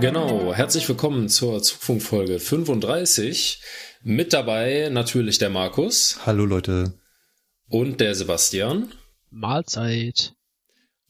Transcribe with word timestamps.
Genau, 0.00 0.54
herzlich 0.54 0.88
willkommen 0.88 1.28
zur 1.28 1.62
Zugfunkfolge 1.62 2.38
35. 2.38 3.60
Mit 4.02 4.32
dabei 4.32 4.88
natürlich 4.90 5.38
der 5.38 5.50
Markus. 5.50 6.18
Hallo 6.24 6.44
Leute. 6.44 6.94
Und 7.68 8.00
der 8.00 8.14
Sebastian. 8.14 8.92
Mahlzeit. 9.30 10.34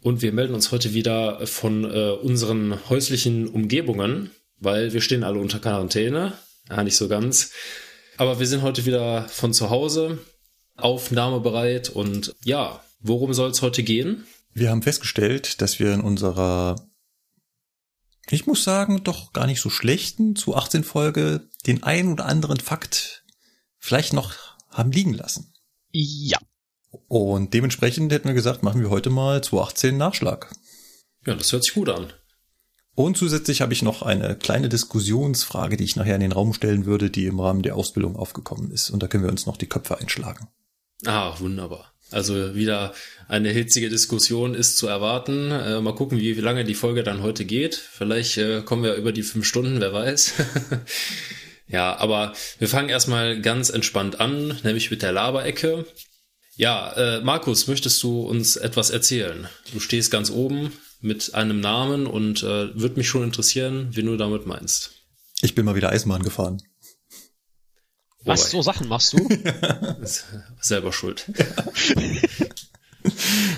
Und 0.02 0.22
wir 0.22 0.32
melden 0.32 0.54
uns 0.54 0.72
heute 0.72 0.94
wieder 0.94 1.46
von 1.46 1.84
äh, 1.84 2.10
unseren 2.10 2.88
häuslichen 2.88 3.48
Umgebungen 3.48 4.30
weil 4.58 4.92
wir 4.92 5.00
stehen 5.00 5.24
alle 5.24 5.38
unter 5.38 5.58
Quarantäne. 5.58 6.32
Ja, 6.68 6.82
nicht 6.82 6.96
so 6.96 7.08
ganz. 7.08 7.52
Aber 8.16 8.38
wir 8.38 8.46
sind 8.46 8.62
heute 8.62 8.86
wieder 8.86 9.28
von 9.28 9.52
zu 9.52 9.70
Hause, 9.70 10.18
aufnahmebereit 10.76 11.90
und 11.90 12.34
ja, 12.44 12.82
worum 13.00 13.34
soll 13.34 13.50
es 13.50 13.62
heute 13.62 13.82
gehen? 13.82 14.26
Wir 14.52 14.70
haben 14.70 14.82
festgestellt, 14.82 15.60
dass 15.60 15.78
wir 15.78 15.92
in 15.92 16.00
unserer, 16.00 16.76
ich 18.30 18.46
muss 18.46 18.64
sagen, 18.64 19.04
doch 19.04 19.32
gar 19.32 19.46
nicht 19.46 19.60
so 19.60 19.70
schlechten 19.70 20.34
zu 20.34 20.56
18 20.56 20.84
Folge 20.84 21.48
den 21.66 21.82
ein 21.82 22.12
oder 22.12 22.26
anderen 22.26 22.58
Fakt 22.58 23.24
vielleicht 23.78 24.12
noch 24.12 24.34
haben 24.70 24.92
liegen 24.92 25.14
lassen. 25.14 25.52
Ja. 25.92 26.38
Und 27.08 27.54
dementsprechend 27.54 28.12
hätten 28.12 28.28
wir 28.28 28.34
gesagt, 28.34 28.62
machen 28.62 28.82
wir 28.82 28.90
heute 28.90 29.10
mal 29.10 29.42
218 29.42 29.96
Nachschlag. 29.96 30.52
Ja, 31.24 31.34
das 31.34 31.52
hört 31.52 31.64
sich 31.64 31.74
gut 31.74 31.88
an. 31.88 32.12
Und 32.94 33.16
zusätzlich 33.16 33.60
habe 33.60 33.74
ich 33.74 33.82
noch 33.82 34.02
eine 34.02 34.36
kleine 34.36 34.68
Diskussionsfrage, 34.68 35.76
die 35.76 35.84
ich 35.84 35.96
nachher 35.96 36.14
in 36.14 36.22
den 36.22 36.32
Raum 36.32 36.54
stellen 36.54 36.86
würde, 36.86 37.10
die 37.10 37.26
im 37.26 37.38
Rahmen 37.38 37.62
der 37.62 37.76
Ausbildung 37.76 38.16
aufgekommen 38.16 38.70
ist. 38.70 38.90
Und 38.90 39.02
da 39.02 39.06
können 39.06 39.22
wir 39.22 39.30
uns 39.30 39.44
noch 39.44 39.58
die 39.58 39.68
Köpfe 39.68 39.98
einschlagen. 39.98 40.48
Ah, 41.04 41.38
wunderbar. 41.38 41.92
Also 42.10 42.54
wieder 42.54 42.94
eine 43.28 43.50
hitzige 43.50 43.88
Diskussion 43.88 44.54
ist 44.54 44.76
zu 44.76 44.86
erwarten. 44.86 45.50
Äh, 45.50 45.80
mal 45.80 45.94
gucken, 45.94 46.18
wie, 46.18 46.36
wie, 46.36 46.40
lange 46.40 46.64
die 46.64 46.74
Folge 46.74 47.02
dann 47.02 47.22
heute 47.22 47.44
geht. 47.44 47.74
Vielleicht 47.74 48.38
äh, 48.38 48.62
kommen 48.62 48.84
wir 48.84 48.94
über 48.94 49.12
die 49.12 49.22
fünf 49.22 49.46
Stunden, 49.46 49.80
wer 49.80 49.92
weiß. 49.92 50.34
ja, 51.68 51.96
aber 51.96 52.34
wir 52.58 52.68
fangen 52.68 52.88
erstmal 52.88 53.40
ganz 53.40 53.70
entspannt 53.70 54.20
an, 54.20 54.58
nämlich 54.62 54.90
mit 54.90 55.02
der 55.02 55.12
Laberecke. 55.12 55.84
Ja, 56.54 56.92
äh, 56.92 57.20
Markus, 57.20 57.66
möchtest 57.66 58.02
du 58.02 58.22
uns 58.22 58.56
etwas 58.56 58.90
erzählen? 58.90 59.48
Du 59.72 59.80
stehst 59.80 60.10
ganz 60.10 60.30
oben 60.30 60.72
mit 61.00 61.34
einem 61.34 61.60
Namen 61.60 62.06
und 62.06 62.42
äh, 62.42 62.74
würde 62.74 62.96
mich 62.96 63.08
schon 63.08 63.24
interessieren, 63.24 63.88
wie 63.92 64.02
du 64.02 64.16
damit 64.16 64.46
meinst. 64.46 64.92
Ich 65.42 65.54
bin 65.54 65.66
mal 65.66 65.74
wieder 65.74 65.90
Eisenbahn 65.90 66.22
gefahren. 66.22 66.62
Was, 68.26 68.50
so 68.50 68.62
Sachen 68.62 68.88
machst 68.88 69.12
du? 69.12 69.28
Selber 70.60 70.92
schuld. 70.92 71.26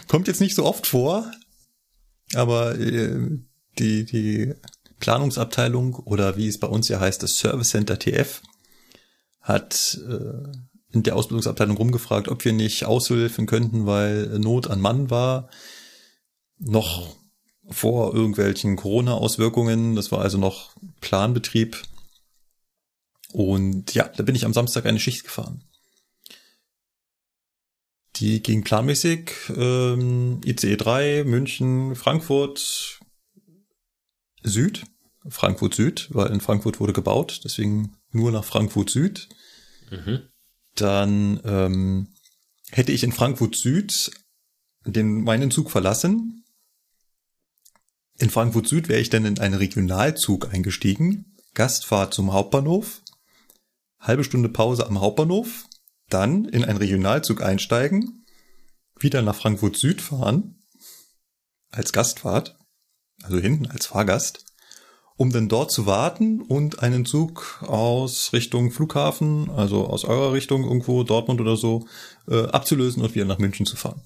Kommt 0.08 0.28
jetzt 0.28 0.40
nicht 0.40 0.54
so 0.54 0.64
oft 0.64 0.86
vor, 0.86 1.30
aber 2.34 2.78
äh, 2.78 3.38
die, 3.78 4.04
die 4.04 4.54
Planungsabteilung 5.00 5.94
oder 5.94 6.36
wie 6.36 6.48
es 6.48 6.58
bei 6.58 6.66
uns 6.66 6.88
ja 6.88 7.00
heißt, 7.00 7.22
das 7.22 7.38
Service 7.38 7.70
Center 7.70 7.98
TF 7.98 8.42
hat 9.40 9.98
äh, 10.06 10.52
in 10.92 11.02
der 11.02 11.16
Ausbildungsabteilung 11.16 11.76
rumgefragt, 11.76 12.28
ob 12.28 12.44
wir 12.44 12.52
nicht 12.52 12.84
aushelfen 12.84 13.46
könnten, 13.46 13.86
weil 13.86 14.38
Not 14.38 14.68
an 14.68 14.80
Mann 14.80 15.10
war. 15.10 15.48
Noch 16.58 17.16
vor 17.70 18.14
irgendwelchen 18.14 18.76
Corona-Auswirkungen. 18.76 19.96
Das 19.96 20.12
war 20.12 20.20
also 20.20 20.38
noch 20.38 20.74
Planbetrieb. 21.00 21.82
Und 23.32 23.94
ja, 23.94 24.08
da 24.08 24.22
bin 24.22 24.34
ich 24.34 24.44
am 24.44 24.54
Samstag 24.54 24.86
eine 24.86 25.00
Schicht 25.00 25.24
gefahren. 25.24 25.62
Die 28.16 28.42
ging 28.42 28.64
planmäßig 28.64 29.32
ähm, 29.54 30.40
ICE 30.44 30.76
3, 30.76 31.24
München, 31.24 31.94
Frankfurt 31.94 33.00
Süd. 34.42 34.84
Frankfurt 35.28 35.74
Süd, 35.74 36.08
weil 36.10 36.32
in 36.32 36.40
Frankfurt 36.40 36.80
wurde 36.80 36.92
gebaut, 36.94 37.42
deswegen 37.44 37.96
nur 38.12 38.32
nach 38.32 38.44
Frankfurt 38.44 38.90
Süd. 38.90 39.28
Mhm. 39.90 40.22
Dann 40.74 41.40
ähm, 41.44 42.08
hätte 42.70 42.92
ich 42.92 43.04
in 43.04 43.12
Frankfurt 43.12 43.56
Süd 43.56 44.10
den 44.84 45.22
meinen 45.22 45.50
Zug 45.50 45.70
verlassen, 45.70 46.38
in 48.18 48.30
Frankfurt 48.30 48.66
Süd 48.66 48.88
wäre 48.88 49.00
ich 49.00 49.10
dann 49.10 49.24
in 49.24 49.38
einen 49.38 49.54
Regionalzug 49.54 50.52
eingestiegen, 50.52 51.36
Gastfahrt 51.54 52.12
zum 52.12 52.32
Hauptbahnhof, 52.32 53.00
halbe 54.00 54.24
Stunde 54.24 54.48
Pause 54.48 54.86
am 54.86 55.00
Hauptbahnhof, 55.00 55.66
dann 56.08 56.44
in 56.46 56.64
einen 56.64 56.78
Regionalzug 56.78 57.42
einsteigen, 57.42 58.26
wieder 58.98 59.22
nach 59.22 59.34
Frankfurt 59.34 59.76
Süd 59.76 60.00
fahren, 60.00 60.62
als 61.70 61.92
Gastfahrt, 61.92 62.58
also 63.22 63.38
hinten 63.38 63.66
als 63.66 63.86
Fahrgast, 63.86 64.44
um 65.16 65.32
dann 65.32 65.48
dort 65.48 65.70
zu 65.70 65.86
warten 65.86 66.40
und 66.40 66.82
einen 66.82 67.04
Zug 67.04 67.62
aus 67.66 68.32
Richtung 68.32 68.70
Flughafen, 68.70 69.50
also 69.50 69.86
aus 69.86 70.04
eurer 70.04 70.32
Richtung 70.32 70.62
irgendwo 70.62 71.02
Dortmund 71.02 71.40
oder 71.40 71.56
so, 71.56 71.86
äh, 72.28 72.44
abzulösen 72.46 73.02
und 73.02 73.14
wieder 73.14 73.24
nach 73.24 73.38
München 73.38 73.66
zu 73.66 73.76
fahren. 73.76 74.02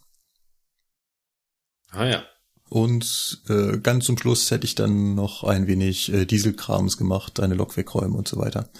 Ah 1.90 2.06
ja. 2.06 2.24
Und 2.70 3.42
äh, 3.50 3.76
ganz 3.78 4.06
zum 4.06 4.16
Schluss 4.16 4.50
hätte 4.50 4.64
ich 4.64 4.74
dann 4.74 5.14
noch 5.14 5.44
ein 5.44 5.66
wenig 5.66 6.10
äh, 6.10 6.24
Dieselkrams 6.24 6.96
gemacht, 6.96 7.38
eine 7.40 7.54
Lok 7.54 7.76
wegräumen 7.76 8.16
und 8.16 8.26
so 8.26 8.38
weiter. 8.38 8.70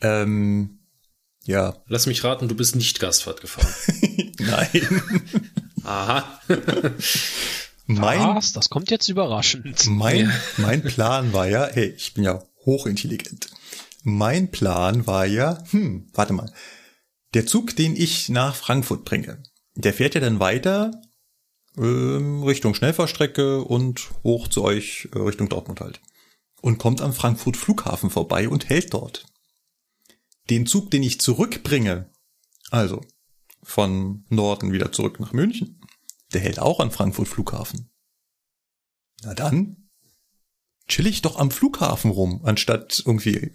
Ähm, 0.00 0.78
ja. 1.44 1.76
Lass 1.86 2.06
mich 2.06 2.24
raten, 2.24 2.48
du 2.48 2.54
bist 2.54 2.76
nicht 2.76 3.00
Gastfahrt 3.00 3.40
gefahren. 3.40 3.72
Nein. 4.38 5.02
Aha. 5.84 6.40
mein, 7.86 8.20
Was? 8.20 8.52
Das 8.52 8.68
kommt 8.68 8.90
jetzt 8.90 9.08
überraschend. 9.08 9.86
Mein, 9.86 10.32
mein 10.56 10.82
Plan 10.82 11.32
war 11.32 11.46
ja, 11.46 11.68
hey, 11.72 11.94
ich 11.96 12.14
bin 12.14 12.24
ja 12.24 12.42
hochintelligent. 12.64 13.48
Mein 14.02 14.50
Plan 14.50 15.06
war 15.06 15.24
ja, 15.24 15.62
hm, 15.70 16.08
warte 16.12 16.32
mal. 16.32 16.52
Der 17.34 17.46
Zug, 17.46 17.76
den 17.76 17.96
ich 17.96 18.28
nach 18.28 18.56
Frankfurt 18.56 19.04
bringe, 19.04 19.42
der 19.74 19.92
fährt 19.94 20.14
ja 20.14 20.20
dann 20.20 20.40
weiter 20.40 20.90
ähm, 21.78 22.42
Richtung 22.42 22.74
Schnellfahrstrecke 22.74 23.62
und 23.62 24.08
hoch 24.24 24.48
zu 24.48 24.64
euch 24.64 25.08
äh, 25.14 25.18
Richtung 25.18 25.48
Dortmund 25.48 25.80
halt. 25.80 26.00
Und 26.62 26.78
kommt 26.78 27.00
am 27.00 27.12
Frankfurt 27.12 27.56
Flughafen 27.56 28.10
vorbei 28.10 28.48
und 28.48 28.68
hält 28.68 28.92
dort. 28.94 29.26
Den 30.50 30.66
Zug, 30.66 30.90
den 30.90 31.02
ich 31.02 31.20
zurückbringe, 31.20 32.10
also 32.70 33.00
von 33.62 34.24
Norden 34.28 34.72
wieder 34.72 34.92
zurück 34.92 35.18
nach 35.18 35.32
München, 35.32 35.80
der 36.32 36.40
hält 36.40 36.58
auch 36.58 36.80
am 36.80 36.90
Frankfurt 36.90 37.28
Flughafen. 37.28 37.90
Na 39.22 39.34
dann, 39.34 39.88
chill 40.86 41.06
ich 41.06 41.22
doch 41.22 41.38
am 41.38 41.50
Flughafen 41.50 42.10
rum, 42.10 42.42
anstatt 42.44 43.02
irgendwie 43.04 43.52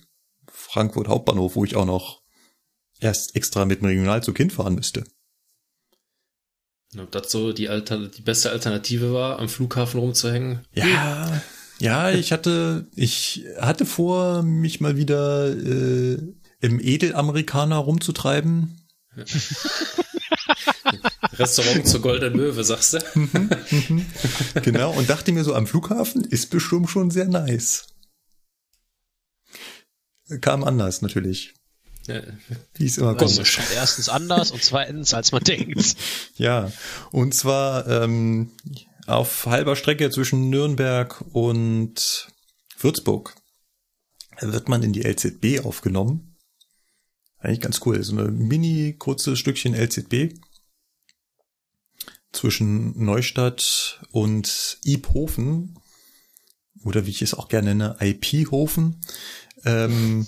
Frankfurt 0.47 1.07
Hauptbahnhof, 1.07 1.55
wo 1.55 1.63
ich 1.63 1.75
auch 1.75 1.85
noch 1.85 2.21
erst 2.99 3.35
extra 3.35 3.65
mit 3.65 3.81
dem 3.81 3.85
Regionalzug 3.85 4.37
hinfahren 4.37 4.75
müsste. 4.75 5.05
Ob 6.97 7.11
das 7.11 7.31
so 7.31 7.53
die, 7.53 7.69
Alter, 7.69 8.09
die 8.09 8.21
beste 8.21 8.51
Alternative 8.51 9.13
war, 9.13 9.39
am 9.39 9.47
Flughafen 9.47 9.99
rumzuhängen? 9.99 10.67
Ja, 10.73 11.41
ja, 11.79 12.11
ich 12.11 12.31
hatte, 12.31 12.87
ich 12.95 13.45
hatte 13.57 13.85
vor, 13.85 14.43
mich 14.43 14.81
mal 14.81 14.97
wieder 14.97 15.47
äh, 15.49 16.17
im 16.61 16.79
Edelamerikaner 16.79 17.77
rumzutreiben. 17.77 18.77
Restaurant 21.33 21.87
zur 21.87 22.01
Golden 22.01 22.35
Möwe, 22.35 22.63
sagst 22.63 22.93
du? 22.93 22.99
Mhm, 23.15 23.49
mhm. 23.71 24.05
genau, 24.61 24.91
und 24.93 25.09
dachte 25.09 25.31
mir 25.31 25.43
so, 25.43 25.55
am 25.55 25.67
Flughafen 25.67 26.23
ist 26.23 26.49
bestimmt 26.49 26.89
schon 26.89 27.11
sehr 27.11 27.27
nice. 27.27 27.87
Kam 30.39 30.63
anders 30.63 31.01
natürlich. 31.01 31.53
Wie 32.75 32.85
es 32.85 32.97
immer 32.97 33.15
kommt. 33.15 33.39
Also 33.39 33.43
erstens 33.75 34.09
anders 34.09 34.51
und 34.51 34.63
zweitens, 34.63 35.13
als 35.13 35.31
man 35.31 35.43
denkt. 35.43 35.95
Ja, 36.35 36.71
und 37.11 37.33
zwar 37.33 37.87
ähm, 37.87 38.51
auf 39.07 39.45
halber 39.45 39.75
Strecke 39.75 40.09
zwischen 40.09 40.49
Nürnberg 40.49 41.23
und 41.31 42.27
Würzburg 42.79 43.35
wird 44.39 44.69
man 44.69 44.83
in 44.83 44.93
die 44.93 45.03
LZB 45.03 45.63
aufgenommen. 45.63 46.30
Eigentlich 47.41 47.61
ganz 47.61 47.81
cool. 47.85 48.01
So 48.03 48.17
eine 48.17 48.31
mini 48.31 48.95
kurzes 48.97 49.39
Stückchen 49.39 49.73
LZB. 49.73 50.35
zwischen 52.31 53.03
Neustadt 53.03 54.01
und 54.11 54.79
Iphofen 54.85 55.77
oder 56.83 57.05
wie 57.05 57.09
ich 57.11 57.21
es 57.21 57.33
auch 57.33 57.49
gerne 57.49 57.75
nenne, 57.75 57.97
IP-Hofen. 57.99 59.01
Ähm, 59.65 60.27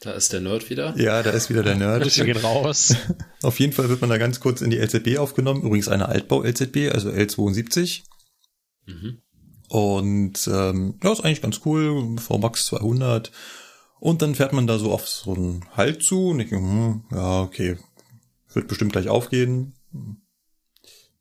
da 0.00 0.12
ist 0.12 0.32
der 0.32 0.40
Nerd 0.40 0.68
wieder. 0.70 0.94
Ja, 0.98 1.22
da 1.22 1.30
ist 1.30 1.50
wieder 1.50 1.62
der 1.62 1.76
Nerd. 1.76 2.02
Grüße 2.02 2.24
gehen 2.24 2.38
raus. 2.38 2.94
Auf 3.42 3.60
jeden 3.60 3.72
Fall 3.72 3.88
wird 3.88 4.00
man 4.00 4.10
da 4.10 4.18
ganz 4.18 4.40
kurz 4.40 4.60
in 4.60 4.70
die 4.70 4.78
LZB 4.78 5.18
aufgenommen. 5.18 5.62
Übrigens 5.62 5.88
eine 5.88 6.08
Altbau-LZB, 6.08 6.90
also 6.92 7.10
L72. 7.10 8.02
Mhm. 8.86 9.22
Und 9.68 10.46
ähm, 10.48 10.98
ja, 11.02 11.12
ist 11.12 11.20
eigentlich 11.20 11.42
ganz 11.42 11.60
cool. 11.64 12.18
VMAX 12.18 12.66
200. 12.66 13.30
Und 14.02 14.20
dann 14.20 14.34
fährt 14.34 14.52
man 14.52 14.66
da 14.66 14.80
so 14.80 14.90
auf 14.90 15.06
so 15.06 15.32
einen 15.32 15.64
Halt 15.76 16.02
zu 16.02 16.30
und 16.30 16.40
ich 16.40 16.50
hm, 16.50 17.04
ja, 17.12 17.42
okay, 17.42 17.78
wird 18.52 18.66
bestimmt 18.66 18.90
gleich 18.90 19.08
aufgehen. 19.08 19.74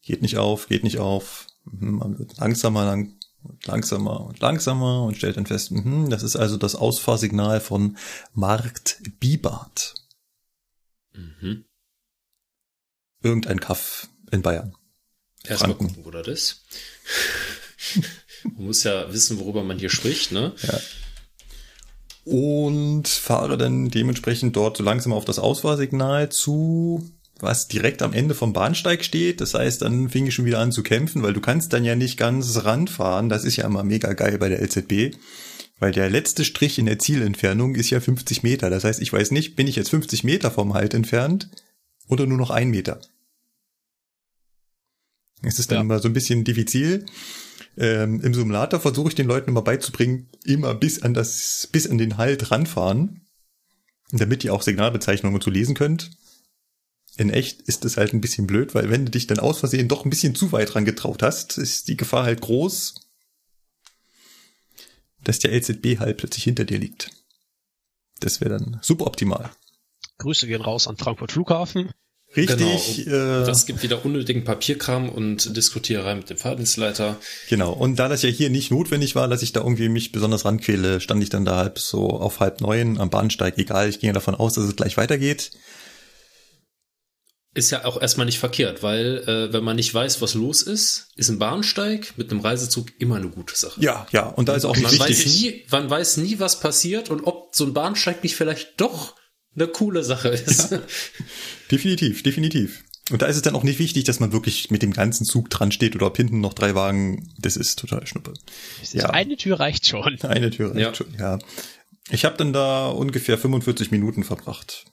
Geht 0.01 0.24
nicht 0.24 0.39
auf, 0.39 0.68
geht 0.68 0.83
nicht 0.83 0.98
auf. 0.98 1.45
Hm, 1.69 1.98
man 1.98 2.18
wird 2.18 2.38
langsamer, 2.38 2.86
lang, 2.86 3.13
und 3.44 3.68
langsamer 3.68 4.22
und 4.22 4.39
langsamer 4.39 5.04
und 5.04 5.16
stellt 5.16 5.38
dann 5.38 5.45
fest, 5.45 5.69
mh, 5.69 6.10
das 6.10 6.24
ist 6.24 6.36
also 6.36 6.57
das 6.57 6.74
Ausfahrsignal 6.74 7.62
von 7.62 8.00
Markt 8.33 8.98
Bibart. 9.19 9.94
Mhm. 11.13 11.66
Irgendein 13.22 13.60
Kaff 13.60 14.10
in 14.31 14.42
Bayern. 14.42 14.75
Erstmal 15.44 15.75
gucken, 15.75 16.04
wo 16.04 16.10
das 16.10 16.28
ist. 16.28 16.66
man 18.44 18.66
muss 18.66 18.81
ja 18.81 19.13
wissen, 19.13 19.38
worüber 19.38 19.63
man 19.63 19.78
hier 19.78 19.92
spricht, 19.92 20.31
ne? 20.31 20.56
Ja. 20.63 20.80
Und 22.23 23.07
fahre 23.07 23.57
dann 23.57 23.89
dementsprechend 23.89 24.56
dort 24.56 24.77
so 24.77 24.83
langsam 24.83 25.12
auf 25.12 25.25
das 25.25 25.39
Ausfahrsignal 25.39 26.29
zu 26.29 27.03
was 27.41 27.68
direkt 27.68 28.01
am 28.01 28.13
Ende 28.13 28.35
vom 28.35 28.53
Bahnsteig 28.53 29.03
steht. 29.03 29.41
Das 29.41 29.53
heißt, 29.53 29.81
dann 29.81 30.09
fing 30.09 30.27
ich 30.27 30.35
schon 30.35 30.45
wieder 30.45 30.59
an 30.59 30.71
zu 30.71 30.83
kämpfen, 30.83 31.23
weil 31.23 31.33
du 31.33 31.41
kannst 31.41 31.73
dann 31.73 31.83
ja 31.83 31.95
nicht 31.95 32.18
ganz 32.18 32.63
ranfahren. 32.63 33.29
Das 33.29 33.44
ist 33.44 33.56
ja 33.56 33.65
immer 33.65 33.83
mega 33.83 34.13
geil 34.13 34.38
bei 34.38 34.50
der 34.50 34.62
LZB. 34.62 35.15
Weil 35.79 35.91
der 35.91 36.09
letzte 36.09 36.45
Strich 36.45 36.77
in 36.77 36.85
der 36.85 37.00
Zielentfernung 37.00 37.75
ist 37.75 37.89
ja 37.89 38.00
50 38.00 38.44
Meter. 38.44 38.69
Das 38.69 38.83
heißt, 38.83 39.01
ich 39.01 39.12
weiß 39.12 39.31
nicht, 39.31 39.56
bin 39.56 39.68
ich 39.68 39.75
jetzt 39.75 39.89
50 39.89 40.23
Meter 40.23 40.51
vom 40.51 40.75
Halt 40.75 40.94
entfernt 40.94 41.50
oder 42.07 42.27
nur 42.27 42.38
noch 42.38 42.51
ein 42.51 42.69
Meter. 42.69 43.01
Es 45.41 45.57
ist 45.57 45.71
dann 45.71 45.77
ja. 45.77 45.81
immer 45.81 46.00
so 46.00 46.07
ein 46.07 46.13
bisschen 46.13 46.44
diffizil. 46.44 47.07
Ähm, 47.77 48.21
Im 48.21 48.33
Simulator 48.33 48.79
versuche 48.79 49.09
ich 49.09 49.15
den 49.15 49.27
Leuten 49.27 49.50
immer 49.50 49.62
beizubringen, 49.62 50.29
immer 50.44 50.73
bis 50.73 51.01
an 51.01 51.13
das, 51.13 51.69
bis 51.71 51.89
an 51.89 51.97
den 51.97 52.18
Halt 52.18 52.51
ranfahren, 52.51 53.27
damit 54.12 54.44
ihr 54.44 54.53
auch 54.53 54.62
Signalbezeichnungen 54.62 55.41
zu 55.41 55.50
lesen 55.50 55.75
könnt 55.75 56.12
in 57.18 57.29
echt 57.29 57.62
ist 57.62 57.85
es 57.85 57.97
halt 57.97 58.13
ein 58.13 58.21
bisschen 58.21 58.47
blöd, 58.47 58.73
weil 58.73 58.89
wenn 58.89 59.06
du 59.06 59.12
dich 59.12 59.27
dann 59.27 59.39
aus 59.39 59.59
Versehen 59.59 59.88
doch 59.88 60.06
ein 60.06 60.09
bisschen 60.09 60.35
zu 60.35 60.51
weit 60.51 60.73
dran 60.73 60.85
getraut 60.85 61.21
hast, 61.23 61.57
ist 61.57 61.88
die 61.88 61.97
Gefahr 61.97 62.23
halt 62.23 62.41
groß, 62.41 62.95
dass 65.23 65.39
der 65.39 65.53
LZB 65.53 66.00
halt 66.00 66.18
plötzlich 66.18 66.44
hinter 66.44 66.65
dir 66.65 66.79
liegt. 66.79 67.12
Das 68.19 68.39
wäre 68.39 68.57
dann 68.57 68.79
suboptimal. 68.81 69.51
Grüße 70.19 70.47
gehen 70.47 70.62
raus 70.62 70.88
an 70.88 70.97
Frankfurt 70.97 71.31
Flughafen. 71.31 71.91
Richtig. 72.36 73.06
Genau. 73.06 73.42
Äh, 73.42 73.45
das 73.45 73.66
gibt 73.66 73.83
wieder 73.83 74.06
unnötigen 74.06 74.44
Papierkram 74.44 75.10
und 75.10 75.56
Diskutiererei 75.56 76.16
mit 76.16 76.30
dem 76.30 76.38
Fahrdienstleiter. 76.38 77.18
Genau. 77.50 77.74
Und 77.74 77.98
da 77.98 78.07
das 78.07 78.22
ja 78.22 78.30
hier 78.30 78.50
nicht 78.50 78.72
notwendig 78.72 79.16
war, 79.16 79.28
dass 79.28 79.42
ich 79.42 79.51
da 79.51 79.62
irgendwie 79.62 79.89
mich 79.89 80.12
besonders 80.12 80.45
ranquäle, 80.45 81.01
stand 81.01 81.22
ich 81.24 81.30
dann 81.30 81.45
da 81.45 81.57
halb 81.57 81.80
so 81.80 82.10
auf 82.10 82.39
halb 82.39 82.62
neun 82.62 83.00
am 83.00 83.10
Bahnsteig. 83.10 83.57
Egal, 83.57 83.89
ich 83.89 84.00
ging 84.00 84.07
ja 84.07 84.13
davon 84.13 84.36
aus, 84.36 84.54
dass 84.54 84.66
es 84.66 84.75
gleich 84.75 84.98
weitergeht 84.98 85.51
ist 87.54 87.72
ja 87.72 87.83
auch 87.86 88.01
erstmal 88.01 88.25
nicht 88.25 88.39
verkehrt, 88.39 88.81
weil 88.81 89.18
äh, 89.28 89.54
wenn 89.54 89.63
man 89.63 89.75
nicht 89.75 89.94
weiß, 89.94 90.22
was 90.22 90.36
los 90.36 90.62
ist, 90.62 91.10
ist 91.16 91.30
ein 91.30 91.39
Bahnsteig 91.39 92.13
mit 92.16 92.31
einem 92.31 92.39
Reisezug 92.39 92.88
immer 93.00 93.18
eine 93.18 93.30
gute 93.30 93.56
Sache. 93.56 93.81
Ja, 93.81 94.07
ja, 94.12 94.28
und 94.28 94.48
da 94.48 94.56
ist 94.56 94.63
auch 94.63 94.75
nicht 94.75 95.00
man 95.00 95.10
wichtig. 95.10 95.25
Weiß 95.25 95.42
nie, 95.42 95.66
man 95.69 95.89
weiß 95.89 96.18
nie, 96.18 96.39
was 96.39 96.62
passiert 96.62 97.10
und 97.10 97.22
ob 97.24 97.54
so 97.54 97.66
ein 97.66 97.74
Bahnsteig 97.74 98.24
nicht 98.24 98.36
vielleicht 98.36 98.80
doch 98.80 99.16
eine 99.54 99.68
coole 99.68 100.04
Sache 100.04 100.30
ist. 100.30 100.72
Ja, 100.72 100.80
definitiv, 101.71 102.23
definitiv. 102.23 102.83
Und 103.12 103.21
da 103.21 103.25
ist 103.25 103.35
es 103.35 103.41
dann 103.41 103.56
auch 103.56 103.63
nicht 103.63 103.79
wichtig, 103.79 104.06
dass 104.06 104.19
man 104.19 104.31
wirklich 104.31 104.71
mit 104.71 104.81
dem 104.81 104.94
ganzen 104.94 105.25
Zug 105.25 105.50
dran 105.50 105.71
steht 105.71 105.95
oder 105.95 106.07
ob 106.07 106.18
hinten 106.18 106.39
noch 106.39 106.53
drei 106.53 106.75
Wagen. 106.75 107.33
Das 107.39 107.57
ist 107.57 107.77
total 107.77 108.07
schnuppe. 108.07 108.33
Ja. 108.94 109.09
Eine 109.09 109.35
Tür 109.35 109.59
reicht 109.59 109.85
schon. 109.88 110.19
Eine 110.21 110.50
Tür 110.50 110.69
reicht 110.69 110.79
ja. 110.79 110.95
schon, 110.95 111.13
ja. 111.19 111.39
Ich 112.09 112.25
habe 112.25 112.38
dann 112.38 112.53
da 112.53 112.88
ungefähr 112.88 113.38
45 113.38 113.91
Minuten 113.91 114.23
verbracht. 114.23 114.85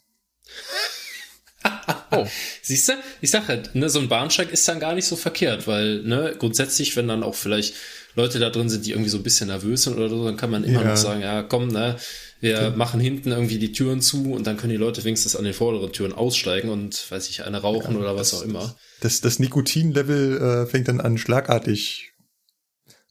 oh, 2.11 2.27
siehst 2.63 2.89
du? 2.89 2.93
Ich 3.21 3.31
sag 3.31 3.49
halt, 3.49 3.75
ne, 3.75 3.89
so 3.89 3.99
ein 3.99 4.09
Bahnsteig 4.09 4.51
ist 4.51 4.67
dann 4.69 4.81
gar 4.81 4.95
nicht 4.95 5.07
so 5.07 5.17
verkehrt, 5.17 5.67
weil, 5.67 6.03
ne, 6.03 6.35
grundsätzlich, 6.39 6.97
wenn 6.97 7.09
dann 7.09 7.23
auch 7.23 7.35
vielleicht 7.35 7.75
Leute 8.15 8.39
da 8.39 8.51
drin 8.51 8.69
sind, 8.69 8.87
die 8.87 8.93
irgendwie 8.93 9.11
so 9.11 9.19
ein 9.19 9.23
bisschen 9.23 9.49
nervös 9.49 9.83
sind 9.83 9.97
oder 9.97 10.09
so, 10.09 10.25
dann 10.25 10.37
kann 10.37 10.51
man 10.51 10.65
immer 10.65 10.83
ja. 10.83 10.89
noch 10.89 10.97
sagen, 10.97 11.21
ja, 11.21 11.43
komm, 11.43 11.69
ne, 11.69 11.97
wir 12.41 12.59
okay. 12.59 12.77
machen 12.77 13.01
hinten 13.01 13.31
irgendwie 13.31 13.59
die 13.59 13.73
Türen 13.73 14.01
zu 14.01 14.33
und 14.33 14.47
dann 14.47 14.57
können 14.57 14.71
die 14.71 14.77
Leute 14.77 15.05
wenigstens 15.05 15.35
an 15.35 15.45
den 15.45 15.55
vorderen 15.55 15.93
Türen 15.93 16.13
aussteigen 16.13 16.69
und, 16.69 17.11
weiß 17.11 17.29
ich, 17.29 17.45
eine 17.45 17.59
rauchen 17.59 17.95
ja, 17.95 18.01
oder 18.01 18.17
was 18.17 18.31
das, 18.31 18.41
auch 18.41 18.45
immer. 18.45 18.77
Das, 19.01 19.21
das 19.21 19.39
Nikotinlevel 19.39 20.39
äh, 20.39 20.67
fängt 20.67 20.89
dann 20.89 21.01
an, 21.01 21.19
schlagartig 21.19 22.13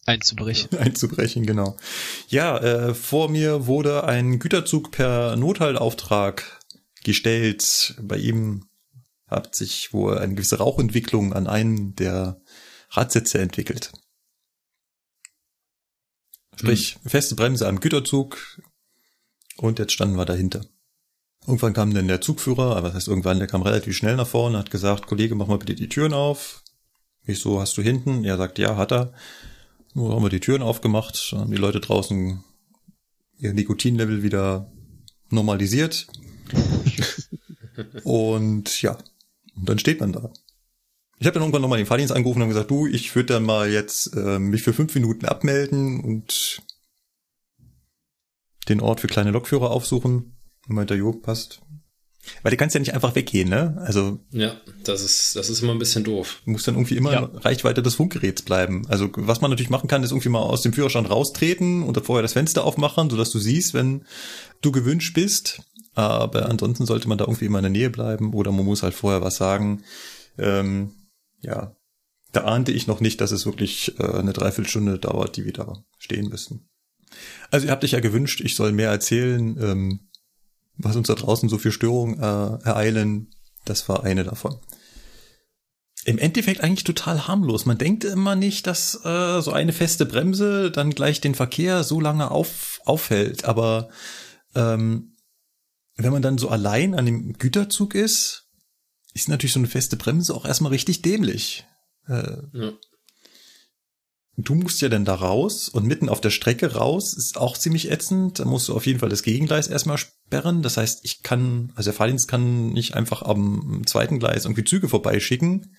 einzubrechen. 0.06 0.70
Einzubrechen, 0.78 1.46
genau. 1.46 1.78
Ja, 2.30 2.58
äh, 2.58 2.94
vor 2.94 3.30
mir 3.30 3.68
wurde 3.68 4.06
ein 4.06 4.40
Güterzug 4.40 4.92
per 4.92 5.36
Nothaltauftrag 5.36 6.62
gestellt. 7.04 7.96
Bei 8.02 8.18
ihm 8.18 8.66
hat 9.28 9.56
sich 9.56 9.92
wohl 9.94 10.18
eine 10.18 10.36
gewisse 10.36 10.58
Rauchentwicklung 10.58 11.34
an 11.34 11.48
einem 11.48 11.96
der 11.96 12.42
Radsätze 12.92 13.40
entwickelt. 13.40 13.92
Sprich, 16.56 16.98
hm. 17.02 17.10
feste 17.10 17.36
Bremse 17.36 17.68
am 17.68 17.80
Güterzug 17.80 18.62
und 19.57 19.80
jetzt 19.80 19.94
standen 19.94 20.18
wir 20.18 20.25
dahinter. 20.25 20.65
Irgendwann 21.45 21.74
kam 21.74 21.94
dann 21.94 22.07
der 22.07 22.21
Zugführer, 22.21 22.75
aber 22.75 22.88
das 22.88 22.95
heißt 22.95 23.07
irgendwann, 23.07 23.39
der 23.39 23.48
kam 23.48 23.62
relativ 23.62 23.95
schnell 23.95 24.15
nach 24.15 24.27
vorne, 24.27 24.57
hat 24.57 24.71
gesagt, 24.71 25.07
Kollege, 25.07 25.36
mach 25.36 25.48
mal 25.48 25.57
bitte 25.57 25.75
die 25.75 25.89
Türen 25.89 26.13
auf. 26.13 26.63
Ich 27.25 27.39
so, 27.39 27.59
hast 27.59 27.77
du 27.77 27.81
hinten? 27.81 28.24
Er 28.24 28.38
sagt, 28.38 28.59
ja, 28.59 28.75
hat 28.75 28.92
er. 28.92 29.13
Nur 29.94 30.13
haben 30.13 30.24
wir 30.24 30.30
die 30.30 30.39
Türen 30.39 30.62
aufgemacht, 30.62 31.33
haben 31.36 31.51
die 31.51 31.57
Leute 31.57 31.80
draußen 31.80 32.44
ihr 33.39 33.54
Nikotinlevel 33.54 34.24
wieder 34.24 34.71
normalisiert. 35.30 36.07
und 38.04 38.81
ja, 38.81 38.98
und 39.56 39.69
dann 39.69 39.80
steht 39.80 40.00
man 40.00 40.13
da. 40.13 40.31
Ich 41.19 41.25
habe 41.25 41.33
dann 41.33 41.44
irgendwann 41.44 41.62
nochmal 41.62 41.80
den 41.80 41.88
Fahrdienst 41.88 42.13
angerufen 42.13 42.42
und 42.42 42.50
gesagt, 42.50 42.69
du, 42.69 42.86
ich 42.86 43.15
würde 43.15 43.33
dann 43.33 43.44
mal 43.44 43.71
jetzt 43.71 44.15
äh, 44.15 44.38
mich 44.38 44.62
für 44.62 44.73
fünf 44.73 44.94
Minuten 44.94 45.26
abmelden 45.26 45.99
und 46.02 46.61
den 48.69 48.81
Ort 48.81 49.02
für 49.02 49.07
kleine 49.07 49.31
Lokführer 49.31 49.71
aufsuchen. 49.71 50.38
Und 50.68 50.76
meinte, 50.76 50.95
jo, 50.95 51.14
passt. 51.14 51.62
Weil 52.44 52.52
du 52.52 52.57
kannst 52.57 52.74
ja 52.74 52.80
nicht 52.80 52.94
einfach 52.94 53.16
weggehen, 53.16 53.50
ne? 53.50 53.78
Also. 53.86 54.19
Ja, 54.31 54.59
das 54.83 55.02
ist, 55.02 55.36
das 55.36 55.50
ist 55.50 55.62
immer 55.62 55.71
ein 55.71 55.80
bisschen 55.80 56.04
doof. 56.04 56.42
Du 56.45 56.52
musst 56.52 56.68
dann 56.68 56.76
irgendwie 56.76 56.97
immer 56.97 57.14
ja. 57.14 57.19
in 57.19 57.38
Reichweite 57.38 57.81
des 57.81 57.95
Funkgeräts 57.95 58.42
bleiben. 58.42 58.86
Also, 58.90 59.09
was 59.16 59.42
man 59.42 59.50
natürlich 59.50 59.69
machen 59.69 59.88
kann, 59.88 60.04
ist 60.04 60.12
irgendwie 60.12 60.30
mal 60.30 60.42
aus 60.42 60.62
dem 60.62 60.74
Führerstand 60.74 61.09
raustreten 61.09 61.83
und 61.83 61.97
vorher 62.06 62.21
das 62.21 62.33
Fenster 62.33 62.66
aufmachen, 62.66 63.09
sodass 63.09 63.31
du 63.31 63.40
siehst, 63.40 63.74
wenn 63.74 64.06
du 64.62 64.71
gewünscht 64.71 65.14
bist. 65.14 65.62
Aber 65.94 66.47
ansonsten 66.47 66.86
sollte 66.86 67.07
man 67.07 67.18
da 67.18 67.26
irgendwie 67.26 67.45
immer 67.45 67.59
in 67.59 67.64
der 67.64 67.71
Nähe 67.71 67.90
bleiben 67.90 68.33
oder 68.33 68.52
man 68.52 68.66
muss 68.66 68.83
halt 68.83 68.94
vorher 68.94 69.21
was 69.21 69.38
sagen. 69.38 69.83
Ähm, 70.38 70.94
ja, 71.42 71.76
da 72.33 72.42
ahnte 72.42 72.71
ich 72.71 72.88
noch 72.88 73.00
nicht, 73.00 73.19
dass 73.21 73.31
es 73.31 73.45
wirklich 73.45 74.00
äh, 74.00 74.04
eine 74.04 74.33
Dreiviertelstunde 74.33 75.00
dauert, 75.00 75.38
die 75.38 75.45
wir 75.45 75.54
da 75.54 75.83
stehen 75.97 76.30
müssen. 76.30 76.69
Also 77.52 77.68
ihr 77.68 77.71
habt 77.71 77.83
euch 77.83 77.92
ja 77.92 77.99
gewünscht, 77.99 78.42
ich 78.42 78.56
soll 78.56 78.71
mehr 78.71 78.90
erzählen, 78.90 79.57
ähm, 79.61 79.99
was 80.78 80.95
uns 80.95 81.07
da 81.07 81.16
draußen 81.16 81.49
so 81.49 81.57
viel 81.57 81.71
Störungen 81.71 82.19
äh, 82.19 82.68
ereilen. 82.68 83.31
Das 83.66 83.90
war 83.90 84.04
eine 84.04 84.23
davon. 84.23 84.57
Im 86.06 86.19
Endeffekt 86.19 86.61
eigentlich 86.61 86.85
total 86.85 87.28
harmlos. 87.28 87.66
Man 87.66 87.78
denkt 87.78 88.06
immer 88.06 88.35
nicht, 88.35 88.66
dass 88.66 89.04
äh, 89.04 89.42
so 89.42 89.52
eine 89.52 89.73
feste 89.73 90.06
Bremse 90.06 90.71
dann 90.71 90.92
gleich 90.92 91.19
den 91.19 91.35
Verkehr 91.35 91.83
so 91.83 91.99
lange 91.99 92.31
auf, 92.31 92.80
aufhält. 92.85 93.44
Aber 93.44 93.90
ähm, 94.56 95.18
wenn 95.97 96.14
man 96.14 96.21
dann 96.21 96.37
so 96.37 96.47
allein 96.47 96.95
an 96.95 97.06
dem 97.06 97.33
Güterzug 97.33 97.94
ist, 97.94 98.47
ist 99.14 99.28
natürlich 99.28 99.54
so 99.54 99.59
eine 99.59 99.68
feste 99.68 99.97
Bremse 99.97 100.33
auch 100.33 100.45
erstmal 100.45 100.71
richtig 100.71 101.02
dämlich. 101.02 101.66
Äh, 102.07 102.37
ja. 102.54 102.71
Du 104.40 104.54
musst 104.54 104.82
ja 104.82 104.90
dann 104.90 105.04
da 105.04 105.16
raus 105.16 105.68
und 105.68 105.88
mitten 105.88 106.10
auf 106.10 106.22
der 106.22 106.30
Strecke 106.30 106.76
raus 106.76 107.16
ist 107.16 107.40
auch 107.40 107.58
ziemlich 107.58 107.90
ätzend. 107.90 108.38
Da 108.38 108.46
musst 108.46 108.70
du 108.70 108.76
auf 108.76 108.86
jeden 108.86 109.00
Fall 109.00 109.10
das 109.10 109.24
Gegengleis 109.24 109.68
erstmal 109.68 109.98
sperren. 109.98 110.62
Das 110.62 110.78
heißt, 110.78 111.00
ich 111.04 111.24
kann, 111.24 111.74
also 111.76 111.90
der 111.90 111.98
Fahrdienst 111.98 112.28
kann 112.28 112.70
nicht 112.70 112.94
einfach 112.94 113.24
am 113.24 113.82
zweiten 113.88 114.20
Gleis 114.20 114.46
irgendwie 114.46 114.64
Züge 114.64 114.90
vorbeischicken. 114.90 115.76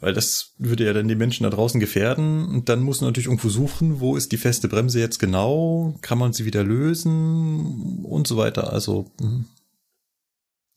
Weil 0.00 0.12
das 0.12 0.54
würde 0.58 0.86
ja 0.86 0.92
dann 0.92 1.06
die 1.06 1.14
Menschen 1.14 1.44
da 1.44 1.50
draußen 1.50 1.78
gefährden. 1.78 2.48
Und 2.48 2.68
dann 2.68 2.82
muss 2.82 3.00
man 3.00 3.10
natürlich 3.10 3.28
irgendwo 3.28 3.48
suchen, 3.48 4.00
wo 4.00 4.16
ist 4.16 4.32
die 4.32 4.36
feste 4.36 4.66
Bremse 4.66 4.98
jetzt 4.98 5.20
genau? 5.20 5.96
Kann 6.00 6.18
man 6.18 6.32
sie 6.32 6.46
wieder 6.46 6.64
lösen? 6.64 8.04
Und 8.04 8.26
so 8.26 8.36
weiter. 8.36 8.72
Also, 8.72 9.12
hm. 9.20 9.46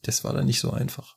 das 0.03 0.23
war 0.23 0.33
dann 0.33 0.45
nicht 0.45 0.59
so 0.59 0.69
einfach. 0.69 1.15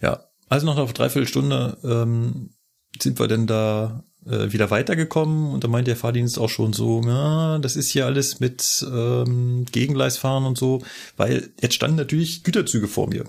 Ja, 0.00 0.24
Also 0.48 0.64
noch 0.64 0.78
eine 0.78 0.90
Dreiviertelstunde 0.90 1.76
ähm, 1.84 2.54
sind 3.00 3.18
wir 3.18 3.28
denn 3.28 3.46
da 3.46 4.04
äh, 4.26 4.52
wieder 4.52 4.70
weitergekommen 4.70 5.52
und 5.52 5.64
da 5.64 5.68
meint 5.68 5.86
der 5.86 5.96
Fahrdienst 5.96 6.38
auch 6.38 6.48
schon 6.48 6.72
so, 6.72 7.02
ja, 7.02 7.58
das 7.58 7.76
ist 7.76 7.90
hier 7.90 8.06
alles 8.06 8.40
mit 8.40 8.84
ähm, 8.90 9.66
Gegengleisfahren 9.70 10.44
und 10.44 10.58
so, 10.58 10.82
weil 11.16 11.50
jetzt 11.60 11.74
standen 11.74 11.96
natürlich 11.96 12.44
Güterzüge 12.44 12.88
vor 12.88 13.08
mir. 13.08 13.24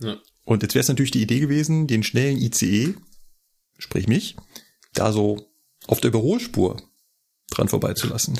Ja. 0.00 0.16
Und 0.44 0.62
jetzt 0.62 0.74
wäre 0.74 0.82
es 0.82 0.88
natürlich 0.88 1.10
die 1.10 1.22
Idee 1.22 1.40
gewesen, 1.40 1.86
den 1.86 2.02
schnellen 2.02 2.38
ICE, 2.38 2.94
sprich 3.78 4.06
mich, 4.06 4.36
da 4.94 5.12
so 5.12 5.50
auf 5.86 6.00
der 6.00 6.08
Überholspur 6.08 6.76
dran 7.50 7.68
vorbeizulassen. 7.68 8.38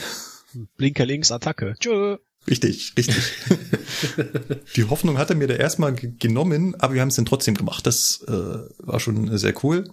Blinker 0.77 1.05
links, 1.05 1.31
Attacke. 1.31 1.75
Tschö. 1.79 2.19
Richtig, 2.49 2.93
richtig. 2.97 3.17
die 4.77 4.85
Hoffnung 4.85 5.19
hatte 5.19 5.35
mir 5.35 5.49
da 5.49 5.55
erstmal 5.55 5.95
genommen, 5.95 6.75
aber 6.77 6.95
wir 6.95 7.01
haben 7.01 7.09
es 7.09 7.17
dann 7.17 7.27
trotzdem 7.27 7.55
gemacht. 7.55 7.87
Das 7.87 8.23
äh, 8.29 8.33
war 8.79 9.01
schon 9.01 9.37
sehr 9.37 9.55
cool. 9.65 9.91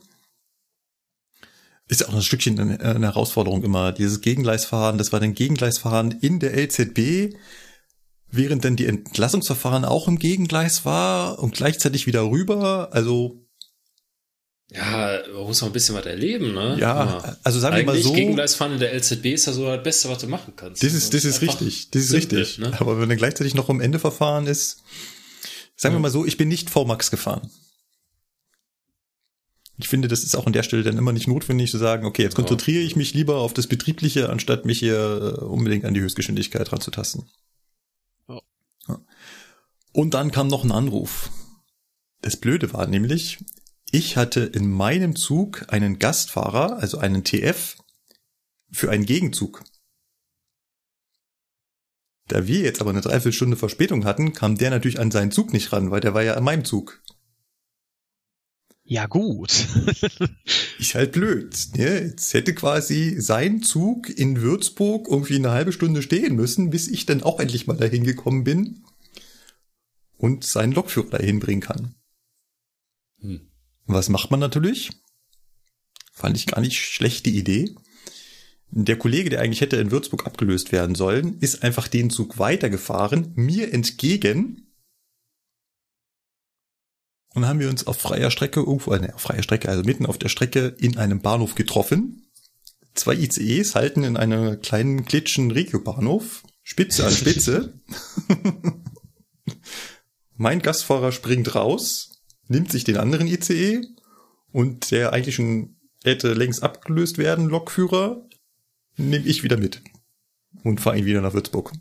Ist 1.87 2.07
auch 2.07 2.13
ein 2.13 2.21
Stückchen 2.21 2.59
eine, 2.59 2.79
eine 2.79 3.07
Herausforderung 3.07 3.63
immer. 3.63 3.91
Dieses 3.91 4.21
Gegengleisfahren, 4.21 4.97
das 4.97 5.11
war 5.11 5.19
dann 5.19 5.33
Gegengleisfahren 5.33 6.11
in 6.11 6.39
der 6.39 6.55
LZB, 6.55 7.35
während 8.31 8.63
dann 8.65 8.75
die 8.75 8.85
Entlassungsverfahren 8.85 9.83
auch 9.83 10.07
im 10.07 10.19
Gegengleis 10.19 10.85
war 10.85 11.39
und 11.39 11.55
gleichzeitig 11.55 12.07
wieder 12.07 12.29
rüber. 12.29 12.89
Also 12.93 13.42
ja, 14.75 15.19
man 15.33 15.43
muss 15.43 15.61
noch 15.61 15.69
ein 15.69 15.73
bisschen 15.73 15.95
was 15.95 16.05
erleben, 16.05 16.53
ne? 16.53 16.77
Ja, 16.79 17.37
also 17.43 17.59
sagen 17.59 17.75
wir 17.75 17.85
mal 17.85 18.01
so. 18.01 18.11
Gegengleisfahren 18.11 18.73
in 18.73 18.79
der 18.79 18.93
LZB 18.95 19.27
ist 19.27 19.45
ja 19.45 19.53
so 19.53 19.65
das 19.65 19.83
Beste, 19.83 20.09
was 20.09 20.17
du 20.17 20.27
machen 20.27 20.53
kannst. 20.55 20.81
Das 20.81 20.93
ist, 20.93 21.13
das 21.13 21.25
ist 21.25 21.41
richtig, 21.41 21.91
das 21.91 22.03
ist 22.03 22.09
simpel, 22.09 22.39
richtig. 22.39 22.57
Ne? 22.57 22.75
Aber 22.79 22.99
wenn 22.99 23.07
dann 23.07 23.17
gleichzeitig 23.17 23.53
noch 23.53 23.69
um 23.69 23.81
Ende 23.81 23.99
verfahren 23.99 24.47
ist, 24.47 24.83
sagen 25.75 25.93
ja. 25.93 25.99
wir 25.99 26.01
mal 26.01 26.09
so, 26.09 26.25
ich 26.25 26.37
bin 26.37 26.47
nicht 26.47 26.71
VMAX 26.71 27.11
gefahren. 27.11 27.51
Ich 29.77 29.89
finde, 29.89 30.07
das 30.07 30.23
ist 30.23 30.35
auch 30.35 30.47
an 30.47 30.53
der 30.53 30.63
Stelle 30.63 30.83
dann 30.83 30.97
immer 30.97 31.13
nicht 31.13 31.27
notwendig 31.27 31.69
zu 31.69 31.77
sagen, 31.77 32.05
okay, 32.05 32.23
jetzt 32.23 32.35
konzentriere 32.35 32.81
ich 32.81 32.95
mich 32.95 33.13
lieber 33.13 33.37
auf 33.37 33.53
das 33.53 33.67
Betriebliche, 33.67 34.29
anstatt 34.29 34.65
mich 34.65 34.79
hier 34.79 35.37
äh, 35.39 35.43
unbedingt 35.43 35.85
an 35.85 35.93
die 35.93 36.01
Höchstgeschwindigkeit 36.01 36.71
ranzutasten. 36.71 37.25
Ja. 38.27 38.99
Und 39.91 40.15
dann 40.15 40.31
kam 40.31 40.47
noch 40.47 40.63
ein 40.63 40.71
Anruf. 40.71 41.29
Das 42.21 42.37
Blöde 42.37 42.73
war 42.73 42.87
nämlich, 42.87 43.39
ich 43.93 44.17
hatte 44.17 44.39
in 44.39 44.71
meinem 44.71 45.15
Zug 45.15 45.71
einen 45.71 45.99
Gastfahrer, 45.99 46.77
also 46.79 46.97
einen 46.97 47.23
TF, 47.23 47.77
für 48.71 48.89
einen 48.89 49.05
Gegenzug. 49.05 49.63
Da 52.27 52.47
wir 52.47 52.61
jetzt 52.61 52.81
aber 52.81 52.89
eine 52.89 53.01
Dreiviertelstunde 53.01 53.55
Verspätung 53.55 54.03
hatten, 54.03 54.33
kam 54.33 54.57
der 54.57 54.71
natürlich 54.71 54.99
an 54.99 55.11
seinen 55.11 55.29
Zug 55.29 55.53
nicht 55.53 55.71
ran, 55.71 55.91
weil 55.91 56.01
der 56.01 56.15
war 56.15 56.23
ja 56.23 56.33
an 56.33 56.43
meinem 56.43 56.65
Zug. 56.65 57.03
Ja, 58.83 59.05
gut. 59.05 59.51
ist 60.79 60.95
halt 60.95 61.11
blöd. 61.11 61.55
Ne? 61.75 62.05
Jetzt 62.05 62.33
hätte 62.33 62.55
quasi 62.55 63.21
sein 63.21 63.61
Zug 63.61 64.09
in 64.09 64.41
Würzburg 64.41 65.07
irgendwie 65.07 65.35
eine 65.35 65.51
halbe 65.51 65.71
Stunde 65.71 66.01
stehen 66.01 66.35
müssen, 66.35 66.71
bis 66.71 66.87
ich 66.87 67.05
dann 67.05 67.21
auch 67.21 67.39
endlich 67.39 67.67
mal 67.67 67.77
dahin 67.77 68.03
gekommen 68.03 68.43
bin 68.43 68.83
und 70.17 70.45
seinen 70.45 70.73
Lokführer 70.73 71.11
dahin 71.11 71.39
bringen 71.39 71.61
kann. 71.61 71.93
Hm. 73.21 73.52
Was 73.85 74.09
macht 74.09 74.31
man 74.31 74.39
natürlich? 74.39 74.91
Fand 76.13 76.37
ich 76.37 76.47
gar 76.47 76.61
nicht 76.61 76.77
schlechte 76.77 77.29
Idee. 77.29 77.75
Der 78.69 78.97
Kollege, 78.97 79.29
der 79.29 79.41
eigentlich 79.41 79.61
hätte 79.61 79.77
in 79.77 79.91
Würzburg 79.91 80.25
abgelöst 80.25 80.71
werden 80.71 80.95
sollen, 80.95 81.37
ist 81.39 81.63
einfach 81.63 81.87
den 81.87 82.09
Zug 82.09 82.39
weitergefahren, 82.39 83.33
mir 83.35 83.71
entgegen. 83.71 84.73
Und 87.35 87.41
dann 87.41 87.49
haben 87.49 87.59
wir 87.59 87.69
uns 87.69 87.85
auf 87.87 87.99
freier 87.99 88.31
Strecke 88.31 88.61
irgendwo, 88.61 88.93
äh, 88.93 88.99
ne, 88.99 89.13
auf 89.13 89.21
freier 89.21 89.43
Strecke, 89.43 89.69
also 89.69 89.83
mitten 89.83 90.05
auf 90.05 90.17
der 90.17 90.29
Strecke 90.29 90.75
in 90.79 90.97
einem 90.97 91.21
Bahnhof 91.21 91.55
getroffen. 91.55 92.31
Zwei 92.95 93.15
ICEs 93.15 93.75
halten 93.75 94.03
in 94.03 94.17
einer 94.17 94.55
kleinen 94.55 95.05
klitschen 95.05 95.51
Regiobahnhof, 95.51 96.43
Spitze 96.61 97.05
an 97.05 97.13
Spitze. 97.13 97.79
mein 100.35 100.61
Gastfahrer 100.61 101.11
springt 101.11 101.53
raus, 101.55 102.12
nimmt 102.53 102.71
sich 102.71 102.83
den 102.83 102.97
anderen 102.97 103.27
ICE 103.27 103.81
und 104.51 104.91
der 104.91 105.11
eigentlich 105.11 105.35
schon 105.35 105.75
hätte 106.03 106.33
längst 106.33 106.63
abgelöst 106.63 107.17
werden, 107.17 107.49
Lokführer, 107.49 108.27
nehme 108.95 109.25
ich 109.25 109.43
wieder 109.43 109.57
mit 109.57 109.81
und 110.63 110.79
fahre 110.79 110.97
ihn 110.97 111.05
wieder 111.05 111.21
nach 111.21 111.33
Würzburg. 111.33 111.73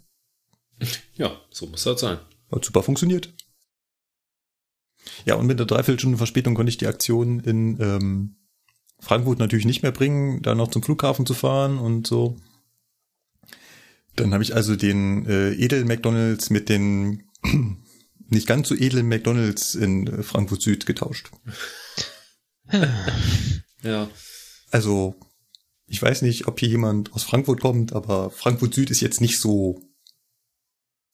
Ja, 1.15 1.41
so 1.51 1.67
muss 1.67 1.85
das 1.85 2.01
sein. 2.01 2.19
Hat 2.51 2.65
super 2.65 2.83
funktioniert. 2.83 3.33
Ja, 5.25 5.35
und 5.35 5.47
mit 5.47 5.59
der 5.59 5.67
Dreiviertelstunde 5.67 6.19
Verspätung 6.19 6.55
konnte 6.55 6.71
ich 6.71 6.79
die 6.79 6.87
Aktion 6.87 7.41
in 7.41 7.81
ähm, 7.81 8.37
Frankfurt 8.99 9.39
natürlich 9.39 9.67
nicht 9.67 9.83
mehr 9.83 9.93
bringen, 9.93 10.43
da 10.43 10.55
noch 10.55 10.71
zum 10.71 10.83
Flughafen 10.83 11.27
zu 11.27 11.35
fahren 11.35 11.79
und 11.79 12.07
so. 12.07 12.37
Dann 14.17 14.33
habe 14.33 14.43
ich 14.43 14.55
also 14.55 14.77
den 14.77 15.27
äh, 15.27 15.53
Edel 15.53 15.85
McDonalds 15.85 16.51
mit 16.51 16.69
den 16.69 17.25
nicht 18.33 18.47
ganz 18.47 18.69
so 18.69 18.75
edlen 18.75 19.09
McDonalds 19.09 19.75
in 19.75 20.07
äh, 20.07 20.23
Frankfurt 20.23 20.63
Süd 20.63 20.87
getauscht. 20.87 21.31
ja. 23.83 24.09
Also, 24.71 25.15
ich 25.87 26.01
weiß 26.01 26.23
nicht, 26.23 26.49
ob 26.49 26.59
hier 26.59 26.69
jemand 26.69 27.13
aus 27.13 27.25
Frankfurt 27.25 27.61
kommt, 27.61 27.93
aber 27.93 28.31
Frankfurt 28.31 28.75
Süd 28.75 28.91
ist 28.91 29.01
jetzt 29.01 29.21
nicht 29.21 29.39
so 29.39 29.81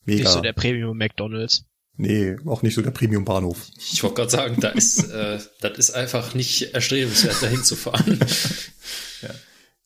mega. 0.04 0.22
Nicht 0.22 0.32
so 0.32 0.40
der 0.40 0.52
Premium 0.52 0.96
McDonalds. 0.96 1.64
Nee, 2.00 2.36
auch 2.46 2.62
nicht 2.62 2.74
so 2.74 2.82
der 2.82 2.92
Premium 2.92 3.24
Bahnhof. 3.24 3.66
Ich 3.76 4.04
wollte 4.04 4.16
gerade 4.16 4.30
sagen, 4.30 4.60
da 4.60 4.68
ist, 4.68 5.10
äh, 5.10 5.40
das 5.60 5.78
ist 5.78 5.90
einfach 5.90 6.32
nicht 6.32 6.72
erstrebenswert, 6.72 7.42
dahin 7.42 7.64
zu 7.64 7.74
fahren. 7.74 8.20
ja. 9.22 9.30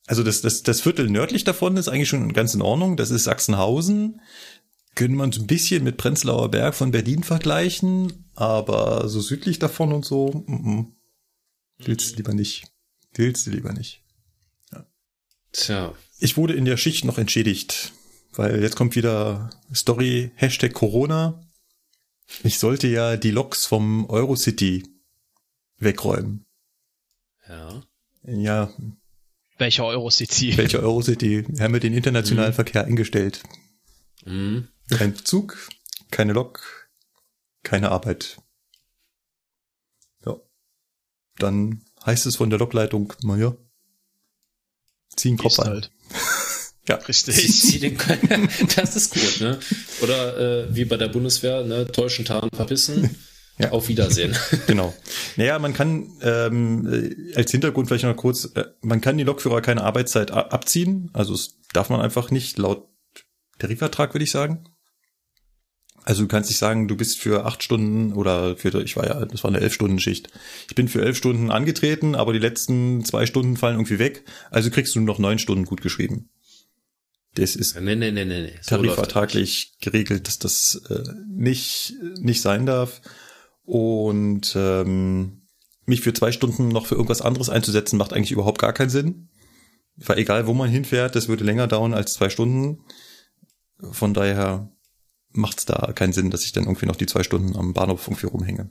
Also 0.06 0.22
das, 0.22 0.42
das, 0.42 0.62
das 0.62 0.82
Viertel 0.82 1.08
nördlich 1.08 1.44
davon 1.44 1.78
ist 1.78 1.88
eigentlich 1.88 2.10
schon 2.10 2.34
ganz 2.34 2.52
in 2.52 2.60
Ordnung. 2.60 2.98
Das 2.98 3.10
ist 3.10 3.24
Sachsenhausen 3.24 4.20
können 4.94 5.14
man 5.14 5.32
so 5.32 5.40
ein 5.40 5.46
bisschen 5.46 5.84
mit 5.84 5.96
Prenzlauer 5.96 6.50
Berg 6.50 6.74
von 6.74 6.90
Berlin 6.90 7.22
vergleichen, 7.22 8.30
aber 8.34 9.08
so 9.08 9.20
südlich 9.20 9.58
davon 9.58 9.92
und 9.92 10.04
so, 10.04 10.44
mm 10.46 10.54
-mm. 10.54 10.86
willst 11.78 12.12
du 12.12 12.16
lieber 12.16 12.34
nicht. 12.34 12.64
Willst 13.14 13.46
du 13.46 13.50
lieber 13.50 13.72
nicht. 13.72 14.02
Ja. 14.72 14.86
Tja. 15.52 15.94
Ich 16.18 16.36
wurde 16.36 16.54
in 16.54 16.64
der 16.64 16.76
Schicht 16.76 17.04
noch 17.04 17.18
entschädigt, 17.18 17.92
weil 18.32 18.62
jetzt 18.62 18.76
kommt 18.76 18.96
wieder 18.96 19.50
Story 19.74 20.30
Hashtag 20.36 20.72
Corona. 20.72 21.42
Ich 22.44 22.58
sollte 22.58 22.88
ja 22.88 23.16
die 23.16 23.30
Loks 23.30 23.66
vom 23.66 24.08
Eurocity 24.08 24.84
wegräumen. 25.78 26.46
Ja. 27.48 27.82
Ja. 28.24 28.72
Welcher 29.58 29.84
Eurocity? 29.84 30.56
Welcher 30.56 30.80
Eurocity? 30.80 31.44
Wir 31.48 31.64
haben 31.64 31.74
ja 31.74 31.80
den 31.80 31.92
internationalen 31.92 32.52
mhm. 32.52 32.56
Verkehr 32.56 32.84
eingestellt. 32.84 33.42
Mhm. 34.24 34.68
Kein 34.90 35.16
Zug, 35.16 35.56
keine 36.10 36.32
Lok, 36.32 36.88
keine 37.62 37.90
Arbeit. 37.90 38.38
Ja. 40.24 40.36
Dann 41.38 41.84
heißt 42.04 42.26
es 42.26 42.36
von 42.36 42.50
der 42.50 42.58
Lokleitung, 42.58 43.12
naja, 43.22 43.56
zieh 45.16 45.28
den 45.30 45.38
Kopf 45.38 45.58
an. 45.58 45.68
Halt. 45.68 45.90
ja. 46.88 46.96
Richtig. 46.96 47.80
Den, 47.80 47.98
das 48.76 48.96
ist 48.96 49.14
gut, 49.14 49.40
ne? 49.40 49.58
Oder 50.02 50.66
äh, 50.66 50.74
wie 50.74 50.84
bei 50.84 50.96
der 50.96 51.08
Bundeswehr, 51.08 51.64
ne? 51.64 51.86
Täuschen, 51.86 52.24
Tarn, 52.24 52.50
verpissen. 52.54 53.16
Ja. 53.58 53.70
Auf 53.70 53.88
Wiedersehen. 53.88 54.34
Genau. 54.66 54.94
Naja, 55.36 55.58
man 55.58 55.74
kann 55.74 56.10
ähm, 56.22 56.86
äh, 56.90 57.34
als 57.36 57.50
Hintergrund 57.50 57.88
vielleicht 57.88 58.04
noch 58.04 58.16
kurz, 58.16 58.46
äh, 58.54 58.64
man 58.80 59.00
kann 59.00 59.18
die 59.18 59.24
Lokführer 59.24 59.60
keine 59.60 59.82
Arbeitszeit 59.82 60.30
abziehen. 60.30 61.10
Also 61.12 61.34
es 61.34 61.58
darf 61.72 61.90
man 61.90 62.00
einfach 62.00 62.30
nicht 62.30 62.58
laut 62.58 62.88
Tarifvertrag, 63.58 64.14
würde 64.14 64.24
ich 64.24 64.30
sagen. 64.30 64.64
Also 66.04 66.22
du 66.22 66.28
kannst 66.28 66.50
nicht 66.50 66.58
sagen, 66.58 66.88
du 66.88 66.96
bist 66.96 67.18
für 67.18 67.44
acht 67.44 67.62
Stunden 67.62 68.12
oder 68.12 68.56
für, 68.56 68.82
ich 68.82 68.96
war 68.96 69.06
ja, 69.06 69.24
das 69.24 69.44
war 69.44 69.50
eine 69.50 69.60
elf 69.60 69.72
Stunden 69.72 70.00
Schicht. 70.00 70.30
Ich 70.68 70.74
bin 70.74 70.88
für 70.88 71.02
elf 71.02 71.16
Stunden 71.16 71.50
angetreten, 71.50 72.16
aber 72.16 72.32
die 72.32 72.40
letzten 72.40 73.04
zwei 73.04 73.24
Stunden 73.26 73.56
fallen 73.56 73.76
irgendwie 73.76 74.00
weg. 74.00 74.24
Also 74.50 74.70
kriegst 74.70 74.94
du 74.94 75.00
nur 75.00 75.06
noch 75.06 75.20
neun 75.20 75.38
Stunden 75.38 75.64
gut 75.64 75.80
geschrieben. 75.80 76.30
Das 77.34 77.56
ist 77.56 77.80
nee, 77.80 77.94
nee, 77.94 78.10
nee, 78.10 78.24
nee. 78.24 78.52
So 78.60 78.76
tarifvertraglich 78.76 79.76
geregelt, 79.80 80.26
dass 80.26 80.38
das 80.38 80.82
äh, 80.90 81.02
nicht, 81.28 81.94
nicht 82.18 82.42
sein 82.42 82.66
darf. 82.66 83.00
Und 83.64 84.54
ähm, 84.56 85.42
mich 85.86 86.02
für 86.02 86.12
zwei 86.12 86.32
Stunden 86.32 86.68
noch 86.68 86.86
für 86.86 86.96
irgendwas 86.96 87.22
anderes 87.22 87.48
einzusetzen, 87.48 87.96
macht 87.96 88.12
eigentlich 88.12 88.32
überhaupt 88.32 88.60
gar 88.60 88.72
keinen 88.72 88.90
Sinn. 88.90 89.28
Weil 89.96 90.18
egal, 90.18 90.46
wo 90.46 90.52
man 90.52 90.68
hinfährt, 90.68 91.14
das 91.14 91.28
würde 91.28 91.44
länger 91.44 91.68
dauern 91.68 91.94
als 91.94 92.14
zwei 92.14 92.28
Stunden. 92.28 92.84
Von 93.92 94.14
daher 94.14 94.70
macht 95.32 95.58
es 95.58 95.64
da 95.64 95.92
keinen 95.92 96.12
Sinn, 96.12 96.30
dass 96.30 96.44
ich 96.44 96.52
dann 96.52 96.64
irgendwie 96.64 96.86
noch 96.86 96.96
die 96.96 97.06
zwei 97.06 97.22
Stunden 97.22 97.56
am 97.56 97.72
Bahnhof 97.72 98.06
irgendwie 98.06 98.26
rumhänge. 98.26 98.70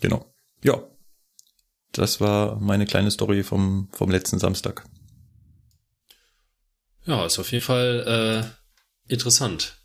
Genau. 0.00 0.32
Ja. 0.62 0.82
Das 1.92 2.20
war 2.20 2.58
meine 2.58 2.86
kleine 2.86 3.10
Story 3.10 3.42
vom, 3.42 3.88
vom 3.92 4.10
letzten 4.10 4.38
Samstag. 4.38 4.84
Ja, 7.04 7.26
ist 7.26 7.38
auf 7.38 7.52
jeden 7.52 7.64
Fall 7.64 8.52
äh, 9.08 9.12
interessant. 9.12 9.76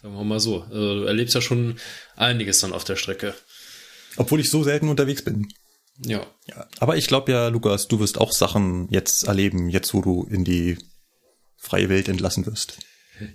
Sagen 0.00 0.14
wir 0.14 0.24
mal 0.24 0.40
so. 0.40 0.62
Also, 0.62 1.00
du 1.00 1.04
erlebst 1.04 1.34
ja 1.34 1.40
schon 1.40 1.78
einiges 2.16 2.60
dann 2.60 2.72
auf 2.72 2.84
der 2.84 2.96
Strecke. 2.96 3.34
Obwohl 4.16 4.40
ich 4.40 4.50
so 4.50 4.64
selten 4.64 4.88
unterwegs 4.88 5.22
bin. 5.22 5.48
Ja. 5.98 6.26
Ja, 6.46 6.68
aber 6.78 6.96
ich 6.96 7.06
glaube 7.06 7.32
ja, 7.32 7.48
Lukas, 7.48 7.88
du 7.88 8.00
wirst 8.00 8.18
auch 8.18 8.32
Sachen 8.32 8.88
jetzt 8.90 9.24
erleben, 9.24 9.68
jetzt 9.68 9.94
wo 9.94 10.00
du 10.00 10.24
in 10.24 10.44
die 10.44 10.78
freie 11.56 11.88
Welt 11.88 12.08
entlassen 12.08 12.46
wirst. 12.46 12.78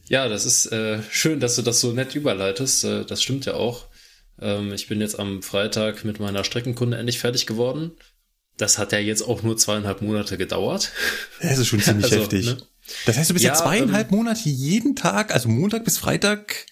Ja, 0.07 0.27
das 0.27 0.45
ist 0.45 0.67
äh, 0.71 0.99
schön, 1.09 1.39
dass 1.39 1.55
du 1.55 1.61
das 1.61 1.79
so 1.81 1.91
nett 1.91 2.15
überleitest. 2.15 2.83
Äh, 2.83 3.05
das 3.05 3.21
stimmt 3.23 3.45
ja 3.45 3.53
auch. 3.55 3.87
Ähm, 4.41 4.73
ich 4.73 4.87
bin 4.87 5.01
jetzt 5.01 5.19
am 5.19 5.41
Freitag 5.41 6.03
mit 6.05 6.19
meiner 6.19 6.43
Streckenkunde 6.43 6.97
endlich 6.97 7.19
fertig 7.19 7.45
geworden. 7.45 7.91
Das 8.57 8.77
hat 8.77 8.91
ja 8.91 8.99
jetzt 8.99 9.21
auch 9.23 9.41
nur 9.43 9.57
zweieinhalb 9.57 10.01
Monate 10.01 10.37
gedauert. 10.37 10.91
Das 11.41 11.57
ist 11.57 11.67
schon 11.67 11.79
ziemlich 11.79 12.05
Also, 12.11 12.17
heftig. 12.21 12.45
ne? 12.45 12.57
Das 13.05 13.17
heißt, 13.17 13.29
du 13.29 13.33
bist 13.33 13.45
ja, 13.45 13.53
Ja, 13.53 13.59
zweieinhalb 13.59 14.11
ähm, 14.11 14.17
Monate 14.17 14.49
jeden 14.49 14.95
Tag, 14.95 15.33
also 15.33 15.49
Montag 15.49 15.85
bis 15.85 15.97
Freitag, 15.97 16.65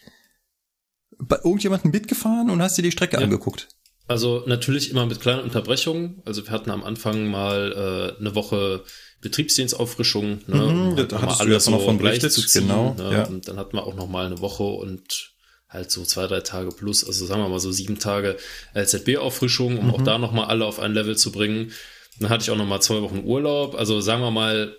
bei 1.18 1.38
irgendjemandem 1.38 1.92
mitgefahren 1.92 2.50
und 2.50 2.62
hast 2.62 2.78
dir 2.78 2.82
die 2.84 2.92
Strecke 2.92 3.18
Ja. 3.18 3.24
angeguckt. 3.24 3.68
Also 4.08 4.44
natürlich 4.46 4.90
immer 4.92 5.06
mit 5.06 5.22
kleinen 5.22 5.42
Unterbrechungen. 5.42 6.22
Also 6.26 6.44
wir 6.46 6.52
hatten 6.52 6.70
am 6.72 6.84
Anfang 6.84 7.28
mal 7.28 8.16
äh, 8.18 8.20
eine 8.20 8.36
Woche 8.36 8.84
Betriebsdienstauffrischung, 9.22 10.42
ne, 10.48 10.56
Mhm, 10.56 10.96
da 11.08 11.22
hattest 11.22 11.42
du 11.42 11.46
ja 11.46 11.52
alles 11.52 11.68
noch 11.68 11.84
von 11.84 11.98
berichtet, 11.98 12.32
zu 12.34 12.42
ziehen, 12.46 12.64
genau, 12.68 12.94
Ne? 12.96 13.12
ja. 13.14 13.24
Und 13.26 13.48
dann 13.48 13.58
hatten 13.58 13.74
wir 13.78 13.84
auch 13.86 13.94
noch 13.96 14.08
mal 14.08 14.26
eine 14.26 14.40
Woche 14.42 14.64
und 14.64 15.32
halt 15.70 15.90
so 15.92 16.04
zwei, 16.04 16.28
drei 16.28 16.42
Tage 16.42 16.70
plus, 16.72 17.06
also 17.06 17.26
sagen 17.26 17.42
wir 17.42 17.48
mal 17.50 17.60
so 17.60 17.72
sieben 17.72 17.98
Tage 18.00 18.38
LZB-Auffrischung, 18.76 19.78
um 19.78 19.86
Mhm. 19.88 19.92
auch 19.94 20.02
da 20.02 20.18
noch 20.18 20.32
mal 20.34 20.46
alle 20.46 20.66
auf 20.66 20.80
ein 20.80 20.94
Level 20.94 21.16
zu 21.18 21.32
bringen. 21.32 21.72
Dann 22.20 22.30
hatte 22.30 22.44
ich 22.44 22.52
auch 22.52 22.58
noch 22.58 22.66
mal 22.66 22.82
zwei 22.82 23.02
Wochen 23.02 23.24
Urlaub. 23.24 23.76
Also 23.76 24.02
sagen 24.02 24.22
wir 24.22 24.32
mal 24.32 24.76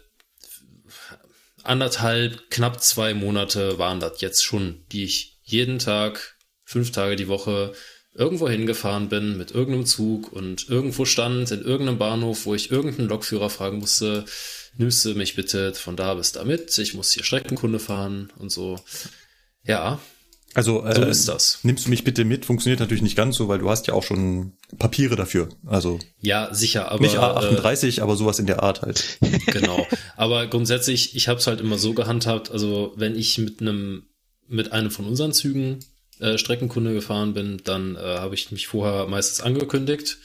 anderthalb, 1.63 2.51
knapp 2.51 2.83
zwei 2.83 3.15
Monate 3.15 3.79
waren 3.79 4.01
das 4.01 4.21
jetzt 4.21 4.43
schon, 4.45 4.85
die 4.93 5.05
ich 5.05 5.39
jeden 5.45 5.79
Tag, 5.79 6.37
fünf 6.65 6.91
Tage 6.93 7.17
die 7.17 7.29
Woche 7.29 7.73
irgendwo 8.15 8.49
hingefahren 8.49 9.09
bin 9.09 9.39
mit 9.39 9.53
irgendeinem 9.53 9.87
Zug 9.87 10.33
und 10.33 10.69
irgendwo 10.69 11.05
stand 11.05 11.51
in 11.51 11.63
irgendeinem 11.63 11.99
Bahnhof, 11.99 12.45
wo 12.47 12.55
ich 12.55 12.71
irgendeinen 12.71 13.09
Lokführer 13.09 13.49
fragen 13.51 13.79
musste, 13.79 14.25
nimmst 14.77 15.05
du 15.05 15.15
mich 15.15 15.35
bitte 15.35 15.73
von 15.75 15.97
da 15.97 16.15
bis 16.15 16.33
da 16.33 16.45
mit? 16.45 16.77
Ich 16.79 16.95
muss 16.95 17.13
hier 17.13 17.25
Streckenkunde 17.25 17.79
fahren 17.79 18.31
und 18.39 18.51
so. 18.51 18.79
Ja, 19.65 20.01
Also 20.55 20.85
äh, 20.85 20.95
so 20.95 21.03
ist 21.05 21.29
das. 21.29 21.61
nimmst 21.63 21.87
du 21.87 21.91
mich 21.91 22.05
bitte 22.05 22.25
mit? 22.27 22.45
Funktioniert 22.45 22.81
natürlich 22.81 23.03
nicht 23.03 23.17
ganz 23.17 23.37
so, 23.37 23.49
weil 23.49 23.59
du 23.61 23.71
hast 23.71 23.87
ja 23.87 23.95
auch 23.95 24.03
schon 24.03 24.53
Papiere 24.79 25.17
dafür. 25.17 25.49
Also 25.65 25.99
Ja, 26.21 26.53
sicher, 26.53 26.91
aber 26.91 27.01
nicht 27.01 27.15
äh, 27.15 27.19
A38, 27.19 28.03
aber 28.03 28.17
sowas 28.17 28.39
in 28.39 28.47
der 28.47 28.63
Art 28.63 28.83
halt. 28.83 29.19
genau. 29.47 29.87
Aber 30.17 30.47
grundsätzlich, 30.49 31.17
ich 31.17 31.29
habe 31.29 31.39
es 31.41 31.47
halt 31.47 31.61
immer 31.61 31.79
so 31.79 31.95
gehandhabt, 31.95 32.51
also 32.51 32.93
wenn 32.97 33.17
ich 33.17 33.39
mit 33.39 33.61
einem 33.63 34.05
mit 34.49 34.73
einem 34.73 34.91
von 34.91 35.07
unseren 35.07 35.33
Zügen 35.33 35.79
äh, 36.21 36.39
Streckenkunde 36.39 36.95
gefahren 36.95 37.35
bin, 37.35 37.61
dann 37.65 37.97
äh, 37.97 38.01
habe 38.01 38.35
ich 38.35 38.51
mich 38.51 38.67
vorher 38.67 39.07
meistens 39.07 39.41
angekündigt. 39.41 40.19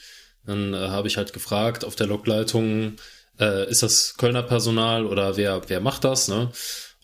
Dann 0.46 0.74
äh, 0.74 0.88
habe 0.88 1.08
ich 1.08 1.16
halt 1.16 1.32
gefragt 1.32 1.84
auf 1.84 1.96
der 1.96 2.06
Lokleitung, 2.06 2.94
äh, 3.38 3.68
ist 3.70 3.82
das 3.82 4.16
Kölner 4.16 4.42
Personal 4.42 5.06
oder 5.06 5.36
wer 5.36 5.68
wer 5.68 5.80
macht 5.80 6.04
das, 6.04 6.28
ne? 6.28 6.50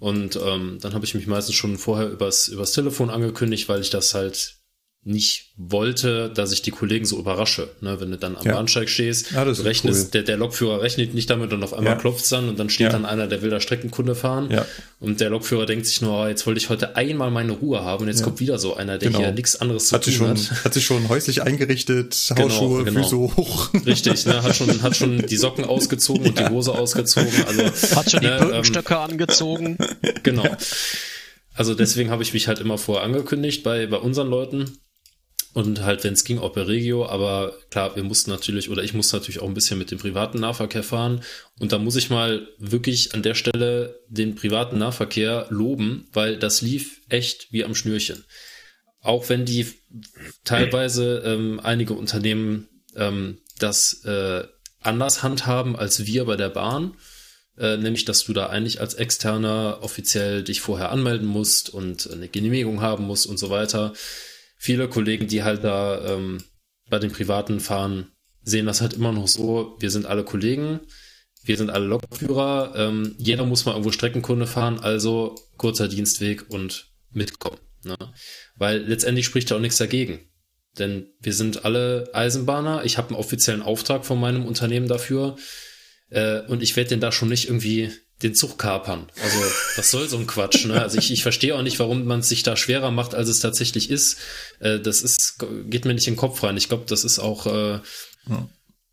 Und 0.00 0.36
ähm, 0.36 0.78
dann 0.80 0.94
habe 0.94 1.04
ich 1.04 1.14
mich 1.14 1.26
meistens 1.26 1.54
schon 1.54 1.78
vorher 1.78 2.08
übers 2.08 2.48
übers 2.48 2.72
Telefon 2.72 3.10
angekündigt, 3.10 3.68
weil 3.68 3.80
ich 3.80 3.90
das 3.90 4.14
halt 4.14 4.56
nicht 5.06 5.52
wollte, 5.58 6.30
dass 6.30 6.50
ich 6.52 6.62
die 6.62 6.70
Kollegen 6.70 7.04
so 7.04 7.18
überrasche. 7.18 7.68
Ne, 7.82 8.00
wenn 8.00 8.10
du 8.10 8.16
dann 8.16 8.36
am 8.36 8.44
Ja. 8.46 8.54
Bahnsteig 8.54 8.88
stehst, 8.88 9.32
Ja, 9.32 9.42
ist 9.44 9.62
rechnest, 9.64 10.06
cool. 10.06 10.10
der, 10.12 10.22
der 10.22 10.36
Lokführer 10.38 10.80
rechnet 10.80 11.12
nicht 11.14 11.28
damit 11.28 11.52
und 11.52 11.62
auf 11.62 11.74
einmal 11.74 11.92
Ja. 11.92 11.98
klopft's 11.98 12.30
dann 12.30 12.48
und 12.48 12.58
dann 12.58 12.70
steht 12.70 12.86
Ja. 12.86 12.92
dann 12.92 13.04
einer, 13.04 13.26
der 13.26 13.42
will 13.42 13.50
da 13.50 13.60
Streckenkunde 13.60 14.14
fahren. 14.14 14.50
Ja. 14.50 14.64
Und 15.00 15.20
der 15.20 15.28
Lokführer 15.28 15.66
denkt 15.66 15.84
sich 15.86 16.00
nur, 16.00 16.22
oh, 16.22 16.26
jetzt 16.26 16.46
wollte 16.46 16.58
ich 16.58 16.70
heute 16.70 16.96
einmal 16.96 17.30
meine 17.30 17.52
Ruhe 17.52 17.84
haben 17.84 18.02
und 18.04 18.08
jetzt 18.08 18.22
kommt 18.22 18.40
wieder 18.40 18.58
so 18.58 18.74
einer, 18.76 18.96
der 18.96 19.08
Genau. 19.10 19.18
hier 19.20 19.32
nichts 19.32 19.56
anderes 19.60 19.88
zu 19.88 19.94
Hat 19.96 20.04
sich 20.04 20.16
tun 20.16 20.28
schon, 20.38 20.50
hat. 20.56 20.64
hat 20.64 20.74
sich 20.74 20.84
schon 20.84 21.08
häuslich 21.10 21.42
eingerichtet, 21.42 22.16
Genau, 22.34 22.48
Hausschuhe, 22.48 22.84
genau. 22.84 23.02
Füße 23.02 23.18
hoch. 23.18 23.68
Richtig, 23.86 24.24
ne, 24.24 24.42
hat 24.42 24.56
schon, 24.56 24.82
hat 24.82 24.96
schon 24.96 25.18
die 25.26 25.36
Socken 25.36 25.64
ausgezogen 25.66 26.28
und 26.28 26.38
die 26.38 26.48
Hose 26.48 26.72
ausgezogen. 26.72 27.28
Also, 27.46 27.96
Hat 27.96 28.10
schon 28.10 28.20
die 28.20 28.26
ne, 28.26 28.36
ähm, 28.38 28.46
Birkenstöcke 28.46 28.98
angezogen. 28.98 29.76
Genau. 30.22 30.46
Also 31.56 31.74
deswegen 31.74 32.10
habe 32.10 32.22
ich 32.22 32.32
mich 32.32 32.48
halt 32.48 32.58
immer 32.58 32.78
vorher 32.78 33.04
angekündigt 33.04 33.62
bei, 33.62 33.86
bei 33.86 33.98
unseren 33.98 34.28
Leuten. 34.28 34.78
Und 35.54 35.82
halt, 35.82 36.02
wenn 36.02 36.14
es 36.14 36.24
ging, 36.24 36.40
auch 36.40 36.52
bei 36.52 36.62
Regio, 36.62 37.06
aber 37.06 37.56
klar, 37.70 37.94
wir 37.94 38.02
mussten 38.02 38.30
natürlich, 38.30 38.70
oder 38.70 38.82
ich 38.82 38.92
musste 38.92 39.16
natürlich 39.16 39.40
auch 39.40 39.46
ein 39.46 39.54
bisschen 39.54 39.78
mit 39.78 39.92
dem 39.92 39.98
privaten 39.98 40.40
Nahverkehr 40.40 40.82
fahren. 40.82 41.22
Und 41.60 41.70
da 41.70 41.78
muss 41.78 41.94
ich 41.94 42.10
mal 42.10 42.48
wirklich 42.58 43.14
an 43.14 43.22
der 43.22 43.36
Stelle 43.36 44.00
den 44.08 44.34
privaten 44.34 44.78
Nahverkehr 44.78 45.46
loben, 45.50 46.08
weil 46.12 46.38
das 46.38 46.60
lief 46.60 47.02
echt 47.08 47.52
wie 47.52 47.64
am 47.64 47.76
Schnürchen. 47.76 48.24
Auch 49.00 49.28
wenn 49.28 49.44
die 49.44 49.68
teilweise 50.42 51.22
ähm, 51.24 51.60
einige 51.62 51.94
Unternehmen 51.94 52.68
ähm, 52.96 53.38
das 53.60 54.04
äh, 54.04 54.42
anders 54.80 55.22
handhaben 55.22 55.76
als 55.76 56.04
wir 56.04 56.24
bei 56.24 56.34
der 56.34 56.48
Bahn, 56.48 56.96
äh, 57.56 57.76
nämlich 57.76 58.04
dass 58.04 58.24
du 58.24 58.32
da 58.32 58.48
eigentlich 58.48 58.80
als 58.80 58.94
Externer 58.94 59.78
offiziell 59.82 60.42
dich 60.42 60.60
vorher 60.60 60.90
anmelden 60.90 61.28
musst 61.28 61.70
und 61.70 62.10
eine 62.10 62.26
Genehmigung 62.26 62.80
haben 62.80 63.04
musst 63.04 63.26
und 63.26 63.38
so 63.38 63.50
weiter. 63.50 63.92
Viele 64.64 64.88
Kollegen, 64.88 65.26
die 65.26 65.42
halt 65.42 65.62
da 65.62 66.14
ähm, 66.14 66.42
bei 66.88 66.98
den 66.98 67.12
Privaten 67.12 67.60
fahren, 67.60 68.06
sehen 68.44 68.64
das 68.64 68.80
halt 68.80 68.94
immer 68.94 69.12
noch 69.12 69.28
so, 69.28 69.76
wir 69.78 69.90
sind 69.90 70.06
alle 70.06 70.24
Kollegen, 70.24 70.80
wir 71.42 71.58
sind 71.58 71.68
alle 71.68 71.84
Lokführer, 71.84 72.72
ähm, 72.74 73.14
jeder 73.18 73.44
muss 73.44 73.66
mal 73.66 73.72
irgendwo 73.72 73.92
Streckenkunde 73.92 74.46
fahren, 74.46 74.80
also 74.80 75.34
kurzer 75.58 75.86
Dienstweg 75.86 76.48
und 76.48 76.94
mitkommen. 77.10 77.58
Ne? 77.82 77.98
Weil 78.56 78.78
letztendlich 78.78 79.26
spricht 79.26 79.50
da 79.50 79.56
auch 79.56 79.60
nichts 79.60 79.76
dagegen. 79.76 80.20
Denn 80.78 81.12
wir 81.20 81.34
sind 81.34 81.66
alle 81.66 82.08
Eisenbahner. 82.14 82.86
Ich 82.86 82.96
habe 82.96 83.08
einen 83.08 83.18
offiziellen 83.18 83.60
Auftrag 83.60 84.06
von 84.06 84.18
meinem 84.18 84.46
Unternehmen 84.46 84.88
dafür. 84.88 85.36
Äh, 86.08 86.40
und 86.46 86.62
ich 86.62 86.74
werde 86.74 86.88
den 86.88 87.00
da 87.00 87.12
schon 87.12 87.28
nicht 87.28 87.48
irgendwie 87.48 87.92
den 88.22 88.34
Zug 88.34 88.58
kapern. 88.58 89.10
Also, 89.22 89.38
was 89.76 89.90
soll 89.90 90.08
so 90.08 90.16
ein 90.16 90.26
Quatsch, 90.26 90.66
ne? 90.66 90.80
Also 90.80 90.98
ich, 90.98 91.10
ich 91.10 91.22
verstehe 91.22 91.54
auch 91.56 91.62
nicht, 91.62 91.78
warum 91.78 92.04
man 92.04 92.20
es 92.20 92.28
sich 92.28 92.42
da 92.42 92.56
schwerer 92.56 92.90
macht, 92.90 93.14
als 93.14 93.28
es 93.28 93.40
tatsächlich 93.40 93.90
ist. 93.90 94.18
Äh, 94.60 94.80
das 94.80 95.02
ist, 95.02 95.44
geht 95.66 95.84
mir 95.84 95.94
nicht 95.94 96.06
in 96.06 96.14
den 96.14 96.18
Kopf 96.18 96.42
rein. 96.42 96.56
Ich 96.56 96.68
glaube, 96.68 96.84
das 96.86 97.04
ist 97.04 97.18
auch, 97.18 97.46
äh, 97.46 97.80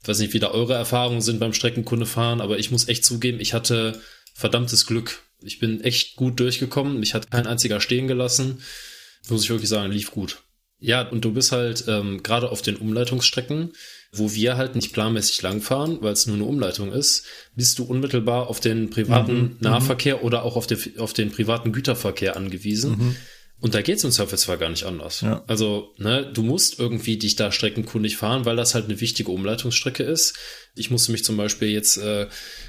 weiß 0.03 0.19
nicht, 0.19 0.33
wie 0.33 0.39
da 0.39 0.51
eure 0.51 0.73
Erfahrungen 0.73 1.21
sind 1.21 1.39
beim 1.39 1.53
Streckenkundefahren, 1.53 2.41
aber 2.41 2.57
ich 2.57 2.71
muss 2.71 2.87
echt 2.87 3.05
zugeben, 3.05 3.39
ich 3.39 3.53
hatte 3.53 4.01
verdammtes 4.33 4.87
Glück. 4.87 5.21
Ich 5.43 5.59
bin 5.59 5.81
echt 5.81 6.15
gut 6.15 6.39
durchgekommen. 6.39 6.99
Mich 6.99 7.13
hat 7.13 7.31
kein 7.31 7.47
einziger 7.47 7.81
stehen 7.81 8.07
gelassen. 8.07 8.61
Muss 9.29 9.43
ich 9.43 9.49
wirklich 9.49 9.69
sagen, 9.69 9.91
lief 9.91 10.11
gut. 10.11 10.43
Ja, 10.79 11.07
und 11.07 11.23
du 11.23 11.31
bist 11.31 11.51
halt 11.51 11.85
ähm, 11.87 12.23
gerade 12.23 12.49
auf 12.49 12.61
den 12.61 12.75
Umleitungsstrecken, 12.75 13.73
wo 14.13 14.33
wir 14.33 14.57
halt 14.57 14.75
nicht 14.75 14.91
planmäßig 14.91 15.41
langfahren, 15.41 15.99
weil 16.01 16.13
es 16.13 16.27
nur 16.27 16.35
eine 16.35 16.45
Umleitung 16.45 16.91
ist, 16.91 17.25
bist 17.55 17.79
du 17.79 17.83
unmittelbar 17.85 18.47
auf 18.47 18.59
den 18.59 18.89
privaten 18.89 19.41
Mhm, 19.41 19.57
Nahverkehr 19.61 20.23
oder 20.23 20.43
auch 20.43 20.57
auf, 20.57 20.67
den 20.67 20.99
auf 20.99 21.13
den 21.13 21.31
privaten 21.31 21.71
Güterverkehr 21.71 22.35
angewiesen. 22.35 23.15
Und 23.61 23.75
da 23.75 23.81
geht's 23.83 24.03
im 24.03 24.09
Zweifelsfall 24.11 24.57
gar 24.57 24.69
nicht 24.69 24.85
anders. 24.85 25.21
Mhm. 25.21 25.27
Ja. 25.29 25.43
Also, 25.47 25.93
ne, 25.97 26.29
du 26.33 26.41
musst 26.41 26.79
irgendwie 26.79 27.17
dich 27.17 27.35
da 27.35 27.51
streckenkundig 27.51 28.17
fahren, 28.17 28.43
weil 28.43 28.55
das 28.55 28.73
halt 28.73 28.85
eine 28.85 28.99
wichtige 28.99 29.31
Umleitungsstrecke 29.31 30.03
ist. 30.03 30.35
Ich 30.75 30.89
musste 30.89 31.11
mich 31.11 31.23
zum 31.23 31.37
Beispiel 31.37 31.69
jetzt 31.69 31.97
äh, 31.97 32.27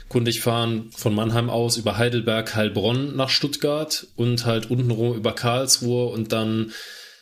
kundig 0.09 0.43
fahren 0.43 0.91
von 0.95 1.15
Mannheim 1.15 1.49
aus 1.51 1.77
über 1.77 1.97
Heidelberg, 1.97 2.55
Heilbronn 2.55 3.17
nach 3.17 3.31
Stuttgart 3.31 4.07
und 4.17 4.45
halt 4.45 4.71
untenrum 4.71 5.17
über 5.17 5.35
Karlsruhe 5.35 6.07
und 6.11 6.31
dann 6.33 6.73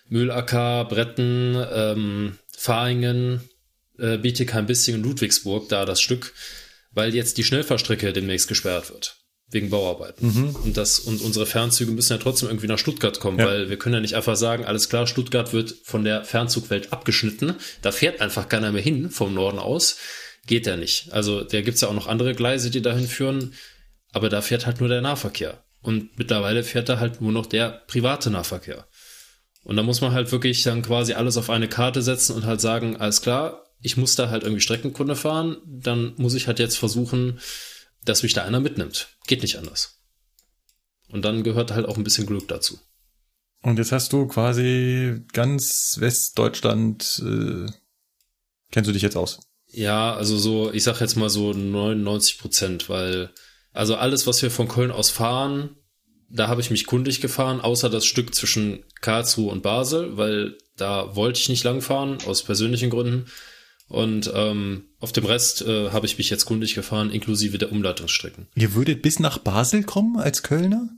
Mühlacker, 0.09 0.85
Bretten, 0.87 1.56
ähm, 1.72 2.38
Fahingen, 2.56 3.48
äh, 4.00 4.18
Bietigheim-Bissingen, 4.18 5.02
Ludwigsburg, 5.02 5.68
da 5.68 5.84
das 5.84 6.00
Stück, 6.00 6.32
weil 6.92 7.14
jetzt 7.14 7.38
die 7.38 7.44
Schnellfahrstrecke 7.44 8.12
demnächst 8.12 8.48
gesperrt 8.48 8.90
wird. 8.90 9.16
Wegen 9.52 9.68
Bauarbeiten. 9.70 10.54
Und 10.62 10.76
das, 10.76 11.00
und 11.00 11.20
unsere 11.22 11.44
Fernzüge 11.44 11.90
müssen 11.90 12.12
ja 12.12 12.18
trotzdem 12.18 12.48
irgendwie 12.48 12.68
nach 12.68 12.78
Stuttgart 12.78 13.18
kommen, 13.18 13.40
Ja. 13.40 13.46
weil 13.46 13.68
wir 13.68 13.78
können 13.78 13.94
ja 13.96 14.00
nicht 14.00 14.14
einfach 14.14 14.36
sagen, 14.36 14.64
alles 14.64 14.88
klar, 14.88 15.08
Stuttgart 15.08 15.52
wird 15.52 15.74
von 15.82 16.04
der 16.04 16.22
Fernzugwelt 16.24 16.92
abgeschnitten. 16.92 17.54
Da 17.82 17.90
fährt 17.90 18.20
einfach 18.20 18.48
keiner 18.48 18.70
mehr 18.70 18.82
hin 18.82 19.10
vom 19.10 19.34
Norden 19.34 19.58
aus. 19.58 19.96
Geht 20.46 20.66
ja 20.66 20.76
nicht. 20.76 21.12
Also 21.12 21.42
da 21.42 21.62
gibt's 21.62 21.80
ja 21.80 21.88
auch 21.88 21.94
noch 21.94 22.06
andere 22.06 22.34
Gleise, 22.34 22.70
die 22.70 22.80
dahin 22.80 23.08
führen, 23.08 23.54
aber 24.12 24.28
da 24.28 24.40
fährt 24.40 24.66
halt 24.66 24.78
nur 24.78 24.88
der 24.88 25.00
Nahverkehr. 25.00 25.64
Und 25.82 26.16
mittlerweile 26.16 26.62
fährt 26.62 26.88
da 26.88 27.00
halt 27.00 27.20
nur 27.20 27.32
noch 27.32 27.46
der 27.46 27.82
private 27.88 28.30
Nahverkehr. 28.30 28.86
Und 29.64 29.76
da 29.76 29.82
muss 29.82 30.00
man 30.00 30.12
halt 30.12 30.30
wirklich 30.30 30.62
dann 30.62 30.82
quasi 30.82 31.14
alles 31.14 31.36
auf 31.36 31.50
eine 31.50 31.68
Karte 31.68 32.02
setzen 32.02 32.36
und 32.36 32.46
halt 32.46 32.60
sagen, 32.60 32.96
alles 32.98 33.20
klar, 33.20 33.64
ich 33.80 33.96
muss 33.96 34.14
da 34.14 34.30
halt 34.30 34.42
irgendwie 34.42 34.60
Streckenkunde 34.60 35.16
fahren, 35.16 35.56
dann 35.66 36.14
muss 36.16 36.34
ich 36.34 36.46
halt 36.46 36.58
jetzt 36.58 36.76
versuchen, 36.76 37.40
dass 38.04 38.22
mich 38.22 38.34
da 38.34 38.44
einer 38.44 38.60
mitnimmt. 38.60 39.16
Geht 39.26 39.42
nicht 39.42 39.56
anders. 39.56 40.00
Und 41.08 41.24
dann 41.24 41.42
gehört 41.42 41.72
halt 41.72 41.86
auch 41.86 41.96
ein 41.96 42.04
bisschen 42.04 42.26
Glück 42.26 42.48
dazu. 42.48 42.78
Und 43.62 43.78
jetzt 43.78 43.92
hast 43.92 44.12
du 44.12 44.26
quasi 44.26 45.22
ganz 45.32 45.96
Westdeutschland, 45.98 47.22
äh, 47.24 47.70
kennst 48.70 48.88
du 48.88 48.92
dich 48.92 49.02
jetzt 49.02 49.16
aus? 49.16 49.40
Ja, 49.66 50.14
also 50.14 50.38
so, 50.38 50.72
ich 50.72 50.82
sag 50.82 51.00
jetzt 51.00 51.16
mal 51.16 51.30
so 51.30 51.52
99 51.52 52.38
Prozent, 52.38 52.88
weil, 52.88 53.30
also 53.72 53.96
alles, 53.96 54.26
was 54.26 54.40
wir 54.42 54.50
von 54.50 54.68
Köln 54.68 54.90
aus 54.90 55.10
fahren, 55.10 55.76
da 56.30 56.48
habe 56.48 56.60
ich 56.60 56.70
mich 56.70 56.86
kundig 56.86 57.20
gefahren, 57.20 57.60
außer 57.60 57.90
das 57.90 58.06
Stück 58.06 58.34
zwischen 58.34 58.84
Karlsruhe 59.00 59.50
und 59.50 59.62
Basel, 59.62 60.16
weil 60.16 60.56
da 60.76 61.14
wollte 61.16 61.40
ich 61.40 61.48
nicht 61.48 61.64
langfahren, 61.64 62.18
aus 62.26 62.42
persönlichen 62.42 62.90
Gründen. 62.90 63.26
Und 63.90 64.31
ähm, 64.33 64.85
auf 65.00 65.11
dem 65.11 65.26
Rest 65.26 65.62
äh, 65.62 65.90
habe 65.90 66.07
ich 66.07 66.16
mich 66.16 66.31
jetzt 66.31 66.44
kundig 66.44 66.76
gefahren, 66.76 67.11
inklusive 67.11 67.59
der 67.59 67.72
Umleitungsstrecken. 67.72 68.46
Ihr 68.55 68.74
würdet 68.74 69.03
bis 69.03 69.18
nach 69.18 69.38
Basel 69.38 69.83
kommen 69.83 70.16
als 70.16 70.44
Kölner? 70.44 70.88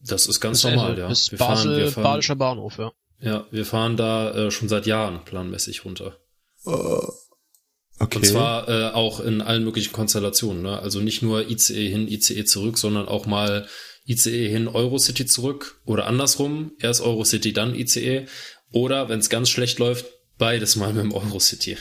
Das 0.00 0.26
ist 0.26 0.40
ganz 0.40 0.60
Das 0.60 0.70
ist 0.70 0.76
normal, 0.76 0.90
also 0.90 1.02
ja. 1.02 1.08
bis 1.08 1.32
Wir 1.32 1.38
Basel, 1.38 1.64
fahren, 1.64 1.78
wir 1.78 1.90
fahren, 1.90 2.04
Badischer 2.04 2.36
Bahnhof, 2.36 2.78
ja. 2.78 2.92
ja, 3.20 3.46
wir 3.50 3.64
fahren 3.64 3.96
da 3.96 4.34
äh, 4.34 4.50
schon 4.50 4.68
seit 4.68 4.86
Jahren 4.86 5.24
planmäßig 5.24 5.86
runter. 5.86 6.18
Okay. 7.98 8.18
Und 8.18 8.26
zwar 8.26 8.68
äh, 8.68 8.90
auch 8.92 9.20
in 9.20 9.40
allen 9.40 9.64
möglichen 9.64 9.94
Konstellationen. 9.94 10.62
Ne? 10.62 10.78
Also 10.78 11.00
nicht 11.00 11.22
nur 11.22 11.48
ICE 11.48 11.88
hin, 11.88 12.06
ICE 12.06 12.44
zurück, 12.44 12.76
sondern 12.76 13.08
auch 13.08 13.24
mal 13.24 13.66
ICE 14.06 14.50
hin, 14.50 14.68
Eurocity 14.68 15.24
zurück 15.24 15.80
oder 15.86 16.06
andersrum. 16.06 16.72
Erst 16.78 17.00
Eurocity, 17.00 17.54
dann 17.54 17.74
ICE. 17.74 18.26
Oder, 18.72 19.08
wenn 19.08 19.20
es 19.20 19.30
ganz 19.30 19.48
schlecht 19.48 19.78
läuft, 19.78 20.04
beides 20.36 20.76
mal 20.76 20.92
mit 20.92 21.04
dem 21.04 21.14
Eurocity. 21.14 21.78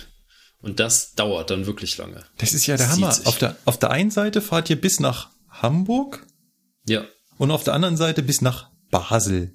Und 0.65 0.79
das 0.79 1.13
dauert 1.13 1.51
dann 1.51 1.67
wirklich 1.67 1.95
lange. 1.97 2.25
das 2.39 2.53
ist 2.53 2.65
ja 2.65 2.75
der 2.75 2.87
Das 2.87 2.95
Hammer. 2.95 3.09
Auf 3.25 3.37
der, 3.37 3.55
auf 3.65 3.77
der 3.77 3.91
einen 3.91 4.09
Seite 4.09 4.41
fahrt 4.41 4.67
ihr 4.71 4.81
bis 4.81 4.99
nach 4.99 5.29
Hamburg 5.49 6.25
Ja, 6.87 7.05
und 7.37 7.51
auf 7.51 7.63
der 7.63 7.75
anderen 7.75 7.97
Seite 7.97 8.23
bis 8.23 8.41
nach 8.41 8.69
Basel. 8.89 9.53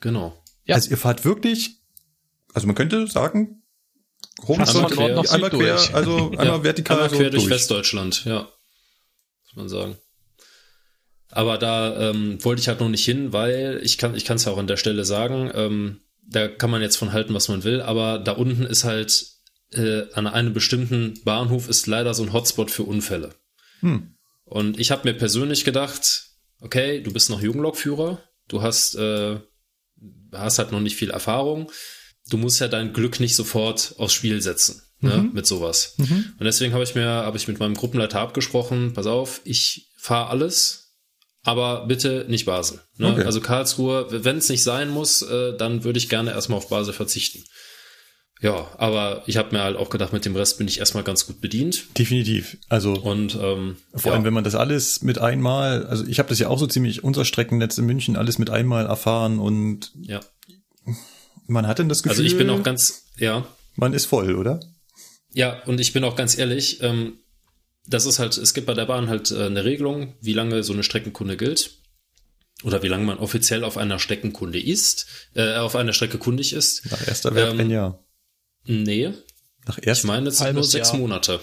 genau. 0.00 0.36
Ja. 0.64 0.74
Also 0.74 0.90
ihr 0.90 0.98
fahrt 0.98 1.24
wirklich, 1.24 1.76
also 2.54 2.66
man 2.66 2.74
könnte 2.76 3.06
sagen, 3.06 3.62
von 4.44 4.56
Nord 4.58 4.68
horizontal, 4.74 5.14
nach 5.14 5.30
einmal 5.32 5.50
quer, 5.50 5.76
durch. 5.76 5.94
also 5.94 6.16
einmal 6.32 6.46
ja, 6.46 6.62
vertikal 6.64 6.96
einmal 6.96 7.10
so 7.10 7.16
quer 7.16 7.30
durch 7.30 7.44
durch. 7.44 7.54
Westdeutschland, 7.54 8.24
ja. 8.26 8.40
Muss 9.44 9.56
man 9.56 9.68
sagen. 9.68 9.96
Aber 11.30 11.56
da 11.58 12.10
ähm, 12.10 12.42
wollte 12.44 12.60
ich 12.60 12.68
halt 12.68 12.80
noch 12.80 12.88
nicht 12.88 13.04
hin, 13.04 13.32
weil 13.32 13.80
ich 13.82 13.96
kann 13.98 14.14
ich 14.14 14.24
kann 14.24 14.36
es 14.36 14.44
ja 14.44 14.52
auch 14.52 14.58
an 14.58 14.66
der 14.66 14.76
Stelle 14.76 15.04
sagen, 15.04 15.50
ähm, 15.54 16.00
da 16.26 16.48
kann 16.48 16.70
man 16.70 16.82
jetzt 16.82 16.96
von 16.96 17.12
halten, 17.12 17.32
was 17.34 17.48
man 17.48 17.64
will, 17.64 17.80
aber 17.80 18.18
da 18.18 18.32
unten 18.32 18.64
ist 18.64 18.84
halt 18.84 19.37
äh, 19.72 20.02
an 20.14 20.26
einem 20.26 20.52
bestimmten 20.52 21.20
Bahnhof 21.24 21.68
ist 21.68 21.86
leider 21.86 22.14
so 22.14 22.22
ein 22.22 22.32
Hotspot 22.32 22.70
für 22.70 22.84
Unfälle. 22.84 23.34
Hm. 23.80 24.14
Und 24.44 24.80
ich 24.80 24.90
habe 24.90 25.08
mir 25.08 25.16
persönlich 25.16 25.64
gedacht, 25.64 26.30
okay, 26.60 27.02
du 27.02 27.12
bist 27.12 27.30
noch 27.30 27.42
Junglokführer, 27.42 28.22
du 28.48 28.62
hast 28.62 28.94
äh, 28.94 29.38
hast 30.32 30.58
halt 30.58 30.72
noch 30.72 30.80
nicht 30.80 30.96
viel 30.96 31.10
Erfahrung, 31.10 31.70
du 32.30 32.36
musst 32.36 32.60
ja 32.60 32.68
dein 32.68 32.92
Glück 32.92 33.20
nicht 33.20 33.34
sofort 33.34 33.94
aufs 33.98 34.14
Spiel 34.14 34.40
setzen, 34.40 34.82
ne, 35.00 35.28
mit 35.32 35.46
sowas. 35.46 35.94
Und 36.38 36.44
deswegen 36.44 36.72
habe 36.72 36.84
ich 36.84 36.94
mir, 36.94 37.06
habe 37.06 37.36
ich 37.36 37.48
mit 37.48 37.58
meinem 37.58 37.74
Gruppenleiter 37.74 38.20
abgesprochen, 38.20 38.92
pass 38.92 39.06
auf, 39.06 39.40
ich 39.44 39.90
fahre 39.96 40.30
alles, 40.30 40.94
aber 41.42 41.86
bitte 41.86 42.26
nicht 42.28 42.46
Basel. 42.46 42.80
Ne? 42.96 43.12
Okay. 43.12 43.24
Also 43.24 43.40
Karlsruhe, 43.40 44.06
wenn 44.24 44.38
es 44.38 44.48
nicht 44.48 44.62
sein 44.62 44.90
muss, 44.90 45.22
äh, 45.22 45.56
dann 45.56 45.84
würde 45.84 45.98
ich 45.98 46.08
gerne 46.08 46.32
erstmal 46.32 46.58
auf 46.58 46.68
Basel 46.68 46.92
verzichten. 46.92 47.44
Ja, 48.40 48.68
aber 48.78 49.24
ich 49.26 49.36
habe 49.36 49.54
mir 49.54 49.62
halt 49.62 49.76
auch 49.76 49.90
gedacht, 49.90 50.12
mit 50.12 50.24
dem 50.24 50.36
Rest 50.36 50.58
bin 50.58 50.68
ich 50.68 50.78
erstmal 50.78 51.02
ganz 51.02 51.26
gut 51.26 51.40
bedient. 51.40 51.98
Definitiv. 51.98 52.56
Also 52.68 52.92
Und 52.92 53.34
ähm, 53.34 53.76
vor 53.94 54.10
ja, 54.10 54.12
allem, 54.12 54.24
wenn 54.24 54.34
man 54.34 54.44
das 54.44 54.54
alles 54.54 55.02
mit 55.02 55.18
einmal, 55.18 55.86
also 55.86 56.06
ich 56.06 56.18
habe 56.20 56.28
das 56.28 56.38
ja 56.38 56.48
auch 56.48 56.58
so 56.58 56.66
ziemlich 56.66 57.02
unser 57.02 57.24
Streckennetz 57.24 57.78
in 57.78 57.86
München 57.86 58.16
alles 58.16 58.38
mit 58.38 58.50
einmal 58.50 58.86
erfahren 58.86 59.40
und 59.40 59.92
ja. 60.00 60.20
man 61.46 61.66
hat 61.66 61.80
dann 61.80 61.88
das 61.88 62.02
Gefühl, 62.02 62.18
Also 62.18 62.22
ich 62.22 62.38
bin 62.38 62.48
auch 62.50 62.62
ganz, 62.62 63.06
ja, 63.16 63.44
man 63.74 63.92
ist 63.92 64.06
voll, 64.06 64.36
oder? 64.36 64.60
Ja, 65.32 65.62
und 65.64 65.80
ich 65.80 65.92
bin 65.92 66.04
auch 66.04 66.16
ganz 66.16 66.38
ehrlich, 66.38 66.82
ähm, 66.82 67.18
das 67.86 68.06
ist 68.06 68.18
halt, 68.18 68.36
es 68.36 68.54
gibt 68.54 68.66
bei 68.66 68.74
der 68.74 68.86
Bahn 68.86 69.08
halt 69.08 69.30
äh, 69.30 69.46
eine 69.46 69.64
Regelung, 69.64 70.14
wie 70.20 70.32
lange 70.32 70.62
so 70.62 70.72
eine 70.72 70.82
Streckenkunde 70.82 71.36
gilt. 71.36 71.78
Oder 72.64 72.82
wie 72.82 72.88
lange 72.88 73.04
man 73.04 73.18
offiziell 73.18 73.62
auf 73.62 73.76
einer 73.76 74.00
Streckenkunde 74.00 74.60
ist, 74.60 75.06
äh, 75.34 75.58
auf 75.58 75.76
einer 75.76 75.92
Strecke 75.92 76.18
kundig 76.18 76.52
ist. 76.52 76.90
Nach 76.90 77.06
erster 77.06 77.32
Verb 77.32 77.52
Ähm, 77.52 77.60
ein 77.60 77.70
Jahr. 77.70 78.04
Nee, 78.64 79.12
Nach 79.66 79.78
ich 79.78 79.86
erst 79.86 80.04
meine, 80.04 80.28
es 80.28 80.38
sind 80.38 80.54
nur 80.54 80.64
sechs 80.64 80.88
Jahr. 80.90 80.98
Monate. 80.98 81.40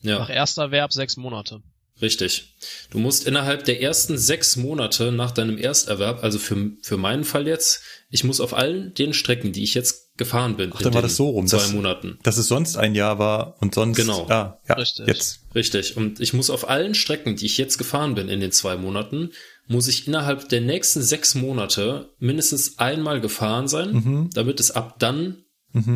Ja, 0.00 0.18
Nach 0.18 0.30
erster 0.30 0.70
Verb 0.70 0.92
sechs 0.92 1.16
Monate. 1.16 1.60
richtig. 2.00 2.56
Du 2.90 2.98
musst 2.98 3.26
innerhalb 3.26 3.64
der 3.64 3.80
ersten 3.80 4.18
sechs 4.18 4.56
Monate 4.56 5.12
nach 5.12 5.30
deinem 5.30 5.58
Ersterwerb, 5.58 6.22
also 6.24 6.38
für, 6.38 6.72
für 6.82 6.96
meinen 6.96 7.22
Fall 7.24 7.46
jetzt, 7.46 7.82
ich 8.10 8.24
muss 8.24 8.40
auf 8.40 8.54
allen 8.54 8.92
den 8.94 9.14
Strecken, 9.14 9.52
die 9.52 9.62
ich 9.62 9.74
jetzt 9.74 10.16
gefahren 10.16 10.56
bin, 10.56 10.72
Ach, 10.74 10.82
dann 10.82 10.92
war 10.94 11.00
den 11.02 11.06
das 11.08 11.16
so 11.16 11.30
rum. 11.30 11.46
zwei 11.46 11.58
dass, 11.58 11.72
Monaten, 11.72 12.18
Dass 12.24 12.36
es 12.38 12.48
sonst 12.48 12.76
ein 12.76 12.94
Jahr 12.94 13.18
war 13.18 13.56
und 13.60 13.74
sonst. 13.74 13.96
Genau. 13.96 14.26
Ah, 14.28 14.60
ja, 14.68 14.74
Richtig. 14.74 15.06
Jetzt. 15.06 15.40
Richtig. 15.54 15.96
Und 15.96 16.20
ich 16.20 16.32
muss 16.32 16.50
auf 16.50 16.68
allen 16.68 16.94
Strecken, 16.94 17.36
die 17.36 17.46
ich 17.46 17.56
jetzt 17.58 17.78
gefahren 17.78 18.14
bin 18.14 18.28
in 18.28 18.40
den 18.40 18.52
zwei 18.52 18.76
Monaten, 18.76 19.30
muss 19.68 19.86
ich 19.88 20.06
innerhalb 20.08 20.48
der 20.48 20.60
nächsten 20.60 21.02
sechs 21.02 21.34
Monate 21.34 22.10
mindestens 22.18 22.78
einmal 22.78 23.20
gefahren 23.20 23.68
sein, 23.68 23.92
Mhm. 23.92 24.30
damit 24.34 24.58
es 24.60 24.70
ab 24.72 24.96
dann 24.98 25.41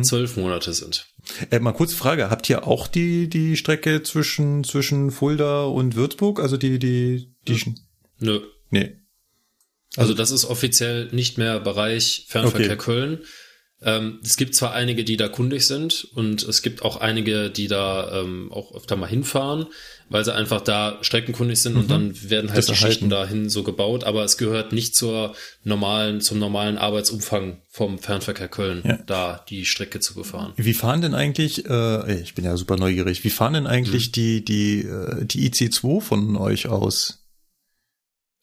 zwölf 0.03 0.37
Monate 0.37 0.73
sind. 0.73 1.07
Äh, 1.51 1.59
mal 1.59 1.73
kurz 1.73 1.93
Frage. 1.93 2.29
Habt 2.29 2.49
ihr 2.49 2.67
auch 2.67 2.87
die, 2.87 3.29
die 3.29 3.57
Strecke 3.57 4.01
zwischen, 4.03 4.63
zwischen 4.63 5.11
Fulda 5.11 5.65
und 5.65 5.95
Würzburg? 5.95 6.39
Also 6.39 6.57
die, 6.57 6.79
die, 6.79 7.33
die, 7.47 7.75
Nö. 8.19 8.41
nee. 8.71 8.95
Also 9.95 10.13
das 10.13 10.31
ist 10.31 10.45
offiziell 10.45 11.09
nicht 11.11 11.37
mehr 11.37 11.59
Bereich 11.59 12.25
Fernverkehr 12.27 12.73
Okay. 12.73 12.77
Köln. 12.77 13.19
Ähm, 13.79 14.19
es 14.23 14.37
gibt 14.37 14.55
zwar 14.55 14.73
einige, 14.73 15.03
die 15.03 15.17
da 15.17 15.27
kundig 15.27 15.67
sind 15.67 16.07
und 16.15 16.41
es 16.41 16.63
gibt 16.63 16.81
auch 16.81 16.97
einige, 16.97 17.51
die 17.51 17.67
da 17.67 18.21
ähm, 18.21 18.51
auch 18.51 18.73
öfter 18.73 18.95
mal 18.95 19.05
hinfahren, 19.05 19.67
weil 20.09 20.25
sie 20.25 20.33
einfach 20.33 20.61
da 20.61 20.97
streckenkundig 21.01 21.61
sind 21.61 21.75
und 21.75 21.91
dann 21.91 22.15
werden 22.27 22.49
halt 22.51 22.53
Mhm. 22.53 22.55
Das 22.55 22.65
die 22.65 22.71
erhalten. 22.71 22.91
Schichten 22.93 23.09
dahin 23.11 23.49
so 23.51 23.61
gebaut, 23.61 24.03
aber 24.03 24.23
es 24.23 24.37
gehört 24.37 24.71
nicht 24.73 24.95
zur 24.95 25.35
normalen, 25.63 26.21
zum 26.21 26.39
normalen 26.39 26.79
Arbeitsumfang 26.79 27.61
vom 27.69 27.99
Fernverkehr 27.99 28.47
Köln, 28.47 28.81
Ja. 28.83 28.97
da 29.05 29.45
die 29.47 29.63
Strecke 29.65 29.99
zu 29.99 30.15
befahren. 30.15 30.53
Wie 30.55 30.73
fahren 30.73 31.01
denn 31.01 31.13
eigentlich, 31.13 31.67
äh, 31.69 32.19
ich 32.19 32.33
bin 32.33 32.45
ja 32.45 32.57
super 32.57 32.77
neugierig, 32.77 33.23
wie 33.23 33.29
fahren 33.29 33.53
denn 33.53 33.63
Mhm. 33.65 33.69
eigentlich 33.69 34.11
die, 34.11 34.43
die, 34.43 34.79
äh, 34.85 35.23
die 35.23 35.47
IC2 35.51 36.01
von 36.01 36.35
euch 36.35 36.67
aus? 36.67 37.27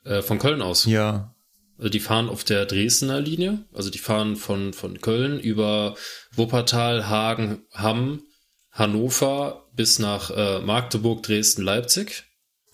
Äh, 0.05 0.23
von 0.23 0.39
Köln 0.39 0.63
aus. 0.63 0.85
Ja. 0.87 1.34
Also 1.79 1.89
die 1.89 2.01
fahren 2.01 2.29
auf 2.29 2.45
der 2.45 2.67
Dresdner 2.67 3.21
Linie, 3.21 3.65
also 3.73 3.91
die 3.91 3.99
fahren 3.99 4.37
von, 4.37 4.73
von 4.73 5.01
Köln 5.01 5.41
über 5.41 5.97
Wuppertal, 6.33 7.09
Hagen, 7.09 7.63
Hamm, 7.73 8.23
Hannover 8.71 9.67
bis 9.75 9.99
nach 9.99 10.31
äh, 10.31 10.61
Magdeburg, 10.61 11.23
Dresden, 11.23 11.63
Leipzig. 11.63 12.25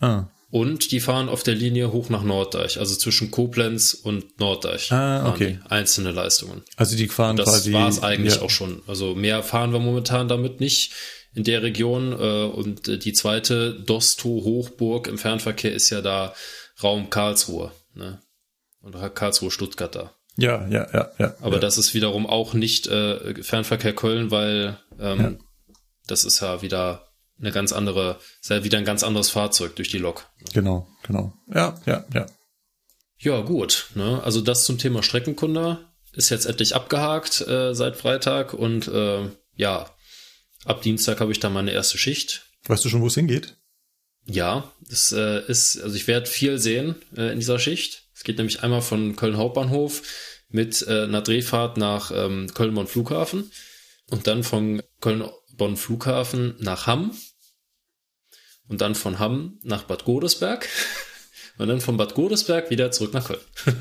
Ah, 0.00 0.28
Und 0.50 0.92
die 0.92 1.00
fahren 1.00 1.28
auf 1.28 1.42
der 1.42 1.54
Linie 1.54 1.92
hoch 1.92 2.08
nach 2.08 2.22
Norddeich, 2.22 2.78
also 2.78 2.94
zwischen 2.96 3.30
Koblenz 3.30 3.94
und 3.94 4.38
Norddeich. 4.40 4.90
Ah, 4.92 5.28
okay. 5.28 5.60
Einzelne 5.68 6.10
Leistungen. 6.10 6.62
also 6.76 6.96
die 6.96 7.08
fahren 7.08 7.36
Das 7.36 7.48
quasi. 7.48 7.72
war 7.72 7.88
es 7.88 8.02
eigentlich 8.02 8.36
ja. 8.36 8.42
auch 8.42 8.50
schon. 8.50 8.82
Also 8.86 9.14
mehr 9.14 9.42
fahren 9.42 9.72
wir 9.72 9.78
momentan 9.78 10.28
damit 10.28 10.60
nicht 10.60 10.92
in 11.34 11.44
der 11.44 11.62
Region. 11.62 12.12
Äh, 12.12 12.44
und 12.44 12.88
äh, 12.88 12.98
die 12.98 13.12
zweite 13.12 13.74
Dosto-Hochburg 13.74 15.06
im 15.06 15.18
Fernverkehr 15.18 15.72
ist 15.72 15.90
ja 15.90 16.00
da 16.02 16.34
Raum 16.82 17.10
Karlsruhe. 17.10 17.72
Ne? 17.94 18.20
Oder 18.82 19.10
Karlsruhe-Stuttgart 19.10 19.94
da. 19.94 20.14
Ja, 20.36 20.66
ja, 20.68 20.88
ja, 20.92 21.10
ja. 21.18 21.34
Aber 21.40 21.56
ja. 21.56 21.60
das 21.60 21.76
ist 21.76 21.92
wiederum 21.92 22.26
auch 22.26 22.54
nicht 22.54 22.86
äh, 22.86 23.42
Fernverkehr 23.42 23.94
Köln, 23.94 24.30
weil 24.30 24.78
ähm, 24.98 25.20
Ja. 25.20 25.32
das 26.06 26.24
ist 26.24 26.40
ja 26.40 26.62
wieder 26.62 27.06
eine 27.38 27.52
ganz 27.52 27.72
andere, 27.72 28.18
ist 28.40 28.50
ja 28.50 28.64
wieder 28.64 28.78
ein 28.78 28.84
ganz 28.84 29.02
anderes 29.02 29.30
Fahrzeug 29.30 29.76
durch 29.76 29.88
die 29.88 29.98
Lok. 29.98 30.26
Genau, 30.52 30.88
genau. 31.02 31.34
Ja, 31.52 31.78
ja, 31.86 32.04
ja. 32.14 32.26
Ja, 33.18 33.40
gut. 33.42 33.88
Ne? 33.94 34.22
Also 34.22 34.40
das 34.40 34.64
zum 34.64 34.78
Thema 34.78 35.02
Streckenkunde 35.02 35.86
ist 36.12 36.30
jetzt 36.30 36.46
endlich 36.46 36.74
abgehakt 36.74 37.42
äh, 37.42 37.74
seit 37.74 37.96
Freitag 37.96 38.54
und 38.54 38.88
äh, 38.88 39.28
ja, 39.54 39.90
ab 40.64 40.82
Dienstag 40.82 41.20
habe 41.20 41.32
ich 41.32 41.40
dann 41.40 41.52
meine 41.52 41.72
erste 41.72 41.98
Schicht. 41.98 42.46
Weißt 42.64 42.84
du 42.84 42.88
schon, 42.88 43.02
wo 43.02 43.06
es 43.08 43.14
hingeht? 43.14 43.56
Ja, 44.24 44.70
es 44.90 45.12
äh, 45.12 45.40
ist, 45.46 45.80
also 45.82 45.96
ich 45.96 46.06
werde 46.06 46.26
viel 46.26 46.58
sehen 46.58 46.94
äh, 47.16 47.32
in 47.32 47.38
dieser 47.40 47.58
Schicht. 47.58 48.08
Es 48.20 48.24
geht 48.24 48.36
nämlich 48.36 48.62
einmal 48.62 48.82
von 48.82 49.16
Köln 49.16 49.38
Hauptbahnhof 49.38 50.02
mit 50.50 50.82
äh, 50.86 51.04
einer 51.04 51.22
Drehfahrt 51.22 51.78
nach 51.78 52.10
ähm, 52.14 52.52
Köln-Bonn 52.52 52.86
Flughafen 52.86 53.50
und 54.10 54.26
dann 54.26 54.44
von 54.44 54.82
Köln-Bonn 55.00 55.78
Flughafen 55.78 56.54
nach 56.58 56.86
Hamm 56.86 57.12
und 58.68 58.82
dann 58.82 58.94
von 58.94 59.18
Hamm 59.20 59.58
nach 59.62 59.84
Bad 59.84 60.04
Godesberg 60.04 60.68
und 61.56 61.68
dann 61.68 61.80
von 61.80 61.96
Bad 61.96 62.12
Godesberg 62.14 62.68
wieder 62.68 62.90
zurück 62.90 63.14
nach 63.14 63.26
Köln. 63.28 63.40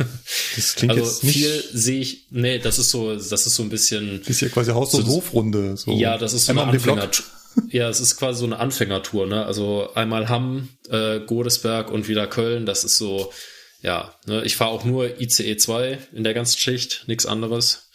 Das 0.56 0.76
klingt 0.76 0.94
also 0.94 1.04
jetzt 1.04 1.24
nicht. 1.26 1.36
viel 1.38 1.64
sehe 1.74 2.00
ich, 2.00 2.28
nee, 2.30 2.60
das 2.60 2.80
ist 2.80 2.92
so, 2.92 3.14
das 3.14 3.32
ist 3.46 3.56
so 3.56 3.64
ein 3.64 3.70
bisschen, 3.70 4.20
Das 4.20 4.30
ist 4.30 4.40
ja 4.42 4.48
quasi 4.48 4.72
Haus- 4.72 4.94
und 4.94 5.06
So- 5.06 5.12
Hofrunde. 5.18 5.76
So. 5.76 5.92
ja, 5.92 6.18
das 6.18 6.32
ist 6.32 6.46
so 6.46 6.54
eine 6.54 6.62
Einmal. 6.62 6.76
Anfängertour. 6.76 7.26
Ja, 7.72 7.90
es 7.90 8.00
ist 8.00 8.16
quasi 8.16 8.40
so 8.40 8.46
eine 8.46 8.58
Anfängertour, 8.60 9.28
ne? 9.28 9.46
Also 9.46 9.94
einmal 9.96 10.30
Hamm, 10.30 10.70
äh, 10.90 11.20
Godesberg 11.20 11.92
und 11.92 12.08
wieder 12.08 12.26
Köln. 12.26 12.66
Das 12.66 12.86
ist 12.86 12.98
so, 12.98 13.34
ja, 13.82 14.14
ne? 14.26 14.44
ich 14.44 14.56
fahre 14.56 14.72
auch 14.72 14.86
nur 14.86 15.20
ICE 15.20 15.58
2 15.58 16.00
in 16.14 16.24
der 16.24 16.34
ganzen 16.34 16.58
Schicht, 16.58 17.06
nichts 17.08 17.26
anderes. 17.26 17.90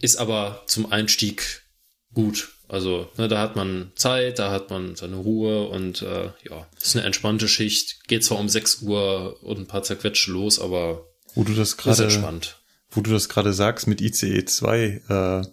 Ist 0.00 0.16
aber 0.16 0.62
zum 0.66 0.92
Einstieg 0.92 1.62
gut. 2.14 2.50
Also 2.68 3.10
ne, 3.16 3.28
da 3.28 3.40
hat 3.40 3.56
man 3.56 3.92
Zeit, 3.96 4.38
da 4.38 4.50
hat 4.50 4.70
man 4.70 4.94
seine 4.94 5.16
Ruhe 5.16 5.68
und 5.68 6.02
äh, 6.02 6.30
ja, 6.48 6.66
ist 6.80 6.94
eine 6.94 7.06
entspannte 7.06 7.48
Schicht. 7.48 8.06
Geht 8.06 8.24
zwar 8.24 8.38
um 8.38 8.48
6 8.48 8.82
Uhr 8.82 9.42
und 9.42 9.58
ein 9.58 9.66
paar 9.66 9.82
zerquetsche 9.82 10.30
los, 10.30 10.60
aber 10.60 11.06
wo 11.34 11.44
du 11.44 11.54
das 11.54 11.76
gerade 11.76 12.04
entspannt. 12.04 12.60
Wo 12.90 13.00
du 13.00 13.10
das 13.10 13.28
gerade 13.28 13.52
sagst 13.52 13.86
mit 13.86 14.00
ICE 14.00 14.44
2, 14.44 15.02
äh, 15.08 15.48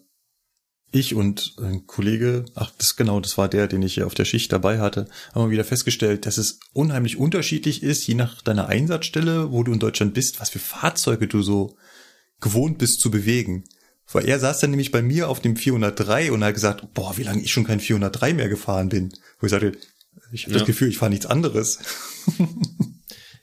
ich 0.96 1.14
und 1.14 1.56
ein 1.62 1.86
Kollege, 1.86 2.46
ach 2.56 2.72
das 2.78 2.96
genau, 2.96 3.20
das 3.20 3.38
war 3.38 3.48
der, 3.48 3.68
den 3.68 3.82
ich 3.82 3.96
hier 3.96 4.08
auf 4.08 4.16
der 4.16 4.26
Schicht 4.26 4.52
dabei 4.52 4.80
hatte, 4.80 5.08
haben 5.34 5.46
wir 5.46 5.52
wieder 5.52 5.64
festgestellt, 5.64 6.26
dass 6.26 6.38
es 6.38 6.60
unheimlich 6.74 7.18
unterschiedlich 7.18 7.84
ist, 7.84 8.08
je 8.08 8.16
nach 8.16 8.42
deiner 8.42 8.68
Einsatzstelle, 8.68 9.52
wo 9.52 9.64
du 9.64 9.74
in 9.74 9.80
Deutschland 9.80 10.14
bist, 10.14 10.40
was 10.40 10.50
für 10.50 10.60
Fahrzeuge 10.60 11.28
du 11.28 11.42
so 11.42 11.76
gewohnt 12.42 12.78
bist 12.78 13.00
zu 13.00 13.12
bewegen. 13.12 13.66
Weil 14.12 14.26
er 14.26 14.40
saß 14.40 14.60
dann 14.60 14.70
nämlich 14.70 14.92
bei 14.92 15.02
mir 15.02 15.30
auf 15.30 15.42
dem 15.42 15.56
403 15.56 16.32
und 16.32 16.44
hat 16.44 16.54
gesagt, 16.54 16.94
boah, 16.94 17.18
wie 17.18 17.24
lange 17.24 17.42
ich 17.42 17.52
schon 17.52 17.64
kein 17.64 17.80
403 17.80 18.34
mehr 18.34 18.50
gefahren 18.50 18.90
bin. 18.90 19.12
Wo 19.40 19.48
ich 19.48 19.52
sagte, 19.52 19.74
ich 20.32 20.44
habe 20.44 20.54
ja. 20.54 20.60
das 20.60 20.68
Gefühl, 20.68 20.90
ich 20.90 20.98
fahre 20.98 21.10
nichts 21.10 21.26
anderes. 21.26 21.80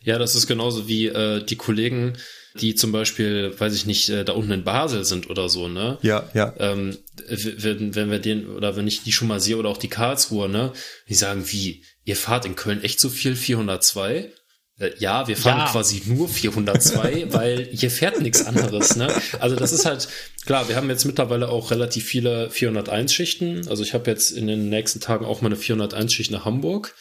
ja, 0.00 0.18
das 0.18 0.34
ist 0.34 0.46
genauso 0.46 0.86
wie 0.88 1.06
äh, 1.06 1.44
die 1.44 1.56
Kollegen, 1.56 2.14
die 2.60 2.74
zum 2.74 2.92
Beispiel, 2.92 3.54
weiß 3.58 3.74
ich 3.74 3.86
nicht, 3.86 4.08
äh, 4.08 4.24
da 4.24 4.32
unten 4.32 4.52
in 4.52 4.64
Basel 4.64 5.04
sind 5.04 5.30
oder 5.30 5.48
so, 5.48 5.68
ne? 5.68 5.98
Ja, 6.02 6.28
ja. 6.34 6.54
Ähm, 6.58 6.96
wenn, 7.28 7.94
wenn 7.94 8.10
wir 8.10 8.18
den, 8.18 8.48
oder 8.48 8.76
wenn 8.76 8.86
ich 8.86 9.02
die 9.02 9.12
schon 9.12 9.28
mal 9.28 9.40
sehe, 9.40 9.56
oder 9.56 9.68
auch 9.68 9.78
die 9.78 9.88
Karlsruher, 9.88 10.48
ne? 10.48 10.72
Die 11.08 11.14
sagen, 11.14 11.44
wie, 11.46 11.84
ihr 12.04 12.16
fahrt 12.16 12.44
in 12.44 12.56
Köln 12.56 12.82
echt 12.82 13.00
so 13.00 13.08
viel 13.08 13.36
402? 13.36 14.32
Äh, 14.78 14.90
ja, 14.98 15.28
wir 15.28 15.36
fahren 15.36 15.58
ja. 15.58 15.70
quasi 15.70 16.02
nur 16.06 16.28
402, 16.28 17.26
weil 17.32 17.68
hier 17.72 17.90
fährt 17.90 18.20
nichts 18.20 18.44
anderes. 18.44 18.96
Ne? 18.96 19.12
Also 19.38 19.56
das 19.56 19.72
ist 19.72 19.84
halt, 19.84 20.08
klar, 20.44 20.68
wir 20.68 20.76
haben 20.76 20.90
jetzt 20.90 21.04
mittlerweile 21.04 21.48
auch 21.48 21.70
relativ 21.70 22.04
viele 22.04 22.48
401-Schichten. 22.48 23.68
Also 23.68 23.82
ich 23.82 23.94
habe 23.94 24.10
jetzt 24.10 24.30
in 24.30 24.46
den 24.46 24.68
nächsten 24.68 25.00
Tagen 25.00 25.24
auch 25.24 25.40
mal 25.40 25.48
eine 25.48 25.56
401-Schicht 25.56 26.30
nach 26.30 26.44
Hamburg. 26.44 26.94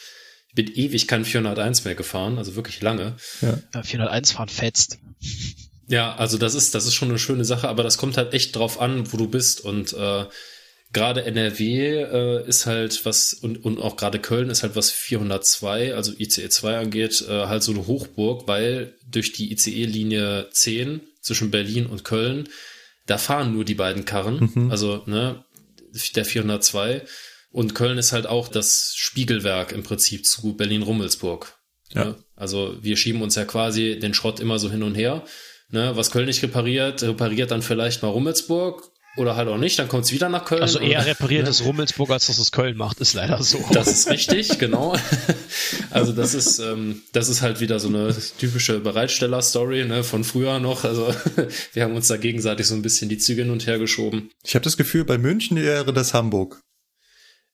Ich 0.48 0.54
bin 0.54 0.68
ewig 0.68 1.08
kein 1.08 1.24
401 1.24 1.84
mehr 1.84 1.94
gefahren, 1.94 2.36
also 2.36 2.56
wirklich 2.56 2.82
lange. 2.82 3.16
Ja, 3.40 3.58
ja 3.74 3.82
401 3.82 4.32
fahren 4.32 4.48
fetzt. 4.48 4.98
Ja, 5.88 6.14
also 6.16 6.38
das 6.38 6.54
ist, 6.54 6.74
das 6.74 6.86
ist 6.86 6.94
schon 6.94 7.08
eine 7.08 7.18
schöne 7.18 7.44
Sache, 7.44 7.68
aber 7.68 7.82
das 7.82 7.98
kommt 7.98 8.16
halt 8.16 8.32
echt 8.32 8.56
drauf 8.56 8.80
an, 8.80 9.12
wo 9.12 9.16
du 9.16 9.28
bist 9.28 9.60
und 9.60 9.92
äh, 9.92 10.24
gerade 10.92 11.24
NRW 11.24 12.02
äh, 12.02 12.48
ist 12.48 12.66
halt 12.66 13.04
was 13.04 13.34
und, 13.34 13.64
und 13.64 13.78
auch 13.78 13.96
gerade 13.96 14.18
Köln 14.18 14.50
ist 14.50 14.62
halt 14.62 14.76
was 14.76 14.90
402, 14.90 15.94
also 15.94 16.12
ICE 16.18 16.48
2 16.48 16.78
angeht, 16.78 17.24
äh, 17.28 17.46
halt 17.46 17.62
so 17.62 17.72
eine 17.72 17.86
Hochburg, 17.86 18.46
weil 18.48 18.94
durch 19.06 19.32
die 19.32 19.52
ICE-Linie 19.52 20.48
10 20.50 21.00
zwischen 21.20 21.50
Berlin 21.50 21.86
und 21.86 22.04
Köln, 22.04 22.48
da 23.06 23.18
fahren 23.18 23.52
nur 23.52 23.64
die 23.64 23.74
beiden 23.74 24.04
Karren, 24.04 24.50
mhm. 24.54 24.70
also 24.70 25.02
ne, 25.06 25.44
der 26.14 26.24
402 26.24 27.02
und 27.50 27.74
Köln 27.74 27.98
ist 27.98 28.12
halt 28.12 28.26
auch 28.26 28.48
das 28.48 28.94
Spiegelwerk 28.96 29.72
im 29.72 29.82
Prinzip 29.82 30.26
zu 30.26 30.56
Berlin-Rummelsburg. 30.56 31.54
Ja. 31.90 32.04
Ne? 32.06 32.16
Also 32.42 32.74
wir 32.82 32.96
schieben 32.96 33.22
uns 33.22 33.36
ja 33.36 33.44
quasi 33.44 34.00
den 34.00 34.14
Schrott 34.14 34.40
immer 34.40 34.58
so 34.58 34.68
hin 34.68 34.82
und 34.82 34.96
her. 34.96 35.22
Ne, 35.70 35.92
was 35.94 36.10
Köln 36.10 36.26
nicht 36.26 36.42
repariert, 36.42 37.00
repariert 37.00 37.52
dann 37.52 37.62
vielleicht 37.62 38.02
mal 38.02 38.08
Rummelsburg 38.08 38.82
oder 39.16 39.36
halt 39.36 39.48
auch 39.48 39.58
nicht, 39.58 39.78
dann 39.78 39.86
kommt 39.86 40.06
es 40.06 40.12
wieder 40.12 40.28
nach 40.28 40.44
Köln. 40.44 40.60
Also 40.60 40.80
eher 40.80 41.06
repariert 41.06 41.46
es 41.46 41.64
Rummelsburg, 41.64 42.10
als 42.10 42.26
dass 42.26 42.38
es 42.38 42.50
Köln 42.50 42.76
macht, 42.76 42.98
ist 43.00 43.14
leider 43.14 43.40
so. 43.44 43.64
Das 43.72 43.86
ist 43.86 44.10
richtig, 44.10 44.58
genau. 44.58 44.96
Also 45.90 46.12
das 46.12 46.34
ist, 46.34 46.58
ähm, 46.58 47.02
das 47.12 47.28
ist 47.28 47.42
halt 47.42 47.60
wieder 47.60 47.78
so 47.78 47.88
eine 47.88 48.16
typische 48.38 48.80
Bereitsteller-Story 48.80 49.84
ne, 49.84 50.02
von 50.02 50.24
früher 50.24 50.58
noch. 50.58 50.84
Also 50.84 51.14
wir 51.74 51.84
haben 51.84 51.94
uns 51.94 52.08
da 52.08 52.16
gegenseitig 52.16 52.66
so 52.66 52.74
ein 52.74 52.82
bisschen 52.82 53.08
die 53.08 53.18
Züge 53.18 53.42
hin 53.42 53.52
und 53.52 53.66
her 53.66 53.78
geschoben. 53.78 54.30
Ich 54.42 54.54
habe 54.54 54.64
das 54.64 54.78
Gefühl, 54.78 55.04
bei 55.04 55.18
München 55.18 55.58
wäre 55.58 55.92
das 55.92 56.12
Hamburg. 56.12 56.60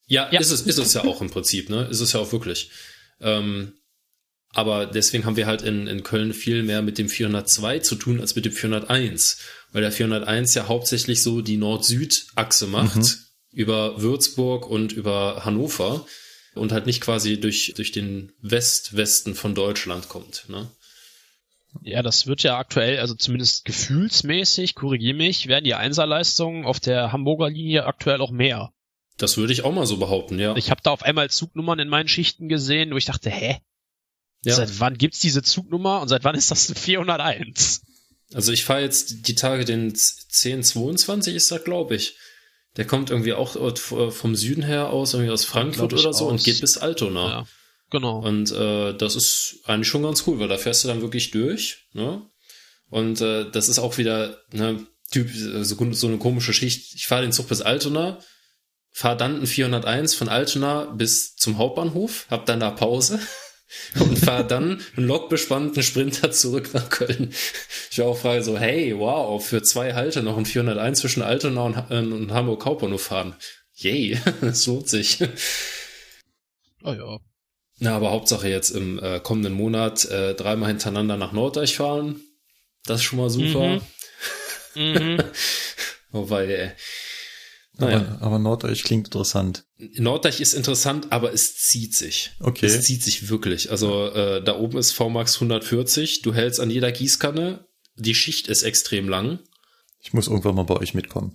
Ja, 0.06 0.28
ja, 0.30 0.40
ist 0.40 0.52
es, 0.52 0.62
ist 0.62 0.78
es 0.78 0.94
ja 0.94 1.04
auch 1.04 1.20
im 1.20 1.30
Prinzip, 1.30 1.68
ne? 1.68 1.88
Ist 1.90 2.00
es 2.00 2.12
ja 2.12 2.20
auch 2.20 2.32
wirklich. 2.32 2.70
Ähm, 3.20 3.72
aber 4.58 4.86
deswegen 4.86 5.24
haben 5.24 5.36
wir 5.36 5.46
halt 5.46 5.62
in, 5.62 5.86
in 5.86 6.02
Köln 6.02 6.34
viel 6.34 6.62
mehr 6.62 6.82
mit 6.82 6.98
dem 6.98 7.08
402 7.08 7.78
zu 7.78 7.94
tun 7.94 8.20
als 8.20 8.36
mit 8.36 8.44
dem 8.44 8.52
401 8.52 9.38
weil 9.72 9.82
der 9.82 9.92
401 9.92 10.54
ja 10.54 10.68
hauptsächlich 10.68 11.22
so 11.22 11.40
die 11.40 11.56
Nord-Süd-Achse 11.56 12.66
macht, 12.66 12.96
mhm. 12.96 13.14
über 13.50 14.00
Würzburg 14.00 14.68
und 14.68 14.92
über 14.92 15.44
Hannover 15.44 16.06
und 16.54 16.72
halt 16.72 16.86
nicht 16.86 17.00
quasi 17.00 17.38
durch, 17.38 17.74
durch 17.76 17.92
den 17.92 18.32
West-Westen 18.40 19.34
von 19.34 19.54
Deutschland 19.54 20.08
kommt. 20.08 20.44
Ne? 20.48 20.70
Ja, 21.82 22.02
das 22.02 22.26
wird 22.26 22.42
ja 22.42 22.58
aktuell, 22.58 22.98
also 22.98 23.14
zumindest 23.14 23.64
gefühlsmäßig, 23.64 24.74
korrigier 24.74 25.14
mich, 25.14 25.46
werden 25.46 25.64
die 25.64 25.74
Einserleistungen 25.74 26.64
auf 26.64 26.80
der 26.80 27.12
Hamburger 27.12 27.50
Linie 27.50 27.84
aktuell 27.84 28.20
auch 28.20 28.30
mehr. 28.30 28.72
Das 29.18 29.36
würde 29.36 29.52
ich 29.52 29.64
auch 29.64 29.72
mal 29.72 29.86
so 29.86 29.98
behaupten, 29.98 30.38
ja. 30.38 30.56
Ich 30.56 30.70
habe 30.70 30.80
da 30.82 30.90
auf 30.90 31.02
einmal 31.02 31.28
Zugnummern 31.28 31.80
in 31.80 31.88
meinen 31.88 32.08
Schichten 32.08 32.48
gesehen, 32.48 32.92
wo 32.92 32.96
ich 32.96 33.04
dachte, 33.04 33.30
hä? 33.30 33.58
Ja. 34.44 34.54
Seit 34.54 34.80
wann 34.80 34.96
gibt's 34.96 35.20
diese 35.20 35.42
Zugnummer 35.42 36.00
und 36.00 36.08
seit 36.08 36.24
wann 36.24 36.36
ist 36.36 36.50
das 36.50 36.72
401? 36.72 37.82
Also 38.34 38.52
ich 38.52 38.64
fahre 38.64 38.82
jetzt 38.82 39.26
die 39.26 39.34
Tage 39.34 39.64
den 39.64 39.88
1022 39.88 41.34
ist 41.34 41.50
das, 41.50 41.64
glaube 41.64 41.96
ich. 41.96 42.16
Der 42.76 42.86
kommt 42.86 43.10
irgendwie 43.10 43.32
auch 43.32 43.56
vom 44.12 44.36
Süden 44.36 44.62
her 44.62 44.90
aus, 44.90 45.14
irgendwie 45.14 45.32
aus 45.32 45.44
Frankfurt 45.44 45.92
oder 45.92 46.12
so 46.12 46.26
aus. 46.26 46.32
und 46.32 46.44
geht 46.44 46.60
bis 46.60 46.78
Altona. 46.78 47.28
Ja, 47.28 47.46
genau. 47.90 48.20
Und 48.20 48.52
äh, 48.52 48.94
das 48.94 49.16
ist 49.16 49.60
eigentlich 49.64 49.88
schon 49.88 50.02
ganz 50.02 50.24
cool, 50.26 50.38
weil 50.38 50.48
da 50.48 50.58
fährst 50.58 50.84
du 50.84 50.88
dann 50.88 51.00
wirklich 51.00 51.30
durch. 51.30 51.88
Ne? 51.92 52.22
Und 52.90 53.20
äh, 53.20 53.50
das 53.50 53.68
ist 53.68 53.78
auch 53.78 53.98
wieder 53.98 54.38
ne, 54.52 54.86
typ, 55.10 55.30
so, 55.32 55.92
so 55.92 56.06
eine 56.06 56.18
komische 56.18 56.52
Schicht. 56.52 56.94
Ich 56.94 57.06
fahre 57.06 57.22
den 57.22 57.32
Zug 57.32 57.48
bis 57.48 57.62
Altona, 57.62 58.20
fahre 58.92 59.16
dann 59.16 59.40
ein 59.40 59.46
401 59.46 60.14
von 60.14 60.28
Altona 60.28 60.84
bis 60.84 61.34
zum 61.36 61.58
Hauptbahnhof, 61.58 62.26
hab 62.30 62.46
dann 62.46 62.60
da 62.60 62.70
Pause 62.70 63.18
und 64.00 64.18
fahre 64.18 64.46
dann 64.46 64.82
einen 64.96 65.06
lokbespannten 65.06 65.82
Sprinter 65.82 66.30
zurück 66.30 66.70
nach 66.72 66.88
Köln. 66.88 67.32
Ich 67.90 67.98
war 67.98 68.06
auch 68.06 68.18
frage 68.18 68.42
so, 68.42 68.58
hey, 68.58 68.98
wow, 68.98 69.44
für 69.44 69.62
zwei 69.62 69.94
Halte 69.94 70.22
noch 70.22 70.38
ein 70.38 70.46
401 70.46 71.00
zwischen 71.00 71.22
Altona 71.22 71.62
und, 71.62 71.76
äh, 71.90 71.98
und 71.98 72.32
Hamburg 72.32 72.64
Hauptbahnhof 72.64 73.02
fahren. 73.02 73.36
Yay, 73.74 74.18
das 74.40 74.66
lohnt 74.66 74.88
sich. 74.88 75.18
Oh 76.82 76.92
ja. 76.92 77.18
Na, 77.80 77.94
aber 77.94 78.10
Hauptsache 78.10 78.48
jetzt 78.48 78.70
im 78.70 78.98
äh, 78.98 79.20
kommenden 79.20 79.52
Monat 79.52 80.04
äh, 80.06 80.34
dreimal 80.34 80.68
hintereinander 80.68 81.16
nach 81.16 81.32
Norddeich 81.32 81.76
fahren. 81.76 82.20
Das 82.84 83.00
ist 83.00 83.04
schon 83.04 83.20
mal 83.20 83.30
super. 83.30 83.80
Mhm. 84.74 84.92
mhm. 84.92 85.22
Wobei, 86.10 86.46
ey, 86.46 86.70
naja. 87.78 87.98
Aber, 87.98 88.26
aber 88.26 88.38
Norddeich 88.38 88.82
klingt 88.82 89.06
interessant. 89.06 89.64
Norddeich 89.94 90.40
ist 90.40 90.54
interessant, 90.54 91.08
aber 91.10 91.32
es 91.32 91.56
zieht 91.56 91.94
sich. 91.94 92.32
Okay. 92.40 92.66
Es 92.66 92.82
zieht 92.82 93.02
sich 93.02 93.28
wirklich. 93.28 93.70
Also 93.70 94.06
äh, 94.06 94.42
da 94.42 94.56
oben 94.56 94.78
ist 94.78 94.92
VMAX 94.92 95.36
140, 95.36 96.22
du 96.22 96.34
hältst 96.34 96.60
an 96.60 96.70
jeder 96.70 96.90
Gießkanne, 96.90 97.66
die 97.96 98.14
Schicht 98.14 98.48
ist 98.48 98.62
extrem 98.64 99.08
lang. 99.08 99.38
Ich 100.00 100.12
muss 100.12 100.28
irgendwann 100.28 100.54
mal 100.54 100.64
bei 100.64 100.76
euch 100.76 100.94
mitkommen. 100.94 101.32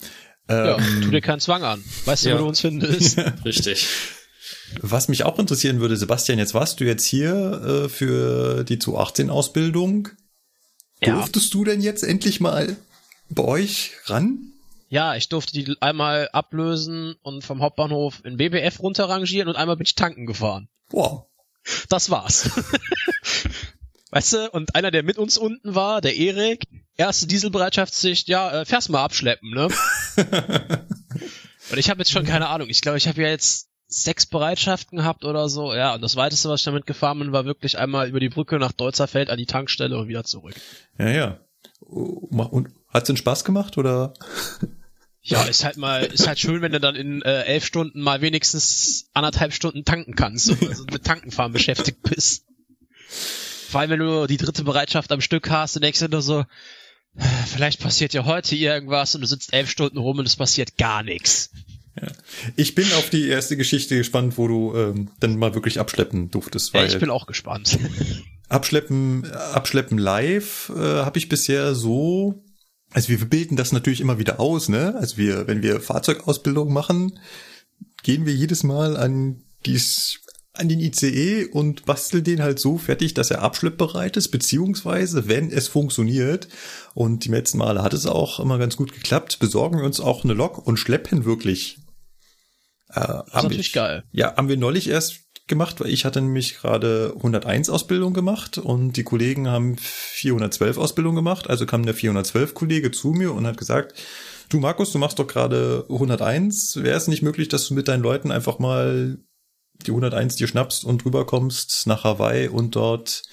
Ja, 0.50 0.78
ähm, 0.78 1.02
tu 1.02 1.12
dir 1.12 1.22
keinen 1.22 1.40
Zwang 1.40 1.64
an. 1.64 1.84
Weißt 2.06 2.26
du, 2.26 2.30
ja. 2.30 2.36
wo 2.36 2.40
du 2.40 2.48
uns 2.50 2.60
findest? 2.60 3.18
Richtig. 3.46 3.88
Was 4.82 5.08
mich 5.08 5.24
auch 5.24 5.40
interessieren 5.40 5.80
würde, 5.80 5.96
Sebastian, 5.98 6.40
jetzt 6.40 6.54
warst 6.54 6.80
du 6.80 6.86
jetzt 6.86 7.06
hier 7.06 7.86
äh, 7.86 7.90
für 7.90 8.64
die 8.64 8.78
218-Ausbildung. 8.78 10.10
Ja. 11.02 11.16
Durftest 11.16 11.54
du 11.54 11.64
denn 11.64 11.82
jetzt 11.82 12.04
endlich 12.04 12.40
mal 12.40 12.76
bei 13.30 13.44
euch 13.44 13.92
ran? 14.06 14.53
Ja, 14.94 15.16
ich 15.16 15.28
durfte 15.28 15.54
die 15.54 15.76
einmal 15.82 16.30
ablösen 16.34 17.16
und 17.24 17.44
vom 17.44 17.64
Hauptbahnhof 17.64 18.24
in 18.24 18.38
BBF 18.38 18.80
runterrangieren 18.80 19.50
und 19.50 19.56
einmal 19.56 19.76
bin 19.76 19.88
ich 19.88 19.96
tanken 19.96 20.28
gefahren. 20.28 20.70
Wow. 20.92 21.26
Das 21.90 22.12
war's. 22.12 22.52
weißt 24.12 24.34
du, 24.34 24.52
und 24.52 24.76
einer, 24.76 24.92
der 24.92 25.02
mit 25.02 25.18
uns 25.18 25.40
unten 25.40 25.74
war, 25.74 26.00
der 26.00 26.16
Erik, 26.16 26.68
erste 26.96 27.26
Dieselbereitschaftssicht, 27.26 28.28
ja, 28.28 28.62
äh, 28.62 28.66
fährst 28.66 28.92
mal 28.92 29.04
abschleppen, 29.04 29.50
ne? 29.50 29.70
und 31.72 31.78
ich 31.80 31.90
habe 31.90 32.02
jetzt 32.02 32.12
schon 32.12 32.26
keine 32.26 32.50
Ahnung. 32.50 32.70
Ich 32.70 32.82
glaube, 32.82 33.00
ich 33.00 33.08
habe 33.08 33.20
ja 33.20 33.30
jetzt 33.30 33.70
sechs 33.88 34.28
Bereitschaften 34.28 35.00
gehabt 35.00 35.26
oder 35.26 35.50
so. 35.50 35.74
Ja, 35.74 35.96
und 35.96 36.02
das 36.02 36.18
weiteste, 36.18 36.50
was 36.50 36.60
ich 36.60 36.66
damit 36.66 36.86
gefahren 36.86 37.18
bin, 37.18 37.32
war 37.32 37.46
wirklich 37.46 37.80
einmal 37.80 38.08
über 38.10 38.20
die 38.20 38.30
Brücke 38.30 38.60
nach 38.60 38.74
Deutzerfeld 38.74 39.32
an 39.32 39.40
die 39.40 39.48
Tankstelle 39.48 39.98
und 39.98 40.08
wieder 40.08 40.24
zurück. 40.24 40.54
Ja, 41.00 41.10
ja. 41.10 41.40
Und 41.80 42.70
hat's 42.90 43.08
denn 43.08 43.18
Spaß 43.18 43.44
gemacht 43.44 43.80
oder? 43.80 44.14
Ja, 45.26 45.44
ist 45.44 45.64
halt 45.64 45.78
mal, 45.78 46.04
ist 46.04 46.28
halt 46.28 46.38
schön, 46.38 46.62
wenn 46.62 46.74
du 46.74 46.82
dann 46.82 46.96
in 46.96 47.22
äh, 47.22 47.44
elf 47.44 47.66
Stunden 47.66 48.02
mal 48.02 48.22
wenigstens 48.22 49.08
anderthalb 49.14 49.54
Stunden 49.54 49.86
tanken 49.86 50.16
kannst 50.16 50.50
und 50.50 50.68
also 50.68 50.84
mit 50.92 51.06
Tankenfahren 51.06 51.54
beschäftigt 51.54 52.04
bist. 52.04 52.44
Vor 53.70 53.80
allem, 53.80 53.90
wenn 53.92 54.00
du 54.00 54.28
die 54.28 54.38
dritte 54.38 54.66
Bereitschaft 54.66 55.12
am 55.14 55.22
Stück 55.22 55.50
hast, 55.50 55.76
dann 55.76 55.82
denkst 55.82 56.00
du 56.00 56.10
nur 56.10 56.22
so, 56.22 56.46
vielleicht 57.48 57.80
passiert 57.80 58.14
ja 58.14 58.26
heute 58.26 58.56
irgendwas 58.56 59.16
und 59.16 59.22
du 59.22 59.28
sitzt 59.28 59.54
elf 59.54 59.70
Stunden 59.70 59.98
rum 59.98 60.20
und 60.20 60.28
es 60.28 60.36
passiert 60.36 60.78
gar 60.78 61.04
nichts. 61.04 61.52
Ja. 62.00 62.08
Ich 62.56 62.76
bin 62.76 62.92
auf 62.94 63.10
die 63.10 63.28
erste 63.30 63.56
Geschichte 63.56 63.96
gespannt, 63.96 64.38
wo 64.38 64.48
du 64.48 64.76
ähm, 64.76 65.12
dann 65.20 65.38
mal 65.38 65.54
wirklich 65.54 65.80
abschleppen 65.80 66.32
durftest. 66.32 66.74
Weil 66.74 66.88
ja, 66.88 66.94
ich 66.94 67.00
bin 67.00 67.10
auch 67.10 67.28
gespannt. 67.28 67.78
Abschleppen, 68.50 69.32
abschleppen 69.32 69.98
live 69.98 70.72
äh, 70.76 70.80
habe 70.80 71.18
ich 71.18 71.30
bisher 71.30 71.74
so 71.76 72.44
also 72.94 73.10
wir 73.10 73.26
bilden 73.26 73.56
das 73.56 73.72
natürlich 73.72 74.02
immer 74.02 74.20
wieder 74.20 74.40
aus, 74.40 74.70
ne? 74.70 74.96
Also 75.00 75.18
wir, 75.18 75.48
wenn 75.48 75.64
wir 75.64 75.82
Fahrzeugausbildung 75.82 76.72
machen, 76.72 77.20
gehen 78.04 78.26
wir 78.26 78.34
jedes 78.34 78.64
Mal 78.64 78.98
an 78.98 79.44
dies 79.66 80.20
an 80.56 80.70
den 80.70 80.80
ICE 80.80 81.46
und 81.46 81.86
basteln 81.86 82.24
den 82.24 82.44
halt 82.44 82.60
so 82.60 82.78
fertig, 82.78 83.16
dass 83.16 83.32
er 83.32 83.42
abschleppbereit 83.42 84.18
ist, 84.18 84.28
beziehungsweise, 84.28 85.28
wenn 85.28 85.52
es 85.52 85.68
funktioniert, 85.68 86.48
und 86.94 87.26
die 87.26 87.30
letzten 87.30 87.58
Male 87.58 87.82
hat 87.82 87.94
es 87.94 88.06
auch 88.06 88.40
immer 88.40 88.60
ganz 88.60 88.78
gut 88.78 88.94
geklappt, 88.94 89.40
besorgen 89.40 89.80
wir 89.80 89.86
uns 89.86 90.00
auch 90.00 90.24
eine 90.24 90.34
Lok 90.34 90.60
und 90.60 90.78
schleppen 90.78 91.26
wirklich. 91.26 91.80
Äh, 92.90 93.02
das 93.02 93.28
ist 93.28 93.34
natürlich 93.34 93.74
wir, 93.74 93.82
geil. 93.82 94.04
Ja, 94.12 94.36
haben 94.36 94.48
wir 94.48 94.58
neulich 94.58 94.90
erst 94.90 95.23
gemacht, 95.48 95.80
weil 95.80 95.90
ich 95.90 96.06
hatte 96.06 96.22
nämlich 96.22 96.56
gerade 96.56 97.14
101 97.18 97.70
Ausbildung 97.70 98.14
gemacht 98.14 98.58
und 98.58 98.94
die 98.94 99.04
Kollegen 99.04 99.48
haben 99.48 99.78
412 99.78 100.78
Ausbildung 100.78 101.16
gemacht. 101.16 101.50
Also 101.50 101.66
kam 101.66 101.86
der 101.86 101.94
412 101.94 102.54
Kollege 102.54 102.92
zu 102.92 103.10
mir 103.10 103.34
und 103.34 103.46
hat 103.46 103.58
gesagt, 103.58 103.94
du 104.50 104.60
Markus, 104.60 104.92
du 104.92 105.00
machst 105.00 105.20
doch 105.20 105.28
gerade 105.28 105.86
101. 105.90 106.78
Wäre 106.78 106.98
es 106.98 107.08
nicht 107.08 107.24
möglich, 107.24 107.50
dass 107.50 107.68
du 107.68 107.74
mit 107.74 107.88
deinen 107.88 108.04
Leuten 108.04 108.32
einfach 108.32 108.60
mal 108.60 109.18
die 109.86 109.92
101 109.92 110.38
dir 110.38 110.48
schnappst 110.48 110.86
und 110.86 111.06
rüberkommst 111.06 111.88
nach 111.88 112.04
Hawaii 112.04 112.48
und 112.48 112.76
dort 112.76 113.24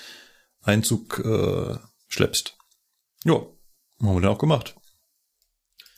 Einzug 0.63 1.23
äh, 1.25 1.77
schleppst? 2.09 2.57
Ja, 3.25 3.35
haben 3.35 4.15
wir 4.15 4.21
dann 4.21 4.33
auch 4.33 4.39
gemacht. 4.39 4.75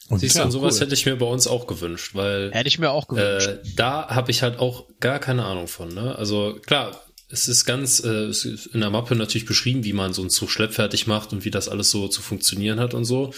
Und 0.09 0.19
Siehst 0.19 0.37
du, 0.37 0.41
ja, 0.41 0.51
sowas 0.51 0.75
cool. 0.75 0.81
hätte 0.83 0.95
ich 0.95 1.07
mir 1.07 1.17
bei 1.17 1.27
uns 1.27 1.47
auch 1.47 1.67
gewünscht, 1.67 2.15
weil 2.15 2.51
hätte 2.53 2.69
ich 2.69 2.79
mir 2.79 2.91
auch 2.91 3.09
gewünscht. 3.09 3.49
Äh, 3.49 3.59
da 3.77 4.09
habe 4.09 4.31
ich 4.31 4.43
halt 4.43 4.59
auch 4.59 4.89
gar 5.01 5.19
keine 5.19 5.45
Ahnung 5.45 5.69
von. 5.69 5.95
Ne? 5.95 6.17
Also 6.17 6.59
klar, 6.67 7.01
es 7.29 7.49
ist 7.49 7.65
ganz 7.65 8.03
äh, 8.05 8.27
es 8.27 8.45
ist 8.45 8.67
in 8.67 8.81
der 8.81 8.91
Mappe 8.91 9.15
natürlich 9.17 9.47
beschrieben, 9.47 9.85
wie 9.85 9.93
man 9.93 10.13
so 10.13 10.23
einen 10.23 10.31
Zug 10.31 10.51
schleppfertig 10.51 11.07
macht 11.07 11.33
und 11.33 11.45
wie 11.45 11.51
das 11.51 11.69
alles 11.69 11.91
so 11.91 12.09
zu 12.09 12.21
funktionieren 12.21 12.79
hat 12.79 12.95
und 12.95 13.05
so. 13.05 13.33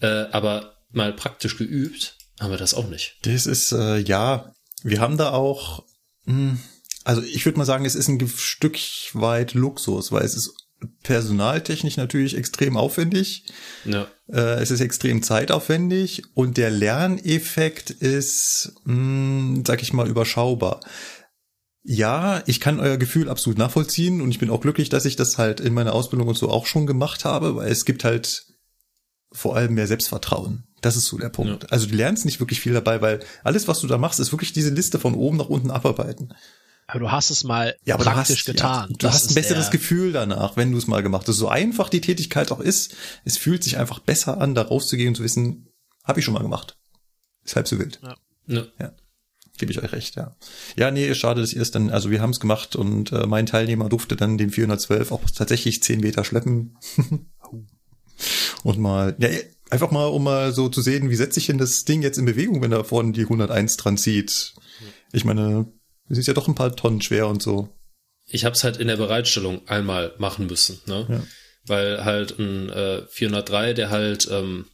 Äh, 0.00 0.26
aber 0.30 0.74
mal 0.90 1.12
praktisch 1.12 1.56
geübt 1.56 2.16
haben 2.40 2.50
wir 2.50 2.58
das 2.58 2.74
auch 2.74 2.88
nicht. 2.88 3.16
Das 3.22 3.46
ist 3.46 3.72
äh, 3.72 3.98
ja, 3.98 4.52
wir 4.82 5.00
haben 5.00 5.16
da 5.16 5.30
auch, 5.30 5.84
mh, 6.24 6.50
hm, 6.50 6.58
also 7.04 7.22
ich 7.22 7.44
würde 7.44 7.58
mal 7.58 7.64
sagen, 7.64 7.84
es 7.84 7.94
ist 7.94 8.08
ein 8.08 8.28
Stück 8.28 8.78
weit 9.12 9.54
Luxus, 9.54 10.10
weil 10.10 10.24
es 10.24 10.34
ist 10.34 10.54
personaltechnisch 11.02 11.96
natürlich 11.96 12.36
extrem 12.36 12.76
aufwendig. 12.76 13.46
Ja. 13.84 14.06
Äh, 14.28 14.62
es 14.62 14.70
ist 14.70 14.80
extrem 14.80 15.22
zeitaufwendig 15.22 16.22
und 16.34 16.56
der 16.56 16.70
Lerneffekt 16.70 17.90
ist, 17.90 18.72
mh, 18.84 18.94
hm, 18.94 19.64
sag 19.66 19.82
ich 19.82 19.92
mal, 19.92 20.08
überschaubar. 20.08 20.80
Ja, 21.82 22.42
ich 22.46 22.60
kann 22.60 22.80
euer 22.80 22.96
Gefühl 22.96 23.28
absolut 23.28 23.58
nachvollziehen 23.58 24.22
und 24.22 24.30
ich 24.30 24.38
bin 24.38 24.48
auch 24.48 24.62
glücklich, 24.62 24.88
dass 24.88 25.04
ich 25.04 25.16
das 25.16 25.36
halt 25.36 25.60
in 25.60 25.74
meiner 25.74 25.92
Ausbildung 25.92 26.28
und 26.28 26.38
so 26.38 26.48
auch 26.48 26.66
schon 26.66 26.86
gemacht 26.86 27.26
habe, 27.26 27.56
weil 27.56 27.70
es 27.70 27.84
gibt 27.84 28.04
halt 28.04 28.46
vor 29.32 29.56
allem 29.56 29.74
mehr 29.74 29.86
Selbstvertrauen. 29.86 30.64
Das 30.80 30.96
ist 30.96 31.06
so 31.06 31.18
der 31.18 31.28
Punkt. 31.28 31.64
Ja. 31.64 31.68
Also 31.70 31.86
du 31.86 31.94
lernst 31.94 32.24
nicht 32.24 32.40
wirklich 32.40 32.60
viel 32.60 32.72
dabei, 32.72 33.02
weil 33.02 33.20
alles, 33.42 33.68
was 33.68 33.80
du 33.80 33.86
da 33.86 33.98
machst, 33.98 34.20
ist 34.20 34.32
wirklich 34.32 34.52
diese 34.52 34.70
Liste 34.70 34.98
von 34.98 35.14
oben 35.14 35.36
nach 35.36 35.48
unten 35.48 35.70
abarbeiten. 35.70 36.32
Aber 36.86 37.00
du 37.00 37.10
hast 37.10 37.30
es 37.30 37.44
mal 37.44 37.76
ja, 37.84 37.96
praktisch 37.96 38.40
hast, 38.40 38.44
getan. 38.44 38.88
Ja, 38.90 38.96
du 38.96 39.06
das 39.06 39.14
hast 39.14 39.30
ein 39.30 39.34
besseres 39.34 39.70
Gefühl 39.70 40.12
danach, 40.12 40.56
wenn 40.56 40.72
du 40.72 40.78
es 40.78 40.86
mal 40.86 41.02
gemacht 41.02 41.26
hast. 41.28 41.36
So 41.36 41.48
einfach 41.48 41.88
die 41.88 42.00
Tätigkeit 42.00 42.52
auch 42.52 42.60
ist, 42.60 42.94
es 43.24 43.38
fühlt 43.38 43.64
sich 43.64 43.78
einfach 43.78 44.00
besser 44.00 44.40
an, 44.40 44.54
da 44.54 44.62
rauszugehen 44.62 45.08
und 45.08 45.14
zu 45.14 45.22
wissen, 45.22 45.68
habe 46.04 46.20
ich 46.20 46.24
schon 46.24 46.34
mal 46.34 46.42
gemacht. 46.42 46.76
Ist 47.44 47.56
halb 47.56 47.68
so 47.68 47.78
wild. 47.78 48.00
Ja. 48.02 48.16
ja. 48.46 48.66
ja. 48.78 48.92
Gebe 49.56 49.70
ich 49.70 49.80
euch 49.82 49.92
recht, 49.92 50.16
ja. 50.16 50.36
Ja, 50.76 50.90
nee, 50.90 51.14
schade, 51.14 51.40
dass 51.40 51.52
ihr 51.52 51.62
es 51.62 51.70
dann, 51.70 51.90
also 51.90 52.10
wir 52.10 52.20
haben 52.20 52.30
es 52.30 52.40
gemacht 52.40 52.74
und 52.74 53.12
äh, 53.12 53.26
mein 53.26 53.46
Teilnehmer 53.46 53.88
durfte 53.88 54.16
dann 54.16 54.36
den 54.36 54.50
412 54.50 55.12
auch 55.12 55.22
tatsächlich 55.30 55.82
10 55.82 56.00
Meter 56.00 56.24
schleppen. 56.24 56.76
und 58.64 58.78
mal, 58.78 59.14
ja, 59.18 59.28
einfach 59.70 59.92
mal, 59.92 60.06
um 60.06 60.24
mal 60.24 60.52
so 60.52 60.68
zu 60.68 60.82
sehen, 60.82 61.08
wie 61.08 61.14
setzt 61.14 61.34
sich 61.34 61.46
denn 61.46 61.58
das 61.58 61.84
Ding 61.84 62.02
jetzt 62.02 62.18
in 62.18 62.24
Bewegung, 62.24 62.62
wenn 62.62 62.72
da 62.72 62.82
vorne 62.82 63.12
die 63.12 63.22
101 63.22 63.76
dran 63.76 63.96
zieht. 63.96 64.54
Ich 65.12 65.24
meine, 65.24 65.72
es 66.08 66.18
ist 66.18 66.26
ja 66.26 66.34
doch 66.34 66.48
ein 66.48 66.54
paar 66.54 66.74
Tonnen 66.74 67.00
schwer 67.00 67.28
und 67.28 67.42
so. 67.42 67.68
Ich 68.26 68.44
habe 68.44 68.54
es 68.54 68.64
halt 68.64 68.78
in 68.78 68.88
der 68.88 68.96
Bereitstellung 68.96 69.66
einmal 69.68 70.14
machen 70.18 70.46
müssen, 70.46 70.80
ne? 70.86 71.06
Ja. 71.08 71.22
Weil 71.66 72.04
halt 72.04 72.38
ein 72.38 72.68
äh, 72.70 73.02
403, 73.08 73.72
der 73.72 73.90
halt 73.90 74.28
ähm, 74.30 74.66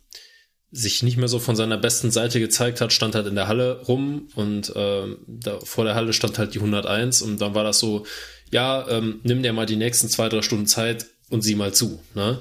sich 0.72 1.02
nicht 1.02 1.16
mehr 1.16 1.28
so 1.28 1.38
von 1.38 1.56
seiner 1.56 1.76
besten 1.76 2.10
Seite 2.10 2.40
gezeigt 2.40 2.80
hat, 2.80 2.92
stand 2.92 3.14
halt 3.14 3.26
in 3.26 3.34
der 3.34 3.48
Halle 3.48 3.80
rum 3.82 4.28
und 4.34 4.72
ähm, 4.76 5.18
da, 5.26 5.58
vor 5.60 5.84
der 5.84 5.94
Halle 5.94 6.12
stand 6.12 6.38
halt 6.38 6.54
die 6.54 6.58
101 6.58 7.22
und 7.22 7.40
dann 7.40 7.54
war 7.54 7.64
das 7.64 7.78
so, 7.78 8.06
ja, 8.52 8.88
ähm, 8.88 9.20
nimm 9.22 9.42
dir 9.42 9.52
mal 9.52 9.66
die 9.66 9.76
nächsten 9.76 10.08
zwei, 10.08 10.28
drei 10.28 10.42
Stunden 10.42 10.66
Zeit 10.66 11.06
und 11.28 11.42
sieh 11.42 11.54
mal 11.54 11.72
zu, 11.72 12.00
ne? 12.14 12.40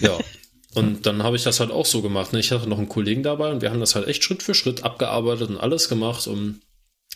Ja. 0.00 0.18
Und 0.74 1.06
dann 1.06 1.22
habe 1.22 1.36
ich 1.36 1.42
das 1.42 1.58
halt 1.58 1.70
auch 1.70 1.86
so 1.86 2.02
gemacht. 2.02 2.34
Ne? 2.34 2.38
Ich 2.38 2.52
hatte 2.52 2.68
noch 2.68 2.76
einen 2.76 2.90
Kollegen 2.90 3.22
dabei 3.22 3.50
und 3.50 3.62
wir 3.62 3.70
haben 3.70 3.80
das 3.80 3.94
halt 3.94 4.08
echt 4.08 4.22
Schritt 4.22 4.42
für 4.42 4.52
Schritt 4.52 4.84
abgearbeitet 4.84 5.48
und 5.48 5.56
alles 5.56 5.88
gemacht, 5.88 6.26
um 6.26 6.60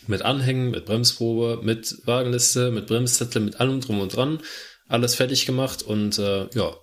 mit 0.07 0.23
Anhängen, 0.23 0.71
mit 0.71 0.87
Bremsprobe, 0.87 1.61
mit 1.63 1.97
Wagenliste, 2.07 2.71
mit 2.71 2.87
Bremszettel, 2.87 3.43
mit 3.43 3.61
allem 3.61 3.81
drum 3.81 4.01
und 4.01 4.15
dran, 4.15 4.41
alles 4.89 5.15
fertig 5.15 5.47
gemacht 5.47 5.83
und 5.83 6.19
äh, 6.19 6.49
ja, 6.55 6.75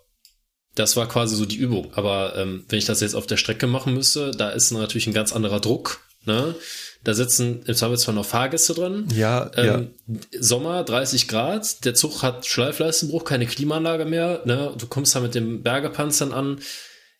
das 0.75 0.95
war 0.95 1.07
quasi 1.07 1.35
so 1.35 1.45
die 1.45 1.57
Übung. 1.57 1.91
Aber 1.95 2.35
ähm, 2.35 2.65
wenn 2.69 2.79
ich 2.79 2.85
das 2.85 3.01
jetzt 3.01 3.15
auf 3.15 3.27
der 3.27 3.37
Strecke 3.37 3.67
machen 3.67 3.93
müsste, 3.93 4.31
da 4.31 4.49
ist 4.49 4.71
natürlich 4.71 5.07
ein 5.07 5.13
ganz 5.13 5.33
anderer 5.33 5.59
Druck. 5.59 6.01
Ne? 6.25 6.55
Da 7.03 7.13
sitzen 7.13 7.63
im 7.65 7.73
Zweifelsfall 7.73 8.13
noch 8.13 8.25
Fahrgäste 8.25 8.73
drin. 8.73 9.07
Ja, 9.15 9.49
ähm, 9.55 9.91
ja. 10.07 10.19
Sommer, 10.39 10.83
30 10.83 11.27
Grad, 11.27 11.83
der 11.85 11.95
Zug 11.95 12.21
hat 12.21 12.45
Schleifleistenbruch, 12.45 13.23
keine 13.23 13.47
Klimaanlage 13.47 14.05
mehr. 14.05 14.41
Ne? 14.45 14.73
Du 14.77 14.87
kommst 14.87 15.15
da 15.15 15.19
mit 15.19 15.35
dem 15.35 15.63
Bergepanzern 15.63 16.31
an. 16.31 16.59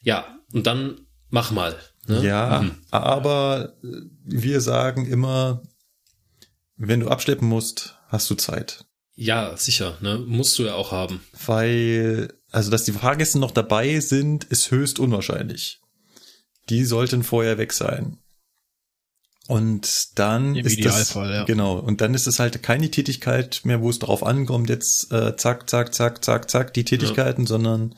Ja, 0.01 0.37
und 0.53 0.67
dann 0.67 1.07
mach 1.29 1.51
mal. 1.51 1.75
Ne? 2.07 2.23
Ja, 2.23 2.61
mhm. 2.61 2.71
aber 2.91 3.73
wir 4.23 4.61
sagen 4.61 5.05
immer, 5.05 5.63
wenn 6.77 6.99
du 6.99 7.09
abschleppen 7.09 7.47
musst, 7.47 7.95
hast 8.07 8.29
du 8.29 8.35
Zeit. 8.35 8.85
Ja, 9.15 9.57
sicher, 9.57 9.97
ne? 10.01 10.19
Musst 10.19 10.57
du 10.59 10.63
ja 10.63 10.75
auch 10.75 10.91
haben. 10.91 11.21
Weil, 11.45 12.33
also, 12.51 12.69
dass 12.69 12.83
die 12.83 12.91
Fahrgäste 12.91 13.39
noch 13.39 13.51
dabei 13.51 13.99
sind, 13.99 14.43
ist 14.45 14.69
höchst 14.69 14.99
unwahrscheinlich. 14.99 15.81
Die 16.69 16.85
sollten 16.85 17.23
vorher 17.23 17.57
weg 17.57 17.73
sein. 17.73 18.19
Und 19.47 20.19
dann 20.19 20.55
Im 20.55 20.65
ist 20.65 20.77
Idealfall, 20.77 21.29
das, 21.29 21.37
ja. 21.37 21.43
genau, 21.45 21.79
und 21.79 22.01
dann 22.01 22.13
ist 22.13 22.27
es 22.27 22.37
halt 22.37 22.61
keine 22.61 22.91
Tätigkeit 22.91 23.61
mehr, 23.63 23.81
wo 23.81 23.89
es 23.89 23.97
darauf 23.97 24.23
ankommt, 24.23 24.69
jetzt 24.69 25.11
äh, 25.13 25.37
zack, 25.37 25.69
zack, 25.69 25.95
zack, 25.95 26.23
zack, 26.23 26.49
zack, 26.51 26.73
die 26.73 26.83
Tätigkeiten, 26.83 27.43
ja. 27.43 27.47
sondern 27.47 27.95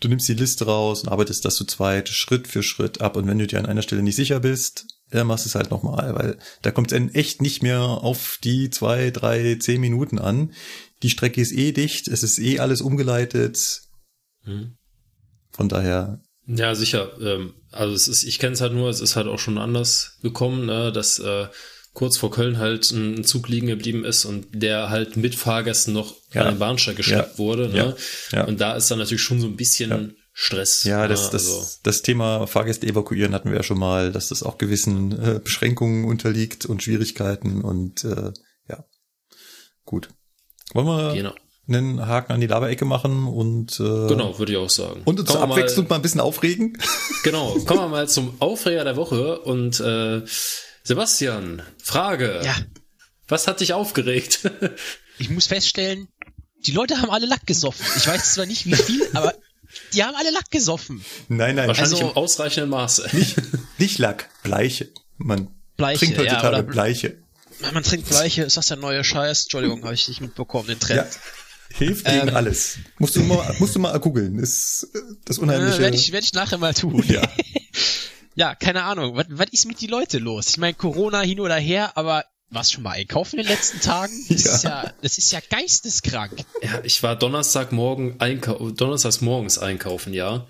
du 0.00 0.08
nimmst 0.08 0.28
die 0.28 0.34
Liste 0.34 0.66
raus 0.66 1.02
und 1.02 1.08
arbeitest 1.08 1.44
das 1.44 1.56
zu 1.56 1.64
zweit, 1.64 2.08
Schritt 2.08 2.46
für 2.46 2.62
Schritt 2.62 3.00
ab. 3.00 3.16
Und 3.16 3.26
wenn 3.26 3.38
du 3.38 3.46
dir 3.46 3.58
an 3.58 3.66
einer 3.66 3.82
Stelle 3.82 4.04
nicht 4.04 4.14
sicher 4.14 4.38
bist, 4.38 4.86
dann 5.18 5.26
machst 5.26 5.44
du 5.44 5.48
es 5.48 5.54
halt 5.54 5.70
nochmal, 5.70 6.14
weil 6.14 6.38
da 6.62 6.70
kommt 6.70 6.92
es 6.92 7.14
echt 7.14 7.42
nicht 7.42 7.62
mehr 7.62 7.80
auf 7.80 8.38
die 8.42 8.70
zwei, 8.70 9.10
drei, 9.10 9.56
zehn 9.56 9.80
Minuten 9.80 10.18
an. 10.18 10.52
Die 11.02 11.10
Strecke 11.10 11.40
ist 11.40 11.52
eh 11.52 11.72
dicht, 11.72 12.08
es 12.08 12.22
ist 12.22 12.38
eh 12.38 12.58
alles 12.60 12.80
umgeleitet. 12.80 13.82
Hm. 14.44 14.76
Von 15.52 15.68
daher. 15.68 16.20
Ja, 16.46 16.74
sicher. 16.74 17.12
Ähm, 17.20 17.54
also 17.70 17.94
es 17.94 18.08
ist, 18.08 18.24
ich 18.24 18.38
kenne 18.38 18.52
es 18.52 18.60
halt 18.60 18.72
nur, 18.72 18.90
es 18.90 19.00
ist 19.00 19.16
halt 19.16 19.26
auch 19.26 19.38
schon 19.38 19.58
anders 19.58 20.18
gekommen, 20.22 20.66
ne, 20.66 20.92
dass 20.92 21.18
äh, 21.18 21.46
kurz 21.94 22.16
vor 22.16 22.30
Köln 22.30 22.58
halt 22.58 22.90
ein 22.90 23.24
Zug 23.24 23.48
liegen 23.48 23.68
geblieben 23.68 24.04
ist 24.04 24.24
und 24.24 24.46
der 24.52 24.90
halt 24.90 25.16
mit 25.16 25.34
Fahrgästen 25.34 25.94
noch 25.94 26.16
ja. 26.32 26.42
an 26.42 26.54
den 26.54 26.58
Bahnsteig 26.58 26.96
geschleppt 26.96 27.32
ja. 27.34 27.38
wurde. 27.38 27.68
Ne? 27.68 27.96
Ja. 28.32 28.44
Und 28.44 28.60
da 28.60 28.76
ist 28.76 28.90
dann 28.90 28.98
natürlich 28.98 29.22
schon 29.22 29.40
so 29.40 29.46
ein 29.46 29.56
bisschen 29.56 30.16
Stress. 30.36 30.82
Ja, 30.82 31.06
das, 31.06 31.30
das, 31.30 31.46
also. 31.46 31.78
das 31.84 32.02
Thema 32.02 32.48
Fahrgäste 32.48 32.88
evakuieren 32.88 33.34
hatten 33.34 33.50
wir 33.50 33.56
ja 33.56 33.62
schon 33.62 33.78
mal, 33.78 34.10
dass 34.10 34.30
das 34.30 34.42
auch 34.42 34.58
gewissen 34.58 35.12
äh, 35.12 35.38
Beschränkungen 35.38 36.04
unterliegt 36.04 36.66
und 36.66 36.82
Schwierigkeiten 36.82 37.62
und 37.62 38.02
äh, 38.02 38.32
ja, 38.68 38.84
gut. 39.84 40.08
Wollen 40.72 40.86
wir 40.88 41.14
genau. 41.14 41.34
einen 41.68 42.04
Haken 42.04 42.32
an 42.32 42.40
die 42.40 42.48
Laberecke 42.48 42.84
machen 42.84 43.28
und 43.28 43.78
äh, 43.78 44.08
genau, 44.08 44.36
würde 44.40 44.50
ich 44.50 44.58
auch 44.58 44.70
sagen. 44.70 45.02
Und 45.04 45.20
uns 45.20 45.30
zur 45.30 45.40
Abwechslung 45.40 45.84
mal, 45.84 45.90
mal 45.90 45.96
ein 45.96 46.02
bisschen 46.02 46.20
aufregen. 46.20 46.78
Genau, 47.22 47.56
kommen 47.66 47.82
wir 47.82 47.88
mal 47.88 48.08
zum 48.08 48.34
Aufreger 48.40 48.82
der 48.82 48.96
Woche 48.96 49.38
und 49.38 49.78
äh, 49.78 50.22
Sebastian, 50.82 51.62
Frage. 51.80 52.40
Ja. 52.44 52.56
Was 53.28 53.46
hat 53.46 53.60
dich 53.60 53.72
aufgeregt? 53.72 54.50
ich 55.18 55.30
muss 55.30 55.46
feststellen, 55.46 56.08
die 56.66 56.72
Leute 56.72 57.00
haben 57.00 57.10
alle 57.10 57.26
Lack 57.26 57.46
gesoffen. 57.46 57.86
Ich 57.96 58.08
weiß 58.08 58.34
zwar 58.34 58.46
nicht 58.46 58.66
wie 58.66 58.74
viel, 58.74 59.08
aber 59.12 59.32
die 59.92 60.02
haben 60.02 60.14
alle 60.16 60.30
Lack 60.30 60.50
gesoffen. 60.50 61.04
Nein, 61.28 61.56
nein. 61.56 61.68
Wahrscheinlich 61.68 62.00
also, 62.00 62.10
im 62.10 62.16
ausreichenden 62.16 62.70
Maße. 62.70 63.08
Nicht, 63.12 63.36
nicht 63.78 63.98
Lack, 63.98 64.28
Bleiche. 64.42 64.90
Man 65.18 65.48
Bleiche, 65.76 65.98
trinkt 65.98 66.18
heutzutage 66.18 66.56
ja, 66.56 66.62
Bleiche. 66.62 67.18
Man 67.72 67.82
trinkt 67.82 68.08
Bleiche, 68.08 68.42
ist 68.42 68.56
das 68.56 68.66
der 68.66 68.76
neue 68.76 69.04
Scheiß? 69.04 69.44
Entschuldigung, 69.44 69.84
habe 69.84 69.94
ich 69.94 70.08
nicht 70.08 70.20
mitbekommen, 70.20 70.68
den 70.68 70.80
Trend. 70.80 71.12
Ja, 71.12 71.76
hilft 71.76 72.04
gegen 72.04 72.28
ähm, 72.28 72.36
alles. 72.36 72.78
Musst 72.98 73.16
du 73.16 73.20
mal, 73.20 73.54
musst 73.58 73.74
du 73.74 73.78
mal 73.78 73.98
googeln. 73.98 74.38
Ist 74.38 74.88
das 75.24 75.38
unheimliche. 75.38 75.78
Äh, 75.78 75.80
werde 75.80 75.96
ich, 75.96 76.12
werd 76.12 76.24
ich 76.24 76.34
nachher 76.34 76.58
mal 76.58 76.74
tun. 76.74 77.04
Ja. 77.06 77.22
ja, 78.34 78.54
keine 78.54 78.82
Ahnung. 78.84 79.16
Was, 79.16 79.26
was 79.30 79.48
ist 79.52 79.66
mit 79.66 79.80
die 79.80 79.86
Leute 79.86 80.18
los? 80.18 80.48
Ich 80.50 80.56
meine, 80.58 80.74
Corona 80.74 81.20
hin 81.20 81.40
oder 81.40 81.56
her, 81.56 81.96
aber 81.96 82.24
warst 82.50 82.72
schon 82.72 82.82
mal 82.82 82.92
einkaufen 82.92 83.38
in 83.38 83.46
den 83.46 83.52
letzten 83.52 83.80
Tagen? 83.80 84.12
Das, 84.28 84.44
ja. 84.44 84.54
Ist, 84.54 84.64
ja, 84.64 84.92
das 85.02 85.18
ist 85.18 85.32
ja 85.32 85.40
geisteskrank. 85.48 86.44
Ja, 86.62 86.80
ich 86.82 87.02
war 87.02 87.16
Donnerstagmorgen 87.16 88.20
einkaufen, 88.20 88.76
donnerstags 88.76 89.20
morgens 89.20 89.58
einkaufen, 89.58 90.12
ja. 90.12 90.46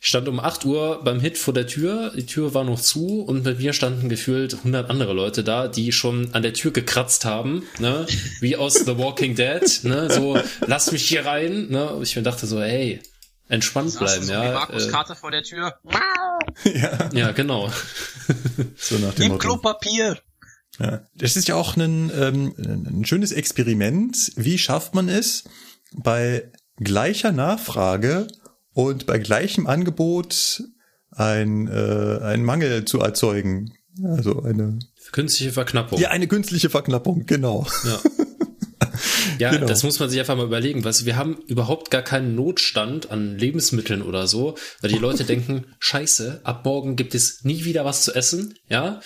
Ich 0.00 0.08
stand 0.08 0.28
um 0.28 0.38
8 0.38 0.64
Uhr 0.66 1.02
beim 1.02 1.20
Hit 1.20 1.36
vor 1.38 1.54
der 1.54 1.66
Tür, 1.66 2.12
die 2.14 2.26
Tür 2.26 2.54
war 2.54 2.64
noch 2.64 2.80
zu 2.80 3.22
und 3.22 3.44
mit 3.44 3.58
mir 3.58 3.72
standen 3.72 4.08
gefühlt 4.08 4.54
100 4.54 4.88
andere 4.88 5.12
Leute 5.14 5.42
da, 5.42 5.68
die 5.68 5.90
schon 5.90 6.32
an 6.34 6.42
der 6.42 6.52
Tür 6.52 6.70
gekratzt 6.70 7.24
haben, 7.24 7.66
ne? 7.78 8.06
wie 8.40 8.56
aus 8.56 8.74
The 8.74 8.98
Walking 8.98 9.34
Dead, 9.34 9.62
ne? 9.82 10.10
so 10.10 10.38
lass 10.60 10.92
mich 10.92 11.08
hier 11.08 11.26
rein. 11.26 11.68
Ne? 11.70 11.98
Ich 12.02 12.14
mir 12.14 12.22
dachte 12.22 12.46
so, 12.46 12.60
hey, 12.60 13.00
entspannt 13.48 13.98
bleiben, 13.98 14.24
so 14.24 14.32
ja. 14.32 14.44
Wie 14.44 14.54
Markus 14.54 14.86
äh, 14.86 14.90
Kater 14.90 15.16
vor 15.16 15.30
der 15.30 15.42
Tür. 15.42 15.74
ja, 16.64 17.08
ja, 17.12 17.32
genau. 17.32 17.70
so 18.76 18.98
nach 18.98 19.14
dem 19.14 19.22
Nimm 19.22 19.32
Motto. 19.32 19.38
Klopapier. 19.38 20.18
Ja. 20.78 21.02
Das 21.14 21.36
ist 21.36 21.48
ja 21.48 21.54
auch 21.54 21.76
ein, 21.76 22.10
ähm, 22.14 22.54
ein 22.58 23.04
schönes 23.04 23.32
Experiment. 23.32 24.32
Wie 24.36 24.58
schafft 24.58 24.94
man 24.94 25.08
es, 25.08 25.44
bei 25.94 26.50
gleicher 26.76 27.32
Nachfrage 27.32 28.26
und 28.72 29.06
bei 29.06 29.18
gleichem 29.18 29.66
Angebot 29.66 30.62
ein, 31.10 31.68
äh, 31.68 32.18
einen 32.22 32.44
Mangel 32.44 32.84
zu 32.84 33.00
erzeugen? 33.00 33.72
Also 34.04 34.42
eine, 34.42 34.78
Künstliche 35.12 35.52
Verknappung. 35.52 35.98
ja, 35.98 36.10
eine 36.10 36.26
künstliche 36.26 36.68
Verknappung, 36.68 37.24
genau. 37.26 37.66
Ja. 37.84 38.00
Ja, 39.38 39.50
Genau. 39.50 39.66
das 39.66 39.82
muss 39.82 39.98
man 39.98 40.08
sich 40.08 40.18
einfach 40.18 40.36
mal 40.36 40.46
überlegen. 40.46 40.84
Weißt 40.84 41.04
wir 41.04 41.16
haben 41.16 41.36
überhaupt 41.46 41.90
gar 41.90 42.02
keinen 42.02 42.34
Notstand 42.34 43.10
an 43.10 43.36
Lebensmitteln 43.38 44.02
oder 44.02 44.26
so, 44.26 44.56
weil 44.80 44.90
die 44.90 44.98
Leute 44.98 45.24
denken, 45.26 45.66
scheiße, 45.78 46.40
ab 46.44 46.64
morgen 46.64 46.96
gibt 46.96 47.14
es 47.14 47.44
nie 47.44 47.64
wieder 47.64 47.84
was 47.84 48.02
zu 48.02 48.14
essen, 48.14 48.54
ja? 48.68 49.00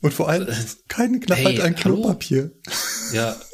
Und 0.00 0.14
vor 0.14 0.28
allem 0.28 0.46
keine 0.88 1.20
Knappheit 1.20 1.46
Hey, 1.46 1.60
an 1.62 1.74
hallo? 1.84 1.96
Klopapier. 2.02 2.50
Ja. 3.12 3.36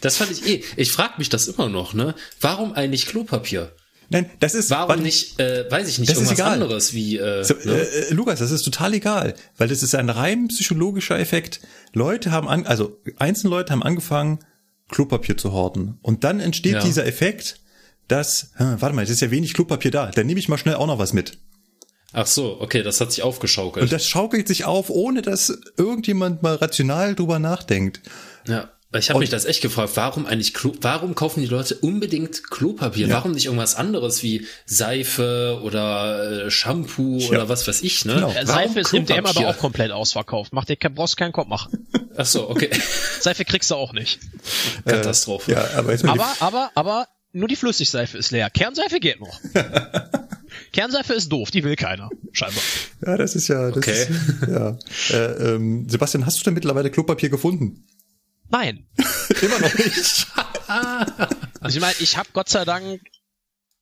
Das 0.00 0.16
fand 0.16 0.30
ich 0.30 0.46
eh. 0.46 0.62
Ich 0.76 0.90
frage 0.90 1.14
mich 1.18 1.28
das 1.28 1.48
immer 1.48 1.68
noch, 1.68 1.92
ne? 1.94 2.14
Warum 2.40 2.72
eigentlich 2.72 3.06
Klopapier? 3.06 3.72
Nein, 4.08 4.30
das 4.40 4.54
ist 4.54 4.70
Warum 4.70 4.88
warte, 4.88 5.02
nicht, 5.02 5.38
äh, 5.40 5.70
weiß 5.70 5.88
ich 5.88 5.98
nicht, 5.98 6.10
Das 6.10 6.16
ist 6.18 6.22
irgendwas 6.24 6.38
egal. 6.38 6.52
anderes 6.54 6.92
wie, 6.94 7.18
äh, 7.18 7.44
So, 7.44 7.54
ne? 7.64 7.72
äh, 7.74 8.08
äh, 8.10 8.14
Lukas, 8.14 8.38
das 8.38 8.50
ist 8.52 8.62
total 8.62 8.94
egal, 8.94 9.34
weil 9.58 9.68
das 9.68 9.82
ist 9.82 9.94
ein 9.94 10.08
rein 10.08 10.48
psychologischer 10.48 11.18
Effekt. 11.18 11.60
Leute 11.92 12.30
haben 12.30 12.48
an, 12.48 12.66
also 12.66 13.00
einzelne 13.18 13.50
Leute 13.50 13.72
haben 13.72 13.82
angefangen, 13.82 14.38
Klopapier 14.90 15.36
zu 15.36 15.52
horten. 15.52 15.98
Und 16.02 16.24
dann 16.24 16.40
entsteht 16.40 16.74
Ja. 16.74 16.80
dieser 16.82 17.04
Effekt, 17.06 17.60
dass, 18.08 18.52
hm, 18.56 18.80
warte 18.80 18.94
mal, 18.94 19.02
es 19.02 19.10
ist 19.10 19.20
ja 19.20 19.30
wenig 19.30 19.54
Klopapier 19.54 19.90
da, 19.90 20.06
dann 20.10 20.26
nehme 20.26 20.38
ich 20.40 20.48
mal 20.48 20.58
schnell 20.58 20.76
auch 20.76 20.86
noch 20.86 20.98
was 20.98 21.12
mit. 21.12 21.38
Ach 22.18 22.26
so, 22.26 22.56
okay, 22.60 22.82
das 22.82 22.98
hat 23.02 23.12
sich 23.12 23.22
aufgeschaukelt. 23.22 23.82
Und 23.84 23.92
das 23.92 24.08
schaukelt 24.08 24.48
sich 24.48 24.64
auf, 24.64 24.88
ohne 24.88 25.20
dass 25.20 25.52
irgendjemand 25.76 26.42
mal 26.42 26.54
rational 26.54 27.14
drüber 27.14 27.38
nachdenkt. 27.38 28.00
Ja, 28.48 28.70
ich 28.96 29.10
habe 29.10 29.18
mich 29.18 29.28
das 29.28 29.44
echt 29.44 29.60
gefragt, 29.60 29.92
warum 29.96 30.24
eigentlich 30.24 30.54
Klo 30.54 30.72
warum 30.80 31.14
kaufen 31.14 31.40
die 31.42 31.46
Leute 31.46 31.74
unbedingt 31.74 32.48
Klopapier? 32.50 33.08
Ja. 33.08 33.16
Warum 33.16 33.32
nicht 33.32 33.44
irgendwas 33.44 33.74
anderes 33.74 34.22
wie 34.22 34.46
Seife 34.64 35.60
oder 35.62 36.46
äh, 36.46 36.50
Shampoo 36.50 37.18
oder 37.28 37.50
was 37.50 37.68
weiß 37.68 37.82
ich, 37.82 38.06
ne? 38.06 38.14
Genau. 38.14 38.30
Äh, 38.30 38.46
Warum 38.46 38.46
Seife 38.46 38.80
ist 38.80 38.94
im 38.94 39.04
DM 39.04 39.26
aber 39.26 39.48
auch 39.48 39.58
komplett 39.58 39.90
ausverkauft. 39.90 40.54
Mach 40.54 40.64
dir, 40.64 40.76
kein- 40.76 40.94
brauchst 40.94 41.18
keinen 41.18 41.32
Kopf 41.32 41.48
machen. 41.48 41.86
Ach 42.16 42.24
so, 42.24 42.48
okay. 42.48 42.70
Seife 43.20 43.44
kriegst 43.44 43.70
du 43.70 43.74
auch 43.74 43.92
nicht. 43.92 44.20
Katastrophe. 44.86 45.52
Ja, 45.52 45.68
aber 45.76 45.92
Aber, 46.08 46.32
aber, 46.40 46.70
aber 46.74 47.08
nur 47.32 47.48
die 47.48 47.56
Flüssigseife 47.56 48.16
ist 48.16 48.30
leer. 48.30 48.48
Kernseife 48.48 49.00
geht 49.00 49.20
noch. 49.20 49.38
Kernseife 50.76 51.14
ist 51.14 51.30
doof, 51.32 51.50
die 51.50 51.64
will 51.64 51.74
keiner. 51.76 52.10
Scheinbar. 52.32 52.62
Ja, 53.06 53.16
das 53.16 53.34
ist 53.34 53.48
ja, 53.48 53.68
das 53.68 53.78
Okay. 53.78 53.92
ist, 54.02 54.10
ja. 54.48 54.78
Äh, 55.10 55.54
ähm, 55.54 55.88
Sebastian, 55.88 56.26
hast 56.26 56.38
du 56.38 56.44
denn 56.44 56.54
mittlerweile 56.54 56.90
Klopapier 56.90 57.30
gefunden? 57.30 57.86
Nein. 58.50 58.86
Immer 59.42 59.58
noch 59.58 59.74
nicht. 59.74 60.26
Also 61.60 61.76
ich 61.78 61.80
meine, 61.80 61.94
ich 62.00 62.16
habe 62.16 62.28
Gott 62.32 62.48
sei 62.48 62.64
Dank 62.64 63.00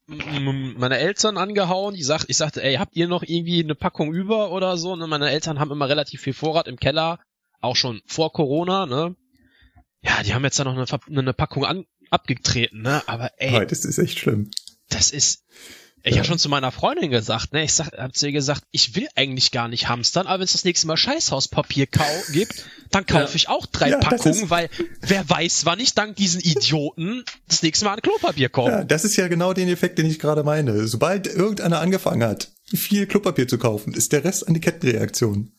meine 0.07 0.99
Eltern 0.99 1.36
angehauen. 1.38 1.95
Die 1.95 2.03
sagt, 2.03 2.26
ich 2.28 2.36
sagte, 2.36 2.62
ey, 2.62 2.76
habt 2.76 2.95
ihr 2.97 3.09
noch 3.09 3.22
irgendwie 3.22 3.62
eine 3.62 3.74
Packung 3.74 4.12
über 4.14 4.53
oder 4.53 4.76
so? 4.76 4.92
Und 4.92 5.09
meine 5.09 5.30
Eltern 5.30 5.59
haben 5.59 5.70
immer 5.70 5.88
relativ 5.88 6.20
viel 6.20 6.32
Vorrat 6.34 6.68
im 6.68 6.76
Keller, 6.76 7.18
auch 7.61 7.76
schon 7.76 8.03
vor 8.07 8.32
Corona, 8.32 8.86
ne? 8.86 9.16
Ja, 10.03 10.22
die 10.22 10.34
haben 10.34 10.45
jetzt 10.45 10.59
da 10.59 10.64
noch 10.64 10.76
eine, 10.76 10.86
eine 11.18 11.32
Packung 11.32 11.64
an, 11.64 11.86
abgetreten, 12.11 12.82
ne? 12.82 13.03
Aber 13.07 13.32
ey, 13.38 13.57
Ah, 13.57 13.64
das 13.64 13.84
ist 13.84 13.99
echt 13.99 14.18
schlimm. 14.18 14.51
das 14.90 15.11
ist. 15.11 15.42
Ich 16.07 16.16
habe 16.18 16.26
schon 16.26 16.38
zu 16.38 16.50
meiner 16.50 16.70
Freundin 16.70 17.11
gesagt, 17.11 17.55
ne, 17.55 17.64
ich 17.64 17.72
sag, 17.72 17.92
hab 17.96 18.14
zu 18.14 18.26
ihr 18.26 18.32
gesagt, 18.32 18.62
ich 18.72 18.94
will 18.94 19.09
eigentlich 19.16 19.52
gar 19.52 19.68
nicht 19.68 19.88
hamstern, 19.88 20.26
aber 20.26 20.40
wenn 20.40 20.44
es 20.44 20.52
das 20.52 20.64
nächste 20.64 20.86
Mal 20.86 20.98
Scheißhauspapier 20.98 21.86
kau 21.86 22.05
gibt, 22.32 22.64
dann 22.90 23.07
kaufe 23.07 23.30
Ja. 23.30 23.34
ich 23.36 23.48
auch 23.48 23.64
drei 23.64 23.88
Ja, 23.90 23.98
Packungen, 23.98 24.50
weil 24.50 24.68
wer 25.00 25.28
weiß, 25.28 25.64
wann 25.64 25.80
ich 25.80 25.94
dank 25.94 26.16
diesen 26.16 26.40
Idioten 26.42 27.24
das 27.48 27.62
nächste 27.62 27.86
Mal 27.86 27.94
an 27.94 28.02
Klopapier 28.02 28.50
komme. 28.50 28.70
Ja, 28.70 28.84
das 28.84 29.05
ist 29.05 29.16
ja 29.16 29.28
genau 29.28 29.55
den 29.55 29.68
Effekt, 29.68 29.98
den 29.98 30.05
ich 30.07 30.18
gerade 30.18 30.42
meine. 30.44 30.86
Sobald 30.88 31.26
irgendeiner 31.26 31.80
angefangen 31.80 32.22
hat, 32.22 32.52
viel 32.66 33.07
Klopapier 33.07 33.48
zu 33.48 33.57
kaufen, 33.57 33.94
ist 33.94 34.12
der 34.12 34.24
Rest 34.24 34.46
an 34.46 34.52
die 34.55 34.61
Kettenreaktion. 34.61 35.52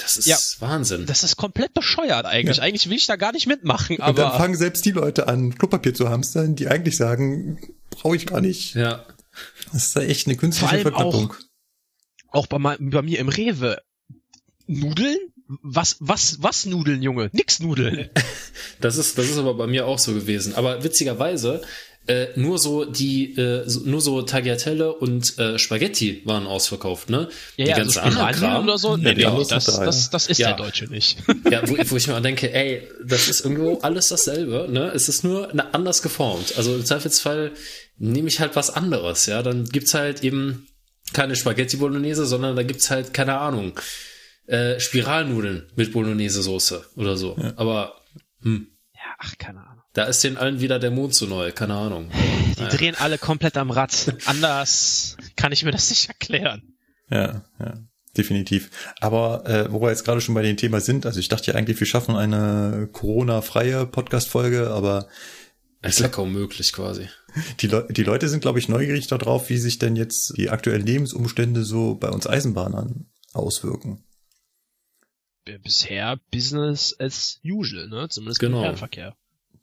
Das 0.00 0.16
ist 0.16 0.26
Ja. 0.26 0.38
Wahnsinn. 0.60 1.06
Das 1.06 1.24
ist 1.24 1.36
komplett 1.36 1.74
bescheuert 1.74 2.24
eigentlich. 2.24 2.62
Eigentlich 2.62 2.88
will 2.88 2.96
ich 2.96 3.06
da 3.06 3.16
gar 3.16 3.32
nicht 3.32 3.46
mitmachen, 3.48 3.96
Und 3.96 4.16
dann 4.18 4.26
aber 4.28 4.38
fangen 4.38 4.56
selbst 4.56 4.84
die 4.84 4.90
Leute 4.92 5.26
an, 5.28 5.56
Klopapier 5.58 5.94
zu 5.94 6.08
hamstern, 6.08 6.54
die 6.54 6.68
eigentlich 6.68 6.96
sagen, 6.96 7.58
brauche 7.90 8.14
ich 8.16 8.26
gar 8.26 8.40
nicht. 8.40 8.74
ja. 8.74 9.04
Das 9.72 9.84
ist 9.86 9.94
ja 9.96 10.02
echt 10.02 10.26
eine 10.26 10.36
künstliche 10.36 10.78
Verknappung. 10.80 11.34
auch 12.28 12.46
bei, 12.46 12.58
mei- 12.58 12.76
bei 12.80 13.02
mir 13.02 13.18
im 13.18 13.28
Rewe. 13.28 13.78
Nudeln? 14.66 15.18
Was, 15.62 15.96
was, 16.00 16.42
was 16.42 16.66
Nudeln, 16.66 17.02
Junge? 17.02 17.30
Nix 17.32 17.60
Nudeln. 17.60 18.10
Das 18.80 18.96
ist, 18.96 19.18
das 19.18 19.28
ist 19.28 19.38
aber 19.38 19.54
bei 19.54 19.66
mir 19.66 19.86
auch 19.88 19.98
so 19.98 20.14
gewesen. 20.14 20.54
Aber 20.54 20.84
witzigerweise, 20.84 21.62
äh, 22.08 22.28
nur 22.36 22.58
so 22.58 22.84
die, 22.84 23.36
äh, 23.36 23.68
so, 23.68 23.80
nur 23.80 24.00
so 24.00 24.22
Tagliatelle 24.22 24.92
und 24.94 25.38
äh, 25.38 25.58
Spaghetti 25.58 26.22
waren 26.24 26.46
ausverkauft, 26.46 27.10
ne? 27.10 27.28
Ja, 27.56 27.64
die 27.64 27.70
ja, 27.70 27.76
ganze 27.76 27.92
so 27.94 28.00
andere 28.00 28.32
Kram. 28.32 28.64
oder 28.64 28.78
so. 28.78 28.96
Nee, 28.96 29.14
Nee, 29.14 29.26
nee, 29.26 29.44
das, 29.48 29.64
das, 29.66 29.76
ja. 29.76 29.84
das 30.10 30.26
ist 30.26 30.38
Ja. 30.38 30.48
der 30.48 30.56
Deutsche 30.56 30.86
nicht. 30.86 31.18
Ja, 31.50 31.68
wo, 31.68 31.76
wo 31.76 31.96
ich 31.96 32.06
mir 32.06 32.14
mal 32.14 32.20
denke, 32.20 32.52
ey, 32.52 32.82
das 33.04 33.28
ist 33.28 33.42
irgendwo 33.44 33.78
alles 33.80 34.08
dasselbe, 34.08 34.66
ne? 34.70 34.90
Es 34.94 35.08
ist 35.08 35.22
nur 35.24 35.50
eine, 35.50 35.72
anders 35.74 36.02
geformt. 36.02 36.54
Also 36.56 36.74
im 36.74 36.84
Zweifelsfall 36.84 37.52
nehme 37.98 38.28
ich 38.28 38.40
halt 38.40 38.56
was 38.56 38.70
anderes, 38.70 39.26
ja? 39.26 39.42
Dann 39.42 39.64
gibt's 39.64 39.94
halt 39.94 40.24
eben 40.24 40.66
keine 41.12 41.36
Spaghetti 41.36 41.76
Bolognese, 41.78 42.26
sondern 42.26 42.56
da 42.56 42.62
gibt's 42.62 42.90
halt, 42.90 43.14
keine 43.14 43.38
Ahnung, 43.38 43.78
äh, 44.46 44.78
Spiralnudeln 44.80 45.70
mit 45.76 45.92
Bolognese-Soße 45.92 46.84
oder 46.96 47.16
so. 47.16 47.36
Aber 47.56 48.00
hm, 48.42 48.68
Ja, 48.94 49.14
ach, 49.18 49.34
keine 49.38 49.60
Ahnung. 49.60 49.77
Da 49.98 50.04
ist 50.04 50.22
denen 50.22 50.36
allen 50.36 50.60
wieder 50.60 50.78
der 50.78 50.92
Mond 50.92 51.12
zu 51.16 51.26
neu, 51.26 51.50
keine 51.50 51.74
Ahnung. 51.74 52.08
Die 52.56 52.76
drehen 52.76 52.94
alle 52.94 53.18
komplett 53.18 53.56
am 53.56 53.72
Rad. 53.72 54.14
Anders 54.26 55.16
kann 55.34 55.50
ich 55.50 55.64
mir 55.64 55.72
das 55.72 55.90
nicht 55.90 56.06
erklären. 56.06 56.62
Ja, 57.10 57.42
ja, 57.58 57.78
definitiv. 58.16 58.70
Aber 59.00 59.44
äh, 59.44 59.72
wo 59.72 59.80
wir 59.82 59.88
jetzt 59.90 60.04
gerade 60.04 60.20
schon 60.20 60.36
bei 60.36 60.42
dem 60.42 60.56
Thema 60.56 60.80
sind, 60.80 61.04
also 61.04 61.18
ich 61.18 61.28
dachte 61.28 61.50
ja 61.50 61.56
eigentlich, 61.56 61.80
wir 61.80 61.86
schaffen 61.88 62.14
eine 62.14 62.88
Corona-freie 62.92 63.86
Podcast-Folge, 63.86 64.70
aber 64.70 65.08
Das 65.82 65.94
ist 65.94 66.00
ja 66.00 66.08
kaum 66.08 66.32
möglich 66.32 66.72
quasi. 66.72 67.08
die, 67.60 67.66
Le 67.66 67.88
die 67.90 68.04
Leute 68.04 68.28
sind, 68.28 68.40
glaube 68.40 68.60
ich, 68.60 68.68
neugierig 68.68 69.08
darauf, 69.08 69.48
wie 69.48 69.58
sich 69.58 69.80
denn 69.80 69.96
jetzt 69.96 70.36
die 70.36 70.50
aktuellen 70.50 70.86
Lebensumstände 70.86 71.64
so 71.64 71.96
bei 71.96 72.08
uns 72.08 72.28
Eisenbahnern 72.28 73.06
auswirken. 73.32 74.04
Bisher 75.64 76.20
Business 76.30 76.94
as 77.00 77.40
usual, 77.44 77.88
ne? 77.88 78.08
Zumindest 78.08 78.38
Genau. 78.38 78.58
im 78.58 78.62
Fernverkehr. 78.62 79.16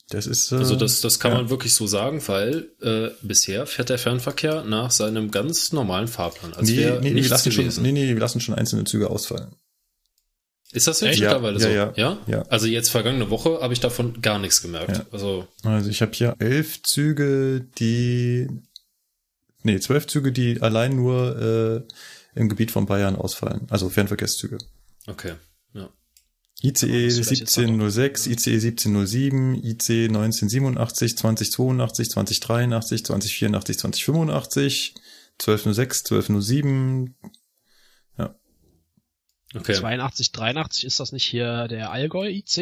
Das 0.09 0.27
ist 0.27 0.51
äh, 0.51 0.55
Also 0.57 0.75
das, 0.75 1.01
das 1.01 1.19
kann 1.19 1.31
ja. 1.31 1.37
man 1.37 1.49
wirklich 1.49 1.73
so 1.73 1.87
sagen, 1.87 2.21
weil 2.27 2.69
äh, 2.81 3.09
bisher 3.21 3.65
fährt 3.65 3.89
der 3.89 3.97
Fernverkehr 3.97 4.63
nach 4.63 4.91
seinem 4.91 5.31
ganz 5.31 5.71
normalen 5.71 6.07
Fahrplan. 6.07 6.53
Als 6.53 6.69
nee, 6.69 6.85
nee, 7.01 7.11
nee, 7.11 7.23
wir 7.23 7.29
lassen 7.29 7.51
schon, 7.51 7.67
nee, 7.81 7.91
nee, 7.91 8.07
wir 8.07 8.19
lassen 8.19 8.39
schon 8.39 8.55
einzelne 8.55 8.83
Züge 8.83 9.09
ausfallen. 9.09 9.55
Ist 10.71 10.87
das 10.87 10.99
jetzt 11.01 11.11
Echt? 11.13 11.21
Ja, 11.21 11.29
mittlerweile 11.29 11.59
so? 11.59 11.69
ja, 11.69 11.93
ja. 11.95 12.17
Ja. 12.27 12.41
Also 12.43 12.67
jetzt 12.67 12.89
vergangene 12.89 13.29
Woche 13.29 13.61
habe 13.61 13.73
ich 13.73 13.79
davon 13.79 14.21
gar 14.21 14.39
nichts 14.39 14.61
gemerkt. 14.61 15.05
Also 15.11 15.47
Also 15.63 15.89
ich 15.89 16.01
habe 16.01 16.11
hier 16.13 16.35
elf 16.39 16.83
Züge, 16.83 17.65
die 17.77 18.47
nee, 19.63 19.79
zwölf 19.79 20.05
Züge, 20.07 20.31
die 20.31 20.61
allein 20.61 20.95
nur 20.95 21.85
äh, 22.35 22.39
im 22.39 22.49
Gebiet 22.49 22.71
von 22.71 22.85
Bayern 22.85 23.15
ausfallen. 23.15 23.67
Also 23.69 23.89
Fernverkehrszüge. 23.89 24.57
okay. 25.07 25.35
Ja. 25.73 25.89
ICE 26.65 27.05
Das 27.05 27.17
ist 27.17 27.27
vielleicht 27.27 27.41
jetzt 27.41 27.57
1706, 27.57 28.27
ICE 28.27 28.53
1707, 28.53 29.55
IC 29.63 29.89
1987, 30.09 31.17
2082, 31.17 32.11
2083, 32.11 33.05
2084, 33.05 33.79
2085, 33.79 34.95
1206, 35.39 36.05
1207. 36.05 37.15
Okay. 39.55 39.73
82, 39.73 40.31
83, 40.31 40.85
ist 40.85 40.99
das 40.99 41.11
nicht 41.11 41.23
hier 41.23 41.67
der 41.67 41.91
Allgäu 41.91 42.27
IC? 42.27 42.57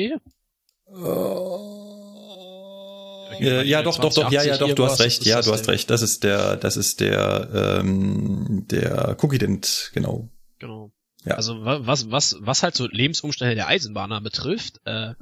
Äh, 3.39 3.67
ja, 3.67 3.81
doch, 3.81 3.97
doch, 3.97 4.13
doch, 4.13 4.31
ja, 4.31 4.43
ja, 4.43 4.57
doch, 4.57 4.73
du 4.73 4.85
hast 4.85 4.99
recht, 4.99 5.25
ja, 5.25 5.37
das 5.37 5.45
du 5.47 5.53
hast 5.53 5.67
recht. 5.67 5.89
Das 5.89 6.03
ist 6.03 6.23
der, 6.23 6.55
das 6.55 6.77
ist 6.77 6.99
der, 6.99 7.79
ähm, 7.79 8.65
der 8.69 9.17
Cookie-Dent, 9.19 9.91
genau. 9.93 10.29
Genau. 10.59 10.91
Ja. 11.25 11.35
Also 11.35 11.63
wa- 11.65 11.79
was, 11.83 12.11
was, 12.11 12.37
was 12.39 12.63
halt 12.63 12.75
so 12.75 12.87
Lebensumstände 12.87 13.55
der 13.55 13.67
Eisenbahner 13.67 14.21
betrifft, 14.21 14.81
äh, 14.85 15.13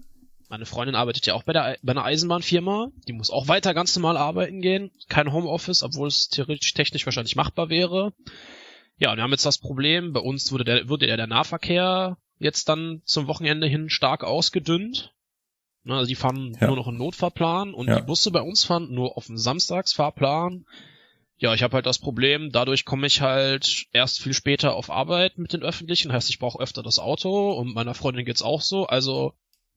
Meine 0.49 0.65
Freundin 0.65 0.95
arbeitet 0.95 1.25
ja 1.27 1.33
auch 1.33 1.43
bei, 1.43 1.53
der, 1.53 1.77
bei 1.81 1.91
einer 1.91 2.03
Eisenbahnfirma. 2.03 2.89
Die 3.07 3.13
muss 3.13 3.29
auch 3.29 3.47
weiter 3.47 3.73
ganz 3.73 3.95
normal 3.95 4.17
arbeiten 4.17 4.59
gehen. 4.61 4.91
Kein 5.07 5.31
Homeoffice, 5.31 5.81
obwohl 5.81 6.09
es 6.09 6.27
theoretisch 6.27 6.73
technisch 6.73 7.05
wahrscheinlich 7.05 7.37
machbar 7.37 7.69
wäre. 7.69 8.11
Ja, 8.97 9.11
und 9.11 9.17
wir 9.17 9.23
haben 9.23 9.31
jetzt 9.31 9.45
das 9.45 9.59
Problem, 9.59 10.11
bei 10.11 10.19
uns 10.19 10.51
wurde 10.51 10.65
der, 10.65 10.89
wurde 10.89 11.07
ja 11.07 11.15
der 11.15 11.27
Nahverkehr 11.27 12.17
jetzt 12.37 12.67
dann 12.67 13.01
zum 13.05 13.27
Wochenende 13.27 13.65
hin 13.67 13.89
stark 13.89 14.23
ausgedünnt. 14.25 15.13
Ne, 15.83 15.95
Also 15.95 16.07
die 16.09 16.15
fahren 16.15 16.57
Ja. 16.59 16.67
nur 16.67 16.75
noch 16.75 16.87
einen 16.87 16.97
Notfahrplan 16.97 17.73
und 17.73 17.87
Ja. 17.87 17.99
die 18.01 18.05
Busse 18.05 18.29
bei 18.31 18.41
uns 18.41 18.65
fahren 18.65 18.93
nur 18.93 19.15
auf 19.17 19.27
dem 19.27 19.37
Samstagsfahrplan. 19.37 20.65
Ja, 21.41 21.55
ich 21.55 21.63
habe 21.63 21.73
halt 21.73 21.87
das 21.87 21.97
Problem, 21.97 22.51
dadurch 22.51 22.85
komme 22.85 23.07
ich 23.07 23.21
halt 23.21 23.85
erst 23.93 24.21
viel 24.21 24.33
später 24.35 24.75
auf 24.75 24.91
Arbeit 24.91 25.39
mit 25.39 25.53
den 25.53 25.63
Öffentlichen, 25.63 26.13
heißt 26.13 26.29
ich 26.29 26.37
brauche 26.37 26.61
öfter 26.61 26.83
das 26.83 26.99
Auto 26.99 27.51
und 27.53 27.73
meiner 27.73 27.95
Freundin 27.95 28.25
geht's 28.25 28.43
auch 28.43 28.61
so. 28.61 28.85
Also 28.85 29.33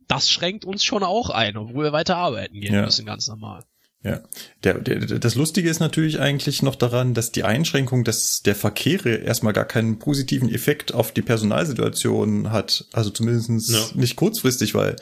das 0.07 0.31
schränkt 0.31 0.67
uns 0.67 0.85
schon 0.85 1.03
auch 1.03 1.31
ein, 1.31 1.57
obwohl 1.57 1.85
wir 1.85 1.93
weiter 1.93 2.19
arbeiten 2.19 2.61
gehen 2.61 2.75
Ja. 2.75 2.85
müssen, 2.85 3.07
ganz 3.07 3.29
normal. 3.29 3.65
Ja. 4.03 4.21
Der, 4.62 4.75
der, 4.79 5.19
das 5.19 5.35
Lustige 5.37 5.71
ist 5.71 5.81
natürlich 5.81 6.21
eigentlich 6.21 6.62
noch 6.62 6.75
daran, 6.75 7.15
dass 7.15 7.33
die 7.33 7.45
Einschränkung 7.45 8.05
des, 8.05 8.43
der 8.45 8.55
Verkehre 8.55 9.15
erstmal 9.15 9.55
gar 9.55 9.65
keinen 9.65 9.99
positiven 9.99 10.53
Effekt 10.55 10.93
auf 10.93 11.12
die 11.12 11.23
Personalsituation 11.23 12.51
hat. 12.53 12.85
Also 12.93 13.09
zumindest 13.09 13.71
Ja. 13.71 13.87
nicht 13.95 14.17
kurzfristig, 14.17 14.75
weil 14.75 14.97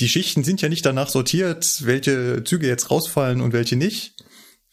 die 0.00 0.08
Schichten 0.10 0.44
sind 0.44 0.60
ja 0.60 0.68
nicht 0.68 0.84
danach 0.84 1.08
sortiert, 1.08 1.86
welche 1.86 2.44
Züge 2.44 2.66
jetzt 2.66 2.90
rausfallen 2.90 3.40
und 3.40 3.54
welche 3.54 3.76
nicht, 3.76 4.16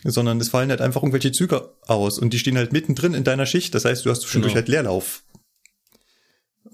sondern 0.03 0.39
es 0.39 0.49
fallen 0.49 0.69
halt 0.69 0.81
einfach 0.81 1.01
irgendwelche 1.03 1.31
Züge 1.31 1.73
aus 1.87 2.19
und 2.19 2.31
die 2.33 2.39
stehen 2.39 2.57
halt 2.57 2.71
mittendrin 2.73 3.13
in 3.13 3.23
deiner 3.23 3.45
Schicht. 3.45 3.73
Das 3.75 3.85
heißt, 3.85 4.05
du 4.05 4.09
hast 4.09 4.23
schon 4.25 4.41
Genau. 4.41 4.47
durch 4.47 4.55
halt 4.55 4.67
Leerlauf. 4.67 5.23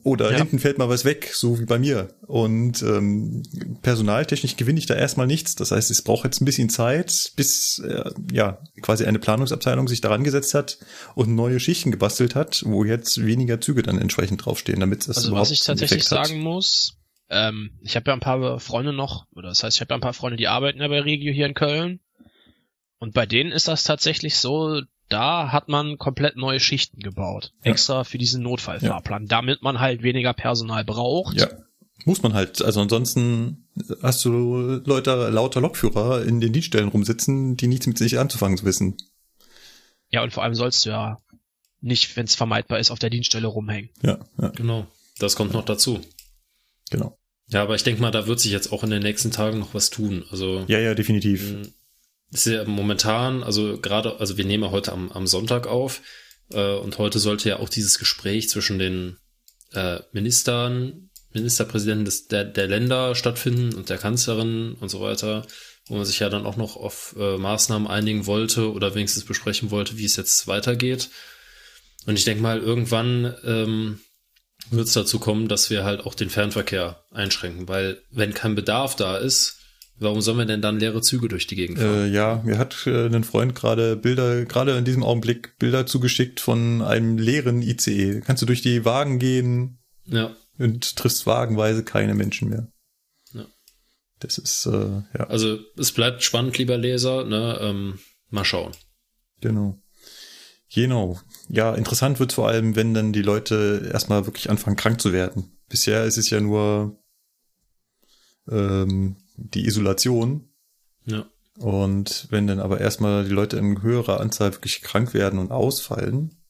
Oder 0.04 0.32
Ja. 0.32 0.38
hinten 0.38 0.60
fällt 0.60 0.78
mal 0.78 0.90
was 0.90 1.04
weg, 1.04 1.32
so 1.34 1.60
wie 1.60 1.66
bei 1.66 1.80
mir. 1.80 2.10
Und 2.28 2.82
ähm, 2.84 3.42
personaltechnisch 3.82 4.56
gewinne 4.56 4.78
ich 4.78 4.86
da 4.86 4.94
erstmal 4.94 5.26
nichts. 5.26 5.56
Das 5.56 5.72
heißt, 5.72 5.90
es 5.90 6.04
braucht 6.04 6.26
jetzt 6.26 6.42
ein 6.42 6.46
bisschen 6.46 6.70
Zeit, 6.70 7.32
bis 7.36 7.80
äh, 7.80 8.12
ja 8.32 8.60
quasi 8.82 9.06
eine 9.06 9.18
Planungsabteilung 9.18 9.88
sich 9.88 10.02
daran 10.02 10.24
gesetzt 10.24 10.54
hat 10.54 10.78
und 11.16 11.34
neue 11.34 11.60
Schichten 11.60 11.92
gebastelt 11.92 12.36
hat, 12.36 12.62
wo 12.66 12.84
jetzt 12.84 13.26
weniger 13.26 13.60
Züge 13.62 13.82
dann 13.82 14.00
entsprechend 14.00 14.46
draufstehen, 14.46 14.80
damit 14.80 15.08
das 15.08 15.18
Also 15.18 15.30
überhaupt 15.30 15.48
was 15.50 15.52
ich 15.52 15.62
tatsächlich 15.64 16.04
sagen 16.04 16.40
muss, 16.40 16.98
ähm, 17.30 17.72
ich 17.82 17.96
habe 17.96 18.12
ja 18.12 18.14
ein 18.14 18.20
paar 18.20 18.60
Freunde 18.60 18.94
noch, 18.94 19.26
oder 19.34 19.50
das 19.50 19.64
heißt, 19.64 19.78
ich 19.78 19.82
habe 19.82 19.92
ja 19.94 19.98
ein 19.98 20.02
paar 20.02 20.14
Freunde, 20.14 20.38
die 20.38 20.48
arbeiten 20.48 20.82
ja 20.82 20.88
bei 20.88 21.02
Regio 21.02 21.34
hier 21.34 21.48
in 21.48 21.56
Köln. 21.56 22.00
Und 23.00 23.14
bei 23.14 23.26
denen 23.26 23.52
ist 23.52 23.68
das 23.68 23.84
tatsächlich 23.84 24.38
so, 24.38 24.82
da 25.10 25.52
hat 25.52 25.68
man 25.68 25.98
komplett 25.98 26.36
neue 26.36 26.60
Schichten 26.60 27.00
gebaut. 27.00 27.54
Ja. 27.64 27.72
Extra 27.72 28.04
für 28.04 28.18
diesen 28.18 28.42
Notfallfahrplan, 28.44 29.28
damit 29.28 29.62
man 29.62 29.80
halt 29.80 30.02
weniger 30.02 30.34
Personal 30.34 30.84
braucht. 30.84 31.40
Ja, 31.40 31.48
muss 32.06 32.24
man 32.24 32.34
halt. 32.34 32.62
Also 32.62 32.82
ansonsten 32.82 33.68
hast 34.02 34.24
du 34.26 34.82
Leute, 34.86 35.30
lauter 35.30 35.62
Lokführer 35.62 36.24
in 36.24 36.40
den 36.40 36.54
Dienststellen 36.54 36.88
rumsitzen, 36.90 37.58
die 37.58 37.68
nichts 37.68 37.88
mit 37.88 37.98
sich 37.98 38.18
anzufangen 38.18 38.62
wissen. 38.64 38.98
ja, 40.10 40.24
und 40.24 40.32
vor 40.34 40.44
allem 40.44 40.56
sollst 40.56 40.86
du 40.86 40.90
ja 40.92 41.20
nicht, 41.82 42.16
wenn 42.16 42.26
es 42.26 42.36
vermeidbar 42.36 42.80
ist, 42.80 42.90
auf 42.90 43.00
der 43.00 43.10
Dienststelle 43.12 43.48
rumhängen. 43.48 43.90
Ja, 44.02 44.20
ja, 44.42 44.50
Genau. 44.50 44.88
Das 45.20 45.36
kommt 45.36 45.54
noch 45.54 45.66
dazu. 45.66 46.00
genau. 46.90 47.18
Ja, 47.48 47.62
aber 47.62 47.76
ich 47.76 47.84
denke 47.84 48.02
mal, 48.02 48.10
da 48.12 48.26
wird 48.26 48.40
sich 48.40 48.52
jetzt 48.52 48.74
auch 48.74 48.84
in 48.84 48.90
den 48.90 49.04
nächsten 49.04 49.30
Tagen 49.30 49.60
noch 49.60 49.76
was 49.76 49.92
tun. 49.92 50.26
Also 50.32 50.66
Ja, 50.68 50.80
ja, 50.80 50.96
definitiv. 50.96 51.56
Ist 52.36 52.46
ja 52.48 52.66
momentan, 52.66 53.44
also 53.44 53.80
gerade, 53.80 54.20
also 54.20 54.38
wir 54.38 54.46
nehmen 54.46 54.64
ja 54.64 54.72
heute 54.72 54.92
am, 54.92 55.12
am 55.12 55.26
Sonntag 55.26 55.68
auf 55.68 56.02
äh, 56.52 56.76
und 56.76 56.98
heute 56.98 57.20
sollte 57.20 57.50
ja 57.50 57.60
auch 57.60 57.70
dieses 57.70 57.98
Gespräch 57.98 58.50
zwischen 58.50 58.78
den 58.78 59.18
äh, 59.72 60.00
Ministern, 60.12 61.10
Ministerpräsidenten 61.34 62.06
des, 62.06 62.28
der, 62.28 62.44
der 62.44 62.68
Länder 62.68 63.16
stattfinden 63.16 63.74
und 63.74 63.90
der 63.90 63.98
Kanzlerin 63.98 64.74
und 64.74 64.90
so 64.90 65.02
weiter, 65.02 65.46
wo 65.88 65.96
man 65.96 66.06
sich 66.06 66.20
ja 66.20 66.30
dann 66.30 66.46
auch 66.46 66.58
noch 66.58 66.76
auf 66.76 67.16
äh, 67.18 67.38
Maßnahmen 67.38 67.88
einigen 67.88 68.26
wollte 68.26 68.72
oder 68.72 68.96
wenigstens 68.96 69.24
besprechen 69.24 69.72
wollte, 69.72 69.98
wie 69.98 70.06
es 70.06 70.18
jetzt 70.18 70.48
weitergeht. 70.48 71.10
Und 72.06 72.18
ich 72.18 72.26
denke 72.26 72.44
mal, 72.44 72.60
irgendwann 72.60 73.34
ähm, 73.44 74.00
wird 74.72 74.88
es 74.88 74.94
dazu 74.94 75.20
kommen, 75.20 75.48
dass 75.48 75.70
wir 75.70 75.84
halt 75.84 76.02
auch 76.02 76.16
den 76.16 76.30
Fernverkehr 76.30 77.04
einschränken, 77.12 77.68
weil 77.68 78.02
wenn 78.12 78.34
kein 78.34 78.56
Bedarf 78.56 78.96
da 78.96 79.18
ist, 79.18 79.60
warum 79.98 80.22
sollen 80.22 80.38
wir 80.38 80.46
denn 80.46 80.62
dann 80.62 80.80
leere 80.80 81.02
Züge 81.02 81.28
durch 81.28 81.48
die 81.48 81.56
Gegend 81.56 81.80
fahren? 81.80 82.06
Äh, 82.06 82.08
ja, 82.08 82.42
mir 82.44 82.58
hat 82.58 82.86
äh, 82.88 83.08
ein 83.08 83.24
Freund 83.24 83.56
gerade 83.56 83.96
Bilder, 83.96 84.46
gerade 84.46 84.78
in 84.78 84.86
diesem 84.86 85.04
Augenblick 85.04 85.58
Bilder 85.58 85.86
zugeschickt 85.86 86.40
von 86.40 86.82
einem 86.82 87.18
leeren 87.18 87.62
ICE. 87.62 88.22
Kannst 88.22 88.42
du 88.42 88.46
durch 88.46 88.62
die 88.62 88.86
Wagen 88.86 89.20
gehen 89.20 89.80
ja, 90.06 90.36
und 90.58 90.96
triffst 90.96 91.26
wagenweise 91.26 91.84
keine 91.84 92.16
Menschen 92.16 92.50
mehr. 92.50 92.68
Ja. 93.34 93.46
Das 94.20 94.38
ist, 94.38 94.66
äh, 94.66 95.02
ja, 95.18 95.28
also 95.28 95.60
es 95.78 95.92
bleibt 95.92 96.24
spannend, 96.24 96.58
lieber 96.58 96.78
Leser, 96.78 97.24
ne? 97.26 97.58
Ähm, 97.62 98.00
mal 98.30 98.46
schauen. 98.46 98.72
genau. 99.42 99.80
Genau. 100.74 101.22
Ja, 101.48 101.74
interessant 101.74 102.20
wird 102.20 102.34
vor 102.34 102.50
allem, 102.50 102.76
wenn 102.76 102.94
dann 102.94 103.14
die 103.14 103.22
Leute 103.22 103.90
erstmal 103.94 104.26
wirklich 104.26 104.50
anfangen, 104.50 104.76
krank 104.76 105.00
zu 105.00 105.14
werden. 105.14 105.58
Bisher 105.70 106.04
ist 106.04 106.18
es 106.18 106.30
ja 106.30 106.42
nur 106.42 107.00
ähm, 108.50 109.16
die 109.38 109.66
Isolation. 109.66 110.50
Ja. 111.06 111.26
Und 111.58 112.28
wenn 112.32 112.48
dann 112.48 112.60
aber 112.60 112.82
erstmal 112.82 113.24
die 113.26 113.32
Leute 113.32 113.58
in 113.58 113.82
höherer 113.82 114.20
Anzahl 114.20 114.54
wirklich 114.54 114.82
krank 114.82 115.14
werden 115.14 115.40
und 115.40 115.52
ausfallen, 115.52 116.42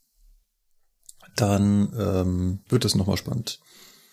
dann 1.36 1.94
ähm, 2.00 2.60
wird 2.70 2.86
es 2.86 2.96
nochmal 2.96 3.18
spannend. 3.18 3.60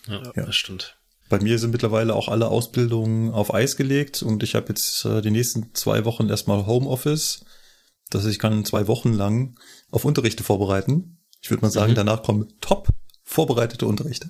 Ja, 0.06 0.22
Ja. 0.34 0.46
das 0.46 0.56
stimmt. 0.56 0.96
Bei 1.28 1.38
mir 1.40 1.58
sind 1.58 1.70
mittlerweile 1.70 2.14
auch 2.14 2.28
alle 2.28 2.48
Ausbildungen 2.48 3.30
auf 3.30 3.54
Eis 3.54 3.76
gelegt 3.76 4.22
und 4.22 4.42
ich 4.42 4.54
habe 4.54 4.68
jetzt 4.68 5.04
äh, 5.06 5.22
die 5.22 5.30
nächsten 5.30 5.74
zwei 5.74 6.04
Wochen 6.04 6.28
erstmal 6.28 6.66
Homeoffice. 6.66 7.44
Das 8.10 8.22
heißt, 8.22 8.32
ich 8.32 8.38
kann 8.38 8.64
zwei 8.66 8.86
Wochen 8.86 9.14
lang 9.14 9.58
auf 9.90 10.04
Unterrichte 10.04 10.44
vorbereiten. 10.44 11.18
Ich 11.40 11.50
würde 11.50 11.62
mal 11.62 11.70
sagen, 11.70 11.92
Mhm. 11.92 11.96
danach 11.96 12.22
kommen 12.22 12.52
top 12.60 12.88
vorbereitete 13.24 13.86
Unterrichte. 13.86 14.28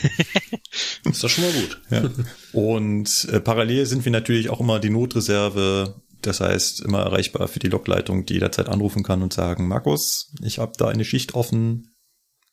Ist 1.04 1.22
doch 1.22 1.28
schon 1.28 1.44
mal 1.44 1.52
gut. 1.52 1.80
Ja. 1.90 2.10
Und 2.52 3.28
äh, 3.30 3.40
parallel 3.40 3.86
sind 3.86 4.04
wir 4.04 4.12
natürlich 4.12 4.48
auch 4.50 4.60
immer 4.60 4.80
die 4.80 4.90
Notreserve. 4.90 6.02
Das 6.20 6.40
heißt, 6.40 6.80
immer 6.82 7.00
erreichbar 7.00 7.48
für 7.48 7.58
die 7.58 7.68
Lokleitung, 7.68 8.26
die 8.26 8.34
jederzeit 8.34 8.68
anrufen 8.68 9.02
kann 9.02 9.22
und 9.22 9.32
sagen, 9.32 9.66
Markus, 9.66 10.32
ich 10.42 10.58
habe 10.58 10.72
da 10.78 10.88
eine 10.88 11.04
Schicht 11.04 11.34
offen, 11.34 11.90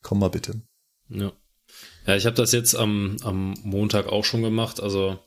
komm 0.02 0.18
mal 0.18 0.30
bitte. 0.30 0.62
Ja. 1.08 1.32
Ja, 2.06 2.16
ich 2.16 2.26
habe 2.26 2.36
das 2.36 2.52
jetzt 2.52 2.74
am, 2.74 3.18
am 3.22 3.54
Montag 3.62 4.08
auch 4.08 4.24
schon 4.24 4.42
gemacht. 4.42 4.80
Also 4.80 5.18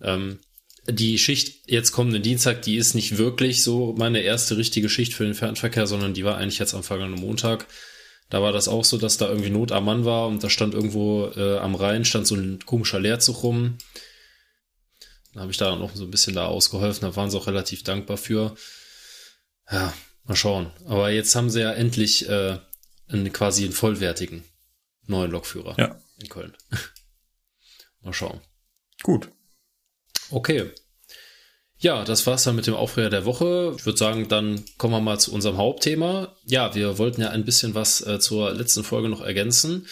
ähm, 0.00 0.38
die 0.86 1.18
Schicht 1.18 1.68
jetzt 1.68 1.92
kommenden 1.92 2.22
Dienstag, 2.22 2.62
die 2.62 2.76
ist 2.76 2.94
nicht 2.94 3.16
wirklich 3.16 3.62
so 3.62 3.94
meine 3.96 4.20
erste 4.20 4.56
richtige 4.56 4.88
Schicht 4.88 5.14
für 5.14 5.24
den 5.24 5.34
Fernverkehr, 5.34 5.86
sondern 5.86 6.14
die 6.14 6.24
war 6.24 6.36
eigentlich 6.36 6.58
jetzt 6.58 6.74
am 6.74 6.82
vergangenen 6.82 7.20
Montag. 7.20 7.66
Da 8.30 8.42
war 8.42 8.52
das 8.52 8.68
auch 8.68 8.84
so, 8.84 8.98
dass 8.98 9.16
da 9.18 9.28
irgendwie 9.28 9.50
Not 9.50 9.70
am 9.70 9.84
Mann 9.84 10.04
war 10.04 10.26
und 10.26 10.42
da 10.42 10.50
stand 10.50 10.74
irgendwo 10.74 11.26
äh, 11.36 11.58
am 11.58 11.74
Rhein 11.74 12.04
stand 12.04 12.26
so 12.26 12.34
ein 12.34 12.64
komischer 12.64 12.98
Leerzug 12.98 13.42
rum. 13.42 13.78
Dann 15.32 15.42
habe 15.42 15.52
ich 15.52 15.58
da 15.58 15.76
noch 15.76 15.94
so 15.94 16.04
ein 16.04 16.10
bisschen 16.10 16.34
da 16.34 16.46
ausgeholfen, 16.46 17.02
da 17.02 17.16
waren 17.16 17.30
sie 17.30 17.36
auch 17.36 17.46
relativ 17.46 17.82
dankbar 17.82 18.16
für. 18.16 18.54
Ja, 19.70 19.92
mal 20.24 20.36
schauen. 20.36 20.70
Aber 20.86 21.10
jetzt 21.10 21.34
haben 21.34 21.50
sie 21.50 21.60
ja 21.60 21.72
endlich 21.72 22.28
äh, 22.28 22.58
einen, 23.08 23.32
quasi 23.32 23.64
einen 23.64 23.72
vollwertigen 23.72 24.44
neuen 25.06 25.30
Lokführer 25.30 25.74
Ja, 25.78 26.00
in 26.18 26.28
Köln. 26.28 26.56
mal 28.00 28.12
schauen. 28.12 28.40
gut. 29.02 29.28
Okay. 30.30 30.72
Ja, 31.84 32.02
das 32.02 32.26
war's 32.26 32.44
dann 32.44 32.56
mit 32.56 32.66
dem 32.66 32.72
Aufreger 32.72 33.10
der 33.10 33.26
Woche. 33.26 33.74
Ich 33.76 33.84
würde 33.84 33.98
sagen, 33.98 34.26
dann 34.26 34.64
kommen 34.78 34.94
wir 34.94 35.02
mal 35.02 35.20
zu 35.20 35.34
unserem 35.34 35.58
Hauptthema. 35.58 36.34
Ja, 36.46 36.74
wir 36.74 36.96
wollten 36.96 37.20
ja 37.20 37.28
ein 37.28 37.44
bisschen 37.44 37.74
was 37.74 38.00
äh, 38.06 38.18
zur 38.18 38.54
letzten 38.54 38.84
Folge 38.84 39.10
noch 39.10 39.20
ergänzen. 39.20 39.86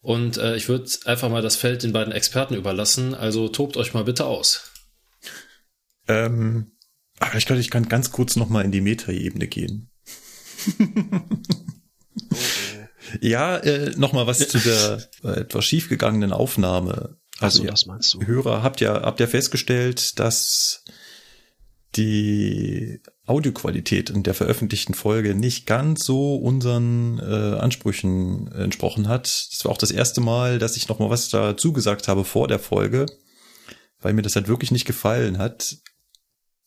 Und 0.00 0.38
äh, 0.38 0.56
ich 0.56 0.70
würde 0.70 0.90
einfach 1.04 1.28
mal 1.28 1.42
das 1.42 1.56
Feld 1.56 1.82
den 1.82 1.92
beiden 1.92 2.14
Experten 2.14 2.54
überlassen. 2.54 3.14
Also 3.14 3.48
tobt 3.48 3.76
euch 3.76 3.92
mal 3.92 4.04
bitte 4.04 4.24
aus. 4.24 4.72
Ähm, 6.08 6.72
aber 7.18 7.36
ich 7.36 7.44
glaube, 7.44 7.60
ich 7.60 7.70
kann 7.70 7.90
ganz 7.90 8.10
kurz 8.10 8.36
noch 8.36 8.48
mal 8.48 8.64
in 8.64 8.72
die 8.72 8.80
Metaebene 8.80 9.46
gehen. 9.46 9.90
Ja, 13.20 13.58
äh, 13.58 13.92
noch 13.96 14.12
mal 14.12 14.26
was 14.26 14.48
zu 14.48 14.58
der 14.58 15.08
äh, 15.22 15.40
etwas 15.40 15.64
schiefgegangenen 15.66 16.32
Aufnahme. 16.32 17.18
Also 17.38 17.62
ihr 17.62 17.70
das 17.70 17.86
meinst 17.86 18.12
du? 18.14 18.26
Hörer 18.26 18.64
habt 18.64 18.80
ja 18.80 19.02
habt 19.02 19.20
ja 19.20 19.28
festgestellt, 19.28 20.18
dass 20.18 20.82
die 21.96 23.00
Audioqualität 23.26 24.10
in 24.10 24.22
der 24.22 24.34
veröffentlichten 24.34 24.94
Folge 24.94 25.34
nicht 25.34 25.66
ganz 25.66 26.04
so 26.04 26.36
unseren 26.36 27.18
äh, 27.18 27.58
Ansprüchen 27.58 28.50
entsprochen 28.52 29.08
hat. 29.08 29.24
Das 29.24 29.64
war 29.64 29.72
auch 29.72 29.78
das 29.78 29.90
erste 29.90 30.20
Mal, 30.20 30.58
dass 30.58 30.76
ich 30.76 30.88
noch 30.88 30.98
mal 30.98 31.10
was 31.10 31.28
dazu 31.30 31.72
gesagt 31.72 32.08
habe 32.08 32.24
vor 32.24 32.48
der 32.48 32.58
Folge, 32.58 33.06
weil 34.00 34.12
mir 34.12 34.22
das 34.22 34.36
halt 34.36 34.48
wirklich 34.48 34.70
nicht 34.70 34.84
gefallen 34.86 35.38
hat. 35.38 35.76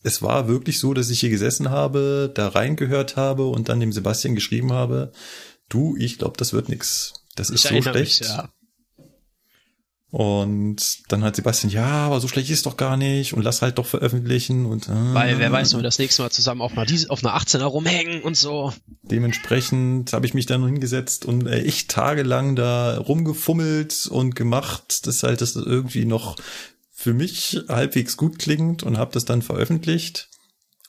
Es 0.04 0.22
war 0.22 0.48
wirklich 0.48 0.80
so, 0.80 0.94
dass 0.94 1.10
ich 1.10 1.20
hier 1.20 1.30
gesessen 1.30 1.70
habe, 1.70 2.32
da 2.34 2.48
reingehört 2.50 3.16
habe 3.16 3.48
und 3.48 3.70
dann 3.70 3.80
dem 3.80 3.92
Sebastian 3.92 4.36
geschrieben 4.36 4.72
habe, 4.72 5.12
du, 5.70 5.96
ich 5.98 6.18
glaube, 6.18 6.38
das 6.38 6.54
wird 6.54 6.70
nix. 6.70 7.14
Das 7.36 7.50
ist 7.50 7.64
Ich 7.66 7.70
so 7.70 7.76
erinnere 7.76 8.00
mich, 8.00 8.16
schlecht. 8.16 8.32
ja. 8.32 8.50
Und 10.10 11.00
dann 11.10 11.24
hat 11.24 11.36
Sebastian, 11.36 11.72
ja, 11.72 11.86
aber 11.86 12.22
so 12.22 12.30
schlecht 12.30 12.50
ist 12.50 12.58
es 12.58 12.64
doch 12.64 12.78
gar 12.78 12.96
nicht 12.96 13.34
und 13.34 13.44
lass 13.44 13.62
halt 13.62 13.78
doch 13.78 13.86
veröffentlichen 13.86 14.66
und 14.66 14.88
äh, 14.88 15.14
Weil 15.14 15.38
wer 15.38 15.52
weiß, 15.52 15.74
ob 15.74 15.80
wir 15.80 15.84
das 15.84 16.00
nächste 16.00 16.22
Mal 16.22 16.30
zusammen 16.30 16.62
auf 16.62 16.78
einer, 16.78 16.88
auf 17.10 17.26
einer 17.26 17.38
18er 17.38 17.66
rumhängen 17.66 18.22
und 18.22 18.38
so. 18.38 18.72
dementsprechend 19.02 20.14
habe 20.14 20.26
ich 20.26 20.34
mich 20.34 20.46
dann 20.46 20.64
hingesetzt 20.64 21.26
und 21.26 21.46
äh, 21.46 21.62
echt 21.64 21.92
tagelang 21.92 22.56
da 22.56 22.98
rumgefummelt 22.98 24.08
und 24.08 24.36
gemacht, 24.36 25.06
dass 25.08 25.24
halt 25.24 25.42
das 25.42 25.58
irgendwie 25.58 26.06
noch 26.06 26.38
für 26.94 27.14
mich 27.14 27.60
halbwegs 27.68 28.16
gut 28.16 28.40
klingt 28.40 28.84
und 28.84 28.98
habe 28.98 29.12
das 29.12 29.26
dann 29.26 29.42
veröffentlicht. 29.42 30.30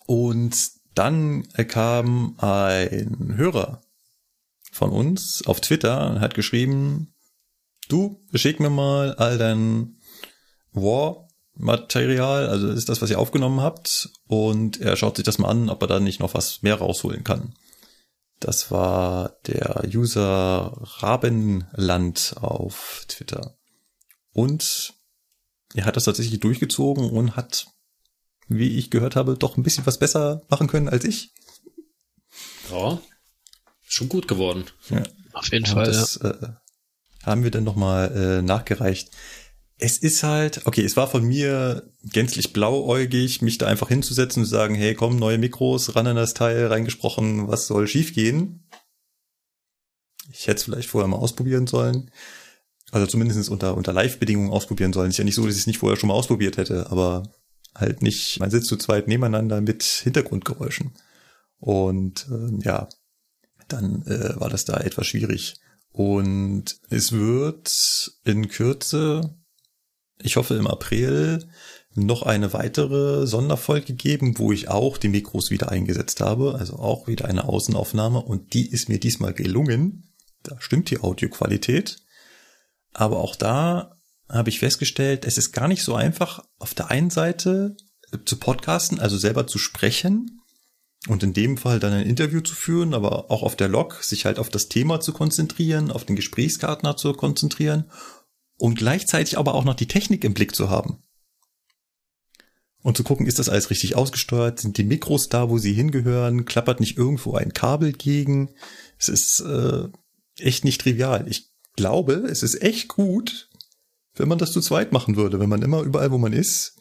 Und 0.07 0.57
dann 0.95 1.47
kam 1.69 2.37
ein 2.39 3.35
Hörer 3.37 3.83
von 4.73 4.91
uns 4.91 5.43
auf 5.45 5.61
Twitter 5.61 6.09
und 6.09 6.21
hat 6.21 6.35
geschrieben, 6.35 7.15
du, 7.89 8.25
schick 8.35 8.61
mir 8.61 8.71
mal 8.71 9.15
all 9.15 9.39
dein 9.39 9.99
War-Material, 10.73 12.49
also 12.49 12.69
das 12.69 12.79
ist 12.79 12.89
das, 12.89 13.03
was 13.03 13.11
ihr 13.11 13.19
aufgenommen 13.19 13.61
habt, 13.61 14.11
und 14.27 14.81
er 14.81 14.97
schaut 14.97 15.17
sich 15.17 15.25
das 15.25 15.39
mal 15.39 15.49
an, 15.49 15.71
ob 15.71 15.83
er 15.83 15.89
da 15.89 16.01
nicht 16.01 16.21
noch 16.21 16.35
was 16.35 16.63
mehr 16.63 16.77
rausholen 16.77 17.25
kann. 17.25 17.55
Das 18.41 18.71
war 18.71 19.37
der 19.47 19.83
User 19.93 20.73
Rabenland 21.01 22.35
auf 22.41 23.05
Twitter. 23.09 23.59
Und 24.33 24.95
er 25.75 25.85
hat 25.85 25.97
das 25.97 26.05
tatsächlich 26.05 26.39
durchgezogen 26.39 27.11
und 27.11 27.35
hat, 27.35 27.67
wie 28.47 28.79
ich 28.79 28.91
gehört 28.91 29.17
habe, 29.17 29.37
doch 29.37 29.57
ein 29.57 29.65
bisschen 29.65 29.87
was 29.87 29.99
besser 29.99 30.43
machen 30.49 30.69
können 30.69 30.89
als 30.89 31.05
ich. 31.05 31.35
Ja, 32.71 33.01
schon 33.83 34.09
gut 34.09 34.29
geworden. 34.29 34.67
Ja. 34.91 35.03
Auf 35.33 35.51
jeden 35.51 35.65
Und 35.65 35.73
Fall, 35.73 35.87
das 35.87 36.17
äh, 36.19 36.35
haben 37.29 37.45
wir 37.45 37.51
dann 37.51 37.65
nochmal 37.65 38.13
äh, 38.17 38.43
nachgereicht. 38.43 39.11
Es 39.79 39.99
ist 39.99 40.25
halt, 40.25 40.67
okay, 40.67 40.85
es 40.85 40.97
war 40.97 41.09
von 41.09 41.25
mir 41.25 41.93
gänzlich 42.03 42.53
blauäugig, 42.53 43.43
mich 43.43 43.59
da 43.59 43.67
einfach 43.67 43.89
hinzusetzen 43.89 44.43
und 44.43 44.47
zu 44.47 44.51
sagen, 44.51 44.75
hey, 44.75 44.95
komm, 44.95 45.17
neue 45.17 45.39
Mikros, 45.39 45.95
ran 45.95 46.09
an 46.09 46.17
das 46.17 46.35
Teil, 46.35 46.67
reingesprochen, 46.67 47.47
was 47.47 47.69
soll 47.69 47.87
schiefgehen? 47.87 48.65
Ich 50.33 50.47
hätte 50.47 50.57
es 50.57 50.65
vielleicht 50.65 50.89
vorher 50.89 51.09
mal 51.09 51.17
ausprobieren 51.17 51.67
sollen. 51.67 52.11
Also 52.91 53.07
zumindest 53.07 53.51
unter, 53.51 53.77
unter 53.77 53.93
Live-Bedingungen 53.93 54.51
ausprobieren 54.51 54.93
sollen. 54.93 55.11
Ist 55.11 55.19
ja 55.19 55.25
nicht 55.25 55.35
so, 55.35 55.45
dass 55.47 55.55
ich 55.55 55.61
es 55.61 55.67
nicht 55.67 55.79
vorher 55.79 55.99
schon 55.99 56.09
mal 56.09 56.15
ausprobiert 56.15 56.57
hätte, 56.57 56.91
aber 56.91 57.35
halt 57.75 58.03
nicht, 58.03 58.41
man 58.41 58.51
sitzt 58.51 58.69
zu 58.69 58.77
zweit 58.77 59.09
nebeneinander 59.09 59.61
mit 59.61 59.83
Hintergrundgeräuschen. 59.83 60.93
Und 61.61 62.27
ähm, 62.31 62.61
ja, 62.63 62.89
dann 63.69 64.03
äh, 64.07 64.41
war 64.41 64.49
das 64.49 64.65
da 64.65 64.79
etwas 64.79 65.07
schwierig. 65.07 65.57
Und 65.99 66.77
es 66.91 67.11
wird 67.11 68.13
in 68.23 68.47
Kürze, 68.47 69.35
ich 70.23 70.37
hoffe 70.37 70.55
im 70.55 70.69
April, 70.69 71.51
noch 71.97 72.23
eine 72.23 72.53
weitere 72.53 73.27
Sonderfolge 73.27 73.95
geben, 73.95 74.39
wo 74.39 74.53
ich 74.53 74.69
auch 74.69 74.97
die 74.97 75.09
Mikros 75.09 75.51
wieder 75.51 75.73
eingesetzt 75.73 76.21
habe, 76.21 76.55
also 76.57 76.77
auch 76.77 77.09
wieder 77.09 77.25
eine 77.25 77.49
Außenaufnahme 77.49 78.21
und 78.21 78.55
die 78.55 78.71
ist 78.71 78.89
mir 78.89 79.01
diesmal 79.01 79.35
gelungen. 79.35 80.15
Da 80.45 80.61
stimmt 80.61 80.89
die 80.91 81.01
Audioqualität. 81.01 81.99
Aber 82.93 83.19
auch 83.19 83.35
da 83.35 83.97
habe 84.29 84.51
ich 84.51 84.61
festgestellt, 84.61 85.25
es 85.25 85.37
ist 85.37 85.51
gar 85.51 85.67
nicht 85.67 85.83
so 85.83 85.97
einfach, 85.97 86.45
auf 86.61 86.75
der 86.75 86.93
einen 86.93 87.11
Seite 87.11 87.77
zu 88.25 88.37
podcasten, 88.37 89.01
also 89.01 89.19
selber 89.19 89.49
zu 89.49 89.59
sprechen 89.59 90.38
und 91.07 91.23
in 91.23 91.33
dem 91.33 91.57
Fall 91.57 91.79
dann 91.79 91.93
ein 91.93 92.07
Interview 92.07 92.41
zu 92.41 92.55
führen, 92.55 92.93
aber 92.93 93.31
auch 93.31 93.43
auf 93.43 93.57
der 93.57 93.69
Log 93.69 94.03
sich 94.03 94.25
halt 94.25 94.39
auf 94.39 94.49
das 94.49 94.69
Thema 94.69 95.01
zu 95.01 95.13
konzentrieren, 95.13 95.91
auf 95.91 96.05
den 96.05 96.17
Gesprächspartner 96.17 96.97
zu 96.97 97.13
konzentrieren 97.13 97.91
und 98.57 98.77
gleichzeitig 98.77 99.39
aber 99.39 99.55
auch 99.55 99.65
noch 99.65 99.75
die 99.75 99.87
Technik 99.87 100.25
im 100.25 100.35
Blick 100.35 100.55
zu 100.55 100.69
haben. 100.69 101.03
Und 102.81 102.97
zu 102.97 103.05
gucken, 103.05 103.27
ist 103.27 103.39
das 103.39 103.49
alles 103.49 103.71
richtig 103.71 103.97
ausgesteuert? 103.97 104.61
Sind 104.61 104.79
die 104.79 104.85
Mikros 104.85 105.29
da, 105.29 105.51
wo 105.51 105.59
sie 105.59 105.73
hingehören? 105.73 106.45
Klappert 106.45 106.81
nicht 106.81 106.97
irgendwo 106.97 107.35
ein 107.35 107.53
Kabel 107.53 107.93
gegen? 107.93 108.51
Es 108.99 109.09
ist 109.09 109.41
äh, 109.41 109.89
echt 110.39 110.65
nicht 110.65 110.81
trivial. 110.81 111.27
Ich 111.29 111.51
glaube, 111.77 112.15
es 112.15 112.43
ist 112.43 112.63
echt 112.63 112.89
gut, 112.89 113.51
wenn 114.15 114.29
man 114.29 114.39
das 114.39 114.53
zu 114.53 114.61
zweit 114.61 114.93
machen 114.93 115.17
würde, 115.17 115.41
wenn 115.41 115.49
man 115.49 115.63
immer 115.63 115.83
überall, 115.83 116.13
wo 116.13 116.19
man 116.19 116.33
ist, 116.33 116.78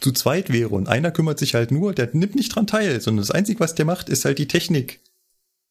zu 0.00 0.12
zweit 0.12 0.52
wäre 0.52 0.70
und 0.70 0.88
einer 0.88 1.10
kümmert 1.10 1.38
sich 1.38 1.54
halt 1.54 1.70
nur, 1.70 1.94
der 1.94 2.10
nimmt 2.12 2.34
nicht 2.34 2.54
dran 2.54 2.66
teil, 2.66 3.00
sondern 3.00 3.22
das 3.22 3.30
Einzige, 3.30 3.60
was 3.60 3.74
der 3.74 3.84
macht, 3.84 4.08
ist 4.08 4.24
halt 4.24 4.38
die 4.38 4.48
Technik 4.48 5.00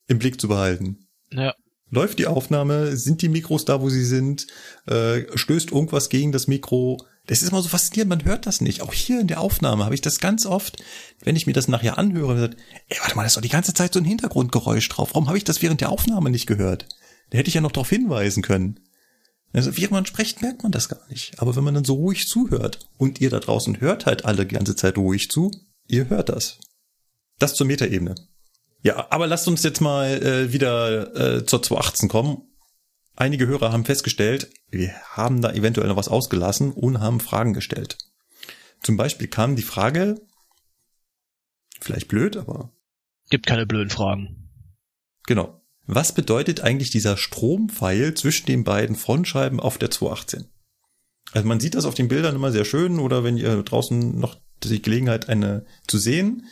im 0.07 0.19
Blick 0.19 0.39
zu 0.39 0.47
behalten. 0.47 1.07
Ja. 1.31 1.53
Läuft 1.91 2.19
die 2.19 2.27
Aufnahme, 2.27 2.95
sind 2.95 3.21
die 3.23 3.29
Mikros 3.29 3.65
da, 3.65 3.81
wo 3.81 3.89
sie 3.89 4.05
sind, 4.05 4.45
äh, 4.85 5.23
stößt 5.35 5.71
irgendwas 5.71 6.09
gegen 6.09 6.31
das 6.31 6.47
Mikro. 6.47 7.03
Das 7.25 7.41
ist 7.41 7.49
immer 7.49 7.63
so 7.63 7.69
faszinierend, 7.69 8.09
man 8.09 8.25
hört 8.25 8.45
das 8.45 8.61
nicht. 8.61 8.81
Auch 8.81 8.93
hier 8.93 9.19
in 9.19 9.27
der 9.27 9.41
Aufnahme 9.41 9.85
habe 9.85 9.95
ich 9.95 10.01
das 10.01 10.19
ganz 10.19 10.45
oft, 10.45 10.83
wenn 11.23 11.35
ich 11.35 11.47
mir 11.47 11.53
das 11.53 11.67
nachher 11.67 11.97
anhöre, 11.97 12.35
gesagt, 12.35 12.57
ey, 12.89 12.97
warte 13.01 13.15
mal, 13.15 13.23
da 13.23 13.27
ist 13.27 13.37
doch 13.37 13.41
die 13.41 13.49
ganze 13.49 13.73
Zeit 13.73 13.93
so 13.93 13.99
ein 13.99 14.05
Hintergrundgeräusch 14.05 14.87
drauf. 14.89 15.09
Warum 15.13 15.27
habe 15.27 15.37
ich 15.37 15.43
das 15.43 15.63
während 15.63 15.81
der 15.81 15.89
Aufnahme 15.89 16.29
nicht 16.29 16.45
gehört? 16.45 16.87
Da 17.31 17.39
hätte 17.39 17.47
ich 17.47 17.55
ja 17.55 17.61
noch 17.61 17.71
darauf 17.71 17.89
hinweisen 17.89 18.43
können. 18.43 18.79
Also, 19.51 19.75
während 19.77 19.91
man 19.91 20.05
spricht, 20.05 20.41
merkt 20.41 20.63
man 20.63 20.71
das 20.71 20.89
gar 20.89 21.07
nicht. 21.09 21.39
Aber 21.41 21.55
wenn 21.55 21.63
man 21.63 21.73
dann 21.73 21.85
so 21.85 21.95
ruhig 21.95 22.27
zuhört 22.27 22.87
und 22.97 23.19
ihr 23.19 23.29
da 23.29 23.39
draußen 23.39 23.81
hört 23.81 24.05
halt 24.05 24.25
alle 24.25 24.45
die 24.45 24.55
ganze 24.55 24.75
Zeit 24.75 24.97
ruhig 24.97 25.31
zu, 25.31 25.51
ihr 25.87 26.09
hört 26.09 26.29
das. 26.29 26.59
Das 27.39 27.55
zur 27.55 27.65
Metaebene. 27.67 28.15
Ja, 28.81 29.07
aber 29.11 29.27
lasst 29.27 29.47
uns 29.47 29.63
jetzt 29.63 29.81
mal 29.81 30.21
äh, 30.23 30.53
wieder 30.53 31.15
äh, 31.37 31.45
zur 31.45 31.63
218 31.63 32.09
kommen. 32.09 32.43
Einige 33.15 33.47
Hörer 33.47 33.73
haben 33.73 33.83
festgestellt, 33.83 34.49
wir 34.69 34.93
haben 35.11 35.41
da 35.41 35.51
eventuell 35.51 35.89
noch 35.89 35.97
was 35.97 36.07
ausgelassen 36.07 36.71
und 36.71 37.01
haben 37.01 37.19
Fragen 37.19 37.53
gestellt. 37.53 37.97
Zum 38.81 38.95
Beispiel 38.95 39.27
kam 39.27 39.57
die 39.57 39.61
Frage, 39.61 40.21
vielleicht 41.81 42.07
blöd, 42.07 42.37
aber 42.37 42.71
Gibt 43.29 43.45
keine 43.45 43.65
blöden 43.65 43.89
Fragen. 43.89 44.49
genau. 45.25 45.58
Was 45.91 46.13
bedeutet 46.13 46.61
eigentlich 46.61 46.91
dieser 46.91 47.17
Strompfeil 47.17 48.13
zwischen 48.13 48.45
den 48.45 48.63
beiden 48.63 48.95
Frontscheiben 48.95 49.59
auf 49.59 49.79
der 49.79 49.89
218? 49.89 50.47
Also 51.31 51.47
man 51.47 51.59
sieht 51.59 51.73
das 51.73 51.85
auf 51.85 51.95
den 51.95 52.07
Bildern 52.07 52.35
immer 52.35 52.51
sehr 52.51 52.63
schön 52.63 52.99
oder 52.99 53.23
wenn 53.23 53.37
ihr 53.37 53.63
draußen 53.63 54.19
noch 54.19 54.37
die 54.63 54.83
Gelegenheit 54.83 55.29
eine 55.29 55.65
zu 55.87 55.97
sehen, 55.97 56.45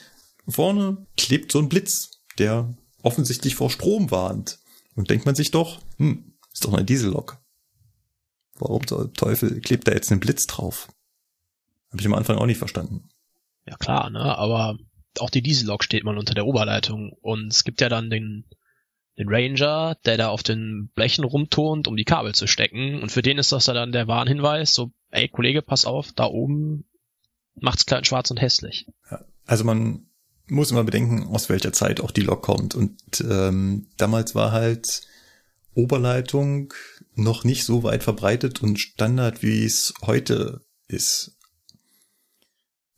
vorne 0.47 1.05
klebt 1.17 1.51
so 1.51 1.59
ein 1.59 1.69
Blitz, 1.69 2.19
der 2.39 2.75
offensichtlich 3.03 3.53
vor 3.53 3.69
Strom 3.69 4.09
warnt. 4.09 4.57
Und 4.95 5.11
denkt 5.11 5.27
man 5.27 5.35
sich 5.35 5.51
doch, 5.51 5.81
hm, 5.97 6.33
ist 6.51 6.65
doch 6.65 6.73
eine 6.73 6.83
Diesellok. 6.83 7.37
Warum 8.55 8.87
zum 8.87 9.13
Teufel 9.13 9.61
klebt 9.61 9.87
da 9.87 9.91
jetzt 9.91 10.11
ein 10.11 10.19
Blitz 10.19 10.47
drauf? 10.47 10.87
Habe 11.91 12.01
ich 12.01 12.07
am 12.07 12.15
Anfang 12.15 12.39
auch 12.39 12.47
nicht 12.47 12.57
verstanden. 12.57 13.07
Ja 13.67 13.75
klar, 13.75 14.09
ne? 14.09 14.35
Aber 14.35 14.79
auch 15.19 15.29
die 15.29 15.43
Diesellok 15.43 15.83
steht 15.83 16.05
mal 16.05 16.17
unter 16.17 16.33
der 16.33 16.47
Oberleitung. 16.47 17.11
Und 17.21 17.53
es 17.53 17.63
gibt 17.63 17.81
ja 17.81 17.89
dann 17.89 18.09
den, 18.09 18.45
den 19.17 19.29
Ranger, 19.29 19.97
der 20.05 20.17
da 20.17 20.29
auf 20.29 20.43
den 20.43 20.89
Blechen 20.93 21.23
rumturnt, 21.23 21.87
um 21.87 21.95
die 21.95 22.05
Kabel 22.05 22.35
zu 22.35 22.47
stecken. 22.47 23.01
Und 23.01 23.11
für 23.11 23.21
den 23.21 23.37
ist 23.37 23.51
das 23.51 23.65
dann 23.65 23.91
der 23.91 24.07
Warnhinweis, 24.07 24.73
so, 24.73 24.91
ey 25.11 25.27
Kollege, 25.27 25.61
pass 25.61 25.85
auf, 25.85 26.11
da 26.13 26.25
oben 26.25 26.85
macht's 27.55 27.85
klein, 27.85 28.03
schwarz 28.03 28.29
und 28.29 28.41
hässlich. 28.41 28.87
Also 29.45 29.63
man 29.63 30.05
muss 30.47 30.71
immer 30.71 30.83
bedenken, 30.83 31.27
aus 31.33 31.49
welcher 31.49 31.73
Zeit 31.73 31.99
auch 31.99 32.11
die 32.11 32.21
Lok 32.21 32.43
kommt. 32.43 32.75
Und 32.75 32.95
ähm, 33.21 33.87
damals 33.97 34.35
war 34.35 34.51
halt 34.51 35.07
Oberleitung 35.73 36.73
noch 37.15 37.43
nicht 37.43 37.63
so 37.63 37.83
weit 37.83 38.03
verbreitet 38.03 38.61
und 38.61 38.79
Standard, 38.79 39.41
wie 39.41 39.65
es 39.65 39.93
heute 40.01 40.61
ist. 40.87 41.36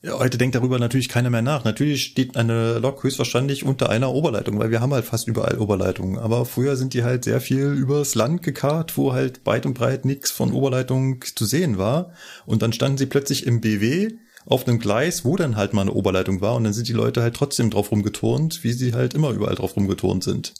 Ja, 0.02 0.18
heute 0.18 0.38
denkt 0.38 0.56
darüber 0.56 0.80
natürlich 0.80 1.10
keiner 1.10 1.30
mehr 1.30 1.41
nach. 1.41 1.66
Natürlich 1.66 2.04
steht 2.04 2.38
eine 2.38 2.80
Lok 2.80 3.04
höchstwahrscheinlich 3.04 3.66
unter 3.66 3.89
einer 3.89 4.14
Oberleitung, 4.14 4.58
weil 4.58 4.72
wir 4.72 4.80
haben 4.80 4.93
halt 4.93 5.04
fast 5.04 5.28
überall 5.28 5.58
Oberleitungen. 5.58 6.18
Aber 6.18 6.45
früher 6.45 6.78
sind 6.78 6.93
die 6.93 7.04
halt 7.04 7.26
sehr 7.26 7.41
viel 7.41 7.66
übers 7.74 8.16
Land 8.16 8.41
gekarrt, 8.41 8.97
wo 8.97 9.12
halt 9.12 9.45
weit 9.45 9.66
und 9.66 9.74
breit 9.74 10.06
nichts 10.06 10.32
von 10.32 10.54
Oberleitung 10.54 11.22
zu 11.36 11.45
sehen 11.45 11.78
war. 11.78 12.14
Und 12.45 12.62
dann 12.62 12.72
standen 12.72 12.97
sie 12.97 13.08
plötzlich 13.08 13.45
im 13.45 13.60
BW 13.60 14.12
auf 14.45 14.66
einem 14.66 14.80
Gleis, 14.80 15.26
wo 15.26 15.36
dann 15.36 15.58
halt 15.58 15.74
mal 15.74 15.82
eine 15.82 15.91
Oberleitung 15.91 16.39
war. 16.39 16.56
Und 16.56 16.64
dann 16.64 16.74
sind 16.74 16.88
die 16.88 16.93
Leute 16.93 17.22
halt 17.22 17.36
trotzdem 17.36 17.70
drauf 17.70 17.91
rumgeturnt, 17.91 18.64
wie 18.64 18.72
sie 18.72 18.93
halt 18.93 19.14
immer 19.14 19.32
überall 19.32 19.56
drauf 19.56 19.76
rumgeturnt 19.76 20.24
sind. 20.24 20.54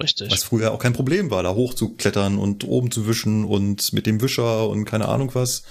Richtig. 0.00 0.30
Was 0.30 0.44
früher 0.44 0.72
auch 0.72 0.78
kein 0.78 0.92
Problem 0.92 1.30
war, 1.30 1.42
da 1.42 1.54
hochzuklettern 1.54 2.38
und 2.38 2.64
oben 2.64 2.90
zu 2.90 3.08
wischen 3.08 3.44
und 3.44 3.92
mit 3.94 4.06
dem 4.06 4.20
Wischer 4.20 4.68
und 4.68 4.84
keine 4.84 5.08
Ahnung 5.08 5.34
was. 5.34 5.64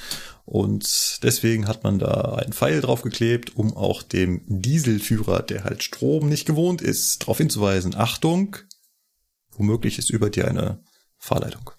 Und 0.46 1.20
deswegen 1.24 1.68
hat 1.68 1.84
man 1.84 1.98
da 1.98 2.36
einen 2.36 2.54
Pfeil 2.54 2.82
draufgeklebt, 2.82 3.56
um 3.56 3.76
auch 3.76 4.04
dem 4.04 4.42
Dieselführer, 4.46 5.42
der 5.42 5.64
halt 5.64 5.84
Strom 5.84 6.30
nicht 6.30 6.46
gewohnt 6.46 6.82
ist, 6.82 7.24
darauf 7.24 7.40
hinzuweisen. 7.40 7.96
Achtung, 7.96 8.56
womöglich 9.52 9.98
ist 9.98 10.12
über 10.12 10.30
dir 10.30 10.48
eine 10.48 10.84
Fahrleitung. 11.18 11.72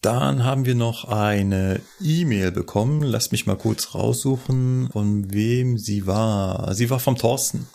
Dann 0.00 0.42
haben 0.42 0.66
wir 0.66 0.74
noch 0.74 1.04
eine 1.04 1.80
E-Mail 2.00 2.50
bekommen. 2.50 3.02
Lasst 3.02 3.30
mich 3.30 3.46
mal 3.46 3.56
kurz 3.56 3.94
raussuchen, 3.94 4.88
von 4.90 5.32
wem 5.32 5.78
sie 5.78 6.08
war. 6.08 6.74
Sie 6.74 6.90
war 6.90 6.98
vom 6.98 7.16
Thorsten. 7.16 7.68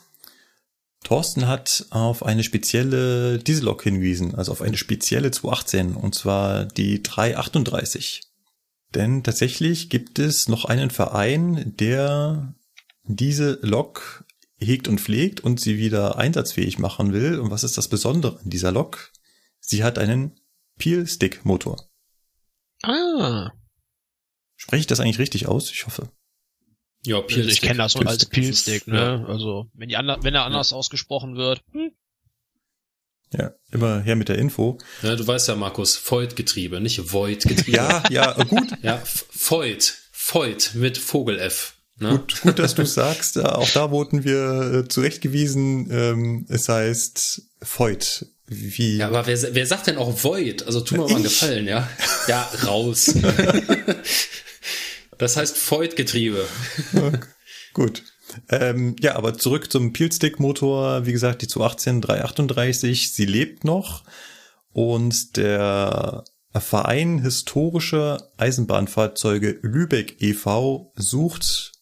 Thorsten 1.06 1.48
hat 1.48 1.86
auf 1.92 2.26
eine 2.26 2.44
spezielle 2.44 3.40
Diesellok 3.40 3.84
hingewiesen, 3.84 4.36
also 4.36 4.52
auf 4.52 4.62
eine 4.62 4.76
spezielle 4.76 5.32
218, 5.32 5.96
und 5.96 6.16
zwar 6.16 6.66
die 6.66 7.02
338. 7.02 8.27
Denn 8.96 9.24
tatsächlich 9.24 9.90
gibt 9.90 10.20
es 10.20 10.48
noch 10.48 10.66
einen 10.66 10.90
Verein, 10.90 11.74
der 11.78 12.56
diese 13.04 13.60
Lok 13.62 14.26
hegt 14.58 14.88
und 14.88 15.00
pflegt 15.00 15.40
und 15.42 15.60
sie 15.60 15.78
wieder 15.78 16.18
einsatzfähig 16.18 16.80
machen 16.80 17.14
will. 17.14 17.40
Und 17.40 17.52
was 17.52 17.64
ist 17.64 17.78
das 17.78 17.88
Besondere 17.88 18.40
an 18.40 18.50
dieser 18.50 18.72
Lok? 18.72 19.12
Sie 19.60 19.84
hat 19.84 19.98
einen 19.98 20.40
Peel-Stick-Motor. 20.78 21.88
Ah. 22.84 23.52
Spreche 24.56 24.82
ich 24.82 24.88
das 24.88 25.00
eigentlich 25.00 25.20
richtig 25.20 25.48
aus? 25.48 25.72
Ich 25.72 25.86
hoffe. 25.86 26.10
Ja, 27.06 27.22
Also 27.22 27.40
ich 27.40 27.62
kenne 27.62 27.78
das 27.78 27.94
so 27.94 28.00
als 28.00 28.26
Peelstick, 28.26 28.88
ne? 28.88 28.98
Ja. 28.98 29.26
Also 29.26 29.70
wenn, 29.74 29.90
die 29.90 29.96
wenn 29.96 30.36
er 30.36 30.46
anders 30.46 30.74
ausgesprochen 30.74 31.36
wird. 31.36 31.62
Hm. 31.72 31.92
Ja, 33.34 33.52
immer 33.72 34.00
her 34.02 34.16
mit 34.16 34.30
der 34.30 34.38
Info. 34.38 34.78
Ja, 35.02 35.16
du 35.16 35.28
weißt 35.28 35.50
ja, 35.50 35.56
Markus, 35.56 36.00
Void-Getriebe, 36.10 36.80
nicht 36.80 37.12
Void-Getriebe. 37.12 37.76
Ja, 37.76 38.04
ja, 38.10 38.32
gut, 38.44 38.70
Ja, 38.82 39.02
Void. 39.34 39.96
Void 40.14 40.72
mit 40.76 40.98
Vogel 40.98 41.40
F. 41.40 41.74
Ne? 42.00 42.10
gut, 42.12 42.42
gut, 42.42 42.60
dass 42.60 42.76
du 42.76 42.86
sagst. 42.86 43.40
Auch 43.40 43.70
da 43.72 43.92
wurden 43.92 44.24
wir 44.24 44.84
äh, 44.86 44.88
zurechtgewiesen. 44.88 45.90
Ähm, 45.92 46.46
es 46.48 46.70
heißt 46.70 47.42
Void. 47.62 48.28
Wie? 48.46 48.98
Ja, 48.98 49.08
aber 49.08 49.26
wer, 49.28 49.56
wer 49.56 49.66
sagt 49.66 49.88
denn 49.88 49.98
auch 49.98 50.24
Void? 50.24 50.64
Also 50.64 50.82
tu 50.82 50.96
mir 50.96 51.02
mal 51.02 51.16
einen 51.16 51.26
Ich. 51.26 51.40
Gefallen, 51.40 51.68
ja? 51.68 51.90
Ja, 52.28 52.50
raus. 52.66 53.14
das 55.18 55.36
heißt 55.38 55.58
Void-Getriebe. 55.72 56.48
Gut. 57.74 58.04
Ähm, 58.50 58.96
ja, 59.00 59.16
aber 59.16 59.38
zurück 59.38 59.72
zum 59.72 59.94
Peelstick-Motor. 59.94 61.06
Wie 61.06 61.12
gesagt, 61.12 61.42
die 61.42 61.48
218 61.48 62.02
338, 62.02 63.14
sie 63.14 63.26
lebt 63.26 63.64
noch. 63.64 64.04
Und 64.74 65.38
der 65.38 66.24
Verein 66.54 67.20
Historische 67.20 68.18
Eisenbahnfahrzeuge 68.38 69.60
Lübeck 69.62 70.22
e.V. 70.22 70.92
sucht 70.96 71.74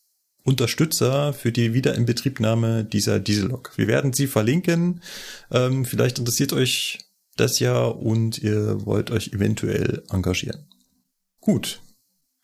Unterstützer 0.43 1.33
für 1.33 1.51
die 1.51 1.73
Wiederinbetriebnahme 1.73 2.85
dieser 2.85 3.19
Diesellok. 3.19 3.71
Wir 3.77 3.87
werden 3.87 4.13
sie 4.13 4.27
verlinken. 4.27 5.01
Ähm, 5.51 5.85
vielleicht 5.85 6.19
interessiert 6.19 6.53
euch 6.53 6.99
das 7.35 7.59
ja 7.59 7.83
und 7.85 8.37
ihr 8.37 8.85
wollt 8.85 9.11
euch 9.11 9.33
eventuell 9.33 10.03
engagieren. 10.09 10.67
Gut. 11.41 11.81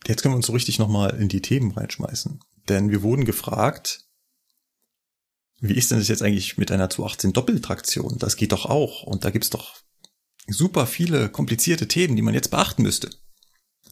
Jetzt 0.06 0.22
können 0.22 0.34
wir 0.34 0.36
uns 0.36 0.46
so 0.46 0.52
richtig 0.52 0.80
nochmal 0.80 1.16
in 1.18 1.28
die 1.28 1.42
Themen 1.42 1.70
reinschmeißen. 1.70 2.40
Denn 2.68 2.90
wir 2.90 3.02
wurden 3.02 3.24
gefragt, 3.24 4.00
wie 5.60 5.74
ist 5.74 5.90
denn 5.90 5.98
das 5.98 6.08
jetzt 6.08 6.22
eigentlich 6.22 6.58
mit 6.58 6.70
einer 6.72 6.90
218 6.90 7.32
Doppeltraktion? 7.32 8.18
Das 8.18 8.36
geht 8.36 8.52
doch 8.52 8.66
auch. 8.66 9.02
Und 9.04 9.24
da 9.24 9.30
gibt's 9.30 9.50
doch 9.50 9.76
super 10.48 10.86
viele 10.86 11.28
komplizierte 11.28 11.86
Themen, 11.88 12.16
die 12.16 12.22
man 12.22 12.34
jetzt 12.34 12.50
beachten 12.50 12.82
müsste. 12.82 13.10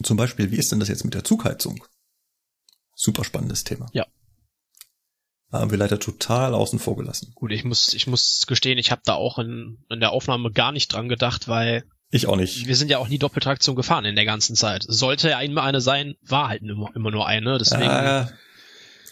Zum 0.02 0.16
Beispiel, 0.16 0.50
wie 0.50 0.56
ist 0.56 0.72
denn 0.72 0.80
das 0.80 0.88
jetzt 0.88 1.04
mit 1.04 1.14
der 1.14 1.24
Zugheizung? 1.24 1.84
Super 2.94 3.24
spannendes 3.24 3.64
Thema. 3.64 3.88
Ja. 3.92 4.06
Haben 5.52 5.70
wir 5.72 5.78
leider 5.78 5.98
total 5.98 6.54
außen 6.54 6.78
vor 6.78 6.96
gelassen. 6.96 7.32
Gut, 7.34 7.50
ich 7.50 7.64
muss, 7.64 7.92
ich 7.92 8.06
muss 8.06 8.46
gestehen, 8.46 8.78
ich 8.78 8.90
habe 8.92 9.02
da 9.04 9.14
auch 9.14 9.38
in, 9.38 9.84
in 9.90 9.98
der 10.00 10.12
Aufnahme 10.12 10.52
gar 10.52 10.70
nicht 10.70 10.92
dran 10.92 11.08
gedacht, 11.08 11.48
weil 11.48 11.84
Ich 12.10 12.28
auch 12.28 12.36
nicht. 12.36 12.66
wir 12.66 12.76
sind 12.76 12.88
ja 12.88 12.98
auch 12.98 13.08
nie 13.08 13.18
Doppeltraktion 13.18 13.74
gefahren 13.74 14.04
in 14.04 14.14
der 14.14 14.24
ganzen 14.24 14.54
Zeit. 14.54 14.84
Sollte 14.86 15.30
ja 15.30 15.38
einmal 15.38 15.64
eine 15.68 15.80
sein, 15.80 16.14
war 16.22 16.48
halt 16.48 16.62
immer, 16.62 16.90
immer 16.94 17.10
nur 17.10 17.26
eine, 17.26 17.58
deswegen 17.58 17.82
Ah, 17.82 18.30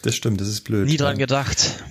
das 0.01 0.15
stimmt, 0.15 0.41
das 0.41 0.47
ist 0.47 0.61
blöd. 0.61 0.87
nie 0.87 0.97
dran 0.97 1.17
gedacht. 1.17 1.83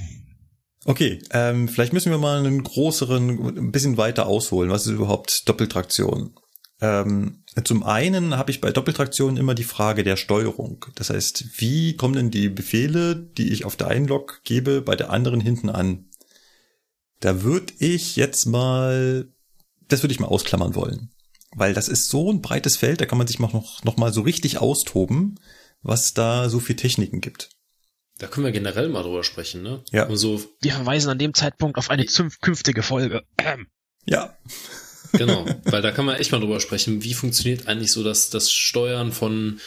Okay, 0.84 1.20
ähm, 1.32 1.68
vielleicht 1.68 1.92
müssen 1.92 2.10
wir 2.10 2.18
mal 2.18 2.38
einen 2.38 2.62
größeren, 2.62 3.58
ein 3.58 3.72
bisschen 3.72 3.96
weiter 3.96 4.26
ausholen. 4.26 4.70
Was 4.70 4.86
ist 4.86 4.92
überhaupt 4.92 5.48
Doppeltraktion? 5.48 6.34
Ähm, 6.80 7.42
zum 7.64 7.82
einen 7.82 8.36
habe 8.36 8.50
ich 8.50 8.60
bei 8.60 8.70
Doppeltraktion 8.70 9.36
immer 9.36 9.54
die 9.54 9.64
Frage 9.64 10.04
der 10.04 10.16
Steuerung. 10.16 10.84
Das 10.94 11.10
heißt, 11.10 11.60
wie 11.60 11.96
kommen 11.96 12.14
denn 12.14 12.30
die 12.30 12.48
Befehle, 12.48 13.16
die 13.16 13.52
ich 13.52 13.64
auf 13.64 13.76
der 13.76 13.88
einen 13.88 14.06
Lok 14.06 14.40
gebe, 14.44 14.80
bei 14.80 14.94
der 14.94 15.10
anderen 15.10 15.40
hinten 15.40 15.68
an? 15.68 16.06
Da 17.20 17.42
würde 17.42 17.72
ich 17.80 18.14
jetzt 18.16 18.46
mal, 18.46 19.28
das 19.88 20.02
würde 20.02 20.12
ich 20.12 20.20
mal 20.20 20.28
ausklammern 20.28 20.76
wollen. 20.76 21.10
Weil 21.54 21.74
das 21.74 21.88
ist 21.88 22.08
so 22.08 22.30
ein 22.30 22.42
breites 22.42 22.76
Feld, 22.76 23.00
da 23.00 23.06
kann 23.06 23.18
man 23.18 23.26
sich 23.26 23.40
mal 23.40 23.50
noch, 23.52 23.82
noch 23.82 23.96
mal 23.96 24.12
so 24.12 24.20
richtig 24.20 24.58
austoben, 24.58 25.40
was 25.82 26.14
da 26.14 26.48
so 26.48 26.60
viel 26.60 26.76
Techniken 26.76 27.20
gibt. 27.20 27.50
Da 28.18 28.26
können 28.26 28.44
wir 28.46 28.52
generell 28.52 28.88
mal 28.88 29.02
drüber 29.02 29.22
sprechen, 29.24 29.62
ne? 29.62 29.82
Ja. 29.92 30.06
Und 30.06 30.16
so, 30.16 30.42
Wir 30.60 30.72
verweisen 30.72 31.08
an 31.10 31.18
dem 31.18 31.34
Zeitpunkt 31.34 31.78
auf 31.78 31.88
eine 31.90 32.04
künftige 32.40 32.82
Folge. 32.82 33.22
Ja, 34.10 34.34
genau. 35.12 35.44
Weil 35.64 35.82
da 35.82 35.90
kann 35.90 36.06
man 36.06 36.16
echt 36.16 36.32
mal 36.32 36.40
drüber 36.40 36.60
sprechen, 36.60 37.04
wie 37.04 37.12
funktioniert 37.12 37.66
eigentlich 37.68 37.92
so 37.92 38.02
das, 38.02 38.30
das 38.30 38.50
Steuern 38.50 39.12
von 39.12 39.60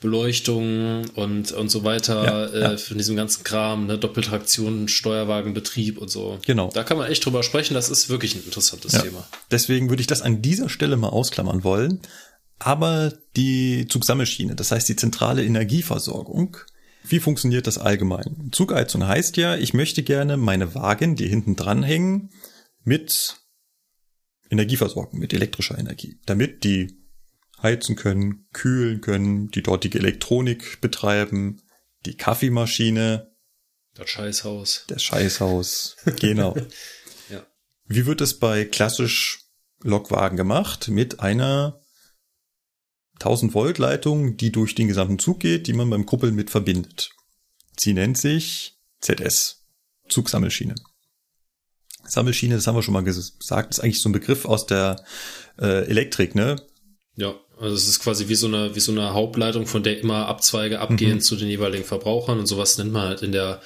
Beleuchtung 0.00 1.08
und, 1.16 1.50
und 1.50 1.68
so 1.68 1.82
weiter, 1.84 2.24
Ja, 2.24 2.44
äh, 2.46 2.60
ja. 2.72 2.76
von 2.76 2.96
diesem 2.96 3.16
ganzen 3.16 3.42
Kram, 3.44 3.86
ne? 3.86 3.98
Doppeltraktion, 3.98 4.86
Steuerwagenbetrieb 4.88 5.98
und 5.98 6.08
so. 6.08 6.38
Genau. 6.46 6.70
Da 6.72 6.84
kann 6.84 6.96
man 6.96 7.10
echt 7.10 7.24
drüber 7.24 7.42
sprechen, 7.42 7.74
das 7.74 7.90
ist 7.90 8.08
wirklich 8.08 8.34
ein 8.36 8.44
interessantes 8.44 8.92
Ja. 8.92 9.00
Thema. 9.02 9.28
Deswegen 9.50 9.88
würde 9.90 10.00
ich 10.00 10.06
das 10.06 10.22
an 10.22 10.40
dieser 10.40 10.68
Stelle 10.68 10.96
mal 10.96 11.08
ausklammern 11.08 11.64
wollen. 11.64 12.00
Aber 12.60 13.12
die 13.36 13.86
Zugsammelschiene, 13.88 14.54
das 14.56 14.70
heißt 14.72 14.88
die 14.88 14.96
zentrale 14.96 15.44
Energieversorgung, 15.44 16.56
wie 17.10 17.20
funktioniert 17.20 17.66
das 17.66 17.78
allgemein? 17.78 18.50
Zugheizung 18.52 19.06
heißt 19.06 19.36
ja, 19.36 19.56
ich 19.56 19.74
möchte 19.74 20.02
gerne 20.02 20.36
meine 20.36 20.74
Wagen, 20.74 21.16
die 21.16 21.28
hinten 21.28 21.56
dranhängen, 21.56 22.30
mit 22.84 23.36
Energie 24.50 24.76
versorgen, 24.76 25.18
mit 25.18 25.32
elektrischer 25.32 25.78
Energie, 25.78 26.20
damit 26.26 26.64
die 26.64 26.96
heizen 27.62 27.96
können, 27.96 28.46
kühlen 28.52 29.00
können, 29.00 29.48
die 29.50 29.62
dortige 29.62 29.98
Elektronik 29.98 30.80
betreiben, 30.80 31.60
die 32.06 32.16
Kaffeemaschine, 32.16 33.30
Das 33.94 34.08
Scheißhaus. 34.08 34.84
das 34.88 35.02
Scheißhaus. 35.02 35.96
Genau. 36.20 36.56
Ja. 37.30 37.46
Wie 37.84 38.06
wird 38.06 38.20
es 38.22 38.38
bei 38.38 38.64
klassisch 38.64 39.40
Lokwagen 39.82 40.36
gemacht? 40.38 40.88
Mit 40.88 41.20
einer 41.20 41.80
1000 43.20 43.54
Volt 43.54 43.78
Leitung, 43.78 44.36
die 44.36 44.52
durch 44.52 44.74
den 44.74 44.88
gesamten 44.88 45.18
Zug 45.18 45.40
geht, 45.40 45.66
die 45.66 45.72
man 45.72 45.90
beim 45.90 46.06
Kuppeln 46.06 46.34
mit 46.34 46.50
verbindet. 46.50 47.10
Sie 47.76 47.92
nennt 47.94 48.18
sich 48.18 48.78
ZS. 49.00 49.64
Zugsammelschiene. 50.08 50.74
Sammelschiene, 52.04 52.54
das 52.54 52.66
haben 52.66 52.76
wir 52.76 52.82
schon 52.82 52.94
mal 52.94 53.04
gesagt, 53.04 53.70
ist 53.70 53.80
eigentlich 53.80 54.00
so 54.00 54.08
ein 54.08 54.12
Begriff 54.12 54.44
aus 54.46 54.66
der 54.66 55.04
äh, 55.58 55.86
Elektrik, 55.86 56.34
ne? 56.34 56.56
Ja, 57.16 57.34
also 57.58 57.74
es 57.74 57.86
ist 57.88 57.98
quasi 58.00 58.28
wie 58.28 58.34
so 58.34 58.46
eine, 58.46 58.74
wie 58.74 58.80
so 58.80 58.92
eine 58.92 59.12
Hauptleitung, 59.12 59.66
von 59.66 59.82
der 59.82 60.00
immer 60.00 60.26
Abzweige 60.26 60.80
abgehen 60.80 61.16
Mhm. 61.16 61.20
zu 61.20 61.36
den 61.36 61.48
jeweiligen 61.48 61.84
Verbrauchern 61.84 62.38
und 62.38 62.46
sowas 62.46 62.78
nennt 62.78 62.92
man 62.92 63.08
halt 63.08 63.22
in 63.22 63.32
der, 63.32 63.60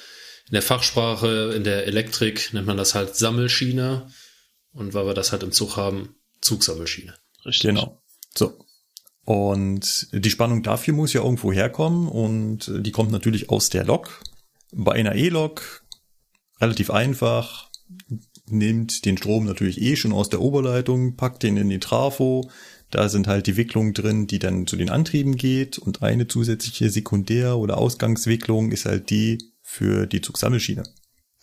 in 0.47 0.53
der 0.53 0.61
Fachsprache, 0.61 1.53
in 1.55 1.63
der 1.63 1.87
Elektrik 1.87 2.53
nennt 2.53 2.67
man 2.67 2.77
das 2.77 2.95
halt 2.95 3.15
Sammelschiene 3.15 4.07
und 4.73 4.93
weil 4.93 5.05
wir 5.05 5.13
das 5.13 5.31
halt 5.31 5.43
im 5.43 5.51
Zug 5.51 5.77
haben, 5.77 6.15
Zugsammelschiene. 6.41 7.15
Richtig. 7.45 7.69
Genau. 7.69 8.01
So. 8.35 8.57
Und 9.25 10.09
die 10.11 10.29
Spannung 10.29 10.63
dafür 10.63 10.93
muss 10.93 11.13
ja 11.13 11.23
irgendwo 11.23 11.53
herkommen 11.53 12.09
und 12.09 12.71
die 12.75 12.91
kommt 12.91 13.11
natürlich 13.11 13.49
aus 13.49 13.69
der 13.69 13.85
Lok. 13.85 14.21
Bei 14.73 14.93
einer 14.93 15.15
E-Lok 15.15 15.83
relativ 16.59 16.91
einfach, 16.91 17.69
nimmt 18.47 19.05
den 19.05 19.17
Strom 19.17 19.45
natürlich 19.45 19.81
eh 19.81 19.95
schon 19.95 20.13
aus 20.13 20.29
der 20.29 20.41
Oberleitung, 20.41 21.15
packt 21.15 21.43
den 21.43 21.57
in 21.57 21.69
die 21.69 21.79
Trafo. 21.79 22.49
Da 22.89 23.09
sind 23.09 23.27
halt 23.27 23.47
die 23.47 23.57
Wicklung 23.57 23.93
drin, 23.93 24.27
die 24.27 24.39
dann 24.39 24.67
zu 24.67 24.75
den 24.75 24.89
Antrieben 24.89 25.35
geht 25.35 25.77
und 25.79 26.03
eine 26.03 26.27
zusätzliche 26.27 26.89
Sekundär- 26.89 27.57
oder 27.57 27.77
Ausgangswicklung 27.77 28.71
ist 28.71 28.85
halt 28.85 29.09
die 29.09 29.37
für 29.61 30.05
die 30.05 30.21
Zugsammelschiene. 30.21 30.83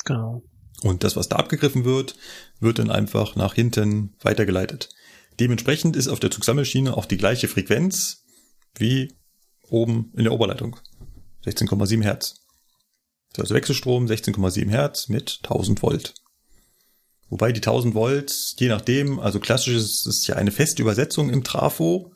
Genau. 0.05 0.43
Und 0.83 1.03
das, 1.03 1.17
was 1.17 1.29
da 1.29 1.37
abgegriffen 1.37 1.85
wird, 1.85 2.17
wird 2.61 2.79
dann 2.79 2.91
einfach 2.91 3.37
nach 3.37 3.55
hinten 3.55 4.15
weitergeleitet. 4.21 4.91
Dementsprechend 5.41 5.97
ist 5.97 6.09
auf 6.09 6.21
der 6.21 6.31
Zugsammelschiene 6.31 6.95
auch 6.95 7.07
die 7.07 7.17
gleiche 7.17 7.49
Frequenz 7.49 8.25
wie 8.77 9.15
oben 9.69 10.13
in 10.15 10.25
der 10.25 10.35
Oberleitung. 10.35 10.77
16,7 11.47 12.03
Hertz. 12.03 12.35
Also 13.39 13.55
Wechselstrom 13.55 14.07
16,7 14.07 14.69
Hertz 14.69 15.09
mit 15.09 15.41
1000 15.45 15.83
Volt. 15.83 16.15
Wobei 17.31 17.53
die 17.53 17.61
1000 17.61 17.95
Volt, 17.95 18.55
je 18.59 18.69
nachdem, 18.69 19.19
also 19.19 19.41
klassisch 19.41 19.75
ist 19.75 20.07
es 20.07 20.27
ja 20.27 20.37
eine 20.37 20.51
feste 20.51 20.83
Übersetzung 20.83 21.31
im 21.31 21.43
Trafo. 21.43 22.13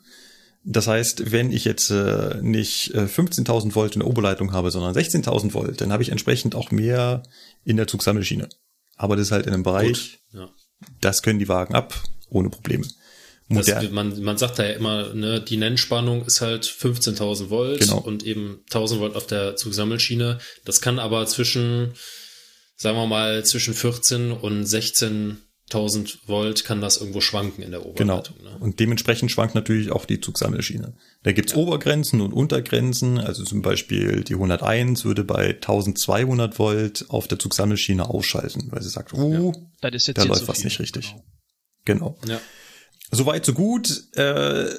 Das 0.63 0.87
heißt, 0.87 1.31
wenn 1.31 1.51
ich 1.51 1.65
jetzt 1.65 1.89
äh, 1.89 2.39
nicht 2.41 2.93
äh, 2.93 3.05
15.000 3.05 3.73
Volt 3.73 3.95
in 3.95 4.01
der 4.01 4.09
Oberleitung 4.09 4.51
habe, 4.51 4.69
sondern 4.69 4.93
16.000 4.93 5.53
Volt, 5.53 5.81
dann 5.81 5.91
habe 5.91 6.03
ich 6.03 6.09
entsprechend 6.09 6.53
auch 6.53 6.69
mehr 6.69 7.23
in 7.63 7.77
der 7.77 7.87
Zugsammelschiene. 7.87 8.49
Aber 8.97 9.15
das 9.15 9.27
ist 9.27 9.31
halt 9.31 9.47
in 9.47 9.53
einem 9.53 9.63
Bereich, 9.63 10.19
ja. 10.31 10.49
das 11.01 11.23
können 11.23 11.39
die 11.39 11.47
Wagen 11.47 11.73
ab, 11.73 11.99
ohne 12.29 12.49
Probleme. 12.49 12.85
Das, 13.49 13.67
man, 13.91 14.19
man 14.23 14.37
sagt 14.39 14.57
da 14.57 14.65
ja 14.65 14.71
immer, 14.73 15.13
ne, 15.13 15.39
die 15.39 15.57
Nennspannung 15.57 16.25
ist 16.25 16.41
halt 16.41 16.65
15.000 16.65 17.49
Volt 17.51 17.79
Genau. 17.81 17.99
und 17.99 18.23
eben 18.23 18.61
1000 18.71 18.99
Volt 19.01 19.15
auf 19.15 19.27
der 19.27 19.55
Zugsammelschiene. 19.55 20.39
Das 20.63 20.81
kann 20.81 20.97
aber 20.97 21.27
zwischen, 21.27 21.93
sagen 22.75 22.97
wir 22.97 23.05
mal, 23.07 23.45
zwischen 23.45 23.73
14 23.75 24.31
und 24.31 24.65
16 24.65 25.37
1000 25.71 26.19
Volt 26.27 26.63
kann 26.63 26.79
das 26.79 26.97
irgendwo 26.97 27.21
schwanken 27.21 27.63
in 27.63 27.71
der 27.71 27.79
Genau. 27.79 28.17
Oberleitung. 28.19 28.35
Ne? 28.43 28.55
Und 28.59 28.79
dementsprechend 28.79 29.31
schwankt 29.31 29.55
natürlich 29.55 29.91
auch 29.91 30.05
die 30.05 30.21
Zugsammelschiene. 30.21 30.93
Da 31.23 31.31
gibt's 31.31 31.55
Obergrenzen 31.55 32.21
und 32.21 32.33
Untergrenzen. 32.33 33.17
Also 33.17 33.43
zum 33.43 33.63
Beispiel 33.63 34.23
die 34.23 34.35
101 34.35 35.05
würde 35.05 35.23
bei 35.23 35.55
1200 35.55 36.59
Volt 36.59 37.05
auf 37.09 37.27
der 37.27 37.39
Zugsammelschiene 37.39 38.07
ausschalten, 38.07 38.67
weil 38.71 38.83
sie 38.83 38.89
sagt, 38.89 39.13
uh, 39.13 39.53
Das 39.81 39.93
ist 39.95 40.07
jetzt 40.07 40.17
da 40.19 40.23
läuft 40.25 40.41
zu 40.41 40.47
was 40.49 40.57
viel. 40.57 40.65
nicht 40.65 40.79
richtig. 40.79 41.15
Genau. 41.83 42.15
Genau. 42.21 42.33
Ja. 42.35 42.41
Soweit, 43.11 43.45
so 43.45 43.53
gut. 43.53 44.03
Äh, 44.15 44.69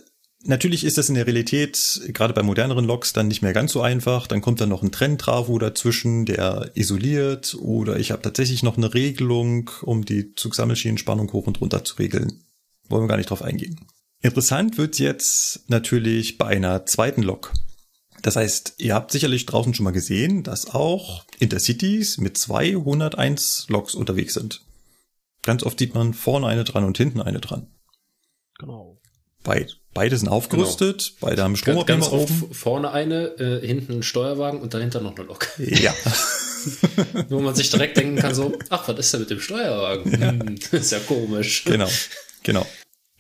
natürlich 0.43 0.85
ist 0.85 0.99
das 0.99 1.09
in 1.09 1.15
der 1.15 1.27
Realität, 1.27 2.01
gerade 2.09 2.35
bei 2.35 2.43
moderneren 2.43 2.85
Loks, 2.85 3.13
dann 3.13 3.29
nicht 3.29 3.43
mehr 3.43 3.53
ganz 3.53 3.73
so 3.73 3.83
einfach. 3.83 4.27
Dann 4.27 4.41
kommt 4.41 4.61
dann 4.61 4.69
noch 4.69 4.83
ein 4.83 4.93
Trenntrafo 4.93 5.59
dazwischen, 5.59 6.27
der 6.27 6.71
isoliert. 6.75 7.55
Oder 7.61 7.99
ich 7.99 8.11
habe 8.11 8.23
tatsächlich 8.23 8.63
noch 8.63 8.77
eine 8.77 8.95
Regelung, 8.95 9.71
um 9.83 10.05
die 10.05 10.35
Zugsammelschienenspannung 10.35 11.33
hoch 11.33 11.47
und 11.47 11.61
runter 11.61 11.85
zu 11.85 11.97
regeln. 11.97 12.45
Wollen 12.89 13.05
wir 13.05 13.09
gar 13.09 13.17
nicht 13.17 13.31
drauf 13.31 13.43
eingehen. 13.43 13.81
Interessant 14.23 14.79
wird 14.79 14.99
jetzt 14.99 15.69
natürlich 15.69 16.39
bei 16.39 16.47
einer 16.47 16.87
zweiten 16.87 17.23
Lok. 17.23 17.53
Das 18.23 18.37
heißt, 18.37 18.75
ihr 18.79 18.95
habt 18.95 19.13
sicherlich 19.13 19.47
draußen 19.47 19.75
schon 19.75 19.85
mal 19.85 19.93
gesehen, 19.93 20.43
dass 20.43 20.75
auch 20.75 21.25
Intercities 21.39 22.19
mit 22.19 22.37
201 22.39 23.67
Loks 23.69 23.95
unterwegs 23.95 24.35
sind. 24.35 24.63
Ganz 25.43 25.63
oft 25.63 25.79
sieht 25.79 25.95
man 25.95 26.15
vorne 26.15 26.47
eine 26.47 26.65
dran 26.65 26.85
und 26.85 26.97
hinten 26.97 27.21
eine 27.21 27.41
dran. 27.41 27.69
Genau. 28.59 28.99
Beid, 29.43 29.77
beide 29.95 30.17
sind 30.17 30.29
aufgerüstet, 30.29 31.15
beide 31.21 31.43
haben 31.43 31.53
Ganz, 31.53 31.61
Stromabnehmer 31.61 32.01
ganz 32.01 32.13
oft 32.13 32.43
oben. 32.43 32.55
vorne 32.55 32.91
eine, 32.91 33.27
äh, 33.39 33.65
hinten 33.65 33.93
ein 33.99 34.03
Steuerwagen 34.03 34.61
und 34.61 34.75
dahinter 34.75 35.01
noch 35.01 35.15
eine 35.17 35.25
Lok. 35.25 35.49
Ja, 35.59 35.95
Wo 37.29 37.41
man 37.41 37.55
sich 37.55 37.71
direkt 37.71 37.97
denken 37.97 38.17
kann 38.17 38.35
so, 38.35 38.59
ach, 38.71 38.89
was 38.89 38.99
ist 38.99 39.13
denn 39.13 39.21
mit 39.21 39.31
dem 39.31 39.39
Steuerwagen? 39.41 40.13
Hm, 40.13 40.57
ist 40.73 40.91
ja 40.91 40.99
komisch. 40.99 41.65
genau, 41.65 41.89
genau. 42.43 42.67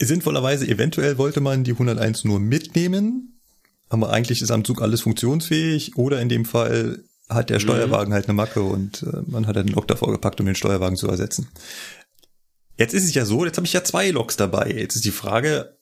Sinnvollerweise, 0.01 0.67
eventuell 0.67 1.17
wollte 1.17 1.41
man 1.41 1.63
die 1.65 1.73
101 1.73 2.25
nur 2.25 2.41
mitnehmen, 2.41 3.41
aber 3.89 4.11
eigentlich 4.11 4.43
ist 4.43 4.51
am 4.51 4.65
Zug 4.65 4.83
alles 4.83 5.03
funktionsfähig 5.03 5.97
oder 5.97 6.21
in 6.21 6.29
dem 6.29 6.45
Fall 6.45 7.05
hat 7.29 7.51
der 7.51 7.61
Steuerwagen 7.61 8.13
halt 8.13 8.27
eine 8.27 8.35
Macke 8.35 8.63
und 8.63 9.03
äh, 9.05 9.23
man 9.27 9.47
hat 9.47 9.57
halt 9.57 9.67
einen 9.67 9.75
Lok 9.75 9.87
davor 9.89 10.13
gepackt, 10.13 10.41
um 10.41 10.47
den 10.47 10.55
Steuerwagen 10.55 10.97
zu 10.97 11.09
ersetzen. 11.09 11.49
Jetzt 12.77 12.95
ist 12.95 13.05
es 13.05 13.15
ja 13.15 13.25
so, 13.25 13.45
jetzt 13.45 13.57
habe 13.57 13.67
ich 13.67 13.73
ja 13.73 13.85
zwei 13.85 14.11
Loks 14.11 14.37
dabei. 14.37 14.71
Jetzt 14.71 14.97
ist 14.97 15.05
die 15.05 15.11
Frage, 15.11 15.79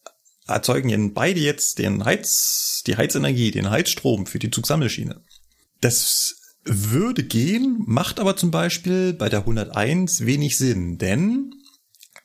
erzeugen 0.46 0.88
denn 0.88 1.14
beide 1.14 1.40
jetzt 1.40 1.78
den 1.78 2.04
Heiz, 2.04 2.82
die 2.86 2.96
Heizenergie, 2.96 3.50
den 3.50 3.70
Heizstrom 3.70 4.26
für 4.26 4.38
die 4.38 4.50
Zugsammelschiene? 4.50 5.20
Das 5.80 6.36
würde 6.64 7.24
gehen, 7.24 7.82
macht 7.86 8.20
aber 8.20 8.36
zum 8.36 8.50
Beispiel 8.50 9.12
bei 9.12 9.28
der 9.28 9.40
101 9.40 10.24
wenig 10.24 10.56
Sinn, 10.56 10.98
denn 10.98 11.54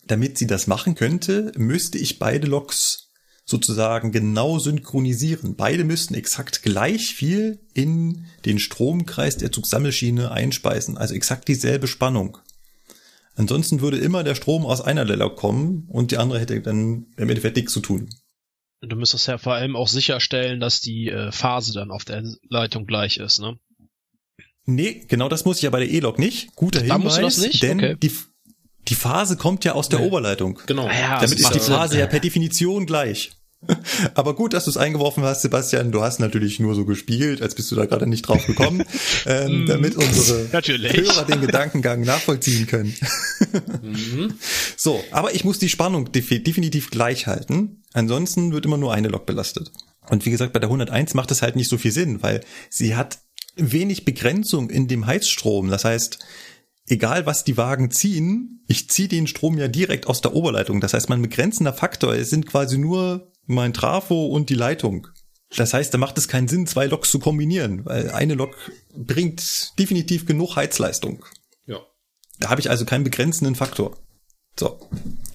damit 0.07 0.37
sie 0.37 0.47
das 0.47 0.67
machen 0.67 0.95
könnte, 0.95 1.51
müsste 1.55 1.97
ich 1.97 2.19
beide 2.19 2.47
Loks 2.47 3.09
sozusagen 3.45 4.11
genau 4.11 4.59
synchronisieren. 4.59 5.55
Beide 5.55 5.83
müssten 5.83 6.13
exakt 6.13 6.61
gleich 6.61 7.15
viel 7.15 7.59
in 7.73 8.25
den 8.45 8.59
Stromkreis 8.59 9.37
der 9.37 9.51
Zugsammelschiene 9.51 10.31
einspeisen, 10.31 10.97
also 10.97 11.15
exakt 11.15 11.47
dieselbe 11.47 11.87
Spannung. 11.87 12.37
Ansonsten 13.39 13.79
würde 13.79 13.97
immer 13.97 14.23
der 14.25 14.35
Strom 14.35 14.65
aus 14.65 14.81
einer 14.81 15.05
Lok 15.05 15.37
kommen 15.37 15.85
und 15.87 16.11
die 16.11 16.17
andere 16.17 16.39
hätte 16.41 16.59
dann 16.61 17.05
im 17.15 17.29
Endeffekt 17.29 17.55
nichts 17.55 17.71
zu 17.71 17.79
tun. 17.79 18.09
Du 18.81 18.95
müsstest 18.97 19.27
ja 19.27 19.37
vor 19.37 19.53
allem 19.53 19.77
auch 19.77 19.87
sicherstellen, 19.87 20.59
dass 20.59 20.81
die 20.81 21.07
äh, 21.09 21.31
Phase 21.31 21.73
dann 21.73 21.89
auf 21.89 22.03
der 22.03 22.21
Leitung 22.49 22.85
gleich 22.85 23.15
ist, 23.17 23.39
ne? 23.39 23.57
Nee, 24.65 25.05
genau 25.07 25.29
das 25.29 25.45
muss 25.45 25.57
ich 25.57 25.63
ja 25.63 25.69
bei 25.69 25.79
der 25.79 25.89
E-Lok 25.89 26.19
nicht. 26.19 26.53
Guter 26.55 26.81
Da 26.83 26.95
Hinweis, 26.95 27.01
musst 27.03 27.17
du 27.17 27.21
das 27.21 27.37
nicht? 27.39 27.63
denn 27.63 27.77
Okay. 27.79 27.95
die, 28.03 28.11
die 28.89 28.95
Phase 28.95 29.37
kommt 29.37 29.63
ja 29.65 29.71
aus 29.73 29.87
der 29.89 29.99
Nee. 29.99 30.07
Oberleitung. 30.07 30.59
Genau. 30.67 30.87
Ah 30.87 30.93
ja, 30.99 31.15
Damit 31.21 31.39
ist 31.39 31.55
die. 31.55 31.59
Phase 31.59 31.97
ja 31.97 32.07
per 32.07 32.19
Definition 32.19 32.85
gleich. 32.85 33.31
Aber 34.15 34.35
gut, 34.35 34.53
dass 34.53 34.63
du 34.65 34.69
es 34.69 34.77
eingeworfen 34.77 35.23
hast, 35.23 35.41
Sebastian. 35.41 35.91
Du 35.91 36.01
hast 36.01 36.19
natürlich 36.19 36.59
nur 36.59 36.75
so 36.75 36.85
gespielt, 36.85 37.41
als 37.41 37.55
bist 37.55 37.69
du 37.71 37.75
da 37.75 37.85
gerade 37.85 38.07
nicht 38.07 38.21
drauf 38.21 38.45
gekommen, 38.45 38.83
ähm, 39.25 39.65
damit 39.67 39.95
unsere 39.95 40.47
Natürlich. 40.53 40.93
Hörer 40.93 41.25
den 41.25 41.41
Gedankengang 41.41 42.01
nachvollziehen 42.01 42.67
können. 42.67 42.95
Mhm. 43.81 44.33
So, 44.77 45.03
aber 45.11 45.35
ich 45.35 45.43
muss 45.43 45.59
die 45.59 45.69
Spannung 45.69 46.07
defi- 46.09 46.41
definitiv 46.41 46.89
gleich 46.89 47.27
halten. 47.27 47.83
Ansonsten 47.93 48.53
wird 48.53 48.65
immer 48.65 48.77
nur 48.77 48.93
eine 48.93 49.09
Lok 49.09 49.25
belastet. 49.25 49.71
Und 50.09 50.25
wie 50.25 50.31
gesagt, 50.31 50.53
bei 50.53 50.59
der 50.59 50.69
101 50.69 51.13
macht 51.13 51.31
es 51.31 51.41
halt 51.41 51.55
nicht 51.55 51.69
so 51.69 51.77
viel 51.77 51.91
Sinn, 51.91 52.23
weil 52.23 52.41
sie 52.69 52.95
hat 52.95 53.19
wenig 53.55 54.05
Begrenzung 54.05 54.69
in 54.69 54.87
dem 54.87 55.05
Heizstrom. 55.05 55.69
Das 55.69 55.83
heißt, 55.85 56.19
egal 56.87 57.25
was 57.25 57.43
die 57.43 57.57
Wagen 57.57 57.91
ziehen, 57.91 58.63
ich 58.67 58.89
ziehe 58.89 59.07
den 59.07 59.27
Strom 59.27 59.57
ja 59.57 59.67
direkt 59.67 60.07
aus 60.07 60.21
der 60.21 60.33
Oberleitung. 60.33 60.79
Das 60.81 60.93
heißt, 60.93 61.09
mein 61.09 61.21
begrenzender 61.21 61.73
Faktor 61.73 62.15
sind 62.23 62.45
quasi 62.47 62.77
nur 62.77 63.31
mein 63.49 63.73
Trafo 63.73 64.27
und 64.27 64.49
die 64.49 64.55
Leitung. 64.55 65.07
Das 65.55 65.73
heißt, 65.73 65.93
da 65.93 65.97
macht 65.97 66.17
es 66.17 66.27
keinen 66.27 66.47
Sinn, 66.47 66.67
zwei 66.67 66.85
Loks 66.85 67.09
zu 67.09 67.19
kombinieren, 67.19 67.85
weil 67.85 68.11
eine 68.11 68.35
Lok 68.35 68.55
bringt 68.95 69.77
definitiv 69.79 70.25
genug 70.25 70.55
Heizleistung. 70.55 71.25
Ja. 71.65 71.79
Da 72.39 72.49
habe 72.49 72.61
ich 72.61 72.69
also 72.69 72.85
keinen 72.85 73.03
begrenzenden 73.03 73.55
Faktor. 73.55 73.97
So. 74.59 74.79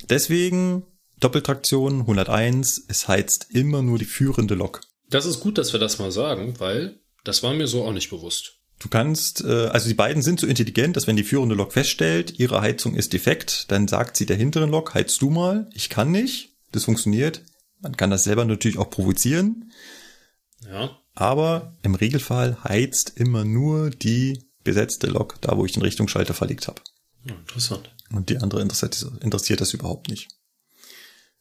Deswegen 0.08 0.84
Doppeltraktion 1.18 2.00
101, 2.00 2.84
es 2.88 3.08
heizt 3.08 3.48
immer 3.50 3.82
nur 3.82 3.98
die 3.98 4.04
führende 4.04 4.54
Lok. 4.54 4.80
Das 5.10 5.26
ist 5.26 5.40
gut, 5.40 5.58
dass 5.58 5.72
wir 5.72 5.80
das 5.80 5.98
mal 5.98 6.12
sagen, 6.12 6.54
weil 6.58 7.00
das 7.24 7.42
war 7.42 7.54
mir 7.54 7.66
so 7.66 7.84
auch 7.84 7.92
nicht 7.92 8.10
bewusst. 8.10 8.60
Du 8.78 8.88
kannst, 8.88 9.42
äh, 9.44 9.66
also 9.68 9.88
die 9.88 9.94
beiden 9.94 10.22
sind 10.22 10.40
so 10.40 10.46
intelligent, 10.46 10.96
dass 10.96 11.06
wenn 11.06 11.16
die 11.16 11.24
führende 11.24 11.54
Lok 11.54 11.72
feststellt, 11.72 12.38
ihre 12.38 12.60
Heizung 12.60 12.94
ist 12.94 13.12
defekt, 13.12 13.70
dann 13.70 13.88
sagt 13.88 14.16
sie 14.16 14.26
der 14.26 14.36
hinteren 14.36 14.70
Lok, 14.70 14.94
heizt 14.94 15.22
du 15.22 15.30
mal, 15.30 15.70
ich 15.72 15.88
kann 15.88 16.10
nicht, 16.10 16.56
das 16.72 16.84
funktioniert. 16.84 17.42
Man 17.84 17.96
kann 17.96 18.10
das 18.10 18.24
selber 18.24 18.44
natürlich 18.44 18.78
auch 18.78 18.90
provozieren, 18.90 19.70
Ja. 20.68 20.98
aber 21.14 21.76
im 21.82 21.94
Regelfall 21.94 22.64
heizt 22.64 23.10
immer 23.16 23.44
nur 23.44 23.90
die 23.90 24.42
besetzte 24.64 25.06
Lok, 25.06 25.36
da 25.42 25.56
wo 25.58 25.64
ich 25.66 25.72
den 25.72 25.82
Richtungsschalter 25.82 26.34
verlegt 26.34 26.66
habe. 26.66 26.80
interessant. 27.26 27.94
Und 28.10 28.28
die 28.30 28.38
andere 28.38 28.60
interessiert, 28.62 29.02
interessiert 29.20 29.60
das 29.60 29.72
überhaupt 29.74 30.08
nicht. 30.08 30.28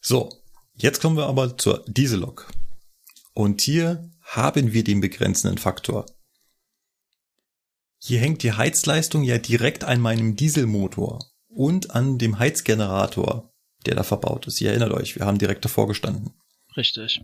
So, 0.02 0.30
jetzt 0.74 1.02
kommen 1.02 1.16
wir 1.18 1.28
aber 1.28 1.58
zur 1.58 1.84
Diesellok. 1.88 2.52
Und 3.34 3.62
hier 3.62 4.10
haben 4.22 4.74
wir 4.74 4.84
den 4.84 5.00
begrenzenden 5.02 5.58
Faktor. 5.58 6.06
Hier 8.00 8.20
hängt 8.20 8.44
die 8.44 8.52
Heizleistung 8.54 9.24
ja 9.24 9.38
direkt 9.38 9.84
an 9.86 10.02
meinem 10.02 10.36
Dieselmotor 10.36 11.20
und 11.48 11.92
an 11.92 12.18
dem 12.18 12.38
Heizgenerator, 12.40 13.53
der 13.86 13.96
da 13.96 14.04
verbaut 14.04 14.48
ist. 14.48 14.60
Ihr 14.62 14.70
erinnert 14.70 14.92
euch, 14.92 15.16
wir 15.18 15.26
haben 15.26 15.38
direkt 15.40 15.64
davor 15.66 15.88
gestanden. 15.88 16.34
Richtig. 16.78 17.22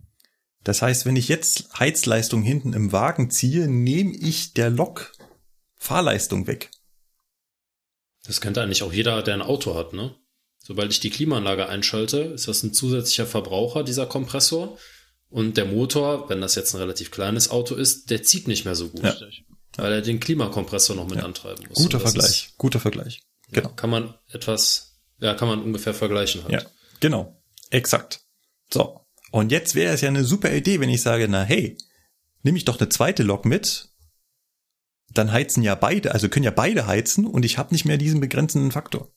Das 0.64 0.82
heißt, 0.82 1.06
wenn 1.06 1.16
ich 1.16 1.28
jetzt 1.30 1.80
Heizleistung 1.80 2.42
hinten 2.44 2.74
im 2.74 2.92
Wagen 2.92 3.30
ziehe, 3.32 3.68
nehme 3.68 4.14
ich 4.16 4.54
der 4.54 4.70
Lok 4.70 5.14
Fahrleistung 5.78 6.48
weg. 6.48 6.70
Das 8.26 8.42
kennt 8.42 8.58
eigentlich 8.58 8.84
auch 8.84 8.92
jeder, 8.94 9.22
der 9.24 9.34
ein 9.36 9.42
Auto 9.42 9.76
hat, 9.76 9.94
ne? 9.94 10.16
Sobald 10.62 10.92
ich 10.92 11.00
die 11.00 11.10
Klimaanlage 11.10 11.70
einschalte, 11.70 12.20
ist 12.20 12.48
das 12.48 12.62
ein 12.64 12.74
zusätzlicher 12.74 13.26
Verbraucher, 13.26 13.84
dieser 13.84 14.06
Kompressor. 14.06 14.78
Und 15.30 15.58
der 15.58 15.66
Motor, 15.66 16.30
wenn 16.30 16.42
das 16.42 16.56
jetzt 16.56 16.74
ein 16.74 16.82
relativ 16.82 17.12
kleines 17.12 17.50
Auto 17.50 17.76
ist, 17.76 18.10
der 18.10 18.24
zieht 18.24 18.48
nicht 18.48 18.66
mehr 18.66 18.76
so 18.76 18.90
gut, 18.90 19.04
Ja. 19.04 19.12
Richtig. 19.12 19.46
weil 19.78 19.94
er 19.94 20.02
den 20.02 20.20
Klimakompressor 20.20 20.96
noch 20.96 21.08
mit 21.08 21.20
antreiben 21.24 21.66
muss. 21.70 21.78
Guter 21.78 22.00
Vergleich, 22.00 22.54
guter 22.58 22.80
Vergleich. 22.80 23.20
Ist, 23.48 23.54
Genau. 23.54 23.70
Kann 23.70 23.90
man 23.90 24.14
etwas, 24.28 24.89
ja, 25.20 25.34
kann 25.34 25.48
man 25.48 25.62
ungefähr 25.62 25.94
vergleichen 25.94 26.44
halt. 26.44 26.52
Ja, 26.52 26.62
genau. 27.00 27.42
Exakt. 27.70 28.22
So. 28.72 29.00
Und 29.32 29.52
jetzt 29.52 29.76
wäre 29.76 29.94
es 29.94 30.02
ja 30.02 30.10
eine 30.10 30.24
super 30.24 30.52
Idee, 30.52 30.80
wenn 30.80 30.90
ich 30.90 31.02
sage, 31.02 31.28
na 31.28 31.44
hey, 31.44 31.78
nehme 32.44 32.58
ich 32.58 32.66
doch 32.66 32.80
eine 32.80 32.90
zweite 32.90 33.24
Lok 33.24 33.46
mit, 33.46 33.90
dann 35.14 35.32
heizen 35.32 35.64
ja 35.64 35.76
beide, 35.76 36.14
also 36.14 36.30
können 36.30 36.46
ja 36.46 36.52
beide 36.52 36.88
heizen 36.88 37.26
und 37.26 37.46
ich 37.46 37.58
habe 37.58 37.74
nicht 37.74 37.86
mehr 37.86 37.98
diesen 37.98 38.22
begrenzenden 38.22 38.72
Faktor. 38.72 39.12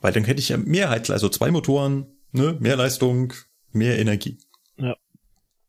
Weil 0.00 0.12
dann 0.12 0.24
hätte 0.24 0.40
ich 0.40 0.48
ja 0.48 0.56
mehr 0.56 0.90
Heizleistung, 0.90 1.14
also 1.14 1.28
zwei 1.28 1.50
Motoren, 1.50 2.06
ne, 2.32 2.56
mehr 2.60 2.76
Leistung, 2.76 3.32
mehr 3.72 3.98
Energie. 3.98 4.38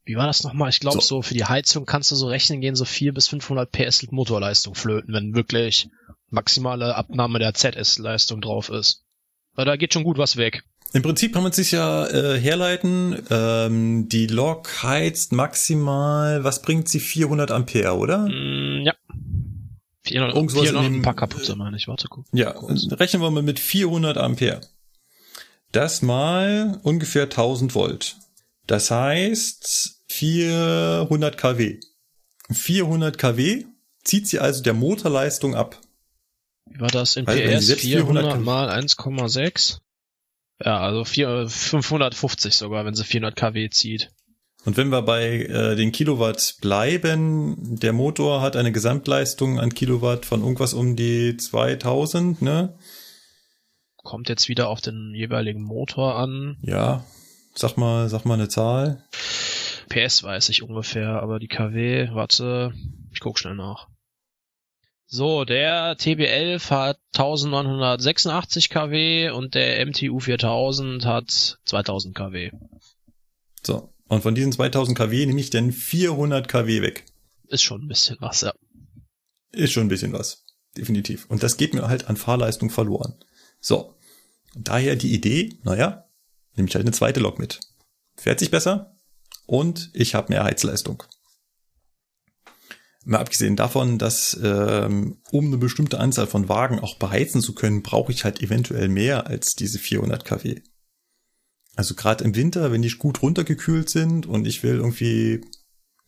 Wie 0.06 0.14
war 0.14 0.28
das 0.28 0.44
nochmal? 0.44 0.70
Ich 0.70 0.78
glaube, 0.78 1.00
So. 1.00 1.16
so. 1.16 1.22
für 1.22 1.34
die 1.34 1.44
Heizung 1.44 1.84
kannst 1.84 2.12
du 2.12 2.14
so 2.14 2.28
rechnen 2.28 2.60
gehen, 2.60 2.76
so 2.76 2.84
4 2.84 3.12
bis 3.12 3.26
500 3.26 3.70
PS 3.70 4.06
Motorleistung 4.12 4.76
flöten, 4.76 5.12
wenn 5.12 5.34
wirklich 5.34 5.90
maximale 6.30 6.94
Abnahme 6.94 7.40
der 7.40 7.54
ZS-Leistung 7.54 8.40
drauf 8.40 8.68
ist. 8.68 9.04
Weil 9.56 9.64
da 9.64 9.76
geht 9.76 9.92
schon 9.92 10.04
gut 10.04 10.18
was 10.18 10.36
weg. 10.36 10.62
Im 10.92 11.02
Prinzip 11.02 11.34
kann 11.34 11.42
man 11.42 11.52
sich 11.52 11.72
ja 11.72 12.06
äh, 12.06 12.38
herleiten, 12.40 13.20
ähm, 13.30 14.08
die 14.08 14.28
Lok 14.28 14.82
heizt 14.84 15.32
maximal, 15.32 16.44
was 16.44 16.62
bringt 16.62 16.88
sie, 16.88 17.00
400 17.00 17.50
Ampere, 17.50 17.96
oder? 17.96 18.18
Mm, 18.28 18.82
ja. 18.84 18.94
400, 20.04 20.36
Irgendwas 20.36 20.62
400 20.62 20.84
in 20.86 20.92
dem- 20.92 21.00
ein 21.00 21.02
paar 21.02 21.16
kaputte, 21.16 21.56
meine 21.56 21.76
ich. 21.76 21.88
Warte, 21.88 22.06
guck. 22.08 22.24
Ja, 22.32 22.50
rechnen 22.92 23.20
wir 23.20 23.30
mal 23.32 23.42
mit 23.42 23.58
400 23.58 24.16
Ampere. 24.16 24.60
Das 25.72 26.00
mal 26.02 26.78
ungefähr 26.84 27.24
1000 27.24 27.74
Volt. 27.74 28.16
Das 28.68 28.90
heißt 28.92 30.02
400 30.08 31.36
kW. 31.36 31.80
400 32.52 33.18
kW 33.18 33.64
zieht 34.04 34.28
sie 34.28 34.38
also 34.38 34.62
der 34.62 34.74
Motorleistung 34.74 35.56
ab. 35.56 35.78
Wie 36.68 36.80
war 36.80 36.88
das 36.88 37.16
wenn 37.16 37.24
PS? 37.26 37.66
sie 37.66 37.72
jetzt 37.72 37.82
400 37.82 38.24
400 38.24 38.40
mal 38.44 38.68
1,6? 38.70 39.78
Ja, 40.64 40.80
also 40.80 41.04
vier- 41.04 41.48
550 41.48 42.54
sogar, 42.54 42.84
wenn 42.84 42.94
sie 42.94 43.04
400 43.04 43.36
kW 43.36 43.68
zieht. 43.70 44.10
Und 44.64 44.76
wenn 44.76 44.88
wir 44.88 45.02
bei 45.02 45.42
äh, 45.42 45.76
den 45.76 45.92
Kilowatt 45.92 46.56
bleiben, 46.60 47.78
der 47.78 47.92
Motor 47.92 48.40
hat 48.40 48.56
eine 48.56 48.72
Gesamtleistung 48.72 49.60
an 49.60 49.72
Kilowatt 49.72 50.26
von 50.26 50.40
irgendwas 50.40 50.74
um 50.74 50.96
die 50.96 51.36
2000, 51.36 52.42
ne? 52.42 52.76
Kommt 53.98 54.28
jetzt 54.28 54.48
wieder 54.48 54.68
auf 54.68 54.80
den 54.80 55.12
jeweiligen 55.14 55.62
Motor 55.62 56.16
an. 56.16 56.56
Ja, 56.62 57.04
sag 57.54 57.76
mal, 57.76 58.08
sag 58.08 58.24
mal 58.24 58.34
eine 58.34 58.48
Zahl. 58.48 59.04
PS 59.88 60.22
weiß 60.24 60.48
ich 60.48 60.62
ungefähr, 60.64 61.22
aber 61.22 61.38
die 61.38 61.48
KW, 61.48 62.08
warte, 62.12 62.72
ich 63.12 63.20
guck 63.20 63.38
schnell 63.38 63.54
nach. 63.54 63.88
So, 65.08 65.44
der 65.44 65.96
TB11 65.96 66.70
hat 66.70 66.98
1986 67.16 68.70
kW 68.70 69.30
und 69.30 69.54
der 69.54 69.86
MTU 69.86 70.18
4000 70.18 71.04
hat 71.06 71.58
2000 71.64 72.16
kW. 72.16 72.50
So. 73.64 73.92
Und 74.08 74.22
von 74.22 74.34
diesen 74.34 74.52
2000 74.52 74.96
kW 74.96 75.26
nehme 75.26 75.40
ich 75.40 75.50
dann 75.50 75.72
400 75.72 76.48
kW 76.48 76.82
weg. 76.82 77.04
Ist 77.48 77.62
schon 77.62 77.82
ein 77.82 77.88
bisschen 77.88 78.16
was, 78.20 78.40
ja. 78.40 78.52
Ist 79.52 79.72
schon 79.72 79.86
ein 79.86 79.88
bisschen 79.88 80.12
was. 80.12 80.44
Definitiv. 80.76 81.26
Und 81.28 81.42
das 81.42 81.56
geht 81.56 81.74
mir 81.74 81.88
halt 81.88 82.08
an 82.08 82.16
Fahrleistung 82.16 82.70
verloren. 82.70 83.14
So. 83.60 83.96
Daher 84.54 84.96
die 84.96 85.12
Idee, 85.12 85.58
naja, 85.64 86.08
nehme 86.54 86.68
ich 86.68 86.74
halt 86.74 86.84
eine 86.84 86.92
zweite 86.92 87.20
Lok 87.20 87.38
mit. 87.38 87.60
Fährt 88.16 88.38
sich 88.38 88.50
besser 88.50 88.96
und 89.46 89.90
ich 89.92 90.14
habe 90.14 90.32
mehr 90.32 90.44
Heizleistung. 90.44 91.02
Mal 93.08 93.20
abgesehen 93.20 93.54
davon, 93.54 93.98
dass 93.98 94.36
ähm, 94.42 95.18
um 95.30 95.46
eine 95.46 95.58
bestimmte 95.58 96.00
Anzahl 96.00 96.26
von 96.26 96.48
Wagen 96.48 96.80
auch 96.80 96.98
beheizen 96.98 97.40
zu 97.40 97.54
können, 97.54 97.84
brauche 97.84 98.10
ich 98.10 98.24
halt 98.24 98.42
eventuell 98.42 98.88
mehr 98.88 99.28
als 99.28 99.54
diese 99.54 99.78
400 99.78 100.24
kW. 100.24 100.60
Also 101.76 101.94
gerade 101.94 102.24
im 102.24 102.34
Winter, 102.34 102.72
wenn 102.72 102.82
die 102.82 102.90
gut 102.90 103.22
runtergekühlt 103.22 103.88
sind 103.88 104.26
und 104.26 104.44
ich 104.44 104.64
will 104.64 104.74
irgendwie 104.74 105.40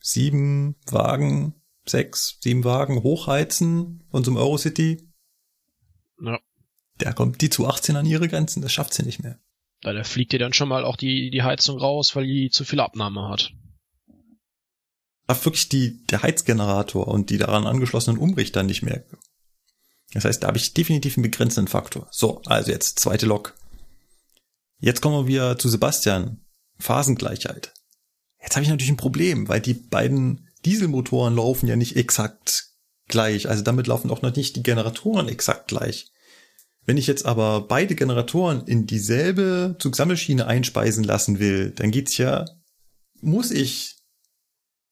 sieben 0.00 0.74
Wagen, 0.90 1.54
sechs, 1.86 2.38
sieben 2.40 2.64
Wagen 2.64 3.04
hochheizen 3.04 4.02
von 4.10 4.24
so 4.24 4.32
einem 4.32 4.38
Eurocity, 4.38 5.08
ja. 6.20 6.40
da 6.96 7.12
kommt 7.12 7.40
die 7.42 7.50
zu 7.50 7.68
18 7.68 7.94
an 7.94 8.06
ihre 8.06 8.26
Grenzen, 8.26 8.60
das 8.60 8.72
schafft 8.72 8.92
sie 8.92 9.04
nicht 9.04 9.22
mehr. 9.22 9.38
Da 9.82 10.02
fliegt 10.02 10.32
dir 10.32 10.40
dann 10.40 10.52
schon 10.52 10.68
mal 10.68 10.84
auch 10.84 10.96
die, 10.96 11.30
die 11.30 11.44
Heizung 11.44 11.78
raus, 11.78 12.16
weil 12.16 12.26
die 12.26 12.50
zu 12.50 12.64
viel 12.64 12.80
Abnahme 12.80 13.28
hat. 13.28 13.52
Schafft 15.28 15.44
wirklich 15.44 15.68
die, 15.68 16.04
der 16.06 16.22
Heizgenerator 16.22 17.06
und 17.06 17.28
die 17.28 17.36
daran 17.36 17.66
angeschlossenen 17.66 18.18
Umrichter 18.18 18.62
nicht 18.62 18.82
mehr. 18.82 19.04
Das 20.14 20.24
heißt, 20.24 20.42
da 20.42 20.46
habe 20.46 20.56
ich 20.56 20.72
definitiv 20.72 21.18
einen 21.18 21.24
begrenzenden 21.24 21.68
Faktor. 21.68 22.08
So, 22.10 22.40
also 22.46 22.70
jetzt 22.70 22.98
zweite 22.98 23.26
Lok. 23.26 23.54
Jetzt 24.78 25.02
kommen 25.02 25.26
wir 25.26 25.58
zu 25.58 25.68
Sebastian. 25.68 26.40
Phasengleichheit. 26.78 27.74
Jetzt 28.40 28.56
habe 28.56 28.62
ich 28.62 28.70
natürlich 28.70 28.90
ein 28.90 28.96
Problem, 28.96 29.48
weil 29.48 29.60
die 29.60 29.74
beiden 29.74 30.48
Dieselmotoren 30.64 31.36
laufen 31.36 31.68
ja 31.68 31.76
nicht 31.76 31.96
exakt 31.96 32.68
gleich. 33.08 33.48
Also 33.50 33.62
damit 33.62 33.86
laufen 33.86 34.10
auch 34.10 34.22
noch 34.22 34.34
nicht 34.34 34.56
die 34.56 34.62
Generatoren 34.62 35.28
exakt 35.28 35.68
gleich. 35.68 36.10
Wenn 36.86 36.96
ich 36.96 37.06
jetzt 37.06 37.26
aber 37.26 37.62
beide 37.62 37.94
Generatoren 37.94 38.66
in 38.66 38.86
dieselbe 38.86 39.76
Zugsammelschiene 39.78 40.46
einspeisen 40.46 41.04
lassen 41.04 41.38
will, 41.38 41.72
dann 41.72 41.90
geht's 41.90 42.16
ja, 42.16 42.46
muss 43.20 43.50
ich 43.50 43.97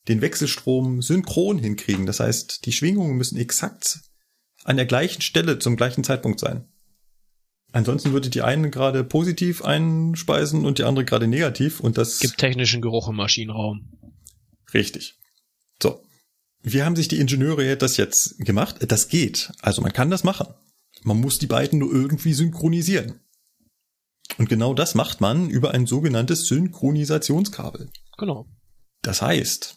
den 0.09 0.21
Wechselstrom 0.21 1.03
synchron 1.03 1.59
hinkriegen. 1.59 2.07
Das 2.07 2.21
heißt, 2.21 2.65
die 2.65 2.73
Schwingungen 2.73 3.17
müssen 3.17 3.37
exakt 3.37 4.01
an 4.65 4.77
der 4.77 4.87
gleichen 4.87 5.23
Stelle 5.23 5.59
zum 5.59 5.77
gleichen 5.77 6.05
Zeitpunkt 6.05 6.41
sein. 6.41 6.69
Ansonsten 7.73 8.13
würde 8.13 8.31
die 8.31 8.43
eine 8.43 8.71
gerade 8.71 9.05
positiv 9.05 9.63
einspeisen 9.63 10.65
und 10.65 10.79
die 10.79 10.85
andere 10.85 11.05
gerade 11.05 11.27
negativ 11.27 11.81
und 11.81 11.99
das 11.99 12.21
Gibt 12.21 12.39
technischen 12.39 12.81
Geruch 12.81 13.09
im 13.09 13.17
Maschinenraum. 13.17 13.91
richtig. 14.73 15.15
So. 15.83 16.03
Wie 16.63 16.83
haben 16.83 16.97
sich 16.97 17.09
die 17.09 17.19
Ingenieure 17.19 17.77
das 17.77 17.97
jetzt 17.97 18.39
gemacht? 18.39 18.77
Das 18.89 19.09
geht. 19.09 19.53
Also 19.61 19.83
man 19.83 19.93
kann 19.93 20.11
das 20.11 20.25
machen. 20.25 20.49
Man 21.03 21.21
muss 21.21 21.39
die 21.39 21.47
beiden 21.47 21.79
nur 21.79 21.93
irgendwie 21.93 22.33
synchronisieren. 22.33 23.21
Und 24.39 24.49
genau 24.49 24.75
das 24.75 24.95
macht 24.95 25.21
man 25.21 25.51
über 25.51 25.73
ein 25.73 25.87
sogenanntes 25.87 26.47
Synchronisationskabel. 26.47 27.91
Genau. 28.19 28.47
Das 29.03 29.23
heißt, 29.23 29.77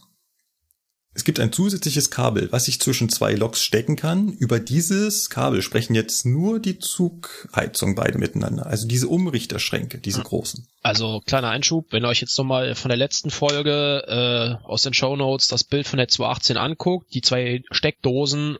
es 1.15 1.23
gibt 1.23 1.39
ein 1.39 1.51
zusätzliches 1.51 2.11
Kabel, 2.11 2.51
was 2.51 2.67
ich 2.67 2.79
zwischen 2.79 3.09
zwei 3.09 3.33
Loks 3.33 3.63
stecken 3.63 3.95
kann. 3.95 4.31
Über 4.33 4.59
dieses 4.59 5.29
Kabel 5.29 5.61
sprechen 5.61 5.95
jetzt 5.95 6.25
nur 6.25 6.59
die 6.59 6.77
Zugheizung 6.77 7.95
beide 7.95 8.19
miteinander. 8.19 8.67
Also 8.67 8.87
diese 8.87 9.07
Umrichterschränke, 9.07 9.97
diese 9.97 10.21
großen. 10.21 10.67
Also 10.81 11.21
kleiner 11.25 11.49
Einschub, 11.49 11.87
wenn 11.91 12.05
ihr 12.05 12.09
euch 12.09 12.21
jetzt 12.21 12.37
nochmal 12.37 12.75
von 12.75 12.89
der 12.89 12.97
letzten 12.97 13.31
Folge 13.31 14.03
äh, 14.07 14.65
aus 14.65 14.83
den 14.83 14.93
Show 14.93 15.15
Notes 15.15 15.47
das 15.47 15.63
Bild 15.63 15.87
von 15.87 15.97
der 15.97 16.07
218 16.07 16.57
anguckt, 16.57 17.13
die 17.13 17.21
zwei 17.21 17.63
Steckdosen 17.71 18.57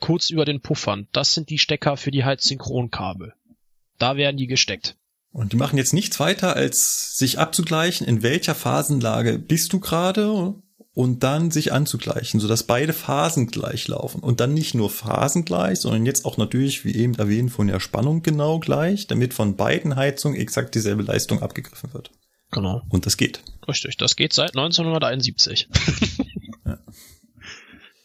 kurz 0.00 0.30
über 0.30 0.44
den 0.44 0.60
Puffern, 0.60 1.06
das 1.12 1.32
sind 1.34 1.50
die 1.50 1.58
Stecker 1.58 1.96
für 1.96 2.10
die 2.10 2.24
Heizsynchronkabel. 2.24 3.32
Da 3.98 4.16
werden 4.16 4.36
die 4.36 4.48
gesteckt. 4.48 4.96
Und 5.30 5.52
die 5.52 5.56
machen 5.56 5.78
jetzt 5.78 5.94
nichts 5.94 6.20
weiter, 6.20 6.56
als 6.56 7.16
sich 7.16 7.38
abzugleichen, 7.38 8.06
in 8.06 8.22
welcher 8.22 8.54
Phasenlage 8.54 9.38
bist 9.38 9.72
du 9.72 9.80
gerade 9.80 10.54
und 10.94 11.22
dann 11.22 11.50
sich 11.50 11.72
anzugleichen, 11.72 12.38
sodass 12.38 12.64
beide 12.64 12.92
Phasen 12.92 13.46
gleich 13.46 13.88
laufen. 13.88 14.20
Und 14.20 14.40
dann 14.40 14.52
nicht 14.52 14.74
nur 14.74 14.90
phasengleich, 14.90 15.80
sondern 15.80 16.04
jetzt 16.04 16.24
auch 16.24 16.36
natürlich, 16.36 16.84
wie 16.84 16.94
eben 16.94 17.14
erwähnt, 17.14 17.50
von 17.50 17.66
der 17.66 17.80
Spannung 17.80 18.22
genau 18.22 18.58
gleich, 18.58 19.06
damit 19.06 19.32
von 19.32 19.56
beiden 19.56 19.96
Heizungen 19.96 20.38
exakt 20.38 20.74
dieselbe 20.74 21.02
Leistung 21.02 21.42
abgegriffen 21.42 21.94
wird. 21.94 22.10
Genau. 22.50 22.82
Und 22.90 23.06
das 23.06 23.16
geht. 23.16 23.42
Richtig, 23.66 23.96
das 23.96 24.16
geht 24.16 24.34
seit 24.34 24.50
1971. 24.50 25.68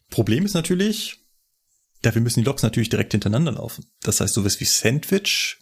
Problem 0.10 0.46
ist 0.46 0.54
natürlich, 0.54 1.18
dafür 2.02 2.22
müssen 2.22 2.40
die 2.40 2.46
Loks 2.46 2.64
natürlich 2.64 2.90
direkt 2.90 3.12
hintereinander 3.12 3.52
laufen. 3.52 3.86
Das 4.02 4.22
heißt, 4.22 4.34
sowas 4.34 4.62
wie 4.62 4.66
Sandwich 4.66 5.58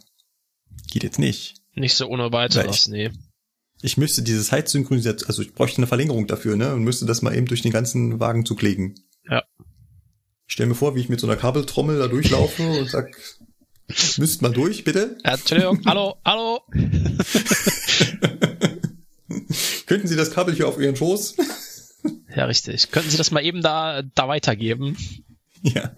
geht 0.91 1.03
jetzt 1.03 1.17
nicht. 1.17 1.55
Nicht 1.73 1.95
so 1.95 2.07
ohne 2.07 2.31
weiteres, 2.31 2.87
nee. 2.87 3.11
Ich 3.85 3.97
müsste 3.97 4.23
dieses 4.23 4.51
Heizsynchronisation, 4.51 5.27
also 5.27 5.43
ich 5.43 5.53
bräuchte 5.53 5.77
eine 5.77 5.85
Verlängerung 5.85 6.25
dafür, 6.25 6.55
ne? 6.55 6.73
Und 6.73 6.83
müsste 6.83 7.05
das 7.05 7.21
mal 7.21 7.35
eben 7.35 7.45
durch 7.45 7.61
den 7.61 7.71
ganzen 7.71 8.19
Wagen 8.19 8.43
zuklegen. 8.43 8.95
Ja. 9.29 9.43
Ich 10.47 10.53
stelle 10.53 10.69
mir 10.69 10.75
vor, 10.75 10.95
wie 10.95 11.01
ich 11.01 11.09
mit 11.09 11.19
so 11.19 11.27
einer 11.27 11.35
Kabeltrommel 11.35 11.99
da 11.99 12.07
durchlaufe 12.07 12.63
und 12.63 12.89
sag, 12.89 13.15
müsst 14.17 14.41
mal 14.41 14.49
durch, 14.51 14.85
bitte. 14.85 15.19
Ja, 15.23 15.35
Entschuldigung, 15.35 15.83
hallo, 15.85 16.15
hallo. 16.25 16.61
Könnten 19.85 20.07
Sie 20.07 20.15
das 20.15 20.31
Kabel 20.31 20.55
hier 20.55 20.67
auf 20.67 20.79
Ihren 20.79 20.95
Schoß? 20.95 21.35
Ja, 22.35 22.45
richtig. 22.45 22.89
Könnten 22.89 23.11
Sie 23.11 23.17
das 23.17 23.29
mal 23.29 23.45
eben 23.45 23.61
da, 23.61 24.01
da 24.01 24.27
weitergeben? 24.27 24.97
ja. 25.61 25.91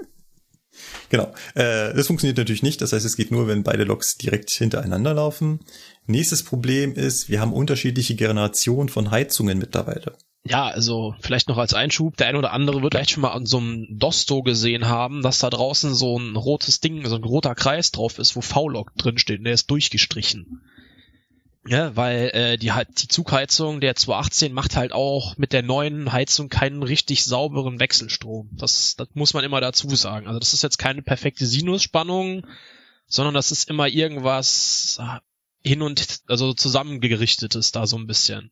Genau. 1.10 1.34
Äh, 1.56 1.94
das 1.94 2.08
funktioniert 2.08 2.38
natürlich 2.38 2.64
nicht. 2.64 2.82
Das 2.82 2.92
heißt, 2.92 3.06
es 3.06 3.16
geht 3.16 3.32
nur, 3.32 3.48
wenn 3.48 3.64
beide 3.64 3.86
Loks 3.86 4.18
direkt 4.18 4.50
hintereinander 4.52 5.14
laufen. 5.14 5.62
Nächstes 6.08 6.44
Problem 6.44 6.94
ist, 6.94 7.30
wir 7.30 7.42
haben 7.42 7.54
unterschiedliche 7.54 8.16
Generationen 8.16 8.90
von 8.90 9.12
Heizungen 9.12 9.58
mittlerweile. 9.58 10.14
Ja, 10.46 10.68
also 10.68 11.14
vielleicht 11.20 11.50
noch 11.50 11.58
als 11.58 11.74
Einschub, 11.74 12.16
der 12.16 12.28
ein 12.28 12.38
oder 12.38 12.54
andere 12.54 12.82
wird 12.82 12.94
vielleicht 12.94 13.12
schon 13.12 13.22
mal 13.22 13.34
an 13.34 13.46
so 13.46 13.58
einem 13.58 13.88
Dosto 14.00 14.42
gesehen 14.44 14.88
haben, 14.88 15.22
dass 15.22 15.40
da 15.40 15.50
draußen 15.50 15.94
so 15.94 16.18
ein 16.18 16.38
rotes 16.38 16.80
Ding, 16.80 17.06
so 17.06 17.16
ein 17.16 17.24
roter 17.24 17.54
Kreis 17.54 17.92
drauf 17.92 18.18
ist, 18.18 18.38
wo 18.38 18.42
V-Log 18.42 18.96
drinsteht 18.96 19.40
und 19.40 19.44
der 19.44 19.54
ist 19.54 19.70
durchgestrichen. 19.70 20.62
Ja, 21.68 21.98
weil 21.98 22.30
äh, 22.34 22.58
die, 22.58 22.72
die 22.98 23.08
Zugheizung 23.10 23.82
der 23.82 23.96
218 23.96 24.54
macht 24.54 24.78
halt 24.78 24.94
auch 24.94 25.38
mit 25.38 25.52
der 25.52 25.64
neuen 25.64 26.14
Heizung 26.14 26.48
keinen 26.48 26.82
richtig 26.82 27.26
sauberen 27.26 27.82
Wechselstrom. 27.82 28.50
Das, 28.54 28.96
das 28.96 29.10
muss 29.16 29.34
man 29.34 29.44
immer 29.44 29.60
dazu 29.60 29.94
sagen. 29.94 30.28
Also 30.28 30.40
das 30.40 30.54
ist 30.54 30.64
jetzt 30.64 30.78
keine 30.78 31.02
perfekte 31.02 31.46
Sinusspannung, 31.46 32.48
sondern 33.08 33.34
das 33.34 33.52
ist 33.52 33.70
immer 33.70 33.90
irgendwas 33.90 34.98
ah, 35.02 35.20
hin 35.68 35.82
und 35.82 36.22
also 36.28 36.54
zusammengerichtetes 36.54 37.72
da 37.72 37.86
so 37.88 37.98
ein 37.98 38.08
bisschen. 38.08 38.52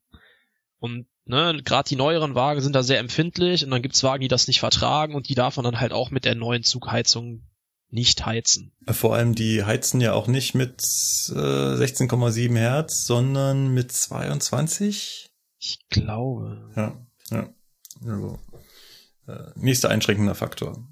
Und 0.80 1.08
ne, 1.26 1.62
gerade 1.64 1.90
die 1.90 1.96
neueren 1.96 2.36
Wagen 2.36 2.62
sind 2.62 2.74
da 2.74 2.84
sehr 2.84 3.00
empfindlich 3.00 3.64
und 3.64 3.72
dann 3.72 3.82
gibt's 3.82 4.04
Wagen, 4.04 4.22
die 4.22 4.28
das 4.28 4.48
nicht 4.48 4.60
vertragen 4.60 5.16
und 5.16 5.30
die 5.30 5.36
darf 5.36 5.56
man 5.58 5.64
dann 5.64 5.80
halt 5.80 5.94
auch 5.94 6.12
mit 6.12 6.26
der 6.26 6.36
neuen 6.36 6.64
Zugheizung 6.64 7.44
nicht 7.90 8.26
heizen. 8.26 8.74
Vor 8.88 9.16
allem, 9.16 9.36
die 9.36 9.64
heizen 9.64 10.02
ja 10.02 10.14
auch 10.14 10.28
nicht 10.28 10.54
mit 10.54 10.82
äh, 11.30 11.34
16,7 11.34 12.58
Hertz, 12.58 13.06
sondern 13.06 13.74
mit 13.74 13.92
22. 13.92 15.28
Ich 15.60 15.80
glaube. 15.90 16.72
Ja, 16.76 17.08
ja. 17.32 17.50
Also, 18.06 18.40
äh, 19.28 19.52
nächster 19.56 19.90
einschränkender 19.90 20.36
Faktor. 20.36 20.88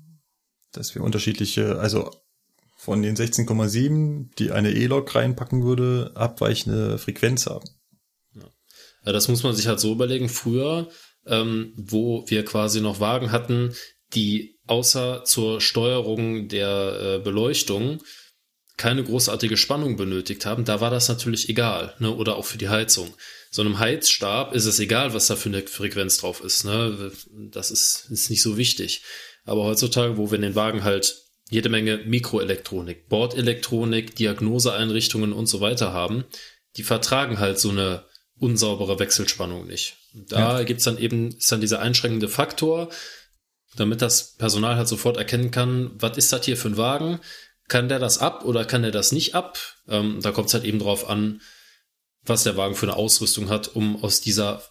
Dass 0.71 0.95
wir 0.95 1.03
unterschiedliche, 1.03 1.77
also 1.79 2.09
von 2.83 3.01
den 3.01 3.15
16,7, 3.15 4.35
die 4.37 4.51
eine 4.51 4.73
E-Log 4.73 5.15
reinpacken 5.15 5.63
würde, 5.63 6.11
abweichende 6.15 6.97
Frequenz 6.97 7.47
haben. 7.47 7.69
Ja, 9.05 9.13
das 9.13 9.29
muss 9.29 9.43
man 9.43 9.55
sich 9.55 9.67
halt 9.67 9.79
so 9.79 9.93
überlegen. 9.93 10.27
Früher, 10.27 10.89
ähm, 11.25 11.73
wo 11.77 12.25
wir 12.27 12.43
quasi 12.43 12.81
noch 12.81 12.99
Wagen 12.99 13.31
hatten, 13.31 13.73
die 14.13 14.59
außer 14.67 15.23
zur 15.23 15.61
Steuerung 15.61 16.49
der 16.49 16.99
äh, 17.01 17.19
Beleuchtung 17.19 18.01
keine 18.75 19.03
großartige 19.03 19.55
Spannung 19.55 19.95
benötigt 19.95 20.45
haben, 20.45 20.65
da 20.65 20.81
war 20.81 20.89
das 20.89 21.07
natürlich 21.07 21.47
egal, 21.47 21.95
ne? 21.99 22.13
Oder 22.13 22.35
auch 22.35 22.45
für 22.45 22.57
die 22.57 22.69
Heizung. 22.69 23.13
So 23.49 23.61
einem 23.61 23.79
Heizstab 23.79 24.53
ist 24.53 24.65
es 24.65 24.79
egal, 24.79 25.13
was 25.13 25.27
da 25.27 25.35
für 25.35 25.49
eine 25.49 25.61
Frequenz 25.61 26.17
drauf 26.17 26.43
ist, 26.43 26.65
ne? 26.65 27.11
Das 27.49 27.71
ist, 27.71 28.07
ist 28.09 28.29
nicht 28.29 28.41
so 28.41 28.57
wichtig. 28.57 29.03
Aber 29.45 29.63
heutzutage, 29.63 30.17
wo 30.17 30.31
wir 30.31 30.37
den 30.37 30.55
Wagen 30.55 30.83
halt 30.83 31.22
jede 31.53 31.69
Menge 31.69 31.97
Mikroelektronik, 31.97 33.07
Bordelektronik, 33.09 34.15
Diagnoseeinrichtungen 34.15 35.33
und 35.33 35.45
so 35.45 35.61
weiter 35.61 35.93
haben, 35.93 36.25
die 36.77 36.83
vertragen 36.83 37.37
halt 37.37 37.59
so 37.59 37.69
eine 37.69 38.05
unsaubere 38.39 38.97
Wechselspannung 38.97 39.67
nicht. 39.67 39.97
Da 40.13 40.57
ja. 40.59 40.63
gibt's 40.63 40.85
dann 40.85 40.97
eben, 40.97 41.29
ist 41.29 41.51
dann 41.51 41.61
dieser 41.61 41.79
einschränkende 41.79 42.27
Faktor, 42.27 42.89
damit 43.75 44.01
das 44.01 44.35
Personal 44.35 44.77
halt 44.77 44.87
sofort 44.87 45.17
erkennen 45.17 45.51
kann, 45.51 45.91
was 45.93 46.17
ist 46.17 46.33
das 46.33 46.43
hier 46.43 46.57
für 46.57 46.69
ein 46.69 46.77
Wagen? 46.77 47.19
Kann 47.67 47.87
der 47.87 47.99
das 47.99 48.17
ab 48.17 48.45
oder 48.45 48.65
kann 48.65 48.81
der 48.81 48.91
das 48.91 49.11
nicht 49.11 49.35
ab? 49.35 49.59
Ähm, 49.87 50.21
da 50.23 50.31
kommt 50.31 50.47
es 50.47 50.55
halt 50.55 50.63
eben 50.63 50.79
drauf 50.79 51.07
an, 51.07 51.39
was 52.23 52.43
der 52.43 52.57
Wagen 52.57 52.73
für 52.73 52.87
eine 52.87 52.95
Ausrüstung 52.95 53.49
hat, 53.49 53.75
um 53.75 54.03
aus 54.03 54.21
dieser 54.21 54.63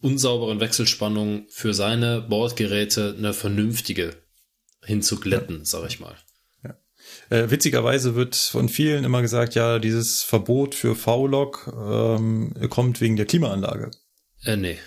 unsauberen 0.00 0.60
Wechselspannung 0.60 1.46
für 1.50 1.74
seine 1.74 2.22
Bordgeräte 2.22 3.14
eine 3.18 3.34
vernünftige 3.34 4.21
hinzuglätten, 4.84 5.58
ja. 5.58 5.64
sag 5.64 5.88
ich 5.88 6.00
mal. 6.00 6.16
Ja. 6.64 6.76
Äh, 7.30 7.50
witzigerweise 7.50 8.14
wird 8.14 8.36
von 8.36 8.68
vielen 8.68 9.04
immer 9.04 9.22
gesagt, 9.22 9.54
ja, 9.54 9.78
dieses 9.78 10.22
Verbot 10.22 10.74
für 10.74 10.94
V-Log 10.94 11.72
ähm, 11.74 12.54
kommt 12.70 13.00
wegen 13.00 13.16
der 13.16 13.26
Klimaanlage. 13.26 13.90
Äh, 14.44 14.56
nee. 14.56 14.78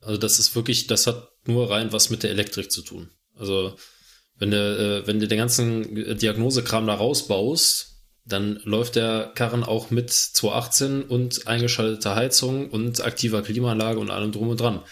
Also 0.00 0.18
das 0.18 0.38
ist 0.38 0.54
wirklich, 0.54 0.86
das 0.86 1.06
hat 1.06 1.30
nur 1.46 1.70
rein 1.70 1.92
was 1.92 2.10
mit 2.10 2.22
der 2.22 2.30
Elektrik 2.30 2.70
zu 2.70 2.82
tun. 2.82 3.10
Also 3.34 3.76
wenn 4.36 4.50
du, 4.50 4.56
äh, 4.56 5.06
wenn 5.06 5.20
du 5.20 5.28
den 5.28 5.38
ganzen 5.38 6.18
Diagnosekram 6.18 6.86
da 6.86 6.94
rausbaust, 6.94 7.94
dann 8.26 8.60
läuft 8.64 8.96
der 8.96 9.32
Karren 9.34 9.64
auch 9.64 9.90
mit 9.90 10.10
218 10.10 11.02
und 11.02 11.46
eingeschalteter 11.46 12.14
Heizung 12.14 12.70
und 12.70 13.04
aktiver 13.04 13.42
Klimaanlage 13.42 13.98
und 13.98 14.10
allem 14.10 14.32
drum 14.32 14.48
und 14.48 14.60
dran. 14.60 14.82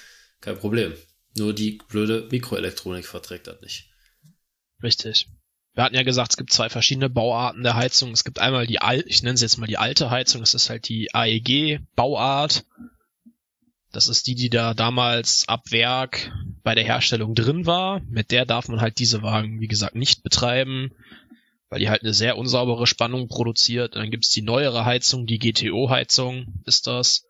Kein 0.41 0.59
Problem. 0.59 0.93
Nur 1.37 1.55
die 1.55 1.81
blöde 1.89 2.29
Mikroelektronik 2.31 3.07
verträgt 3.07 3.47
das 3.47 3.61
nicht. 3.63 3.89
Richtig. 4.83 5.29
Wir 5.75 5.85
hatten 5.85 5.95
ja 5.95 6.03
gesagt, 6.03 6.33
es 6.33 6.37
gibt 6.37 6.53
zwei 6.53 6.69
verschiedene 6.69 7.09
Bauarten 7.09 7.63
der 7.63 7.75
Heizung. 7.75 8.13
Es 8.13 8.25
gibt 8.25 8.39
einmal 8.39 8.67
die 8.67 8.81
alte, 8.81 9.09
ich 9.09 9.23
nenne 9.23 9.39
sie 9.39 9.45
jetzt 9.45 9.57
mal 9.57 9.67
die 9.67 9.79
alte 9.79 10.11
Heizung, 10.11 10.43
das 10.43 10.55
ist 10.55 10.69
halt 10.69 10.89
die 10.89 11.15
AEG-Bauart. 11.15 12.65
Das 13.91 14.09
ist 14.09 14.27
die, 14.27 14.35
die 14.35 14.51
da 14.51 14.75
damals 14.75 15.45
ab 15.49 15.71
Werk 15.71 16.33
bei 16.63 16.75
der 16.75 16.85
Herstellung 16.85 17.35
drin 17.35 17.67
war. 17.67 18.01
Mit 18.09 18.31
der 18.31 18.47
darf 18.47 18.69
man 18.69 18.81
halt 18.81 18.99
diese 18.99 19.23
Wagen, 19.23 19.61
wie 19.61 19.69
gesagt, 19.69 19.95
nicht 19.95 20.23
betreiben, 20.23 20.93
weil 21.69 21.81
die 21.81 21.91
halt 21.91 22.03
eine 22.03 22.15
sehr 22.15 22.39
unsaubere 22.39 22.87
Spannung 22.87 23.29
produziert. 23.29 23.95
Und 23.95 24.03
dann 24.03 24.11
gibt's 24.11 24.31
die 24.31 24.43
neuere 24.43 24.85
Heizung, 24.87 25.27
die 25.27 25.39
GTO-Heizung 25.39 26.63
ist 26.65 26.87
das. 26.87 27.27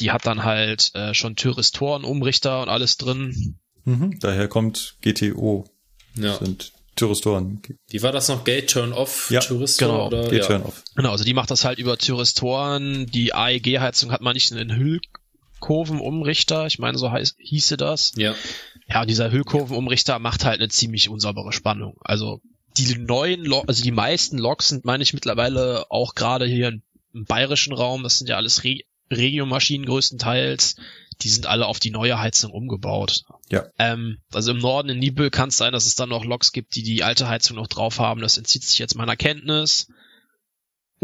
Die 0.00 0.10
hat 0.10 0.26
dann 0.26 0.44
halt 0.44 0.92
äh, 0.94 1.14
schon 1.14 1.36
Thyristoren, 1.36 2.04
Umrichter 2.04 2.62
und 2.62 2.68
alles 2.68 2.96
drin. 2.96 3.58
Mhm, 3.84 4.18
daher 4.20 4.48
kommt 4.48 4.96
GTO. 5.02 5.66
Ja. 6.16 6.36
Sind 6.36 6.72
Thyristoren. 6.96 7.60
Die 7.90 8.02
war 8.02 8.12
das 8.12 8.28
noch 8.28 8.44
Gate 8.44 8.70
Turn 8.70 8.92
Off 8.92 9.30
ja, 9.30 9.40
Thyristor 9.40 9.88
genau, 9.88 10.06
oder 10.06 10.22
Gate 10.28 10.42
ja. 10.42 10.46
Turn 10.46 10.62
Off. 10.62 10.82
Genau, 10.94 11.10
also 11.10 11.24
die 11.24 11.34
macht 11.34 11.50
das 11.50 11.64
halt 11.64 11.78
über 11.78 11.98
Thyristoren. 11.98 13.06
Die 13.06 13.34
AEG-Heizung 13.34 14.12
hat 14.12 14.20
man 14.20 14.34
nicht 14.34 14.52
einen 14.52 14.76
Hüll 14.76 15.00
Hüllkurvenumrichter, 15.64 16.66
ich 16.66 16.78
meine, 16.78 16.98
so 16.98 17.10
heiß, 17.10 17.36
hieße 17.38 17.76
das. 17.76 18.12
Ja. 18.16 18.34
Ja, 18.86 19.00
und 19.00 19.08
dieser 19.08 19.30
Hüllkurvenumrichter 19.30 20.18
macht 20.18 20.44
halt 20.44 20.60
eine 20.60 20.68
ziemlich 20.68 21.08
unsaubere 21.08 21.52
Spannung. 21.52 21.96
Also 22.02 22.40
die 22.76 22.98
neuen, 22.98 23.44
Lok, 23.44 23.64
also 23.66 23.82
die 23.82 23.92
meisten 23.92 24.36
Loks 24.38 24.68
sind, 24.68 24.84
meine 24.84 25.02
ich, 25.02 25.14
mittlerweile 25.14 25.86
auch 25.90 26.14
gerade 26.14 26.46
hier 26.46 26.68
im, 26.68 26.82
im 27.14 27.24
bayerischen 27.24 27.72
Raum, 27.72 28.02
das 28.02 28.18
sind 28.18 28.28
ja 28.28 28.36
alles 28.36 28.64
Re 28.64 28.80
Regiomaschinen 29.10 29.86
größtenteils, 29.86 30.76
die 31.22 31.28
sind 31.28 31.46
alle 31.46 31.66
auf 31.66 31.80
die 31.80 31.90
neue 31.90 32.18
Heizung 32.18 32.52
umgebaut. 32.52 33.22
Ja. 33.50 33.64
Ähm, 33.78 34.18
also 34.32 34.52
im 34.52 34.58
Norden 34.58 34.90
in 34.90 34.98
Nibel 34.98 35.30
kann 35.30 35.48
es 35.48 35.56
sein, 35.56 35.72
dass 35.72 35.86
es 35.86 35.96
dann 35.96 36.08
noch 36.08 36.24
Loks 36.24 36.52
gibt, 36.52 36.74
die 36.74 36.82
die 36.82 37.02
alte 37.02 37.28
Heizung 37.28 37.56
noch 37.56 37.68
drauf 37.68 37.98
haben. 37.98 38.20
Das 38.20 38.36
entzieht 38.36 38.64
sich 38.64 38.78
jetzt 38.78 38.96
meiner 38.96 39.16
Kenntnis 39.16 39.88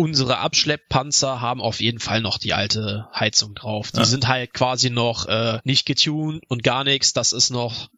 unsere 0.01 0.39
Abschlepppanzer 0.39 1.43
haben 1.43 1.61
auf 1.61 1.81
jeden 1.81 1.99
Fall 1.99 2.23
noch 2.23 2.39
die 2.39 2.55
alte 2.55 3.07
Heizung 3.15 3.55
drauf. 3.55 3.93
Die 3.93 3.99
ja. 3.99 4.05
sind 4.05 4.29
halt 4.29 4.55
quasi 4.55 4.89
noch 4.89 5.27
äh, 5.27 5.59
nicht 5.65 5.85
getuned 5.85 6.43
und 6.49 6.63
gar 6.63 6.85
nichts. 6.85 7.13
Das 7.13 7.33
ist 7.33 7.51
noch 7.51 7.91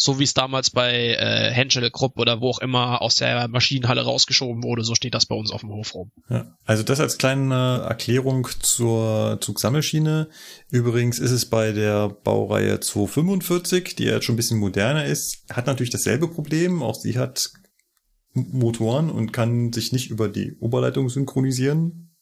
so 0.00 0.20
wie 0.20 0.24
es 0.24 0.32
damals 0.32 0.70
bei 0.70 0.92
äh, 0.92 1.50
Henschel 1.50 1.90
Krupp 1.90 2.20
oder 2.20 2.40
wo 2.40 2.50
auch 2.50 2.60
immer 2.60 3.02
aus 3.02 3.16
der 3.16 3.48
Maschinenhalle 3.48 4.02
rausgeschoben 4.02 4.62
wurde, 4.62 4.84
so 4.84 4.94
steht 4.94 5.12
das 5.12 5.26
bei 5.26 5.34
uns 5.34 5.50
auf 5.50 5.62
dem 5.62 5.70
Hof 5.70 5.92
rum. 5.92 6.12
Ja, 6.30 6.56
also 6.64 6.84
das 6.84 7.00
als 7.00 7.18
kleine 7.18 7.84
Erklärung 7.88 8.46
zur 8.60 9.38
Zugsammelschiene. 9.40 10.28
Übrigens 10.70 11.18
ist 11.18 11.32
es 11.32 11.46
bei 11.46 11.72
der 11.72 12.10
Baureihe 12.10 12.78
245, 12.78 13.96
die 13.96 14.04
ja 14.04 14.12
jetzt 14.12 14.24
schon 14.24 14.34
ein 14.34 14.36
bisschen 14.36 14.60
moderner 14.60 15.04
ist, 15.04 15.44
hat 15.52 15.66
natürlich 15.66 15.90
dasselbe 15.90 16.28
Problem. 16.28 16.80
Auch 16.80 16.94
sie 16.94 17.18
hat 17.18 17.50
Motoren 18.34 19.10
und 19.10 19.32
kann 19.32 19.72
sich 19.72 19.90
nicht 19.90 20.10
über 20.10 20.28
die 20.28 20.56
Oberleitung 20.60 21.08
synchronisieren. 21.08 22.14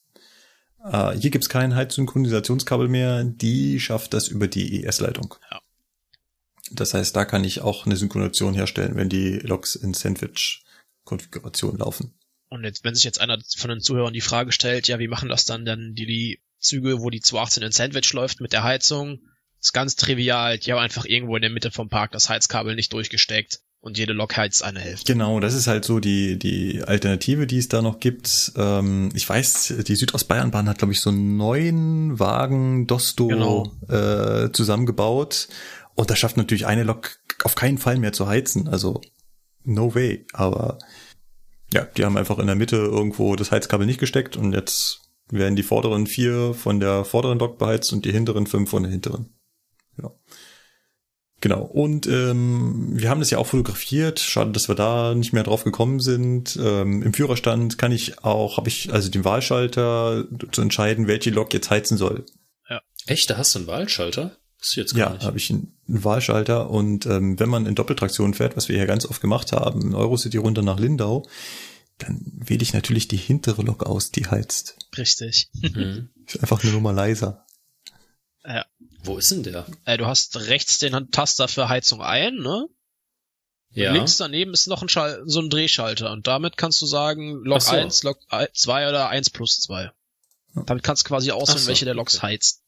Äh, 0.82 1.12
hier 1.18 1.30
gibt's 1.30 1.50
kein 1.50 1.74
Heizsynchronisationskabel 1.74 2.88
mehr, 2.88 3.22
die 3.22 3.80
schafft 3.80 4.14
das 4.14 4.28
über 4.28 4.48
die 4.48 4.82
ES-Leitung. 4.82 5.34
Ja. 5.50 5.60
Das 6.72 6.94
heißt, 6.94 7.14
da 7.14 7.24
kann 7.24 7.44
ich 7.44 7.60
auch 7.60 7.86
eine 7.86 7.96
Synchronisation 7.96 8.54
herstellen, 8.54 8.96
wenn 8.96 9.08
die 9.08 9.38
Loks 9.38 9.74
in 9.74 9.94
Sandwich-Konfiguration 9.94 11.78
laufen. 11.78 12.14
Und 12.48 12.64
jetzt, 12.64 12.84
wenn 12.84 12.94
sich 12.94 13.04
jetzt 13.04 13.20
einer 13.20 13.38
von 13.56 13.70
den 13.70 13.80
Zuhörern 13.80 14.12
die 14.12 14.20
Frage 14.20 14.52
stellt, 14.52 14.88
ja, 14.88 14.98
wie 14.98 15.08
machen 15.08 15.28
das 15.28 15.44
dann 15.44 15.64
denn 15.64 15.94
die, 15.94 16.06
die 16.06 16.40
Züge, 16.58 17.00
wo 17.00 17.10
die 17.10 17.20
218 17.20 17.62
in 17.62 17.72
Sandwich 17.72 18.12
läuft 18.12 18.40
mit 18.40 18.52
der 18.52 18.62
Heizung? 18.62 19.20
ist 19.66 19.72
ganz 19.72 19.96
trivial. 19.96 20.58
Die 20.58 20.72
haben 20.72 20.78
einfach 20.78 21.04
irgendwo 21.04 21.36
in 21.36 21.42
der 21.42 21.50
Mitte 21.50 21.70
vom 21.70 21.88
Park 21.88 22.12
das 22.12 22.28
Heizkabel 22.28 22.74
nicht 22.76 22.92
durchgesteckt 22.92 23.60
und 23.80 23.98
jede 23.98 24.12
Lok 24.12 24.36
heizt 24.36 24.62
eine 24.62 24.80
Hälfte. 24.80 25.12
Genau, 25.12 25.40
das 25.40 25.54
ist 25.54 25.66
halt 25.66 25.84
so 25.84 26.00
die, 26.00 26.38
die 26.38 26.82
Alternative, 26.82 27.46
die 27.46 27.58
es 27.58 27.68
da 27.68 27.82
noch 27.82 28.00
gibt. 28.00 28.52
Ähm, 28.56 29.10
ich 29.14 29.28
weiß, 29.28 29.74
die 29.86 29.94
Südostbayernbahn 29.96 30.68
hat, 30.68 30.78
glaube 30.78 30.92
ich, 30.92 31.00
so 31.00 31.10
neun 31.10 32.18
Wagen 32.18 32.86
Dosto 32.86 33.28
Genau. 33.28 33.72
äh, 33.88 34.50
zusammengebaut. 34.52 35.48
Und 35.96 36.10
das 36.10 36.18
schafft 36.18 36.36
natürlich 36.36 36.66
eine 36.66 36.84
Lok 36.84 37.18
auf 37.42 37.54
keinen 37.54 37.78
Fall 37.78 37.98
mehr 37.98 38.12
zu 38.12 38.28
heizen. 38.28 38.68
Also, 38.68 39.00
no 39.64 39.94
way. 39.94 40.26
Aber 40.32 40.78
ja, 41.72 41.84
die 41.84 42.04
haben 42.04 42.16
einfach 42.16 42.38
in 42.38 42.46
der 42.46 42.54
Mitte 42.54 42.76
irgendwo 42.76 43.34
das 43.34 43.50
Heizkabel 43.50 43.86
nicht 43.86 43.98
gesteckt 43.98 44.36
und 44.36 44.52
jetzt 44.52 45.00
werden 45.28 45.56
die 45.56 45.64
vorderen 45.64 46.06
vier 46.06 46.54
von 46.54 46.78
der 46.78 47.04
vorderen 47.04 47.38
Lok 47.38 47.58
beheizt 47.58 47.92
und 47.92 48.04
die 48.04 48.12
hinteren 48.12 48.46
fünf 48.46 48.70
von 48.70 48.84
der 48.84 48.92
hinteren. 48.92 49.34
Ja. 50.00 50.12
Genau. 51.40 51.62
Und 51.62 52.06
ähm, 52.06 52.90
wir 52.92 53.10
haben 53.10 53.20
das 53.20 53.30
ja 53.30 53.38
auch 53.38 53.46
fotografiert. 53.46 54.20
Schade, 54.20 54.52
dass 54.52 54.68
wir 54.68 54.74
da 54.74 55.14
nicht 55.14 55.32
mehr 55.32 55.42
drauf 55.42 55.64
gekommen 55.64 56.00
sind. 56.00 56.58
Ähm, 56.62 57.02
Im 57.02 57.12
Führerstand 57.12 57.78
kann 57.78 57.92
ich 57.92 58.22
auch, 58.24 58.56
habe 58.56 58.68
ich 58.68 58.92
also 58.92 59.10
den 59.10 59.24
Wahlschalter 59.24 60.24
zu 60.52 60.62
entscheiden, 60.62 61.08
welche 61.08 61.30
Lok 61.30 61.52
jetzt 61.52 61.70
heizen 61.70 61.98
soll. 61.98 62.24
Echt, 63.06 63.30
da 63.30 63.36
hast 63.36 63.54
du 63.54 63.60
einen 63.60 63.68
Wahlschalter? 63.68 64.36
Das 64.66 64.72
ist 64.72 64.76
jetzt 64.78 64.94
gar 64.96 65.10
Ja, 65.10 65.14
nicht. 65.14 65.24
habe 65.24 65.36
ich 65.38 65.48
einen 65.50 65.72
Wahlschalter 65.86 66.68
und 66.68 67.06
ähm, 67.06 67.38
wenn 67.38 67.48
man 67.48 67.66
in 67.66 67.76
Doppeltraktion 67.76 68.34
fährt, 68.34 68.56
was 68.56 68.68
wir 68.68 68.76
hier 68.76 68.86
ganz 68.86 69.06
oft 69.06 69.20
gemacht 69.20 69.52
haben, 69.52 69.80
in 69.80 69.94
Eurocity 69.94 70.38
runter 70.38 70.62
nach 70.62 70.80
Lindau, 70.80 71.24
dann 71.98 72.20
wähle 72.34 72.64
ich 72.64 72.72
natürlich 72.72 73.06
die 73.06 73.16
hintere 73.16 73.62
Lok 73.62 73.84
aus, 73.84 74.10
die 74.10 74.26
heizt. 74.26 74.76
Richtig. 74.98 75.50
Mhm. 75.52 76.10
Ist 76.26 76.40
einfach 76.40 76.64
eine 76.64 76.72
Nummer 76.72 76.92
leiser. 76.92 77.46
Ja. 78.44 78.66
Wo 79.04 79.18
ist 79.18 79.30
denn 79.30 79.44
der? 79.44 79.66
Äh, 79.84 79.98
du 79.98 80.06
hast 80.06 80.36
rechts 80.36 80.80
den 80.80 81.12
Taster 81.12 81.46
für 81.46 81.68
Heizung 81.68 82.02
ein, 82.02 82.34
ne? 82.34 82.66
Ja. 83.70 83.92
Links 83.92 84.16
daneben 84.16 84.52
ist 84.52 84.66
noch 84.66 84.82
ein 84.82 84.88
Schal 84.88 85.22
so 85.26 85.40
ein 85.40 85.48
Drehschalter 85.48 86.10
und 86.10 86.26
damit 86.26 86.56
kannst 86.56 86.82
du 86.82 86.86
sagen 86.86 87.44
Lok 87.44 87.62
so. 87.62 87.70
1, 87.70 88.02
Lok 88.02 88.18
2 88.52 88.88
oder 88.88 89.10
1 89.10 89.30
plus 89.30 89.60
2. 89.60 89.92
Damit 90.54 90.82
kannst 90.82 91.04
du 91.04 91.08
quasi 91.08 91.30
auswählen, 91.30 91.60
so, 91.60 91.68
welche 91.68 91.84
der 91.84 91.94
Loks 91.94 92.16
okay. 92.16 92.26
heizt. 92.26 92.62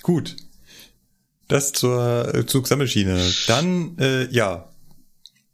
Gut. 0.00 0.36
Das 1.48 1.72
zur 1.72 2.34
äh, 2.34 2.46
Zugsammelschiene. 2.46 3.32
Dann, 3.46 3.98
äh, 3.98 4.30
ja, 4.30 4.70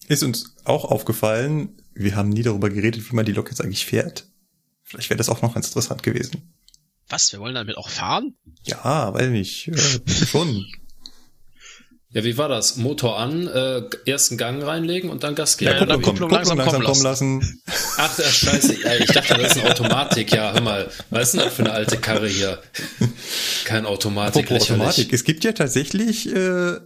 ist 0.08 0.22
uns 0.22 0.54
auch 0.64 0.84
aufgefallen, 0.84 1.76
wir 1.94 2.14
haben 2.14 2.28
nie 2.28 2.42
darüber 2.42 2.70
geredet, 2.70 3.10
wie 3.10 3.14
man 3.16 3.26
die 3.26 3.32
Lok 3.32 3.48
jetzt 3.50 3.60
eigentlich 3.60 3.84
fährt. 3.84 4.26
Vielleicht 4.84 5.10
wäre 5.10 5.18
das 5.18 5.28
auch 5.28 5.42
noch 5.42 5.54
ganz 5.54 5.66
interessant 5.66 6.02
gewesen. 6.02 6.54
Was, 7.08 7.32
wir 7.32 7.40
wollen 7.40 7.54
damit 7.54 7.76
auch 7.76 7.88
fahren? 7.88 8.36
Ja, 8.64 9.12
weil 9.14 9.30
nicht. 9.30 9.68
Äh, 9.68 10.26
schon. 10.26 10.66
Ja, 12.10 12.24
wie 12.24 12.38
war 12.38 12.48
das? 12.48 12.76
Motor 12.76 13.18
an, 13.18 13.46
äh, 13.48 13.82
ersten 14.06 14.38
Gang 14.38 14.62
reinlegen 14.64 15.10
und 15.10 15.24
dann 15.24 15.34
Gas 15.34 15.58
geben. 15.58 15.72
Ja, 15.78 15.84
kommt- 15.86 16.02
Kupplung 16.04 16.30
langsam 16.30 16.58
kommen 16.58 17.02
lassen. 17.02 17.62
Ach, 17.98 18.16
der 18.16 18.24
Scheiße. 18.24 18.80
Ja, 18.82 18.94
ich 18.94 19.10
dachte, 19.10 19.34
das 19.34 19.56
ist 19.56 19.62
eine 19.62 19.70
Automatik. 19.72 20.32
Ja, 20.32 20.52
hör 20.54 20.62
mal. 20.62 20.90
Was 21.10 21.24
ist 21.28 21.32
denn 21.34 21.40
das 21.42 21.52
für 21.54 21.62
eine 21.64 21.72
alte 21.72 21.98
Karre 21.98 22.26
hier? 22.28 22.62
Kein 23.66 23.84
Automatik. 23.84 24.46
Apropos. 24.46 24.70
Automatik. 24.70 25.12
Es 25.12 25.24
gibt 25.24 25.44
ja 25.44 25.52
tatsächlich 25.52 26.34
äh, 26.34 26.78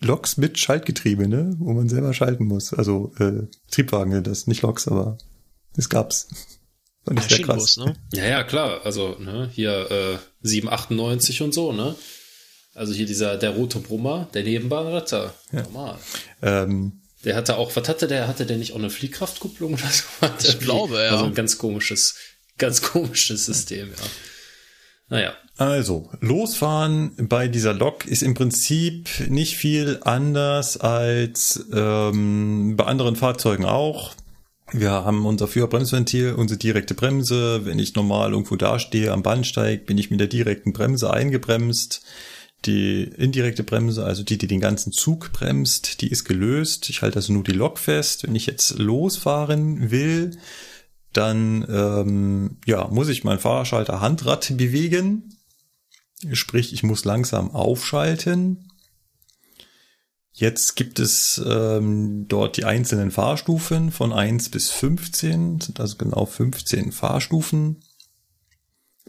Loks 0.00 0.38
mit 0.38 0.58
Schaltgetriebe, 0.58 1.28
ne? 1.28 1.54
Wo 1.58 1.74
man 1.74 1.90
selber 1.90 2.14
schalten 2.14 2.46
muss. 2.46 2.72
Also 2.72 3.12
äh, 3.18 3.48
Triebwagen, 3.70 4.22
das 4.24 4.46
nicht 4.46 4.62
Loks, 4.62 4.88
aber 4.88 5.18
das 5.76 5.90
gab's. 5.90 6.28
Fand 7.04 7.20
ich 7.20 7.26
sehr 7.26 7.44
krass. 7.44 7.76
Ne? 7.76 7.94
Ja, 8.14 8.24
ja, 8.24 8.44
klar. 8.44 8.80
Also 8.84 9.16
ne, 9.18 9.50
hier 9.52 9.90
äh, 9.90 10.16
798 10.40 11.42
und 11.42 11.52
so, 11.52 11.72
ne? 11.72 11.94
Also 12.78 12.92
hier 12.92 13.06
dieser, 13.06 13.36
der 13.36 13.50
rote 13.50 13.80
Brummer, 13.80 14.28
der 14.34 14.44
Nebenbahnretter. 14.44 15.34
Ja. 15.52 15.62
Normal. 15.62 15.98
Ähm, 16.42 16.92
der 17.24 17.34
hatte 17.34 17.58
auch, 17.58 17.74
was 17.74 17.88
hatte 17.88 18.06
der? 18.06 18.28
Hatte 18.28 18.46
der 18.46 18.56
nicht 18.56 18.72
auch 18.72 18.78
eine 18.78 18.90
Fliehkraftkupplung 18.90 19.74
oder 19.74 19.88
so? 19.90 20.04
Ich 20.48 20.60
glaube, 20.60 20.96
ja. 20.96 21.10
Also 21.10 21.24
ein 21.24 21.34
ganz 21.34 21.58
komisches, 21.58 22.14
ganz 22.56 22.82
komisches 22.92 23.46
System, 23.46 23.88
ja. 23.88 24.04
Naja. 25.10 25.32
Also, 25.56 26.10
losfahren 26.20 27.12
bei 27.16 27.48
dieser 27.48 27.72
Lok 27.74 28.06
ist 28.06 28.22
im 28.22 28.34
Prinzip 28.34 29.08
nicht 29.28 29.56
viel 29.56 29.98
anders 30.02 30.76
als 30.76 31.66
ähm, 31.72 32.76
bei 32.76 32.84
anderen 32.84 33.16
Fahrzeugen 33.16 33.64
auch. 33.64 34.14
Wir 34.70 34.90
haben 34.90 35.24
unser 35.24 35.48
Führerbremsventil, 35.48 36.34
unsere 36.34 36.58
direkte 36.58 36.94
Bremse. 36.94 37.64
Wenn 37.64 37.78
ich 37.78 37.94
normal 37.94 38.32
irgendwo 38.32 38.54
dastehe 38.56 39.10
am 39.10 39.22
Bahnsteig, 39.22 39.86
bin 39.86 39.96
ich 39.96 40.10
mit 40.10 40.20
der 40.20 40.26
direkten 40.26 40.72
Bremse 40.72 41.10
eingebremst. 41.10 42.02
Die 42.64 43.04
indirekte 43.04 43.62
Bremse, 43.62 44.04
also 44.04 44.24
die, 44.24 44.36
die 44.36 44.48
den 44.48 44.60
ganzen 44.60 44.92
Zug 44.92 45.32
bremst, 45.32 46.00
die 46.00 46.08
ist 46.08 46.24
gelöst. 46.24 46.90
Ich 46.90 47.02
halte 47.02 47.16
also 47.16 47.32
nur 47.32 47.44
die 47.44 47.52
Lok 47.52 47.78
fest. 47.78 48.24
Wenn 48.24 48.34
ich 48.34 48.46
jetzt 48.46 48.78
losfahren 48.78 49.90
will, 49.90 50.36
dann 51.12 51.64
ähm, 51.68 52.58
ja, 52.66 52.88
muss 52.88 53.08
ich 53.08 53.24
mein 53.24 53.38
Fahrschalter 53.38 54.00
Handrad 54.00 54.56
bewegen. 54.56 55.34
Sprich, 56.32 56.72
ich 56.72 56.82
muss 56.82 57.04
langsam 57.04 57.52
aufschalten. 57.52 58.68
Jetzt 60.32 60.76
gibt 60.76 61.00
es 61.00 61.42
ähm, 61.44 62.26
dort 62.28 62.56
die 62.56 62.64
einzelnen 62.64 63.10
Fahrstufen 63.10 63.90
von 63.90 64.12
1 64.12 64.50
bis 64.50 64.70
15, 64.70 65.60
sind 65.60 65.80
also 65.80 65.96
genau 65.96 66.26
15 66.26 66.92
Fahrstufen. 66.92 67.82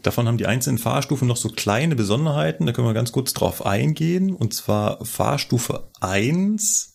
Davon 0.02 0.26
haben 0.26 0.38
die 0.38 0.46
einzelnen 0.46 0.78
Fahrstufen 0.78 1.28
noch 1.28 1.36
so 1.36 1.50
kleine 1.50 1.94
Besonderheiten, 1.94 2.64
da 2.64 2.72
können 2.72 2.86
wir 2.86 2.94
ganz 2.94 3.12
kurz 3.12 3.34
drauf 3.34 3.66
eingehen. 3.66 4.34
Und 4.34 4.54
zwar 4.54 5.04
Fahrstufe 5.04 5.90
1, 6.00 6.94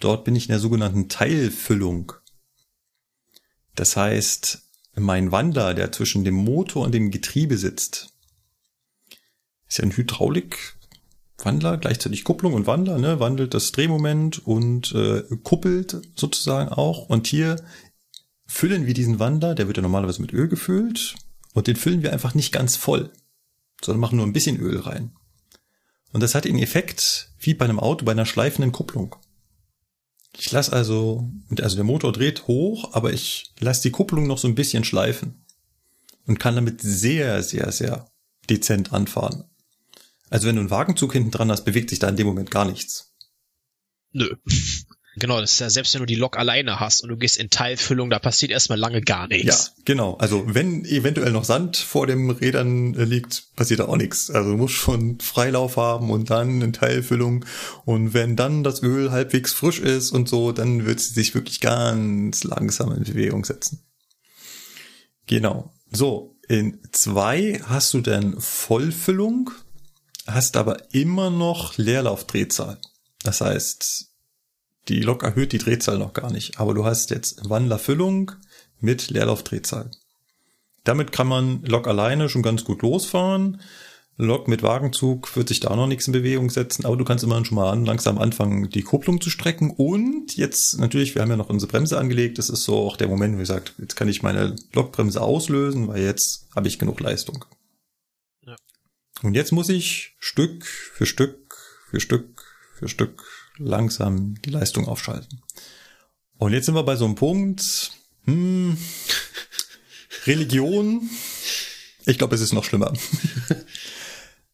dort 0.00 0.24
bin 0.24 0.34
ich 0.34 0.44
in 0.44 0.52
der 0.52 0.58
sogenannten 0.58 1.08
Teilfüllung. 1.08 2.12
Das 3.74 3.96
heißt, 3.96 4.62
mein 4.96 5.30
Wandler, 5.30 5.74
der 5.74 5.92
zwischen 5.92 6.24
dem 6.24 6.34
Motor 6.34 6.84
und 6.84 6.92
dem 6.92 7.10
Getriebe 7.10 7.58
sitzt, 7.58 8.14
ist 9.68 9.78
ja 9.78 9.84
ein 9.84 9.96
Hydraulikwandler, 9.96 11.76
gleichzeitig 11.76 12.24
Kupplung 12.24 12.54
und 12.54 12.66
Wandler, 12.66 12.98
ne, 12.98 13.20
wandelt 13.20 13.52
das 13.52 13.72
Drehmoment 13.72 14.46
und 14.46 14.92
äh, 14.92 15.22
kuppelt 15.42 16.00
sozusagen 16.16 16.70
auch. 16.70 17.10
Und 17.10 17.26
hier 17.26 17.56
füllen 18.46 18.86
wir 18.86 18.94
diesen 18.94 19.18
Wandler, 19.18 19.54
der 19.54 19.66
wird 19.66 19.76
ja 19.76 19.82
normalerweise 19.82 20.22
mit 20.22 20.32
Öl 20.32 20.48
gefüllt, 20.48 21.14
und 21.54 21.66
den 21.66 21.76
füllen 21.76 22.02
wir 22.02 22.12
einfach 22.12 22.34
nicht 22.34 22.52
ganz 22.52 22.76
voll, 22.76 23.12
sondern 23.82 24.00
machen 24.00 24.16
nur 24.16 24.26
ein 24.26 24.32
bisschen 24.32 24.58
Öl 24.58 24.78
rein. 24.78 25.12
Und 26.12 26.22
das 26.22 26.34
hat 26.34 26.44
den 26.44 26.58
Effekt 26.58 27.30
wie 27.38 27.54
bei 27.54 27.64
einem 27.64 27.80
Auto 27.80 28.04
bei 28.04 28.12
einer 28.12 28.26
schleifenden 28.26 28.72
Kupplung. 28.72 29.16
Ich 30.36 30.50
lasse 30.52 30.72
also, 30.72 31.28
also 31.60 31.76
der 31.76 31.84
Motor 31.84 32.12
dreht 32.12 32.46
hoch, 32.46 32.94
aber 32.94 33.12
ich 33.12 33.52
lasse 33.58 33.82
die 33.82 33.90
Kupplung 33.90 34.26
noch 34.26 34.38
so 34.38 34.48
ein 34.48 34.54
bisschen 34.54 34.84
schleifen 34.84 35.44
und 36.26 36.38
kann 36.38 36.54
damit 36.54 36.80
sehr, 36.80 37.42
sehr, 37.42 37.72
sehr 37.72 38.10
dezent 38.48 38.92
anfahren. 38.92 39.44
Also 40.30 40.46
wenn 40.46 40.56
du 40.56 40.60
einen 40.60 40.70
Wagenzug 40.70 41.12
hinten 41.12 41.30
dran 41.30 41.50
hast, 41.50 41.64
bewegt 41.64 41.90
sich 41.90 41.98
da 41.98 42.08
in 42.08 42.16
dem 42.16 42.26
Moment 42.26 42.50
gar 42.50 42.64
nichts. 42.64 43.14
Nö. 44.12 44.36
Genau, 45.18 45.40
das 45.40 45.52
ist 45.52 45.60
ja 45.60 45.70
selbst 45.70 45.94
wenn 45.94 46.00
du 46.00 46.06
die 46.06 46.14
Lok 46.14 46.38
alleine 46.38 46.80
hast 46.80 47.02
und 47.02 47.08
du 47.08 47.16
gehst 47.16 47.36
in 47.36 47.50
Teilfüllung, 47.50 48.10
da 48.10 48.18
passiert 48.18 48.52
erstmal 48.52 48.78
lange 48.78 49.00
gar 49.00 49.28
nichts. 49.28 49.72
Ja, 49.76 49.82
genau. 49.84 50.16
Also 50.16 50.44
wenn 50.46 50.84
eventuell 50.84 51.32
noch 51.32 51.44
Sand 51.44 51.76
vor 51.76 52.06
dem 52.06 52.30
Rädern 52.30 52.94
liegt, 52.94 53.54
passiert 53.56 53.80
da 53.80 53.86
auch 53.86 53.96
nichts. 53.96 54.30
Also 54.30 54.50
du 54.50 54.56
musst 54.56 54.74
schon 54.74 55.20
Freilauf 55.20 55.76
haben 55.76 56.10
und 56.10 56.30
dann 56.30 56.62
in 56.62 56.72
Teilfüllung. 56.72 57.44
Und 57.84 58.14
wenn 58.14 58.36
dann 58.36 58.62
das 58.62 58.82
Öl 58.82 59.10
halbwegs 59.10 59.52
frisch 59.52 59.80
ist 59.80 60.10
und 60.12 60.28
so, 60.28 60.52
dann 60.52 60.86
wird 60.86 61.00
sie 61.00 61.14
sich 61.14 61.34
wirklich 61.34 61.60
ganz 61.60 62.44
langsam 62.44 62.92
in 62.92 63.04
Bewegung 63.04 63.44
setzen. 63.44 63.82
Genau. 65.26 65.72
So, 65.90 66.36
in 66.48 66.80
zwei 66.92 67.60
hast 67.64 67.94
du 67.94 68.00
dann 68.00 68.40
Vollfüllung, 68.40 69.50
hast 70.26 70.56
aber 70.56 70.92
immer 70.92 71.30
noch 71.30 71.76
Leerlaufdrehzahl. 71.76 72.78
Das 73.22 73.40
heißt, 73.40 74.07
die 74.88 75.00
Lok 75.00 75.22
erhöht 75.22 75.52
die 75.52 75.58
Drehzahl 75.58 75.98
noch 75.98 76.12
gar 76.12 76.30
nicht, 76.30 76.58
aber 76.58 76.74
du 76.74 76.84
hast 76.84 77.10
jetzt 77.10 77.48
Wandlerfüllung 77.48 78.32
mit 78.80 79.10
Leerlaufdrehzahl. 79.10 79.90
Damit 80.84 81.12
kann 81.12 81.28
man 81.28 81.62
Lok 81.64 81.86
alleine 81.86 82.28
schon 82.28 82.42
ganz 82.42 82.64
gut 82.64 82.82
losfahren. 82.82 83.60
Lok 84.16 84.48
mit 84.48 84.64
Wagenzug 84.64 85.36
wird 85.36 85.48
sich 85.48 85.60
da 85.60 85.76
noch 85.76 85.86
nichts 85.86 86.08
in 86.08 86.12
Bewegung 86.12 86.50
setzen, 86.50 86.84
aber 86.84 86.96
du 86.96 87.04
kannst 87.04 87.22
immerhin 87.22 87.44
schon 87.44 87.54
mal 87.54 87.70
an, 87.70 87.84
langsam 87.84 88.18
anfangen, 88.18 88.68
die 88.68 88.82
Kupplung 88.82 89.20
zu 89.20 89.30
strecken. 89.30 89.70
Und 89.70 90.36
jetzt 90.36 90.78
natürlich, 90.80 91.14
wir 91.14 91.22
haben 91.22 91.30
ja 91.30 91.36
noch 91.36 91.50
unsere 91.50 91.70
Bremse 91.70 91.98
angelegt. 91.98 92.38
Das 92.38 92.50
ist 92.50 92.64
so 92.64 92.78
auch 92.78 92.96
der 92.96 93.06
Moment, 93.06 93.36
wo 93.36 93.42
ich 93.42 93.48
sage, 93.48 93.70
jetzt 93.78 93.94
kann 93.94 94.08
ich 94.08 94.22
meine 94.22 94.56
Lokbremse 94.72 95.20
auslösen, 95.20 95.86
weil 95.86 96.02
jetzt 96.02 96.48
habe 96.56 96.66
ich 96.66 96.80
genug 96.80 96.98
Leistung. 96.98 97.44
Ja. 98.44 98.56
Und 99.22 99.34
jetzt 99.34 99.52
muss 99.52 99.68
ich 99.68 100.16
Stück 100.18 100.66
für 100.66 101.06
Stück 101.06 101.56
für 101.88 102.00
Stück 102.00 102.42
für 102.74 102.88
Stück 102.88 103.22
langsam 103.58 104.40
die 104.42 104.50
Leistung 104.50 104.86
aufschalten. 104.86 105.42
Und 106.38 106.52
jetzt 106.52 106.66
sind 106.66 106.74
wir 106.74 106.84
bei 106.84 106.96
so 106.96 107.04
einem 107.04 107.14
Punkt, 107.14 107.92
hm, 108.24 108.76
Religion, 110.26 111.08
ich 112.06 112.18
glaube, 112.18 112.34
es 112.34 112.40
ist 112.40 112.52
noch 112.52 112.64
schlimmer. 112.64 112.92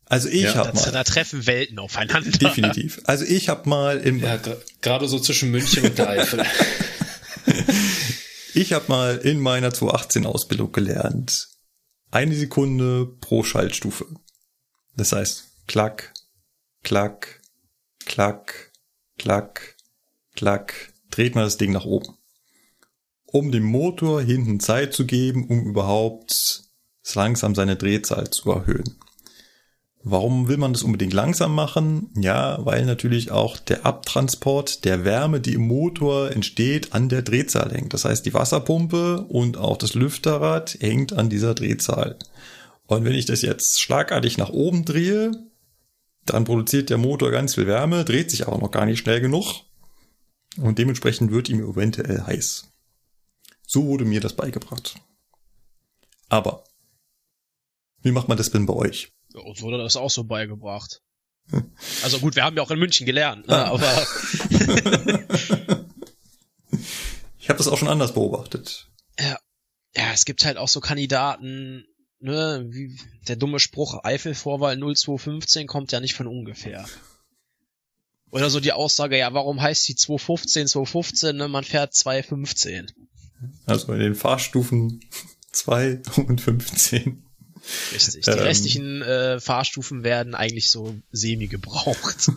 Also 0.06 0.28
ich 0.28 0.42
ja, 0.42 0.54
habe 0.54 0.74
mal. 0.74 0.92
Da 0.92 1.02
treffen 1.02 1.46
Welten 1.46 1.78
aufeinander. 1.78 2.30
Definitiv. 2.30 3.00
Also 3.04 3.24
ich 3.24 3.48
habe 3.48 3.68
mal 3.68 3.98
im. 3.98 4.20
Ja, 4.20 4.38
gerade 4.82 5.08
so 5.08 5.18
zwischen 5.18 5.50
München 5.50 5.84
und 5.84 5.98
der 5.98 6.10
Eifel. 6.10 6.44
ich 8.54 8.72
habe 8.74 8.84
mal 8.88 9.16
in 9.16 9.40
meiner 9.40 9.72
218 9.72 10.26
Ausbildung 10.26 10.72
gelernt. 10.72 11.48
Eine 12.10 12.36
Sekunde 12.36 13.06
pro 13.20 13.42
Schaltstufe. 13.42 14.06
Das 14.94 15.12
heißt, 15.12 15.44
klack, 15.66 16.12
klack, 16.82 17.40
klack, 18.04 18.70
klack, 19.18 19.76
klack, 20.34 20.92
dreht 21.10 21.34
man 21.34 21.44
das 21.44 21.56
Ding 21.56 21.72
nach 21.72 21.84
oben. 21.84 22.16
Um 23.26 23.50
dem 23.50 23.64
Motor 23.64 24.22
hinten 24.22 24.60
Zeit 24.60 24.92
zu 24.92 25.06
geben, 25.06 25.46
um 25.48 25.66
überhaupt 25.66 26.62
langsam 27.14 27.54
seine 27.54 27.76
Drehzahl 27.76 28.30
zu 28.30 28.50
erhöhen. 28.50 28.98
Warum 30.06 30.48
will 30.48 30.58
man 30.58 30.74
das 30.74 30.82
unbedingt 30.82 31.14
langsam 31.14 31.54
machen? 31.54 32.10
Ja, 32.14 32.58
weil 32.64 32.84
natürlich 32.84 33.30
auch 33.30 33.56
der 33.58 33.86
Abtransport 33.86 34.84
der 34.84 35.04
Wärme, 35.04 35.40
die 35.40 35.54
im 35.54 35.66
Motor 35.66 36.30
entsteht, 36.30 36.92
an 36.92 37.08
der 37.08 37.22
Drehzahl 37.22 37.72
hängt. 37.72 37.94
Das 37.94 38.04
heißt, 38.04 38.26
die 38.26 38.34
Wasserpumpe 38.34 39.22
und 39.22 39.56
auch 39.56 39.78
das 39.78 39.94
Lüfterrad 39.94 40.76
hängt 40.78 41.14
an 41.14 41.30
dieser 41.30 41.54
Drehzahl. 41.54 42.18
Und 42.86 43.04
wenn 43.04 43.14
ich 43.14 43.24
das 43.24 43.40
jetzt 43.40 43.80
schlagartig 43.80 44.36
nach 44.36 44.50
oben 44.50 44.84
drehe, 44.84 45.32
dann 46.26 46.44
produziert 46.44 46.90
der 46.90 46.98
Motor 46.98 47.30
ganz 47.30 47.54
viel 47.54 47.66
Wärme, 47.66 48.04
dreht 48.04 48.30
sich 48.30 48.46
aber 48.46 48.58
noch 48.58 48.70
gar 48.70 48.86
nicht 48.86 48.98
schnell 48.98 49.20
genug 49.20 49.62
und 50.56 50.78
dementsprechend 50.78 51.30
wird 51.30 51.48
ihm 51.48 51.60
eventuell 51.60 52.22
heiß. 52.22 52.70
So 53.66 53.86
wurde 53.86 54.04
mir 54.04 54.20
das 54.20 54.34
beigebracht. 54.34 54.96
Aber 56.28 56.64
wie 58.02 58.12
macht 58.12 58.28
man 58.28 58.36
das 58.36 58.50
denn 58.50 58.66
bei 58.66 58.74
euch? 58.74 59.12
Ja, 59.32 59.40
uns 59.40 59.62
wurde 59.62 59.78
das 59.78 59.96
auch 59.96 60.10
so 60.10 60.24
beigebracht. 60.24 61.00
Also 62.02 62.20
gut, 62.20 62.36
wir 62.36 62.44
haben 62.44 62.56
ja 62.56 62.62
auch 62.62 62.70
in 62.70 62.78
München 62.78 63.04
gelernt, 63.06 63.46
ne? 63.46 63.54
Ah. 63.54 63.72
aber 63.72 64.06
ich 67.38 67.48
habe 67.48 67.58
das 67.58 67.68
auch 67.68 67.76
schon 67.76 67.88
anders 67.88 68.14
beobachtet. 68.14 68.88
Ja, 69.18 69.38
ja, 69.94 70.12
es 70.12 70.24
gibt 70.24 70.44
halt 70.44 70.56
auch 70.56 70.68
so 70.68 70.80
Kandidaten, 70.80 71.86
ne, 72.24 72.64
wie 72.70 72.98
der 73.28 73.36
dumme 73.36 73.60
Spruch 73.60 74.02
Eifelvorwahl 74.02 74.76
0215 74.76 75.66
kommt 75.66 75.92
ja 75.92 76.00
nicht 76.00 76.14
von 76.14 76.26
ungefähr. 76.26 76.86
Oder 78.30 78.50
so 78.50 78.60
die 78.60 78.72
Aussage, 78.72 79.18
ja, 79.18 79.32
warum 79.34 79.60
heißt 79.60 79.86
die 79.86 79.94
215 79.94 80.66
215, 80.66 81.36
ne, 81.36 81.48
man 81.48 81.64
fährt 81.64 81.94
215. 81.94 82.90
Also 83.66 83.92
in 83.92 84.00
den 84.00 84.14
Fahrstufen 84.14 85.00
2 85.52 86.00
und 86.26 86.40
15. 86.40 87.22
Richtig. 87.92 88.24
Die 88.24 88.30
ähm, 88.30 88.38
restlichen 88.38 89.02
äh, 89.02 89.40
Fahrstufen 89.40 90.02
werden 90.02 90.34
eigentlich 90.34 90.70
so 90.70 90.96
semi 91.12 91.46
gebraucht. 91.46 92.30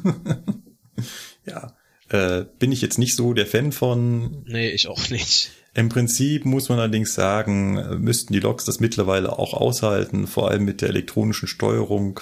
ja. 1.46 1.76
Äh, 2.10 2.46
bin 2.60 2.72
ich 2.72 2.82
jetzt 2.82 2.98
nicht 2.98 3.16
so 3.16 3.34
der 3.34 3.48
Fan 3.48 3.72
von. 3.72 4.44
Nee, 4.46 4.70
ich 4.70 4.88
auch 4.88 5.10
nicht. 5.10 5.52
Im 5.74 5.90
Prinzip 5.90 6.46
muss 6.46 6.70
man 6.70 6.80
allerdings 6.80 7.14
sagen, 7.14 8.02
müssten 8.02 8.34
die 8.34 8.40
Loks 8.40 8.66
das 8.66 8.80
mittlerweile 8.80 9.38
auch 9.38 9.54
aushalten, 9.54 10.26
vor 10.26 10.50
allem 10.50 10.66
mit 10.66 10.82
der 10.82 10.90
elektronischen 10.90 11.48
Steuerung. 11.48 12.20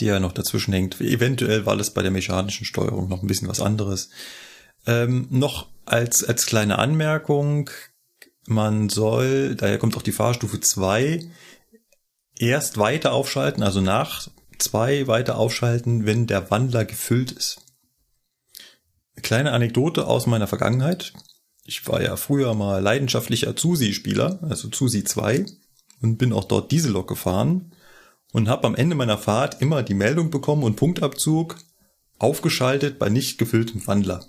die 0.00 0.06
ja 0.06 0.20
noch 0.20 0.32
dazwischen 0.32 0.74
hängt. 0.74 1.00
Eventuell 1.00 1.64
war 1.64 1.76
das 1.76 1.94
bei 1.94 2.02
der 2.02 2.10
mechanischen 2.10 2.66
Steuerung 2.66 3.08
noch 3.08 3.22
ein 3.22 3.26
bisschen 3.26 3.48
was 3.48 3.60
anderes. 3.60 4.10
Ähm, 4.86 5.26
noch 5.30 5.68
als, 5.86 6.22
als 6.22 6.46
kleine 6.46 6.78
Anmerkung, 6.78 7.70
man 8.46 8.88
soll, 8.88 9.54
daher 9.54 9.78
kommt 9.78 9.96
auch 9.96 10.02
die 10.02 10.12
Fahrstufe 10.12 10.60
2, 10.60 11.22
erst 12.38 12.78
weiter 12.78 13.12
aufschalten, 13.12 13.62
also 13.62 13.80
nach 13.80 14.28
2 14.58 15.06
weiter 15.06 15.36
aufschalten, 15.38 16.06
wenn 16.06 16.26
der 16.26 16.50
Wandler 16.50 16.84
gefüllt 16.84 17.32
ist. 17.32 17.60
Kleine 19.22 19.52
Anekdote 19.52 20.06
aus 20.06 20.26
meiner 20.26 20.46
Vergangenheit. 20.46 21.12
Ich 21.64 21.86
war 21.86 22.02
ja 22.02 22.16
früher 22.16 22.54
mal 22.54 22.82
leidenschaftlicher 22.82 23.54
Zusi-Spieler, 23.54 24.38
also 24.42 24.68
Zusi 24.68 25.04
2, 25.04 25.44
und 26.00 26.16
bin 26.16 26.32
auch 26.32 26.44
dort 26.44 26.72
Diesellok 26.72 27.08
gefahren 27.08 27.74
und 28.32 28.48
habe 28.48 28.66
am 28.66 28.74
Ende 28.74 28.94
meiner 28.94 29.18
Fahrt 29.18 29.60
immer 29.60 29.82
die 29.82 29.94
Meldung 29.94 30.30
bekommen 30.30 30.62
und 30.62 30.76
Punktabzug 30.76 31.58
aufgeschaltet 32.18 32.98
bei 32.98 33.08
nicht 33.08 33.38
gefülltem 33.38 33.86
Wandler. 33.86 34.24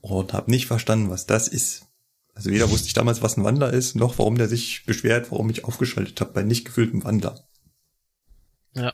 Und 0.00 0.32
habe 0.32 0.50
nicht 0.50 0.66
verstanden, 0.66 1.10
was 1.10 1.26
das 1.26 1.48
ist. 1.48 1.86
Also 2.34 2.50
weder 2.50 2.70
wusste 2.70 2.88
ich 2.88 2.94
damals, 2.94 3.22
was 3.22 3.36
ein 3.36 3.44
Wandler 3.44 3.72
ist, 3.72 3.94
noch 3.94 4.18
warum 4.18 4.36
der 4.36 4.48
sich 4.48 4.84
beschwert, 4.86 5.30
warum 5.30 5.50
ich 5.50 5.64
aufgeschaltet 5.64 6.20
habe 6.20 6.32
bei 6.32 6.42
nicht 6.42 6.64
gefülltem 6.64 7.04
Wandler. 7.04 7.48
Ja. 8.74 8.92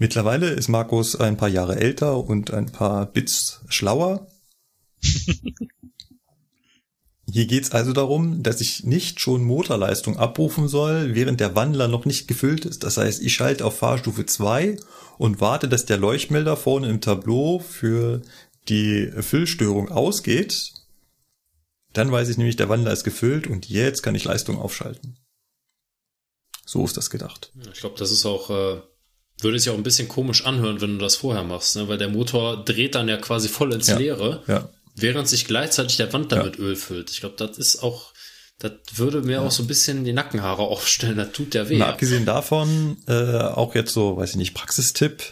Mittlerweile 0.00 0.48
ist 0.48 0.68
Markus 0.68 1.14
ein 1.14 1.36
paar 1.36 1.50
Jahre 1.50 1.76
älter 1.76 2.16
und 2.16 2.50
ein 2.52 2.72
paar 2.72 3.04
Bits 3.04 3.60
schlauer. 3.68 4.26
Hier 7.30 7.44
geht's 7.44 7.72
also 7.72 7.92
darum, 7.92 8.42
dass 8.42 8.62
ich 8.62 8.84
nicht 8.84 9.20
schon 9.20 9.44
Motorleistung 9.44 10.16
abrufen 10.16 10.68
soll, 10.68 11.14
während 11.14 11.38
der 11.38 11.54
Wandler 11.54 11.86
noch 11.86 12.06
nicht 12.06 12.28
gefüllt 12.28 12.64
ist. 12.64 12.82
Das 12.82 12.96
heißt, 12.96 13.20
ich 13.20 13.34
schalte 13.34 13.66
auf 13.66 13.76
Fahrstufe 13.76 14.24
2 14.24 14.78
und 15.18 15.42
warte, 15.42 15.68
dass 15.68 15.84
der 15.84 15.98
Leuchtmelder 15.98 16.56
vorne 16.56 16.88
im 16.88 17.02
Tableau 17.02 17.58
für 17.58 18.22
die 18.70 19.12
Füllstörung 19.20 19.90
ausgeht. 19.90 20.72
Dann 21.92 22.10
weiß 22.10 22.30
ich 22.30 22.38
nämlich, 22.38 22.56
der 22.56 22.70
Wandler 22.70 22.94
ist 22.94 23.04
gefüllt 23.04 23.46
und 23.46 23.68
jetzt 23.68 24.02
kann 24.02 24.14
ich 24.14 24.24
Leistung 24.24 24.58
aufschalten. 24.58 25.18
So 26.64 26.86
ist 26.86 26.96
das 26.96 27.10
gedacht. 27.10 27.52
Ich 27.70 27.80
glaube, 27.80 27.98
das 27.98 28.10
ist 28.10 28.24
auch, 28.24 28.48
äh, 28.48 28.80
würde 29.42 29.58
sich 29.58 29.70
auch 29.70 29.76
ein 29.76 29.82
bisschen 29.82 30.08
komisch 30.08 30.44
anhören, 30.44 30.80
wenn 30.80 30.92
du 30.92 30.98
das 30.98 31.16
vorher 31.16 31.44
machst, 31.44 31.76
ne? 31.76 31.88
weil 31.88 31.98
der 31.98 32.08
Motor 32.08 32.64
dreht 32.64 32.94
dann 32.94 33.08
ja 33.08 33.16
quasi 33.16 33.48
voll 33.48 33.72
ins 33.72 33.88
Ja. 33.88 33.98
Leere, 33.98 34.42
Ja. 34.46 34.68
während 34.96 35.28
sich 35.28 35.46
gleichzeitig 35.46 35.96
der 35.96 36.12
Wandler 36.12 36.38
Ja. 36.38 36.44
mit 36.44 36.58
Öl 36.58 36.76
füllt. 36.76 37.10
Ich 37.10 37.20
glaube, 37.20 37.36
das 37.38 37.56
ist 37.58 37.82
auch, 37.82 38.12
das 38.58 38.72
würde 38.94 39.22
mir 39.22 39.40
auch 39.42 39.50
so 39.50 39.62
ein 39.62 39.66
bisschen 39.66 40.04
die 40.04 40.12
Nackenhaare 40.12 40.62
aufstellen. 40.68 41.16
Das 41.16 41.32
tut 41.32 41.54
ja 41.54 41.68
weh. 41.68 41.78
Mal 41.78 41.90
abgesehen 41.90 42.26
davon, 42.26 42.96
äh, 43.06 43.38
auch 43.38 43.74
jetzt 43.74 43.92
so, 43.92 44.16
weiß 44.16 44.30
ich 44.30 44.36
nicht, 44.36 44.54
Praxistipp. 44.54 45.22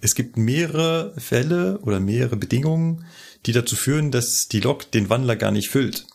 Es 0.00 0.14
gibt 0.14 0.36
mehrere 0.36 1.14
Fälle 1.18 1.78
oder 1.82 2.00
mehrere 2.00 2.36
Bedingungen, 2.36 3.04
die 3.46 3.52
dazu 3.52 3.76
führen, 3.76 4.10
dass 4.10 4.48
die 4.48 4.60
Lok 4.60 4.90
den 4.90 5.08
Wandler 5.08 5.36
gar 5.36 5.50
nicht 5.52 5.68
füllt. 5.68 6.06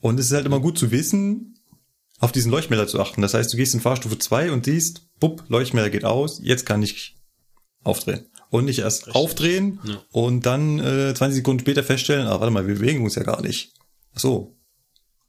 Und 0.00 0.20
es 0.20 0.26
ist 0.26 0.32
halt 0.32 0.46
immer 0.46 0.60
gut 0.60 0.78
zu 0.78 0.90
wissen, 0.90 1.58
auf 2.20 2.30
diesen 2.30 2.50
Leuchtmelder 2.50 2.86
zu 2.86 3.00
achten. 3.00 3.22
Das 3.22 3.34
heißt, 3.34 3.52
du 3.52 3.56
gehst 3.56 3.74
in 3.74 3.80
Fahrstufe 3.80 4.18
2 4.18 4.52
und 4.52 4.64
siehst, 4.66 5.03
bupp, 5.20 5.44
Leuchtmelder 5.48 5.90
geht 5.90 6.04
aus, 6.04 6.40
jetzt 6.42 6.66
kann 6.66 6.82
ich 6.82 7.16
aufdrehen. 7.82 8.26
Und 8.50 8.66
nicht 8.66 8.78
erst 8.78 9.06
Richtig. 9.06 9.14
aufdrehen 9.16 9.80
Ja. 9.84 10.02
und 10.12 10.46
dann 10.46 10.78
äh, 10.78 11.12
20 11.14 11.36
Sekunden 11.36 11.60
später 11.60 11.82
feststellen, 11.82 12.26
ah, 12.26 12.38
warte 12.40 12.52
mal, 12.52 12.66
wir 12.66 12.74
bewegen 12.76 13.02
uns 13.04 13.16
ja 13.16 13.22
gar 13.24 13.42
nicht. 13.42 13.72
Ach 14.14 14.20
so, 14.20 14.56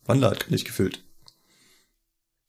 Wandler 0.06 0.36
nicht 0.50 0.66
gefüllt. 0.66 1.04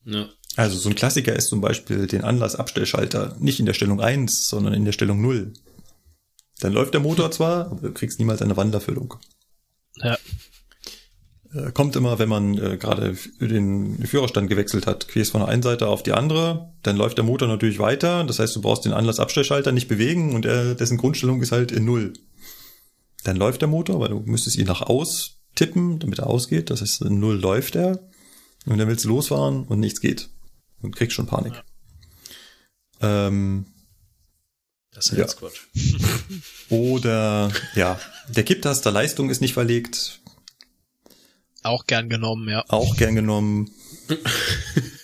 Ja. 0.04 0.28
Also 0.56 0.78
so 0.78 0.88
ein 0.88 0.94
Klassiker 0.94 1.34
ist 1.34 1.48
zum 1.48 1.60
Beispiel 1.60 2.06
den 2.06 2.22
Anlassabstellschalter 2.24 3.36
nicht 3.40 3.58
in 3.60 3.66
der 3.66 3.74
Stellung 3.74 4.00
1, 4.00 4.48
sondern 4.48 4.74
in 4.74 4.84
der 4.84 4.92
Stellung 4.92 5.20
0. 5.20 5.52
Dann 6.60 6.72
läuft 6.72 6.94
der 6.94 7.00
Motor 7.00 7.30
zwar, 7.30 7.70
aber 7.70 7.88
du 7.88 7.92
kriegst 7.94 8.18
niemals 8.18 8.40
eine 8.42 8.56
Wandlerfüllung. 8.56 9.14
Ja. 9.96 10.16
Äh, 11.56 11.72
Kommt 11.72 11.96
immer, 11.96 12.18
wenn 12.18 12.28
man 12.28 12.58
äh, 12.58 12.76
gerade 12.76 13.16
den 13.40 14.04
Führerstand 14.06 14.48
gewechselt 14.48 14.86
hat, 14.86 15.08
gehst 15.08 15.32
von 15.32 15.40
der 15.40 15.48
einen 15.48 15.62
Seite 15.62 15.88
auf 15.88 16.02
die 16.02 16.12
andere, 16.12 16.72
dann 16.82 16.96
läuft 16.96 17.16
der 17.18 17.24
Motor 17.24 17.48
natürlich 17.48 17.78
weiter. 17.78 18.24
Das 18.24 18.38
heißt, 18.38 18.54
du 18.56 18.60
brauchst 18.60 18.84
den 18.84 18.92
Anlassabstellschalter 18.92 19.72
nicht 19.72 19.88
bewegen 19.88 20.34
und 20.34 20.44
er, 20.44 20.74
dessen 20.74 20.98
Grundstellung 20.98 21.40
ist 21.42 21.52
halt 21.52 21.72
in 21.72 21.84
Null. 21.84 22.12
Dann 23.24 23.36
läuft 23.36 23.60
der 23.60 23.68
Motor, 23.68 24.00
weil 24.00 24.10
du 24.10 24.20
müsstest 24.20 24.56
ihn 24.56 24.66
nach 24.66 24.82
aus 24.82 25.38
tippen, 25.54 25.98
damit 25.98 26.18
er 26.20 26.26
ausgeht. 26.28 26.70
Das 26.70 26.80
heißt, 26.82 27.02
in 27.02 27.18
Null 27.18 27.36
läuft 27.36 27.74
er. 27.76 27.98
Und 28.66 28.78
dann 28.78 28.88
willst 28.88 29.04
du 29.04 29.08
losfahren 29.08 29.64
und 29.64 29.80
nichts 29.80 30.00
geht. 30.00 30.28
Und 30.82 30.94
kriegst 30.96 31.14
schon 31.14 31.26
Panik. 31.26 31.54
Ähm, 33.00 33.66
Das 34.92 35.06
ist 35.06 35.12
ja 35.12 35.18
Ja. 35.18 35.24
jetzt 35.24 35.38
Quatsch. 35.38 35.60
oder 36.70 37.50
ja, 37.74 37.98
der 38.28 38.44
Kipptaster 38.44 38.90
Leistung 38.90 39.30
ist 39.30 39.40
nicht 39.40 39.54
verlegt. 39.54 40.20
Auch 41.66 41.86
gern 41.86 42.08
genommen, 42.08 42.48
ja. 42.48 42.64
auch 42.68 42.96
gern 42.96 43.14
genommen. 43.14 43.70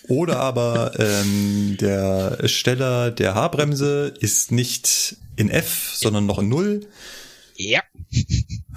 Oder 0.08 0.38
aber 0.38 0.92
ähm, 0.98 1.76
der 1.80 2.48
Steller 2.48 3.10
der 3.10 3.34
Haarbremse 3.34 4.14
ist 4.20 4.52
nicht 4.52 5.16
in 5.36 5.48
F, 5.48 5.92
sondern 5.94 6.26
noch 6.26 6.38
in 6.38 6.48
Null. 6.48 6.88
Ja. 7.56 7.82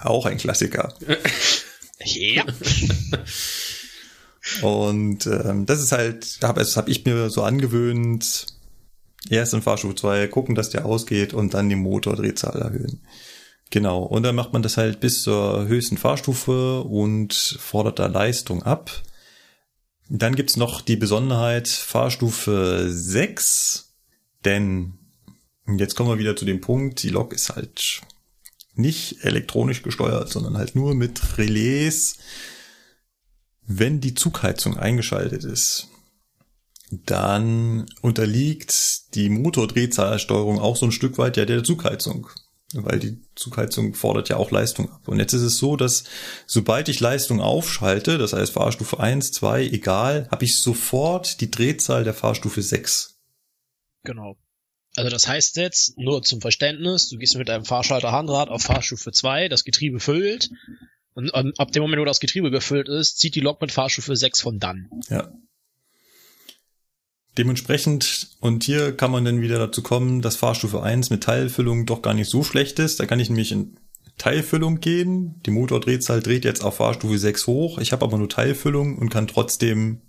Auch 0.01 0.25
ein 0.25 0.37
Klassiker. 0.37 0.93
Ja. 2.03 2.45
Und 4.61 5.25
ähm, 5.25 5.65
das 5.65 5.81
ist 5.81 5.91
halt, 5.91 6.43
das 6.43 6.77
habe 6.77 6.91
ich 6.91 7.05
mir 7.05 7.29
so 7.29 7.43
angewöhnt. 7.43 8.47
Erst 9.29 9.55
in 9.55 9.63
Fahrstufe 9.63 9.95
2 9.95 10.27
gucken, 10.27 10.53
dass 10.53 10.69
der 10.69 10.85
ausgeht 10.85 11.33
und 11.33 11.55
dann 11.55 11.67
die 11.67 11.75
Motordrehzahl 11.75 12.61
erhöhen. 12.61 13.01
Genau. 13.71 14.03
Und 14.03 14.23
dann 14.23 14.35
macht 14.35 14.53
man 14.53 14.61
das 14.61 14.77
halt 14.77 14.99
bis 14.99 15.23
zur 15.23 15.67
höchsten 15.67 15.97
Fahrstufe 15.97 16.81
und 16.81 17.33
fordert 17.33 17.99
da 17.99 18.07
Leistung 18.07 18.63
ab. 18.63 18.91
Dann 20.07 20.35
gibt's 20.35 20.55
noch 20.55 20.81
die 20.81 20.97
Besonderheit 20.97 21.67
Fahrstufe 21.67 22.85
6, 22.89 23.93
denn 24.45 24.93
jetzt 25.77 25.95
kommen 25.95 26.09
wir 26.09 26.19
wieder 26.19 26.35
zu 26.35 26.45
dem 26.45 26.61
Punkt, 26.61 27.01
die 27.01 27.09
Lok 27.09 27.33
ist 27.33 27.55
halt 27.55 28.01
nicht 28.75 29.23
elektronisch 29.23 29.81
gesteuert, 29.81 30.29
sondern 30.29 30.57
halt 30.57 30.75
nur 30.75 30.93
mit 30.93 31.37
Relais. 31.37 32.17
Wenn 33.65 33.99
die 33.99 34.13
Zugheizung 34.13 34.77
eingeschaltet 34.77 35.43
ist, 35.43 35.87
dann 36.91 37.87
unterliegt 38.01 39.15
die 39.15 39.29
Motordrehzahlsteuerung 39.29 40.59
auch 40.59 40.75
so 40.75 40.85
ein 40.85 40.91
Stück 40.91 41.17
weit 41.17 41.37
ja 41.37 41.45
der 41.45 41.63
Zugheizung. 41.63 42.29
Weil 42.83 42.99
die 42.99 43.21
Zugheizung 43.35 43.93
fordert 43.93 44.29
ja 44.29 44.37
auch 44.37 44.51
Leistung 44.51 44.91
ab. 44.91 45.07
Und 45.07 45.19
jetzt 45.19 45.33
ist 45.33 45.41
es 45.41 45.57
so, 45.57 45.75
dass 45.75 46.03
sobald 46.45 46.89
ich 46.89 46.99
Leistung 46.99 47.39
aufschalte, 47.39 48.17
das 48.17 48.33
heißt 48.33 48.53
Fahrstufe 48.53 48.99
1, 48.99 49.31
2, 49.31 49.65
egal, 49.67 50.27
habe 50.31 50.45
ich 50.45 50.59
sofort 50.59 51.41
die 51.41 51.51
Drehzahl 51.51 52.03
der 52.03 52.13
Fahrstufe 52.13 52.61
6. 52.61 53.17
Genau. 54.03 54.37
Also 54.97 55.09
das 55.09 55.27
heißt 55.27 55.57
jetzt, 55.57 55.97
nur 55.97 56.23
zum 56.23 56.41
Verständnis, 56.41 57.09
du 57.09 57.17
gehst 57.17 57.37
mit 57.37 57.49
einem 57.49 57.65
Fahrschalter 57.65 58.11
Handrad 58.11 58.49
auf 58.49 58.61
Fahrstufe 58.61 59.11
2, 59.11 59.49
das 59.49 59.63
Getriebe 59.63 59.99
füllt, 59.99 60.49
und 61.15 61.33
ab 61.33 61.71
dem 61.71 61.81
Moment, 61.81 62.01
wo 62.01 62.05
das 62.05 62.19
Getriebe 62.19 62.51
gefüllt 62.51 62.89
ist, 62.89 63.19
zieht 63.19 63.35
die 63.35 63.39
Lok 63.39 63.61
mit 63.61 63.71
Fahrstufe 63.71 64.17
6 64.17 64.41
von 64.41 64.59
dann. 64.59 64.89
Ja. 65.09 65.31
Dementsprechend, 67.37 68.29
und 68.39 68.63
hier 68.63 68.95
kann 68.95 69.11
man 69.11 69.25
dann 69.25 69.41
wieder 69.41 69.59
dazu 69.59 69.81
kommen, 69.81 70.21
dass 70.21 70.37
Fahrstufe 70.37 70.81
1 70.81 71.09
mit 71.09 71.23
Teilfüllung 71.23 71.85
doch 71.85 72.01
gar 72.01 72.13
nicht 72.13 72.29
so 72.29 72.43
schlecht 72.43 72.79
ist. 72.79 72.99
Da 72.99 73.05
kann 73.05 73.19
ich 73.19 73.29
nämlich 73.29 73.51
in 73.51 73.77
Teilfüllung 74.17 74.79
gehen. 74.79 75.41
Die 75.45 75.51
Motordrehzahl 75.51 76.21
dreht 76.21 76.45
jetzt 76.45 76.63
auf 76.63 76.77
Fahrstufe 76.77 77.17
6 77.17 77.47
hoch. 77.47 77.79
Ich 77.79 77.91
habe 77.91 78.05
aber 78.05 78.17
nur 78.17 78.29
Teilfüllung 78.29 78.97
und 78.97 79.09
kann 79.09 79.27
trotzdem 79.27 80.01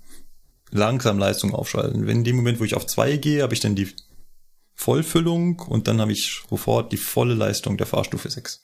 langsam 0.71 1.19
Leistung 1.19 1.53
aufschalten. 1.53 2.07
Wenn 2.07 2.19
in 2.19 2.25
dem 2.25 2.37
Moment, 2.37 2.61
wo 2.61 2.65
ich 2.65 2.75
auf 2.75 2.87
2 2.87 3.17
gehe, 3.17 3.43
habe 3.43 3.55
ich 3.55 3.61
dann 3.61 3.75
die 3.75 3.89
Vollfüllung 4.75 5.61
und 5.61 5.89
dann 5.89 6.01
habe 6.01 6.13
ich 6.13 6.43
sofort 6.49 6.93
die 6.93 6.97
volle 6.97 7.35
Leistung 7.35 7.77
der 7.77 7.87
Fahrstufe 7.87 8.31
6. 8.31 8.61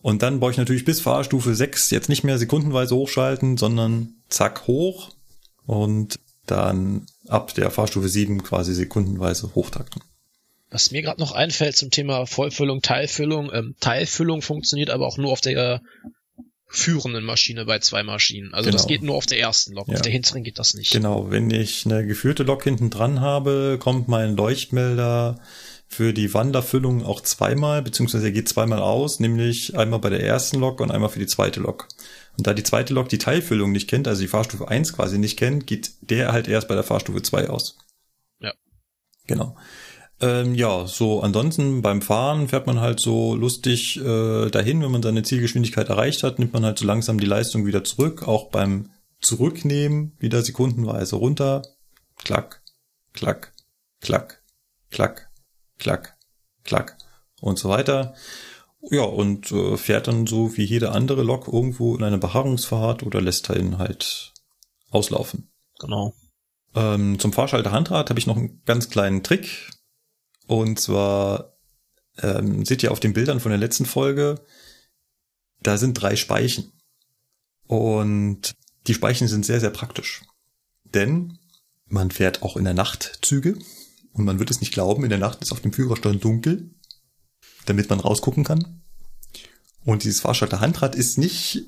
Und 0.00 0.22
dann 0.22 0.40
brauche 0.40 0.52
ich 0.52 0.58
natürlich 0.58 0.84
bis 0.84 1.00
Fahrstufe 1.00 1.54
6 1.54 1.90
jetzt 1.90 2.08
nicht 2.08 2.24
mehr 2.24 2.38
sekundenweise 2.38 2.94
hochschalten, 2.94 3.56
sondern 3.56 4.14
zack 4.28 4.66
hoch 4.66 5.10
und 5.66 6.18
dann 6.46 7.06
ab 7.28 7.54
der 7.54 7.70
Fahrstufe 7.70 8.08
7 8.08 8.42
quasi 8.42 8.74
sekundenweise 8.74 9.54
hochtakten. 9.54 10.02
Was 10.70 10.90
mir 10.90 11.00
gerade 11.02 11.20
noch 11.20 11.32
einfällt 11.32 11.76
zum 11.76 11.90
Thema 11.90 12.26
Vollfüllung, 12.26 12.82
Teilfüllung, 12.82 13.50
ähm, 13.52 13.74
Teilfüllung 13.80 14.42
funktioniert 14.42 14.90
aber 14.90 15.06
auch 15.06 15.16
nur 15.16 15.32
auf 15.32 15.40
der 15.40 15.80
führenden 16.70 17.24
Maschine 17.24 17.64
bei 17.64 17.78
zwei 17.78 18.02
Maschinen. 18.02 18.52
Also 18.52 18.70
das 18.70 18.82
Genau. 18.82 18.88
geht 18.88 19.02
nur 19.02 19.14
auf 19.16 19.24
der 19.24 19.40
ersten 19.40 19.72
Lok, 19.72 19.88
Ja. 19.88 19.94
auf 19.94 20.02
der 20.02 20.12
hinteren 20.12 20.44
geht 20.44 20.58
das 20.58 20.74
nicht. 20.74 20.90
Genau, 20.92 21.30
wenn 21.30 21.50
ich 21.50 21.86
eine 21.86 22.06
geführte 22.06 22.42
Lok 22.42 22.64
hinten 22.64 22.90
dran 22.90 23.20
habe, 23.20 23.78
kommt 23.80 24.08
mein 24.08 24.36
Leuchtmelder 24.36 25.40
für 25.86 26.12
die 26.12 26.34
Wanderfüllung 26.34 27.02
auch 27.02 27.22
zweimal, 27.22 27.80
beziehungsweise 27.80 28.26
er 28.26 28.32
geht 28.32 28.50
zweimal 28.50 28.80
aus, 28.80 29.18
nämlich 29.20 29.78
einmal 29.78 30.00
bei 30.00 30.10
der 30.10 30.22
ersten 30.22 30.58
Lok 30.60 30.80
und 30.82 30.90
einmal 30.90 31.08
für 31.08 31.18
die 31.20 31.26
zweite 31.26 31.60
Lok. 31.60 31.88
Und 32.38 32.46
da 32.46 32.54
die 32.54 32.62
zweite 32.62 32.94
Lok 32.94 33.08
die 33.08 33.18
Teilfüllung 33.18 33.72
nicht 33.72 33.90
kennt, 33.90 34.08
also 34.08 34.22
die 34.22 34.28
Fahrstufe 34.28 34.68
1 34.68 34.94
quasi 34.94 35.18
nicht 35.18 35.38
kennt, 35.38 35.66
geht 35.66 35.90
der 36.00 36.32
halt 36.32 36.48
erst 36.48 36.68
bei 36.68 36.74
der 36.74 36.84
Fahrstufe 36.84 37.20
2 37.20 37.50
aus. 37.50 37.76
Genau. 39.28 39.56
Ähm, 40.20 40.54
ja, 40.56 40.86
so 40.86 41.20
ansonsten 41.20 41.80
beim 41.80 42.02
Fahren 42.02 42.48
fährt 42.48 42.66
man 42.66 42.80
halt 42.80 42.98
so 42.98 43.36
lustig 43.36 44.00
äh, 44.00 44.50
dahin, 44.50 44.82
wenn 44.82 44.90
man 44.90 45.02
seine 45.02 45.22
Zielgeschwindigkeit 45.22 45.88
erreicht 45.88 46.24
hat, 46.24 46.40
nimmt 46.40 46.52
man 46.52 46.64
halt 46.64 46.78
so 46.78 46.86
langsam 46.86 47.20
die 47.20 47.26
Leistung 47.26 47.66
wieder 47.66 47.84
zurück. 47.84 48.26
Auch 48.26 48.50
beim 48.50 48.90
Zurücknehmen 49.20 50.16
wieder 50.18 50.42
sekundenweise 50.42 51.16
runter. 51.16 51.62
Klack, 52.24 52.62
klack, 53.12 53.52
klack, 54.00 54.42
klack, 54.90 55.30
klack, 55.78 56.16
klack 56.64 56.98
und 57.40 57.58
so 57.58 57.68
weiter. 57.68 58.14
Ja, 58.80 59.02
und 59.02 59.50
äh, 59.50 59.76
fährt 59.76 60.06
dann 60.06 60.26
so 60.26 60.56
wie 60.56 60.64
jede 60.64 60.92
andere 60.92 61.22
Lok 61.22 61.48
irgendwo 61.48 61.96
in 61.96 62.04
eine 62.04 62.18
Beharrungsfahrt 62.18 63.02
oder 63.02 63.20
lässt 63.20 63.48
ihn 63.50 63.78
halt 63.78 64.32
auslaufen. 64.90 65.50
Genau. 65.80 66.14
Ähm, 66.74 67.18
zum 67.18 67.32
Fahrschalter 67.32 67.72
Handrad 67.72 68.10
habe 68.10 68.20
ich 68.20 68.26
noch 68.26 68.36
einen 68.36 68.62
ganz 68.64 68.88
kleinen 68.88 69.22
Trick. 69.22 69.70
Und 70.46 70.78
zwar 70.78 71.56
ähm, 72.22 72.64
seht 72.64 72.82
ihr 72.82 72.92
auf 72.92 73.00
den 73.00 73.12
Bildern 73.12 73.40
von 73.40 73.50
der 73.50 73.58
letzten 73.58 73.84
Folge, 73.84 74.40
da 75.60 75.76
sind 75.76 75.94
drei 75.94 76.16
Speichen. 76.16 76.72
Und 77.66 78.54
die 78.86 78.94
Speichen 78.94 79.28
sind 79.28 79.44
sehr, 79.44 79.60
sehr 79.60 79.70
praktisch. 79.70 80.22
Denn 80.84 81.38
man 81.86 82.10
fährt 82.10 82.42
auch 82.42 82.56
in 82.56 82.64
der 82.64 82.74
Nacht 82.74 83.18
Züge. 83.22 83.58
Und 84.12 84.24
man 84.24 84.38
wird 84.38 84.50
es 84.50 84.60
nicht 84.60 84.72
glauben, 84.72 85.04
in 85.04 85.10
der 85.10 85.18
Nacht 85.18 85.42
ist 85.42 85.52
auf 85.52 85.60
dem 85.60 85.72
Führerstand 85.72 86.24
dunkel, 86.24 86.70
damit 87.68 87.90
man 87.90 88.00
rausgucken 88.00 88.44
kann. 88.44 88.82
Und 89.84 90.04
dieses 90.04 90.20
Fahrschalter 90.20 90.60
Handrad 90.60 90.94
ist 90.94 91.18
nicht 91.18 91.64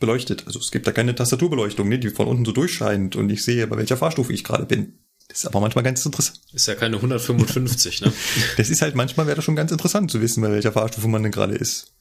beleuchtet. 0.00 0.46
Also 0.46 0.58
es 0.58 0.70
gibt 0.70 0.86
da 0.86 0.92
keine 0.92 1.14
Tastaturbeleuchtung, 1.14 1.88
ne, 1.88 1.98
die 1.98 2.10
von 2.10 2.26
unten 2.26 2.44
so 2.44 2.52
durchscheint 2.52 3.16
und 3.16 3.30
ich 3.30 3.44
sehe, 3.44 3.66
bei 3.66 3.76
welcher 3.76 3.96
Fahrstufe 3.96 4.32
ich 4.32 4.44
gerade 4.44 4.66
bin. 4.66 4.98
Das 5.28 5.38
ist 5.38 5.46
aber 5.46 5.60
manchmal 5.60 5.84
ganz 5.84 6.04
interessant. 6.04 6.40
Ist 6.52 6.68
ja 6.68 6.74
keine 6.74 6.96
155, 6.96 8.02
ne? 8.02 8.12
Das 8.56 8.70
ist 8.70 8.82
halt 8.82 8.94
manchmal 8.94 9.26
wäre 9.26 9.36
das 9.36 9.44
schon 9.44 9.56
ganz 9.56 9.72
interessant 9.72 10.10
zu 10.10 10.20
wissen, 10.20 10.42
bei 10.42 10.50
welcher 10.50 10.72
Fahrstufe 10.72 11.08
man 11.08 11.22
denn 11.22 11.32
gerade 11.32 11.54
ist. 11.54 11.94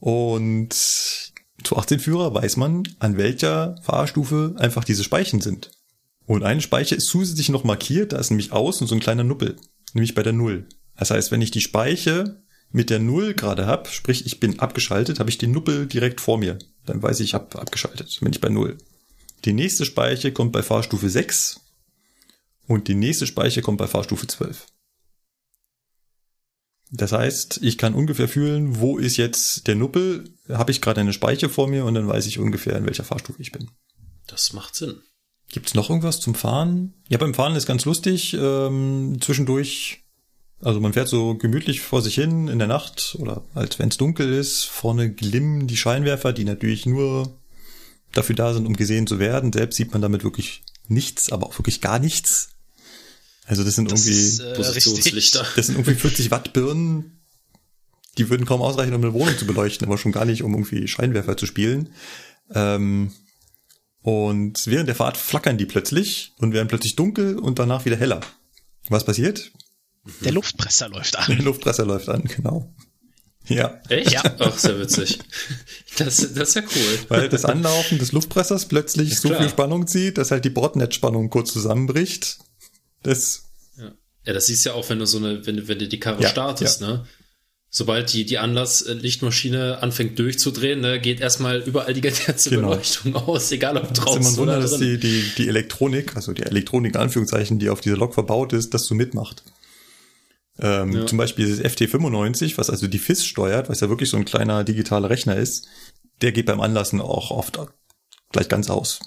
Und 0.00 0.72
zu 1.64 1.76
18 1.76 2.00
Führer 2.00 2.34
weiß 2.34 2.56
man, 2.56 2.82
an 2.98 3.16
welcher 3.16 3.76
Fahrstufe 3.82 4.54
einfach 4.58 4.84
diese 4.84 5.04
Speichen 5.04 5.40
sind. 5.40 5.70
Und 6.26 6.42
eine 6.42 6.60
Speiche 6.60 6.94
ist 6.94 7.08
zusätzlich 7.08 7.48
noch 7.48 7.64
markiert, 7.64 8.12
da 8.12 8.18
ist 8.18 8.30
nämlich 8.30 8.52
außen 8.52 8.86
so 8.86 8.94
ein 8.94 9.00
kleiner 9.00 9.24
Nuppel, 9.24 9.56
nämlich 9.94 10.14
bei 10.14 10.22
der 10.22 10.32
Null. 10.32 10.68
Das 10.96 11.10
heißt, 11.10 11.30
wenn 11.30 11.42
ich 11.42 11.50
die 11.50 11.60
Speiche 11.60 12.42
mit 12.70 12.90
der 12.90 12.98
Null 12.98 13.34
gerade 13.34 13.66
hab, 13.66 13.88
sprich 13.88 14.26
ich 14.26 14.40
bin 14.40 14.58
abgeschaltet, 14.58 15.20
habe 15.20 15.30
ich 15.30 15.38
den 15.38 15.52
Nuppel 15.52 15.86
direkt 15.86 16.20
vor 16.20 16.38
mir. 16.38 16.58
Dann 16.86 17.02
weiß 17.02 17.20
ich, 17.20 17.28
ich 17.28 17.34
habe 17.34 17.58
abgeschaltet, 17.58 18.18
bin 18.20 18.32
ich 18.32 18.40
bei 18.40 18.48
Null. 18.48 18.78
Die 19.44 19.52
nächste 19.52 19.84
Speiche 19.84 20.32
kommt 20.32 20.52
bei 20.52 20.62
Fahrstufe 20.62 21.08
6 21.08 21.60
und 22.66 22.88
die 22.88 22.94
nächste 22.94 23.26
Speiche 23.26 23.62
kommt 23.62 23.78
bei 23.78 23.86
Fahrstufe 23.86 24.26
12. 24.26 24.66
Das 26.90 27.12
heißt, 27.12 27.60
ich 27.62 27.76
kann 27.76 27.94
ungefähr 27.94 28.28
fühlen, 28.28 28.80
wo 28.80 28.98
ist 28.98 29.18
jetzt 29.18 29.66
der 29.66 29.74
Nuppel, 29.74 30.34
habe 30.48 30.70
ich 30.70 30.80
gerade 30.80 31.00
eine 31.00 31.12
Speiche 31.12 31.48
vor 31.48 31.68
mir 31.68 31.84
und 31.84 31.94
dann 31.94 32.08
weiß 32.08 32.26
ich 32.26 32.38
ungefähr, 32.38 32.76
in 32.76 32.86
welcher 32.86 33.04
Fahrstufe 33.04 33.42
ich 33.42 33.52
bin. 33.52 33.70
Das 34.26 34.52
macht 34.52 34.74
Sinn. 34.74 35.02
Gibt's 35.50 35.74
noch 35.74 35.88
irgendwas 35.88 36.20
zum 36.20 36.34
Fahren? 36.34 36.94
Ja, 37.08 37.18
beim 37.18 37.34
Fahren 37.34 37.56
ist 37.56 37.66
ganz 37.66 37.84
lustig. 37.84 38.34
Ähm, 38.34 39.18
zwischendurch, 39.20 40.04
also 40.60 40.80
man 40.80 40.92
fährt 40.92 41.08
so 41.08 41.34
gemütlich 41.36 41.80
vor 41.80 42.02
sich 42.02 42.14
hin 42.14 42.48
in 42.48 42.58
der 42.58 42.68
Nacht 42.68 43.16
oder 43.18 43.44
als 43.54 43.78
wenn 43.78 43.88
es 43.90 43.96
dunkel 43.96 44.32
ist. 44.32 44.64
Vorne 44.64 45.12
glimmen 45.12 45.66
die 45.66 45.76
Scheinwerfer, 45.76 46.32
die 46.32 46.44
natürlich 46.44 46.86
nur 46.86 47.38
dafür 48.12 48.34
da 48.34 48.52
sind, 48.54 48.66
um 48.66 48.74
gesehen 48.74 49.06
zu 49.06 49.18
werden. 49.18 49.52
Selbst 49.52 49.76
sieht 49.76 49.92
man 49.92 50.02
damit 50.02 50.24
wirklich 50.24 50.62
nichts, 50.88 51.30
aber 51.30 51.46
auch 51.46 51.58
wirklich 51.58 51.80
gar 51.80 51.98
nichts. 51.98 52.50
Also 53.46 53.64
das 53.64 53.74
sind 53.76 53.90
Das 53.90 54.04
irgendwie, 54.06 54.20
ist, 54.20 54.40
äh, 54.40 54.54
Positionslichter. 54.54 55.46
das 55.56 55.66
sind 55.66 55.76
irgendwie 55.76 55.94
40 55.94 56.30
Watt 56.30 56.52
Birnen. 56.52 57.20
Die 58.18 58.28
würden 58.28 58.46
kaum 58.46 58.60
ausreichen, 58.62 58.94
um 58.94 59.02
eine 59.02 59.12
Wohnung 59.12 59.38
zu 59.38 59.46
beleuchten, 59.46 59.86
aber 59.86 59.96
schon 59.96 60.12
gar 60.12 60.24
nicht, 60.24 60.42
um 60.42 60.52
irgendwie 60.52 60.88
Scheinwerfer 60.88 61.36
zu 61.36 61.46
spielen. 61.46 61.90
Ähm, 62.52 63.12
und 64.02 64.66
während 64.66 64.88
der 64.88 64.96
Fahrt 64.96 65.16
flackern 65.16 65.56
die 65.58 65.66
plötzlich 65.66 66.32
und 66.38 66.52
werden 66.52 66.68
plötzlich 66.68 66.96
dunkel 66.96 67.38
und 67.38 67.58
danach 67.58 67.84
wieder 67.84 67.96
heller. 67.96 68.20
Was 68.88 69.04
passiert? 69.04 69.52
Der 70.20 70.32
Luftpresser 70.32 70.88
läuft 70.88 71.14
Der 71.14 71.28
an. 71.28 71.38
Luftpresser 71.38 71.84
läuft 71.86 72.08
an, 72.08 72.24
genau. 72.24 72.72
Ja, 73.46 73.80
Echt? 73.88 74.12
Ja. 74.12 74.22
Ach, 74.40 74.58
sehr 74.58 74.78
witzig. 74.78 75.18
Das, 75.98 76.18
das 76.34 76.48
ist 76.50 76.54
ja 76.54 76.62
cool. 76.62 76.98
weil 77.08 77.28
das 77.30 77.44
Anlaufen 77.46 77.98
des 77.98 78.12
Luftpressers 78.12 78.66
plötzlich 78.68 79.12
Ist 79.12 79.22
so 79.22 79.28
klar. 79.28 79.40
viel 79.40 79.48
Spannung 79.50 79.86
zieht, 79.86 80.18
dass 80.18 80.30
halt 80.30 80.44
die 80.44 80.50
Bordnetzspannung 80.50 81.30
kurz 81.30 81.52
zusammenbricht. 81.52 82.38
Das, 83.02 83.44
Ja. 83.78 83.92
ja, 84.26 84.32
das 84.34 84.46
siehst 84.48 84.66
du 84.66 84.70
ja 84.70 84.74
auch, 84.76 84.88
wenn 84.90 84.98
du 84.98 85.06
so 85.06 85.16
eine, 85.18 85.46
wenn, 85.46 85.56
du- 85.56 85.68
wenn 85.68 85.78
du 85.78 85.88
die 85.88 85.98
Karre 85.98 86.22
Ja, 86.22 86.28
startest, 86.28 86.82
ne? 86.82 87.06
Sobald 87.70 88.12
die, 88.14 88.24
die 88.24 88.38
Anlasslichtmaschine 88.38 89.82
anfängt 89.82 90.18
durchzudrehen, 90.18 90.80
ne, 90.80 91.00
geht 91.00 91.20
erstmal 91.20 91.60
überall 91.60 91.92
die 91.94 92.00
ganze 92.00 92.50
Genau. 92.50 92.70
Beleuchtung 92.70 93.14
aus, 93.14 93.50
egal 93.52 93.76
ob 93.76 93.82
das 93.88 93.98
ist 93.98 94.04
draußen 94.04 94.20
immer 94.20 94.28
ein 94.30 94.36
Wunder, 94.36 94.52
oder 94.58 94.62
dass 94.62 94.78
die, 94.78 94.98
die, 94.98 95.22
die 95.36 95.48
Elektronik, 95.48 96.16
also 96.16 96.32
die 96.32 96.42
Elektronik 96.42 96.94
in 96.94 97.00
Anführungszeichen, 97.00 97.58
die 97.58 97.68
auf 97.70 97.80
dieser 97.80 97.96
Lok 97.96 98.14
verbaut 98.14 98.52
ist, 98.52 98.72
das 98.74 98.84
so 98.86 98.94
mitmacht. 98.94 99.42
Ähm, 100.60 100.92
Ja. 100.92 101.06
Zum 101.06 101.18
Beispiel 101.18 101.48
das 101.48 101.60
FT95, 101.60 102.58
was 102.58 102.70
also 102.70 102.86
die 102.86 102.98
FIS 102.98 103.24
steuert, 103.24 103.68
was 103.68 103.80
ja 103.80 103.88
wirklich 103.88 104.10
so 104.10 104.16
ein 104.16 104.24
kleiner 104.24 104.64
digitaler 104.64 105.08
Rechner 105.10 105.36
ist, 105.36 105.66
der 106.20 106.32
geht 106.32 106.46
beim 106.46 106.60
Anlassen 106.60 107.00
auch 107.00 107.30
oft 107.30 107.58
gleich 108.32 108.48
ganz 108.48 108.68
aus. 108.70 108.98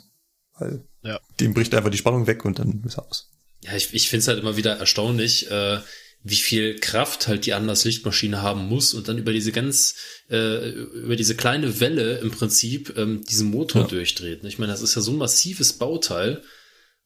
Weil 0.58 0.86
Ja. 1.04 1.20
dem 1.40 1.54
bricht 1.54 1.74
einfach 1.76 1.90
die 1.90 1.98
Spannung 1.98 2.28
weg 2.28 2.46
und 2.46 2.60
dann 2.60 2.84
ist 2.86 2.98
er 2.98 3.08
aus. 3.08 3.30
Ja, 3.64 3.76
ich, 3.76 3.94
ich 3.94 4.10
finde 4.10 4.22
es 4.22 4.28
halt 4.28 4.40
immer 4.40 4.56
wieder 4.58 4.78
erstaunlich, 4.78 5.52
äh, 5.52 5.80
wie 6.24 6.36
viel 6.36 6.80
Kraft 6.80 7.28
halt 7.28 7.46
die 7.48 7.54
Anlasslichtmaschine 7.54 8.42
haben 8.44 8.68
muss 8.68 8.94
und 8.94 9.08
dann 9.08 9.18
über 9.18 9.34
diese 9.34 9.52
ganz, 9.52 9.96
äh, 10.30 10.70
über 10.70 11.16
diese 11.16 11.36
kleine 11.36 11.80
Welle 11.80 12.20
im 12.20 12.30
Prinzip 12.32 12.96
ähm, 12.98 13.24
diesen 13.24 13.50
Motor 13.50 13.84
Ja. 13.84 13.88
durchdreht. 13.88 14.44
Ich 14.44 14.60
meine, 14.60 14.72
das 14.72 14.82
ist 14.84 14.96
ja 14.96 15.02
so 15.02 15.12
ein 15.12 15.18
massives 15.18 15.74
Bauteil 15.74 16.44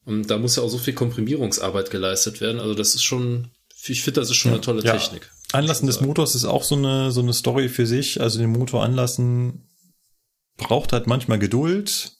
und 0.04 0.30
da 0.30 0.38
muss 0.38 0.56
ja 0.56 0.62
auch 0.62 0.68
so 0.68 0.78
viel 0.78 0.92
Komprimierungsarbeit 0.94 1.90
geleistet 1.90 2.40
werden. 2.42 2.60
Also 2.60 2.74
das 2.74 2.94
ist 2.94 3.04
schon, 3.04 3.48
ich 3.88 4.02
finde, 4.02 4.20
das 4.20 4.30
ist 4.30 4.36
schon 4.36 4.52
eine 4.52 4.60
tolle 4.60 4.82
Ja. 4.84 4.92
Technik. 4.92 5.30
Anlassen 5.52 5.86
des 5.86 6.00
Motors 6.00 6.34
ist 6.34 6.44
auch 6.44 6.62
so 6.64 6.74
eine, 6.74 7.12
so 7.12 7.20
eine 7.20 7.32
Story 7.32 7.68
für 7.68 7.86
sich. 7.86 8.20
Also 8.20 8.38
den 8.38 8.50
Motor 8.50 8.82
anlassen 8.82 9.68
braucht 10.56 10.92
halt 10.92 11.06
manchmal 11.06 11.38
Geduld, 11.38 12.12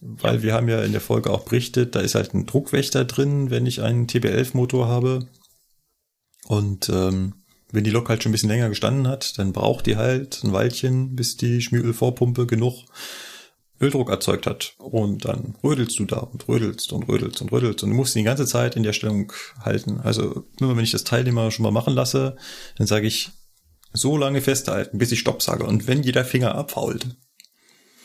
weil 0.00 0.42
wir 0.42 0.54
haben 0.54 0.68
ja 0.68 0.82
in 0.82 0.92
der 0.92 1.00
Folge 1.00 1.30
auch 1.30 1.44
berichtet, 1.44 1.94
da 1.94 2.00
ist 2.00 2.14
halt 2.14 2.34
ein 2.34 2.46
Druckwächter 2.46 3.04
drin, 3.04 3.50
wenn 3.50 3.66
ich 3.66 3.82
einen 3.82 4.06
TB11-Motor 4.06 4.88
habe. 4.88 5.28
Und 6.46 6.88
ähm, 6.88 7.34
wenn 7.70 7.84
die 7.84 7.90
Lok 7.90 8.08
halt 8.08 8.22
schon 8.22 8.30
ein 8.30 8.32
bisschen 8.32 8.50
länger 8.50 8.68
gestanden 8.68 9.08
hat, 9.08 9.38
dann 9.38 9.52
braucht 9.52 9.86
die 9.86 9.96
halt 9.96 10.42
ein 10.44 10.52
Weilchen, 10.52 11.14
bis 11.14 11.36
die 11.36 11.62
Schmierölvorpumpe 11.62 12.46
genug 12.46 12.84
Öldruck 13.82 14.10
erzeugt 14.10 14.46
hat. 14.46 14.74
Und 14.78 15.24
dann 15.24 15.56
rödelst 15.62 15.98
du 15.98 16.04
da 16.04 16.18
und 16.18 16.48
rödelst 16.48 16.92
und 16.92 17.08
rödelst 17.08 17.42
und 17.42 17.52
rödelst 17.52 17.82
und 17.82 17.90
du 17.90 17.96
musst 17.96 18.14
die 18.14 18.22
ganze 18.22 18.46
Zeit 18.46 18.76
in 18.76 18.82
der 18.82 18.92
Stellung 18.92 19.32
halten. 19.60 20.00
Also 20.00 20.44
immer 20.60 20.76
wenn 20.76 20.84
ich 20.84 20.92
das 20.92 21.04
Teilnehmer 21.04 21.50
schon 21.50 21.64
mal 21.64 21.72
machen 21.72 21.94
lasse, 21.94 22.36
dann 22.76 22.86
sage 22.86 23.06
ich, 23.06 23.30
so 23.92 24.16
lange 24.16 24.40
festhalten, 24.40 24.98
bis 24.98 25.12
ich 25.12 25.20
Stopp 25.20 25.42
sage. 25.42 25.64
Und 25.64 25.86
wenn 25.86 26.02
jeder 26.02 26.24
Finger 26.24 26.54
abfault. 26.54 27.16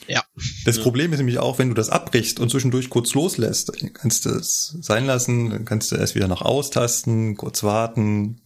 Ja. 0.08 0.24
Das 0.66 0.80
Problem 0.80 1.12
ist 1.12 1.20
nämlich 1.20 1.40
auch, 1.40 1.60
wenn 1.60 1.70
du 1.70 1.74
das 1.74 1.90
abbrichst 1.90 2.40
und 2.40 2.50
zwischendurch 2.50 2.90
kurz 2.90 3.14
loslässt, 3.14 3.70
dann 3.70 3.94
kannst 3.94 4.26
du 4.26 4.30
es 4.30 4.78
sein 4.82 5.06
lassen, 5.06 5.50
dann 5.50 5.66
kannst 5.66 5.92
du 5.92 5.96
erst 5.96 6.16
wieder 6.16 6.28
nach 6.28 6.42
austasten, 6.42 7.36
kurz 7.36 7.64
warten 7.64 8.42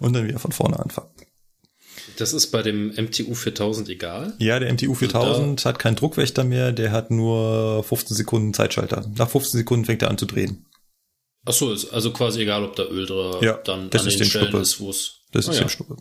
und 0.00 0.12
dann 0.12 0.26
wieder 0.26 0.40
von 0.40 0.52
vorne 0.52 0.80
anfangen. 0.80 1.10
Das 2.20 2.34
ist 2.34 2.48
bei 2.48 2.60
dem 2.60 2.88
MTU 2.88 3.34
4000 3.34 3.88
egal. 3.88 4.34
Ja, 4.38 4.60
der 4.60 4.70
MTU 4.70 4.94
4000 4.94 5.64
hat 5.64 5.78
keinen 5.78 5.96
Druckwächter 5.96 6.44
mehr, 6.44 6.70
der 6.70 6.92
hat 6.92 7.10
nur 7.10 7.82
15 7.82 8.14
Sekunden 8.14 8.52
Zeitschalter. 8.52 9.10
Nach 9.16 9.30
15 9.30 9.60
Sekunden 9.60 9.86
fängt 9.86 10.02
er 10.02 10.10
an 10.10 10.18
zu 10.18 10.26
drehen. 10.26 10.66
Ach 11.46 11.54
so, 11.54 11.72
ist 11.72 11.90
also 11.90 12.12
quasi 12.12 12.42
egal, 12.42 12.62
ob 12.62 12.76
da 12.76 12.84
Öl 12.84 13.06
drin 13.06 13.36
Ja, 13.40 13.54
dann 13.64 13.88
das 13.88 14.02
an 14.02 14.08
ist 14.08 14.20
den 14.20 14.26
Stellen 14.26 14.48
Schnuppe. 14.48 14.60
ist, 14.60 14.80
wo 14.80 14.90
es. 14.90 15.20
Das 15.32 15.48
Ah 15.48 15.52
ist 15.52 15.56
ja. 15.56 15.62
der 15.62 15.70
Schnuppe. 15.70 15.96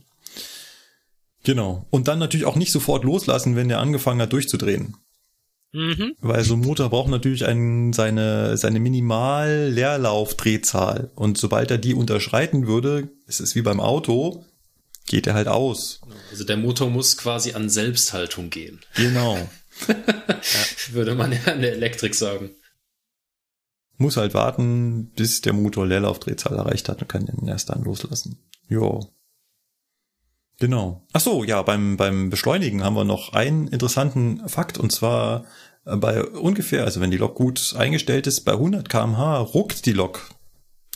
Genau. 1.46 1.86
Und 1.90 2.10
dann 2.10 2.20
natürlich 2.20 2.46
auch 2.46 2.58
nicht 2.58 2.74
sofort 2.74 3.06
loslassen, 3.06 3.56
wenn 3.56 3.70
der 3.70 3.80
angefangen 3.80 4.22
hat 4.22 4.34
durchzudrehen. 4.34 4.98
Mhm. 5.72 6.16
Weil 6.20 6.44
so 6.44 6.56
ein 6.56 6.60
Motor 6.60 6.90
braucht 6.90 7.08
natürlich 7.10 7.46
einen, 7.46 7.94
seine, 7.94 8.58
seine 8.58 8.82
Minimal-Leerlaufdrehzahl. 8.82 11.12
Und 11.16 11.38
sobald 11.38 11.72
er 11.72 11.78
die 11.78 11.94
unterschreiten 11.94 12.68
würde, 12.68 13.08
ist 13.26 13.40
es 13.40 13.56
wie 13.56 13.62
beim 13.62 13.80
Auto, 13.80 14.44
geht 15.10 15.28
er 15.28 15.34
halt 15.34 15.50
aus. 15.50 16.00
Also 16.32 16.46
der 16.46 16.56
Motor 16.56 16.90
muss 16.90 17.18
quasi 17.18 17.54
an 17.54 17.70
Selbsthaltung 17.70 18.50
gehen, 18.50 18.80
Genau. 18.96 19.38
würde 20.92 21.16
man 21.16 21.32
ja 21.32 21.52
in 21.52 21.62
der 21.62 21.74
Elektrik 21.74 22.16
sagen. 22.16 22.52
Muss 23.98 24.18
halt 24.18 24.34
warten, 24.34 25.12
bis 25.16 25.42
der 25.42 25.54
Motor 25.54 25.88
Leerlaufdrehzahl 25.88 26.56
erreicht 26.56 26.90
hat 26.90 27.02
und 27.02 27.08
kann 27.08 27.26
den 27.26 27.48
erst 27.48 27.70
dann 27.70 27.84
loslassen. 27.84 28.38
Jo. 28.68 29.10
Genau. 30.60 31.06
Ach 31.14 31.22
so, 31.22 31.44
ja, 31.44 31.62
beim, 31.62 31.98
beim 31.98 32.30
Beschleunigen 32.30 32.84
haben 32.84 32.96
wir 32.96 33.06
noch 33.06 33.34
einen 33.34 33.68
interessanten 33.68 34.48
Fakt 34.48 34.78
und 34.78 34.92
zwar 34.92 35.46
äh, 35.86 35.96
bei 35.96 36.24
ungefähr, 36.24 36.84
also 36.84 37.00
wenn 37.00 37.12
die 37.12 37.18
Lok 37.18 37.36
gut 37.36 37.74
eingestellt 37.78 38.28
ist, 38.28 38.42
bei 38.42 38.54
100 38.54 38.90
kmh 38.90 39.40
ruckt 39.40 39.86
die 39.86 39.94
Lok 39.94 40.30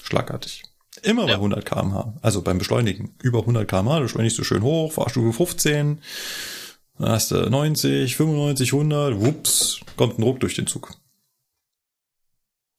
Schlagartig. 0.02 0.64
Immer 1.04 1.26
bei 1.26 1.32
Ja. 1.32 1.36
100 1.36 1.66
kmh. 1.66 2.16
Also 2.22 2.42
beim 2.42 2.58
Beschleunigen. 2.58 3.16
Über 3.22 3.40
100 3.40 3.68
kmh, 3.68 3.98
du 3.98 4.04
beschleunigst 4.04 4.38
du 4.38 4.44
schön 4.44 4.64
hoch, 4.64 4.94
Fahrstufe 4.94 5.34
15, 5.34 6.02
dann 6.98 7.10
hast 7.10 7.32
du 7.32 7.50
90, 7.50 8.16
95, 8.16 8.74
100, 8.74 9.20
wups, 9.20 9.80
kommt 9.98 10.18
ein 10.18 10.24
Ruck 10.24 10.40
durch 10.40 10.56
den 10.56 10.68
Zug. 10.68 10.96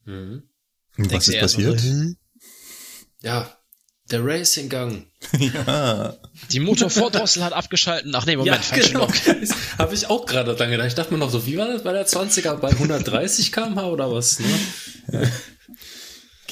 Mhm. 0.05 0.43
Was 0.97 1.09
Denkst 1.09 1.29
ist 1.29 1.41
passiert? 1.41 1.81
So, 1.81 1.89
hm? 1.89 2.17
Ja, 3.23 3.51
der 4.11 4.25
Racing-Gang. 4.25 5.07
ja, 5.39 6.15
die 6.53 6.61
Motorvordrossel 6.61 7.43
hat 7.43 7.53
abgeschalten. 7.55 8.15
Ach 8.15 8.27
nee, 8.27 8.37
Moment, 8.37 8.65
falsche 8.65 8.93
Lok. 8.93 9.13
Habe 9.79 9.95
ich 9.95 10.09
auch 10.09 10.27
gerade 10.27 10.55
dran 10.55 10.71
gedacht. 10.71 10.89
Ich 10.89 10.95
dachte 10.95 11.13
mir 11.13 11.19
noch 11.19 11.31
so, 11.31 11.47
wie 11.47 11.57
war 11.57 11.69
das 11.69 11.83
bei 11.83 11.93
der 11.93 12.07
20er? 12.07 12.57
Bei 12.57 12.69
130 12.71 13.51
km/h 13.51 13.87
oder 13.89 14.13
was? 14.13 14.39
Ne? 14.41 15.31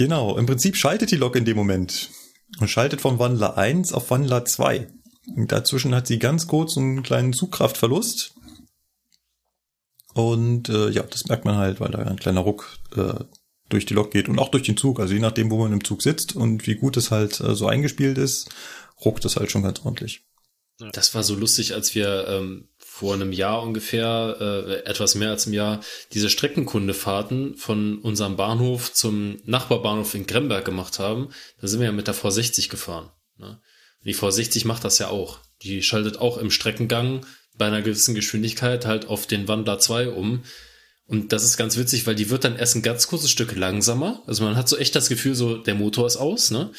Genau. 0.03 0.37
Im 0.37 0.47
Prinzip 0.47 0.77
schaltet 0.77 1.13
die 1.13 1.17
Lok 1.17 1.37
in 1.37 1.45
dem 1.45 1.57
Moment 1.57 2.11
und 2.59 2.69
schaltet 2.69 3.01
vom 3.01 3.19
Wandler 3.21 3.57
1 3.57 3.93
auf 3.93 4.11
Wandler 4.11 4.45
2. 4.45 4.89
Und 5.37 5.53
dazwischen 5.53 5.95
hat 5.95 6.09
sie 6.09 6.19
ganz 6.19 6.49
kurz 6.49 6.77
einen 6.77 7.05
kleinen 7.05 7.33
Zugkraftverlust. 7.33 8.35
Und 10.15 10.69
äh, 10.69 10.91
ja, 10.91 11.05
das 11.05 11.27
merkt 11.27 11.45
man 11.45 11.57
halt, 11.57 11.79
weil 11.81 11.93
da 11.93 11.99
ein 11.99 12.19
kleiner 12.19 12.41
Ruck 12.41 12.79
äh, 12.97 13.25
durch 13.69 13.87
die 13.87 13.95
Lok 13.95 14.11
geht 14.11 14.29
und 14.29 14.41
auch 14.41 14.51
durch 14.51 14.65
den 14.65 14.77
Zug. 14.77 14.99
Also 14.99 15.15
je 15.15 15.21
nachdem, 15.21 15.51
wo 15.51 15.59
man 15.59 15.73
im 15.73 15.85
Zug 15.85 16.03
sitzt 16.03 16.35
und 16.35 16.67
wie 16.67 16.75
gut 16.75 16.97
es 16.97 17.11
halt 17.13 17.41
äh, 17.41 17.55
so 17.55 17.69
eingespielt 17.69 18.19
ist, 18.19 18.51
ruckt 19.05 19.25
es 19.25 19.37
halt 19.37 19.51
schon 19.53 19.63
ganz 19.63 19.85
ordentlich. 19.85 20.25
Das 20.93 21.15
war 21.15 21.23
so 21.23 21.37
lustig, 21.37 21.75
als 21.75 21.95
wir 21.95 22.27
ähm, 22.29 22.69
vor 23.03 23.15
einem 23.15 23.33
Jahr 23.33 23.65
ungefähr, 23.65 24.37
äh, 24.41 24.89
etwas 24.89 25.17
mehr 25.17 25.31
als 25.31 25.47
einem 25.47 25.55
Jahr, 25.55 25.81
diese 26.13 26.31
Streckenkundefahrten 26.31 27.57
von 27.57 27.99
unserem 27.99 28.37
Bahnhof 28.37 28.93
zum 28.93 29.41
Nachbarbahnhof 29.45 30.15
in 30.15 30.29
Gremberg 30.29 30.65
gemacht 30.65 31.01
haben. 31.01 31.31
Da 31.61 31.67
sind 31.67 31.81
wir 31.81 31.87
ja 31.87 31.93
mit 31.93 32.07
der 32.07 32.15
V60 32.15 32.69
gefahren. 32.69 33.11
Ne? 33.39 33.61
Die 34.05 34.15
V60 34.15 34.69
macht 34.69 34.85
das 34.85 35.01
ja 35.01 35.09
auch. 35.09 35.41
Die 35.63 35.83
schaltet 35.83 36.19
auch 36.19 36.39
im 36.39 36.53
Streckengang 36.53 37.27
bei 37.59 37.67
einer 37.67 37.83
gewissen 37.83 38.15
Geschwindigkeit 38.15 38.87
halt 38.87 39.09
auf 39.09 39.27
den 39.27 39.49
Wandler 39.49 39.81
2 39.81 40.11
um. 40.11 40.45
Und 41.07 41.33
das 41.33 41.43
ist 41.43 41.57
ganz 41.57 41.77
witzig, 41.77 42.07
weil 42.07 42.15
die 42.15 42.31
wird 42.31 42.45
dann 42.45 42.55
erst 42.55 42.77
ein 42.77 42.83
ganz 42.83 43.09
kurzes 43.09 43.33
Stück 43.33 43.57
langsamer. 43.57 44.23
Also 44.29 44.45
man 44.45 44.55
hat 44.55 44.69
so 44.69 44.77
echt 44.77 44.95
das 44.95 45.09
Gefühl, 45.09 45.35
so 45.35 45.57
der 45.57 45.75
Motor 45.75 46.07
ist 46.07 46.19
aus, 46.19 46.53
ne? 46.53 46.71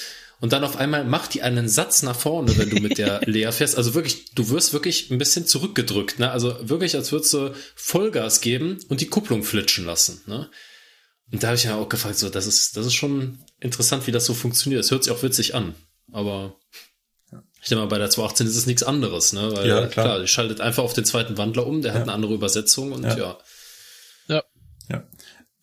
Und 0.44 0.52
dann 0.52 0.66
auf 0.66 0.76
einmal 0.76 1.06
macht 1.06 1.34
die 1.36 1.42
einen 1.42 1.70
Satz 1.70 2.04
nach 2.04 2.20
vorne, 2.20 2.58
wenn 2.58 2.70
du 2.70 2.82
mit 2.82 2.98
der 2.98 3.22
leer 3.26 3.54
fährst. 3.54 3.78
Also 3.78 3.94
wirklich, 3.94 4.26
du 4.36 4.50
wirst 4.50 4.74
wirklich 4.74 5.10
ein 5.10 5.18
bisschen 5.18 5.46
zurückgedrückt, 5.48 6.20
ne? 6.20 6.32
Also 6.32 6.58
wirklich, 6.68 6.98
als 6.98 7.14
würdest 7.14 7.32
du 7.34 7.54
Vollgas 7.76 8.42
geben 8.42 8.78
und 8.90 9.00
die 9.00 9.08
Kupplung 9.08 9.44
flitschen 9.46 9.86
lassen, 9.86 10.22
ne? 10.26 10.50
Und 11.32 11.42
da 11.44 11.48
habe 11.48 11.56
ich 11.56 11.64
ja 11.64 11.76
auch 11.78 11.88
gefragt, 11.88 12.18
so, 12.18 12.28
das 12.28 12.46
ist, 12.46 12.76
das 12.76 12.86
ist 12.86 12.94
schon 12.94 13.40
interessant, 13.62 14.06
wie 14.06 14.12
das 14.12 14.26
so 14.26 14.34
funktioniert. 14.34 14.84
Es 14.84 14.92
hört 14.92 15.06
sich 15.06 15.14
auch 15.14 15.24
witzig 15.24 15.56
an, 15.56 15.76
aber 16.12 16.58
ich 17.62 17.70
denke 17.70 17.84
mal, 17.86 17.88
bei 17.88 17.98
der 17.98 18.10
218 18.10 18.46
ist 18.46 18.58
es 18.58 18.66
nichts 18.66 18.84
anderes, 18.84 19.32
ne? 19.32 19.50
Weil 19.56 19.66
Ja, 19.66 19.80
ja, 19.80 19.88
klar. 19.88 20.06
klar. 20.08 20.20
die 20.20 20.28
schaltet 20.28 20.60
einfach 20.60 20.84
auf 20.84 20.92
den 20.92 21.06
zweiten 21.06 21.38
Wandler 21.38 21.66
um, 21.66 21.82
der 21.82 21.94
hat 21.94 22.00
Ja. 22.00 22.04
eine 22.04 22.12
andere 22.12 22.34
Übersetzung 22.34 22.92
und 22.92 23.04
Ja. 23.04 23.18
ja. 24.28 24.44
Ja. 24.90 25.08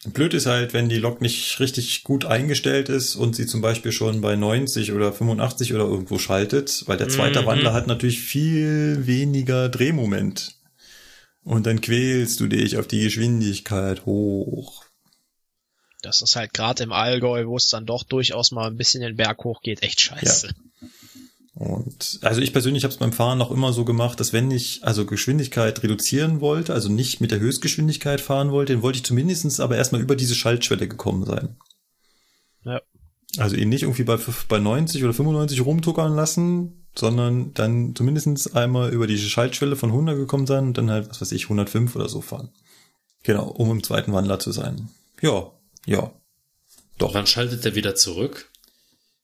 Ja. 0.04 0.10
Blöd 0.10 0.32
ist 0.34 0.46
halt, 0.46 0.72
wenn 0.72 0.88
die 0.88 0.98
Lok 0.98 1.20
nicht 1.20 1.60
richtig 1.60 2.04
gut 2.04 2.24
eingestellt 2.24 2.88
ist 2.88 3.16
und 3.16 3.36
sie 3.36 3.46
zum 3.46 3.60
Beispiel 3.60 3.92
schon 3.92 4.20
bei 4.20 4.34
90 4.36 4.92
oder 4.92 5.12
85 5.12 5.74
oder 5.74 5.84
irgendwo 5.84 6.18
schaltet, 6.18 6.84
weil 6.86 6.96
der 6.96 7.08
zweite 7.08 7.42
Mhm. 7.42 7.46
Wandler 7.46 7.72
hat 7.74 7.86
natürlich 7.86 8.20
viel 8.20 9.06
weniger 9.06 9.68
Drehmoment. 9.68 10.56
Und 11.42 11.66
dann 11.66 11.80
quälst 11.80 12.40
du 12.40 12.46
dich 12.46 12.76
auf 12.76 12.86
die 12.86 13.00
Geschwindigkeit 13.02 14.04
hoch. 14.06 14.84
Das 16.02 16.22
ist 16.22 16.36
halt 16.36 16.54
gerade 16.54 16.82
im 16.82 16.92
Allgäu, 16.92 17.46
wo 17.46 17.56
es 17.56 17.68
dann 17.68 17.84
doch 17.84 18.04
durchaus 18.04 18.52
mal 18.52 18.66
ein 18.66 18.76
bisschen 18.76 19.02
den 19.02 19.16
Berg 19.16 19.44
hoch 19.44 19.60
geht, 19.62 19.82
echt 19.82 20.00
scheiße. 20.00 20.54
Und 21.54 22.20
also 22.22 22.40
ich 22.40 22.52
persönlich 22.52 22.84
habe 22.84 22.92
es 22.92 22.98
beim 22.98 23.12
Fahren 23.12 23.38
noch 23.38 23.50
immer 23.50 23.72
so 23.72 23.84
gemacht, 23.84 24.20
dass 24.20 24.32
wenn 24.32 24.50
ich 24.50 24.84
also 24.84 25.04
Geschwindigkeit 25.04 25.82
reduzieren 25.82 26.40
wollte, 26.40 26.72
also 26.72 26.88
nicht 26.88 27.20
mit 27.20 27.32
der 27.32 27.40
Höchstgeschwindigkeit 27.40 28.20
fahren 28.20 28.52
wollte, 28.52 28.72
dann 28.72 28.82
wollte 28.82 28.98
ich 28.98 29.04
zumindestens 29.04 29.58
aber 29.58 29.76
erstmal 29.76 30.00
über 30.00 30.14
diese 30.14 30.34
Schaltschwelle 30.34 30.86
gekommen 30.86 31.24
sein. 31.24 31.56
Ja. 32.64 32.80
Also 33.38 33.56
ihn 33.56 33.68
nicht 33.68 33.82
irgendwie 33.82 34.04
bei, 34.04 34.18
bei 34.48 34.58
90 34.58 35.02
oder 35.02 35.12
95 35.12 35.64
rumtuckern 35.64 36.14
lassen, 36.14 36.86
sondern 36.94 37.52
dann 37.54 37.94
zumindestens 37.94 38.54
einmal 38.54 38.92
über 38.92 39.06
diese 39.06 39.28
Schaltschwelle 39.28 39.76
von 39.76 39.90
100 39.90 40.16
gekommen 40.16 40.46
sein 40.46 40.66
und 40.66 40.78
dann 40.78 40.90
halt, 40.90 41.08
was 41.10 41.20
weiß 41.20 41.32
ich, 41.32 41.44
105 41.44 41.94
oder 41.96 42.08
so 42.08 42.20
fahren. 42.20 42.50
Genau, 43.22 43.48
um 43.48 43.70
im 43.70 43.82
zweiten 43.82 44.12
Wandler 44.12 44.38
zu 44.38 44.52
sein. 44.52 44.88
Ja, 45.20 45.50
ja. 45.86 46.12
Doch. 46.98 47.14
Wann 47.14 47.26
schaltet 47.26 47.64
der 47.64 47.74
wieder 47.74 47.94
zurück? 47.94 48.49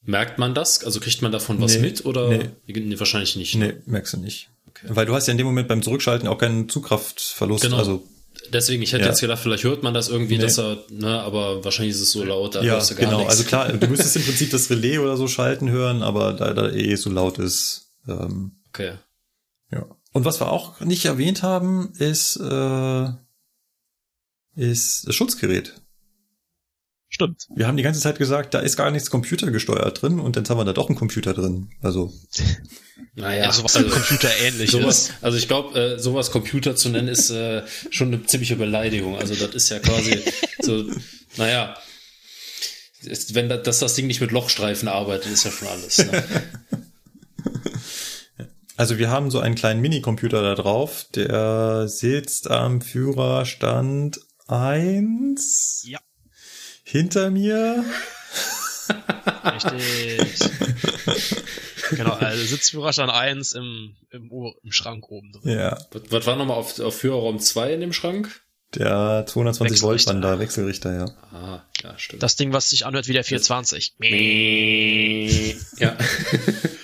Merkt 0.06 0.38
man 0.38 0.54
das? 0.54 0.82
Also 0.84 1.00
kriegt 1.00 1.20
man 1.22 1.32
davon 1.32 1.60
was 1.60 1.74
Nee, 1.74 1.80
mit 1.80 2.04
oder? 2.06 2.28
nee. 2.28 2.48
Nee, 2.66 2.98
wahrscheinlich 2.98 3.36
nicht. 3.36 3.54
Nee, 3.56 3.74
merkst 3.86 4.14
du 4.14 4.18
nicht. 4.18 4.48
Okay. 4.68 4.86
Weil 4.88 5.06
du 5.06 5.14
hast 5.14 5.26
ja 5.26 5.32
in 5.32 5.38
dem 5.38 5.46
Moment 5.46 5.68
beim 5.68 5.82
Zurückschalten 5.82 6.28
auch 6.28 6.38
keinen 6.38 6.68
Zugkraftverlust. 6.68 7.64
Genau. 7.64 7.76
Also 7.78 8.06
Deswegen, 8.52 8.82
ich 8.82 8.92
hätte 8.92 9.02
Ja. 9.04 9.08
jetzt 9.08 9.20
gedacht, 9.20 9.40
vielleicht 9.42 9.64
hört 9.64 9.82
man 9.82 9.92
das 9.94 10.08
irgendwie, 10.08 10.36
Nee. 10.36 10.42
dass 10.44 10.58
er, 10.58 10.78
ne, 10.90 11.20
aber 11.20 11.64
wahrscheinlich 11.64 11.96
ist 11.96 12.00
es 12.02 12.12
so 12.12 12.22
laut, 12.22 12.54
da 12.54 12.62
ja, 12.62 12.74
hörst 12.74 12.90
du 12.90 12.94
gar 12.94 13.06
genau. 13.06 13.18
nichts. 13.18 13.32
Also 13.32 13.44
klar, 13.44 13.72
du 13.72 13.86
müsstest 13.88 14.14
im 14.16 14.22
Prinzip 14.26 14.50
das 14.50 14.70
Relais 14.70 14.98
oder 14.98 15.16
so 15.16 15.26
schalten 15.26 15.68
hören, 15.70 16.02
aber 16.02 16.32
da 16.34 16.52
da 16.52 16.70
eh 16.70 16.94
so 16.94 17.10
laut 17.10 17.38
ist. 17.38 17.88
Ähm, 18.06 18.52
Okay. 18.68 18.92
ja. 19.72 19.86
Und 20.12 20.24
was 20.24 20.38
wir 20.40 20.52
auch 20.52 20.78
nicht 20.80 21.06
erwähnt 21.06 21.42
haben, 21.42 21.92
ist 21.98 22.36
äh, 22.36 23.08
ist 24.54 25.08
das 25.08 25.14
Schutzgerät. 25.14 25.74
Stimmt. 27.16 27.48
Wir 27.54 27.66
haben 27.66 27.78
die 27.78 27.82
ganze 27.82 28.00
Zeit 28.00 28.18
gesagt, 28.18 28.52
da 28.52 28.58
ist 28.58 28.76
gar 28.76 28.90
nichts 28.90 29.08
computergesteuert 29.10 30.02
drin 30.02 30.20
und 30.20 30.36
jetzt 30.36 30.50
haben 30.50 30.58
wir 30.58 30.66
da 30.66 30.74
doch 30.74 30.90
einen 30.90 30.98
Computer 30.98 31.32
drin. 31.32 31.70
Also 31.80 32.12
Naja, 33.14 33.44
Ja, 33.44 33.52
sowas 33.52 33.74
also, 33.74 33.88
Computer 33.88 34.28
ähnlich 34.42 34.70
sowas, 34.70 35.08
ist. 35.08 35.14
also 35.22 35.38
ich 35.38 35.48
glaube, 35.48 35.80
äh, 35.80 35.98
sowas 35.98 36.30
Computer 36.30 36.76
zu 36.76 36.90
nennen, 36.90 37.08
ist 37.08 37.30
äh, 37.30 37.62
schon 37.88 38.08
eine 38.08 38.26
ziemliche 38.26 38.56
Beleidigung. 38.56 39.16
Also 39.16 39.34
das 39.34 39.54
ist 39.54 39.70
ja 39.70 39.78
quasi 39.78 40.20
so, 40.60 40.84
naja, 41.38 41.74
ist, 43.02 43.34
wenn 43.34 43.48
da, 43.48 43.56
dass 43.56 43.78
das 43.78 43.94
Ding 43.94 44.08
nicht 44.08 44.20
mit 44.20 44.30
Lochstreifen 44.30 44.86
arbeitet, 44.86 45.32
ist 45.32 45.44
ja 45.44 45.50
schon 45.50 45.68
alles. 45.68 45.96
Ne? 45.96 46.22
Also 48.78 48.98
wir 48.98 49.08
haben 49.08 49.30
so 49.30 49.40
einen 49.40 49.54
kleinen 49.54 49.80
Minicomputer 49.80 50.42
da 50.42 50.54
drauf, 50.54 51.06
der 51.14 51.88
sitzt 51.88 52.50
am 52.50 52.82
Führerstand 52.82 54.20
eins 54.48 55.82
Ja. 55.88 55.98
Hinter 56.86 57.30
mir. 57.30 57.84
Richtig. 59.44 60.50
genau, 61.90 62.12
also 62.12 62.44
Sitzführerstand 62.44 63.10
1 63.10 63.52
im, 63.54 63.96
im, 64.10 64.30
im 64.62 64.72
Schrank 64.72 65.08
oben 65.10 65.32
drin. 65.32 65.58
Ja, 65.58 65.78
Was, 65.90 66.02
was 66.10 66.26
war 66.26 66.36
nochmal 66.36 66.56
auf, 66.56 66.78
auf 66.80 66.96
Führerraum 66.96 67.38
2 67.40 67.74
in 67.74 67.80
dem 67.80 67.92
Schrank? 67.92 68.42
der 68.74 69.24
220 69.26 69.82
Volt 69.82 69.94
Wechselrichter. 69.94 70.14
Wander 70.14 70.38
Wechselrichter, 70.38 70.92
ja. 70.94 71.04
Ah, 71.32 71.62
ja, 71.82 71.98
stimmt. 71.98 72.22
Das 72.22 72.36
Ding, 72.36 72.52
was 72.52 72.70
sich 72.70 72.84
anhört 72.84 73.08
wie 73.08 73.12
der 73.12 73.24
420. 73.24 73.94
ja. 75.78 75.96
Ja, 75.96 75.96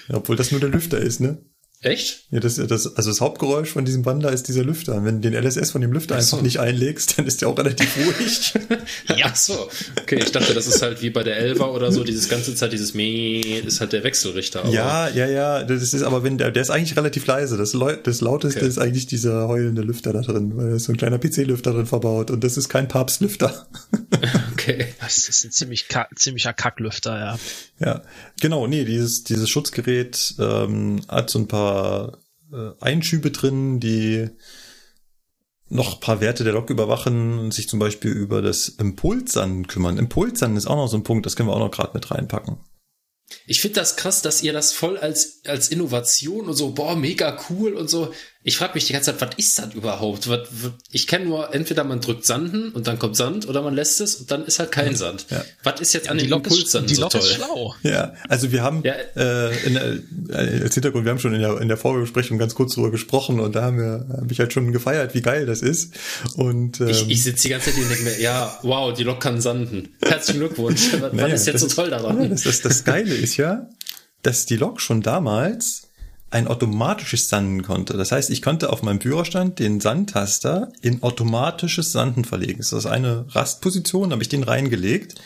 Obwohl 0.17 0.37
das 0.37 0.53
nur 0.53 0.61
der 0.61 0.71
Lüfter 0.71 0.99
ist, 0.99 1.21
ne? 1.21 1.39
Echt? 1.83 2.25
Ja, 2.31 2.39
das, 2.39 2.55
das, 2.57 2.97
also 2.97 3.11
das 3.11 3.21
Hauptgeräusch 3.21 3.71
von 3.71 3.85
diesem 3.85 4.05
Wander 4.07 4.33
ist 4.33 4.47
dieser 4.47 4.63
Lüfter. 4.63 4.95
Und 4.95 5.05
wenn 5.05 5.21
du 5.21 5.29
den 5.31 5.45
LSS 5.45 5.73
von 5.73 5.81
dem 5.81 5.93
Lüfter 5.93 6.21
so. 6.23 6.37
einfach 6.37 6.43
nicht 6.45 6.61
einlegst, 6.61 7.19
dann 7.19 7.27
ist 7.27 7.41
der 7.41 7.49
auch 7.49 7.59
relativ 7.59 7.97
ruhig. 7.97 8.53
Ja. 9.17 9.27
Ach 9.29 9.37
so. 9.37 9.69
Okay, 10.01 10.21
ich 10.23 10.33
dachte, 10.33 10.55
das 10.55 10.67
ist 10.67 10.81
halt 10.81 11.03
wie 11.03 11.11
bei 11.11 11.23
der 11.23 11.37
Elva 11.37 11.67
oder 11.67 11.93
so, 11.93 12.03
dieses 12.05 12.29
ganze 12.29 12.55
Zeit, 12.55 12.73
dieses 12.73 12.95
Meh, 12.95 13.41
ist 13.41 13.81
halt 13.81 13.93
der 13.93 14.05
Wechselrichter. 14.05 14.61
Aber 14.61 14.73
ja, 14.73 15.09
ja, 15.09 15.27
ja. 15.27 15.63
Das 15.65 15.83
ist 15.93 16.03
aber 16.03 16.23
wenn 16.23 16.39
der, 16.39 16.51
der 16.51 16.63
ist 16.63 16.71
eigentlich 16.71 16.97
relativ 16.97 17.27
leise. 17.27 17.57
Das, 17.57 17.73
Leu- 17.75 17.97
das 18.03 18.21
lauteste 18.21 18.61
Okay. 18.61 18.69
ist 18.69 18.79
eigentlich 18.79 19.07
dieser 19.07 19.49
heulende 19.49 19.83
Lüfter 19.83 20.13
da 20.13 20.21
drin, 20.23 20.57
weil 20.57 20.71
da 20.71 20.77
ist 20.77 20.85
so 20.85 20.93
ein 20.93 20.97
kleiner 20.97 21.19
PC-Lüfter 21.19 21.73
drin 21.73 21.87
verbaut 21.87 22.31
und 22.31 22.43
das 22.45 22.57
ist 22.57 22.69
kein 22.69 22.89
Papstlüfter. 22.89 23.67
Okay. 24.53 24.87
Das 25.01 25.29
ist 25.29 25.45
ein 25.45 25.51
ziemlich 25.51 25.89
kack, 25.89 26.11
ziemlicher 26.17 26.53
Kacklüfter, 26.53 27.19
ja. 27.19 27.39
Ja, 27.85 28.03
genau, 28.41 28.69
nee, 28.69 28.85
dieses, 28.85 29.25
dieses 29.25 29.49
Schutzgerät 29.51 30.35
ähm, 30.39 31.01
hat 31.09 31.31
so 31.31 31.41
ein 31.41 31.49
paar 31.49 31.72
äh, 32.53 32.71
Einschübe 32.81 33.31
drin, 33.31 33.81
die 33.81 34.29
noch 35.69 35.95
ein 35.95 36.01
paar 36.01 36.21
Werte 36.21 36.45
der 36.45 36.53
Lok 36.53 36.69
überwachen 36.69 37.39
und 37.39 37.55
sich 37.55 37.69
zum 37.69 37.79
Beispiel 37.79 38.11
über 38.11 38.43
das 38.43 38.69
Impulssannen 38.69 39.67
kümmern. 39.67 39.97
Impulssannen 39.97 40.57
ist 40.57 40.67
auch 40.67 40.77
noch 40.77 40.89
so 40.89 40.99
ein 40.99 41.03
Punkt, 41.03 41.25
das 41.25 41.35
können 41.35 41.49
wir 41.49 41.55
auch 41.55 41.61
noch 41.61 41.71
gerade 41.71 41.95
mit 41.95 42.11
reinpacken. 42.11 42.59
Ich 43.47 43.63
finde 43.63 43.81
das 43.81 43.97
krass, 43.97 44.21
dass 44.21 44.43
ihr 44.43 44.53
das 44.53 44.73
voll 44.73 44.99
als, 44.99 45.41
als 45.47 45.69
Innovation 45.69 46.47
und 46.47 46.55
so, 46.55 46.73
boah, 46.73 46.95
mega 46.95 47.39
cool 47.49 47.73
und 47.75 47.89
so. 47.89 48.13
Ich 48.45 48.57
frage 48.57 48.75
mich 48.75 48.87
die 48.87 48.93
ganze 48.93 49.17
Zeit, 49.17 49.21
was 49.21 49.37
ist 49.37 49.59
das 49.59 49.73
überhaupt? 49.75 50.29
Was, 50.29 50.41
was, 50.51 50.73
ich 50.91 51.07
kenne 51.07 51.27
nur, 51.27 51.55
entweder 51.55 51.85
man 51.85 52.01
drückt 52.01 52.27
Sanden 52.27 52.71
und 52.73 52.87
dann 52.89 52.99
kommt 52.99 53.17
Sand 53.17 53.49
oder 53.49 53.63
man 53.63 53.73
lässt 53.75 54.01
es 54.01 54.17
und 54.17 54.31
dann 54.31 54.45
ist 54.45 54.59
halt 54.59 54.73
kein 54.73 54.97
Sand. 54.97 55.27
Ja. 55.31 55.45
Was 55.63 55.81
ist 55.81 55.93
jetzt 55.93 56.09
an 56.09 56.19
Die 56.19 56.25
den 56.25 56.31
Lok 56.31 56.47
ist, 56.47 56.53
Impulssanden 56.53 56.89
die 56.89 56.95
so 56.97 57.03
Lok 57.03 57.11
toll? 57.11 57.21
ist 57.21 57.35
schlau. 57.35 57.75
Ja, 57.85 58.15
also 58.29 58.51
wir 58.51 58.63
haben 58.63 58.83
Ja. 58.85 58.95
äh, 59.17 59.67
in, 59.67 59.75
der- 59.75 59.93
äh, 60.31 60.63
als 60.63 60.75
Hintergrund, 60.75 61.05
wir 61.05 61.11
haben 61.13 61.19
schon 61.21 61.35
in 61.35 61.41
der, 61.41 61.61
in 61.61 61.69
der 61.69 61.77
Vorbesprechung 61.77 62.39
ganz 62.39 62.55
kurz 62.55 62.75
drüber 62.75 62.91
gesprochen 62.91 63.39
und 63.39 63.55
da 63.55 63.63
haben 63.63 63.79
wir, 63.79 64.07
habe 64.17 64.33
ich 64.33 64.41
halt 64.41 64.53
schon 64.53 64.73
gefeiert, 64.73 65.15
wie 65.15 65.23
geil 65.23 65.47
das 65.47 65.63
ist. 65.63 65.95
Und 66.35 66.81
ähm, 66.81 66.89
Ich, 66.89 67.09
ich 67.09 67.23
sitze 67.23 67.43
die 67.45 67.49
ganze 67.51 67.67
Zeit 67.67 67.75
hier 67.77 67.85
und 67.85 67.91
denke 67.91 68.05
mir, 68.05 68.21
ja, 68.21 68.59
wow, 68.63 68.93
die 68.93 69.05
Lok 69.05 69.21
kann 69.21 69.41
sanden. 69.41 69.95
Herzlichen 70.05 70.41
Glückwunsch. 70.41 70.93
Was, 70.95 71.01
was 71.03 71.13
naja, 71.13 71.35
ist 71.35 71.47
jetzt 71.47 71.63
das 71.63 71.71
so 71.71 71.83
toll 71.83 71.91
daran? 71.91 72.21
Ja, 72.23 72.29
das, 72.29 72.43
das, 72.43 72.61
das 72.61 72.85
Geile 72.85 73.15
ist 73.15 73.37
ja, 73.37 73.69
dass 74.23 74.47
die 74.47 74.57
Lok 74.57 74.81
schon 74.81 75.01
damals 75.03 75.89
ein 76.33 76.49
automatisches 76.49 77.29
Sanden 77.29 77.63
konnte. 77.63 77.97
Das 77.97 78.11
heißt, 78.11 78.31
ich 78.31 78.41
konnte 78.41 78.71
auf 78.73 78.83
meinem 78.83 79.01
Führerstand 79.01 79.59
den 79.59 79.81
Sandtaster 79.81 80.73
in 80.81 81.03
automatisches 81.03 81.93
Sanden 81.93 82.25
verlegen. 82.25 82.59
Das 82.59 82.73
ist 82.73 82.87
eine 82.87 83.27
Rastposition, 83.35 84.13
habe 84.13 84.23
ich 84.23 84.31
den 84.31 84.43
reingelegt. 84.43 85.17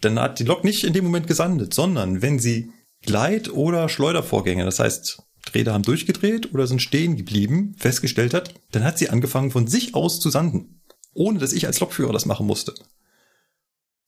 Dann 0.00 0.18
hat 0.18 0.38
die 0.38 0.44
Lok 0.44 0.64
nicht 0.64 0.84
in 0.84 0.94
dem 0.94 1.04
Moment 1.04 1.26
gesandet, 1.26 1.74
sondern 1.74 2.22
wenn 2.22 2.38
sie 2.38 2.72
Gleit- 3.04 3.50
oder 3.50 3.88
Schleudervorgänge, 3.88 4.64
das 4.64 4.78
heißt, 4.78 5.22
Räder 5.54 5.74
haben 5.74 5.82
durchgedreht 5.82 6.52
oder 6.54 6.66
sind 6.66 6.80
stehen 6.80 7.16
geblieben, 7.16 7.74
festgestellt 7.78 8.32
hat, 8.32 8.54
dann 8.72 8.82
hat 8.82 8.98
sie 8.98 9.10
angefangen 9.10 9.50
von 9.50 9.66
sich 9.66 9.94
aus 9.94 10.20
zu 10.20 10.30
sanden. 10.30 10.80
Ohne 11.12 11.38
dass 11.38 11.52
ich 11.52 11.66
als 11.66 11.80
Lokführer 11.80 12.12
das 12.12 12.26
machen 12.26 12.46
musste. 12.46 12.74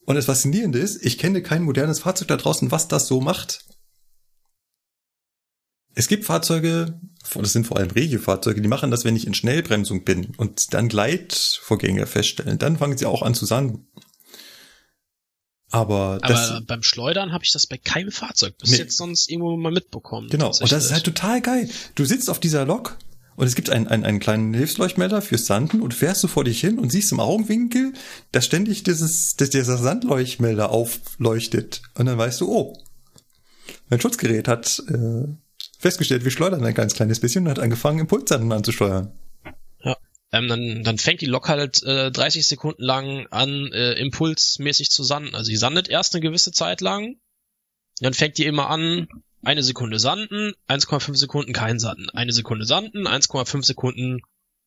Und 0.07 0.15
das 0.15 0.25
Faszinierende 0.25 0.79
ist, 0.79 1.05
ich 1.05 1.19
kenne 1.19 1.43
kein 1.43 1.63
modernes 1.63 2.01
Fahrzeug 2.01 2.29
da 2.29 2.39
draußen, 2.39 2.71
was 2.71 2.89
das 2.89 3.07
so 3.07 3.21
macht. 3.21 3.67
Es 5.99 6.07
gibt 6.07 6.25
Fahrzeuge, 6.25 7.01
das 7.35 7.53
sind 7.53 7.67
vor 7.67 7.77
allem 7.77 7.91
Regiofahrzeuge, 7.91 8.63
die 8.63 8.69
machen 8.69 8.93
das, 8.93 9.05
wenn 9.05 9.17
ich 9.17 9.27
in 9.27 9.35
Schnellbremsung 9.35 10.05
bin 10.05 10.33
und 10.37 10.73
dann 10.73 10.89
Gleitvorgänge 10.89 12.07
feststellen. 12.07 12.57
Dann 12.57 12.79
fangen 12.79 12.97
sie 12.97 13.05
auch 13.05 13.23
an 13.23 13.35
zu 13.35 13.47
sanden. 13.47 13.89
Aber, 15.73 16.21
das, 16.23 16.51
Aber 16.51 16.61
beim 16.65 16.85
Schleudern 16.85 17.33
habe 17.33 17.43
ich 17.43 17.51
das 17.51 17.67
bei 17.67 17.79
keinem 17.79 18.13
Fahrzeug 18.13 18.57
bis 18.59 18.71
Nee. 18.71 18.77
jetzt 18.77 18.97
sonst 18.97 19.29
irgendwo 19.29 19.57
mal 19.57 19.73
mitbekommen. 19.73 20.29
Genau, 20.29 20.51
und 20.51 20.71
das 20.71 20.85
ist 20.85 20.93
halt 20.93 21.03
total 21.03 21.41
geil. 21.41 21.69
Du 21.97 22.05
sitzt 22.05 22.31
auf 22.31 22.39
dieser 22.39 22.65
Lok 22.65 22.97
und 23.35 23.49
es 23.49 23.57
gibt 23.57 23.69
einen, 23.69 23.89
einen, 23.89 24.05
einen 24.05 24.21
kleinen 24.21 24.55
Hilfsleuchtmelder 24.55 25.21
fürs 25.21 25.47
Sanden 25.47 25.83
und 25.83 25.95
fährst 25.95 26.23
du 26.23 26.29
vor 26.29 26.45
dich 26.45 26.61
hin 26.61 26.79
und 26.79 26.93
siehst 26.93 27.11
im 27.11 27.19
Augenwinkel, 27.19 27.93
dass 28.31 28.45
ständig 28.45 28.85
dieses, 28.85 29.35
dass 29.35 29.51
dieser 29.51 29.77
Sandleuchtmelder 29.77 30.71
aufleuchtet. 30.71 31.83
Und 31.95 32.07
dann 32.07 32.19
weißt 32.19 32.41
du, 32.41 32.53
oh, 32.53 32.81
mein 33.91 34.01
Schutzgerät 34.01 34.47
hat 34.47 34.81
äh, 34.87 35.27
festgestellt, 35.79 36.25
wir 36.25 36.31
schleudern 36.31 36.65
ein 36.65 36.75
ganz 36.75 36.95
kleines 36.95 37.21
bisschen 37.21 37.45
und 37.45 37.51
hat 37.51 37.59
angefangen, 37.59 38.01
Impulssanden 38.01 38.53
anzusteuern. 38.53 39.13
Ähm, 40.31 40.49
dann, 40.49 40.83
dann 40.85 40.99
fängt 40.99 41.23
die 41.23 41.27
Lok 41.27 41.49
halt 41.49 41.83
äh, 41.85 42.11
30 42.11 42.47
Sekunden 42.47 42.83
lang 42.83 43.27
an, 43.31 43.73
äh, 43.73 43.93
impulsmäßig 43.95 44.91
zu 44.91 45.03
sanden. 45.03 45.35
Also 45.35 45.51
die 45.51 45.57
sandet 45.57 45.89
erst 45.89 46.15
eine 46.15 46.21
gewisse 46.21 46.53
Zeit 46.53 46.83
lang, 46.83 47.17
dann 48.01 48.13
fängt 48.13 48.37
die 48.37 48.45
immer 48.45 48.69
an, 48.69 49.09
eine 49.43 49.63
Sekunde 49.63 49.99
sanden, 49.99 50.53
1,5 50.69 51.17
Sekunden 51.17 51.53
kein 51.53 51.79
Sanden, 51.79 52.11
eine 52.11 52.33
Sekunde 52.33 52.67
sanden, 52.67 53.07
1,5 53.07 53.65
Sekunden 53.65 54.21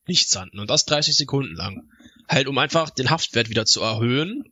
nicht 0.07 0.29
sanden. 0.29 0.59
Und 0.59 0.69
das 0.69 0.85
30 0.85 1.15
Sekunden 1.15 1.55
lang. 1.55 1.89
Halt, 2.27 2.47
um 2.47 2.57
einfach 2.57 2.89
den 2.89 3.09
Haftwert 3.09 3.49
wieder 3.49 3.65
zu 3.65 3.81
erhöhen. 3.81 4.43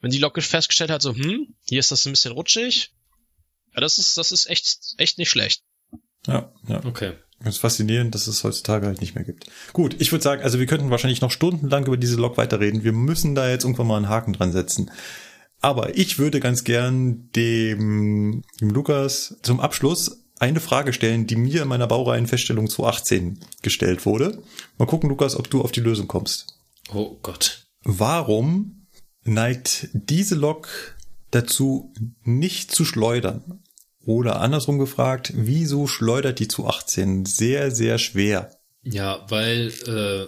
Wenn 0.00 0.10
die 0.10 0.18
Lok 0.18 0.40
festgestellt 0.40 0.90
hat, 0.90 1.02
so, 1.02 1.14
hm, 1.14 1.54
hier 1.64 1.80
ist 1.80 1.90
das 1.90 2.06
ein 2.06 2.12
bisschen 2.12 2.32
rutschig. 2.32 2.92
Ja, 3.74 3.80
das 3.80 3.98
ist, 3.98 4.16
das 4.16 4.32
ist 4.32 4.48
echt, 4.48 4.94
echt 4.98 5.18
nicht 5.18 5.30
schlecht. 5.30 5.62
Ja, 6.26 6.52
ja. 6.68 6.84
Okay. 6.84 7.14
Das 7.40 7.56
ist 7.56 7.60
faszinierend, 7.60 8.14
dass 8.14 8.28
es 8.28 8.44
heutzutage 8.44 8.86
halt 8.86 9.00
nicht 9.00 9.14
mehr 9.14 9.24
gibt. 9.24 9.46
Gut, 9.72 10.00
ich 10.00 10.12
würde 10.12 10.22
sagen, 10.22 10.42
also 10.42 10.60
wir 10.60 10.66
könnten 10.66 10.90
wahrscheinlich 10.90 11.20
noch 11.20 11.32
stundenlang 11.32 11.86
über 11.86 11.96
diese 11.96 12.16
Lok 12.16 12.36
weiterreden. 12.36 12.84
Wir 12.84 12.92
müssen 12.92 13.34
da 13.34 13.48
jetzt 13.48 13.64
irgendwann 13.64 13.88
mal 13.88 13.96
einen 13.96 14.08
Haken 14.08 14.32
dran 14.32 14.52
setzen. 14.52 14.90
Aber 15.60 15.96
ich 15.96 16.18
würde 16.18 16.40
ganz 16.40 16.64
gern 16.64 17.30
dem, 17.32 18.42
dem 18.60 18.70
Lukas 18.70 19.36
zum 19.42 19.60
Abschluss 19.60 20.22
eine 20.38 20.60
Frage 20.60 20.92
stellen, 20.92 21.26
die 21.26 21.36
mir 21.36 21.62
in 21.62 21.68
meiner 21.68 21.86
Baureihenfeststellung 21.86 22.68
2018 22.68 23.38
gestellt 23.62 24.06
wurde. 24.06 24.42
Mal 24.78 24.86
gucken, 24.86 25.08
Lukas, 25.08 25.36
ob 25.36 25.48
du 25.48 25.62
auf 25.62 25.70
die 25.70 25.80
Lösung 25.80 26.08
kommst. 26.08 26.58
Oh 26.92 27.16
Gott. 27.22 27.64
Warum 27.84 28.86
neigt 29.24 29.88
diese 29.92 30.34
Lok 30.34 30.68
dazu, 31.30 31.92
nicht 32.24 32.72
zu 32.72 32.84
schleudern? 32.84 33.61
Oder 34.04 34.40
andersrum 34.40 34.78
gefragt, 34.78 35.32
wieso 35.34 35.86
schleudert 35.86 36.38
die 36.38 36.48
zu 36.48 36.66
18 36.66 37.24
sehr, 37.24 37.70
sehr 37.70 37.98
schwer? 37.98 38.50
Ja, 38.82 39.24
weil 39.28 39.72
äh, 39.86 40.26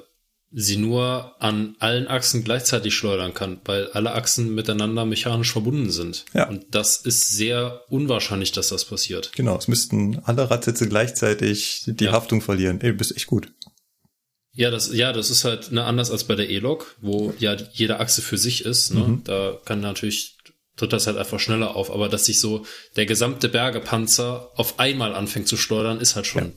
sie 0.52 0.76
nur 0.76 1.34
an 1.40 1.74
allen 1.80 2.06
Achsen 2.06 2.44
gleichzeitig 2.44 2.94
schleudern 2.94 3.34
kann, 3.34 3.60
weil 3.64 3.88
alle 3.88 4.12
Achsen 4.12 4.54
miteinander 4.54 5.04
mechanisch 5.04 5.50
verbunden 5.50 5.90
sind. 5.90 6.24
Ja. 6.32 6.48
Und 6.48 6.66
das 6.70 6.98
ist 6.98 7.30
sehr 7.30 7.82
unwahrscheinlich, 7.88 8.52
dass 8.52 8.68
das 8.68 8.84
passiert. 8.84 9.32
Genau, 9.34 9.56
es 9.56 9.66
müssten 9.66 10.20
alle 10.24 10.48
Radsätze 10.48 10.88
gleichzeitig 10.88 11.82
die 11.86 12.04
Ja. 12.04 12.12
Haftung 12.12 12.40
verlieren. 12.40 12.80
Ey, 12.80 12.92
du 12.92 12.96
bist 12.96 13.16
echt 13.16 13.26
gut. 13.26 13.48
Ja, 14.52 14.70
das, 14.70 14.94
ja, 14.94 15.12
das 15.12 15.30
ist 15.30 15.44
halt 15.44 15.72
ne, 15.72 15.82
anders 15.82 16.12
als 16.12 16.22
bei 16.22 16.36
der 16.36 16.48
E-Lok, 16.48 16.94
wo 17.00 17.34
ja 17.40 17.56
jede 17.72 17.98
Achse 17.98 18.22
für 18.22 18.38
sich 18.38 18.64
ist. 18.64 18.94
Ne? 18.94 19.00
Mhm. 19.00 19.24
Da 19.24 19.58
kann 19.64 19.80
natürlich, 19.80 20.33
tritt 20.76 20.92
das 20.92 21.06
halt 21.06 21.16
einfach 21.16 21.40
schneller 21.40 21.76
auf. 21.76 21.90
Aber 21.90 22.08
dass 22.08 22.26
sich 22.26 22.40
so 22.40 22.64
der 22.96 23.06
gesamte 23.06 23.48
Bergepanzer 23.48 24.50
auf 24.56 24.78
einmal 24.78 25.14
anfängt 25.14 25.48
zu 25.48 25.56
schleudern, 25.56 26.00
ist 26.00 26.16
halt 26.16 26.26
schon 26.26 26.52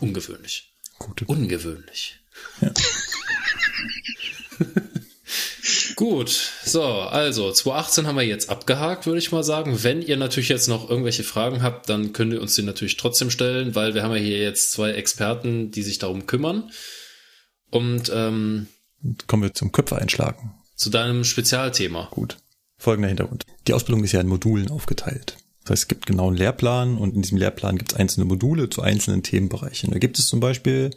ungewöhnlich. 0.00 0.72
Gute. 0.98 1.24
Ungewöhnlich. 1.26 2.18
Ja. 2.60 2.72
Gut, 5.96 6.30
so, 6.64 6.82
also 6.84 7.50
2018 7.50 8.06
haben 8.06 8.16
wir 8.16 8.22
jetzt 8.22 8.50
abgehakt, 8.50 9.06
würde 9.06 9.18
ich 9.18 9.32
mal 9.32 9.42
sagen. 9.42 9.82
Wenn 9.82 10.00
ihr 10.00 10.16
natürlich 10.16 10.48
jetzt 10.48 10.68
noch 10.68 10.88
irgendwelche 10.88 11.24
Fragen 11.24 11.60
habt, 11.62 11.88
dann 11.88 12.12
könnt 12.12 12.32
ihr 12.32 12.40
uns 12.40 12.54
die 12.54 12.62
natürlich 12.62 12.96
trotzdem 12.96 13.30
stellen, 13.30 13.74
weil 13.74 13.94
wir 13.94 14.04
haben 14.04 14.12
ja 14.14 14.20
hier 14.22 14.38
jetzt 14.38 14.70
zwei 14.70 14.92
Experten, 14.92 15.72
die 15.72 15.82
sich 15.82 15.98
darum 15.98 16.26
kümmern. 16.26 16.70
Und 17.70 18.10
ähm, 18.14 18.68
Kommen 19.26 19.42
wir 19.42 19.54
zum 19.54 19.72
Köpfe 19.72 19.96
einschlagen. 19.96 20.54
zu 20.76 20.88
deinem 20.90 21.24
Spezialthema. 21.24 22.08
Gut. 22.12 22.36
Folgender 22.78 23.08
Hintergrund. 23.08 23.44
Die 23.66 23.74
Ausbildung 23.74 24.04
ist 24.04 24.12
ja 24.12 24.20
in 24.20 24.28
Modulen 24.28 24.70
aufgeteilt. 24.70 25.36
Das 25.62 25.70
heißt, 25.72 25.82
es 25.82 25.88
gibt 25.88 26.06
genau 26.06 26.28
einen 26.28 26.36
Lehrplan 26.36 26.96
und 26.96 27.14
in 27.14 27.22
diesem 27.22 27.38
Lehrplan 27.38 27.76
gibt 27.76 27.92
es 27.92 27.98
einzelne 27.98 28.24
Module 28.24 28.70
zu 28.70 28.80
einzelnen 28.80 29.22
Themenbereichen. 29.22 29.90
Da 29.90 29.98
gibt 29.98 30.18
es 30.18 30.28
zum 30.28 30.40
Beispiel 30.40 30.90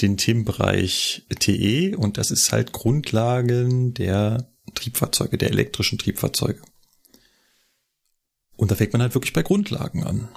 den 0.00 0.16
Themenbereich 0.16 1.26
TE 1.40 1.96
und 1.96 2.18
das 2.18 2.30
ist 2.30 2.52
halt 2.52 2.72
Grundlagen 2.72 3.94
der 3.94 4.48
Triebfahrzeuge, 4.74 5.38
der 5.38 5.50
elektrischen 5.50 5.98
Triebfahrzeuge. 5.98 6.60
Und 8.56 8.70
da 8.70 8.74
fängt 8.74 8.92
man 8.92 9.02
halt 9.02 9.14
wirklich 9.14 9.32
bei 9.32 9.42
Grundlagen 9.42 10.04
an. 10.04 10.28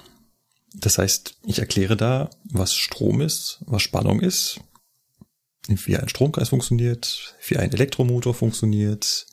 Das 0.74 0.98
heißt, 0.98 1.38
ich 1.46 1.58
erkläre 1.58 1.96
da, 1.96 2.30
was 2.44 2.74
Strom 2.74 3.20
ist, 3.20 3.58
was 3.66 3.82
Spannung 3.82 4.20
ist, 4.20 4.60
wie 5.66 5.96
ein 5.96 6.08
Stromkreis 6.08 6.48
funktioniert, 6.48 7.34
wie 7.46 7.56
ein 7.56 7.72
Elektromotor 7.72 8.34
funktioniert, 8.34 9.26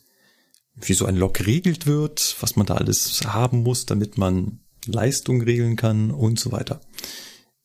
wie 0.80 0.94
so 0.94 1.06
ein 1.06 1.16
Lok 1.16 1.34
geregelt 1.36 1.86
wird, 1.88 2.36
was 2.40 2.56
man 2.56 2.66
da 2.66 2.76
alles 2.76 3.22
haben 3.26 3.64
muss, 3.64 3.86
damit 3.86 4.18
man 4.18 4.60
Leistung 4.86 5.42
regeln 5.42 5.76
kann 5.76 6.12
und 6.12 6.40
so 6.40 6.52
weiter. 6.52 6.82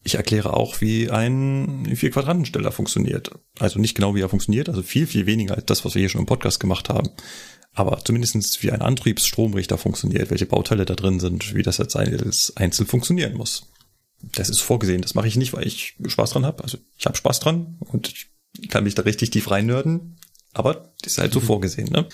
Ich 0.05 0.17
erkläre 0.17 0.55
auch, 0.55 0.81
wie 0.81 1.11
ein 1.11 1.95
Vier-Quadrantensteller 1.95 2.73
funktioniert. 2.73 3.31
Also 3.59 3.79
nicht 3.79 3.95
genau, 3.95 4.15
wie 4.15 4.21
er 4.21 4.29
funktioniert, 4.29 4.69
also 4.69 4.83
viel, 4.83 5.07
viel 5.07 5.27
weniger 5.27 5.55
als 5.55 5.67
das, 5.67 5.85
was 5.85 5.95
wir 5.95 6.01
hier 6.01 6.09
schon 6.09 6.21
im 6.23 6.27
Podcast 6.27 6.59
gemacht 6.59 6.89
haben. 6.89 7.11
Aber 7.75 8.05
zumindestens 8.05 8.63
wie 8.63 8.73
ein 8.73 8.83
Antriebsstromrichter 8.83 9.79
funktioniert, 9.79 10.31
welche 10.31 10.47
Bauteile 10.47 10.85
da 10.85 10.95
drin 10.95 11.21
sind, 11.21 11.55
wie 11.55 11.63
das 11.63 11.79
jetzt 11.79 11.97
einzeln 11.97 12.87
funktionieren 12.87 13.35
muss. 13.35 13.71
Das 14.21 14.49
ist 14.49 14.61
vorgesehen. 14.61 15.03
Das 15.03 15.15
mache 15.15 15.29
ich 15.29 15.37
nicht, 15.37 15.53
weil 15.53 15.67
ich 15.67 15.97
Spaß 16.05 16.31
dran 16.31 16.45
habe. 16.45 16.63
Also 16.65 16.79
ich 16.99 17.07
habe 17.07 17.17
Spaß 17.17 17.41
dran 17.41 17.77
und 17.81 18.09
ich 18.09 18.69
kann 18.69 18.85
mich 18.85 18.95
da 18.95 19.03
richtig 19.03 19.31
tief 19.31 19.51
reinnörden. 19.51 20.19
Aber 20.53 20.93
das 21.03 21.13
ist 21.13 21.19
halt 21.19 21.33
so 21.33 21.41
vorgesehen, 21.41 21.89
ne? 21.89 22.09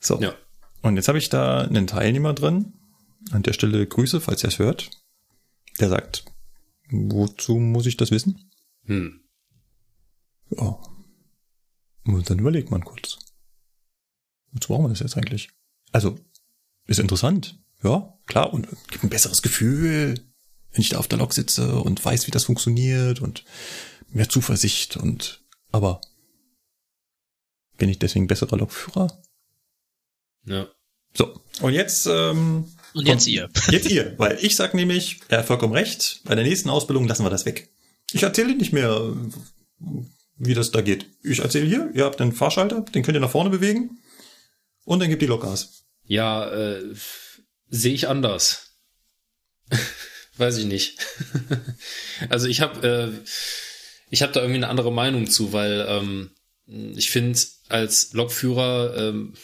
So. 0.00 0.20
Ja. 0.20 0.34
Und 0.82 0.96
jetzt 0.96 1.08
habe 1.08 1.18
ich 1.18 1.28
da 1.28 1.62
einen 1.62 1.86
Teilnehmer 1.86 2.34
drin. 2.34 2.74
An 3.30 3.42
der 3.42 3.52
Stelle 3.52 3.86
Grüße, 3.86 4.20
falls 4.20 4.44
er 4.44 4.48
es 4.48 4.58
hört. 4.58 4.90
Der 5.80 5.88
sagt, 5.88 6.24
wozu 6.90 7.56
muss 7.56 7.86
ich 7.86 7.96
das 7.96 8.10
wissen? 8.10 8.50
Hm. 8.84 9.20
Ja. 10.50 10.78
Und 12.04 12.30
dann 12.30 12.38
überlegt 12.38 12.70
man 12.70 12.84
kurz. 12.84 13.18
Wozu 14.52 14.68
brauchen 14.68 14.84
wir 14.84 14.88
das 14.88 15.00
jetzt 15.00 15.16
eigentlich? 15.16 15.50
Also, 15.92 16.18
ist 16.86 17.00
interessant. 17.00 17.58
Ja, 17.82 18.18
klar. 18.26 18.52
Und 18.52 18.68
gibt 18.88 19.04
ein 19.04 19.10
besseres 19.10 19.42
Gefühl, 19.42 20.14
wenn 20.72 20.80
ich 20.80 20.90
da 20.90 20.98
auf 20.98 21.08
der 21.08 21.18
Lok 21.18 21.32
sitze 21.32 21.80
und 21.80 22.04
weiß, 22.04 22.26
wie 22.26 22.30
das 22.30 22.44
funktioniert 22.44 23.20
und 23.20 23.44
mehr 24.10 24.28
Zuversicht 24.28 24.96
und, 24.96 25.44
aber 25.70 26.00
bin 27.76 27.88
ich 27.88 27.98
deswegen 27.98 28.26
besserer 28.26 28.56
Lokführer? 28.56 29.22
Ja. 30.48 30.68
So. 31.14 31.40
Und 31.60 31.72
jetzt, 31.72 32.06
ähm, 32.06 32.66
Und 32.94 33.06
jetzt 33.06 33.26
ihr. 33.26 33.48
Jetzt 33.70 33.90
ihr, 33.90 34.14
weil 34.18 34.38
ich 34.40 34.56
sag 34.56 34.74
nämlich, 34.74 35.20
er 35.28 35.38
hat 35.38 35.46
vollkommen 35.46 35.72
recht, 35.72 36.20
bei 36.24 36.34
der 36.34 36.44
nächsten 36.44 36.70
Ausbildung 36.70 37.06
lassen 37.08 37.24
wir 37.24 37.30
das 37.30 37.46
weg. 37.46 37.70
Ich 38.12 38.22
erzähle 38.22 38.54
nicht 38.54 38.72
mehr, 38.72 39.12
wie 40.36 40.54
das 40.54 40.70
da 40.70 40.80
geht. 40.80 41.06
Ich 41.22 41.40
erzähle 41.40 41.66
hier, 41.66 41.90
ihr 41.94 42.04
habt 42.04 42.20
einen 42.20 42.32
Fahrschalter, 42.32 42.82
den 42.82 43.02
könnt 43.02 43.16
ihr 43.16 43.20
nach 43.20 43.30
vorne 43.30 43.50
bewegen 43.50 43.98
und 44.84 45.00
dann 45.00 45.10
gibt 45.10 45.22
die 45.22 45.26
Lok 45.26 45.42
Gas. 45.42 45.84
Ja, 46.06 46.48
äh, 46.50 46.82
sehe 47.68 47.92
ich 47.92 48.08
anders. 48.08 48.76
Weiß 50.36 50.56
ich 50.56 50.66
nicht. 50.66 50.98
also 52.30 52.46
ich 52.46 52.60
habe 52.60 52.86
äh, 52.86 53.30
ich 54.10 54.22
habe 54.22 54.32
da 54.32 54.40
irgendwie 54.40 54.58
eine 54.58 54.68
andere 54.68 54.92
Meinung 54.92 55.28
zu, 55.28 55.52
weil 55.52 55.84
ähm, 55.88 56.30
ich 56.66 57.10
finde 57.10 57.38
als 57.68 58.12
Lokführer 58.12 58.96
ähm, 58.96 59.34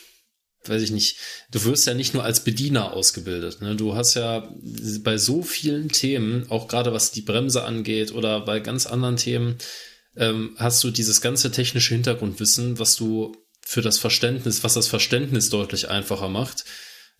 weiß 0.68 0.82
ich 0.82 0.90
nicht, 0.90 1.16
du 1.50 1.64
wirst 1.64 1.86
ja 1.86 1.94
nicht 1.94 2.14
nur 2.14 2.24
als 2.24 2.44
Bediener 2.44 2.92
ausgebildet. 2.92 3.60
Ne? 3.60 3.76
Du 3.76 3.94
hast 3.94 4.14
ja 4.14 4.48
bei 5.02 5.18
so 5.18 5.42
vielen 5.42 5.88
Themen, 5.88 6.50
auch 6.50 6.68
gerade 6.68 6.92
was 6.92 7.12
die 7.12 7.22
Bremse 7.22 7.64
angeht 7.64 8.12
oder 8.12 8.40
bei 8.40 8.60
ganz 8.60 8.86
anderen 8.86 9.16
Themen, 9.16 9.58
ähm, 10.16 10.54
hast 10.58 10.82
du 10.84 10.90
dieses 10.90 11.20
ganze 11.20 11.50
technische 11.50 11.94
Hintergrundwissen, 11.94 12.78
was 12.78 12.96
du 12.96 13.36
für 13.60 13.82
das 13.82 13.98
Verständnis, 13.98 14.62
was 14.62 14.74
das 14.74 14.88
Verständnis 14.88 15.50
deutlich 15.50 15.88
einfacher 15.88 16.28
macht. 16.28 16.64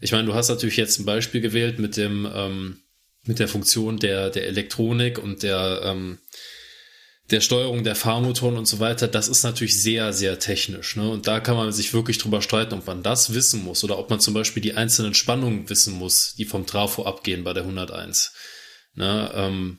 Ich 0.01 0.13
meine, 0.13 0.27
du 0.27 0.35
hast 0.35 0.49
natürlich 0.49 0.77
jetzt 0.77 0.99
ein 0.99 1.05
Beispiel 1.05 1.41
gewählt 1.41 1.79
mit 1.79 1.97
dem, 1.97 2.29
ähm, 2.33 2.83
mit 3.25 3.39
der 3.39 3.49
Funktion 3.49 3.99
der, 3.99 4.31
der 4.31 4.47
Elektronik 4.47 5.19
und 5.19 5.43
der, 5.43 5.81
ähm, 5.85 6.19
der 7.31 7.41
Steuerung 7.41 7.85
der 7.85 7.97
Fahrmotoren 7.97 8.59
und 8.59 8.67
so 8.67 8.81
weiter, 8.81 9.09
das 9.09 9.29
ist 9.29 9.45
natürlich 9.45 9.81
sehr, 9.81 10.13
sehr 10.13 10.39
technisch. 10.39 10.97
Ne? 10.97 11.09
Und 11.09 11.27
da 11.27 11.41
kann 11.41 11.57
man 11.57 11.73
sich 11.73 11.95
wirklich 11.95 12.19
drüber 12.19 12.43
streiten, 12.43 12.75
ob 12.75 12.87
man 12.87 13.03
das 13.03 13.33
wissen 13.33 13.65
muss 13.65 13.83
oder 13.83 13.99
ob 13.99 14.11
man 14.11 14.21
zum 14.21 14.35
Beispiel 14.35 14.63
die 14.63 14.75
einzelnen 14.75 15.15
Spannungen 15.15 15.69
wissen 15.71 15.95
muss, 15.95 16.35
die 16.35 16.45
vom 16.45 16.67
Trafo 16.67 17.05
abgehen 17.05 17.43
bei 17.43 17.55
der 17.55 17.63
101. 17.63 18.35
Ne? 18.95 19.31
Ähm, 19.35 19.79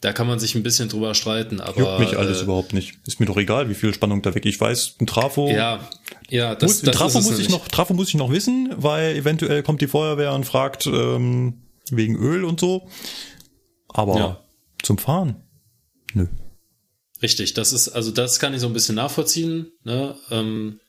da 0.00 0.12
kann 0.12 0.26
man 0.26 0.40
sich 0.40 0.56
ein 0.56 0.64
bisschen 0.64 0.88
drüber 0.88 1.14
streiten, 1.14 1.60
aber. 1.60 1.78
Juckt 1.78 2.00
mich 2.00 2.18
alles 2.18 2.40
äh, 2.40 2.42
überhaupt 2.42 2.72
nicht. 2.72 2.94
Ist 3.06 3.20
mir 3.20 3.26
doch 3.26 3.36
egal, 3.36 3.68
wie 3.68 3.74
viel 3.74 3.94
Spannung 3.94 4.20
da 4.20 4.34
weg. 4.34 4.44
Ich 4.44 4.60
weiß, 4.60 4.96
ein 5.00 5.06
Trafo. 5.06 5.48
Ja, 5.48 5.88
ja, 6.28 6.56
das, 6.56 6.68
muss, 6.68 6.82
das 6.82 6.96
Trafo 6.96 7.18
ist 7.20 7.24
muss 7.24 7.38
ich 7.38 7.48
noch, 7.48 7.68
Trafo 7.68 7.94
muss 7.94 8.08
ich 8.08 8.16
noch 8.16 8.32
wissen, 8.32 8.74
weil 8.76 9.14
eventuell 9.14 9.62
kommt 9.62 9.80
die 9.80 9.86
Feuerwehr 9.86 10.32
und 10.32 10.44
fragt 10.44 10.86
ähm, 10.88 11.62
wegen 11.92 12.16
Öl 12.16 12.44
und 12.44 12.58
so. 12.58 12.88
Aber 13.88 14.16
ja. 14.18 14.44
zum 14.82 14.98
Fahren, 14.98 15.36
nö. 16.14 16.26
Richtig, 17.22 17.54
das 17.54 17.72
ist, 17.72 17.88
also 17.90 18.10
das 18.10 18.40
kann 18.40 18.52
ich 18.52 18.60
so 18.60 18.66
ein 18.66 18.72
bisschen 18.72 18.96
nachvollziehen. 18.96 19.72
Ne? 19.84 20.16
Ähm, 20.30 20.80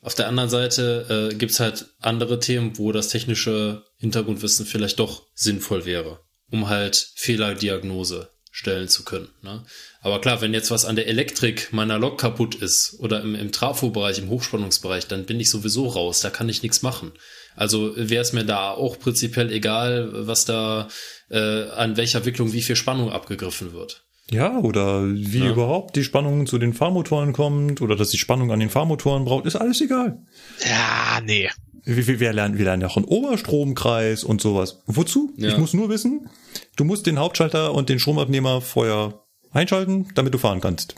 auf 0.00 0.14
der 0.14 0.28
anderen 0.28 0.50
Seite 0.50 1.30
äh, 1.32 1.34
gibt's 1.34 1.60
halt 1.60 1.86
andere 2.00 2.40
Themen, 2.40 2.78
wo 2.78 2.92
das 2.92 3.08
technische 3.08 3.84
Hintergrundwissen 3.96 4.66
vielleicht 4.66 4.98
doch 4.98 5.26
sinnvoll 5.34 5.84
wäre, 5.84 6.20
um 6.50 6.68
halt 6.68 7.12
Fehlerdiagnose 7.14 8.30
stellen 8.50 8.88
zu 8.88 9.04
können. 9.04 9.28
Ne? 9.42 9.64
Aber 10.00 10.20
klar, 10.20 10.40
wenn 10.40 10.54
jetzt 10.54 10.70
was 10.72 10.84
an 10.84 10.96
der 10.96 11.06
Elektrik 11.06 11.72
meiner 11.72 11.98
Lok 11.98 12.18
kaputt 12.18 12.56
ist 12.56 12.96
oder 12.98 13.20
im, 13.20 13.36
im 13.36 13.52
Trafo-Bereich, 13.52 14.18
im 14.18 14.30
Hochspannungsbereich, 14.30 15.06
dann 15.06 15.26
bin 15.26 15.38
ich 15.38 15.50
sowieso 15.50 15.86
raus, 15.86 16.20
da 16.20 16.30
kann 16.30 16.48
ich 16.48 16.62
nichts 16.62 16.82
machen. 16.82 17.12
Also 17.54 17.92
wäre 17.96 18.22
es 18.22 18.32
mir 18.32 18.44
da 18.44 18.72
auch 18.72 18.98
prinzipiell 18.98 19.52
egal, 19.52 20.26
was 20.26 20.44
da 20.44 20.88
äh, 21.30 21.68
an 21.70 21.96
welcher 21.96 22.24
Wicklung 22.24 22.52
wie 22.52 22.62
viel 22.62 22.76
Spannung 22.76 23.12
abgegriffen 23.12 23.72
wird. 23.72 24.07
Ja, 24.30 24.58
oder 24.58 25.04
wie 25.06 25.38
ja. 25.38 25.50
überhaupt 25.50 25.96
die 25.96 26.04
Spannung 26.04 26.46
zu 26.46 26.58
den 26.58 26.74
Fahrmotoren 26.74 27.32
kommt 27.32 27.80
oder 27.80 27.96
dass 27.96 28.10
die 28.10 28.18
Spannung 28.18 28.52
an 28.52 28.60
den 28.60 28.68
Fahrmotoren 28.68 29.24
braucht, 29.24 29.46
ist 29.46 29.56
alles 29.56 29.80
egal. 29.80 30.22
Ja, 30.64 31.20
nee. 31.22 31.48
Wir, 31.84 32.06
wir, 32.06 32.20
wir 32.20 32.32
lernen, 32.34 32.58
wir 32.58 32.66
lernen 32.66 32.82
ja 32.82 32.88
auch 32.88 32.98
einen 32.98 33.06
Oberstromkreis 33.06 34.24
und 34.24 34.42
sowas. 34.42 34.82
Wozu? 34.86 35.32
Ja. 35.38 35.48
Ich 35.48 35.56
muss 35.56 35.72
nur 35.72 35.88
wissen, 35.88 36.28
du 36.76 36.84
musst 36.84 37.06
den 37.06 37.18
Hauptschalter 37.18 37.72
und 37.72 37.88
den 37.88 37.98
Stromabnehmer 37.98 38.60
vorher 38.60 39.24
einschalten, 39.50 40.08
damit 40.14 40.34
du 40.34 40.38
fahren 40.38 40.60
kannst. 40.60 40.96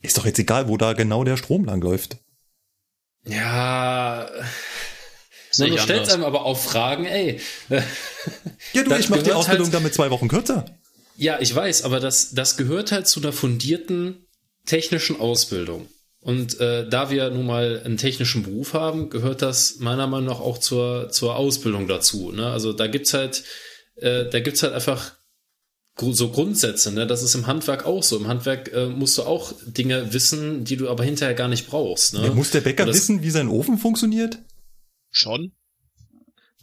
Ist 0.00 0.16
doch 0.16 0.24
jetzt 0.24 0.38
egal, 0.38 0.68
wo 0.68 0.76
da 0.76 0.92
genau 0.92 1.24
der 1.24 1.36
Strom 1.36 1.64
lang 1.64 1.82
läuft. 1.82 2.18
Ja. 3.24 4.28
So, 5.50 5.66
du 5.66 5.78
stellst 5.78 6.12
einem 6.12 6.24
aber 6.24 6.44
auch 6.44 6.58
Fragen, 6.58 7.04
ey. 7.04 7.40
Ja, 7.68 8.84
du, 8.84 8.94
ich 8.94 9.08
mach 9.08 9.22
die 9.22 9.32
Ausbildung 9.32 9.66
halt, 9.66 9.74
damit 9.74 9.94
zwei 9.94 10.10
Wochen 10.10 10.28
kürzer. 10.28 10.64
Ja, 11.16 11.38
ich 11.40 11.54
weiß, 11.54 11.82
aber 11.82 12.00
das, 12.00 12.32
das 12.32 12.56
gehört 12.56 12.92
halt 12.92 13.06
zu 13.06 13.20
einer 13.20 13.32
fundierten 13.32 14.26
technischen 14.66 15.18
Ausbildung. 15.18 15.88
Und 16.20 16.60
äh, 16.60 16.88
da 16.88 17.10
wir 17.10 17.30
nun 17.30 17.46
mal 17.46 17.82
einen 17.84 17.96
technischen 17.96 18.44
Beruf 18.44 18.74
haben, 18.74 19.10
gehört 19.10 19.42
das 19.42 19.80
meiner 19.80 20.06
Meinung 20.06 20.28
nach 20.28 20.40
auch 20.40 20.58
zur, 20.58 21.10
zur 21.10 21.36
Ausbildung 21.36 21.88
dazu. 21.88 22.30
Ne? 22.30 22.46
Also 22.46 22.72
da 22.72 22.86
gibt's 22.86 23.12
halt, 23.12 23.42
äh, 23.96 24.26
da 24.30 24.38
gibt's 24.38 24.62
halt 24.62 24.72
einfach 24.72 25.16
so 25.98 26.30
Grundsätze, 26.30 26.90
ne? 26.92 27.06
Das 27.06 27.22
ist 27.22 27.34
im 27.34 27.46
Handwerk 27.46 27.84
auch 27.84 28.02
so. 28.02 28.16
Im 28.16 28.26
Handwerk 28.26 28.72
äh, 28.72 28.86
musst 28.86 29.18
du 29.18 29.24
auch 29.24 29.52
Dinge 29.66 30.12
wissen, 30.12 30.64
die 30.64 30.76
du 30.76 30.88
aber 30.88 31.04
hinterher 31.04 31.34
gar 31.34 31.48
nicht 31.48 31.66
brauchst. 31.66 32.14
Ne? 32.14 32.24
Ja, 32.26 32.34
muss 32.34 32.50
der 32.50 32.62
Bäcker 32.62 32.86
das, 32.86 32.96
wissen, 32.96 33.22
wie 33.22 33.30
sein 33.30 33.48
Ofen 33.48 33.76
funktioniert? 33.78 34.38
Schon. 35.10 35.52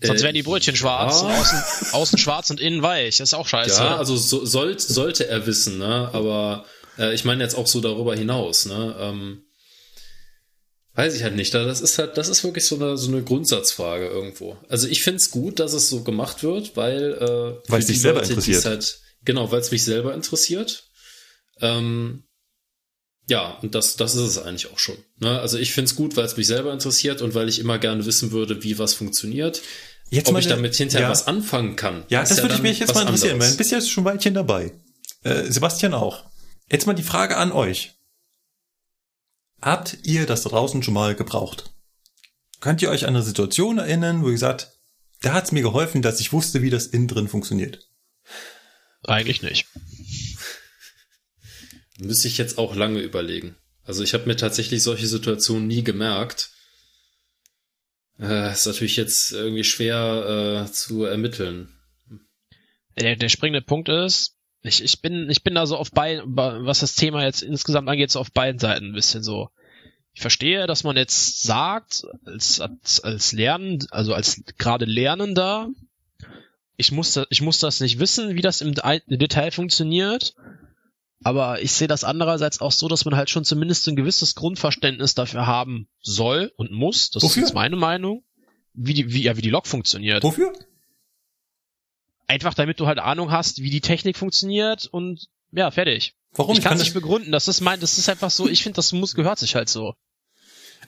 Sonst 0.01 0.23
wären 0.23 0.33
die 0.33 0.43
Brötchen 0.43 0.75
schwarz, 0.75 1.21
ja. 1.21 1.39
außen, 1.39 1.93
außen 1.93 2.17
schwarz 2.17 2.49
und 2.49 2.61
innen 2.61 2.81
weich. 2.81 3.17
Das 3.17 3.29
ist 3.29 3.33
auch 3.33 3.47
scheiße. 3.47 3.81
Ja, 3.81 3.97
also 3.97 4.15
so, 4.15 4.45
sollt, 4.45 4.79
sollte 4.79 5.27
er 5.27 5.45
wissen, 5.45 5.77
ne? 5.77 6.09
Aber 6.13 6.65
äh, 6.97 7.13
ich 7.13 7.25
meine 7.25 7.43
jetzt 7.43 7.55
auch 7.55 7.67
so 7.67 7.81
darüber 7.81 8.15
hinaus, 8.15 8.65
ne? 8.65 8.95
Ähm, 8.97 9.43
weiß 10.93 11.15
ich 11.15 11.23
halt 11.23 11.35
nicht. 11.35 11.53
Das 11.53 11.81
ist 11.81 11.97
halt, 11.97 12.17
das 12.17 12.29
ist 12.29 12.43
wirklich 12.43 12.65
so 12.65 12.75
eine, 12.75 12.97
so 12.97 13.09
eine 13.09 13.23
Grundsatzfrage 13.23 14.07
irgendwo. 14.07 14.57
Also 14.69 14.87
ich 14.87 15.03
find's 15.03 15.31
gut, 15.31 15.59
dass 15.59 15.73
es 15.73 15.89
so 15.89 16.03
gemacht 16.03 16.43
wird, 16.43 16.77
weil 16.77 17.13
äh, 17.13 17.69
weil 17.69 17.79
es 17.79 17.87
dich 17.87 18.01
selber 18.01 18.21
Leute, 18.21 18.33
interessiert. 18.33 18.65
Halt, 18.65 18.99
genau, 19.23 19.51
weil 19.51 19.59
es 19.59 19.71
mich 19.71 19.83
selber 19.83 20.13
interessiert. 20.13 20.85
Ähm, 21.59 22.23
ja, 23.29 23.59
und 23.61 23.75
das, 23.75 23.95
das 23.95 24.15
ist 24.15 24.23
es 24.23 24.37
eigentlich 24.39 24.71
auch 24.71 24.79
schon. 24.79 24.97
Ne? 25.19 25.39
Also 25.39 25.59
ich 25.59 25.71
find's 25.71 25.95
gut, 25.95 26.17
weil 26.17 26.25
es 26.25 26.35
mich 26.35 26.47
selber 26.47 26.73
interessiert 26.73 27.21
und 27.21 27.35
weil 27.35 27.47
ich 27.47 27.59
immer 27.59 27.77
gerne 27.77 28.05
wissen 28.05 28.31
würde, 28.31 28.63
wie 28.63 28.79
was 28.79 28.95
funktioniert. 28.95 29.61
Jetzt 30.09 30.27
Ob 30.27 30.33
meine, 30.33 30.43
ich 30.43 30.49
damit 30.49 30.75
hinterher 30.75 31.07
ja. 31.07 31.11
was 31.11 31.27
anfangen 31.27 31.75
kann. 31.75 32.03
Ja, 32.09 32.21
das 32.21 32.37
ja 32.37 32.43
würde 32.43 32.61
mich 32.61 32.79
jetzt 32.79 32.95
mal 32.95 33.01
interessieren, 33.01 33.33
anderes. 33.33 33.51
weil 33.51 33.57
bist 33.57 33.71
ja 33.71 33.81
schon 33.81 34.05
Weilchen 34.05 34.33
dabei. 34.33 34.71
Äh, 35.23 35.51
Sebastian 35.51 35.93
auch. 35.93 36.25
Jetzt 36.71 36.87
mal 36.87 36.93
die 36.93 37.03
Frage 37.03 37.37
an 37.37 37.51
euch. 37.51 37.95
Habt 39.61 39.97
ihr 40.03 40.25
das 40.25 40.43
draußen 40.43 40.81
schon 40.83 40.93
mal 40.93 41.15
gebraucht? 41.15 41.71
Könnt 42.59 42.81
ihr 42.81 42.89
euch 42.89 43.05
an 43.05 43.15
eine 43.15 43.23
Situation 43.23 43.77
erinnern, 43.77 44.23
wo 44.23 44.27
ihr 44.27 44.33
gesagt, 44.33 44.71
da 45.21 45.33
hat's 45.33 45.51
mir 45.51 45.61
geholfen, 45.61 46.01
dass 46.01 46.19
ich 46.19 46.33
wusste, 46.33 46.61
wie 46.61 46.69
das 46.69 46.87
innen 46.87 47.07
drin 47.07 47.27
funktioniert? 47.27 47.87
Eigentlich 49.03 49.41
nicht. 49.41 49.67
Müsste 51.99 52.27
ich 52.27 52.37
jetzt 52.37 52.57
auch 52.57 52.75
lange 52.75 52.99
überlegen. 52.99 53.57
Also 53.83 54.03
ich 54.03 54.13
habe 54.13 54.25
mir 54.25 54.37
tatsächlich 54.37 54.83
solche 54.83 55.07
Situationen 55.07 55.67
nie 55.67 55.83
gemerkt. 55.83 56.51
Äh, 58.19 58.51
ist 58.51 58.65
natürlich 58.65 58.97
jetzt 58.97 59.31
irgendwie 59.31 59.63
schwer 59.63 60.65
äh, 60.67 60.71
zu 60.71 61.05
ermitteln. 61.05 61.69
Der, 62.97 63.15
der 63.15 63.29
springende 63.29 63.61
Punkt 63.61 63.87
ist, 63.87 64.35
ich, 64.61 64.83
ich 64.83 65.01
bin, 65.01 65.29
ich 65.29 65.43
bin 65.43 65.55
da 65.55 65.65
so 65.65 65.77
auf 65.77 65.91
beiden, 65.91 66.35
was 66.35 66.79
das 66.79 66.95
Thema 66.95 67.23
jetzt 67.23 67.41
insgesamt 67.41 67.87
angeht, 67.87 68.11
so 68.11 68.19
auf 68.19 68.31
beiden 68.31 68.59
Seiten 68.59 68.87
ein 68.87 68.93
bisschen 68.93 69.23
so. 69.23 69.49
Ich 70.13 70.21
verstehe, 70.21 70.67
dass 70.67 70.83
man 70.83 70.97
jetzt 70.97 71.43
sagt, 71.43 72.03
als, 72.25 72.59
als, 72.59 72.99
als 72.99 73.31
Lernen, 73.31 73.87
also 73.91 74.13
als 74.13 74.43
gerade 74.57 74.83
Lernender, 74.83 75.69
ich 76.75 76.91
muss, 76.91 77.13
das, 77.13 77.27
ich 77.29 77.41
muss 77.41 77.59
das 77.59 77.79
nicht 77.79 77.99
wissen, 77.99 78.35
wie 78.35 78.41
das 78.41 78.59
im 78.59 78.73
Detail 78.73 79.51
funktioniert. 79.51 80.33
Aber 81.23 81.61
ich 81.61 81.73
sehe 81.73 81.87
das 81.87 82.03
andererseits 82.03 82.61
auch 82.61 82.71
so, 82.71 82.87
dass 82.87 83.05
man 83.05 83.15
halt 83.15 83.29
schon 83.29 83.43
zumindest 83.43 83.87
ein 83.87 83.95
gewisses 83.95 84.35
Grundverständnis 84.35 85.15
dafür 85.15 85.45
haben 85.45 85.89
soll 86.01 86.51
und 86.55 86.71
muss. 86.71 87.09
Das 87.09 87.23
Wofür? 87.23 87.43
ist 87.43 87.49
jetzt 87.49 87.55
meine 87.55 87.75
Meinung. 87.75 88.23
Wie 88.73 88.93
die, 88.93 89.11
wie, 89.11 89.23
ja, 89.23 89.35
wie 89.35 89.41
die 89.41 89.49
Lok 89.49 89.67
funktioniert. 89.67 90.23
Wofür? 90.23 90.53
Einfach 92.27 92.53
damit 92.53 92.79
du 92.79 92.87
halt 92.87 92.99
Ahnung 92.99 93.31
hast, 93.31 93.61
wie 93.61 93.69
die 93.69 93.81
Technik 93.81 94.15
funktioniert 94.15 94.85
und 94.85 95.27
ja, 95.51 95.71
fertig. 95.71 96.15
Warum? 96.33 96.55
Ich 96.55 96.61
kann 96.61 96.77
es 96.77 96.83
nicht 96.83 96.93
begründen. 96.93 97.31
Das 97.31 97.47
ist 97.47 97.59
mein, 97.59 97.79
das 97.79 97.97
ist 97.97 98.07
einfach 98.07 98.29
so, 98.29 98.47
ich 98.47 98.63
finde, 98.63 98.75
das 98.75 98.93
muss, 98.93 99.15
gehört 99.15 99.39
sich 99.39 99.55
halt 99.55 99.67
so. 99.67 99.95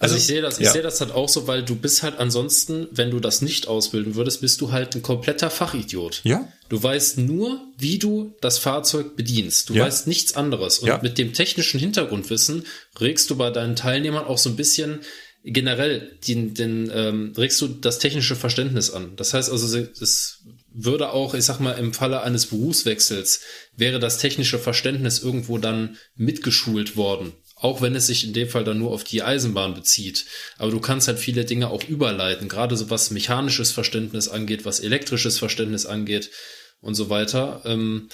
Also, 0.02 0.16
also 0.16 0.18
ich 0.18 0.26
sehe 0.26 0.42
das, 0.42 0.58
ich 0.58 0.66
ja. 0.66 0.72
sehe 0.72 0.82
das 0.82 1.00
halt 1.00 1.12
auch 1.12 1.30
so, 1.30 1.46
weil 1.46 1.62
du 1.64 1.76
bist 1.76 2.02
halt 2.02 2.18
ansonsten, 2.18 2.88
wenn 2.92 3.12
du 3.12 3.20
das 3.20 3.44
nicht 3.44 3.68
ausbilden 3.68 4.16
würdest, 4.16 4.42
bist 4.42 4.60
du 4.60 4.72
halt 4.72 4.96
ein 4.96 5.04
kompletter 5.04 5.52
Fachidiot. 5.52 6.22
Ja. 6.24 6.52
Du 6.70 6.82
weißt 6.82 7.20
nur, 7.20 7.62
wie 7.78 8.00
du 8.00 8.34
das 8.42 8.58
Fahrzeug 8.58 9.16
bedienst. 9.16 9.70
Du 9.70 9.76
ja. 9.76 9.86
weißt 9.86 10.08
nichts 10.08 10.36
anderes. 10.36 10.80
Und 10.80 10.88
ja. 10.88 11.00
mit 11.04 11.20
dem 11.20 11.34
technischen 11.34 11.80
Hintergrundwissen 11.80 12.66
regst 13.00 13.30
du 13.30 13.36
bei 13.36 13.52
deinen 13.52 13.76
Teilnehmern 13.76 14.26
auch 14.26 14.40
so 14.40 14.50
ein 14.50 14.56
bisschen 14.56 15.02
generell 15.44 16.18
den, 16.28 16.56
den 16.56 16.92
ähm, 16.94 17.34
regst 17.38 17.62
du 17.62 17.68
das 17.68 18.00
technische 18.00 18.36
Verständnis 18.36 18.90
an. 18.90 19.16
Das 19.18 19.36
heißt 19.36 19.52
also, 19.52 19.78
es 19.78 20.40
würde 20.74 21.12
auch, 21.12 21.36
ich 21.36 21.46
sag 21.46 21.60
mal, 21.60 21.74
im 21.74 21.94
Falle 21.94 22.22
eines 22.24 22.48
Berufswechsels 22.48 23.42
wäre 23.78 24.00
das 24.00 24.18
technische 24.18 24.58
Verständnis 24.58 25.22
irgendwo 25.22 25.60
dann 25.60 25.98
mitgeschult 26.16 26.98
worden 26.98 27.34
auch 27.62 27.82
wenn 27.82 27.96
es 27.96 28.08
sich 28.08 28.26
in 28.26 28.34
dem 28.34 28.50
Fall 28.50 28.64
dann 28.64 28.80
nur 28.80 28.92
auf 28.92 29.04
die 29.04 29.24
Eisenbahn 29.24 29.74
bezieht. 29.74 30.26
Aber 30.58 30.72
du 30.72 30.80
kannst 30.80 31.08
halt 31.08 31.20
viele 31.20 31.46
Dinge 31.46 31.70
auch 31.70 31.84
überleiten, 31.84 32.50
gerade 32.50 32.76
so 32.76 32.90
was 32.90 33.12
mechanisches 33.12 33.72
Verständnis 33.72 34.28
angeht, 34.28 34.66
was 34.66 34.80
elektrisches 34.80 35.40
Verständnis 35.40 35.86
angeht 35.86 36.32
und 36.82 36.96
so 36.96 37.10
weiter. 37.10 37.62
Ähm, 37.66 38.10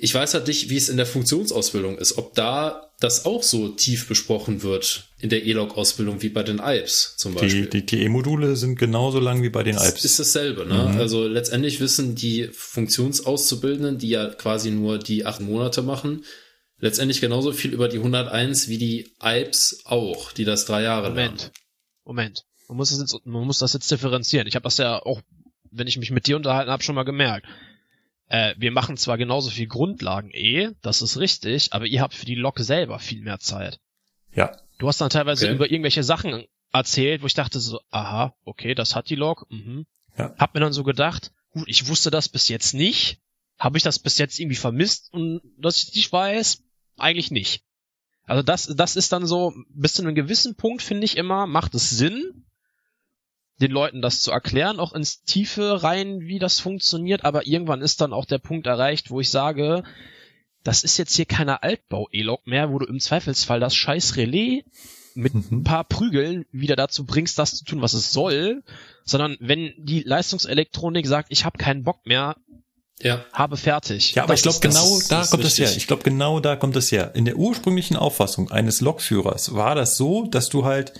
Ich 0.00 0.14
weiß 0.14 0.34
halt 0.34 0.46
nicht, 0.46 0.70
wie 0.70 0.76
es 0.76 0.88
in 0.88 0.96
der 0.96 1.06
Funktionsausbildung 1.06 1.98
ist, 1.98 2.18
ob 2.18 2.34
da 2.34 2.92
das 3.00 3.24
auch 3.24 3.42
so 3.42 3.68
tief 3.68 4.06
besprochen 4.06 4.62
wird 4.62 5.08
in 5.18 5.28
der 5.28 5.44
E-Log-Ausbildung 5.44 6.22
wie 6.22 6.28
bei 6.28 6.44
den 6.44 6.60
Alps 6.60 7.16
zum 7.16 7.34
Beispiel. 7.34 7.66
Die, 7.66 7.82
die 7.82 7.86
TE-Module 7.86 8.54
sind 8.56 8.78
genauso 8.78 9.18
lang 9.18 9.42
wie 9.42 9.50
bei 9.50 9.64
den 9.64 9.76
Alps. 9.76 10.02
Das 10.02 10.04
ist 10.04 10.18
dasselbe, 10.20 10.66
ne? 10.66 10.90
Mhm. 10.92 11.00
Also 11.00 11.26
letztendlich 11.26 11.80
wissen 11.80 12.14
die 12.14 12.48
Funktionsauszubildenden, 12.52 13.98
die 13.98 14.10
ja 14.10 14.26
quasi 14.28 14.70
nur 14.70 14.98
die 14.98 15.26
acht 15.26 15.40
Monate 15.40 15.82
machen, 15.82 16.24
letztendlich 16.78 17.20
genauso 17.20 17.52
viel 17.52 17.72
über 17.72 17.88
die 17.88 17.98
101 17.98 18.68
wie 18.68 18.78
die 18.78 19.12
Alps 19.18 19.82
auch, 19.84 20.32
die 20.32 20.44
das 20.44 20.64
drei 20.64 20.82
Jahre 20.82 21.10
Moment. 21.10 21.40
Lernen. 21.40 21.52
Moment. 22.04 22.44
Man 22.68 22.76
muss 22.76 22.90
das 22.90 23.00
jetzt, 23.00 23.26
man 23.26 23.44
muss 23.44 23.58
das 23.58 23.72
jetzt 23.72 23.90
differenzieren. 23.90 24.46
Ich 24.46 24.54
habe 24.54 24.64
das 24.64 24.78
ja 24.78 24.98
auch, 25.02 25.22
wenn 25.70 25.86
ich 25.86 25.96
mich 25.96 26.10
mit 26.10 26.26
dir 26.26 26.36
unterhalten 26.36 26.70
habe, 26.70 26.82
schon 26.82 26.94
mal 26.94 27.04
gemerkt 27.04 27.46
äh, 28.28 28.54
wir 28.58 28.70
machen 28.70 28.96
zwar 28.96 29.18
genauso 29.18 29.50
viel 29.50 29.66
Grundlagen 29.66 30.30
eh, 30.32 30.70
das 30.82 31.02
ist 31.02 31.16
richtig, 31.18 31.72
aber 31.72 31.86
ihr 31.86 32.00
habt 32.00 32.14
für 32.14 32.26
die 32.26 32.34
Lok 32.34 32.58
selber 32.58 32.98
viel 32.98 33.22
mehr 33.22 33.38
Zeit. 33.38 33.80
Ja. 34.34 34.56
Du 34.78 34.86
hast 34.86 35.00
dann 35.00 35.10
teilweise 35.10 35.46
okay. 35.46 35.54
über 35.54 35.70
irgendwelche 35.70 36.04
Sachen 36.04 36.44
erzählt, 36.72 37.22
wo 37.22 37.26
ich 37.26 37.34
dachte 37.34 37.58
so, 37.58 37.80
aha, 37.90 38.34
okay, 38.44 38.74
das 38.74 38.94
hat 38.94 39.08
die 39.10 39.16
Lok. 39.16 39.46
Mhm. 39.50 39.86
Ja. 40.16 40.34
Hab 40.38 40.54
mir 40.54 40.60
dann 40.60 40.72
so 40.72 40.84
gedacht, 40.84 41.32
gut, 41.50 41.64
ich 41.66 41.88
wusste 41.88 42.10
das 42.10 42.28
bis 42.28 42.48
jetzt 42.48 42.74
nicht. 42.74 43.18
Habe 43.58 43.78
ich 43.78 43.82
das 43.82 43.98
bis 43.98 44.18
jetzt 44.18 44.38
irgendwie 44.38 44.56
vermisst 44.56 45.12
und 45.12 45.40
dass 45.56 45.82
ich 45.82 45.94
nicht 45.94 46.12
weiß? 46.12 46.62
Eigentlich 46.98 47.30
nicht. 47.30 47.62
Also 48.24 48.42
das, 48.42 48.66
das 48.66 48.96
ist 48.96 49.12
dann 49.12 49.26
so, 49.26 49.54
bis 49.70 49.94
zu 49.94 50.02
einem 50.02 50.14
gewissen 50.14 50.54
Punkt 50.54 50.82
finde 50.82 51.04
ich 51.04 51.16
immer, 51.16 51.46
macht 51.46 51.74
es 51.74 51.90
Sinn, 51.90 52.44
den 53.60 53.70
Leuten 53.70 54.02
das 54.02 54.20
zu 54.20 54.30
erklären, 54.30 54.78
auch 54.78 54.92
ins 54.92 55.22
Tiefe 55.22 55.82
rein, 55.82 56.20
wie 56.20 56.38
das 56.38 56.60
funktioniert, 56.60 57.24
aber 57.24 57.46
irgendwann 57.46 57.80
ist 57.80 58.00
dann 58.00 58.12
auch 58.12 58.26
der 58.26 58.38
Punkt 58.38 58.66
erreicht, 58.66 59.10
wo 59.10 59.20
ich 59.20 59.30
sage, 59.30 59.82
das 60.62 60.84
ist 60.84 60.98
jetzt 60.98 61.16
hier 61.16 61.24
keine 61.24 61.62
Altbau-E-Log 61.62 62.46
mehr, 62.46 62.70
wo 62.70 62.78
du 62.78 62.86
im 62.86 63.00
Zweifelsfall 63.00 63.60
das 63.60 63.74
scheiß 63.74 64.16
Relais 64.16 64.64
mit 65.14 65.34
mhm. 65.34 65.44
ein 65.50 65.64
paar 65.64 65.84
Prügeln 65.84 66.44
wieder 66.52 66.76
dazu 66.76 67.04
bringst, 67.04 67.38
das 67.38 67.56
zu 67.56 67.64
tun, 67.64 67.82
was 67.82 67.94
es 67.94 68.12
soll, 68.12 68.62
sondern 69.04 69.36
wenn 69.40 69.72
die 69.78 70.02
Leistungselektronik 70.02 71.06
sagt, 71.06 71.32
ich 71.32 71.44
habe 71.44 71.58
keinen 71.58 71.82
Bock 71.82 72.06
mehr, 72.06 72.36
ja. 73.02 73.24
habe 73.32 73.56
fertig. 73.56 74.14
Ja, 74.14 74.24
aber 74.24 74.34
das 74.34 74.40
ich 74.40 74.42
glaube 74.42 74.60
genau 74.60 74.98
da 75.08 75.24
kommt 75.26 75.44
es 75.44 75.58
her. 75.58 75.76
Ich 75.76 75.86
glaube 75.86 76.02
genau 76.02 76.40
da 76.40 76.56
kommt 76.56 76.76
es 76.76 76.90
her. 76.90 77.12
In 77.14 77.24
der 77.24 77.36
ursprünglichen 77.36 77.96
Auffassung 77.96 78.50
eines 78.50 78.80
Lokführers 78.80 79.54
war 79.54 79.74
das 79.74 79.96
so, 79.96 80.26
dass 80.26 80.48
du 80.48 80.64
halt 80.64 80.92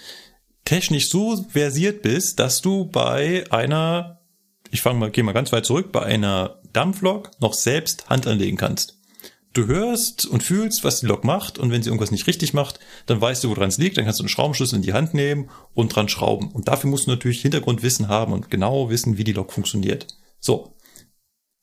technisch 0.64 1.08
so 1.08 1.44
versiert 1.48 2.02
bist, 2.02 2.38
dass 2.38 2.60
du 2.60 2.84
bei 2.84 3.44
einer, 3.50 4.20
ich 4.70 4.82
fange 4.82 4.98
mal, 4.98 5.10
geh 5.10 5.22
mal 5.22 5.32
ganz 5.32 5.50
weit 5.52 5.64
zurück, 5.64 5.92
bei 5.92 6.02
einer 6.02 6.60
Dampflok 6.72 7.30
noch 7.40 7.54
selbst 7.54 8.08
Hand 8.10 8.26
anlegen 8.26 8.56
kannst. 8.56 8.98
Du 9.54 9.66
hörst 9.66 10.26
und 10.26 10.42
fühlst, 10.42 10.84
was 10.84 11.00
die 11.00 11.06
Lok 11.06 11.24
macht 11.24 11.58
und 11.58 11.72
wenn 11.72 11.82
sie 11.82 11.88
irgendwas 11.88 12.10
nicht 12.10 12.26
richtig 12.26 12.52
macht, 12.52 12.78
dann 13.06 13.20
weißt 13.20 13.42
du, 13.42 13.48
woran 13.48 13.70
es 13.70 13.78
liegt, 13.78 13.96
dann 13.96 14.04
kannst 14.04 14.20
du 14.20 14.24
einen 14.24 14.28
Schraubenschlüssel 14.28 14.76
in 14.76 14.82
die 14.82 14.92
Hand 14.92 15.14
nehmen 15.14 15.48
und 15.74 15.96
dran 15.96 16.08
schrauben. 16.08 16.52
Und 16.52 16.68
dafür 16.68 16.90
musst 16.90 17.06
du 17.06 17.10
natürlich 17.10 17.40
Hintergrundwissen 17.40 18.08
haben 18.08 18.32
und 18.32 18.50
genau 18.50 18.90
wissen, 18.90 19.16
wie 19.16 19.24
die 19.24 19.32
Lok 19.32 19.52
funktioniert. 19.52 20.06
So. 20.38 20.74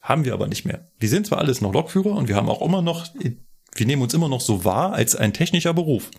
Haben 0.05 0.23
wir 0.23 0.33
aber 0.33 0.45
nicht 0.45 0.65
mehr. 0.65 0.85
Wir 0.99 1.09
sind 1.09 1.25
zwar 1.25 1.39
alles 1.39 1.61
noch 1.61 1.73
Lokführer 1.73 2.11
und 2.11 2.27
wir 2.27 2.35
haben 2.35 2.47
auch 2.47 2.61
immer 2.61 2.83
noch, 2.83 3.07
wir 3.15 3.85
nehmen 3.87 4.03
uns 4.03 4.13
immer 4.13 4.29
noch 4.29 4.39
so 4.39 4.63
wahr 4.63 4.93
als 4.93 5.15
ein 5.15 5.33
technischer 5.33 5.73
Beruf. 5.73 6.11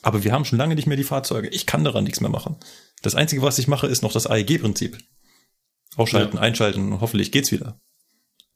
Aber 0.00 0.22
wir 0.22 0.30
haben 0.30 0.44
schon 0.44 0.58
lange 0.58 0.76
nicht 0.76 0.86
mehr 0.86 0.96
die 0.96 1.02
Fahrzeuge. 1.02 1.48
Ich 1.48 1.66
kann 1.66 1.82
daran 1.82 2.04
nichts 2.04 2.20
mehr 2.20 2.30
machen. 2.30 2.56
Das 3.02 3.16
Einzige, 3.16 3.42
was 3.42 3.58
ich 3.58 3.66
mache, 3.66 3.88
ist 3.88 4.02
noch 4.02 4.12
das 4.12 4.28
AEG-Prinzip. 4.28 4.96
Ausschalten, 5.96 6.36
ja. 6.36 6.42
einschalten, 6.42 7.00
hoffentlich 7.00 7.32
geht's 7.32 7.50
wieder. 7.50 7.80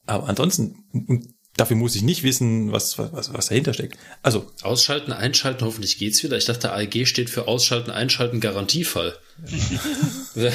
Aber 0.07 0.29
ansonsten, 0.29 1.35
dafür 1.57 1.77
muss 1.77 1.97
ich 1.97 2.03
nicht 2.03 2.23
wissen, 2.23 2.71
was, 2.71 2.97
was, 2.97 3.35
was 3.35 3.47
dahinter 3.49 3.75
steckt. 3.75 3.99
Also. 4.23 4.53
Ausschalten, 4.63 5.13
einschalten, 5.13 5.65
hoffentlich 5.65 5.99
geht's 5.99 6.23
wieder. 6.23 6.37
Ich 6.37 6.45
dachte, 6.45 6.73
AEG 6.73 7.09
steht 7.09 7.29
für 7.29 7.49
Ausschalten, 7.49 7.91
Einschalten, 7.91 8.39
Garantiefall. 8.39 9.19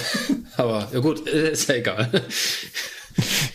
Aber, 0.56 0.88
ja 0.94 0.99
gut, 0.99 1.20
ist 1.28 1.68
ja 1.68 1.76
egal. 1.76 2.24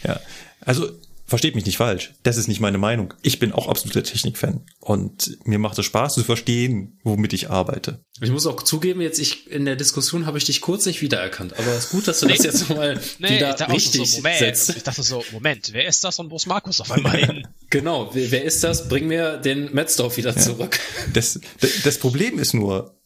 ja. 0.05 0.21
Also, 0.67 0.91
versteht 1.27 1.55
mich 1.55 1.67
nicht 1.67 1.77
falsch, 1.77 2.15
das 2.23 2.37
ist 2.37 2.47
nicht 2.47 2.61
meine 2.61 2.79
Meinung. 2.79 3.15
Ich 3.23 3.39
bin 3.39 3.53
auch 3.53 3.69
absoluter 3.69 4.03
Technikfan 4.03 4.65
und 4.81 5.39
mir 5.45 5.59
macht 5.59 5.79
es 5.79 5.87
Spaß 5.87 6.15
zu 6.15 6.25
verstehen, 6.25 6.99
womit 7.03 7.33
ich 7.33 7.51
arbeite. 7.51 8.05
Ich 8.21 8.31
muss 8.31 8.47
auch 8.47 8.63
zugeben, 8.63 9.01
jetzt 9.01 9.19
ich 9.19 9.51
in 9.51 9.65
der 9.65 9.77
Diskussion 9.77 10.27
habe 10.27 10.39
ich 10.39 10.45
dich 10.45 10.61
kurz 10.61 10.87
nicht 10.87 11.03
wiedererkannt, 11.03 11.59
aber 11.59 11.73
es 11.73 11.87
ist 11.87 11.91
gut, 11.91 12.07
dass 12.09 12.21
du 12.21 12.29
das 12.29 12.45
jetzt 12.45 12.69
mal 12.69 13.01
nee, 13.19 13.37
wieder 13.37 13.69
richtig 13.69 14.11
so, 14.11 14.19
Moment, 14.19 14.39
setzt. 14.39 14.77
Ich 14.77 14.83
dachte 14.85 15.03
so, 15.03 15.25
Moment, 15.33 15.73
wer 15.73 15.87
ist 15.87 16.05
das 16.05 16.19
und 16.19 16.31
wo 16.31 16.37
ist 16.37 16.47
Markus 16.47 16.81
auf 16.81 16.91
einmal 16.93 17.17
hin? 17.17 17.49
genau, 17.71 18.11
wer, 18.13 18.31
wer, 18.31 18.45
ist 18.45 18.63
das? 18.63 18.89
Bring 18.89 19.09
mir 19.09 19.37
den 19.39 19.75
Metzdorf 19.75 20.17
wieder 20.17 20.35
ja. 20.35 20.41
zurück. 20.41 20.79
Das, 21.13 21.41
das 21.85 21.99
Problem 21.99 22.39
ist 22.39 22.53
nur, 22.53 22.99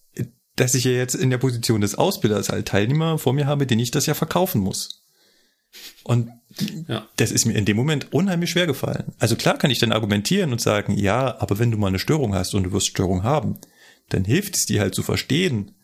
dass 0.56 0.74
ich 0.74 0.84
ja 0.84 0.90
jetzt 0.90 1.14
in 1.14 1.30
der 1.30 1.38
Position 1.38 1.80
des 1.80 1.94
Ausbilders 1.94 2.50
als 2.50 2.64
Teilnehmer 2.64 3.18
vor 3.18 3.32
mir 3.32 3.46
habe, 3.46 3.66
den 3.66 3.78
ich 3.78 3.90
das 3.90 4.06
ja 4.06 4.14
verkaufen 4.14 4.60
muss. 4.60 4.99
Und 6.02 6.30
ja. 6.88 7.06
das 7.16 7.30
ist 7.30 7.46
mir 7.46 7.54
in 7.54 7.64
dem 7.64 7.76
Moment 7.76 8.12
unheimlich 8.12 8.50
schwer 8.50 8.66
gefallen. 8.66 9.12
Also 9.18 9.36
klar 9.36 9.58
kann 9.58 9.70
ich 9.70 9.78
dann 9.78 9.92
argumentieren 9.92 10.52
und 10.52 10.60
sagen, 10.60 10.96
ja, 10.96 11.40
aber 11.40 11.58
wenn 11.58 11.70
du 11.70 11.78
mal 11.78 11.88
eine 11.88 11.98
Störung 11.98 12.34
hast 12.34 12.54
und 12.54 12.64
du 12.64 12.72
wirst 12.72 12.88
Störung 12.88 13.22
haben, 13.22 13.58
dann 14.08 14.24
hilft 14.24 14.56
es 14.56 14.66
dir 14.66 14.80
halt 14.80 14.94
zu 14.94 15.02
verstehen, 15.02 15.76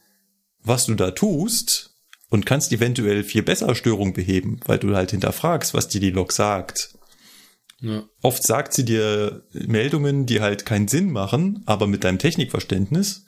was 0.63 0.87
du 0.87 0.95
da 0.95 1.13
tust 1.13 1.95
und 2.29 2.47
kannst 2.47 2.73
eventuell 2.73 3.23
viel 3.23 3.43
besser 3.43 3.75
Störung 3.75 4.13
beheben, 4.13 4.61
weil 4.65 4.79
du 4.79 4.95
halt 4.97 5.13
hinterfragst, 5.13 5.75
was 5.75 5.89
dir 5.89 6.01
die 6.01 6.11
Log 6.11 6.33
sagt. 6.33 6.97
Ja. 7.81 8.05
Oft 8.23 8.43
sagt 8.43 8.73
sie 8.73 8.85
dir 8.85 9.45
Meldungen, 9.53 10.27
die 10.27 10.41
halt 10.41 10.67
keinen 10.67 10.89
Sinn 10.89 11.13
machen, 11.13 11.63
aber 11.67 11.87
mit 11.87 12.05
deinem 12.05 12.19
Technikverständnis 12.19 13.27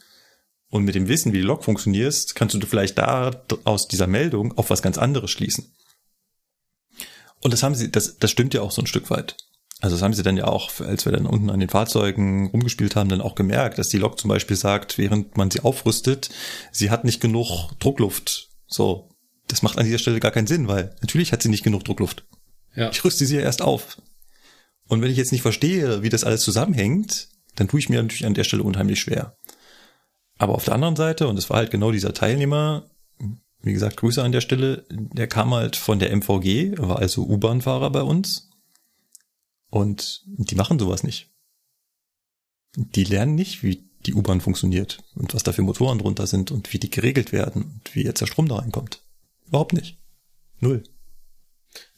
und 0.71 0.85
mit 0.85 0.95
dem 0.95 1.07
Wissen, 1.07 1.33
wie 1.33 1.39
die 1.39 1.45
Log 1.45 1.65
funktioniert, 1.65 2.35
kannst 2.35 2.55
du 2.55 2.67
vielleicht 2.67 2.99
da 2.99 3.45
aus 3.65 3.89
dieser 3.89 4.07
Meldung 4.07 4.57
auf 4.57 4.71
was 4.71 4.83
ganz 4.83 4.99
anderes 4.99 5.31
schließen. 5.31 5.73
Und 7.41 7.53
das 7.53 7.63
haben 7.63 7.75
sie, 7.75 7.91
das, 7.91 8.19
das 8.19 8.31
stimmt 8.31 8.55
ja 8.55 8.63
auch 8.63 8.71
so 8.71 8.83
ein 8.83 8.87
Stück 8.87 9.11
weit. 9.11 9.37
Also 9.81 9.95
das 9.95 10.03
haben 10.03 10.15
sie 10.15 10.25
dann 10.25 10.37
ja 10.37 10.47
auch, 10.47 10.81
als 10.81 11.05
wir 11.05 11.13
dann 11.13 11.27
unten 11.27 11.51
an 11.51 11.61
den 11.61 11.69
Fahrzeugen 11.69 12.49
rumgespielt 12.51 12.97
haben, 12.97 13.09
dann 13.09 13.21
auch 13.21 13.37
gemerkt, 13.37 13.79
dass 13.79 13.89
die 13.89 13.99
Lok 13.99 14.19
zum 14.19 14.29
Beispiel 14.29 14.57
sagt, 14.57 14.99
während 14.99 15.37
man 15.37 15.51
sie 15.51 15.61
aufrüstet, 15.61 16.31
sie 16.73 16.91
hat 16.91 17.05
nicht 17.05 17.21
genug 17.21 17.71
Druckluft. 17.79 18.49
So, 18.67 19.09
das 19.47 19.63
macht 19.63 19.79
an 19.79 19.85
dieser 19.85 19.99
Stelle 19.99 20.19
gar 20.19 20.33
keinen 20.33 20.49
Sinn, 20.49 20.67
weil 20.67 20.97
natürlich 21.01 21.33
hat 21.33 21.43
sie 21.43 21.49
nicht 21.49 21.63
genug 21.63 21.85
Druckluft. 21.85 22.25
Ja. 22.75 22.91
Ich 22.91 23.05
rüste 23.05 23.25
sie 23.25 23.37
ja 23.37 23.43
erst 23.43 23.63
auf. 23.63 23.99
Und 24.89 25.01
wenn 25.01 25.11
ich 25.11 25.17
jetzt 25.17 25.33
nicht 25.33 25.43
verstehe, 25.43 26.03
wie 26.03 26.09
das 26.09 26.25
alles 26.25 26.43
zusammenhängt, 26.43 27.29
dann 27.55 27.69
tue 27.69 27.79
ich 27.79 27.89
mir 27.89 28.03
natürlich 28.03 28.27
an 28.27 28.35
der 28.35 28.45
Stelle 28.45 28.63
unheimlich 28.65 29.01
schwer. 29.01 29.37
Aber 30.39 30.55
auf 30.55 30.65
der 30.65 30.75
anderen 30.75 30.97
Seite, 30.97 31.29
und 31.29 31.39
es 31.39 31.51
war 31.51 31.59
halt 31.59 31.71
genau 31.71 31.93
dieser 31.93 32.15
Teilnehmer, 32.15 32.89
wie 33.61 33.73
gesagt, 33.73 33.97
Grüße 33.97 34.23
an 34.23 34.33
der 34.33 34.41
Stelle. 34.41 34.87
Der 34.91 35.27
kam 35.27 35.53
halt 35.53 35.77
von 35.77 35.99
der 35.99 36.15
MVG, 36.15 36.79
war 36.79 36.99
also 36.99 37.27
U-Bahn-Fahrer 37.27 37.91
bei 37.91 38.03
uns. 38.03 38.51
Und 39.71 40.23
die 40.27 40.55
machen 40.55 40.79
sowas 40.79 41.03
nicht. 41.03 41.31
Die 42.77 43.05
lernen 43.05 43.35
nicht, 43.35 43.63
wie 43.63 43.89
die 44.07 44.15
U-Bahn 44.15 44.41
funktioniert 44.41 45.03
und 45.15 45.35
was 45.35 45.43
da 45.43 45.53
für 45.53 45.63
Motoren 45.63 45.99
drunter 45.99 46.27
sind 46.27 46.51
und 46.51 46.73
wie 46.73 46.79
die 46.79 46.91
geregelt 46.91 47.33
werden 47.33 47.65
und 47.65 47.95
wie 47.95 48.05
jetzt 48.05 48.21
der 48.21 48.27
Strom 48.27 48.49
da 48.49 48.57
reinkommt. 48.57 49.03
Überhaupt 49.47 49.73
nicht. 49.73 49.99
Null. 50.61 50.85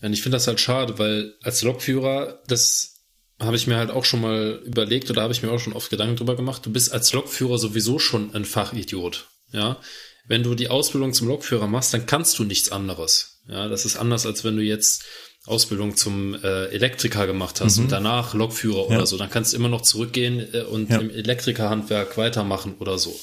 Ja, 0.01 0.09
und 0.09 0.13
ich 0.13 0.23
finde 0.23 0.37
das 0.37 0.47
halt 0.47 0.61
schade, 0.61 0.99
weil 0.99 1.35
als 1.43 1.63
Lokführer, 1.63 2.43
das 2.47 3.05
habe 3.39 3.57
ich 3.57 3.67
mir 3.67 3.77
halt 3.77 3.91
auch 3.91 4.05
schon 4.05 4.21
mal 4.21 4.63
überlegt 4.65 5.11
oder 5.11 5.23
habe 5.23 5.33
ich 5.33 5.43
mir 5.43 5.51
auch 5.51 5.61
schon 5.61 5.73
oft 5.73 5.91
Gedanken 5.91 6.17
drüber 6.17 6.37
gemacht, 6.37 6.65
du 6.67 6.73
bist 6.73 6.93
als 6.93 7.13
Lokführer 7.13 7.59
sowieso 7.59 7.99
schon 7.99 8.35
ein 8.35 8.45
Fachidiot. 8.45 9.29
Ja, 9.53 9.79
wenn 10.27 10.43
du 10.43 10.55
die 10.55 10.69
Ausbildung 10.69 11.13
zum 11.13 11.29
Lokführer 11.29 11.67
machst, 11.67 11.93
dann 11.95 12.07
kannst 12.07 12.39
du 12.39 12.45
nichts 12.45 12.71
anderes. 12.71 13.41
Ja, 13.49 13.69
das 13.69 13.85
ist 13.85 13.97
anders, 13.97 14.27
als 14.27 14.45
wenn 14.45 14.57
du 14.57 14.63
jetzt 14.63 15.05
Ausbildung 15.47 15.97
zum 15.97 16.35
äh, 16.35 16.67
Elektriker 16.67 17.27
gemacht 17.27 17.61
hast 17.61 17.79
mhm. 17.79 17.85
und 17.85 17.93
danach 17.93 18.35
Lokführer 18.35 18.91
ja. 18.91 18.97
oder 18.97 19.07
so. 19.07 19.17
Dann 19.17 19.31
kannst 19.31 19.53
du 19.53 19.57
immer 19.57 19.69
noch 19.69 19.81
zurückgehen 19.81 20.47
äh, 20.53 20.63
und 20.63 20.91
ja. 20.91 20.99
im 20.99 21.11
Elektrikerhandwerk 21.11 22.17
weitermachen 22.17 22.77
oder 22.79 22.99
so. 22.99 23.19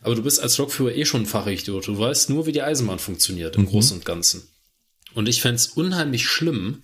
Aber 0.00 0.14
du 0.14 0.22
bist 0.22 0.40
als 0.40 0.58
Lokführer 0.58 0.94
eh 0.94 1.04
schon 1.04 1.22
ein 1.22 1.26
Fachidiot. 1.26 1.86
Du 1.86 1.98
weißt 1.98 2.30
nur, 2.30 2.46
wie 2.46 2.52
die 2.52 2.62
Eisenbahn 2.62 2.98
funktioniert 2.98 3.56
im 3.56 3.62
mhm. 3.62 3.68
Großen 3.68 3.98
und 3.98 4.04
Ganzen. 4.04 4.48
Und 5.14 5.28
ich 5.28 5.42
fände 5.42 5.62
unheimlich 5.74 6.26
schlimm, 6.26 6.82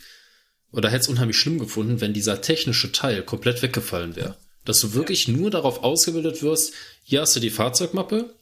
oder 0.72 0.90
hätte 0.90 1.02
es 1.02 1.08
unheimlich 1.08 1.38
schlimm 1.38 1.58
gefunden, 1.58 2.00
wenn 2.00 2.12
dieser 2.12 2.40
technische 2.40 2.92
Teil 2.92 3.22
komplett 3.22 3.62
weggefallen 3.62 4.16
wäre. 4.16 4.36
Dass 4.64 4.80
du 4.80 4.92
wirklich 4.92 5.28
nur 5.28 5.50
darauf 5.50 5.82
ausgebildet 5.82 6.42
wirst, 6.42 6.74
hier 7.02 7.22
hast 7.22 7.34
du 7.34 7.40
die 7.40 7.50
Fahrzeugmappe, 7.50 8.34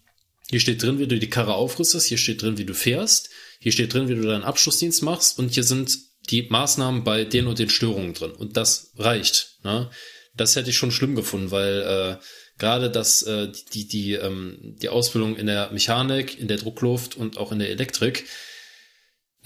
hier 0.49 0.61
steht 0.61 0.83
drin, 0.83 0.99
wie 0.99 1.07
du 1.07 1.19
die 1.19 1.31
Karre 1.31 1.55
aufrüstest, 1.55 2.07
hier 2.07 2.19
steht 2.19 2.43
drin, 2.43 2.59
wie 2.59 2.65
du 2.65 2.75
fährst, 2.75 3.31
hier 3.59 3.73
steht 3.73 3.93
drin, 3.93 4.09
wie 4.09 4.15
du 4.15 4.23
deinen 4.23 4.45
Abschlussdienst 4.45 5.03
machst 5.03 5.39
und 5.39 5.55
hier 5.55 5.65
sind 5.65 5.99
die 6.31 6.43
Maßnahmen 6.43 7.05
bei 7.05 7.25
den 7.25 7.47
und 7.47 7.59
den 7.59 7.71
Störungen 7.71 8.15
drin. 8.15 8.33
Und 8.33 8.57
das 8.57 8.93
reicht. 8.97 9.59
Ne? 9.65 9.91
Das 10.37 10.57
hätte 10.57 10.71
ich 10.71 10.77
schon 10.77 10.91
schlimm 10.91 11.15
gefunden, 11.15 11.51
weil 11.51 11.81
äh, 11.81 12.25
gerade 12.59 12.91
das, 12.91 13.23
äh, 13.23 13.49
die, 13.73 13.87
die, 13.87 14.15
ähm, 14.15 14.77
die 14.81 14.89
Ausbildung 14.89 15.37
in 15.37 15.47
der 15.47 15.71
Mechanik, 15.73 16.39
in 16.39 16.49
der 16.49 16.59
Druckluft 16.59 17.17
und 17.17 17.39
auch 17.39 17.53
in 17.53 17.59
der 17.59 17.71
Elektrik, 17.71 18.25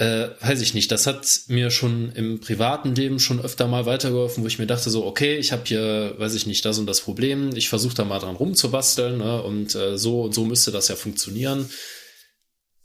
äh, 0.01 0.31
weiß 0.41 0.63
ich 0.63 0.73
nicht, 0.73 0.91
das 0.91 1.07
hat 1.07 1.43
mir 1.49 1.71
schon 1.71 2.11
im 2.13 2.41
privaten 2.41 2.95
Leben 2.95 3.21
schon 3.21 3.39
öfter 3.39 3.69
mal 3.69 3.85
weitergeholfen, 3.85 4.43
wo 4.43 4.47
ich 4.47 4.59
mir 4.59 4.67
dachte 4.67 4.89
so, 4.89 5.05
okay, 5.05 5.37
ich 5.37 5.53
habe 5.53 5.65
hier, 5.67 6.15
weiß 6.17 6.35
ich 6.35 6.47
nicht, 6.47 6.65
das 6.65 6.79
und 6.79 6.87
das 6.87 7.03
Problem, 7.03 7.55
ich 7.55 7.69
versuche 7.69 7.95
da 7.95 8.07
mal 8.07 8.19
dran 8.19 8.37
rumzubasteln 8.37 9.19
ne, 9.19 9.43
und 9.43 9.75
äh, 9.75 9.99
so 9.99 10.23
und 10.23 10.35
so 10.35 10.47
müsste 10.47 10.71
das 10.71 10.89
ja 10.89 10.97
funktionieren. 10.97 11.69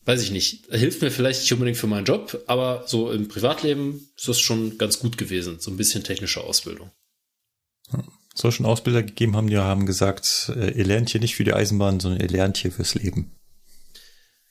Weiß 0.03 0.21
ich 0.21 0.31
nicht, 0.31 0.65
hilft 0.69 1.01
mir 1.01 1.09
vielleicht 1.09 1.39
nicht 1.39 1.53
unbedingt 1.53 1.77
für 1.77 1.87
meinen 1.87 2.03
Job, 2.03 2.43
aber 2.47 2.83
so 2.85 3.09
im 3.09 3.29
Privatleben 3.29 4.09
ist 4.17 4.27
das 4.27 4.41
schon 4.41 4.77
ganz 4.77 4.99
gut 4.99 5.17
gewesen, 5.17 5.57
so 5.61 5.71
ein 5.71 5.77
bisschen 5.77 6.03
technische 6.03 6.43
Ausbildung. 6.43 6.91
Soll 8.33 8.51
schon 8.51 8.65
Ausbilder 8.65 9.03
gegeben 9.03 9.37
haben, 9.37 9.47
die 9.47 9.57
haben 9.57 9.85
gesagt, 9.85 10.51
äh, 10.53 10.71
ihr 10.71 10.85
lernt 10.85 11.11
hier 11.11 11.21
nicht 11.21 11.35
für 11.35 11.45
die 11.45 11.53
Eisenbahn, 11.53 12.01
sondern 12.01 12.19
ihr 12.19 12.27
lernt 12.27 12.57
hier 12.57 12.73
fürs 12.73 12.93
Leben. 12.93 13.31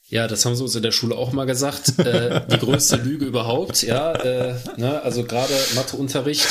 Ja, 0.08 0.28
das 0.28 0.44
haben 0.44 0.54
sie 0.54 0.62
uns 0.62 0.74
in 0.74 0.82
der 0.82 0.92
Schule 0.92 1.16
auch 1.16 1.32
mal 1.32 1.46
gesagt. 1.46 1.98
Äh, 1.98 2.42
die 2.50 2.58
größte 2.58 2.96
Lüge 2.96 3.24
überhaupt, 3.24 3.82
ja. 3.82 4.12
Äh, 4.12 4.54
ne, 4.76 5.00
also 5.02 5.24
gerade 5.24 5.54
Matheunterricht. 5.74 6.46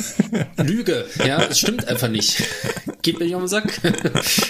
Lüge, 0.56 1.04
ja, 1.24 1.42
es 1.42 1.58
stimmt 1.58 1.86
einfach 1.86 2.08
nicht. 2.08 2.42
Geht 3.02 3.18
mir 3.18 3.26
nicht 3.26 3.34
auf 3.34 3.42
den 3.42 3.48
Sack. 3.48 3.80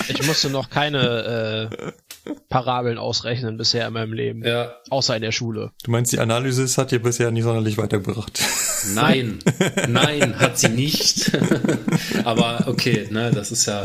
Ich 0.08 0.26
musste 0.26 0.50
noch 0.50 0.70
keine 0.70 1.70
äh, 1.70 2.32
Parabeln 2.48 2.98
ausrechnen 2.98 3.56
bisher 3.56 3.86
in 3.86 3.92
meinem 3.92 4.12
Leben. 4.12 4.44
Ja. 4.44 4.74
Außer 4.88 5.16
in 5.16 5.22
der 5.22 5.32
Schule. 5.32 5.72
Du 5.84 5.90
meinst, 5.90 6.12
die 6.12 6.18
Analysis 6.18 6.78
hat 6.78 6.90
dir 6.90 7.02
bisher 7.02 7.30
nicht 7.30 7.44
sonderlich 7.44 7.78
weitergebracht. 7.78 8.40
Nein, 8.94 9.38
nein, 9.88 10.38
hat 10.38 10.58
sie 10.58 10.68
nicht. 10.68 11.30
aber 12.24 12.64
okay, 12.66 13.08
ne, 13.10 13.30
das 13.34 13.52
ist 13.52 13.66
ja, 13.66 13.82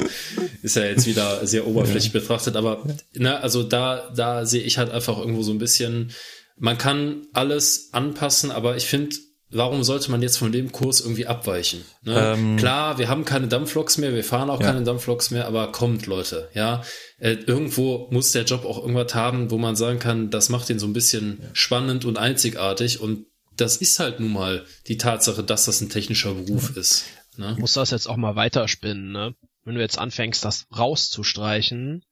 ist 0.61 0.76
ja 0.76 0.85
jetzt 0.85 1.05
wieder 1.05 1.45
sehr 1.45 1.67
oberflächlich 1.67 2.13
ja. 2.13 2.19
betrachtet. 2.19 2.55
Aber 2.55 2.84
ne, 3.13 3.41
also 3.41 3.63
da, 3.63 4.11
da 4.15 4.45
sehe 4.45 4.63
ich 4.63 4.77
halt 4.77 4.91
einfach 4.91 5.17
irgendwo 5.17 5.41
so 5.41 5.51
ein 5.51 5.59
bisschen, 5.59 6.11
man 6.57 6.77
kann 6.77 7.27
alles 7.34 7.89
anpassen, 7.91 8.51
aber 8.51 8.77
ich 8.77 8.85
finde, 8.85 9.15
warum 9.51 9.84
sollte 9.84 10.11
man 10.11 10.22
jetzt 10.22 10.38
von 10.38 10.51
dem 10.51 10.72
Kurs 10.72 11.01
irgendwie 11.01 11.27
abweichen? 11.27 11.84
Ne? 12.03 12.34
Ähm, 12.35 12.57
Klar, 12.57 12.97
wir 12.97 13.09
haben 13.09 13.26
keine 13.26 13.47
Dampfloks 13.47 13.97
mehr, 13.97 14.13
wir 14.13 14.23
fahren 14.23 14.49
auch 14.49 14.59
ja. 14.59 14.67
keine 14.67 14.84
Dampfloks 14.84 15.31
mehr, 15.31 15.47
aber 15.47 15.72
kommt, 15.72 16.05
Leute, 16.07 16.49
ja. 16.53 16.84
Äh, 17.17 17.34
irgendwo 17.45 18.07
muss 18.11 18.31
der 18.31 18.43
Job 18.43 18.65
auch 18.65 18.80
irgendwas 18.80 19.15
haben, 19.15 19.51
wo 19.51 19.57
man 19.57 19.76
sagen 19.76 19.99
kann, 19.99 20.30
das 20.30 20.49
macht 20.49 20.69
ihn 20.69 20.80
so 20.80 20.88
ein 20.88 20.93
bisschen 20.93 21.39
ja. 21.41 21.49
spannend 21.53 22.05
und 22.05 22.17
einzigartig 22.17 22.99
und 22.99 23.26
das 23.57 23.77
ist 23.77 23.99
halt 23.99 24.19
nun 24.19 24.34
mal 24.34 24.65
die 24.88 24.98
Tatsache, 24.98 25.44
dass 25.44 25.65
das 25.65 25.82
ein 25.82 25.90
technischer 25.90 26.34
Beruf 26.34 26.72
ja. 26.76 26.82
ist. 26.82 27.06
Ne? 27.38 27.53
Du 27.56 27.61
musst 27.61 27.77
das 27.77 27.91
jetzt 27.91 28.07
auch 28.07 28.18
mal 28.18 28.36
weiterspinnen, 28.36 29.11
ne? 29.11 29.36
Wenn 29.64 29.76
du 29.76 29.82
jetzt 29.82 29.98
anfängst, 29.98 30.45
das 30.45 30.68
rauszustreichen, 30.77 32.03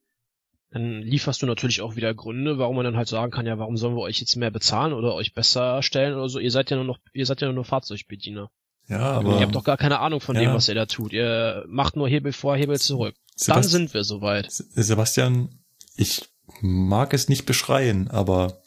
dann 0.71 1.01
lieferst 1.03 1.41
du 1.41 1.45
natürlich 1.45 1.81
auch 1.81 1.95
wieder 1.95 2.13
Gründe, 2.15 2.57
warum 2.57 2.75
man 2.75 2.85
dann 2.85 2.97
halt 2.97 3.07
sagen 3.07 3.31
kann, 3.31 3.45
ja, 3.45 3.59
warum 3.59 3.77
sollen 3.77 3.95
wir 3.95 4.01
euch 4.01 4.19
jetzt 4.19 4.35
mehr 4.35 4.49
bezahlen 4.49 4.91
oder 4.91 5.13
euch 5.13 5.33
besser 5.33 5.83
stellen 5.83 6.15
oder 6.15 6.29
so? 6.29 6.39
Ihr 6.39 6.49
seid 6.49 6.71
ja 6.71 6.77
nur 6.77 6.85
noch, 6.85 6.97
ihr 7.13 7.27
seid 7.27 7.41
ja 7.41 7.47
nur 7.47 7.57
noch 7.57 7.67
Fahrzeugbediener. 7.67 8.49
Ja, 8.87 8.99
aber. 8.99 9.35
Ihr 9.35 9.41
habt 9.41 9.55
doch 9.55 9.63
gar 9.63 9.77
keine 9.77 9.99
Ahnung 9.99 10.19
von 10.19 10.35
ja. 10.35 10.41
dem, 10.41 10.53
was 10.53 10.67
ihr 10.67 10.75
da 10.75 10.87
tut. 10.87 11.13
Ihr 11.13 11.63
macht 11.67 11.95
nur 11.95 12.09
Hebel 12.09 12.33
vor, 12.33 12.57
Hebel 12.57 12.79
zurück. 12.79 13.15
Sebast 13.35 13.55
dann 13.55 13.63
sind 13.63 13.93
wir 13.93 14.03
soweit. 14.03 14.47
Sebastian, 14.49 15.59
ich 15.95 16.23
mag 16.61 17.13
es 17.13 17.29
nicht 17.29 17.45
beschreien, 17.45 18.09
aber 18.09 18.62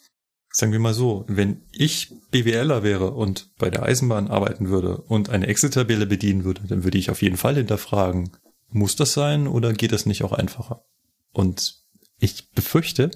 sagen 0.57 0.71
wir 0.71 0.79
mal 0.79 0.95
so, 0.95 1.23
wenn 1.27 1.61
ich 1.71 2.11
BWLer 2.31 2.81
wäre 2.81 3.11
und 3.11 3.55
bei 3.59 3.69
der 3.69 3.83
Eisenbahn 3.83 4.27
arbeiten 4.27 4.69
würde 4.69 4.97
und 4.97 5.29
eine 5.29 5.45
Excel-Tabelle 5.45 6.07
bedienen 6.07 6.45
würde, 6.45 6.61
dann 6.67 6.83
würde 6.83 6.97
ich 6.97 7.11
auf 7.11 7.21
jeden 7.21 7.37
Fall 7.37 7.55
hinterfragen, 7.55 8.31
muss 8.69 8.95
das 8.95 9.13
sein 9.13 9.45
oder 9.45 9.71
geht 9.73 9.91
das 9.91 10.07
nicht 10.07 10.23
auch 10.23 10.33
einfacher? 10.33 10.83
Und 11.31 11.75
ich 12.17 12.49
befürchte, 12.53 13.11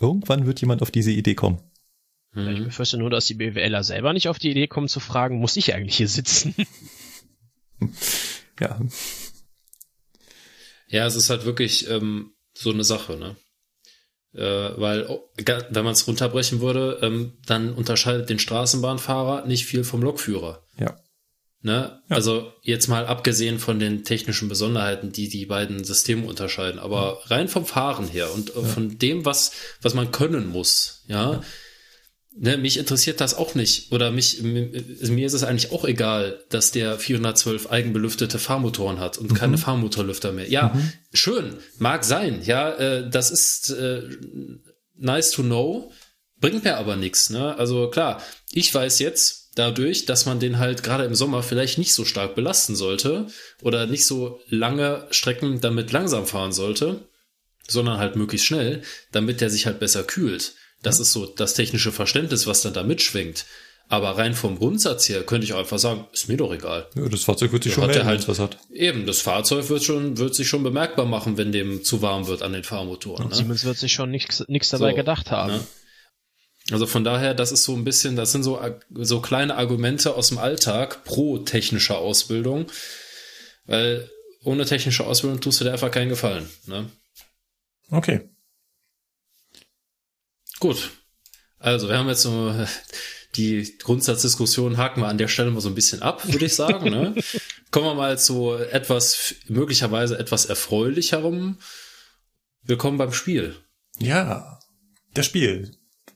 irgendwann 0.00 0.46
wird 0.46 0.60
jemand 0.60 0.82
auf 0.82 0.90
diese 0.90 1.12
Idee 1.12 1.36
kommen. 1.36 1.60
Ich 2.34 2.64
befürchte 2.64 2.98
nur, 2.98 3.10
dass 3.10 3.26
die 3.26 3.34
BWLer 3.34 3.84
selber 3.84 4.12
nicht 4.12 4.28
auf 4.28 4.40
die 4.40 4.50
Idee 4.50 4.66
kommen 4.66 4.88
zu 4.88 4.98
fragen, 4.98 5.38
muss 5.38 5.56
ich 5.56 5.72
eigentlich 5.72 5.96
hier 5.96 6.08
sitzen? 6.08 6.52
ja. 8.60 8.80
Ja, 10.88 11.06
es 11.06 11.14
ist 11.14 11.30
halt 11.30 11.44
wirklich 11.44 11.88
ähm, 11.88 12.32
so 12.54 12.72
eine 12.72 12.82
Sache, 12.82 13.16
ne? 13.16 13.36
Äh, 14.36 14.78
weil, 14.80 15.06
oh, 15.08 15.28
wenn 15.36 15.84
man 15.84 15.94
es 15.94 16.06
runterbrechen 16.06 16.60
würde, 16.60 16.98
ähm, 17.02 17.32
dann 17.46 17.72
unterscheidet 17.72 18.28
den 18.28 18.38
Straßenbahnfahrer 18.38 19.46
nicht 19.46 19.64
viel 19.66 19.82
vom 19.82 20.02
Lokführer. 20.02 20.62
Ja. 20.78 20.96
Ne? 21.62 22.00
Ja. 22.08 22.16
Also 22.16 22.52
jetzt 22.62 22.86
mal 22.86 23.06
abgesehen 23.06 23.58
von 23.58 23.78
den 23.78 24.04
technischen 24.04 24.48
Besonderheiten, 24.48 25.10
die 25.10 25.28
die 25.28 25.46
beiden 25.46 25.84
Systeme 25.84 26.26
unterscheiden, 26.26 26.78
aber 26.78 27.18
ja. 27.24 27.34
rein 27.34 27.48
vom 27.48 27.64
Fahren 27.64 28.06
her 28.06 28.32
und 28.32 28.54
äh, 28.54 28.60
ja. 28.60 28.66
von 28.66 28.98
dem, 28.98 29.24
was, 29.24 29.52
was 29.80 29.94
man 29.94 30.12
können 30.12 30.46
muss, 30.48 31.02
ja, 31.08 31.40
ne, 32.36 32.56
mich 32.56 32.78
interessiert 32.78 33.20
das 33.20 33.34
auch 33.34 33.54
nicht. 33.54 33.92
Oder 33.92 34.10
mich, 34.10 34.42
mir 34.42 35.26
ist 35.26 35.32
es 35.32 35.42
eigentlich 35.42 35.72
auch 35.72 35.84
egal, 35.84 36.44
dass 36.50 36.70
der 36.70 36.98
412 36.98 37.70
eigenbelüftete 37.70 38.38
Fahrmotoren 38.38 39.00
hat 39.00 39.18
und 39.18 39.30
mhm. 39.32 39.34
keine 39.34 39.58
Fahrmotorlüfter 39.58 40.32
mehr. 40.32 40.48
Ja, 40.48 40.72
mhm. 40.74 40.92
schön, 41.12 41.56
mag 41.78 42.04
sein, 42.04 42.42
ja, 42.44 42.70
äh, 42.72 43.10
das 43.10 43.30
ist 43.30 43.70
äh, 43.70 44.02
nice 44.96 45.30
to 45.30 45.42
know, 45.42 45.92
bringt 46.40 46.64
mir 46.64 46.76
aber 46.76 46.96
nichts. 46.96 47.30
Ne? 47.30 47.56
Also 47.58 47.88
klar, 47.88 48.22
ich 48.52 48.72
weiß 48.72 48.98
jetzt, 48.98 49.52
dadurch, 49.54 50.04
dass 50.04 50.26
man 50.26 50.38
den 50.38 50.58
halt 50.58 50.82
gerade 50.82 51.04
im 51.04 51.14
Sommer 51.14 51.42
vielleicht 51.42 51.78
nicht 51.78 51.94
so 51.94 52.04
stark 52.04 52.34
belasten 52.34 52.76
sollte 52.76 53.26
oder 53.62 53.86
nicht 53.86 54.06
so 54.06 54.40
lange 54.48 55.06
Strecken 55.10 55.60
damit 55.60 55.92
langsam 55.92 56.26
fahren 56.26 56.52
sollte, 56.52 57.08
sondern 57.66 57.98
halt 57.98 58.16
möglichst 58.16 58.46
schnell, 58.46 58.82
damit 59.12 59.40
der 59.40 59.50
sich 59.50 59.66
halt 59.66 59.80
besser 59.80 60.04
kühlt. 60.04 60.54
Das 60.86 61.00
ist 61.00 61.12
so 61.12 61.26
das 61.26 61.54
technische 61.54 61.90
Verständnis, 61.90 62.46
was 62.46 62.62
dann 62.62 62.72
da 62.72 62.82
mitschwingt. 62.82 63.44
Aber 63.88 64.18
rein 64.18 64.34
vom 64.34 64.58
Grundsatz 64.58 65.08
her 65.08 65.22
könnte 65.22 65.44
ich 65.44 65.52
auch 65.52 65.58
einfach 65.58 65.78
sagen, 65.78 66.06
ist 66.12 66.28
mir 66.28 66.36
doch 66.36 66.52
egal. 66.52 66.88
Ja, 66.96 67.08
das 67.08 67.22
Fahrzeug 67.22 67.52
wird 67.52 67.64
sich 67.64 67.74
schon 67.74 67.86
melden, 67.86 68.04
halt, 68.04 68.26
was 68.26 68.40
hat. 68.40 68.58
Eben, 68.72 69.06
das 69.06 69.20
Fahrzeug 69.20 69.68
wird 69.68 69.84
schon, 69.84 70.18
wird 70.18 70.34
sich 70.34 70.48
schon 70.48 70.64
bemerkbar 70.64 71.06
machen, 71.06 71.36
wenn 71.36 71.52
dem 71.52 71.84
zu 71.84 72.02
warm 72.02 72.26
wird 72.26 72.42
an 72.42 72.52
den 72.52 72.64
Fahrmotoren. 72.64 73.28
Ne? 73.28 73.34
Siemens 73.34 73.64
wird 73.64 73.78
sich 73.78 73.92
schon 73.92 74.10
nichts 74.10 74.44
dabei 74.70 74.90
so, 74.90 74.96
gedacht 74.96 75.30
haben. 75.30 75.52
Ne? 75.52 75.60
Also 76.72 76.86
von 76.86 77.04
daher, 77.04 77.34
das 77.34 77.52
ist 77.52 77.62
so 77.62 77.74
ein 77.74 77.84
bisschen, 77.84 78.16
das 78.16 78.32
sind 78.32 78.42
so, 78.42 78.60
so 78.90 79.20
kleine 79.20 79.56
Argumente 79.56 80.14
aus 80.14 80.28
dem 80.28 80.38
Alltag 80.38 81.04
pro 81.04 81.38
technische 81.38 81.96
Ausbildung, 81.96 82.66
weil 83.66 84.10
ohne 84.42 84.64
technische 84.66 85.06
Ausbildung 85.06 85.40
tust 85.40 85.60
du 85.60 85.64
dir 85.64 85.72
einfach 85.72 85.92
keinen 85.92 86.08
Gefallen. 86.08 86.48
Ne? 86.66 86.90
Okay. 87.90 88.28
Gut. 90.66 90.90
Also, 91.60 91.88
wir 91.88 91.96
haben 91.96 92.08
jetzt 92.08 92.22
so 92.22 92.52
die 93.36 93.78
Grundsatzdiskussion 93.78 94.78
haken 94.78 95.00
wir 95.00 95.06
an 95.06 95.16
der 95.16 95.28
Stelle 95.28 95.52
mal 95.52 95.60
so 95.60 95.68
ein 95.68 95.76
bisschen 95.76 96.02
ab, 96.02 96.26
würde 96.26 96.44
ich 96.44 96.56
sagen. 96.56 96.90
ne? 96.90 97.14
Kommen 97.70 97.86
wir 97.86 97.94
mal 97.94 98.18
zu 98.18 98.52
etwas, 98.54 99.36
möglicherweise 99.46 100.18
etwas 100.18 100.46
erfreulicherem. 100.46 101.58
Willkommen 102.64 102.98
beim 102.98 103.12
Spiel. 103.12 103.54
Ja, 104.00 104.58
das 105.14 105.26
Spiel. 105.26 105.70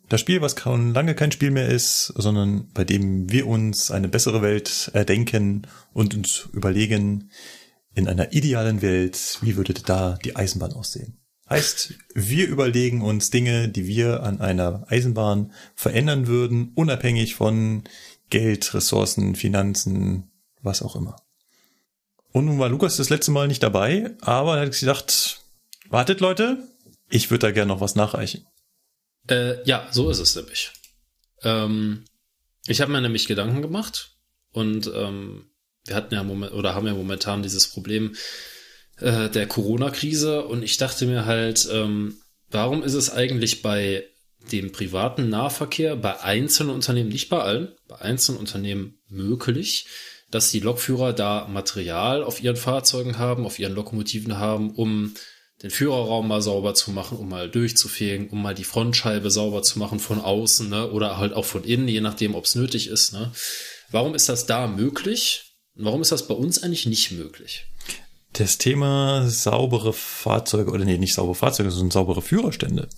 Das 0.08 0.20
Spiel, 0.20 0.40
was 0.40 0.58
schon 0.60 0.94
lange 0.94 1.14
kein 1.14 1.30
Spiel 1.30 1.52
mehr 1.52 1.68
ist, 1.68 2.06
sondern 2.16 2.72
bei 2.72 2.82
dem 2.82 3.30
wir 3.30 3.46
uns 3.46 3.92
eine 3.92 4.08
bessere 4.08 4.42
Welt 4.42 4.90
erdenken 4.94 5.68
und 5.92 6.12
uns 6.16 6.48
überlegen, 6.52 7.30
in 7.94 8.08
einer 8.08 8.32
idealen 8.32 8.82
Welt, 8.82 9.38
wie 9.42 9.54
würde 9.56 9.74
da 9.74 10.18
die 10.24 10.34
Eisenbahn 10.34 10.72
aussehen? 10.72 11.19
Heißt, 11.50 11.94
wir 12.14 12.46
überlegen 12.46 13.02
uns 13.02 13.30
Dinge, 13.30 13.68
die 13.68 13.86
wir 13.86 14.22
an 14.22 14.40
einer 14.40 14.86
Eisenbahn 14.88 15.52
verändern 15.74 16.28
würden, 16.28 16.70
unabhängig 16.76 17.34
von 17.34 17.82
Geld, 18.30 18.72
Ressourcen, 18.72 19.34
Finanzen, 19.34 20.30
was 20.62 20.80
auch 20.80 20.94
immer. 20.94 21.16
Und 22.32 22.44
nun 22.44 22.60
war 22.60 22.68
Lukas 22.68 22.96
das 22.96 23.10
letzte 23.10 23.32
Mal 23.32 23.48
nicht 23.48 23.64
dabei, 23.64 24.14
aber 24.20 24.58
er 24.58 24.66
hat 24.66 24.78
gedacht, 24.78 25.40
wartet 25.88 26.20
Leute, 26.20 26.68
ich 27.08 27.30
würde 27.32 27.48
da 27.48 27.50
gerne 27.50 27.72
noch 27.72 27.80
was 27.80 27.96
nachreichen. 27.96 28.46
Äh, 29.28 29.64
ja, 29.64 29.88
so 29.90 30.08
ist 30.08 30.20
es 30.20 30.36
nämlich. 30.36 30.70
Ähm, 31.42 32.04
ich 32.68 32.80
habe 32.80 32.92
mir 32.92 33.00
nämlich 33.00 33.26
Gedanken 33.26 33.60
gemacht 33.60 34.12
und 34.52 34.88
ähm, 34.94 35.50
wir 35.84 35.96
hatten 35.96 36.14
ja 36.14 36.22
moment 36.22 36.52
oder 36.52 36.76
haben 36.76 36.86
ja 36.86 36.94
momentan 36.94 37.42
dieses 37.42 37.66
Problem 37.66 38.14
äh, 39.00 39.28
der 39.28 39.46
Corona-Krise 39.46 40.44
und 40.44 40.62
ich 40.62 40.76
dachte 40.76 41.06
mir 41.06 41.26
halt, 41.26 41.68
ähm, 41.72 42.18
warum 42.50 42.82
ist 42.82 42.94
es 42.94 43.10
eigentlich 43.10 43.62
bei 43.62 44.04
dem 44.52 44.72
privaten 44.72 45.28
Nahverkehr 45.28 45.96
bei 45.96 46.20
einzelnen 46.20 46.74
Unternehmen, 46.74 47.10
nicht 47.10 47.28
bei 47.28 47.40
allen, 47.40 47.74
bei 47.88 47.96
einzelnen 47.96 48.38
Unternehmen 48.38 48.98
möglich, 49.08 49.86
dass 50.30 50.50
die 50.50 50.60
Lokführer 50.60 51.12
da 51.12 51.46
Material 51.48 52.22
auf 52.22 52.42
ihren 52.42 52.56
Fahrzeugen 52.56 53.18
haben, 53.18 53.44
auf 53.44 53.58
ihren 53.58 53.74
Lokomotiven 53.74 54.38
haben, 54.38 54.70
um 54.70 55.14
den 55.62 55.70
Führerraum 55.70 56.26
mal 56.26 56.40
sauber 56.40 56.74
zu 56.74 56.90
machen, 56.90 57.18
um 57.18 57.28
mal 57.28 57.50
durchzufegen, 57.50 58.30
um 58.30 58.40
mal 58.40 58.54
die 58.54 58.64
Frontscheibe 58.64 59.30
sauber 59.30 59.62
zu 59.62 59.78
machen 59.78 59.98
von 59.98 60.20
außen, 60.20 60.70
ne? 60.70 60.90
Oder 60.90 61.18
halt 61.18 61.34
auch 61.34 61.44
von 61.44 61.64
innen, 61.64 61.88
je 61.88 62.00
nachdem, 62.00 62.34
ob 62.34 62.46
es 62.46 62.54
nötig 62.54 62.88
ist, 62.88 63.12
ne? 63.12 63.32
Warum 63.90 64.14
ist 64.14 64.28
das 64.28 64.46
da 64.46 64.66
möglich? 64.66 65.56
Warum 65.74 66.00
ist 66.00 66.12
das 66.12 66.26
bei 66.26 66.34
uns 66.34 66.62
eigentlich 66.62 66.86
nicht 66.86 67.10
möglich? 67.10 67.66
Das 68.32 68.58
Thema 68.58 69.28
saubere 69.28 69.92
Fahrzeuge, 69.92 70.70
oder 70.70 70.84
nee, 70.84 70.98
nicht 70.98 71.14
saubere 71.14 71.34
Fahrzeuge, 71.34 71.70
sondern 71.70 71.90
saubere 71.90 72.22
Führerstände, 72.22 72.88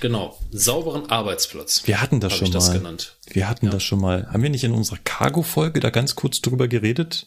Genau, 0.00 0.38
sauberen 0.52 1.10
Arbeitsplatz. 1.10 1.82
Wir 1.86 2.00
hatten 2.00 2.18
das 2.20 2.32
Hab 2.32 2.38
schon 2.38 2.46
ich 2.46 2.52
das 2.54 2.68
mal. 2.68 2.78
genannt. 2.78 3.18
Wir 3.28 3.46
hatten 3.48 3.68
das 3.68 3.82
schon 3.82 4.00
mal. 4.00 4.26
Haben 4.32 4.42
wir 4.42 4.48
nicht 4.48 4.64
in 4.64 4.72
unserer 4.72 4.96
Cargo-Folge 5.04 5.80
da 5.80 5.90
ganz 5.90 6.14
kurz 6.14 6.40
drüber 6.40 6.66
geredet? 6.66 7.26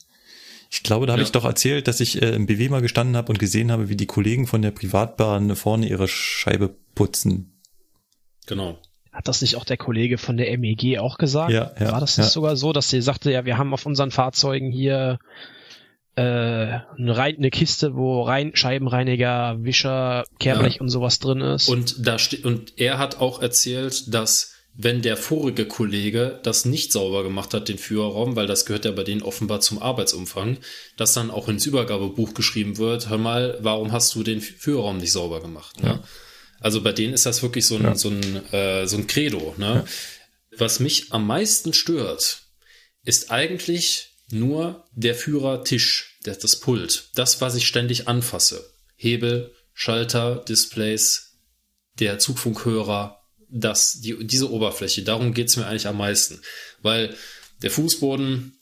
Ich 0.71 0.81
glaube, 0.81 1.05
da 1.05 1.13
habe 1.13 1.21
Ja. 1.21 1.25
ich 1.27 1.31
doch 1.31 1.45
erzählt, 1.45 1.87
dass 1.87 1.99
ich 1.99 2.21
äh, 2.21 2.29
im 2.33 2.47
BW 2.47 2.69
mal 2.69 2.81
gestanden 2.81 3.15
habe 3.17 3.31
und 3.31 3.37
gesehen 3.39 3.71
habe, 3.71 3.89
wie 3.89 3.95
die 3.95 4.07
Kollegen 4.07 4.47
von 4.47 4.63
der 4.63 4.71
Privatbahn 4.71 5.55
vorne 5.55 5.87
ihre 5.87 6.07
Scheibe 6.07 6.75
putzen. 6.95 7.59
Genau. 8.47 8.79
Hat 9.11 9.27
das 9.27 9.41
nicht 9.41 9.55
auch 9.55 9.65
der 9.65 9.77
Kollege 9.77 10.17
von 10.17 10.37
der 10.37 10.55
MEG 10.57 10.97
auch 10.99 11.17
gesagt? 11.19 11.51
Ja, 11.51 11.71
ja, 11.79 11.91
War 11.91 11.99
das 11.99 12.17
nicht 12.17 12.27
ja. 12.27 12.31
sogar 12.31 12.55
so, 12.55 12.73
dass 12.73 12.89
sie 12.89 13.01
sagte, 13.01 13.31
ja, 13.31 13.45
wir 13.45 13.57
haben 13.59 13.73
auf 13.73 13.85
unseren 13.85 14.09
Fahrzeugen 14.11 14.71
hier 14.71 15.19
äh, 16.19 16.81
eine, 16.97 17.17
Rein 17.17 17.37
eine 17.37 17.49
Kiste, 17.49 17.95
wo 17.95 18.23
rein 18.23 18.51
Scheibenreiniger, 18.53 19.57
Wischer, 19.59 20.25
Kehrblech 20.39 20.81
und 20.81 20.89
sowas 20.89 21.19
drin 21.19 21.39
ist. 21.39 21.69
Und 21.69 22.05
da 22.05 22.17
und 22.43 22.73
er 22.77 22.97
hat 22.97 23.21
auch 23.21 23.41
erzählt, 23.41 24.13
dass 24.13 24.53
wenn 24.73 25.01
der 25.01 25.15
vorige 25.15 25.65
Kollege 25.65 26.39
das 26.43 26.65
nicht 26.65 26.91
sauber 26.91 27.23
gemacht 27.23 27.53
hat, 27.53 27.69
den 27.69 27.77
Führerraum, 27.77 28.35
weil 28.35 28.47
das 28.47 28.65
gehört 28.65 28.85
ja 28.85 28.91
bei 28.91 29.03
denen 29.03 29.21
offenbar 29.21 29.61
zum 29.61 29.81
Arbeitsumfang, 29.81 30.57
dass 30.97 31.13
dann 31.13 31.31
auch 31.31 31.47
ins 31.47 31.65
Übergabebuch 31.65 32.33
geschrieben 32.33 32.77
wird, 32.77 33.09
hör 33.09 33.17
mal, 33.17 33.57
warum 33.61 33.91
hast 33.91 34.13
du 34.15 34.23
den 34.23 34.41
Führerraum 34.41 34.97
nicht 34.97 35.11
sauber 35.11 35.41
gemacht? 35.41 35.81
Ne? 35.81 36.01
Also 36.59 36.81
bei 36.81 36.91
denen 36.91 37.13
ist 37.13 37.25
das 37.25 37.41
wirklich 37.41 37.65
so 37.65 37.77
ein, 37.77 37.95
so 37.95 38.09
ein, 38.09 38.53
äh, 38.53 38.87
so 38.87 38.97
ein 38.97 39.07
Credo. 39.07 39.55
Ne? 39.57 39.85
Was 40.57 40.79
mich 40.79 41.11
am 41.11 41.25
meisten 41.27 41.73
stört, 41.73 42.43
ist 43.03 43.31
eigentlich 43.31 44.09
nur 44.31 44.85
der 44.93 45.15
Führertisch, 45.15 46.08
der, 46.25 46.35
das 46.35 46.59
Pult, 46.59 47.09
das, 47.15 47.41
was 47.41 47.55
ich 47.55 47.67
ständig 47.67 48.07
anfasse. 48.07 48.69
Hebel, 48.95 49.53
Schalter, 49.73 50.43
Displays, 50.47 51.37
der 51.99 52.19
Zugfunkhörer, 52.19 53.21
das, 53.49 54.01
die, 54.01 54.25
diese 54.25 54.51
Oberfläche, 54.51 55.03
darum 55.03 55.33
geht's 55.33 55.57
mir 55.57 55.65
eigentlich 55.65 55.87
am 55.87 55.97
meisten. 55.97 56.41
Weil 56.81 57.15
der 57.61 57.71
Fußboden, 57.71 58.59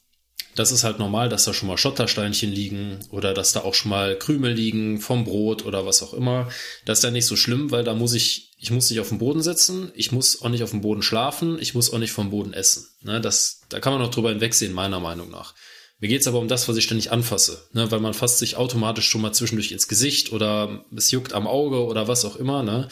das 0.55 0.71
ist 0.71 0.83
halt 0.83 0.97
normal, 0.97 1.29
dass 1.29 1.45
da 1.45 1.53
schon 1.53 1.67
mal 1.67 1.77
Schottersteinchen 1.77 2.51
liegen 2.51 2.99
oder 3.11 3.33
dass 3.33 3.51
da 3.51 3.61
auch 3.61 3.75
schon 3.75 3.89
mal 3.89 4.17
Krümel 4.17 4.53
liegen 4.53 4.99
vom 4.99 5.23
Brot 5.23 5.65
oder 5.65 5.85
was 5.85 6.01
auch 6.01 6.13
immer. 6.13 6.49
Das 6.85 6.99
ist 6.99 7.03
ja 7.03 7.11
nicht 7.11 7.27
so 7.27 7.35
schlimm, 7.35 7.69
weil 7.69 7.83
da 7.83 7.93
muss 7.93 8.13
ich, 8.13 8.53
ich 8.57 8.71
muss 8.71 8.89
nicht 8.89 8.99
auf 8.99 9.09
dem 9.09 9.19
Boden 9.19 9.43
sitzen, 9.43 9.91
ich 9.93 10.11
muss 10.11 10.41
auch 10.41 10.49
nicht 10.49 10.63
auf 10.63 10.71
dem 10.71 10.81
Boden 10.81 11.03
schlafen, 11.03 11.59
ich 11.59 11.75
muss 11.75 11.93
auch 11.93 11.99
nicht 11.99 12.11
vom 12.11 12.31
Boden 12.31 12.53
essen. 12.53 12.87
Ne, 13.01 13.21
das, 13.21 13.61
da 13.69 13.79
kann 13.79 13.93
man 13.93 14.01
noch 14.01 14.11
drüber 14.11 14.29
hinwegsehen, 14.29 14.73
meiner 14.73 14.99
Meinung 14.99 15.29
nach. 15.29 15.53
Mir 15.99 16.09
geht's 16.09 16.27
aber 16.27 16.39
um 16.39 16.47
das, 16.47 16.67
was 16.67 16.77
ich 16.77 16.83
ständig 16.83 17.11
anfasse, 17.11 17.67
ne, 17.73 17.89
weil 17.89 17.99
man 17.99 18.13
fasst 18.13 18.37
sich 18.37 18.55
automatisch 18.55 19.07
schon 19.07 19.21
mal 19.21 19.33
zwischendurch 19.33 19.71
ins 19.71 19.87
Gesicht 19.87 20.31
oder 20.31 20.85
es 20.95 21.09
juckt 21.09 21.33
am 21.33 21.47
Auge 21.47 21.83
oder 21.83 22.07
was 22.07 22.23
auch 22.23 22.35
immer. 22.35 22.61
Ne? 22.61 22.87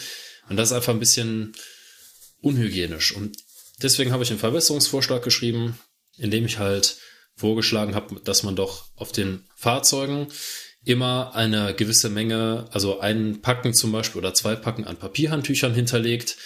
Und 0.50 0.58
das 0.58 0.70
ist 0.70 0.76
einfach 0.76 0.94
ein 0.94 1.00
bisschen 1.00 1.54
unhygienisch. 2.42 3.16
Und 3.16 3.38
deswegen 3.82 4.12
habe 4.12 4.24
ich 4.24 4.32
einen 4.32 4.40
Verbesserungsvorschlag 4.40 5.24
geschrieben, 5.24 5.78
in 6.18 6.32
dem 6.32 6.46
ich 6.46 6.58
halt 6.58 6.98
vorgeschlagen 7.36 7.94
habe, 7.94 8.20
dass 8.22 8.44
man 8.44 8.56
doch 8.56 8.86
auf 8.96 9.12
den 9.12 9.46
Fahrzeugen 9.56 10.28
immer 10.84 11.36
eine 11.36 11.74
gewisse 11.76 12.10
Menge, 12.10 12.68
also 12.72 13.00
ein 13.00 13.42
Packen 13.42 13.74
zum 13.74 13.92
Beispiel 13.92 14.20
oder 14.20 14.34
zwei 14.34 14.56
Packen 14.56 14.86
an 14.86 14.98
Papierhandtüchern 14.98 15.74
hinterlegt 15.74 16.38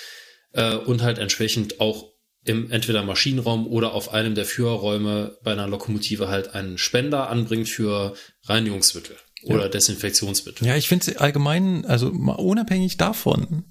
äh, 0.53 0.76
und 0.76 1.03
halt 1.03 1.19
entsprechend 1.19 1.80
auch 1.80 2.11
im 2.50 2.72
entweder 2.72 3.04
Maschinenraum 3.04 3.68
oder 3.68 3.94
auf 3.94 4.12
einem 4.12 4.34
der 4.34 4.44
Führerräume 4.44 5.38
bei 5.44 5.52
einer 5.52 5.68
Lokomotive 5.68 6.30
halt 6.30 6.56
einen 6.56 6.80
Spender 6.80 7.30
anbringt 7.30 7.70
für 7.70 8.16
Reinigungsmittel 8.46 9.16
oder 9.44 9.70
Desinfektionsmittel. 9.70 10.68
Ja, 10.68 10.76
ich 10.76 10.88
finde 10.88 11.12
es 11.12 11.18
allgemein, 11.18 11.86
also 11.86 12.12
mal 12.12 12.34
unabhängig 12.34 12.98
davon, 12.98 13.66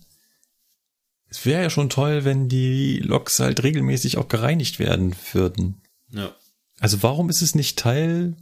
es 1.28 1.44
wäre 1.44 1.62
ja 1.62 1.70
schon 1.70 1.90
toll, 1.90 2.24
wenn 2.24 2.48
die 2.48 3.00
Loks 3.00 3.40
halt 3.40 3.64
regelmäßig 3.64 4.16
auch 4.16 4.28
gereinigt 4.28 4.78
werden 4.78 5.16
würden. 5.32 5.82
Ja. 6.12 6.34
Also 6.78 7.02
warum 7.02 7.28
ist 7.30 7.42
es 7.42 7.56
nicht 7.56 7.80
Teil 7.80 8.36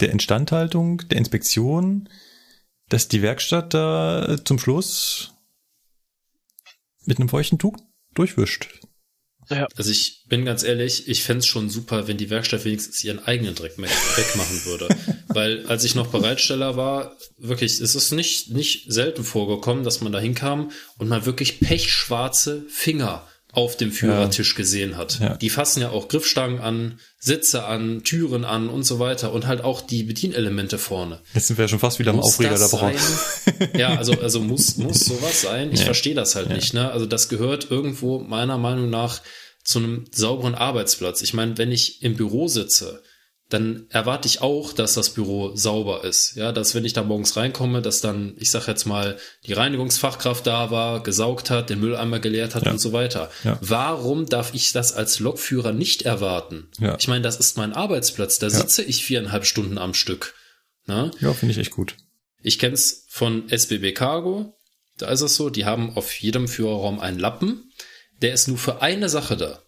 der 0.00 0.10
Instandhaltung, 0.10 0.98
der 1.08 1.16
Inspektion, 1.16 2.10
dass 2.90 3.08
die 3.08 3.22
Werkstatt 3.22 3.72
da 3.72 4.36
zum 4.44 4.58
Schluss 4.58 5.32
mit 7.06 7.18
einem 7.18 7.30
feuchten 7.30 7.58
Tuch 7.58 7.78
durchwischt? 8.12 8.83
Ja. 9.50 9.66
Also 9.76 9.90
ich 9.90 10.24
bin 10.26 10.44
ganz 10.44 10.62
ehrlich, 10.62 11.08
ich 11.08 11.22
fänd's 11.22 11.46
schon 11.46 11.70
super, 11.70 12.08
wenn 12.08 12.16
die 12.16 12.30
Werkstatt 12.30 12.64
wenigstens 12.64 13.02
ihren 13.04 13.24
eigenen 13.24 13.54
Dreck 13.54 13.76
wegmachen 13.78 14.64
würde. 14.64 14.88
Weil 15.28 15.66
als 15.66 15.84
ich 15.84 15.94
noch 15.94 16.08
Bereitsteller 16.08 16.76
war, 16.76 17.16
wirklich, 17.38 17.80
es 17.80 17.94
ist 17.94 18.12
nicht, 18.12 18.50
nicht 18.50 18.92
selten 18.92 19.24
vorgekommen, 19.24 19.84
dass 19.84 20.00
man 20.00 20.12
da 20.12 20.20
hinkam 20.20 20.70
und 20.98 21.08
man 21.08 21.26
wirklich 21.26 21.60
pechschwarze 21.60 22.64
Finger 22.68 23.26
auf 23.54 23.76
dem 23.76 23.92
Führertisch 23.92 24.54
gesehen 24.54 24.96
hat. 24.96 25.18
Ja. 25.20 25.36
Die 25.36 25.50
fassen 25.50 25.80
ja 25.80 25.90
auch 25.90 26.08
Griffstangen 26.08 26.60
an, 26.60 26.98
Sitze 27.18 27.64
an, 27.64 28.02
Türen 28.04 28.44
an 28.44 28.68
und 28.68 28.82
so 28.84 28.98
weiter 28.98 29.32
und 29.32 29.46
halt 29.46 29.62
auch 29.64 29.80
die 29.80 30.02
Bedienelemente 30.02 30.78
vorne. 30.78 31.20
Jetzt 31.34 31.46
sind 31.48 31.56
wir 31.58 31.64
ja 31.64 31.68
schon 31.68 31.78
fast 31.78 31.98
wieder 31.98 32.10
am 32.10 32.16
Muss 32.16 32.26
Aufreger 32.34 32.50
das 32.58 32.70
da 32.70 32.78
sein? 32.78 32.96
Ja, 33.76 33.96
also, 33.96 34.12
also 34.20 34.40
muss, 34.40 34.76
muss 34.76 35.00
sowas 35.06 35.40
sein. 35.42 35.72
Ich 35.72 35.80
Ja. 35.80 35.84
verstehe 35.86 36.14
das 36.14 36.34
halt 36.34 36.50
nicht. 36.50 36.74
Ne? 36.74 36.90
Also 36.90 37.06
das 37.06 37.28
gehört 37.28 37.70
irgendwo 37.70 38.18
meiner 38.18 38.58
Meinung 38.58 38.90
nach 38.90 39.22
zu 39.62 39.78
einem 39.78 40.04
sauberen 40.12 40.54
Arbeitsplatz. 40.54 41.22
Ich 41.22 41.32
meine, 41.32 41.56
wenn 41.56 41.72
ich 41.72 42.02
im 42.02 42.16
Büro 42.16 42.48
sitze, 42.48 43.02
dann 43.54 43.86
erwarte 43.88 44.28
ich 44.28 44.42
auch, 44.42 44.72
dass 44.72 44.94
das 44.94 45.10
Büro 45.10 45.54
sauber 45.56 46.04
ist. 46.04 46.34
Ja, 46.36 46.52
dass 46.52 46.74
wenn 46.74 46.84
ich 46.84 46.92
da 46.92 47.02
morgens 47.02 47.36
reinkomme, 47.36 47.80
dass 47.80 48.00
dann, 48.00 48.34
ich 48.38 48.50
sag 48.50 48.66
jetzt 48.66 48.84
mal, 48.84 49.16
die 49.46 49.52
Reinigungsfachkraft 49.52 50.46
da 50.46 50.70
war, 50.70 51.02
gesaugt 51.02 51.48
hat, 51.50 51.70
den 51.70 51.80
Mülleimer 51.80 52.18
geleert 52.18 52.54
hat 52.54 52.66
Ja. 52.66 52.72
und 52.72 52.78
so 52.78 52.92
weiter. 52.92 53.30
Ja. 53.44 53.56
Warum 53.62 54.26
darf 54.26 54.52
ich 54.54 54.72
das 54.72 54.92
als 54.92 55.20
Lokführer 55.20 55.72
nicht 55.72 56.02
erwarten? 56.02 56.68
Ja. 56.78 56.96
Ich 56.98 57.08
meine, 57.08 57.22
das 57.22 57.36
ist 57.36 57.56
mein 57.56 57.72
Arbeitsplatz, 57.72 58.38
da 58.38 58.50
sitze 58.50 58.82
ich 58.82 59.04
viereinhalb 59.04 59.46
Stunden 59.46 59.78
am 59.78 59.94
Stück. 59.94 60.34
Ne? 60.86 61.10
Ja, 61.20 61.32
finde 61.32 61.52
ich 61.52 61.58
echt 61.58 61.70
gut. 61.70 61.96
Ich 62.42 62.58
kenn's 62.58 63.06
von 63.08 63.48
SBB 63.48 63.92
Cargo. 63.94 64.54
Da 64.98 65.08
ist 65.08 65.22
es 65.22 65.34
so, 65.36 65.48
die 65.48 65.64
haben 65.64 65.96
auf 65.96 66.12
jedem 66.20 66.46
Führerraum 66.48 67.00
einen 67.00 67.18
Lappen. 67.18 67.72
Der 68.20 68.34
ist 68.34 68.48
nur 68.48 68.58
für 68.58 68.82
eine 68.82 69.08
Sache 69.08 69.36
da. 69.36 69.60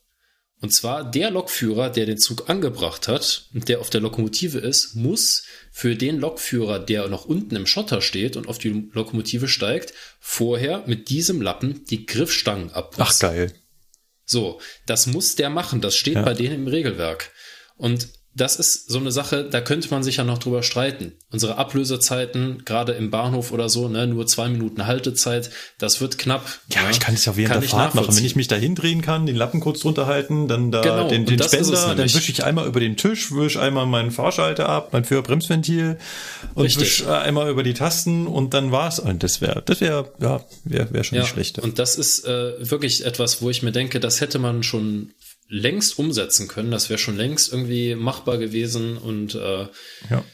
Und 0.61 0.71
zwar 0.73 1.09
der 1.11 1.31
Lokführer, 1.31 1.91
der 1.91 2.07
den 2.07 2.19
Zug 2.19 2.49
angebracht 2.49 3.09
hat 3.09 3.49
und 3.53 3.69
der 3.69 3.81
auf 3.81 3.91
der 3.91 4.01
Lokomotive 4.01 4.59
ist, 4.59 4.95
muss 4.95 5.43
für 5.71 5.97
den 5.97 6.19
Lokführer, 6.19 6.79
der 6.79 7.09
noch 7.09 7.27
unten 7.27 7.57
im 7.57 7.67
Schotter 7.67 8.01
steht 8.01 8.37
und 8.37 8.49
auf 8.49 8.57
die 8.59 8.89
Lokomotive 8.93 9.49
steigt, 9.49 9.93
vorher 10.19 10.83
mit 10.87 11.11
diesem 11.11 11.43
Lappen 11.43 11.85
die 11.85 12.07
Griffstangen 12.07 12.71
abputzen. 12.73 13.05
Ach 13.07 13.19
geil. 13.19 13.53
So, 14.25 14.61
das 14.87 15.07
muss 15.07 15.37
der 15.37 15.51
machen. 15.51 15.81
Das 15.83 15.95
steht 15.95 16.15
Ja. 16.15 16.23
bei 16.23 16.33
denen 16.35 16.55
im 16.55 16.67
Regelwerk. 16.69 17.33
Und 17.77 18.09
das 18.37 18.57
ist 18.57 18.91
so 18.91 18.99
eine 18.99 19.11
Sache, 19.11 19.49
da 19.51 19.63
könnte 19.63 19.89
man 19.91 20.03
sich 20.03 20.19
ja 20.19 20.25
noch 20.25 20.37
drüber 20.37 20.63
streiten. 20.63 21.13
Unsere 21.33 21.57
Ablösezeiten, 21.57 22.65
gerade 22.67 22.93
im 22.93 23.11
Bahnhof 23.11 23.51
oder 23.51 23.71
so, 23.71 23.89
ne, 23.89 24.07
nur 24.07 24.27
zwei 24.27 24.49
Minuten 24.51 24.87
Haltezeit, 24.87 25.49
das 25.79 26.03
wird 26.03 26.19
knapp. 26.19 26.47
Ja, 26.69 26.83
aber 26.83 26.91
ich 26.91 27.01
kann 27.01 27.15
das 27.15 27.25
ja 27.25 27.35
während 27.37 27.53
Kann 27.53 27.61
der 27.63 27.71
Fahrt 27.71 27.95
machen. 27.95 28.15
Wenn 28.15 28.25
ich 28.25 28.37
mich 28.37 28.47
da 28.47 28.57
hindrehen 28.57 29.01
kann, 29.01 29.25
den 29.25 29.37
Lappen 29.37 29.61
kurz 29.61 29.81
drunter 29.81 30.07
halten, 30.07 30.49
dann 30.49 30.71
da 30.71 30.83
Genau, 30.83 31.09
den, 31.09 31.25
den 31.25 31.41
es 31.41 31.47
Spender, 31.47 31.95
dann 31.95 32.13
wische 32.13 32.31
ich 32.31 32.45
einmal 32.45 32.67
über 32.67 32.79
den 32.81 32.99
Tisch, 32.99 33.33
wische 33.33 33.61
einmal 33.61 33.87
meinen 33.87 34.11
Fahrschalter 34.11 34.69
ab, 34.69 34.91
mein 34.93 35.05
Führerbremsventil 35.05 35.97
und 36.55 36.81
wische 36.81 37.19
einmal 37.19 37.49
über 37.51 37.63
die 37.63 37.75
Tasten 37.75 38.27
und 38.27 38.53
dann 38.53 38.71
war's. 38.71 38.99
Und 38.99 39.23
das 39.23 39.41
wäre, 39.41 39.63
das 39.65 39.81
wäre, 39.81 40.13
ja, 40.21 40.45
wäre 40.65 40.93
wär 40.93 41.05
schon 41.05 41.17
Ja, 41.17 41.23
nicht 41.23 41.33
schlecht. 41.33 41.59
und 41.61 41.79
das 41.79 41.97
ist 41.97 42.27
äh, 42.27 42.53
wirklich 42.71 43.07
etwas, 43.07 43.41
wo 43.41 43.49
ich 43.49 43.63
mir 43.63 43.73
denke, 43.73 43.99
das 43.99 44.21
hätte 44.21 44.39
man 44.39 44.63
schon 44.63 45.13
längst 45.49 45.99
umsetzen 45.99 46.49
können. 46.49 46.71
Das 46.71 46.89
wäre 46.91 46.99
schon 46.99 47.17
längst 47.17 47.53
irgendwie 47.53 47.95
machbar 47.95 48.39
gewesen 48.39 48.97
und 48.97 49.35
äh, 49.35 49.67
Ja. 50.11 50.25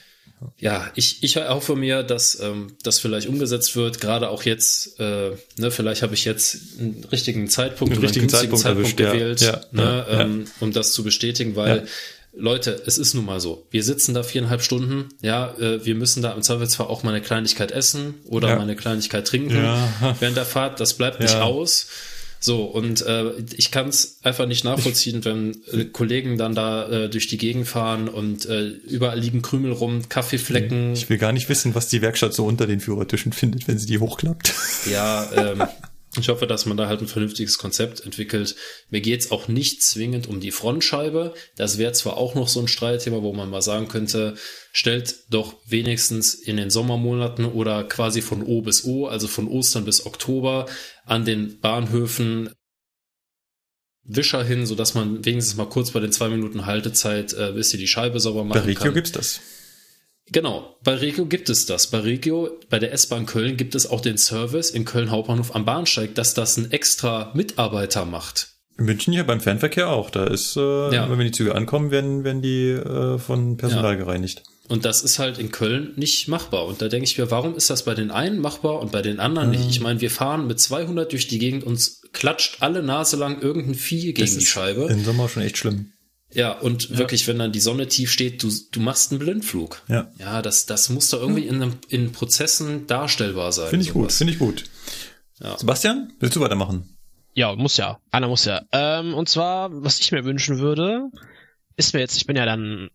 ja, 0.59 0.91
ich, 0.95 1.23
ich 1.23 1.37
hoffe 1.37 1.77
mir, 1.77 2.03
dass 2.03 2.41
ähm, 2.41 2.77
das 2.83 2.99
vielleicht 2.99 3.29
umgesetzt 3.29 3.77
wird, 3.77 4.01
gerade 4.01 4.29
auch 4.31 4.43
jetzt, 4.45 4.99
äh, 5.01 5.31
ne, 5.59 5.71
vielleicht 5.71 6.03
habe 6.03 6.15
ich 6.15 6.25
jetzt 6.25 6.57
einen 6.79 7.05
richtigen 7.13 7.49
Zeitpunkt 7.49 7.93
Den 7.93 7.99
oder 7.99 8.07
richtigen 8.09 8.25
einen 8.25 8.31
Zeitpunkt 8.31 8.63
Zeitpunkt, 8.63 8.99
erwischt, 9.01 9.13
gewählt, 9.15 9.41
Ja, 9.43 9.61
ne, 9.73 9.83
ja, 9.83 10.13
ja. 10.15 10.21
ähm, 10.23 10.45
um 10.61 10.73
das 10.73 10.93
zu 10.93 11.03
bestätigen, 11.05 11.57
weil. 11.57 11.87
Leute, 12.35 12.83
es 12.87 12.97
ist 12.97 13.13
nun 13.13 13.27
mal 13.27 13.41
so. 13.43 13.67
Wir 13.71 13.85
sitzen 13.85 14.15
da 14.15 14.23
viereinhalb 14.23 14.63
Stunden, 14.63 15.11
ja, 15.21 15.55
äh, 15.59 15.85
wir 15.85 15.95
müssen 15.95 16.23
da 16.23 16.33
im 16.33 16.41
Zweifelsfall 16.41 16.87
auch 16.87 17.03
mal 17.03 17.11
eine 17.11 17.21
Kleinigkeit 17.21 17.71
essen 17.71 18.15
oder 18.25 18.49
Ja. 18.49 18.57
mal 18.57 18.63
eine 18.63 18.75
Kleinigkeit 18.75 19.27
trinken 19.27 19.55
Ja. 19.55 20.17
während 20.19 20.39
der 20.39 20.47
Fahrt. 20.47 20.81
Das 20.81 20.95
bleibt 20.95 21.21
nicht 21.21 21.35
Ja. 21.35 21.43
aus. 21.43 21.89
So, 22.45 22.65
und 22.65 23.03
äh, 23.03 23.35
ich 23.57 23.71
kann 23.71 23.89
es 23.89 24.19
einfach 24.23 24.47
nicht 24.47 24.65
nachvollziehen, 24.65 25.25
wenn 25.25 25.63
äh, 25.73 25.85
Kollegen 25.85 26.37
dann 26.37 26.57
da 26.57 26.89
äh, 26.89 27.09
durch 27.09 27.29
die 27.29 27.39
Gegend 27.39 27.69
fahren 27.69 28.09
und 28.09 28.47
äh, 28.47 28.67
überall 28.67 29.19
liegen 29.19 29.43
Krümel 29.43 29.71
rum, 29.71 30.09
Kaffeeflecken. 30.09 30.95
Ich 30.95 31.09
will 31.09 31.19
gar 31.19 31.33
nicht 31.33 31.49
wissen, 31.49 31.77
was 31.77 31.87
die 31.89 32.03
Werkstatt 32.03 32.35
so 32.35 32.45
unter 32.45 32.67
den 32.67 32.81
Führertischen 32.81 33.33
findet, 33.33 33.69
wenn 33.69 33.79
sie 33.79 33.87
die 33.87 33.99
hochklappt. 33.99 34.53
Ja, 34.91 35.31
ähm, 35.37 35.63
Ich 36.19 36.29
hoffe, 36.29 36.47
dass 36.47 36.67
man 36.67 36.77
da 36.77 36.89
halt 36.89 37.01
ein 37.01 37.07
vernünftiges 37.07 37.57
Konzept 37.57 38.05
entwickelt. 38.05 38.55
Mir 38.91 39.01
geht's 39.01 39.31
auch 39.31 39.49
nicht 39.49 39.83
zwingend 39.83 40.29
um 40.29 40.41
die 40.41 40.51
Frontscheibe. 40.51 41.33
Das 41.57 41.79
wäre 41.79 41.93
zwar 41.93 42.19
auch 42.19 42.35
noch 42.35 42.49
so 42.49 42.61
ein 42.61 42.69
Streitthema, 42.69 43.23
wo 43.23 43.33
man 43.33 43.49
mal 43.49 43.63
sagen 43.63 43.89
könnte, 43.89 44.35
stellt 44.73 45.15
doch 45.31 45.55
wenigstens 45.67 46.35
in 46.35 46.59
den 46.59 46.69
Sommermonaten 46.69 47.47
oder 47.47 47.85
quasi 47.85 48.21
von 48.21 48.43
O 48.43 48.61
bis 48.61 48.85
O, 48.85 49.07
also 49.07 49.27
von 49.27 49.49
Ostern 49.49 49.87
bis 49.87 50.05
Oktober, 50.05 50.67
an 51.05 51.25
den 51.25 51.61
Bahnhöfen 51.61 52.51
Wischer 54.05 54.43
hin, 54.43 54.67
so 54.67 54.75
dass 54.75 54.95
man 54.95 55.25
wenigstens 55.25 55.57
mal 55.57 55.69
kurz 55.69 55.93
bei 55.93 56.01
den 56.01 56.11
zwei 56.13 56.29
Minuten 56.29 56.67
Haltezeit, 56.67 57.33
äh, 57.35 57.53
bis 57.53 57.71
sie 57.71 57.79
die 57.79 57.87
Scheibe 57.87 58.19
sauber 58.19 58.43
machen 58.45 58.59
Bei 58.61 58.67
Regio 58.67 58.85
kann. 58.87 58.95
gibt's 58.95 59.13
das. 59.13 59.41
Genau, 60.27 60.77
bei 60.83 60.95
Regio 60.95 61.27
gibt 61.27 61.49
es 61.51 61.67
das. 61.67 61.89
Bei 61.89 61.99
Regio, 62.01 62.51
bei 62.69 62.79
der 62.79 62.93
S-Bahn 62.93 63.27
Köln 63.27 63.57
gibt 63.57 63.75
es 63.75 63.89
auch 63.89 64.01
den 64.01 64.19
Service 64.19 64.71
in 64.71 64.85
Köln 64.85 65.11
Hauptbahnhof 65.11 65.55
am 65.55 65.65
Bahnsteig, 65.65 66.15
dass 66.15 66.35
das 66.35 66.57
ein 66.57 66.71
extra 66.73 67.31
Mitarbeiter 67.35 68.05
macht. 68.05 68.49
In 68.79 68.87
München 68.87 69.13
hier 69.13 69.25
beim 69.25 69.41
Fernverkehr 69.41 69.89
auch. 69.91 70.11
Da 70.11 70.25
ist, 70.27 70.57
äh, 70.57 70.61
Ja. 70.95 71.09
wenn 71.11 71.19
die 71.27 71.31
Züge 71.33 71.55
ankommen, 71.55 71.91
werden, 71.91 72.25
werden 72.25 72.41
die 72.43 72.71
äh, 72.71 73.19
von 73.19 73.57
Personal 73.57 73.97
gereinigt. 73.97 74.43
Und 74.73 74.85
das 74.87 75.03
ist 75.03 75.19
halt 75.19 75.37
in 75.39 75.51
Köln 75.53 75.93
nicht 75.97 76.29
machbar. 76.29 76.65
Und 76.67 76.81
da 76.81 76.89
denke 76.89 77.05
ich 77.05 77.19
mir, 77.19 77.31
warum 77.31 77.55
ist 77.55 77.69
das 77.69 77.85
bei 77.85 77.95
den 77.95 78.11
einen 78.11 78.39
machbar 78.41 78.81
und 78.81 78.91
bei 78.91 79.03
den 79.03 79.21
anderen 79.21 79.51
nicht? 79.51 79.69
Ich 79.69 79.81
meine, 79.81 80.01
wir 80.01 80.11
fahren 80.11 80.47
mit 80.47 80.61
200 80.61 81.13
durch 81.13 81.29
die 81.29 81.39
Gegend, 81.39 81.63
uns 81.65 82.01
klatscht 82.13 82.57
alle 82.61 82.83
Nase 82.83 83.17
lang 83.17 83.43
irgendein 83.43 83.75
Vieh 83.75 84.15
gegen 84.15 84.21
Das 84.23 84.31
die 84.33 84.39
ist 84.39 84.49
Scheibe. 84.49 84.85
Im 84.87 85.05
Sommer 85.05 85.29
schon 85.29 85.43
echt 85.43 85.59
schlimm. 85.59 85.93
Ja, 86.33 86.53
und 86.59 86.97
wirklich, 86.97 87.29
wenn 87.29 87.39
dann 87.39 87.53
die 87.53 87.61
Sonne 87.61 87.87
tief 87.89 88.11
steht, 88.11 88.43
du, 88.43 88.51
du 88.71 88.81
machst 88.81 89.11
einen 89.11 89.19
Blindflug. 89.19 89.83
Ja. 89.89 90.11
Ja, 90.19 90.41
das, 90.41 90.65
das 90.65 90.89
muss 90.89 91.11
da 91.11 91.19
irgendwie 91.19 91.47
in, 91.47 91.57
einem- 91.57 91.77
in 91.91 92.13
Prozessen 92.13 92.87
darstellbar 92.87 93.53
sein. 93.53 93.69
Finde 93.69 93.85
ich 93.85 93.93
gut, 93.93 94.05
sowas. 94.05 94.17
finde 94.17 94.33
ich 94.33 94.39
gut. 94.39 94.65
Ja. 95.43 95.59
Sebastian, 95.59 96.15
willst 96.19 96.35
du 96.37 96.41
weitermachen? 96.41 96.97
Ja, 97.35 97.55
muss 97.57 97.77
ja. 97.77 97.99
Einer 98.11 98.29
muss 98.29 98.47
ja. 98.47 98.63
Ähm, 98.73 99.13
und 99.13 99.29
zwar, 99.29 99.69
was 99.85 100.01
ich 100.01 100.13
mir 100.13 100.25
wünschen 100.25 100.59
würde, 100.61 101.11
ist 101.77 101.93
mir 101.93 102.01
jetzt, 102.01 102.17
ich 102.17 102.25
bin 102.27 102.37
ja 102.37 102.47
dann 102.47 102.89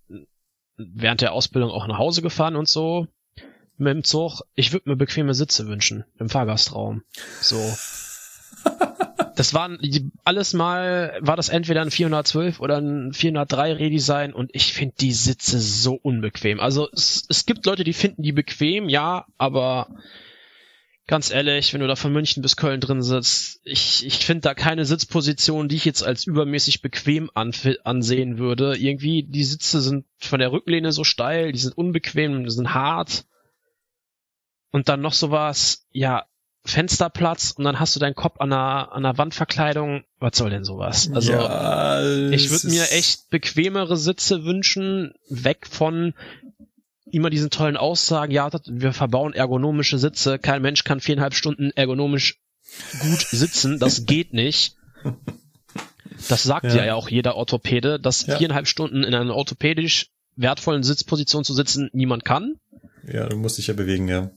während 0.78 1.22
der 1.22 1.34
Ausbildung 1.34 1.72
auch 1.72 1.88
nach 1.88 1.98
Hause 1.98 2.22
gefahren 2.22 2.56
und 2.56 2.70
so 2.70 3.08
mit 3.78 3.94
dem 3.94 4.04
Zug. 4.04 4.42
Ich 4.56 4.74
würde 4.74 4.90
mir 4.90 4.96
bequeme 4.96 5.34
Sitze 5.34 5.68
wünschen 5.68 6.06
im 6.20 6.30
Fahrgastraum. 6.30 7.04
So. 7.42 7.58
Das 9.36 9.54
waren 9.54 9.78
alles 10.24 10.54
mal, 10.54 11.16
war 11.22 11.36
das 11.36 11.50
entweder 11.50 11.84
ein 11.84 11.92
412 11.92 12.60
oder 12.60 12.78
ein 12.78 13.14
403 13.14 13.74
Redesign 13.74 14.34
und 14.34 14.50
ich 14.54 14.74
finde 14.74 14.96
die 15.00 15.12
Sitze 15.12 15.60
so 15.60 15.94
unbequem. 15.94 16.60
Also 16.60 16.90
es, 16.92 17.24
es 17.30 17.46
gibt 17.46 17.68
Leute, 17.68 17.84
die 17.84 17.94
finden 17.94 18.24
die 18.24 18.32
bequem, 18.32 18.90
ja, 18.90 19.28
aber 19.38 19.90
ganz 21.08 21.32
ehrlich, 21.32 21.74
wenn 21.74 21.82
du 21.82 21.88
da 21.88 21.96
von 21.96 22.12
München 22.12 22.44
bis 22.44 22.58
Köln 22.58 22.82
drin 22.82 23.02
sitzt, 23.02 23.62
ich, 23.64 24.06
ich 24.06 24.26
finde 24.26 24.42
da 24.42 24.54
keine 24.54 24.86
Sitzposition, 24.86 25.70
die 25.70 25.78
ich 25.78 25.86
jetzt 25.86 26.04
als 26.04 26.28
übermäßig 26.28 26.82
bequem 26.82 27.32
ansehen 27.34 28.38
würde. 28.38 28.78
Irgendwie, 28.78 29.24
die 29.24 29.46
Sitze 29.46 29.82
sind 29.82 30.06
von 30.18 30.40
der 30.40 30.52
Rücklehne 30.52 30.92
so 30.92 31.04
steil, 31.04 31.54
die 31.54 31.60
sind 31.60 31.78
unbequem, 31.78 32.44
die 32.44 32.52
sind 32.52 32.74
hart. 32.74 33.26
Und 34.72 34.90
dann 34.90 35.02
noch 35.02 35.14
sowas, 35.14 35.88
ja, 35.92 36.26
Fensterplatz 36.66 37.52
und 37.52 37.64
dann 37.64 37.80
hast 37.80 37.96
du 37.96 38.00
deinen 38.02 38.16
Kopf 38.16 38.42
an 38.42 38.52
einer, 38.52 38.92
an 38.92 39.06
einer 39.06 39.18
Wandverkleidung. 39.18 40.04
Was 40.20 40.38
soll 40.38 40.50
denn 40.50 40.66
sowas? 40.66 41.10
Also, 41.14 41.32
ja, 41.32 42.02
ich 42.30 42.52
würde 42.52 42.68
mir 42.68 42.92
echt 42.92 43.30
bequemere 43.30 43.96
Sitze 43.96 44.44
wünschen, 44.44 45.14
weg 45.30 45.68
von 45.70 46.14
immer 47.18 47.30
diesen 47.30 47.50
tollen 47.50 47.78
Aussagen, 47.78 48.32
ja, 48.32 48.50
wir 48.66 48.94
verbauen 48.94 49.34
ergonomische 49.34 49.98
Sitze, 49.98 50.40
kein 50.40 50.62
Mensch 50.62 50.84
kann 50.84 51.00
viereinhalb 51.02 51.34
Stunden 51.34 51.72
ergonomisch 51.76 52.40
gut 53.00 53.20
sitzen, 53.20 53.80
das 53.80 54.06
geht 54.06 54.34
nicht. 54.34 54.76
Das 56.30 56.44
sagt 56.44 56.66
Ja. 56.66 56.76
ja, 56.76 56.86
ja 56.86 56.96
auch 56.96 57.10
jeder 57.10 57.36
Orthopäde, 57.36 58.00
dass 58.00 58.26
Ja. 58.26 58.38
viereinhalb 58.38 58.68
Stunden 58.68 59.04
in 59.04 59.14
einer 59.14 59.36
orthopädisch 59.36 60.08
wertvollen 60.36 60.84
Sitzposition 60.84 61.44
zu 61.44 61.54
sitzen 61.54 61.90
niemand 61.94 62.26
kann. 62.26 62.56
Ja, 63.12 63.28
du 63.28 63.38
musst 63.38 63.58
dich 63.58 63.68
ja 63.68 63.74
bewegen, 63.74 64.08
ja. 64.08 64.32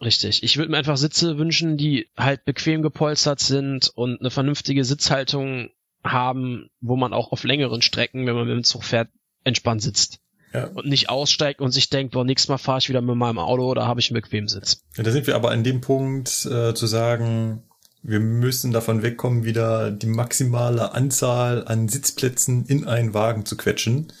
Richtig. 0.00 0.42
Ich 0.42 0.56
würde 0.56 0.70
mir 0.70 0.78
einfach 0.78 0.96
Sitze 0.96 1.38
wünschen, 1.38 1.76
die 1.76 2.08
halt 2.16 2.44
bequem 2.44 2.82
gepolstert 2.82 3.40
sind 3.40 3.90
und 3.94 4.20
eine 4.20 4.30
vernünftige 4.30 4.84
Sitzhaltung 4.84 5.70
haben, 6.04 6.70
wo 6.80 6.96
man 6.96 7.12
auch 7.12 7.32
auf 7.32 7.42
längeren 7.44 7.82
Strecken, 7.82 8.26
wenn 8.26 8.34
man 8.34 8.46
mit 8.46 8.56
dem 8.56 8.64
Zug 8.64 8.84
fährt, 8.84 9.08
entspannt 9.44 9.82
sitzt. 9.82 10.20
Ja. 10.52 10.68
Und 10.68 10.86
nicht 10.86 11.10
aussteigt 11.10 11.60
und 11.60 11.72
sich 11.72 11.90
denkt, 11.90 12.12
boah, 12.12 12.24
nächstes 12.24 12.48
Mal 12.48 12.58
fahre 12.58 12.78
ich 12.78 12.88
wieder 12.88 13.02
mit 13.02 13.16
meinem 13.16 13.38
Auto 13.38 13.64
oder 13.64 13.86
habe 13.86 14.00
ich 14.00 14.10
einen 14.10 14.20
bequemen 14.20 14.48
Sitz. 14.48 14.82
Ja, 14.96 15.02
Da 15.02 15.10
sind 15.10 15.26
wir 15.26 15.36
aber 15.36 15.50
an 15.50 15.64
dem 15.64 15.80
Punkt 15.80 16.46
äh, 16.46 16.74
zu 16.74 16.86
sagen, 16.86 17.62
wir 18.02 18.20
müssen 18.20 18.72
davon 18.72 19.02
wegkommen, 19.02 19.44
wieder 19.44 19.90
die 19.90 20.06
maximale 20.06 20.94
Anzahl 20.94 21.66
an 21.66 21.88
Sitzplätzen 21.88 22.64
in 22.66 22.86
einen 22.86 23.12
Wagen 23.12 23.44
zu 23.44 23.56
quetschen. 23.56 24.12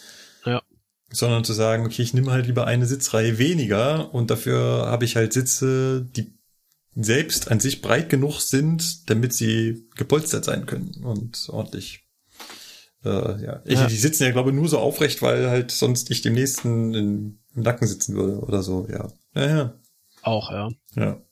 Ja. 0.44 0.62
Sondern 1.10 1.44
zu 1.44 1.52
sagen, 1.54 1.86
okay, 1.86 2.02
ich 2.02 2.12
nehme 2.12 2.32
halt 2.32 2.46
lieber 2.46 2.66
eine 2.66 2.86
Sitzreihe 2.86 3.38
weniger 3.38 4.12
und 4.14 4.30
dafür 4.30 4.86
habe 4.86 5.04
ich 5.04 5.16
halt 5.16 5.32
Sitze, 5.32 6.06
die 6.16 6.34
selbst 6.94 7.50
an 7.50 7.60
sich 7.60 7.80
breit 7.80 8.10
genug 8.10 8.40
sind, 8.40 9.08
damit 9.08 9.32
sie 9.32 9.86
gepolstert 9.96 10.44
sein 10.44 10.66
können 10.66 11.02
und 11.04 11.48
ordentlich. 11.48 12.07
Äh, 13.08 13.44
ja. 13.44 13.62
Ich, 13.64 13.78
Ja. 13.78 13.86
Die 13.86 13.96
sitzen 13.96 14.24
ja, 14.24 14.30
glaube 14.30 14.50
ich, 14.50 14.56
nur 14.56 14.68
so 14.68 14.78
aufrecht, 14.78 15.22
weil 15.22 15.48
halt 15.48 15.70
sonst 15.70 16.10
ich 16.10 16.22
dem 16.22 16.34
nächsten 16.34 16.94
in, 16.94 17.40
im 17.54 17.62
Nacken 17.62 17.88
sitzen 17.88 18.14
würde 18.14 18.40
oder 18.40 18.62
so, 18.62 18.86
ja. 18.90 19.10
Ja, 19.34 19.46
ja. 19.46 19.74
Auch, 20.22 20.50
ja. 20.50 20.68
Ja. 20.94 21.22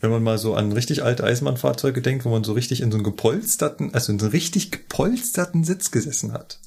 Wenn 0.00 0.10
man 0.10 0.22
mal 0.22 0.38
so 0.38 0.54
an 0.54 0.72
richtig 0.72 1.02
alte 1.02 1.24
Eisenbahnfahrzeuge 1.24 2.02
denkt, 2.02 2.24
wo 2.24 2.30
man 2.30 2.44
so 2.44 2.52
richtig 2.52 2.80
in 2.80 2.92
so 2.92 2.96
einen 2.96 3.04
gepolsterten, 3.04 3.92
also 3.94 4.12
in 4.12 4.18
so 4.18 4.26
einen 4.26 4.32
richtig 4.32 4.70
gepolsterten 4.70 5.64
Sitz 5.64 5.90
gesessen 5.90 6.32
hat. 6.32 6.60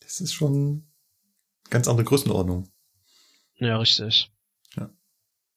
Das 0.00 0.20
ist 0.20 0.32
schon 0.32 0.86
ganz 1.68 1.86
andere 1.88 2.06
Größenordnung. 2.06 2.68
Ja, 3.56 3.78
richtig. 3.78 4.30
Ja. 4.76 4.90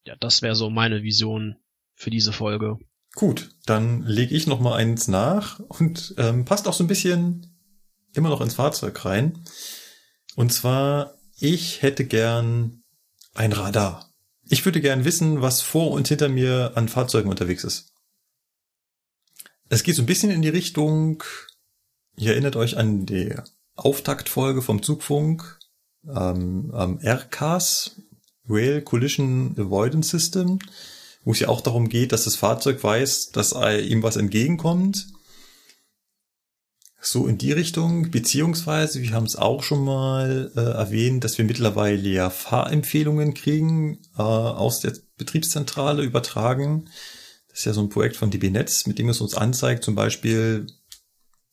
Ja, 0.04 0.16
das 0.20 0.42
wäre 0.42 0.54
so 0.54 0.68
meine 0.70 1.02
Vision 1.02 1.56
für 1.94 2.10
diese 2.10 2.32
Folge. 2.32 2.78
Gut, 3.14 3.50
dann 3.66 4.02
lege 4.02 4.34
ich 4.34 4.46
noch 4.46 4.60
mal 4.60 4.76
eins 4.76 5.08
nach 5.08 5.58
und 5.58 6.14
ähm, 6.18 6.44
passt 6.44 6.68
auch 6.68 6.74
so 6.74 6.84
ein 6.84 6.88
bisschen 6.88 7.49
immer 8.14 8.28
noch 8.28 8.40
ins 8.40 8.54
Fahrzeug 8.54 9.04
rein. 9.04 9.42
Und 10.36 10.52
zwar, 10.52 11.14
ich 11.38 11.82
hätte 11.82 12.04
gern 12.04 12.82
ein 13.34 13.52
Radar. 13.52 14.10
Ich 14.48 14.64
würde 14.64 14.80
gern 14.80 15.04
wissen, 15.04 15.42
was 15.42 15.60
vor 15.60 15.92
und 15.92 16.08
hinter 16.08 16.28
mir 16.28 16.72
an 16.74 16.88
Fahrzeugen 16.88 17.30
unterwegs 17.30 17.64
ist. 17.64 17.92
Es 19.68 19.84
geht 19.84 19.94
so 19.94 20.02
ein 20.02 20.06
bisschen 20.06 20.30
in 20.30 20.42
die 20.42 20.48
Richtung, 20.48 21.22
ihr 22.16 22.32
erinnert 22.32 22.56
euch 22.56 22.76
an 22.76 23.06
die 23.06 23.34
Auftaktfolge 23.76 24.62
vom 24.62 24.82
Zugfunk, 24.82 25.58
ähm, 26.08 26.72
ähm, 26.74 26.98
RCAS, 27.02 28.02
Rail 28.48 28.82
Collision 28.82 29.54
Avoidance 29.56 30.10
System, 30.10 30.58
wo 31.24 31.32
es 31.32 31.40
ja 31.40 31.48
auch 31.48 31.60
darum 31.60 31.88
geht, 31.88 32.12
dass 32.12 32.24
das 32.24 32.34
Fahrzeug 32.34 32.82
weiß, 32.82 33.30
dass 33.30 33.52
ihm 33.52 34.02
was 34.02 34.16
entgegenkommt. 34.16 35.06
So 37.02 37.26
in 37.26 37.38
die 37.38 37.52
Richtung, 37.52 38.10
beziehungsweise 38.10 39.00
wir 39.00 39.12
haben 39.12 39.24
es 39.24 39.36
auch 39.36 39.62
schon 39.62 39.82
mal 39.84 40.52
äh, 40.54 40.60
erwähnt, 40.60 41.24
dass 41.24 41.38
wir 41.38 41.46
mittlerweile 41.46 42.06
ja 42.06 42.28
Fahrempfehlungen 42.28 43.32
kriegen, 43.32 44.02
äh, 44.18 44.22
aus 44.22 44.80
der 44.80 44.92
Betriebszentrale 45.16 46.02
übertragen. 46.02 46.90
Das 47.48 47.60
ist 47.60 47.64
ja 47.64 47.72
so 47.72 47.80
ein 47.80 47.88
Projekt 47.88 48.16
von 48.16 48.30
DB 48.30 48.50
Netz, 48.50 48.86
mit 48.86 48.98
dem 48.98 49.08
es 49.08 49.22
uns 49.22 49.34
anzeigt, 49.34 49.82
zum 49.82 49.94
Beispiel, 49.94 50.66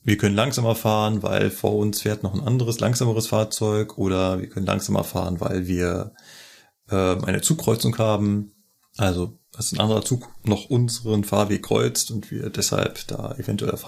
wir 0.04 0.18
können 0.18 0.36
langsamer 0.36 0.76
fahren, 0.76 1.24
weil 1.24 1.50
vor 1.50 1.76
uns 1.76 2.02
fährt 2.02 2.24
noch 2.24 2.34
ein 2.34 2.46
anderes, 2.46 2.82
langsameres 2.82 3.28
Fahrzeug, 3.28 3.98
oder 3.98 4.40
wir 4.42 4.50
können 4.50 4.66
langsamer 4.66 5.06
fahren, 5.06 5.40
weil 5.40 5.68
wir 5.68 6.14
äh, 6.90 6.96
eine 6.96 7.42
Zugkreuzung 7.42 7.98
haben. 7.98 8.52
Also, 8.98 9.40
dass 9.54 9.72
ein 9.72 9.80
anderer 9.80 10.04
Zug 10.04 10.28
noch 10.44 10.70
unseren 10.70 11.24
Fahrweg 11.24 11.64
kreuzt 11.64 12.12
und 12.12 12.32
wir 12.32 12.50
deshalb 12.50 13.08
da 13.08 13.34
eventuell 13.38 13.72
auf 13.72 13.88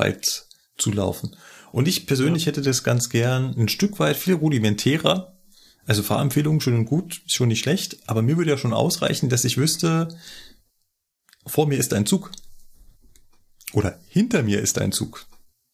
Halt 0.79 0.81
zulaufen. 0.81 1.35
Und 1.71 1.87
ich 1.87 2.07
persönlich 2.07 2.45
hätte 2.45 2.61
das 2.61 2.83
ganz 2.83 3.09
gern 3.09 3.53
ein 3.57 3.67
Stück 3.69 3.99
weit 3.99 4.17
viel 4.17 4.35
rudimentärer. 4.35 5.35
Also 5.85 6.03
Fahrempfehlungen 6.03 6.61
schön 6.61 6.75
und 6.75 6.85
gut, 6.85 7.21
ist 7.25 7.33
schon 7.35 7.47
nicht 7.47 7.59
schlecht, 7.59 7.97
aber 8.07 8.21
mir 8.21 8.37
würde 8.37 8.51
ja 8.51 8.57
schon 8.57 8.73
ausreichen, 8.73 9.29
dass 9.29 9.43
ich 9.43 9.57
wüsste, 9.57 10.07
vor 11.45 11.67
mir 11.67 11.77
ist 11.79 11.93
ein 11.93 12.05
Zug. 12.05 12.31
Oder 13.73 13.99
hinter 14.09 14.43
mir 14.43 14.59
ist 14.59 14.79
ein 14.79 14.91
Zug. 14.91 15.25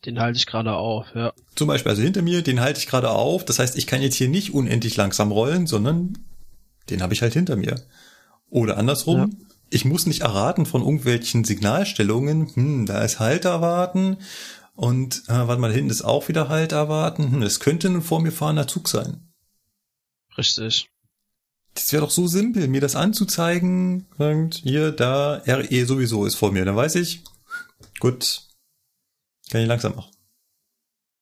Den 0.06 0.20
halte 0.20 0.38
ich 0.38 0.46
gerade 0.46 0.74
auf, 0.74 1.08
ja. 1.16 1.34
Zum 1.56 1.68
Beispiel, 1.68 1.90
also 1.90 2.02
hinter 2.02 2.22
mir, 2.22 2.42
den 2.44 2.60
halte 2.62 2.80
ich 2.80 2.88
gerade 2.88 3.10
auf. 3.10 3.44
Das 3.44 3.60
heißt, 3.60 3.78
ich 3.78 3.88
kann 3.88 4.02
jetzt 4.02 4.16
hier 4.16 4.30
nicht 4.30 4.54
unendlich 4.54 4.96
langsam 4.96 5.32
rollen, 5.32 5.66
sondern 5.68 6.18
den 6.90 7.02
habe 7.02 7.14
ich 7.14 7.22
halt 7.22 7.34
hinter 7.34 7.56
mir. 7.56 7.82
Oder 8.50 8.78
andersrum, 8.78 9.18
Ja. 9.18 9.28
ich 9.70 9.84
muss 9.84 10.06
nicht 10.06 10.22
erraten 10.22 10.66
von 10.66 10.82
irgendwelchen 10.82 11.44
Signalstellungen, 11.44 12.54
hm, 12.54 12.86
da 12.86 13.02
ist 13.04 13.20
Halt 13.20 13.46
erwarten 13.46 14.18
und 14.76 15.24
äh, 15.28 15.48
warte 15.48 15.62
mal, 15.62 15.70
da 15.70 15.74
hinten 15.74 15.90
ist 15.90 16.04
auch 16.04 16.28
wieder 16.28 16.50
Halt 16.50 16.74
erwarten. 16.74 17.32
Hm, 17.32 17.42
es 17.42 17.60
könnte 17.60 17.88
ein 17.88 18.02
vor 18.02 18.22
mir 18.22 18.32
fahrender 18.32 18.68
Zug 18.68 18.90
sein. 18.90 19.32
Richtig. 20.38 20.90
Das 21.74 21.92
wäre 21.92 22.02
doch 22.02 22.12
so 22.12 22.28
simpel, 22.28 22.68
mir 22.68 22.82
das 22.82 22.96
anzuzeigen. 22.96 24.08
Und 24.18 24.56
hier, 24.56 24.92
da, 24.92 25.42
RE 25.46 25.86
sowieso 25.86 26.26
ist 26.26 26.36
vor 26.36 26.52
mir. 26.52 26.66
Dann 26.66 26.76
weiß 26.76 26.96
ich, 26.96 27.24
gut, 28.00 28.44
kann 29.50 29.62
ich 29.62 29.68
langsam 29.68 29.96
machen. 29.96 30.12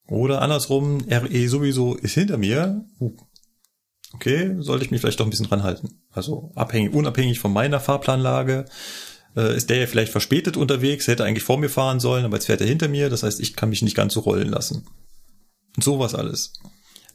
Oder 0.07 0.41
andersrum, 0.41 1.05
RE 1.09 1.47
sowieso 1.47 1.95
ist 1.95 2.13
hinter 2.13 2.37
mir. 2.37 2.85
Uh, 2.99 3.15
okay, 4.13 4.55
sollte 4.59 4.85
ich 4.85 4.91
mich 4.91 5.01
vielleicht 5.01 5.19
doch 5.19 5.25
ein 5.25 5.29
bisschen 5.29 5.47
dran 5.47 5.63
halten. 5.63 6.01
Also 6.11 6.51
abhängig, 6.55 6.93
unabhängig 6.93 7.39
von 7.39 7.53
meiner 7.53 7.79
Fahrplanlage 7.79 8.65
äh, 9.35 9.55
ist 9.55 9.69
der 9.69 9.77
ja 9.77 9.87
vielleicht 9.87 10.11
verspätet 10.11 10.57
unterwegs, 10.57 11.07
hätte 11.07 11.23
eigentlich 11.23 11.43
vor 11.43 11.57
mir 11.57 11.69
fahren 11.69 11.99
sollen, 11.99 12.25
aber 12.25 12.37
jetzt 12.37 12.45
fährt 12.45 12.61
er 12.61 12.67
hinter 12.67 12.87
mir. 12.87 13.09
Das 13.09 13.23
heißt, 13.23 13.39
ich 13.39 13.55
kann 13.55 13.69
mich 13.69 13.81
nicht 13.81 13.95
ganz 13.95 14.13
so 14.13 14.21
rollen 14.21 14.49
lassen. 14.49 14.85
Und 15.75 15.83
sowas 15.83 16.15
alles. 16.15 16.53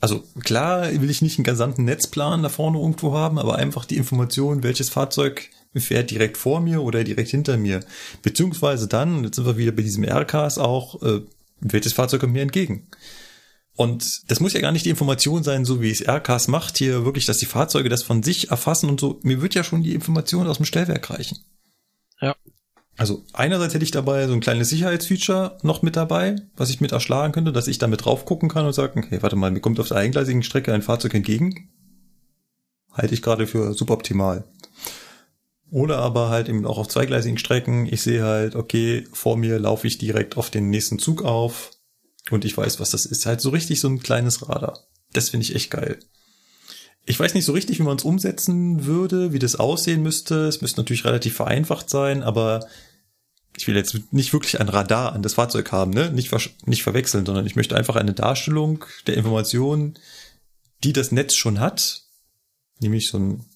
Also 0.01 0.25
klar 0.45 0.91
will 0.93 1.11
ich 1.11 1.23
nicht 1.23 1.39
einen 1.39 1.45
gesamten 1.45 1.85
Netzplan 1.85 2.43
da 2.43 2.49
vorne 2.49 2.79
irgendwo 2.79 3.15
haben, 3.15 3.39
aber 3.39 3.57
einfach 3.57 3.85
die 3.85 3.97
Information, 3.97 4.63
welches 4.63 4.91
Fahrzeug 4.91 5.51
fährt 5.75 6.11
direkt 6.11 6.37
vor 6.37 6.61
mir 6.61 6.83
oder 6.83 7.05
direkt 7.05 7.31
hinter 7.31 7.57
mir. 7.57 7.81
Beziehungsweise 8.23 8.89
dann, 8.89 9.25
jetzt 9.25 9.37
sind 9.37 9.47
wir 9.47 9.57
wieder 9.57 9.73
bei 9.73 9.83
diesem 9.83 10.05
RCAS 10.05 10.59
auch, 10.59 11.03
äh, 11.03 11.21
welches 11.61 11.93
Fahrzeug 11.93 12.21
kommt 12.21 12.33
mir 12.33 12.43
entgegen. 12.43 12.89
Und 13.75 14.29
das 14.29 14.41
muss 14.41 14.55
ja 14.55 14.61
gar 14.61 14.73
nicht 14.73 14.87
die 14.87 14.91
Information 14.91 15.45
sein, 15.45 15.65
so 15.65 15.81
wie 15.81 15.91
es 15.91 16.07
RCAS 16.07 16.49
macht, 16.49 16.79
hier 16.79 17.05
wirklich, 17.05 17.27
dass 17.27 17.39
die 17.39 17.47
Fahrzeuge 17.47 17.89
das 17.89 18.03
von 18.03 18.25
sich 18.25 18.51
erfassen 18.51 18.89
und 18.91 18.99
so. 18.99 19.21
Mir 19.23 19.41
wird 19.41 19.55
ja 19.55 19.63
schon 19.63 19.85
die 19.85 19.95
Information 19.95 20.49
aus 20.49 20.57
dem 20.57 20.67
Stellwerk 20.67 21.11
reichen. 21.11 21.39
Ja. 22.21 22.37
Also 22.97 23.25
einerseits 23.33 23.75
hätte 23.75 23.85
ich 23.85 23.93
dabei 23.93 24.27
so 24.27 24.33
ein 24.33 24.41
kleines 24.41 24.71
Sicherheitsfeature 24.71 25.59
noch 25.63 25.83
mit 25.83 25.95
dabei, 25.95 26.35
was 26.57 26.69
ich 26.71 26.81
mit 26.81 26.91
erschlagen 26.91 27.33
könnte, 27.33 27.53
dass 27.53 27.69
ich 27.69 27.79
damit 27.79 28.05
drauf 28.05 28.25
gucken 28.25 28.49
kann 28.49 28.67
und 28.67 28.73
sagen, 28.73 29.05
okay, 29.05 29.23
warte 29.23 29.37
mal, 29.37 29.53
mir 29.53 29.61
kommt 29.61 29.79
auf 29.79 29.89
der 29.89 29.99
eingleisigen 29.99 30.43
Strecke 30.43 30.75
ein 30.75 30.83
Fahrzeug 30.83 31.15
entgegen. 31.15 31.71
Halte 32.93 33.15
ich 33.15 33.23
gerade 33.23 33.47
für 33.47 33.73
suboptimal. 33.73 34.45
Oder 35.71 35.99
aber 35.99 36.29
halt 36.29 36.49
eben 36.49 36.67
auch 36.67 36.79
auf 36.79 36.89
zweigleisigen 36.89 37.39
Strecken. 37.39 37.87
Ich 37.87 38.03
sehe 38.03 38.25
halt, 38.25 38.57
okay, 38.57 39.07
vor 39.13 39.37
mir 39.37 39.61
laufe 39.61 39.87
ich 39.87 39.99
direkt 39.99 40.37
auf 40.37 40.51
den 40.51 40.71
nächsten 40.71 40.99
Zug 40.99 41.23
auf 41.23 41.71
und 42.31 42.45
ich 42.45 42.57
weiß, 42.57 42.81
was 42.81 42.91
das 42.91 43.07
ist. 43.07 43.27
Halt 43.27 43.41
so 43.41 43.51
richtig 43.51 43.79
so 43.79 43.89
ein 43.89 44.01
kleines 44.01 44.49
Radar. 44.49 44.79
Das 45.13 45.29
finde 45.29 45.45
ich 45.45 45.55
echt 45.55 45.71
geil. 45.71 46.01
Ich 47.09 47.19
weiß 47.19 47.33
nicht 47.33 47.47
so 47.47 47.53
richtig, 47.53 47.79
wie 47.79 47.85
man 47.85 47.97
es 47.97 48.05
umsetzen 48.05 48.85
würde, 48.85 49.33
wie 49.33 49.39
das 49.39 49.57
aussehen 49.57 50.03
müsste. 50.03 50.47
Es 50.47 50.61
müsste 50.61 50.81
natürlich 50.81 51.07
relativ 51.07 51.35
vereinfacht 51.37 51.89
sein, 51.89 52.23
aber 52.23 52.67
ich 53.57 53.67
will 53.67 53.77
jetzt 53.77 53.99
nicht 54.13 54.35
wirklich 54.35 54.61
ein 54.61 54.69
Radar 54.69 55.15
an 55.15 55.23
das 55.23 55.35
Fahrzeug 55.35 55.73
haben, 55.73 55.91
ne? 55.91 56.13
Nicht, 56.13 56.29
ver 56.29 56.41
nicht 56.67 56.83
verwechseln, 56.83 57.25
sondern 57.25 57.47
ich 57.47 57.57
möchte 57.57 57.77
einfach 57.77 57.97
eine 57.97 58.13
Darstellung 58.13 58.85
der 59.07 59.17
Informationen, 59.17 59.99
die 60.85 60.93
das 60.93 61.11
Netz 61.11 61.35
schon 61.35 61.61
hat, 61.61 62.03
nämlich 62.81 63.09
so 63.09 63.19
ein 63.19 63.47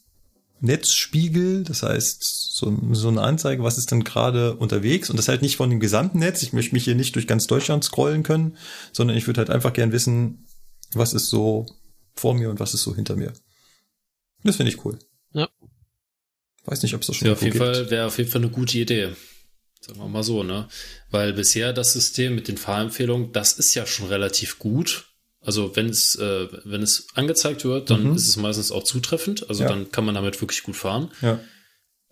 Netzspiegel, 0.60 1.64
das 1.64 1.82
heißt 1.82 2.24
so, 2.54 2.74
so 2.92 3.08
eine 3.08 3.20
Anzeige, 3.20 3.62
was 3.64 3.76
ist 3.76 3.90
denn 3.90 4.02
gerade 4.02 4.56
unterwegs 4.56 5.10
und 5.10 5.18
das 5.18 5.28
halt 5.28 5.42
nicht 5.42 5.56
von 5.56 5.68
dem 5.68 5.78
gesamten 5.78 6.20
Netz. 6.20 6.42
Ich 6.42 6.54
möchte 6.54 6.74
mich 6.74 6.84
hier 6.84 6.94
nicht 6.94 7.14
durch 7.16 7.26
ganz 7.26 7.46
Deutschland 7.46 7.84
scrollen 7.84 8.22
können, 8.22 8.56
sondern 8.92 9.16
ich 9.16 9.26
würde 9.26 9.38
halt 9.38 9.50
einfach 9.50 9.74
gern 9.74 9.92
wissen, 9.92 10.46
was 10.94 11.12
ist 11.12 11.28
so 11.28 11.66
vor 12.14 12.34
mir 12.34 12.50
und 12.50 12.60
was 12.60 12.74
ist 12.74 12.82
so 12.82 12.94
hinter 12.94 13.16
mir. 13.16 13.32
Das 14.44 14.56
finde 14.56 14.72
ich 14.72 14.84
cool. 14.84 14.98
Ja. 15.32 15.48
Weiß 16.64 16.82
nicht, 16.82 16.94
ob 16.94 17.00
es 17.00 17.08
das 17.08 17.16
schon 17.16 17.26
ja, 17.26 17.32
auf 17.32 17.42
jeden 17.42 17.58
Fall 17.58 17.90
wäre 17.90 18.06
auf 18.06 18.18
jeden 18.18 18.30
Fall 18.30 18.42
eine 18.42 18.50
gute 18.50 18.78
Idee. 18.78 19.14
Sagen 19.80 19.98
wir 19.98 20.08
mal 20.08 20.22
so, 20.22 20.44
ne? 20.44 20.68
Weil 21.10 21.32
bisher 21.32 21.72
das 21.72 21.92
System 21.92 22.34
mit 22.34 22.46
den 22.46 22.56
Fahrempfehlungen, 22.56 23.32
das 23.32 23.54
ist 23.54 23.74
ja 23.74 23.84
schon 23.86 24.06
relativ 24.06 24.58
gut. 24.58 25.08
Also 25.40 25.74
wenn 25.74 25.88
es, 25.88 26.14
äh, 26.14 26.48
wenn 26.64 26.82
es 26.82 27.08
angezeigt 27.14 27.64
wird, 27.64 27.90
dann 27.90 28.04
mhm. 28.04 28.14
ist 28.14 28.28
es 28.28 28.36
meistens 28.36 28.70
auch 28.70 28.84
zutreffend. 28.84 29.48
Also 29.48 29.64
ja. 29.64 29.68
dann 29.68 29.90
kann 29.90 30.04
man 30.04 30.14
damit 30.14 30.40
wirklich 30.40 30.62
gut 30.62 30.76
fahren. 30.76 31.10
Ja. 31.20 31.40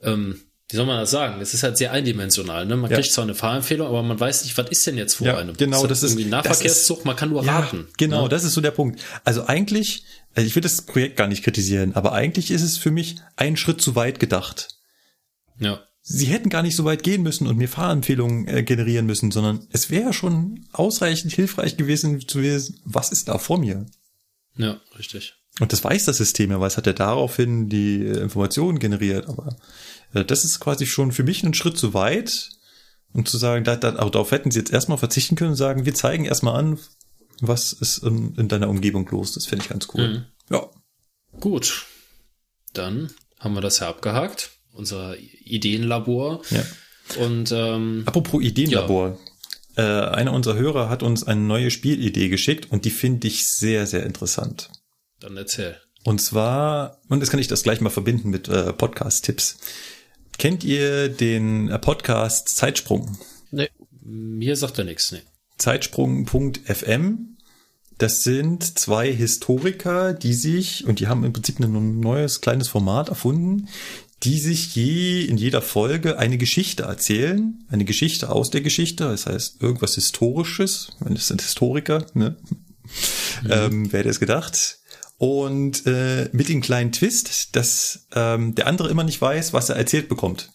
Ähm, 0.03 0.41
wie 0.71 0.77
soll 0.77 0.87
man 0.87 0.99
das 0.99 1.11
sagen? 1.11 1.41
Es 1.41 1.55
ist 1.55 1.63
halt 1.63 1.77
sehr 1.77 1.93
eindimensional. 1.93 2.67
Ne? 2.67 2.77
Man 2.77 2.91
ja. 2.91 2.97
kriegt 2.97 3.13
zwar 3.13 3.25
eine 3.25 3.35
Fahrempfehlung, 3.35 3.87
aber 3.87 4.03
man 4.03 4.19
weiß 4.19 4.45
nicht, 4.45 4.57
was 4.57 4.71
ist 4.71 4.87
denn 4.87 4.97
jetzt 4.97 5.15
vor 5.15 5.27
ja, 5.27 5.37
einem. 5.37 5.57
Genau, 5.57 5.87
das, 5.87 6.01
das 6.01 6.03
ist 6.05 6.11
irgendwie 6.13 6.29
ein 6.29 6.31
Nahverkehrszug, 6.31 6.99
ist, 6.99 7.05
man 7.05 7.17
kann 7.17 7.31
nur 7.31 7.45
ja, 7.45 7.59
raten. 7.59 7.89
Genau, 7.99 8.25
ne? 8.25 8.29
das 8.29 8.45
ist 8.45 8.55
so 8.55 8.61
der 8.61 8.71
Punkt. 8.71 9.01
Also 9.25 9.47
eigentlich, 9.47 10.05
also 10.35 10.47
ich 10.47 10.55
will 10.55 10.63
das 10.63 10.83
Projekt 10.83 11.17
gar 11.17 11.27
nicht 11.27 11.43
kritisieren, 11.43 11.95
aber 11.95 12.13
eigentlich 12.13 12.51
ist 12.51 12.63
es 12.63 12.79
für 12.79 12.91
mich 12.91 13.17
ein 13.37 13.57
Schritt 13.57 13.81
zu 13.81 13.97
weit 13.97 14.21
gedacht. 14.21 14.69
Ja 15.59 15.81
sie 16.03 16.27
hätten 16.27 16.49
gar 16.49 16.63
nicht 16.63 16.77
so 16.77 16.85
weit 16.85 17.03
gehen 17.03 17.23
müssen 17.23 17.47
und 17.47 17.57
mir 17.57 17.69
Fahrempfehlungen 17.69 18.49
äh, 18.49 18.63
generieren 18.63 19.07
müssen, 19.07 19.31
sondern 19.31 19.67
es 19.71 19.91
wäre 19.91 20.13
schon 20.13 20.67
ausreichend 20.73 21.33
hilfreich 21.33 21.77
gewesen 21.77 22.27
zu 22.27 22.43
wissen, 22.43 22.81
was 22.85 23.13
ist 23.13 23.29
da 23.29 23.39
vor 23.39 23.59
mir. 23.59 23.87
Ja, 24.57 24.81
richtig. 24.99 25.35
Und 25.61 25.73
das 25.73 25.85
weiß 25.85 26.07
das 26.07 26.17
System 26.17 26.51
ja, 26.51 26.61
weil 26.61 26.69
es 26.69 26.77
hat 26.77 26.87
ja 26.87 26.93
daraufhin 26.93 27.69
die 27.69 28.05
äh, 28.05 28.21
Informationen 28.21 28.79
generiert, 28.79 29.29
aber 29.29 29.57
das 30.13 30.45
ist 30.45 30.61
quasi 30.61 30.87
schon 30.87 31.13
für 31.13 31.23
mich 31.23 31.43
ein 31.43 31.55
Schritt 31.55 31.79
zu 31.79 31.95
weit, 31.95 32.51
um 33.13 33.25
zu 33.27 33.39
sagen, 33.39 33.65
da, 33.65 33.77
da, 33.77 33.97
auch 33.97 34.11
darauf 34.11 34.31
hätten 34.31 34.51
sie 34.51 34.59
jetzt 34.59 34.73
erstmal 34.73 34.99
verzichten 34.99 35.37
können 35.37 35.51
und 35.51 35.57
sagen, 35.57 35.85
wir 35.85 35.95
zeigen 35.95 36.25
erstmal 36.25 36.57
an, 36.57 36.79
was 37.41 37.73
ist 37.73 37.99
in, 37.99 38.35
in 38.37 38.49
deiner 38.49 38.69
Umgebung 38.69 39.09
los. 39.11 39.33
Das 39.33 39.47
finde 39.47 39.65
ich 39.65 39.71
ganz 39.71 39.89
cool. 39.95 40.09
Mhm. 40.09 40.25
Ja. 40.51 40.69
Gut. 41.39 41.87
Dann 42.73 43.11
haben 43.39 43.55
wir 43.55 43.61
das 43.61 43.79
ja 43.79 43.89
abgehakt 43.89 44.51
unser 44.73 45.17
Ideenlabor. 45.19 46.43
Ja. 46.51 46.65
Und 47.25 47.53
ähm, 47.53 48.03
apropos 48.07 48.43
Ideenlabor. 48.43 49.19
Ja. 49.77 50.09
Äh, 50.09 50.11
einer 50.11 50.33
unserer 50.33 50.57
Hörer 50.57 50.89
hat 50.89 51.03
uns 51.03 51.25
eine 51.25 51.41
neue 51.41 51.71
Spielidee 51.71 52.29
geschickt 52.29 52.71
und 52.71 52.85
die 52.85 52.91
finde 52.91 53.29
ich 53.29 53.47
sehr, 53.47 53.87
sehr 53.87 54.05
interessant. 54.05 54.71
Dann 55.21 55.37
erzähl. 55.37 55.77
Und 56.03 56.21
zwar, 56.21 56.99
und 57.09 57.21
jetzt 57.21 57.31
kann 57.31 57.41
ich 57.41 57.49
das 57.49 57.63
gleich 57.63 57.81
mal 57.81 57.91
verbinden 57.91 58.31
mit 58.31 58.49
äh, 58.49 58.73
Podcast-Tipps. 58.73 59.59
Kennt 60.41 60.65
ihr 60.65 61.11
den 61.11 61.69
Podcast 61.83 62.49
Zeitsprung? 62.49 63.19
Nee, 63.51 63.69
mir 64.01 64.57
sagt 64.57 64.79
er 64.79 64.85
nichts, 64.85 65.13
nee. 65.13 65.21
Zeitsprung.fm. 65.59 67.37
Das 67.99 68.23
sind 68.23 68.79
zwei 68.79 69.13
Historiker, 69.13 70.15
die 70.15 70.33
sich, 70.33 70.87
und 70.87 70.99
die 70.99 71.09
haben 71.09 71.25
im 71.25 71.35
Prinzip 71.35 71.61
ein 71.61 72.01
neues 72.01 72.41
kleines 72.41 72.69
Format 72.69 73.11
erfunden, 73.11 73.69
die 74.23 74.39
sich 74.41 74.75
je 74.75 75.27
in 75.27 75.37
jeder 75.37 75.61
Folge 75.61 76.19
eine 76.19 76.39
Geschichte 76.39 76.85
erzählen, 76.85 77.63
eine 77.69 77.85
Geschichte 77.85 78.31
aus 78.31 78.49
der 78.49 78.63
Geschichte, 78.63 79.05
das 79.05 79.27
heißt 79.27 79.61
irgendwas 79.61 79.97
Historisches, 79.97 80.97
wenn 81.01 81.17
es 81.17 81.29
sind 81.29 81.43
Historiker, 81.43 82.07
ne? 82.15 82.39
Mhm. 83.43 83.51
Ähm, 83.51 83.93
wer 83.93 84.01
hätte 84.01 84.09
es 84.09 84.21
gedacht? 84.21 84.80
Und 85.21 85.87
äh, 85.87 86.31
mit 86.33 86.49
dem 86.49 86.63
kleinen 86.63 86.93
Twist, 86.93 87.55
dass 87.55 88.07
ähm, 88.15 88.55
der 88.55 88.67
andere 88.67 88.89
immer 88.89 89.05
nicht 89.05 89.21
weiß, 89.21 89.53
was 89.53 89.69
er 89.69 89.77
erzählt 89.77 90.09
bekommt. 90.09 90.51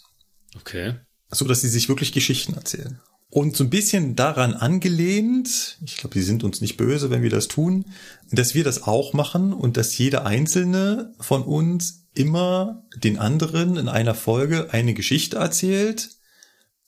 Okay. 0.55 0.95
So 1.29 1.45
dass 1.45 1.61
sie 1.61 1.69
sich 1.69 1.87
wirklich 1.87 2.13
Geschichten 2.13 2.55
erzählen. 2.55 2.99
Und 3.29 3.55
so 3.55 3.63
ein 3.63 3.69
bisschen 3.69 4.15
daran 4.15 4.55
angelehnt, 4.55 5.77
ich 5.85 5.97
glaube, 5.97 6.15
die 6.15 6.23
sind 6.23 6.43
uns 6.43 6.61
nicht 6.61 6.77
böse, 6.77 7.11
wenn 7.11 7.21
wir 7.21 7.29
das 7.29 7.47
tun, 7.47 7.85
dass 8.31 8.55
wir 8.55 8.63
das 8.63 8.81
auch 8.81 9.13
machen 9.13 9.53
und 9.53 9.77
dass 9.77 9.95
jeder 9.99 10.25
einzelne 10.25 11.13
von 11.19 11.43
uns 11.43 12.07
immer 12.15 12.87
den 12.95 13.19
anderen 13.19 13.77
in 13.77 13.87
einer 13.87 14.15
Folge 14.15 14.73
eine 14.73 14.95
Geschichte 14.95 15.37
erzählt 15.37 16.09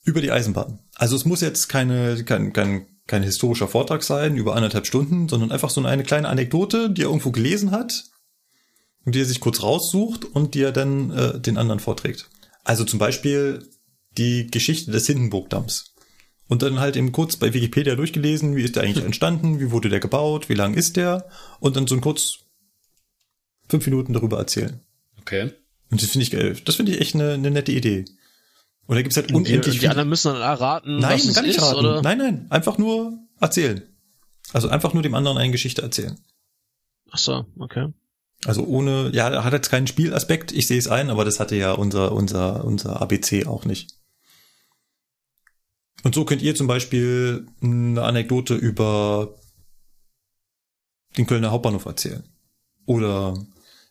über 0.02 0.20
die 0.20 0.32
Eisenbahn. 0.32 0.80
Also 0.96 1.14
es 1.14 1.24
muss 1.24 1.42
jetzt 1.42 1.68
keine, 1.68 2.24
kein, 2.24 2.52
kein, 2.52 2.86
kein 3.08 3.24
historischer 3.24 3.66
Vortrag 3.66 4.04
sein 4.04 4.36
über 4.36 4.54
anderthalb 4.54 4.86
Stunden, 4.86 5.28
sondern 5.28 5.50
einfach 5.50 5.70
so 5.70 5.84
eine 5.84 6.04
kleine 6.04 6.28
Anekdote, 6.28 6.90
die 6.90 7.02
er 7.02 7.08
irgendwo 7.08 7.32
gelesen 7.32 7.72
hat 7.72 8.04
und 9.04 9.14
die 9.14 9.20
er 9.20 9.24
sich 9.24 9.40
kurz 9.40 9.62
raussucht 9.62 10.24
und 10.24 10.54
die 10.54 10.62
er 10.62 10.72
dann 10.72 11.10
äh, 11.10 11.40
den 11.40 11.56
anderen 11.56 11.80
vorträgt. 11.80 12.28
Also 12.64 12.84
zum 12.84 12.98
Beispiel 12.98 13.66
die 14.16 14.46
Geschichte 14.48 14.90
des 14.92 15.06
Hindenburgdamms. 15.06 15.94
Und 16.48 16.62
dann 16.62 16.80
halt 16.80 16.96
eben 16.96 17.12
kurz 17.12 17.36
bei 17.36 17.52
Wikipedia 17.52 17.94
durchgelesen, 17.94 18.56
wie 18.56 18.62
ist 18.62 18.76
der 18.76 18.82
eigentlich 18.82 19.04
entstanden, 19.04 19.60
wie 19.60 19.70
wurde 19.70 19.88
der 19.88 20.00
gebaut, 20.00 20.48
wie 20.48 20.54
lang 20.54 20.74
ist 20.74 20.96
der 20.96 21.28
und 21.60 21.76
dann 21.76 21.86
so 21.86 21.94
ein 21.94 22.00
kurz 22.00 22.38
fünf 23.68 23.86
Minuten 23.86 24.12
darüber 24.12 24.38
erzählen. 24.38 24.80
Okay. 25.20 25.50
Und 25.90 26.02
das 26.02 26.10
finde 26.10 26.22
ich 26.22 26.30
geil. 26.30 26.56
Das 26.64 26.76
finde 26.76 26.92
ich 26.92 27.00
echt 27.00 27.14
eine, 27.14 27.32
eine 27.32 27.50
nette 27.50 27.72
Idee. 27.72 28.04
Und 28.88 28.96
da 28.96 29.02
gibt's 29.02 29.18
halt 29.18 29.30
unendlich 29.32 29.74
die, 29.74 29.80
die 29.80 29.88
anderen 29.88 30.08
müssen 30.08 30.32
dann 30.32 30.40
erraten, 30.40 30.98
nein, 30.98 31.20
was 31.22 31.34
gar 31.34 31.42
nicht 31.42 31.56
ist, 31.58 31.62
raten. 31.62 31.78
oder? 31.78 32.00
Nein, 32.00 32.16
nein, 32.16 32.46
einfach 32.48 32.78
nur 32.78 33.18
erzählen. 33.38 33.82
Also 34.54 34.70
einfach 34.70 34.94
nur 34.94 35.02
dem 35.02 35.14
anderen 35.14 35.36
eine 35.36 35.52
Geschichte 35.52 35.82
erzählen. 35.82 36.18
Ach 37.10 37.18
so, 37.18 37.44
okay. 37.58 37.92
Also 38.46 38.64
ohne, 38.64 39.10
ja, 39.12 39.44
hat 39.44 39.52
jetzt 39.52 39.68
keinen 39.68 39.86
Spielaspekt, 39.88 40.52
ich 40.52 40.66
sehe 40.66 40.78
es 40.78 40.88
ein, 40.88 41.10
aber 41.10 41.26
das 41.26 41.38
hatte 41.38 41.54
ja 41.54 41.72
unser, 41.72 42.12
unser, 42.12 42.64
unser 42.64 43.02
ABC 43.02 43.46
auch 43.46 43.66
nicht. 43.66 43.94
Und 46.02 46.14
so 46.14 46.24
könnt 46.24 46.40
ihr 46.40 46.54
zum 46.54 46.66
Beispiel 46.66 47.46
eine 47.60 48.02
Anekdote 48.02 48.54
über 48.54 49.34
den 51.18 51.26
Kölner 51.26 51.50
Hauptbahnhof 51.50 51.84
erzählen. 51.84 52.24
Oder 52.86 53.36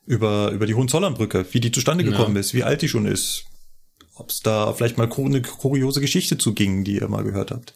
über, 0.08 0.50
über 0.50 0.66
die 0.66 0.74
Hohenzollernbrücke, 0.74 1.46
wie 1.52 1.60
die 1.60 1.72
zustande 1.72 2.04
gekommen 2.04 2.34
ja. 2.34 2.40
ist, 2.40 2.56
wie 2.56 2.64
alt 2.64 2.82
die 2.82 2.90
schon 2.90 3.06
ist. 3.06 3.46
Ob 4.18 4.30
es 4.30 4.42
da 4.42 4.74
vielleicht 4.74 4.98
mal 4.98 5.12
eine 5.12 5.42
kuriose 5.42 6.02
Geschichte 6.02 6.38
zu 6.38 6.54
ging, 6.54 6.84
die 6.84 6.96
ihr 6.96 7.08
mal 7.08 7.24
gehört 7.24 7.52
habt. 7.52 7.74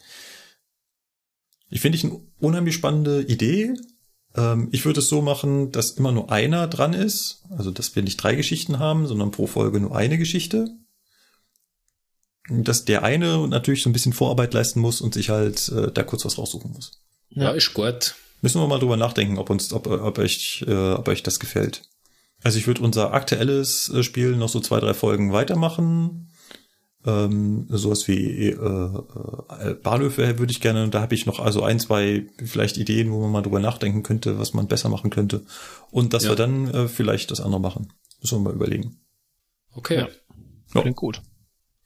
Ich 1.70 1.80
finde 1.80 1.96
ich 1.96 2.04
eine 2.04 2.20
unheimlich 2.38 2.74
spannende 2.74 3.22
Idee. 3.22 3.74
Ähm, 4.34 4.68
ich 4.72 4.84
würde 4.84 5.00
es 5.00 5.08
so 5.08 5.22
machen, 5.22 5.72
dass 5.72 5.92
immer 5.92 6.12
nur 6.12 6.30
einer 6.30 6.66
dran 6.68 6.92
ist. 6.92 7.42
Also, 7.50 7.70
dass 7.70 7.94
wir 7.96 8.02
nicht 8.02 8.16
drei 8.16 8.34
Geschichten 8.34 8.78
haben, 8.78 9.06
sondern 9.06 9.30
pro 9.30 9.46
Folge 9.46 9.80
nur 9.80 9.96
eine 9.96 10.18
Geschichte. 10.18 10.68
dass 12.48 12.84
der 12.84 13.04
eine 13.04 13.46
natürlich 13.46 13.82
so 13.84 13.88
ein 13.88 13.92
bisschen 13.92 14.12
Vorarbeit 14.12 14.52
leisten 14.52 14.80
muss 14.80 15.00
und 15.00 15.14
sich 15.14 15.30
halt 15.30 15.68
äh, 15.68 15.92
da 15.92 16.02
kurz 16.02 16.24
was 16.24 16.38
raussuchen 16.38 16.72
muss. 16.72 17.00
Ja, 17.30 17.52
ist 17.52 17.72
gut. 17.72 18.16
Müssen 18.40 18.60
wir 18.60 18.66
mal 18.66 18.80
drüber 18.80 18.96
nachdenken, 18.96 19.38
ob 19.38 19.48
uns, 19.48 19.72
ob, 19.72 19.86
ob 19.86 20.18
euch, 20.18 20.64
äh, 20.66 20.92
ob 20.92 21.06
euch 21.06 21.22
das 21.22 21.38
gefällt. 21.38 21.82
Also 22.42 22.58
ich 22.58 22.66
würde 22.66 22.82
unser 22.82 23.12
aktuelles 23.12 23.88
äh, 23.90 24.02
Spiel 24.02 24.36
noch 24.36 24.48
so 24.48 24.60
zwei, 24.60 24.80
drei 24.80 24.94
Folgen 24.94 25.32
weitermachen. 25.32 26.31
Ähm, 27.04 27.66
sowas 27.68 28.06
wie 28.06 28.50
äh, 28.50 28.54
äh, 28.54 29.74
Bahnhöfe 29.74 30.38
würde 30.38 30.52
ich 30.52 30.60
gerne. 30.60 30.88
Da 30.88 31.00
habe 31.00 31.14
ich 31.14 31.26
noch 31.26 31.40
also 31.40 31.62
ein, 31.62 31.80
zwei 31.80 32.26
vielleicht 32.44 32.76
Ideen, 32.76 33.10
wo 33.10 33.20
man 33.22 33.32
mal 33.32 33.42
drüber 33.42 33.58
nachdenken 33.58 34.02
könnte, 34.04 34.38
was 34.38 34.54
man 34.54 34.68
besser 34.68 34.88
machen 34.88 35.10
könnte. 35.10 35.42
Und 35.90 36.14
dass 36.14 36.24
Ja. 36.24 36.30
wir 36.30 36.36
dann 36.36 36.68
äh, 36.68 36.88
vielleicht 36.88 37.30
das 37.32 37.40
andere 37.40 37.60
machen. 37.60 37.92
Müssen 38.20 38.38
wir 38.38 38.50
mal 38.50 38.54
überlegen. 38.54 39.00
Okay. 39.74 39.96
Ja. 39.98 40.08
Ja. 40.74 40.80
Klingt 40.82 40.96
gut. 40.96 41.22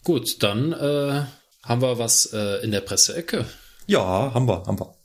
Gut, 0.04 0.42
dann 0.42 0.72
äh, 0.72 1.22
haben 1.62 1.82
wir 1.82 1.98
was 1.98 2.26
äh, 2.32 2.62
in 2.62 2.70
der 2.70 2.80
Presseecke. 2.82 3.46
Ja, 3.86 4.34
haben 4.34 4.46
wir, 4.46 4.64
haben 4.66 4.78
wir. 4.78 4.95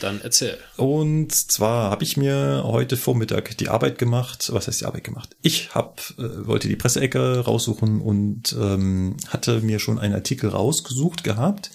Dann 0.00 0.20
erzähl. 0.22 0.58
Und 0.76 1.32
zwar 1.32 1.90
habe 1.90 2.04
ich 2.04 2.16
mir 2.16 2.62
heute 2.64 2.96
Vormittag 2.96 3.56
die 3.58 3.68
Arbeit 3.68 3.98
gemacht. 3.98 4.50
Was 4.52 4.66
heißt 4.66 4.80
die 4.80 4.86
Arbeit 4.86 5.04
gemacht? 5.04 5.36
Ich 5.42 5.74
hab, 5.74 6.00
äh, 6.18 6.46
wollte 6.46 6.68
die 6.68 6.76
Presseecke 6.76 7.40
raussuchen 7.40 8.00
und 8.00 8.56
ähm, 8.58 9.16
hatte 9.28 9.60
mir 9.60 9.78
schon 9.78 9.98
einen 9.98 10.14
Artikel 10.14 10.50
rausgesucht 10.50 11.22
gehabt. 11.22 11.70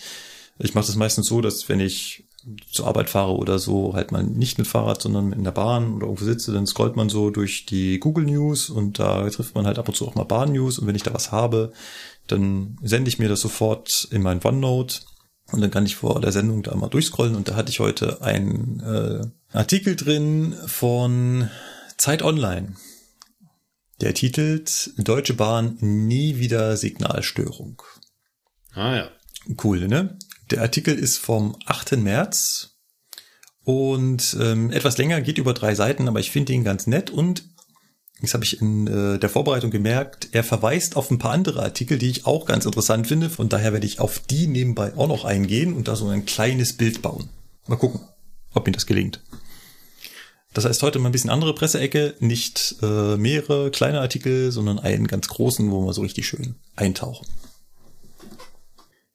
Ich 0.57 0.73
mache 0.73 0.87
das 0.87 0.95
meistens 0.95 1.27
so, 1.27 1.41
dass 1.41 1.69
wenn 1.69 1.79
ich 1.79 2.25
zur 2.71 2.87
Arbeit 2.87 3.09
fahre 3.09 3.35
oder 3.35 3.57
so, 3.57 3.93
halt 3.93 4.11
mal 4.11 4.23
nicht 4.23 4.57
mit 4.57 4.67
Fahrrad, 4.67 5.01
sondern 5.01 5.33
in 5.33 5.43
der 5.43 5.51
Bahn 5.51 5.95
oder 5.95 6.05
irgendwo 6.05 6.25
sitze, 6.25 6.51
dann 6.51 6.67
scrollt 6.67 6.95
man 6.95 7.09
so 7.09 7.31
durch 7.31 7.65
die 7.65 7.99
Google 7.99 8.25
News 8.25 8.69
und 8.69 8.99
da 8.99 9.27
trifft 9.29 9.55
man 9.55 9.65
halt 9.65 9.79
ab 9.79 9.87
und 9.87 9.95
zu 9.95 10.07
auch 10.07 10.15
mal 10.15 10.25
Bahn 10.25 10.51
News 10.51 10.77
und 10.77 10.87
wenn 10.87 10.95
ich 10.95 11.03
da 11.03 11.13
was 11.13 11.31
habe, 11.31 11.73
dann 12.27 12.77
sende 12.83 13.09
ich 13.09 13.19
mir 13.19 13.29
das 13.29 13.41
sofort 13.41 14.07
in 14.11 14.21
mein 14.21 14.43
OneNote 14.43 14.99
und 15.55 15.61
dann 15.61 15.71
kann 15.71 15.85
ich 15.85 15.95
vor 15.95 16.21
der 16.21 16.31
Sendung 16.31 16.63
da 16.63 16.75
mal 16.75 16.89
durchscrollen 16.89 17.35
und 17.35 17.47
da 17.47 17.55
hatte 17.55 17.71
ich 17.71 17.79
heute 17.79 18.21
einen 18.21 18.81
äh, 18.81 19.57
Artikel 19.57 19.95
drin 19.95 20.53
von 20.67 21.49
Zeit 21.97 22.21
Online. 22.21 22.75
Der 24.01 24.13
titelt 24.13 24.91
Deutsche 24.97 25.33
Bahn 25.33 25.77
nie 25.79 26.37
wieder 26.37 26.75
Signalstörung. 26.75 27.81
Ah 28.73 28.95
ja. 28.95 29.09
Cool, 29.63 29.87
ne? 29.87 30.19
Der 30.51 30.61
Artikel 30.61 30.99
ist 30.99 31.17
vom 31.17 31.55
8. 31.65 31.97
März 31.97 32.75
und 33.63 34.35
ähm, 34.39 34.71
etwas 34.71 34.97
länger, 34.97 35.21
geht 35.21 35.37
über 35.37 35.53
drei 35.53 35.73
Seiten, 35.73 36.07
aber 36.07 36.19
ich 36.19 36.31
finde 36.31 36.53
ihn 36.53 36.63
ganz 36.63 36.85
nett 36.85 37.09
und 37.09 37.54
das 38.21 38.33
habe 38.33 38.45
ich 38.45 38.61
in 38.61 38.87
äh, 38.87 39.19
der 39.19 39.29
Vorbereitung 39.29 39.71
gemerkt, 39.71 40.29
er 40.31 40.43
verweist 40.43 40.95
auf 40.95 41.11
ein 41.11 41.19
paar 41.19 41.31
andere 41.31 41.61
Artikel, 41.61 41.97
die 41.97 42.09
ich 42.09 42.25
auch 42.25 42.45
ganz 42.45 42.65
interessant 42.65 43.07
finde. 43.07 43.29
Von 43.29 43.49
daher 43.49 43.73
werde 43.73 43.85
ich 43.85 43.99
auf 43.99 44.19
die 44.19 44.47
nebenbei 44.47 44.93
auch 44.95 45.07
noch 45.07 45.25
eingehen 45.25 45.73
und 45.73 45.87
da 45.87 45.95
so 45.95 46.07
ein 46.07 46.25
kleines 46.25 46.73
Bild 46.73 47.01
bauen. 47.01 47.29
Mal 47.67 47.75
gucken, 47.75 48.01
ob 48.53 48.65
mir 48.65 48.71
das 48.71 48.85
gelingt. 48.85 49.21
Das 50.53 50.63
heißt, 50.63 50.81
heute 50.83 50.99
mal 50.99 51.09
ein 51.09 51.11
bisschen 51.11 51.29
andere 51.29 51.53
Presseecke, 51.53 52.15
nicht 52.19 52.77
äh, 52.81 53.17
mehrere 53.17 53.71
kleine 53.71 53.99
Artikel, 53.99 54.53
sondern 54.53 54.79
einen 54.79 55.07
ganz 55.07 55.27
großen, 55.27 55.69
wo 55.69 55.85
wir 55.85 55.93
so 55.93 56.01
richtig 56.01 56.25
schön 56.27 56.55
eintauchen. 56.77 57.27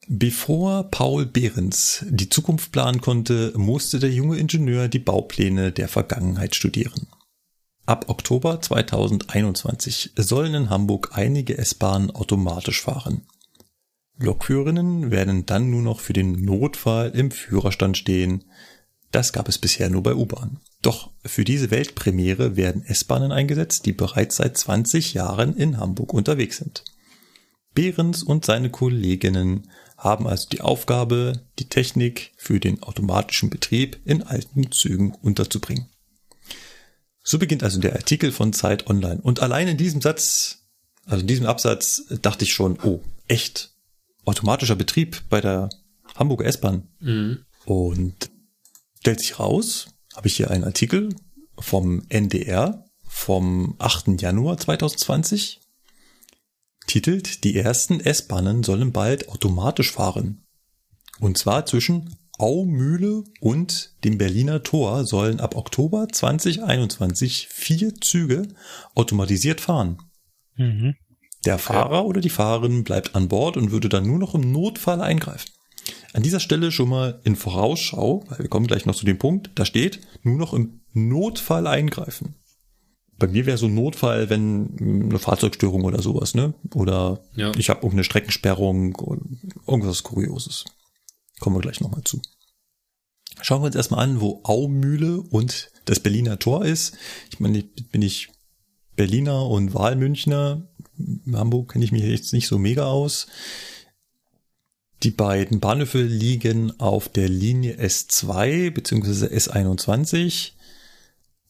Bevor 0.06 0.90
Paul 0.90 1.24
Behrens 1.24 2.04
die 2.10 2.28
Zukunft 2.28 2.72
planen 2.72 3.00
konnte, 3.00 3.54
musste 3.56 3.98
der 3.98 4.10
junge 4.10 4.36
Ingenieur 4.36 4.88
die 4.88 4.98
Baupläne 4.98 5.72
der 5.72 5.88
Vergangenheit 5.88 6.54
studieren. 6.54 7.06
Ab 7.86 8.04
Oktober 8.08 8.60
2021 8.60 10.12
sollen 10.16 10.54
in 10.54 10.70
Hamburg 10.70 11.10
einige 11.12 11.58
S-Bahnen 11.58 12.10
automatisch 12.10 12.82
fahren. 12.82 13.26
Lokführerinnen 14.18 15.10
werden 15.10 15.46
dann 15.46 15.70
nur 15.70 15.82
noch 15.82 16.00
für 16.00 16.12
den 16.12 16.44
Notfall 16.44 17.10
im 17.10 17.30
Führerstand 17.30 17.96
stehen. 17.96 18.44
Das 19.10 19.32
gab 19.32 19.48
es 19.48 19.58
bisher 19.58 19.88
nur 19.90 20.02
bei 20.02 20.14
U-Bahn. 20.14 20.60
Doch 20.82 21.10
für 21.24 21.44
diese 21.44 21.70
Weltpremiere 21.70 22.56
werden 22.56 22.84
S-Bahnen 22.84 23.32
eingesetzt, 23.32 23.86
die 23.86 23.92
bereits 23.92 24.36
seit 24.36 24.56
20 24.56 25.14
Jahren 25.14 25.56
in 25.56 25.78
Hamburg 25.78 26.12
unterwegs 26.12 26.58
sind. 26.58 26.84
Behrens 27.74 28.22
und 28.22 28.44
seine 28.44 28.70
Kolleginnen 28.70 29.70
haben 29.96 30.26
also 30.26 30.48
die 30.48 30.60
Aufgabe, 30.60 31.44
die 31.58 31.68
Technik 31.68 32.32
für 32.36 32.60
den 32.60 32.82
automatischen 32.82 33.50
Betrieb 33.50 34.00
in 34.04 34.22
alten 34.22 34.70
Zügen 34.72 35.12
unterzubringen. 35.14 35.88
So 37.30 37.38
beginnt 37.38 37.62
also 37.62 37.78
der 37.78 37.92
Artikel 37.92 38.32
von 38.32 38.52
Zeit 38.52 38.88
Online. 38.90 39.20
Und 39.22 39.38
allein 39.38 39.68
in 39.68 39.76
diesem 39.76 40.00
Satz, 40.00 40.64
also 41.06 41.20
in 41.20 41.28
diesem 41.28 41.46
Absatz, 41.46 42.02
dachte 42.22 42.44
ich 42.44 42.52
schon, 42.52 42.76
oh, 42.82 43.04
echt? 43.28 43.70
Automatischer 44.24 44.74
Betrieb 44.74 45.22
bei 45.28 45.40
der 45.40 45.68
Hamburger 46.16 46.46
S-Bahn. 46.46 46.88
Mhm. 46.98 47.44
Und 47.66 48.32
stellt 48.98 49.20
sich 49.20 49.38
raus, 49.38 49.94
habe 50.16 50.26
ich 50.26 50.38
hier 50.38 50.50
einen 50.50 50.64
Artikel 50.64 51.14
vom 51.56 52.02
NDR 52.08 52.84
vom 53.06 53.76
8. 53.78 54.20
Januar 54.20 54.58
2020. 54.58 55.60
Titelt, 56.88 57.44
die 57.44 57.56
ersten 57.56 58.00
S-Bahnen 58.00 58.64
sollen 58.64 58.90
bald 58.90 59.28
automatisch 59.28 59.92
fahren. 59.92 60.42
Und 61.20 61.38
zwar 61.38 61.64
zwischen 61.64 62.16
Aumühle 62.40 63.24
und 63.40 63.94
dem 64.04 64.16
Berliner 64.16 64.62
Tor 64.62 65.04
sollen 65.04 65.40
ab 65.40 65.56
Oktober 65.56 66.08
2021 66.10 67.48
vier 67.48 67.94
Züge 68.00 68.48
automatisiert 68.94 69.60
fahren. 69.60 69.98
Mhm. 70.56 70.94
Der 71.44 71.58
Fahrer 71.58 72.06
oder 72.06 72.20
die 72.20 72.30
Fahrerin 72.30 72.82
bleibt 72.84 73.14
an 73.14 73.28
Bord 73.28 73.56
und 73.56 73.70
würde 73.70 73.88
dann 73.88 74.06
nur 74.06 74.18
noch 74.18 74.34
im 74.34 74.52
Notfall 74.52 75.00
eingreifen. 75.00 75.50
An 76.12 76.22
dieser 76.22 76.40
Stelle 76.40 76.72
schon 76.72 76.88
mal 76.88 77.20
in 77.24 77.36
Vorausschau, 77.36 78.24
weil 78.28 78.38
wir 78.40 78.48
kommen 78.48 78.66
gleich 78.66 78.84
noch 78.86 78.94
zu 78.96 79.04
dem 79.06 79.18
Punkt, 79.18 79.50
da 79.54 79.64
steht 79.64 80.00
nur 80.22 80.36
noch 80.38 80.54
im 80.54 80.80
Notfall 80.92 81.66
eingreifen. 81.66 82.34
Bei 83.18 83.26
mir 83.26 83.44
wäre 83.44 83.58
so 83.58 83.66
ein 83.66 83.74
Notfall, 83.74 84.30
wenn 84.30 84.76
eine 84.80 85.18
Fahrzeugstörung 85.18 85.84
oder 85.84 86.00
sowas, 86.00 86.34
ne? 86.34 86.54
Oder 86.74 87.20
Ja. 87.36 87.52
ich 87.58 87.68
habe 87.68 87.80
irgendeine 87.80 88.04
Streckensperrung 88.04 88.94
oder 88.96 89.20
irgendwas 89.66 90.02
Kurioses. 90.02 90.64
Kommen 91.40 91.56
wir 91.56 91.60
gleich 91.60 91.80
nochmal 91.80 92.04
zu. 92.04 92.22
Schauen 93.42 93.62
wir 93.62 93.66
uns 93.66 93.76
erstmal 93.76 94.04
an, 94.04 94.20
wo 94.20 94.40
Aumühle 94.44 95.20
und 95.20 95.70
das 95.86 96.00
Berliner 96.00 96.38
Tor 96.38 96.64
ist. 96.64 96.96
Ich 97.32 97.40
meine, 97.40 97.58
ich- 97.58 97.88
bin 97.90 98.02
ich 98.02 98.28
Berliner 98.94 99.46
und 99.46 99.74
Wahlmünchner. 99.74 100.68
In 100.98 101.36
Hamburg 101.36 101.72
kenne 101.72 101.84
ich 101.84 101.92
mich 101.92 102.02
jetzt 102.02 102.32
nicht 102.32 102.46
so 102.46 102.58
mega 102.58 102.84
aus. 102.84 103.26
Die 105.02 105.10
beiden 105.10 105.60
Bahnhöfe 105.60 106.02
liegen 106.02 106.78
auf 106.78 107.08
der 107.08 107.30
Linie 107.30 107.78
S2 107.78 108.70
bzw. 108.70 109.26
S21 109.34 110.52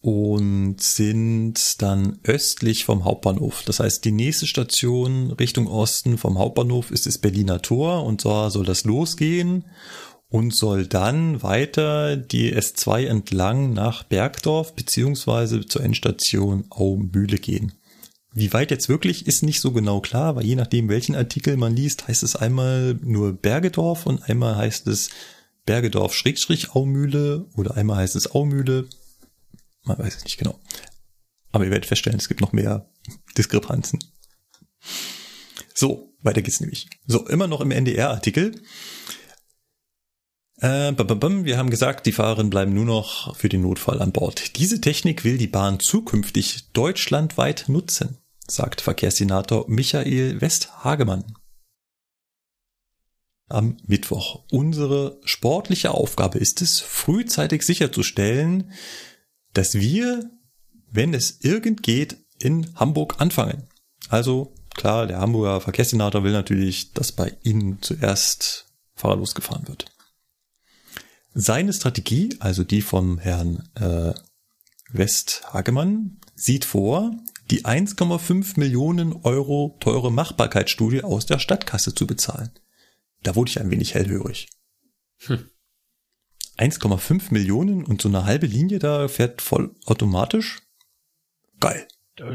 und 0.01 0.81
sind 0.81 1.83
dann 1.83 2.19
östlich 2.25 2.85
vom 2.85 3.05
Hauptbahnhof. 3.05 3.63
Das 3.67 3.81
heißt, 3.81 4.05
die 4.05 4.13
nächste 4.13 4.47
Station 4.47 5.31
Richtung 5.33 5.67
Osten 5.67 6.17
vom 6.17 6.39
Hauptbahnhof 6.39 6.91
ist 6.91 7.07
das 7.07 7.19
Berliner 7.19 7.61
Tor 7.61 8.05
und 8.05 8.25
da 8.25 8.51
soll 8.51 8.65
das 8.65 8.85
losgehen 8.85 9.67
und 10.31 10.55
soll 10.55 10.87
dann 10.87 11.43
weiter 11.43 12.17
die 12.17 12.55
S2 12.55 13.07
entlang 13.07 13.75
nach 13.75 14.05
Bergdorf 14.05 14.75
beziehungsweise 14.75 15.67
zur 15.67 15.83
Endstation 15.83 16.65
Aumühle 16.71 17.37
gehen. 17.37 17.73
Wie 18.33 18.53
weit 18.53 18.71
jetzt 18.71 18.89
wirklich, 18.89 19.27
ist 19.27 19.43
nicht 19.43 19.61
so 19.61 19.73
genau 19.73 20.01
klar, 20.01 20.37
weil 20.37 20.47
je 20.47 20.55
nachdem, 20.55 20.89
welchen 20.89 21.17
Artikel 21.17 21.57
man 21.57 21.75
liest, 21.75 22.07
heißt 22.07 22.23
es 22.23 22.37
einmal 22.37 22.95
nur 23.03 23.33
Bergedorf 23.33 24.07
und 24.07 24.23
einmal 24.23 24.55
heißt 24.57 24.87
es 24.87 25.11
Bergedorf-Aumühle 25.67 27.47
oder 27.57 27.77
einmal 27.77 27.97
heißt 27.97 28.15
es 28.15 28.31
Aumühle. 28.31 28.89
Man 29.83 29.99
weiß 29.99 30.17
es 30.17 30.25
nicht 30.25 30.39
genau. 30.39 30.61
Aber 31.53 31.65
ihr 31.65 31.71
werdet 31.71 31.87
feststellen, 31.87 32.19
es 32.19 32.29
gibt 32.29 32.41
noch 32.41 32.53
mehr 32.53 32.91
Diskrepanzen. 33.37 33.99
So, 35.75 36.15
weiter 36.23 36.43
geht's 36.43 36.61
nämlich. 36.61 36.89
So, 37.07 37.27
immer 37.27 37.47
noch 37.47 37.61
im 37.61 37.71
NDR-Artikel. 37.71 38.63
Äh, 40.61 40.93
wir 40.93 41.59
haben 41.59 41.71
gesagt, 41.71 42.07
die 42.07 42.13
Fahrerinnen 42.13 42.51
bleiben 42.51 42.75
nur 42.75 42.85
noch 42.85 43.35
für 43.35 43.49
den 43.49 43.63
Notfall 43.63 44.03
an 44.03 44.13
Bord. 44.13 44.59
Diese 44.59 44.81
Technik 44.81 45.25
will 45.25 45.39
die 45.39 45.47
Bahn 45.47 45.81
zukünftig 45.81 46.71
deutschlandweit 46.73 47.65
nutzen, 47.69 48.19
sagt 48.47 48.83
Verkehrssenator 48.83 49.65
Michael 49.69 50.41
Westhagemann. 50.41 51.35
Am 53.49 53.79
Mittwoch. 53.87 54.45
Unsere 54.53 55.19
sportliche 55.25 55.93
Aufgabe 55.93 56.39
ist 56.39 56.63
es, 56.63 56.79
frühzeitig 56.81 57.63
sicherzustellen, 57.63 58.73
dass 59.53 59.75
wir, 59.75 60.31
wenn 60.91 61.15
es 61.15 61.41
irgend 61.41 61.83
geht, 61.83 62.17
in 62.39 62.75
Hamburg 62.75 63.21
anfangen. 63.21 63.69
Also 64.09 64.55
klar, 64.75 65.07
der 65.07 65.19
Hamburger 65.19 65.61
Verkehrssenator 65.61 66.25
will 66.25 66.33
natürlich, 66.33 66.93
dass 66.93 67.13
bei 67.13 67.37
Ihnen 67.43 67.83
zuerst 67.83 68.67
fahrerlos 68.95 69.35
gefahren 69.35 69.69
wird. 69.69 69.87
Seine 71.33 71.73
Strategie, 71.73 72.37
also 72.41 72.65
die 72.65 72.83
vom 72.83 73.19
Herrn 73.19 73.69
äh, 73.75 74.15
Westhagemann, 74.93 76.19
sieht 76.35 76.65
vor, 76.65 77.13
die 77.51 77.65
1,5 77.65 78.59
Millionen 78.59 79.13
Euro 79.13 79.77
teure 79.81 80.11
Machbarkeitsstudie 80.11 81.05
aus 81.05 81.27
der 81.27 81.39
Stadtkasse 81.39 81.95
zu 81.95 82.07
bezahlen. 82.07 82.51
Da 83.23 83.37
wurde 83.37 83.51
ich 83.51 83.61
ein 83.61 83.71
wenig 83.71 83.95
hellhörig. 83.95 84.49
Hm. 85.19 85.51
1,5 86.61 87.33
Millionen 87.33 87.85
und 87.85 88.03
so 88.03 88.09
eine 88.09 88.25
halbe 88.25 88.47
Linie 88.47 88.79
da 88.79 89.09
fährt 89.09 89.41
voll 89.41 89.75
automatisch? 89.87 90.61
Geil. 91.59 91.89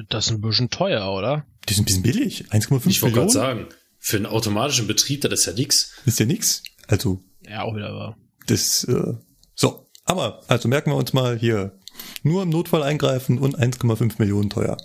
Das 0.10 0.26
ist 0.26 0.32
ein 0.32 0.42
bisschen 0.42 0.72
teuer, 0.72 1.12
oder? 1.14 1.46
Die 1.70 1.74
sind 1.74 1.84
ein 1.84 1.86
bisschen 1.86 2.04
billig. 2.04 2.46
1,5 2.50 2.52
Millionen. 2.52 2.90
Ich 2.90 3.02
wollte 3.04 3.16
gerade 3.16 3.32
sagen, 3.32 3.68
für 4.00 4.18
einen 4.18 4.26
automatischen 4.26 4.88
Betrieb, 4.88 5.22
das 5.22 5.32
ist 5.42 5.46
ja 5.46 5.54
nix. 5.54 5.94
Ist 6.06 6.20
ja 6.20 6.26
nix. 6.26 6.64
Also. 6.88 7.24
Ja, 7.48 7.64
auch 7.64 7.76
wieder 7.76 7.94
wahr. 7.94 8.18
Das, 8.48 8.84
äh, 8.86 9.14
so. 9.54 9.88
Aber, 10.06 10.44
also 10.48 10.68
merken 10.68 10.92
wir 10.92 10.96
uns 10.96 11.14
mal 11.14 11.38
hier. 11.38 11.80
Nur 12.24 12.44
im 12.44 12.50
Notfall 12.50 12.84
eingreifen 12.84 13.38
und 13.38 13.58
1,5 13.60 14.16
Millionen 14.18 14.50
teuer. 14.50 14.78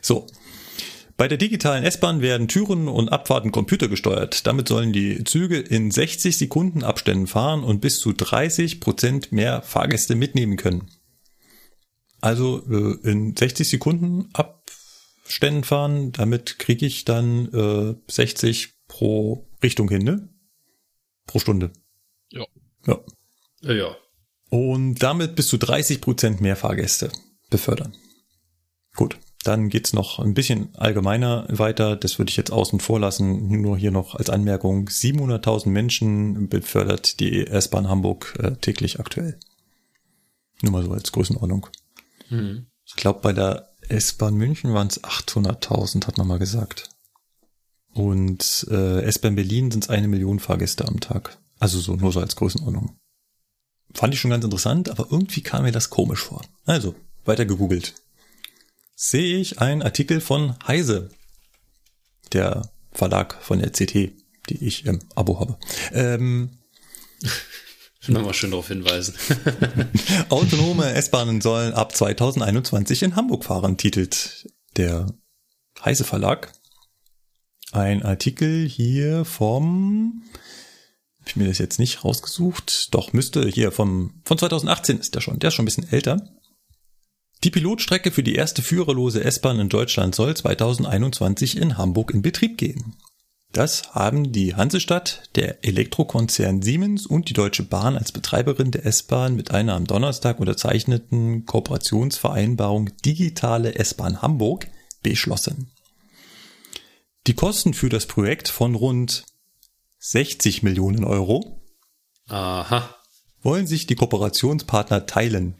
So. 0.00 0.26
Bei 1.20 1.28
der 1.28 1.36
digitalen 1.36 1.84
S-Bahn 1.84 2.22
werden 2.22 2.48
Türen 2.48 2.88
und 2.88 3.10
Abfahrten 3.10 3.52
computergesteuert. 3.52 4.46
Damit 4.46 4.68
sollen 4.68 4.94
die 4.94 5.22
Züge 5.24 5.58
in 5.58 5.90
60 5.90 6.38
Sekunden 6.38 6.82
Abständen 6.82 7.26
fahren 7.26 7.62
und 7.62 7.82
bis 7.82 8.00
zu 8.00 8.14
30 8.14 8.80
Prozent 8.80 9.30
mehr 9.30 9.60
Fahrgäste 9.60 10.14
mitnehmen 10.14 10.56
können. 10.56 10.90
Also 12.22 12.64
äh, 12.70 13.06
in 13.06 13.36
60 13.36 13.68
Sekunden 13.68 14.30
Abständen 14.32 15.62
fahren, 15.62 16.12
damit 16.12 16.58
kriege 16.58 16.86
ich 16.86 17.04
dann 17.04 17.52
äh, 17.52 17.96
60 18.10 18.72
pro 18.88 19.46
Richtung 19.62 19.90
hin, 19.90 20.04
ne? 20.04 20.26
Pro 21.26 21.38
Stunde. 21.38 21.70
Ja. 22.30 22.46
Ja. 22.86 22.98
Ja. 23.60 23.94
Und 24.48 25.02
damit 25.02 25.36
bis 25.36 25.48
zu 25.48 25.58
30 25.58 26.00
Prozent 26.00 26.40
mehr 26.40 26.56
Fahrgäste 26.56 27.12
befördern. 27.50 27.94
Gut. 28.96 29.18
Dann 29.42 29.70
geht's 29.70 29.94
noch 29.94 30.18
ein 30.18 30.34
bisschen 30.34 30.74
allgemeiner 30.76 31.46
weiter. 31.48 31.96
Das 31.96 32.18
würde 32.18 32.28
ich 32.28 32.36
jetzt 32.36 32.52
außen 32.52 32.78
vor 32.78 33.00
lassen. 33.00 33.48
Nur 33.62 33.78
hier 33.78 33.90
noch 33.90 34.14
als 34.14 34.28
Anmerkung. 34.28 34.88
700.000 34.88 35.68
Menschen 35.68 36.48
befördert 36.48 37.20
die 37.20 37.46
S-Bahn 37.46 37.88
Hamburg 37.88 38.38
äh, 38.38 38.56
täglich 38.56 39.00
aktuell. 39.00 39.38
Nur 40.60 40.72
mal 40.72 40.84
so 40.84 40.92
als 40.92 41.10
Größenordnung. 41.12 41.68
Mhm. 42.28 42.66
Ich 42.84 42.96
glaube, 42.96 43.20
bei 43.22 43.32
der 43.32 43.70
S-Bahn 43.88 44.34
München 44.34 44.74
waren 44.74 44.88
es 44.88 45.02
800.000, 45.02 46.06
hat 46.06 46.18
man 46.18 46.26
mal 46.26 46.38
gesagt. 46.38 46.90
Und 47.94 48.66
äh, 48.70 49.02
S-Bahn 49.04 49.36
Berlin 49.36 49.70
sind 49.70 49.84
es 49.84 49.90
eine 49.90 50.08
Million 50.08 50.38
Fahrgäste 50.38 50.86
am 50.86 51.00
Tag. 51.00 51.38
Also 51.58 51.80
so 51.80 51.96
nur 51.96 52.12
so 52.12 52.20
als 52.20 52.36
Größenordnung. 52.36 52.98
Fand 53.94 54.12
ich 54.12 54.20
schon 54.20 54.30
ganz 54.30 54.44
interessant, 54.44 54.90
aber 54.90 55.06
irgendwie 55.10 55.40
kam 55.40 55.62
mir 55.62 55.72
das 55.72 55.88
komisch 55.88 56.20
vor. 56.20 56.42
Also, 56.66 56.94
weiter 57.24 57.46
gegoogelt 57.46 57.94
sehe 59.00 59.38
ich 59.38 59.60
einen 59.60 59.80
Artikel 59.80 60.20
von 60.20 60.56
Heise, 60.66 61.08
der 62.34 62.70
Verlag 62.92 63.42
von 63.42 63.58
der 63.58 63.70
CT, 63.70 63.94
die 64.50 64.64
ich 64.66 64.84
im 64.84 65.00
Abo 65.14 65.40
habe. 65.40 65.58
Ähm, 65.92 66.58
Nochmal 68.06 68.34
schön 68.34 68.50
darauf 68.50 68.68
hinweisen. 68.68 69.14
Autonome 70.28 70.92
S-Bahnen 70.92 71.40
sollen 71.40 71.72
ab 71.72 71.96
2021 71.96 73.02
in 73.02 73.16
Hamburg 73.16 73.44
fahren, 73.44 73.78
titelt 73.78 74.46
der 74.76 75.06
Heise 75.82 76.04
Verlag. 76.04 76.52
Ein 77.72 78.02
Artikel 78.02 78.68
hier 78.68 79.24
vom, 79.24 80.24
hab 81.20 81.28
ich 81.28 81.36
mir 81.36 81.46
das 81.46 81.58
jetzt 81.58 81.78
nicht 81.78 82.04
rausgesucht, 82.04 82.92
doch 82.94 83.14
müsste 83.14 83.48
hier 83.48 83.72
vom, 83.72 84.20
von 84.24 84.36
2018 84.36 84.98
ist 84.98 85.14
der 85.14 85.22
schon, 85.22 85.38
der 85.38 85.48
ist 85.48 85.54
schon 85.54 85.62
ein 85.62 85.66
bisschen 85.66 85.90
älter. 85.90 86.39
Die 87.42 87.50
Pilotstrecke 87.50 88.10
für 88.10 88.22
die 88.22 88.34
erste 88.34 88.60
führerlose 88.60 89.24
S-Bahn 89.24 89.60
in 89.60 89.70
Deutschland 89.70 90.14
soll 90.14 90.36
2021 90.36 91.56
in 91.56 91.78
Hamburg 91.78 92.10
in 92.10 92.20
Betrieb 92.20 92.58
gehen. 92.58 92.96
Das 93.52 93.94
haben 93.94 94.30
die 94.30 94.54
Hansestadt, 94.54 95.30
der 95.34 95.64
Elektrokonzern 95.64 96.62
Siemens 96.62 97.06
und 97.06 97.28
die 97.28 97.32
Deutsche 97.32 97.64
Bahn 97.64 97.96
als 97.96 98.12
Betreiberin 98.12 98.70
der 98.70 98.86
S-Bahn 98.86 99.34
mit 99.34 99.50
einer 99.50 99.74
am 99.74 99.86
Donnerstag 99.86 100.38
unterzeichneten 100.38 101.46
Kooperationsvereinbarung 101.46 102.90
Digitale 103.04 103.74
S-Bahn 103.74 104.22
Hamburg 104.22 104.68
beschlossen. 105.02 105.72
Die 107.26 107.34
Kosten 107.34 107.74
für 107.74 107.88
das 107.88 108.06
Projekt 108.06 108.48
von 108.48 108.74
rund 108.74 109.24
60 109.98 110.62
Millionen 110.62 111.04
Euro 111.04 111.60
Aha. 112.28 112.94
wollen 113.42 113.66
sich 113.66 113.86
die 113.86 113.96
Kooperationspartner 113.96 115.06
teilen. 115.06 115.56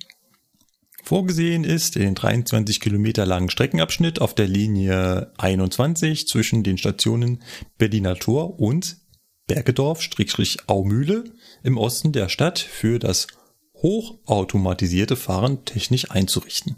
Vorgesehen 1.03 1.65
ist 1.65 1.97
den 1.97 2.15
23 2.15 2.81
Kilometer 2.81 3.27
langen 3.27 3.51
Streckenabschnitt 3.51 4.21
auf 4.21 4.35
der 4.35 4.47
Linie 4.47 5.33
21 5.39 6.29
zwischen 6.29 6.63
den 6.63 6.79
Stationen 6.79 7.43
Berliner 7.79 8.17
Tor 8.17 8.61
und 8.61 8.99
Bergedorf-Aumühle 9.47 11.25
im 11.65 11.77
Osten 11.77 12.13
der 12.13 12.29
Stadt 12.29 12.59
für 12.59 12.99
das 12.99 13.27
hochautomatisierte 13.75 15.17
Fahren 15.17 15.65
technisch 15.65 16.11
einzurichten. 16.11 16.77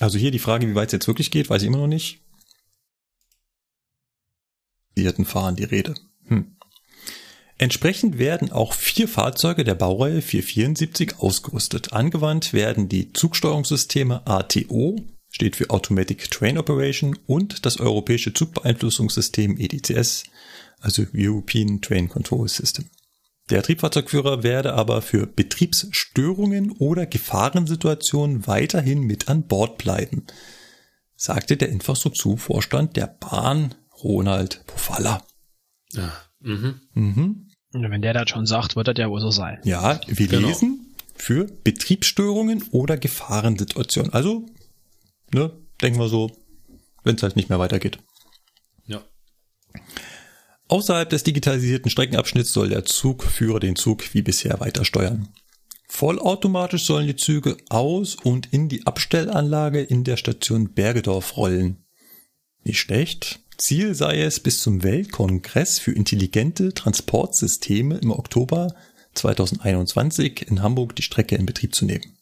Also 0.00 0.18
hier 0.18 0.30
die 0.30 0.38
Frage, 0.38 0.68
wie 0.68 0.74
weit 0.74 0.88
es 0.88 0.92
jetzt 0.92 1.08
wirklich 1.08 1.30
geht, 1.30 1.50
weiß 1.50 1.62
ich 1.62 1.68
immer 1.68 1.78
noch 1.78 1.86
nicht. 1.86 2.20
Sie 4.96 5.06
hatten 5.06 5.24
Fahren 5.24 5.56
die 5.56 5.64
Rede. 5.64 5.94
Entsprechend 7.56 8.18
werden 8.18 8.50
auch 8.50 8.72
vier 8.72 9.06
Fahrzeuge 9.06 9.62
der 9.62 9.76
Baureihe 9.76 10.22
474 10.22 11.20
ausgerüstet. 11.20 11.92
Angewandt 11.92 12.52
werden 12.52 12.88
die 12.88 13.12
Zugsteuerungssysteme 13.12 14.26
ATO, 14.26 14.96
steht 15.30 15.56
für 15.56 15.70
Automatic 15.70 16.30
Train 16.30 16.58
Operation, 16.58 17.16
und 17.26 17.64
das 17.64 17.78
europäische 17.78 18.32
Zugbeeinflussungssystem 18.32 19.56
EDCS, 19.58 20.24
also 20.80 21.04
European 21.14 21.80
Train 21.80 22.08
Control 22.08 22.48
System. 22.48 22.86
Der 23.50 23.62
Triebfahrzeugführer 23.62 24.42
werde 24.42 24.72
aber 24.72 25.02
für 25.02 25.26
Betriebsstörungen 25.26 26.72
oder 26.72 27.06
Gefahrensituationen 27.06 28.46
weiterhin 28.46 29.00
mit 29.00 29.28
an 29.28 29.46
Bord 29.46 29.78
bleiben, 29.78 30.26
sagte 31.14 31.56
der 31.56 31.68
Infrastrukturvorstand 31.68 32.96
der 32.96 33.06
Bahn 33.06 33.74
Ronald 34.02 34.64
Pofalla. 34.66 35.22
Ja. 35.92 36.12
Mhm. 36.40 36.80
Mhm. 36.94 37.43
Und 37.74 37.90
wenn 37.90 38.02
der 38.02 38.12
das 38.14 38.30
schon 38.30 38.46
sagt, 38.46 38.76
wird 38.76 38.86
das 38.88 38.94
ja 38.98 39.10
wohl 39.10 39.20
so 39.20 39.30
sein. 39.30 39.58
Ja, 39.64 40.00
wir 40.06 40.28
Genau. 40.28 40.46
lesen 40.48 40.94
für 41.16 41.46
Betriebsstörungen 41.64 42.62
oder 42.70 42.96
Gefahrensituationen. 42.96 44.12
Also, 44.12 44.46
ne, 45.32 45.50
denken 45.82 45.98
wir 45.98 46.08
so, 46.08 46.30
wenn 47.02 47.16
es 47.16 47.22
halt 47.22 47.36
nicht 47.36 47.48
mehr 47.48 47.58
weitergeht. 47.58 47.98
Ja. 48.86 49.02
Außerhalb 50.68 51.10
des 51.10 51.24
digitalisierten 51.24 51.90
Streckenabschnitts 51.90 52.52
soll 52.52 52.68
der 52.68 52.84
Zugführer 52.84 53.60
den 53.60 53.76
Zug 53.76 54.02
wie 54.14 54.22
bisher 54.22 54.60
weiter 54.60 54.84
steuern. 54.84 55.28
Vollautomatisch 55.88 56.84
sollen 56.84 57.06
die 57.06 57.16
Züge 57.16 57.56
aus 57.68 58.14
und 58.16 58.52
in 58.52 58.68
die 58.68 58.86
Abstellanlage 58.86 59.80
in 59.80 60.04
der 60.04 60.16
Station 60.16 60.72
Bergedorf 60.72 61.36
rollen. 61.36 61.84
Nicht 62.64 62.80
schlecht. 62.80 63.40
Ziel 63.56 63.94
sei 63.94 64.22
es, 64.22 64.40
bis 64.40 64.62
zum 64.62 64.82
Weltkongress 64.82 65.78
für 65.78 65.92
intelligente 65.92 66.74
Transportsysteme 66.74 67.98
im 67.98 68.10
Oktober 68.10 68.74
2021 69.14 70.46
in 70.48 70.62
Hamburg 70.62 70.96
die 70.96 71.02
Strecke 71.02 71.36
in 71.36 71.46
Betrieb 71.46 71.74
zu 71.74 71.84
nehmen. 71.84 72.16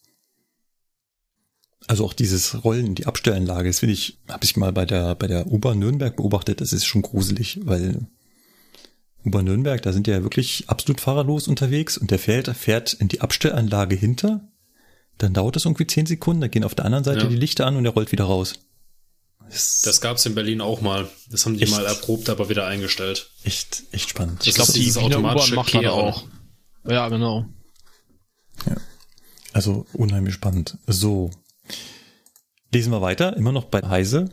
Also 1.89 2.05
auch 2.05 2.13
dieses 2.13 2.63
Rollen 2.65 2.87
in 2.87 2.95
die 2.95 3.07
Abstellanlage, 3.07 3.69
das 3.69 3.81
finde 3.81 3.95
ich, 3.95 4.19
habe 4.29 4.45
ich 4.45 4.57
mal 4.57 4.73
bei 4.73 4.85
der 4.87 5.15
bei 5.17 5.27
der 5.27 5.51
U-Bahn 5.51 5.79
Nürnberg 5.79 6.15
beobachtet, 6.17 6.61
das 6.61 6.73
ist 6.73 6.85
schon 6.85 7.03
gruselig, 7.03 7.61
weil 7.65 8.07
U-Bahn 9.25 9.45
Nürnberg, 9.45 9.83
da 9.83 9.93
sind 9.93 10.07
ja 10.07 10.23
wirklich 10.23 10.69
absolut 10.69 11.01
fahrerlos 11.01 11.49
unterwegs 11.49 11.99
und 11.99 12.11
der 12.11 12.19
fährt, 12.21 12.49
fährt 12.57 12.93
in 12.95 13.09
die 13.09 13.21
Abstellanlage 13.21 13.97
hinter, 13.97 14.49
dann 15.19 15.35
dauert 15.35 15.57
das 15.57 15.65
irgendwie 15.65 15.87
zehn 15.87 16.07
Sekunden, 16.07 16.43
dann 16.43 16.51
gehen 16.51 16.65
auf 16.65 16.75
der 16.75 16.85
anderen 16.85 17.05
Seite 17.05 17.23
Ja. 17.25 17.29
die 17.29 17.37
Lichter 17.37 17.67
an 17.67 17.77
und 17.77 17.85
er 17.85 17.93
rollt 17.93 18.13
wieder 18.13 18.25
raus. 18.25 18.61
Das 19.51 19.83
Das 19.83 20.01
gab's 20.01 20.25
in 20.27 20.35
Berlin 20.35 20.61
auch 20.61 20.81
mal. 20.81 21.09
Das 21.31 21.45
haben 21.47 21.57
die 21.57 21.63
Echt? 21.63 21.73
mal 21.73 21.85
erprobt, 21.85 22.29
aber 22.29 22.49
wieder 22.49 22.67
eingestellt. 22.67 23.31
echt, 23.45 23.83
echt 23.93 24.11
spannend. 24.11 24.47
Ich 24.47 24.55
glaube, 24.55 24.73
die 24.73 24.81
dieses 24.81 24.99
automatische 25.03 25.55
macht 25.55 25.71
Kehren. 25.71 25.87
auch. 25.89 26.25
Ja, 26.89 27.09
genau. 27.09 27.47
Also 29.53 29.87
unheimlich 29.93 30.35
spannend. 30.35 30.79
So. 30.87 31.31
Lesen 32.73 32.91
wir 32.91 33.03
weiter, 33.03 33.37
immer 33.37 33.53
noch 33.53 33.67
bei 33.67 33.83
Heise. 33.87 34.31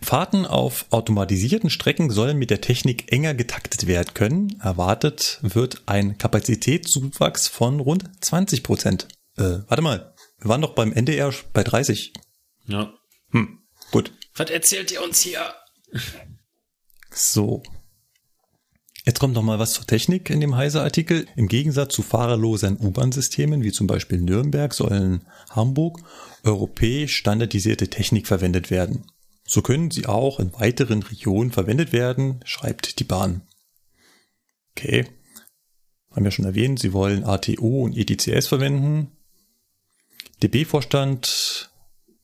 Fahrten 0.00 0.46
auf 0.46 0.86
automatisierten 0.90 1.70
Strecken 1.70 2.10
sollen 2.10 2.38
mit 2.38 2.50
der 2.50 2.60
Technik 2.60 3.10
enger 3.10 3.34
getaktet 3.34 3.88
werden 3.88 4.14
können. 4.14 4.60
Erwartet 4.62 5.40
wird 5.42 5.82
ein 5.86 6.16
Kapazitätszuwachs 6.16 7.48
von 7.48 7.80
rund 7.80 8.04
20 8.20 8.62
Prozent. 8.62 9.08
Äh, 9.36 9.58
warte 9.66 9.82
mal, 9.82 10.14
wir 10.38 10.48
waren 10.48 10.62
doch 10.62 10.74
beim 10.76 10.92
NDR 10.92 11.34
bei 11.52 11.64
30. 11.64 12.12
Ja. 12.66 12.94
Hm, 13.32 13.58
gut. 13.90 14.12
Was 14.34 14.50
erzählt 14.50 14.90
ihr 14.92 15.02
uns 15.02 15.20
hier? 15.20 15.54
So. 17.10 17.62
Jetzt 19.04 19.18
kommt 19.18 19.34
noch 19.34 19.42
mal 19.42 19.58
was 19.58 19.72
zur 19.72 19.86
Technik 19.86 20.30
in 20.30 20.40
dem 20.40 20.56
Heise-Artikel. 20.56 21.26
Im 21.34 21.48
Gegensatz 21.48 21.94
zu 21.94 22.02
fahrerlosen 22.02 22.76
U-Bahn-Systemen 22.76 23.62
wie 23.62 23.72
zum 23.72 23.86
Beispiel 23.86 24.20
Nürnberg 24.20 24.74
sollen 24.74 25.26
Hamburg 25.50 26.00
europäisch 26.44 27.16
standardisierte 27.16 27.88
Technik 27.88 28.26
verwendet 28.26 28.70
werden. 28.70 29.04
So 29.46 29.62
können 29.62 29.90
sie 29.90 30.06
auch 30.06 30.38
in 30.38 30.52
weiteren 30.52 31.02
Regionen 31.02 31.50
verwendet 31.50 31.92
werden, 31.92 32.40
schreibt 32.44 33.00
die 33.00 33.04
Bahn. 33.04 33.42
Okay. 34.76 35.06
Haben 36.12 36.24
wir 36.24 36.30
schon 36.30 36.44
erwähnt, 36.44 36.78
sie 36.78 36.92
wollen 36.92 37.24
ATO 37.24 37.84
und 37.84 37.96
ETCS 37.96 38.46
verwenden. 38.46 39.12
DB-Vorstand 40.42 41.69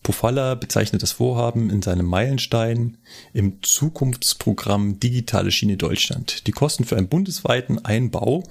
Pofalla 0.06 0.54
bezeichnet 0.54 1.02
das 1.02 1.12
Vorhaben 1.12 1.68
in 1.68 1.82
seinem 1.82 2.06
Meilenstein 2.06 2.98
im 3.32 3.62
Zukunftsprogramm 3.62 5.00
Digitale 5.00 5.50
Schiene 5.50 5.76
Deutschland. 5.76 6.46
Die 6.46 6.52
Kosten 6.52 6.84
für 6.84 6.96
einen 6.96 7.08
bundesweiten 7.08 7.84
Einbau 7.84 8.44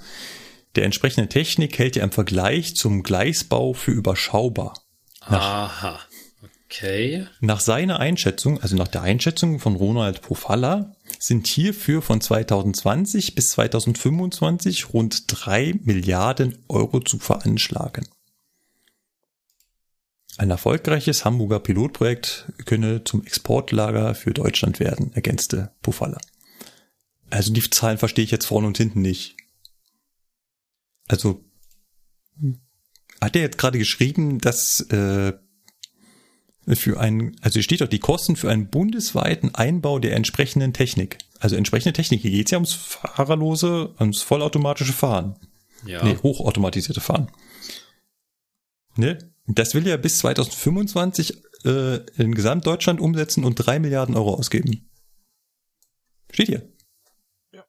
der 0.76 0.84
entsprechenden 0.84 1.30
Technik 1.30 1.78
hält 1.78 1.96
er 1.96 2.04
im 2.04 2.12
Vergleich 2.12 2.76
zum 2.76 3.02
Gleisbau 3.02 3.72
für 3.72 3.92
überschaubar. 3.92 4.74
Aha. 5.20 5.98
Okay. 6.66 7.26
Nach 7.40 7.60
seiner 7.60 7.98
Einschätzung, 7.98 8.60
also 8.60 8.76
nach 8.76 8.88
der 8.88 9.00
Einschätzung 9.00 9.58
von 9.58 9.76
Ronald 9.76 10.20
Pofalla, 10.20 10.94
sind 11.18 11.46
hierfür 11.46 12.02
von 12.02 12.20
2020 12.20 13.34
bis 13.34 13.50
2025 13.50 14.92
rund 14.92 15.24
drei 15.28 15.74
Milliarden 15.84 16.58
Euro 16.68 17.00
zu 17.00 17.18
veranschlagen. 17.18 18.06
Ein 20.38 20.50
erfolgreiches 20.50 21.24
Hamburger 21.24 21.60
Pilotprojekt 21.60 22.52
könne 22.66 23.04
zum 23.04 23.24
Exportlager 23.24 24.14
für 24.14 24.34
Deutschland 24.34 24.80
werden, 24.80 25.12
ergänzte 25.14 25.72
Pofalla. 25.80 26.18
Also 27.30 27.52
die 27.52 27.68
Zahlen 27.70 27.98
verstehe 27.98 28.24
ich 28.24 28.30
jetzt 28.30 28.46
vorne 28.46 28.66
und 28.66 28.76
hinten 28.76 29.00
nicht. 29.00 29.36
Also 31.08 31.42
hat 33.20 33.34
er 33.34 33.42
jetzt 33.42 33.58
gerade 33.58 33.78
geschrieben, 33.78 34.38
dass 34.38 34.80
äh, 34.90 35.32
für 36.68 37.00
einen, 37.00 37.36
also 37.40 37.62
steht 37.62 37.80
doch 37.80 37.88
die 37.88 38.00
Kosten 38.00 38.36
für 38.36 38.50
einen 38.50 38.68
bundesweiten 38.68 39.54
Einbau 39.54 39.98
der 39.98 40.16
entsprechenden 40.16 40.72
Technik. 40.72 41.18
Also 41.38 41.56
entsprechende 41.56 41.92
Technik, 41.92 42.22
hier 42.22 42.30
geht's 42.30 42.50
ja 42.50 42.58
ums 42.58 42.74
fahrerlose, 42.74 43.94
ums 44.00 44.22
vollautomatische 44.22 44.92
Fahren. 44.92 45.36
Ja. 45.86 46.04
Nee, 46.04 46.16
hochautomatisierte 46.22 47.00
Fahren. 47.00 47.30
Ne? 48.96 49.18
Das 49.48 49.74
will 49.74 49.86
er 49.86 49.98
bis 49.98 50.18
2025 50.18 51.42
äh, 51.64 51.96
in 52.16 52.34
Gesamtdeutschland 52.34 53.00
umsetzen 53.00 53.44
und 53.44 53.54
drei 53.54 53.78
Milliarden 53.78 54.16
Euro 54.16 54.34
ausgeben. 54.34 54.88
Steht 56.32 56.48
hier. 56.48 56.68
Ja. 57.52 57.64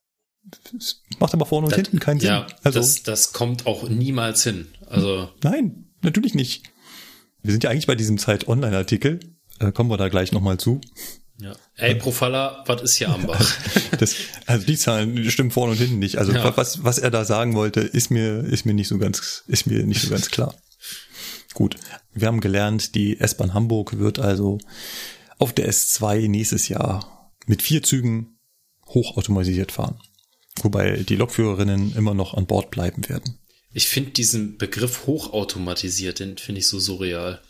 Das 0.74 1.02
macht 1.20 1.34
aber 1.34 1.46
vorne 1.46 1.66
und 1.68 1.72
Das- 1.72 1.78
hinten 1.78 2.00
keinen 2.00 2.20
Sinn. 2.20 2.30
Ja, 2.30 2.48
also, 2.64 2.80
das, 2.80 3.04
das 3.04 3.34
kommt 3.34 3.66
auch 3.68 3.88
niemals 3.90 4.44
hin. 4.44 4.68
Also, 4.88 5.30
nein, 5.44 5.90
natürlich 6.02 6.34
nicht. 6.34 6.64
Wir 7.44 7.52
sind 7.52 7.64
ja 7.64 7.70
eigentlich 7.70 7.88
bei 7.88 7.96
diesem 7.96 8.18
Zeit-Online-Artikel. 8.18 9.20
Äh, 9.60 9.72
kommen 9.72 9.90
wir 9.90 9.98
da 9.98 10.10
gleich 10.10 10.32
nochmal 10.32 10.58
zu. 10.58 10.82
ja. 11.40 11.56
Ey, 11.76 11.96
Profalla, 11.96 12.64
was 12.68 12.82
ist 12.82 12.96
hier 12.96 13.10
am 13.10 13.26
Bach? 13.28 13.40
Das, 14.00 14.16
also 14.46 14.66
die 14.66 14.78
Zahlen 14.78 15.30
stimmen 15.32 15.50
vorne 15.50 15.72
und 15.72 15.78
hinten 15.80 15.98
nicht. 16.00 16.18
Also 16.18 16.32
Ja. 16.32 16.56
was, 16.58 16.84
was 16.84 16.98
er 17.00 17.10
da 17.10 17.26
sagen 17.26 17.56
wollte, 17.56 17.80
ist 17.80 18.12
mir, 18.12 18.42
ist 18.42 18.66
mir 18.66 18.74
nicht 18.74 18.88
so 18.90 18.98
ganz, 19.00 19.44
ist 19.48 19.66
mir 19.66 19.84
nicht 19.88 20.02
so 20.02 20.10
ganz 20.10 20.30
klar. 20.30 20.54
Gut. 21.58 21.76
Wir 22.14 22.28
haben 22.28 22.40
gelernt, 22.40 22.94
die 22.94 23.20
S-Bahn 23.20 23.56
Hamburg 23.56 23.98
wird 23.98 24.20
also 24.20 24.60
auf 25.40 25.54
der 25.54 25.68
S2 25.68 26.28
nächstes 26.30 26.70
Jahr 26.70 27.34
mit 27.48 27.64
vier 27.64 27.82
Zügen 27.82 28.38
hochautomatisiert 28.86 29.72
fahren. 29.72 30.00
Wobei 30.62 30.98
die 30.98 31.16
Lokführerinnen 31.16 31.96
immer 31.96 32.14
noch 32.14 32.36
an 32.36 32.46
Bord 32.46 32.70
bleiben 32.70 33.10
werden. 33.10 33.40
Ich 33.74 33.88
finde 33.88 34.12
diesen 34.12 34.60
Begriff 34.60 35.08
hochautomatisiert, 35.08 36.20
den 36.20 36.38
finde 36.38 36.60
ich 36.60 36.68
so 36.68 36.78
surreal. 36.78 37.42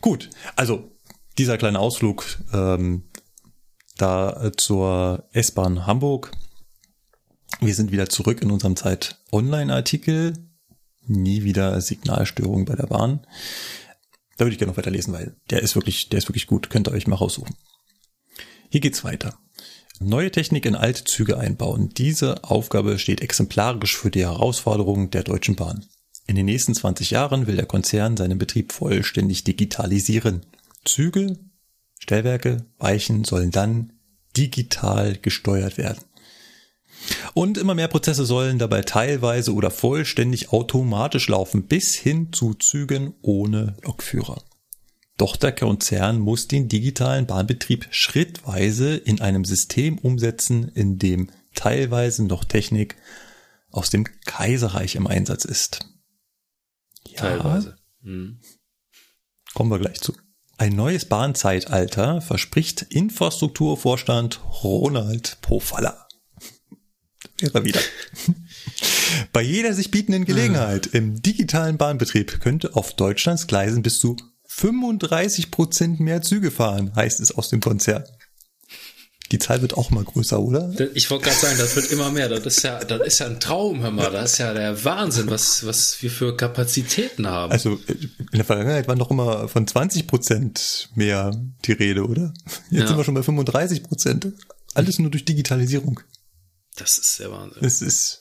Gut, 0.00 0.30
also 0.54 0.92
dieser 1.36 1.58
kleine 1.58 1.80
Ausflug 1.80 2.24
ähm, 2.52 3.02
da 3.96 4.52
zur 4.56 5.28
S-Bahn 5.32 5.86
Hamburg. 5.86 6.30
Wir 7.58 7.74
sind 7.74 7.90
wieder 7.90 8.08
zurück 8.08 8.42
in 8.42 8.52
unserem 8.52 8.76
Zeit-Online-Artikel. 8.76 10.34
Nie 11.06 11.44
wieder 11.44 11.80
Signalstörung 11.80 12.64
bei 12.64 12.74
der 12.74 12.86
Bahn. 12.86 13.26
Da 14.36 14.44
würde 14.44 14.52
ich 14.52 14.58
gerne 14.58 14.72
noch 14.72 14.78
weiterlesen, 14.78 15.14
weil 15.14 15.36
der 15.50 15.62
ist 15.62 15.74
wirklich, 15.74 16.08
der 16.08 16.18
ist 16.18 16.28
wirklich 16.28 16.46
gut. 16.46 16.68
Könnt 16.70 16.88
ihr 16.88 16.92
euch 16.92 17.06
mal 17.06 17.16
raussuchen. 17.16 17.56
Hier 18.70 18.80
geht's 18.80 19.04
weiter. 19.04 19.38
Neue 19.98 20.30
Technik 20.30 20.66
in 20.66 20.74
alte 20.74 21.04
Züge 21.04 21.38
einbauen. 21.38 21.88
Diese 21.96 22.44
Aufgabe 22.44 22.98
steht 22.98 23.22
exemplarisch 23.22 23.96
für 23.96 24.10
die 24.10 24.24
Herausforderungen 24.24 25.10
der 25.10 25.22
Deutschen 25.22 25.56
Bahn. 25.56 25.86
In 26.26 26.36
den 26.36 26.46
nächsten 26.46 26.74
20 26.74 27.12
Jahren 27.12 27.46
will 27.46 27.56
der 27.56 27.66
Konzern 27.66 28.16
seinen 28.16 28.36
Betrieb 28.36 28.72
vollständig 28.72 29.44
digitalisieren. 29.44 30.44
Züge, 30.84 31.38
Stellwerke, 31.98 32.66
Weichen 32.78 33.24
sollen 33.24 33.52
dann 33.52 33.92
digital 34.36 35.16
gesteuert 35.16 35.78
werden. 35.78 36.02
Und 37.34 37.58
immer 37.58 37.74
mehr 37.74 37.88
Prozesse 37.88 38.24
sollen 38.24 38.58
dabei 38.58 38.82
teilweise 38.82 39.52
oder 39.54 39.70
vollständig 39.70 40.52
automatisch 40.52 41.28
laufen, 41.28 41.66
bis 41.66 41.94
hin 41.94 42.32
zu 42.32 42.54
Zügen 42.54 43.14
ohne 43.22 43.76
Lokführer. 43.82 44.42
Doch 45.16 45.36
der 45.36 45.52
Konzern 45.52 46.18
muss 46.18 46.46
den 46.46 46.68
digitalen 46.68 47.26
Bahnbetrieb 47.26 47.88
schrittweise 47.90 48.96
in 48.96 49.20
einem 49.20 49.44
System 49.44 49.98
umsetzen, 49.98 50.68
in 50.74 50.98
dem 50.98 51.30
teilweise 51.54 52.24
noch 52.24 52.44
Technik 52.44 52.96
aus 53.70 53.90
dem 53.90 54.04
Kaiserreich 54.26 54.94
im 54.94 55.06
Einsatz 55.06 55.44
ist. 55.44 55.88
Ja, 57.08 57.20
Teilweise. 57.20 57.76
Hm. 58.02 58.40
Kommen 59.54 59.70
wir 59.70 59.78
gleich 59.78 60.00
zu. 60.00 60.14
Ein 60.58 60.74
neues 60.74 61.06
Bahnzeitalter 61.06 62.20
verspricht 62.20 62.82
Infrastrukturvorstand 62.82 64.40
Ronald 64.62 65.38
Pofalla. 65.42 66.05
Wäre 67.40 67.54
er 67.54 67.64
wieder. 67.64 67.80
Bei 69.32 69.42
jeder 69.42 69.72
sich 69.74 69.90
bietenden 69.90 70.24
Gelegenheit 70.24 70.86
im 70.86 71.20
digitalen 71.22 71.76
Bahnbetrieb 71.76 72.40
könnte 72.40 72.74
auf 72.76 72.94
Deutschlands 72.94 73.46
Gleisen 73.46 73.82
bis 73.82 74.00
zu 74.00 74.16
35 74.48 75.50
Prozent 75.50 76.00
mehr 76.00 76.22
Züge 76.22 76.50
fahren, 76.50 76.94
heißt 76.94 77.20
es 77.20 77.32
aus 77.32 77.48
dem 77.50 77.60
Konzern. 77.60 78.04
Die 79.32 79.40
Zahl 79.40 79.60
wird 79.60 79.74
auch 79.74 79.90
mal 79.90 80.04
größer, 80.04 80.38
oder? 80.40 80.72
Ich 80.94 81.10
wollte 81.10 81.24
gerade 81.24 81.36
sagen, 81.40 81.58
das 81.58 81.74
wird 81.74 81.90
immer 81.90 82.10
mehr. 82.12 82.28
Das 82.28 82.46
ist 82.46 82.62
ja, 82.62 82.78
das 82.84 83.00
ist 83.04 83.18
ja 83.18 83.26
ein 83.26 83.40
Traum, 83.40 83.82
hör 83.82 83.90
mal. 83.90 84.10
Das 84.12 84.34
ist 84.34 84.38
ja 84.38 84.54
der 84.54 84.84
Wahnsinn, 84.84 85.28
was, 85.28 85.66
was 85.66 86.00
wir 86.00 86.12
für 86.12 86.36
Kapazitäten 86.36 87.26
haben. 87.26 87.50
Also 87.50 87.80
in 87.88 88.10
der 88.32 88.44
Vergangenheit 88.44 88.86
waren 88.86 89.00
doch 89.00 89.10
immer 89.10 89.48
von 89.48 89.66
20 89.66 90.06
Prozent 90.06 90.90
mehr 90.94 91.32
die 91.64 91.72
Rede, 91.72 92.06
oder? 92.06 92.32
Jetzt 92.70 92.82
Ja. 92.82 92.86
sind 92.86 92.96
wir 92.96 93.02
schon 93.04 93.14
bei 93.14 93.24
35 93.24 93.82
Prozent. 93.82 94.32
Alles 94.74 95.00
nur 95.00 95.10
durch 95.10 95.24
Digitalisierung. 95.24 95.98
Das 96.76 96.98
ist 96.98 97.18
der 97.18 97.32
Wahnsinn. 97.32 97.64
Es 97.64 97.82
ist. 97.82 98.20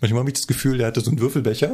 Manchmal 0.00 0.20
habe 0.20 0.30
ich 0.30 0.36
das 0.36 0.46
Gefühl, 0.46 0.78
der 0.78 0.86
hatte 0.86 1.00
so 1.00 1.10
einen 1.10 1.20
Würfelbecher. 1.20 1.72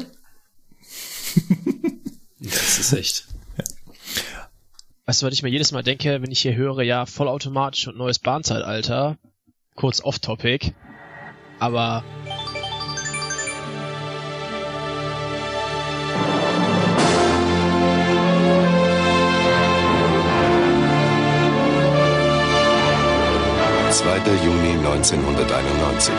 Das 2.41 2.79
ist 2.79 2.93
echt. 2.93 3.27
Weißt 5.07 5.21
du, 5.21 5.27
was 5.27 5.35
ich 5.35 5.43
mir 5.43 5.51
jedes 5.51 5.73
Mal 5.73 5.83
denke, 5.83 6.23
wenn 6.23 6.31
ich 6.31 6.41
hier 6.41 6.55
höre, 6.55 6.83
ja, 6.83 7.05
vollautomatisch 7.05 7.87
und 7.89 7.97
neues 7.97 8.19
Bahnzeitalter, 8.19 9.19
kurz 9.75 10.03
off-topic, 10.03 10.73
aber 11.59 12.05
Juni 24.03 24.73
1991. 24.73 26.13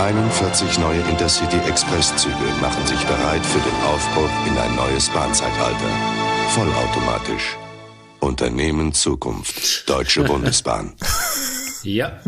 41 0.00 0.78
neue 0.78 1.00
Intercity 1.02 1.56
Express-Züge 1.68 2.34
machen 2.60 2.84
sich 2.84 2.98
bereit 3.04 3.46
für 3.46 3.60
den 3.60 3.82
Aufbruch 3.84 4.30
in 4.48 4.58
ein 4.58 4.74
neues 4.74 5.08
Bahnzeitalter. 5.10 5.86
Vollautomatisch. 6.48 7.56
Unternehmen 8.18 8.92
Zukunft. 8.92 9.88
Deutsche 9.88 10.24
Bundesbahn. 10.24 10.94
Ja. 11.84 12.20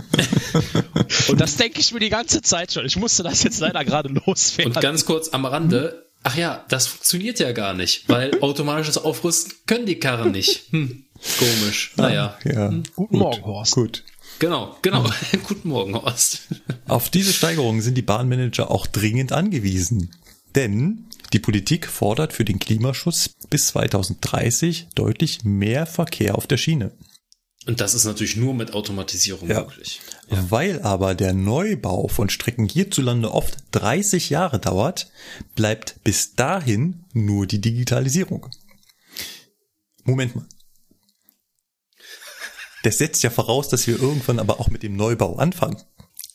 und 1.29 1.41
das 1.41 1.57
denke 1.57 1.81
ich 1.81 1.93
mir 1.93 1.99
die 1.99 2.11
ganze 2.11 2.41
Zeit 2.43 2.73
schon. 2.73 2.87
Ich 2.87 2.97
musste 2.97 3.25
das 3.25 3.43
jetzt 3.43 3.59
leider 3.59 3.85
gerade 3.85 4.11
loswerden. 4.11 4.75
Und 4.75 4.81
ganz 4.81 5.05
kurz 5.07 5.31
am 5.31 5.45
Rande. 5.45 6.07
Ach 6.23 6.37
ja, 6.37 6.65
das 6.69 6.87
funktioniert 6.87 7.41
ja 7.41 7.51
gar 7.51 7.75
nicht, 7.75 8.09
weil 8.09 8.39
automatisches 8.41 8.99
Aufrüsten 8.99 9.55
können 9.67 9.87
die 9.87 9.99
Karren 9.99 10.31
nicht. 10.31 10.71
Hm, 10.71 11.05
komisch. 11.39 11.93
Naja. 11.97 12.39
Ja. 12.45 12.73
Guten 12.95 13.19
Morgen, 13.19 13.45
Horst. 13.45 13.75
Gut. 13.75 14.05
Genau, 14.39 14.77
genau. 14.83 15.09
Guten 15.49 15.69
Morgen, 15.69 15.95
Horst. 15.95 16.49
Auf 16.87 17.09
diese 17.11 17.33
Steigerung 17.33 17.81
sind 17.81 17.95
die 17.97 18.03
Bahnmanager 18.03 18.71
auch 18.71 18.87
dringend 18.87 19.33
angewiesen. 19.33 20.15
Denn 20.55 21.07
die 21.33 21.39
Politik 21.39 21.87
fordert 21.87 22.33
für 22.33 22.45
den 22.45 22.59
Klimaschutz 22.59 23.31
bis 23.51 23.69
2030 23.69 24.89
deutlich 24.95 25.45
mehr 25.45 25.87
Verkehr 25.87 26.37
auf 26.37 26.47
der 26.47 26.57
Schiene. 26.59 26.93
Und 27.67 27.81
das 27.81 27.95
ist 27.95 28.05
natürlich 28.05 28.37
nur 28.37 28.53
mit 28.55 28.75
Automatisierung 28.75 29.49
Ja. 29.49 29.61
möglich. 29.61 30.01
Weil 30.29 30.83
aber 30.83 31.15
der 31.15 31.33
Neubau 31.33 32.09
von 32.09 32.29
Strecken 32.29 32.69
hierzulande 32.69 33.33
oft 33.33 33.57
30 33.73 34.31
Jahre 34.31 34.59
dauert, 34.59 35.11
bleibt 35.55 36.03
bis 36.05 36.35
dahin 36.35 37.05
nur 37.15 37.47
die 37.47 37.61
Digitalisierung. 37.61 38.49
Moment 40.05 40.37
mal. 40.37 40.45
Das 42.85 42.99
setzt 42.99 43.23
ja 43.23 43.31
voraus, 43.31 43.69
dass 43.69 43.87
wir 43.87 44.01
irgendwann 44.01 44.39
aber 44.39 44.61
auch 44.61 44.69
mit 44.69 44.83
dem 44.83 44.95
Neubau 44.95 45.37
anfangen. 45.37 45.83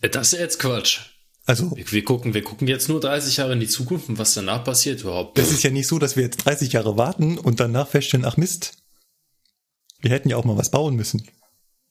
Äh, 0.01 0.09
Das 0.09 0.33
ist 0.33 0.39
jetzt 0.39 0.59
Quatsch. 0.59 1.01
Also, 1.45 1.75
Wir, 1.75 1.91
wir 1.91 2.03
gucken, 2.03 2.33
wir 2.33 2.43
gucken 2.43 2.67
jetzt 2.67 2.89
nur 2.89 2.99
30 2.99 3.37
Jahre 3.37 3.53
in 3.53 3.59
die 3.59 3.67
Zukunft 3.67 4.09
und 4.09 4.17
was 4.17 4.33
danach 4.33 4.63
passiert 4.63 5.01
überhaupt. 5.01 5.37
das 5.37 5.51
ist 5.51 5.63
ja 5.63 5.69
nicht 5.69 5.87
so, 5.87 5.99
dass 5.99 6.15
wir 6.15 6.23
jetzt 6.23 6.45
30 6.45 6.73
Jahre 6.73 6.97
warten 6.97 7.37
und 7.37 7.59
danach 7.59 7.87
feststellen, 7.87 8.25
ach 8.25 8.37
Mist, 8.37 8.77
wir 10.01 10.11
hätten 10.11 10.29
ja 10.29 10.37
auch 10.37 10.45
mal 10.45 10.57
was 10.57 10.71
bauen 10.71 10.95
müssen. 10.95 11.27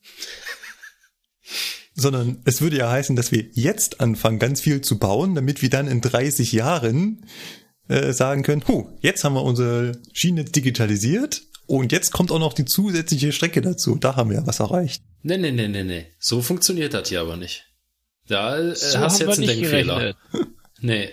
Sondern 1.94 2.42
es 2.44 2.60
würde 2.60 2.78
ja 2.78 2.90
heißen, 2.90 3.16
dass 3.16 3.32
wir 3.32 3.44
jetzt 3.52 4.00
anfangen, 4.00 4.38
ganz 4.38 4.60
viel 4.60 4.80
zu 4.80 4.98
bauen, 4.98 5.34
damit 5.34 5.62
wir 5.62 5.70
dann 5.70 5.88
in 5.88 6.00
30 6.00 6.52
Jahren 6.52 7.26
äh, 7.88 8.12
sagen 8.12 8.42
können, 8.42 8.64
huh, 8.66 8.88
jetzt 9.00 9.22
haben 9.24 9.34
wir 9.34 9.42
unsere 9.42 10.00
Schiene 10.12 10.44
digitalisiert 10.44 11.42
und 11.68 11.92
jetzt 11.92 12.10
kommt 12.10 12.32
auch 12.32 12.40
noch 12.40 12.54
die 12.54 12.64
zusätzliche 12.64 13.30
Strecke 13.30 13.60
dazu. 13.60 13.94
Da 13.94 14.16
haben 14.16 14.30
wir 14.30 14.38
ja 14.38 14.46
was 14.46 14.58
erreicht. 14.58 15.02
Nee, 15.22 15.36
nee, 15.36 15.52
nee, 15.52 15.68
nee, 15.68 15.84
nee. 15.84 16.06
So 16.18 16.42
funktioniert 16.42 16.94
das 16.94 17.08
hier 17.10 17.20
aber 17.20 17.36
nicht. 17.36 17.66
Da 18.26 18.58
äh, 18.58 18.74
So 18.74 18.98
hast 18.98 19.20
du 19.20 19.26
jetzt 19.26 19.38
einen 19.38 19.46
Denkfehler. 19.46 19.94
gerechnet. 20.00 20.16
Nee. 20.80 21.08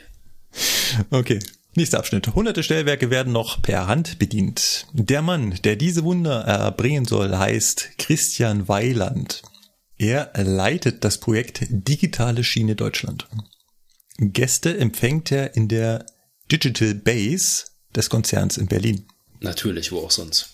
Okay. 1.09 1.39
Nächster 1.75 1.97
Abschnitt. 1.99 2.33
Hunderte 2.35 2.61
Stellwerke 2.63 3.09
werden 3.09 3.33
noch 3.33 3.61
per 3.61 3.87
Hand 3.87 4.19
bedient. 4.19 4.85
Der 4.93 5.21
Mann, 5.21 5.59
der 5.63 5.75
diese 5.75 6.03
Wunder 6.03 6.41
erbringen 6.41 7.05
soll, 7.05 7.35
heißt 7.35 7.97
Christian 7.97 8.67
Weiland. 8.67 9.41
Er 9.97 10.31
leitet 10.35 11.03
das 11.03 11.19
Projekt 11.19 11.65
Digitale 11.69 12.43
Schiene 12.43 12.75
Deutschland. 12.75 13.27
Gäste 14.19 14.77
empfängt 14.77 15.31
er 15.31 15.55
in 15.55 15.67
der 15.67 16.05
Digital 16.51 16.93
Base 16.93 17.65
des 17.95 18.09
Konzerns 18.09 18.57
in 18.57 18.67
Berlin. 18.67 19.05
Natürlich, 19.45 19.91
wo 19.91 19.99
auch 19.99 20.11
sonst. 20.11 20.49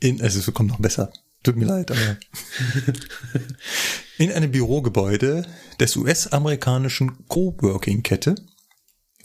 In, 0.00 0.20
also 0.20 0.38
es 0.38 0.52
kommt 0.52 0.70
noch 0.70 0.80
besser. 0.80 1.12
Tut 1.42 1.56
mir 1.56 1.66
leid, 1.66 1.90
aber. 1.90 2.16
in 4.18 4.32
einem 4.32 4.50
Bürogebäude 4.50 5.46
des 5.78 5.94
US-amerikanischen 5.96 7.28
Coworking-Kette 7.28 8.34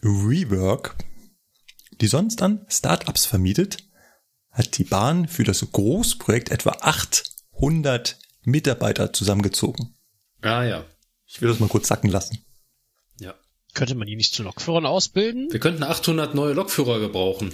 Rework, 0.04 0.98
die 2.02 2.08
sonst 2.08 2.42
an 2.42 2.66
Startups 2.68 3.26
vermietet, 3.26 3.78
hat 4.52 4.78
die 4.78 4.84
Bahn 4.84 5.28
für 5.30 5.44
das 5.44 5.66
Großprojekt 5.72 6.52
etwa 6.52 6.72
800 6.82 8.20
Mitarbeiter 8.44 9.14
zusammengezogen. 9.14 9.96
Ah 10.42 10.64
ja. 10.64 10.86
Ich 11.26 11.42
will 11.42 11.50
das 11.50 11.60
mal 11.60 11.70
kurz 11.70 11.88
sacken 11.88 12.10
lassen. 12.10 12.40
Ja. 13.20 13.36
Könnte 13.74 13.96
man 13.96 14.08
die 14.08 14.16
nicht 14.18 14.34
zu 14.34 14.44
Lokführern 14.44 14.86
ausbilden? 14.86 15.48
Wir 15.52 15.60
könnten 15.60 15.84
800 15.84 16.36
neue 16.36 16.54
Lokführer 16.54 17.00
gebrauchen. 17.00 17.54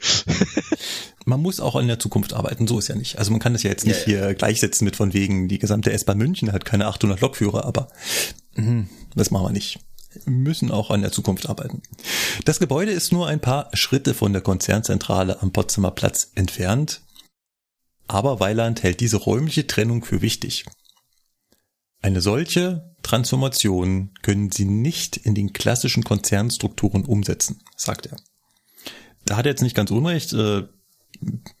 Man 1.24 1.40
muss 1.40 1.60
auch 1.60 1.76
in 1.76 1.88
der 1.88 1.98
Zukunft 1.98 2.32
arbeiten, 2.32 2.66
so 2.66 2.78
ist 2.78 2.88
ja 2.88 2.94
nicht. 2.94 3.18
Also 3.18 3.30
man 3.30 3.40
kann 3.40 3.52
das 3.52 3.62
ja 3.62 3.70
jetzt 3.70 3.86
nicht 3.86 4.06
Ja, 4.06 4.26
hier 4.26 4.34
gleichsetzen 4.34 4.84
mit 4.84 4.96
von 4.96 5.12
wegen, 5.12 5.48
die 5.48 5.58
gesamte 5.58 5.92
S-Bahn 5.92 6.18
München 6.18 6.52
hat 6.52 6.64
keine 6.64 6.86
800 6.86 7.20
Lokführer, 7.20 7.64
aber 7.64 7.88
mhm, 8.54 8.88
das 9.14 9.30
machen 9.30 9.46
wir 9.46 9.52
nicht. 9.52 9.78
Wir 10.24 10.32
müssen 10.32 10.70
auch 10.70 10.90
an 10.90 11.02
der 11.02 11.12
Zukunft 11.12 11.48
arbeiten. 11.48 11.82
Das 12.44 12.58
Gebäude 12.58 12.90
ist 12.90 13.12
nur 13.12 13.28
ein 13.28 13.40
paar 13.40 13.70
Schritte 13.74 14.14
von 14.14 14.32
der 14.32 14.42
Konzernzentrale 14.42 15.40
am 15.40 15.52
Potsdamer 15.52 15.92
Platz 15.92 16.32
entfernt, 16.34 17.02
aber 18.08 18.40
Weiland 18.40 18.82
hält 18.82 19.00
diese 19.00 19.18
räumliche 19.18 19.66
Trennung 19.66 20.04
für 20.04 20.22
wichtig. 20.22 20.64
Eine 22.02 22.22
solche 22.22 22.94
Transformation 23.02 24.10
können 24.22 24.50
sie 24.50 24.64
nicht 24.64 25.16
in 25.16 25.34
den 25.34 25.52
klassischen 25.52 26.02
Konzernstrukturen 26.02 27.04
umsetzen, 27.04 27.60
sagt 27.76 28.06
er. 28.06 28.16
Da 29.26 29.36
hat 29.36 29.46
er 29.46 29.50
jetzt 29.52 29.62
nicht 29.62 29.76
ganz 29.76 29.90
unrecht. 29.90 30.32
Äh, 30.32 30.62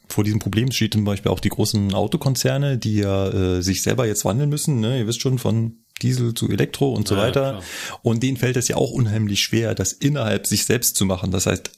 vor 0.08 0.24
diesem 0.24 0.38
Problem 0.40 0.72
steht 0.72 0.94
zum 0.94 1.04
Beispiel 1.04 1.30
auch 1.30 1.40
die 1.40 1.48
großen 1.50 1.92
Autokonzerne, 1.94 2.78
die 2.78 2.96
ja 2.96 3.28
äh, 3.28 3.62
sich 3.62 3.82
selber 3.82 4.06
jetzt 4.06 4.24
wandeln 4.24 4.48
müssen. 4.50 4.80
Ne? 4.80 4.98
Ihr 4.98 5.06
wisst 5.06 5.20
schon, 5.20 5.38
von 5.38 5.76
Diesel 6.02 6.34
zu 6.34 6.48
Elektro 6.48 6.92
und 6.92 7.06
so 7.06 7.14
Ja, 7.14 7.22
weiter. 7.22 7.50
klar. 7.50 7.62
und 8.02 8.22
denen 8.22 8.36
fällt 8.38 8.56
es 8.56 8.68
ja 8.68 8.76
auch 8.76 8.90
unheimlich 8.90 9.40
schwer, 9.42 9.74
das 9.74 9.92
innerhalb 9.92 10.46
sich 10.46 10.64
selbst 10.64 10.96
zu 10.96 11.04
machen. 11.04 11.30
Das 11.30 11.46
heißt, 11.46 11.70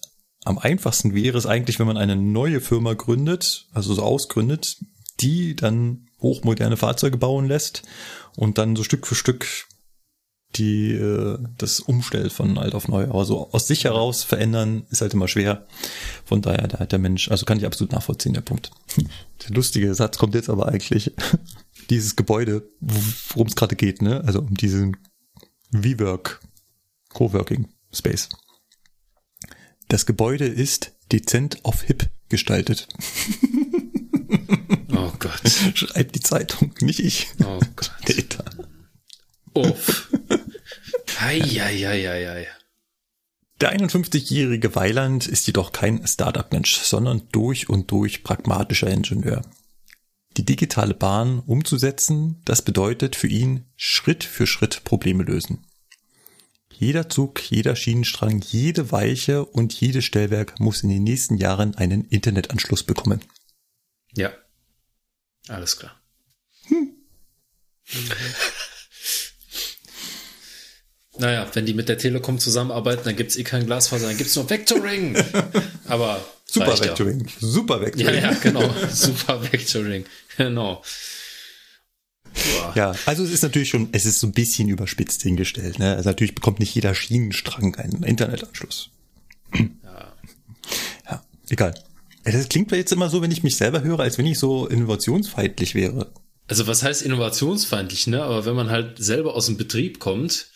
am 0.44 0.59
einfachsten 0.59 1.15
wäre 1.15 1.36
es 1.39 1.47
eigentlich, 1.47 1.78
wenn 1.78 1.86
man 1.86 1.97
eine 1.97 2.17
neue 2.17 2.61
Firma 2.61 2.94
gründet, 2.94 3.67
also 3.73 3.94
so 3.94 4.02
ausgründet, 4.02 4.77
die 5.20 5.57
dann 5.57 6.07
hochmoderne 6.20 6.77
Fahrzeuge 6.77 7.17
bauen 7.17 7.47
lässt 7.49 7.83
und 8.36 8.59
dann 8.59 8.77
so 8.77 8.85
Stück 8.85 9.07
für 9.07 9.15
Stück 9.17 9.47
die 10.56 10.92
äh, 10.92 11.39
das 11.58 11.81
umstellt 11.81 12.32
von 12.32 12.58
alt 12.58 12.74
auf 12.74 12.89
neu. 12.89 13.05
Aber 13.05 13.24
so 13.24 13.50
aus 13.52 13.66
sich 13.66 13.84
heraus 13.84 14.22
verändern 14.22 14.84
ist 14.90 15.00
halt 15.00 15.14
immer 15.14 15.28
schwer. 15.28 15.66
Von 16.24 16.42
daher, 16.42 16.68
da 16.68 16.78
hat 16.78 16.92
der 16.92 16.98
Mensch, 16.98 17.31
also 17.31 17.44
kann 17.44 17.58
ich 17.58 17.66
absolut 17.66 17.92
nachvollziehen, 17.92 18.34
der 18.34 18.40
Punkt. 18.42 18.70
Der 18.97 19.55
lustige 19.55 19.94
Satz 19.94 20.18
kommt 20.18 20.34
jetzt 20.34 20.50
aber 20.50 20.68
eigentlich. 20.68 21.12
Dieses 21.90 22.16
Gebäude, 22.16 22.68
worum 22.81 23.48
es 23.48 23.56
gerade 23.56 23.76
geht, 23.76 24.02
ne? 24.02 24.22
Also 24.24 24.40
um 24.40 24.55
diesen 24.55 24.97
WeWork 25.70 26.40
Coworking 27.08 27.68
Space. 27.92 28.28
Das 29.89 30.06
Gebäude 30.06 30.47
ist 30.47 30.92
dezent 31.10 31.64
auf 31.64 31.82
hip 31.82 32.08
gestaltet. 32.28 32.89
Oh 34.94 35.12
Gott. 35.18 35.42
Schreibt 35.74 36.14
die 36.14 36.20
Zeitung, 36.20 36.72
nicht 36.81 37.00
ich. 37.00 37.28
Oh 37.44 37.58
Gott. 37.76 37.92
Data. 38.06 38.44
Uff. 39.55 40.10
Eieieiei. 41.20 42.48
Der 43.60 43.78
51-jährige 43.78 44.74
Weiland 44.74 45.28
ist 45.28 45.47
jedoch 45.47 45.72
kein 45.72 46.05
Startup-Mensch, 46.06 46.78
sondern 46.78 47.28
durch 47.31 47.68
und 47.68 47.90
durch 47.92 48.24
pragmatischer 48.24 48.90
Ingenieur. 48.90 49.42
Die 50.36 50.44
digitale 50.44 50.94
Bahn 50.94 51.40
umzusetzen, 51.40 52.40
das 52.44 52.62
bedeutet 52.62 53.14
für 53.14 53.28
ihn 53.28 53.66
Schritt 53.76 54.24
für 54.24 54.47
Schritt 54.47 54.82
Probleme 54.82 55.22
lösen. 55.22 55.64
Jeder 56.72 57.08
Zug, 57.08 57.40
jeder 57.50 57.76
Schienenstrang, 57.76 58.40
jede 58.40 58.90
Weiche 58.90 59.44
und 59.44 59.72
jedes 59.74 60.06
Stellwerk 60.06 60.58
muss 60.58 60.82
in 60.82 60.89
den 60.89 61.05
nächsten 61.05 61.36
Jahren 61.36 61.76
einen 61.76 62.06
Internetanschluss 62.06 62.82
bekommen. 62.82 63.20
Ja. 64.14 64.32
Alles 65.48 65.76
klar. 65.76 66.00
Naja, 71.18 71.47
wenn 71.52 71.66
die 71.66 71.74
mit 71.74 71.89
der 71.89 71.99
Telekom 71.99 72.39
zusammenarbeiten, 72.39 73.02
dann 73.05 73.16
gibt's 73.16 73.36
eh 73.36 73.44
kein 73.44 73.66
Glasfaser, 73.66 74.07
dann 74.08 74.16
gibt's 74.16 74.34
nur 74.34 74.49
Vectoring. 74.49 75.16
Aber 75.86 76.24
Super 76.47 76.78
Vectoring, 76.78 77.26
super 77.41 77.76
Ja. 77.76 77.86
Vectoring. 77.86 78.15
ja, 78.15 78.31
ja, 78.31 78.34
genau. 78.34 78.74
Super 78.92 79.42
Vectoring. 79.52 80.05
Genau. 80.36 80.82
Boah. 82.34 82.73
Ja, 82.74 82.94
also 83.07 83.24
es 83.24 83.31
ist 83.31 83.42
natürlich 83.42 83.70
schon, 83.70 83.89
es 83.92 84.05
ist 84.05 84.20
so 84.20 84.26
ein 84.26 84.32
bisschen 84.32 84.68
überspitzt 84.68 85.23
hingestellt. 85.23 85.78
Ne? 85.78 85.97
Also 85.97 86.10
natürlich 86.10 86.34
bekommt 86.34 86.60
nicht 86.60 86.74
jeder 86.74 86.94
Schienenstrang 86.94 87.74
einen 87.76 88.02
Internetanschluss. 88.02 88.91
Ja. 89.55 90.12
Ja, 91.10 91.24
egal. 91.49 91.74
Das 92.24 92.49
klingt 92.49 92.70
jetzt 92.73 92.92
immer 92.92 93.08
so, 93.08 93.23
wenn 93.23 93.31
ich 93.31 93.42
mich 93.42 93.57
selber 93.57 93.82
höre, 93.82 94.00
als 94.00 94.18
wenn 94.18 94.26
ich 94.26 94.39
so 94.39 94.66
innovationsfeindlich 94.66 95.74
wäre. 95.74 96.12
Also 96.49 96.66
was 96.66 96.82
heißt 96.82 97.02
innovationsfeindlich, 97.02 98.07
ne? 98.08 98.23
Aber 98.23 98.44
wenn 98.44 98.55
man 98.55 98.70
halt 98.70 98.99
selber 99.02 99.34
aus 99.34 99.47
dem 99.47 99.57
Betrieb 99.57 99.99
kommt, 100.00 100.49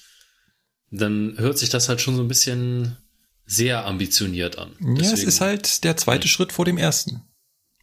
dann 0.99 1.35
hört 1.39 1.59
sich 1.59 1.69
das 1.69 1.89
halt 1.89 2.01
schon 2.01 2.17
so 2.17 2.23
ein 2.23 2.29
bisschen 2.29 2.97
sehr 3.45 3.85
ambitioniert 3.87 4.59
an. 4.59 4.71
Ja, 4.81 4.93
es 4.95 4.99
Deswegen- 4.99 5.23
Hm. 5.23 5.29
ist 5.29 5.41
halt 5.41 5.85
der 5.85 5.97
zweite 5.97 6.29
Schritt 6.29 6.53
vor 6.53 6.65
dem 6.65 6.79
ersten. 6.79 7.23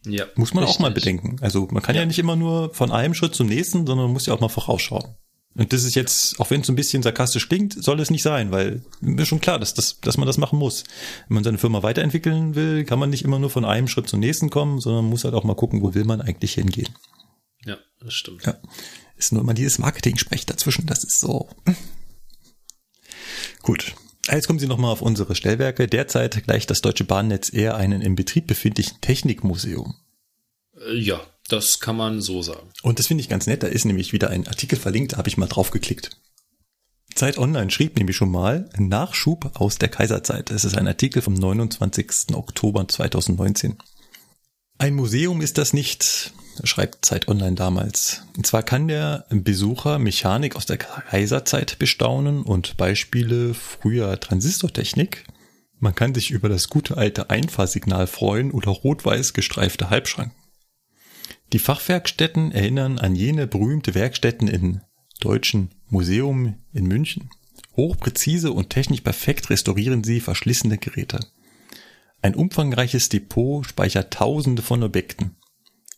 ja, 0.06 0.26
Muss 0.36 0.52
man 0.52 0.64
auch 0.64 0.78
mal 0.78 0.88
richtig. 0.88 1.04
bedenken. 1.04 1.36
Also 1.40 1.66
man 1.70 1.82
kann 1.82 1.96
ja. 1.96 2.04
nicht 2.04 2.18
immer 2.18 2.36
nur 2.36 2.74
von 2.74 2.92
einem 2.92 3.14
Schritt 3.14 3.34
zum 3.34 3.46
nächsten, 3.46 3.86
sondern 3.86 4.06
man 4.06 4.12
muss 4.12 4.26
ja 4.26 4.34
auch 4.34 4.40
mal 4.40 4.48
vorausschauen. 4.50 5.14
Und 5.56 5.72
das 5.72 5.84
ist 5.84 5.94
jetzt, 5.94 6.40
auch 6.40 6.50
wenn 6.50 6.60
es 6.62 6.66
so 6.66 6.72
ein 6.72 6.76
bisschen 6.76 7.02
sarkastisch 7.04 7.48
klingt, 7.48 7.82
soll 7.82 8.00
es 8.00 8.10
nicht 8.10 8.24
sein, 8.24 8.50
weil 8.50 8.82
mir 9.00 9.22
ist 9.22 9.28
schon 9.28 9.40
klar, 9.40 9.58
dass, 9.60 9.72
das, 9.72 10.00
dass 10.00 10.16
man 10.18 10.26
das 10.26 10.36
machen 10.36 10.58
muss. 10.58 10.82
Wenn 11.28 11.36
man 11.36 11.44
seine 11.44 11.58
Firma 11.58 11.82
weiterentwickeln 11.84 12.56
will, 12.56 12.84
kann 12.84 12.98
man 12.98 13.08
nicht 13.08 13.22
immer 13.24 13.38
nur 13.38 13.50
von 13.50 13.64
einem 13.64 13.86
Schritt 13.88 14.08
zum 14.08 14.18
nächsten 14.20 14.50
kommen, 14.50 14.80
sondern 14.80 15.04
muss 15.04 15.22
halt 15.24 15.32
auch 15.34 15.44
mal 15.44 15.54
gucken, 15.54 15.80
wo 15.80 15.94
will 15.94 16.04
man 16.04 16.20
eigentlich 16.20 16.54
hingehen. 16.54 16.88
Ja, 17.64 17.76
das 18.00 18.12
stimmt. 18.14 18.44
Ja. 18.44 18.56
Ist 19.16 19.32
nur 19.32 19.42
immer 19.42 19.54
dieses 19.54 19.78
Marketing-Sprech 19.78 20.44
dazwischen, 20.44 20.86
das 20.86 21.04
ist 21.04 21.20
so. 21.20 21.48
Gut. 23.64 23.94
Jetzt 24.30 24.46
kommen 24.46 24.58
Sie 24.58 24.66
nochmal 24.66 24.92
auf 24.92 25.02
unsere 25.02 25.34
Stellwerke. 25.34 25.86
Derzeit 25.86 26.44
gleicht 26.44 26.70
das 26.70 26.80
Deutsche 26.80 27.04
Bahnnetz 27.04 27.52
eher 27.52 27.76
einem 27.76 28.00
im 28.00 28.14
Betrieb 28.14 28.46
befindlichen 28.46 29.00
Technikmuseum. 29.00 29.94
Äh, 30.78 30.94
Ja, 30.96 31.20
das 31.48 31.80
kann 31.80 31.96
man 31.96 32.20
so 32.20 32.42
sagen. 32.42 32.70
Und 32.82 32.98
das 32.98 33.06
finde 33.06 33.22
ich 33.22 33.28
ganz 33.28 33.46
nett. 33.46 33.62
Da 33.62 33.66
ist 33.66 33.84
nämlich 33.84 34.12
wieder 34.12 34.30
ein 34.30 34.46
Artikel 34.46 34.78
verlinkt, 34.78 35.14
da 35.14 35.16
habe 35.18 35.28
ich 35.28 35.36
mal 35.36 35.46
drauf 35.46 35.70
geklickt. 35.70 36.10
Zeit 37.14 37.38
Online 37.38 37.70
schrieb 37.70 37.96
nämlich 37.96 38.16
schon 38.16 38.30
mal 38.30 38.68
Nachschub 38.76 39.52
aus 39.54 39.78
der 39.78 39.88
Kaiserzeit. 39.88 40.50
Das 40.50 40.64
ist 40.64 40.76
ein 40.76 40.88
Artikel 40.88 41.22
vom 41.22 41.34
29. 41.34 42.34
Oktober 42.34 42.86
2019. 42.86 43.76
Ein 44.78 44.94
Museum 44.94 45.40
ist 45.40 45.56
das 45.58 45.72
nicht, 45.72 46.32
schreibt 46.64 47.04
Zeit 47.04 47.28
Online 47.28 47.54
damals. 47.54 48.22
Und 48.36 48.46
zwar 48.46 48.62
kann 48.62 48.88
der 48.88 49.26
Besucher 49.30 49.98
Mechanik 49.98 50.56
aus 50.56 50.66
der 50.66 50.76
Kaiserzeit 50.76 51.78
bestaunen 51.78 52.42
und 52.42 52.76
Beispiele 52.76 53.54
früher 53.54 54.18
Transistortechnik. 54.20 55.24
Man 55.80 55.94
kann 55.94 56.14
sich 56.14 56.30
über 56.30 56.48
das 56.48 56.68
gute 56.68 56.96
alte 56.96 57.30
Einfahrsignal 57.30 58.06
freuen 58.06 58.52
oder 58.52 58.70
rot-weiß 58.70 59.32
gestreifte 59.32 59.90
Halbschranken. 59.90 60.36
Die 61.52 61.58
Fachwerkstätten 61.58 62.52
erinnern 62.52 62.98
an 62.98 63.14
jene 63.14 63.46
berühmte 63.46 63.94
Werkstätten 63.94 64.48
in 64.48 64.80
Deutschen 65.20 65.70
Museum 65.88 66.56
in 66.72 66.86
München. 66.86 67.30
Hochpräzise 67.76 68.52
und 68.52 68.70
technisch 68.70 69.00
perfekt 69.02 69.50
restaurieren 69.50 70.04
sie 70.04 70.20
verschlissene 70.20 70.78
Geräte. 70.78 71.20
Ein 72.22 72.34
umfangreiches 72.34 73.08
Depot 73.08 73.66
speichert 73.66 74.14
tausende 74.14 74.62
von 74.62 74.82
Objekten. 74.82 75.36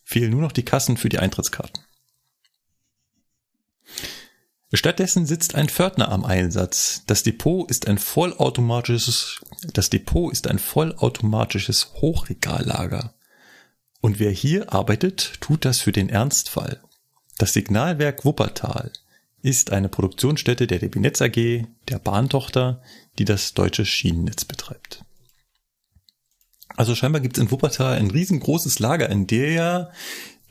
Fehlen 0.09 0.31
nur 0.31 0.39
noch 0.39 0.53
die 0.53 0.63
Kassen 0.63 0.95
für 0.95 1.09
die 1.09 1.19
Eintrittskarten. 1.19 1.83
Stattdessen 4.71 5.25
sitzt 5.25 5.53
ein 5.53 5.67
Pförtner 5.67 6.09
am 6.09 6.23
Einsatz. 6.23 7.03
Das 7.07 7.23
Depot 7.23 7.69
ist 7.69 7.89
ein 7.89 7.97
vollautomatisches, 7.97 9.41
das 9.73 9.89
Depot 9.89 10.31
ist 10.31 10.47
ein 10.47 10.59
vollautomatisches 10.59 11.91
Hochregallager. 11.95 13.15
Und 13.99 14.17
wer 14.19 14.31
hier 14.31 14.71
arbeitet, 14.71 15.41
tut 15.41 15.65
das 15.65 15.81
für 15.81 15.91
den 15.91 16.07
Ernstfall. 16.07 16.79
Das 17.37 17.51
Signalwerk 17.51 18.23
Wuppertal 18.23 18.93
ist 19.41 19.73
eine 19.73 19.89
Produktionsstätte 19.89 20.67
der 20.67 20.79
DB 20.79 21.01
Netz 21.01 21.21
AG, 21.21 21.65
der 21.89 21.99
Bahntochter, 21.99 22.81
die 23.19 23.25
das 23.25 23.53
deutsche 23.53 23.85
Schienennetz 23.85 24.45
betreibt. 24.45 25.03
Also 26.77 26.95
scheinbar 26.95 27.21
gibt 27.21 27.37
es 27.37 27.43
in 27.43 27.51
Wuppertal 27.51 27.97
ein 27.97 28.11
riesengroßes 28.11 28.79
Lager, 28.79 29.09
in 29.09 29.27
der 29.27 29.51
ja 29.51 29.89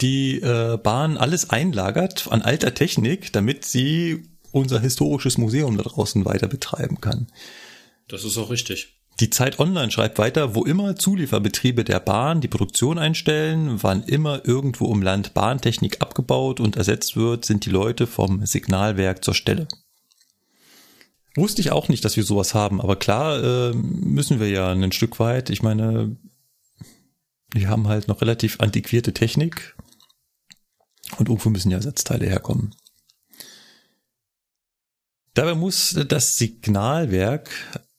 die 0.02 0.40
äh, 0.42 0.76
Bahn 0.76 1.16
alles 1.16 1.48
einlagert 1.48 2.26
an 2.30 2.42
alter 2.42 2.74
Technik, 2.74 3.32
damit 3.32 3.64
sie 3.64 4.28
unser 4.52 4.80
historisches 4.80 5.38
Museum 5.38 5.76
da 5.78 5.84
draußen 5.84 6.24
weiter 6.24 6.48
betreiben 6.48 7.00
kann. 7.00 7.28
Das 8.08 8.24
ist 8.24 8.36
auch 8.36 8.50
richtig. 8.50 8.92
Die 9.20 9.30
Zeit 9.30 9.58
Online 9.60 9.90
schreibt 9.90 10.18
weiter, 10.18 10.54
wo 10.54 10.64
immer 10.64 10.96
Zulieferbetriebe 10.96 11.84
der 11.84 12.00
Bahn 12.00 12.42
die 12.42 12.48
Produktion 12.48 12.98
einstellen, 12.98 13.82
wann 13.82 14.02
immer 14.02 14.46
irgendwo 14.46 14.92
im 14.92 15.00
Land 15.00 15.32
Bahntechnik 15.32 16.02
abgebaut 16.02 16.60
und 16.60 16.76
ersetzt 16.76 17.16
wird, 17.16 17.46
sind 17.46 17.64
die 17.64 17.70
Leute 17.70 18.06
vom 18.06 18.44
Signalwerk 18.44 19.24
zur 19.24 19.34
Stelle. 19.34 19.68
Wusste 21.36 21.60
ich 21.60 21.70
auch 21.70 21.88
nicht, 21.88 22.04
dass 22.04 22.16
wir 22.16 22.24
sowas 22.24 22.54
haben, 22.54 22.80
aber 22.80 22.96
klar 22.96 23.42
äh, 23.42 23.74
müssen 23.74 24.40
wir 24.40 24.48
ja 24.48 24.72
ein 24.72 24.92
Stück 24.92 25.20
weit. 25.20 25.50
Ich 25.50 25.62
meine, 25.62 26.16
wir 27.52 27.68
haben 27.68 27.88
halt 27.88 28.08
noch 28.08 28.22
relativ 28.22 28.60
antiquierte 28.60 29.12
Technik 29.12 29.76
und 31.18 31.28
irgendwo 31.28 31.50
müssen 31.50 31.70
ja 31.70 31.76
Ersatzteile 31.76 32.26
herkommen. 32.26 32.74
Dabei 35.34 35.54
muss 35.54 35.94
das 36.08 36.38
Signalwerk 36.38 37.50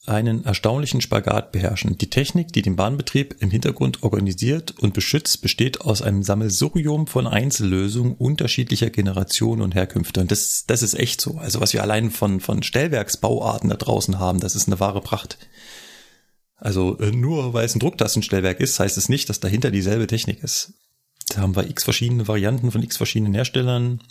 einen 0.07 0.45
erstaunlichen 0.45 1.01
Spagat 1.01 1.51
beherrschen. 1.51 1.97
Die 1.97 2.09
Technik, 2.09 2.53
die 2.53 2.61
den 2.61 2.77
Bahnbetrieb 2.77 3.35
im 3.39 3.51
Hintergrund 3.51 4.03
organisiert 4.03 4.73
und 4.79 4.93
beschützt, 4.93 5.41
besteht 5.41 5.81
aus 5.81 6.01
einem 6.01 6.23
Sammelsurium 6.23 7.07
von 7.07 7.27
Einzellösungen 7.27 8.15
unterschiedlicher 8.15 8.89
Generationen 8.89 9.61
und 9.61 9.75
Herkünfte. 9.75 10.21
Und 10.21 10.31
das, 10.31 10.63
das 10.65 10.81
ist 10.81 10.93
echt 10.93 11.19
so. 11.19 11.37
Also 11.37 11.59
was 11.59 11.73
wir 11.73 11.81
allein 11.81 12.09
von, 12.09 12.39
von 12.39 12.63
Stellwerksbauarten 12.63 13.69
da 13.69 13.75
draußen 13.75 14.17
haben, 14.17 14.39
das 14.39 14.55
ist 14.55 14.67
eine 14.67 14.79
wahre 14.79 15.01
Pracht. 15.01 15.37
Also 16.55 16.97
äh, 16.99 17.11
nur 17.11 17.53
weil 17.53 17.65
es 17.65 17.75
ein 17.75 17.79
Drucktastenstellwerk 17.79 18.61
ist, 18.61 18.79
heißt 18.79 18.97
es 18.97 19.09
nicht, 19.09 19.29
dass 19.29 19.41
dahinter 19.41 19.71
dieselbe 19.71 20.07
Technik 20.07 20.41
ist. 20.41 20.73
Da 21.29 21.41
haben 21.41 21.55
wir 21.55 21.69
x 21.69 21.83
verschiedene 21.83 22.27
Varianten 22.27 22.71
von 22.71 22.81
x 22.81 22.95
verschiedenen 22.95 23.33
Herstellern 23.33 24.01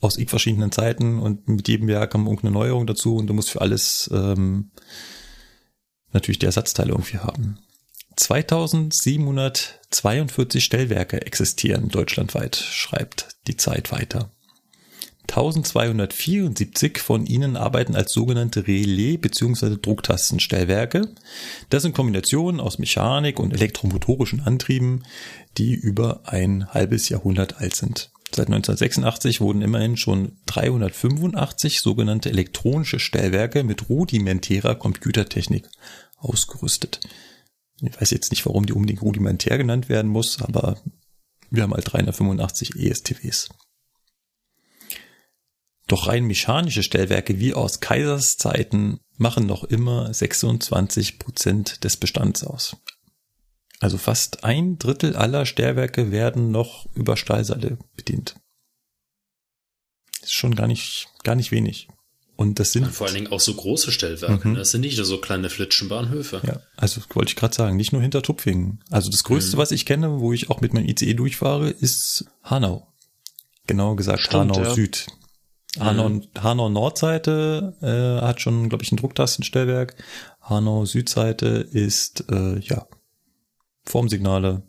aus 0.00 0.16
x 0.16 0.30
verschiedenen 0.30 0.70
Zeiten 0.70 1.18
und 1.18 1.48
mit 1.48 1.66
jedem 1.66 1.88
haben 1.90 2.24
wir 2.24 2.30
irgendeine 2.30 2.52
Neuerung 2.52 2.86
dazu 2.86 3.16
und 3.16 3.26
du 3.26 3.34
musst 3.34 3.50
für 3.50 3.60
alles 3.60 4.08
ähm, 4.12 4.70
natürlich 6.12 6.38
die 6.38 6.46
Ersatzteile 6.46 6.90
irgendwie 6.90 7.18
haben. 7.18 7.58
2742 8.16 10.64
Stellwerke 10.64 11.26
existieren 11.26 11.88
deutschlandweit, 11.88 12.56
schreibt 12.56 13.28
die 13.46 13.56
Zeit 13.56 13.92
weiter. 13.92 14.30
1274 15.30 16.98
von 16.98 17.24
ihnen 17.24 17.56
arbeiten 17.56 17.94
als 17.94 18.12
sogenannte 18.12 18.66
Relais- 18.66 19.18
bzw. 19.18 19.76
Drucktastenstellwerke. 19.80 21.08
Das 21.68 21.82
sind 21.82 21.94
Kombinationen 21.94 22.60
aus 22.60 22.78
Mechanik 22.78 23.38
und 23.38 23.52
elektromotorischen 23.52 24.40
Antrieben, 24.40 25.04
die 25.56 25.74
über 25.74 26.22
ein 26.24 26.72
halbes 26.74 27.08
Jahrhundert 27.08 27.60
alt 27.60 27.76
sind. 27.76 28.10
Seit 28.32 28.46
1986 28.46 29.40
wurden 29.40 29.62
immerhin 29.62 29.96
schon 29.96 30.38
385 30.46 31.80
sogenannte 31.80 32.30
elektronische 32.30 33.00
Stellwerke 33.00 33.64
mit 33.64 33.88
rudimentärer 33.88 34.76
Computertechnik 34.76 35.68
ausgerüstet. 36.16 37.00
Ich 37.82 38.00
weiß 38.00 38.10
jetzt 38.10 38.30
nicht, 38.30 38.46
warum 38.46 38.66
die 38.66 38.72
unbedingt 38.72 39.02
rudimentär 39.02 39.58
genannt 39.58 39.88
werden 39.88 40.10
muss, 40.10 40.40
aber 40.40 40.80
wir 41.50 41.64
haben 41.64 41.74
halt 41.74 41.92
385 41.92 42.76
ESTWs. 42.76 43.48
Doch 45.88 46.06
rein 46.06 46.24
mechanische 46.24 46.84
Stellwerke 46.84 47.40
wie 47.40 47.52
aus 47.52 47.80
Kaisers 47.80 48.36
Zeiten 48.36 49.00
machen 49.16 49.46
noch 49.46 49.64
immer 49.64 50.14
26 50.14 51.18
Prozent 51.18 51.82
des 51.82 51.96
Bestands 51.96 52.44
aus. 52.44 52.76
Also 53.80 53.96
fast 53.96 54.44
ein 54.44 54.78
Drittel 54.78 55.16
aller 55.16 55.46
Stellwerke 55.46 56.12
werden 56.12 56.50
noch 56.50 56.86
über 56.94 57.16
Stahlseile 57.16 57.78
bedient. 57.96 58.36
Das 60.20 60.30
ist 60.30 60.34
schon 60.34 60.54
gar 60.54 60.66
nicht, 60.66 61.08
gar 61.24 61.34
nicht 61.34 61.50
wenig. 61.50 61.88
Und 62.36 62.58
das 62.58 62.72
sind. 62.72 62.84
Und 62.84 62.92
vor 62.92 63.06
allen 63.06 63.16
Dingen 63.16 63.32
auch 63.32 63.40
so 63.40 63.54
große 63.54 63.90
Stellwerke. 63.90 64.48
Mhm. 64.48 64.54
Das 64.54 64.70
sind 64.70 64.82
nicht 64.82 64.96
nur 64.96 65.06
so 65.06 65.18
kleine 65.18 65.48
Flitschenbahnhöfe. 65.48 66.42
Ja, 66.46 66.60
also 66.76 67.00
wollte 67.14 67.30
ich 67.30 67.36
gerade 67.36 67.54
sagen, 67.54 67.76
nicht 67.76 67.92
nur 67.92 68.02
hinter 68.02 68.22
Tupfingen. 68.22 68.84
Also 68.90 69.10
das 69.10 69.24
größte, 69.24 69.56
mhm. 69.56 69.60
was 69.60 69.72
ich 69.72 69.86
kenne, 69.86 70.20
wo 70.20 70.32
ich 70.32 70.50
auch 70.50 70.60
mit 70.60 70.74
meinem 70.74 70.88
ICE 70.88 71.14
durchfahre, 71.14 71.70
ist 71.70 72.26
Hanau. 72.42 72.86
Genauer 73.66 73.96
gesagt 73.96 74.20
Stimmt, 74.20 74.54
Hanau 74.54 74.62
ja. 74.62 74.74
Süd. 74.74 75.06
Hanau, 75.78 76.08
mhm. 76.08 76.28
Hanau 76.38 76.68
Nordseite 76.68 77.76
äh, 77.80 78.26
hat 78.26 78.40
schon, 78.42 78.68
glaube 78.68 78.84
ich, 78.84 78.92
ein 78.92 78.96
Drucktastenstellwerk. 78.96 79.96
Hanau 80.40 80.84
Südseite 80.84 81.46
ist 81.46 82.24
äh, 82.30 82.58
ja 82.58 82.86
Formsignale. 83.90 84.62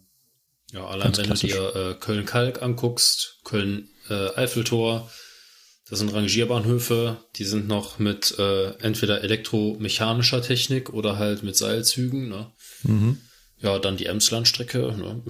Ja, 0.72 0.88
allein 0.88 1.16
wenn 1.18 1.30
du 1.30 1.36
dir 1.36 1.76
äh, 1.76 1.94
Köln-Kalk 1.96 2.62
anguckst, 2.62 3.40
Köln-Eiffeltor, 3.44 5.08
äh, 5.08 5.90
das 5.90 6.00
sind 6.00 6.14
Rangierbahnhöfe, 6.14 7.18
die 7.36 7.44
sind 7.44 7.68
noch 7.68 8.00
mit 8.00 8.40
äh, 8.40 8.72
entweder 8.80 9.24
elektromechanischer 9.24 10.42
Technik 10.42 10.94
oder 10.94 11.18
halt 11.18 11.44
mit 11.44 11.58
Seilzügen. 11.58 12.30
Ne? 12.30 12.50
Mhm. 12.84 13.22
Ja, 13.58 13.78
dann 13.78 13.98
die 13.98 14.06
Emslandstrecke. 14.06 14.96
Ne? 14.98 15.24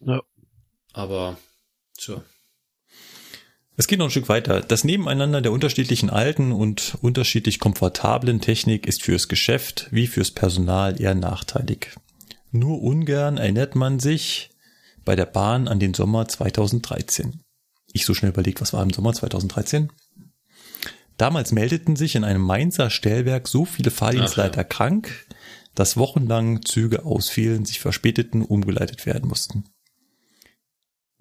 Ja. 0.00 0.22
Aber, 0.94 1.38
tja. 1.98 2.24
Es 3.76 3.88
geht 3.88 3.98
noch 3.98 4.06
ein 4.06 4.10
Stück 4.10 4.28
weiter. 4.28 4.60
Das 4.60 4.84
Nebeneinander 4.84 5.40
der 5.40 5.50
unterschiedlichen 5.50 6.08
alten 6.08 6.52
und 6.52 6.96
unterschiedlich 7.02 7.58
komfortablen 7.58 8.40
Technik 8.40 8.86
ist 8.86 9.02
fürs 9.02 9.26
Geschäft 9.26 9.88
wie 9.90 10.06
fürs 10.06 10.30
Personal 10.30 11.00
eher 11.00 11.16
nachteilig. 11.16 11.88
Nur 12.52 12.80
ungern 12.82 13.36
erinnert 13.36 13.74
man 13.74 13.98
sich 13.98 14.50
bei 15.04 15.16
der 15.16 15.26
Bahn 15.26 15.66
an 15.66 15.80
den 15.80 15.92
Sommer 15.92 16.28
2013. 16.28 17.40
Ich 17.92 18.06
so 18.06 18.14
schnell 18.14 18.30
überlegt, 18.30 18.60
was 18.60 18.72
war 18.72 18.82
im 18.82 18.90
Sommer 18.92 19.12
2013? 19.12 19.90
Damals 21.16 21.52
meldeten 21.52 21.96
sich 21.96 22.14
in 22.14 22.24
einem 22.24 22.42
Mainzer 22.42 22.90
Stellwerk 22.90 23.48
so 23.48 23.64
viele 23.64 23.90
Fahrdienstleiter 23.90 24.62
ja. 24.62 24.64
krank, 24.64 25.26
dass 25.74 25.96
wochenlang 25.96 26.64
Züge 26.64 27.04
ausfielen, 27.04 27.64
sich 27.64 27.80
verspäteten, 27.80 28.42
umgeleitet 28.42 29.04
werden 29.06 29.28
mussten. 29.28 29.64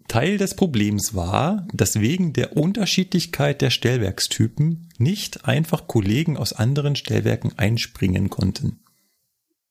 Teil 0.08 0.38
des 0.38 0.56
Problems 0.56 1.16
war, 1.16 1.68
dass 1.74 2.00
wegen 2.00 2.34
der 2.34 2.56
Unterschiedlichkeit 2.58 3.62
der 3.62 3.70
Stellwerkstypen 3.70 4.90
nicht 4.98 5.46
einfach 5.46 5.88
Kollegen 5.88 6.38
aus 6.38 6.54
anderen 6.54 6.96
Stellwerken 6.96 7.58
einspringen 7.58 8.30
konnten. 8.30 8.80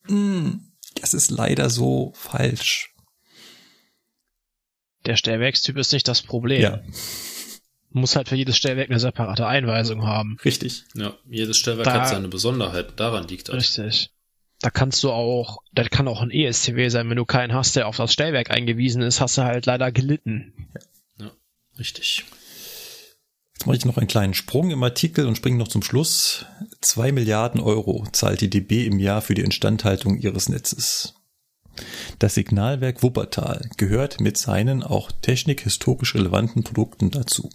Hm, 0.07 0.61
das 1.01 1.15
ist 1.15 1.31
leider 1.31 1.71
so 1.71 2.13
falsch. 2.17 2.95
Der 5.07 5.17
Stellwerkstyp 5.17 5.77
ist 5.77 5.93
nicht 5.93 6.09
das 6.09 6.23
Problem. 6.23 6.63
Ja. 6.63 6.81
Muss 7.91 8.17
halt 8.17 8.29
für 8.29 8.37
jedes 8.37 8.57
Stellwerk 8.57 8.89
eine 8.89 9.01
separate 9.01 9.47
Einweisung 9.47 10.05
haben. 10.05 10.39
Richtig. 10.45 10.85
Ja, 10.95 11.15
jedes 11.29 11.59
Stellwerk 11.59 11.85
da, 11.85 12.01
hat 12.01 12.09
seine 12.09 12.29
Besonderheit. 12.29 12.99
Daran 12.99 13.29
liegt 13.29 13.49
das. 13.49 13.57
Richtig. 13.57 14.11
Da 14.63 14.71
kannst 14.71 15.03
du 15.03 15.11
auch, 15.11 15.59
das 15.73 15.91
kann 15.91 16.07
auch 16.07 16.23
ein 16.23 16.31
ESCW 16.31 16.89
sein, 16.89 17.11
wenn 17.11 17.17
du 17.17 17.25
keinen 17.25 17.53
hast, 17.53 17.75
der 17.75 17.89
auf 17.89 17.97
das 17.97 18.13
Stellwerk 18.13 18.53
eingewiesen 18.53 19.03
ist, 19.03 19.21
hast 19.21 19.37
du 19.37 19.43
halt 19.43 19.67
leider 19.67 19.91
gelitten. 19.91 20.69
Ja, 21.19 21.27
ja 21.27 21.33
richtig. 21.81 22.25
Jetzt 23.55 23.67
mache 23.67 23.77
ich 23.77 23.85
noch 23.85 23.99
einen 23.99 24.07
kleinen 24.07 24.35
Sprung 24.35 24.71
im 24.71 24.83
Artikel 24.83 25.27
und 25.27 25.37
springe 25.37 25.59
noch 25.59 25.67
zum 25.67 25.83
Schluss. 25.83 26.47
Zwei 26.81 27.11
Milliarden 27.11 27.61
Euro 27.61 28.07
zahlt 28.13 28.41
die 28.41 28.51
DB 28.51 28.87
im 28.87 29.01
Jahr 29.01 29.21
für 29.21 29.35
die 29.35 29.43
Instandhaltung 29.43 30.19
ihres 30.19 30.49
Netzes. 30.49 31.15
Das 32.21 32.35
Signalwerk 32.35 33.03
Wuppertal 33.03 33.69
gehört 33.79 34.21
mit 34.21 34.37
seinen 34.37 34.85
auch 34.85 35.11
technikhistorisch 35.11 36.15
relevanten 36.15 36.63
Produkten 36.63 37.11
dazu. 37.11 37.51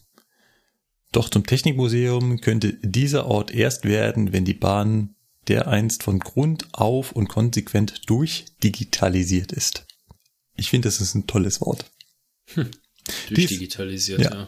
Doch 1.14 1.30
zum 1.30 1.46
Technikmuseum 1.46 2.42
könnte 2.42 2.74
dieser 2.82 3.28
Ort 3.28 3.52
erst 3.52 3.86
werden, 3.86 4.34
wenn 4.34 4.44
die 4.44 4.54
Bahn 4.54 5.16
dereinst 5.48 6.04
von 6.04 6.20
Grund 6.20 6.68
auf 6.74 7.12
und 7.12 7.28
konsequent 7.28 8.10
durchdigitalisiert 8.10 9.52
ist. 9.52 9.86
Ich 10.56 10.70
finde, 10.70 10.88
das 10.88 11.02
ist 11.02 11.16
ein 11.16 11.28
tolles 11.28 11.62
Wort. 11.62 11.86
Durchdigitalisiert, 13.30 14.22
ja. 14.22 14.32
ja. 14.32 14.48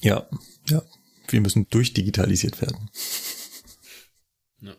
Ja, 0.00 0.28
ja. 0.68 0.82
Wir 1.28 1.40
müssen 1.40 1.66
durchdigitalisiert 1.70 2.60
werden. 2.60 2.90
Ja. 4.60 4.74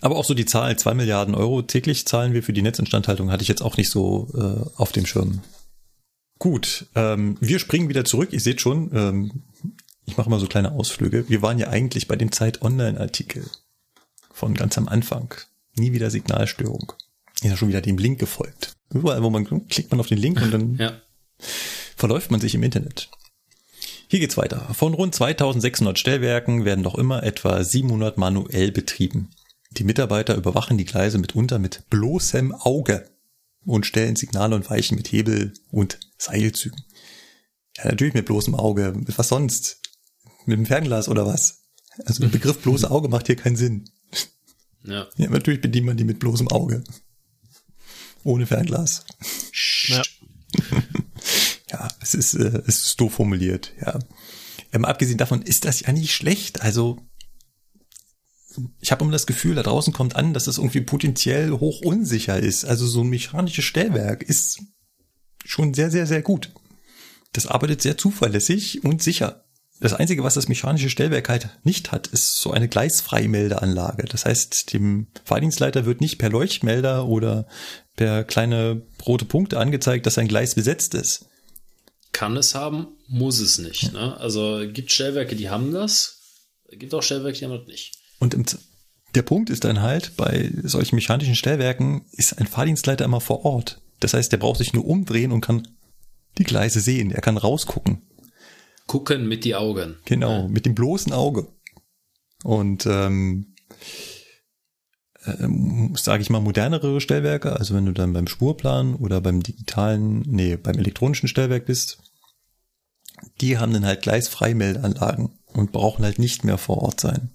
Aber 0.00 0.16
auch 0.16 0.24
so 0.24 0.34
die 0.34 0.46
Zahl, 0.46 0.78
zwei 0.78 0.94
Milliarden 0.94 1.34
Euro 1.34 1.62
täglich 1.62 2.06
zahlen 2.06 2.32
wir 2.32 2.42
für 2.42 2.52
die 2.52 2.62
Netzinstandhaltung, 2.62 3.30
hatte 3.30 3.42
ich 3.42 3.48
jetzt 3.48 3.62
auch 3.62 3.76
nicht 3.76 3.90
so 3.90 4.30
äh, 4.34 4.80
auf 4.80 4.92
dem 4.92 5.06
Schirm. 5.06 5.42
Gut, 6.38 6.86
ähm, 6.94 7.36
wir 7.40 7.58
springen 7.58 7.88
wieder 7.88 8.04
zurück. 8.04 8.32
Ihr 8.32 8.40
seht 8.40 8.60
schon, 8.60 8.90
ähm, 8.94 9.44
ich 10.06 10.16
mache 10.16 10.30
mal 10.30 10.40
so 10.40 10.46
kleine 10.46 10.72
Ausflüge. 10.72 11.28
Wir 11.28 11.42
waren 11.42 11.58
ja 11.58 11.68
eigentlich 11.68 12.08
bei 12.08 12.16
dem 12.16 12.32
Zeit-Online-Artikel 12.32 13.50
von 14.34 14.54
ganz 14.54 14.76
am 14.76 14.88
Anfang. 14.88 15.32
Nie 15.76 15.92
wieder 15.92 16.10
Signalstörung. 16.10 16.92
Ist 17.36 17.44
ja 17.44 17.56
schon 17.56 17.68
wieder 17.68 17.80
dem 17.80 17.98
Link 17.98 18.18
gefolgt. 18.18 18.74
Überall, 18.92 19.22
wo 19.22 19.30
man 19.30 19.68
klickt 19.68 19.90
man 19.90 20.00
auf 20.00 20.06
den 20.08 20.18
Link 20.18 20.40
und 20.42 20.50
dann 20.52 20.74
Ja. 20.78 21.00
verläuft 21.96 22.30
man 22.30 22.40
sich 22.40 22.54
im 22.54 22.62
Internet. 22.62 23.08
Hier 24.08 24.20
geht's 24.20 24.36
weiter. 24.36 24.68
Von 24.74 24.94
rund 24.94 25.14
2600 25.14 25.98
Stellwerken 25.98 26.64
werden 26.64 26.82
noch 26.82 26.96
immer 26.96 27.22
etwa 27.22 27.64
700 27.64 28.18
manuell 28.18 28.70
betrieben. 28.70 29.30
Die 29.72 29.84
Mitarbeiter 29.84 30.36
überwachen 30.36 30.78
die 30.78 30.84
Gleise 30.84 31.18
mitunter 31.18 31.58
mit 31.58 31.88
bloßem 31.90 32.52
Auge 32.54 33.08
und 33.64 33.86
stellen 33.86 34.14
Signale 34.14 34.54
und 34.54 34.68
Weichen 34.70 34.96
mit 34.96 35.10
Hebel 35.10 35.54
und 35.70 35.98
Seilzügen. 36.18 36.84
Ja, 37.78 37.86
natürlich 37.86 38.14
mit 38.14 38.26
bloßem 38.26 38.54
Auge. 38.54 38.92
Mit 38.94 39.18
was 39.18 39.28
sonst? 39.28 39.80
Mit 40.46 40.58
dem 40.58 40.66
Fernglas 40.66 41.08
oder 41.08 41.26
was? 41.26 41.62
Also 42.04 42.20
der 42.22 42.28
Begriff 42.28 42.60
bloße 42.60 42.88
Auge 42.90 43.08
macht 43.08 43.26
hier 43.26 43.36
keinen 43.36 43.56
Sinn. 43.56 43.90
Ja. 44.84 45.08
Ja, 45.16 45.30
natürlich 45.30 45.60
bedient 45.60 45.86
man 45.86 45.96
die 45.96 46.04
mit 46.04 46.18
bloßem 46.18 46.48
Auge. 46.48 46.84
Ohne 48.22 48.46
Fernglas. 48.46 49.04
Ja. 49.88 50.02
Ja, 51.70 51.88
es 52.00 52.14
ist, 52.14 52.34
äh, 52.34 52.62
es 52.68 52.82
ist 52.82 53.00
doof 53.00 53.14
formuliert, 53.14 53.72
ja. 53.80 53.98
Ähm, 54.72 54.84
abgesehen 54.84 55.18
davon 55.18 55.42
ist 55.42 55.64
das 55.64 55.80
ja 55.80 55.90
nicht 55.90 56.14
schlecht. 56.14 56.62
Also 56.62 57.00
ich 58.80 58.92
habe 58.92 59.02
immer 59.02 59.12
das 59.12 59.26
Gefühl, 59.26 59.56
da 59.56 59.62
draußen 59.62 59.92
kommt 59.92 60.16
an, 60.16 60.34
dass 60.34 60.46
es 60.46 60.58
irgendwie 60.58 60.82
potenziell 60.82 61.50
hoch 61.50 61.80
unsicher 61.82 62.38
ist. 62.38 62.64
Also 62.64 62.86
so 62.86 63.00
ein 63.00 63.08
mechanisches 63.08 63.64
Stellwerk 63.64 64.22
ist 64.22 64.62
schon 65.44 65.74
sehr, 65.74 65.90
sehr, 65.90 66.06
sehr 66.06 66.22
gut. 66.22 66.52
Das 67.32 67.46
arbeitet 67.46 67.82
sehr 67.82 67.98
zuverlässig 67.98 68.84
und 68.84 69.02
sicher. 69.02 69.43
Das 69.80 69.92
Einzige, 69.92 70.22
was 70.22 70.34
das 70.34 70.48
mechanische 70.48 70.88
Stellwerk 70.88 71.28
halt 71.28 71.48
nicht 71.64 71.90
hat, 71.90 72.06
ist 72.06 72.40
so 72.40 72.52
eine 72.52 72.68
Gleisfreimeldeanlage. 72.68 74.04
Das 74.04 74.24
heißt, 74.24 74.72
dem 74.72 75.08
Fahrdienstleiter 75.24 75.84
wird 75.84 76.00
nicht 76.00 76.18
per 76.18 76.30
Leuchtmelder 76.30 77.06
oder 77.06 77.46
per 77.96 78.24
kleine 78.24 78.82
rote 79.04 79.24
Punkte 79.24 79.58
angezeigt, 79.58 80.06
dass 80.06 80.18
ein 80.18 80.28
Gleis 80.28 80.54
besetzt 80.54 80.94
ist. 80.94 81.26
Kann 82.12 82.36
es 82.36 82.54
haben, 82.54 82.86
muss 83.08 83.40
es 83.40 83.58
nicht. 83.58 83.92
Ne? 83.92 84.16
Also 84.18 84.62
gibt 84.72 84.92
Stellwerke, 84.92 85.34
die 85.34 85.50
haben 85.50 85.72
das. 85.72 86.20
Gibt 86.70 86.94
auch 86.94 87.02
Stellwerke, 87.02 87.38
die 87.38 87.44
haben 87.44 87.58
das 87.58 87.66
nicht. 87.66 87.98
Und 88.20 88.34
im, 88.34 88.44
der 89.14 89.22
Punkt 89.22 89.50
ist 89.50 89.64
dann 89.64 89.82
halt, 89.82 90.16
bei 90.16 90.50
solchen 90.62 90.94
mechanischen 90.94 91.34
Stellwerken 91.34 92.06
ist 92.12 92.38
ein 92.38 92.46
Fahrdienstleiter 92.46 93.04
immer 93.04 93.20
vor 93.20 93.44
Ort. 93.44 93.80
Das 93.98 94.14
heißt, 94.14 94.30
der 94.30 94.38
braucht 94.38 94.58
sich 94.58 94.72
nur 94.72 94.86
umdrehen 94.86 95.32
und 95.32 95.40
kann 95.40 95.66
die 96.38 96.44
Gleise 96.44 96.80
sehen. 96.80 97.10
Er 97.10 97.20
kann 97.20 97.36
rausgucken. 97.36 98.02
Gucken 98.86 99.26
mit 99.26 99.44
die 99.44 99.54
Augen. 99.54 99.96
Genau, 100.04 100.48
mit 100.48 100.66
dem 100.66 100.74
bloßen 100.74 101.12
Auge. 101.12 101.48
Und 102.42 102.86
ähm, 102.86 103.54
ähm, 105.26 105.94
sage 105.96 106.22
ich 106.22 106.30
mal, 106.30 106.40
modernere 106.40 107.00
Stellwerke, 107.00 107.58
also 107.58 107.74
wenn 107.74 107.86
du 107.86 107.92
dann 107.92 108.12
beim 108.12 108.26
Spurplan 108.26 108.94
oder 108.96 109.20
beim 109.20 109.42
digitalen, 109.42 110.20
nee, 110.26 110.56
beim 110.56 110.76
elektronischen 110.76 111.28
Stellwerk 111.28 111.66
bist, 111.66 111.98
die 113.40 113.58
haben 113.58 113.72
dann 113.72 113.86
halt 113.86 114.02
Gleisfreimeldeanlagen 114.02 115.30
und 115.46 115.72
brauchen 115.72 116.04
halt 116.04 116.18
nicht 116.18 116.44
mehr 116.44 116.58
vor 116.58 116.82
Ort 116.82 117.00
sein. 117.00 117.30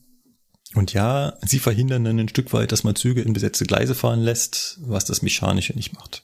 Und 0.76 0.94
ja, 0.94 1.34
sie 1.42 1.60
verhindern 1.60 2.04
dann 2.04 2.20
ein 2.20 2.30
Stück 2.30 2.54
weit, 2.54 2.72
dass 2.72 2.84
man 2.84 2.96
Züge 2.96 3.22
in 3.22 3.34
besetzte 3.34 3.66
Gleise 3.66 3.96
fahren 3.96 4.20
lässt, 4.20 4.78
was 4.82 5.06
das 5.06 5.24
Mechanische 5.24 5.74
nicht 5.74 5.94
macht. 5.94 6.24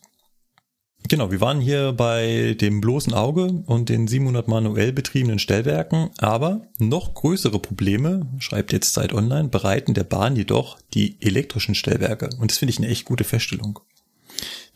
Genau, 1.08 1.30
wir 1.30 1.40
waren 1.40 1.62
hier 1.62 1.92
bei 1.92 2.56
dem 2.60 2.82
bloßen 2.82 3.14
Auge 3.14 3.64
und 3.68 3.90
den 3.90 4.08
700 4.08 4.48
manuell 4.48 4.92
betriebenen 4.92 5.38
Stellwerken, 5.38 6.10
aber 6.18 6.68
noch 6.80 7.14
größere 7.14 7.60
Probleme, 7.60 8.26
schreibt 8.40 8.74
jetzt 8.74 8.94
Zeit 8.94 9.14
Online, 9.14 9.50
bereiten 9.50 9.94
der 9.94 10.04
Bahn 10.04 10.36
jedoch 10.36 10.80
die 10.96 11.22
elektrischen 11.22 11.76
Stellwerke. 11.76 12.30
Und 12.40 12.50
das 12.50 12.58
finde 12.58 12.72
ich 12.72 12.80
eine 12.80 12.88
echt 12.88 13.06
gute 13.06 13.24
Feststellung. 13.24 13.80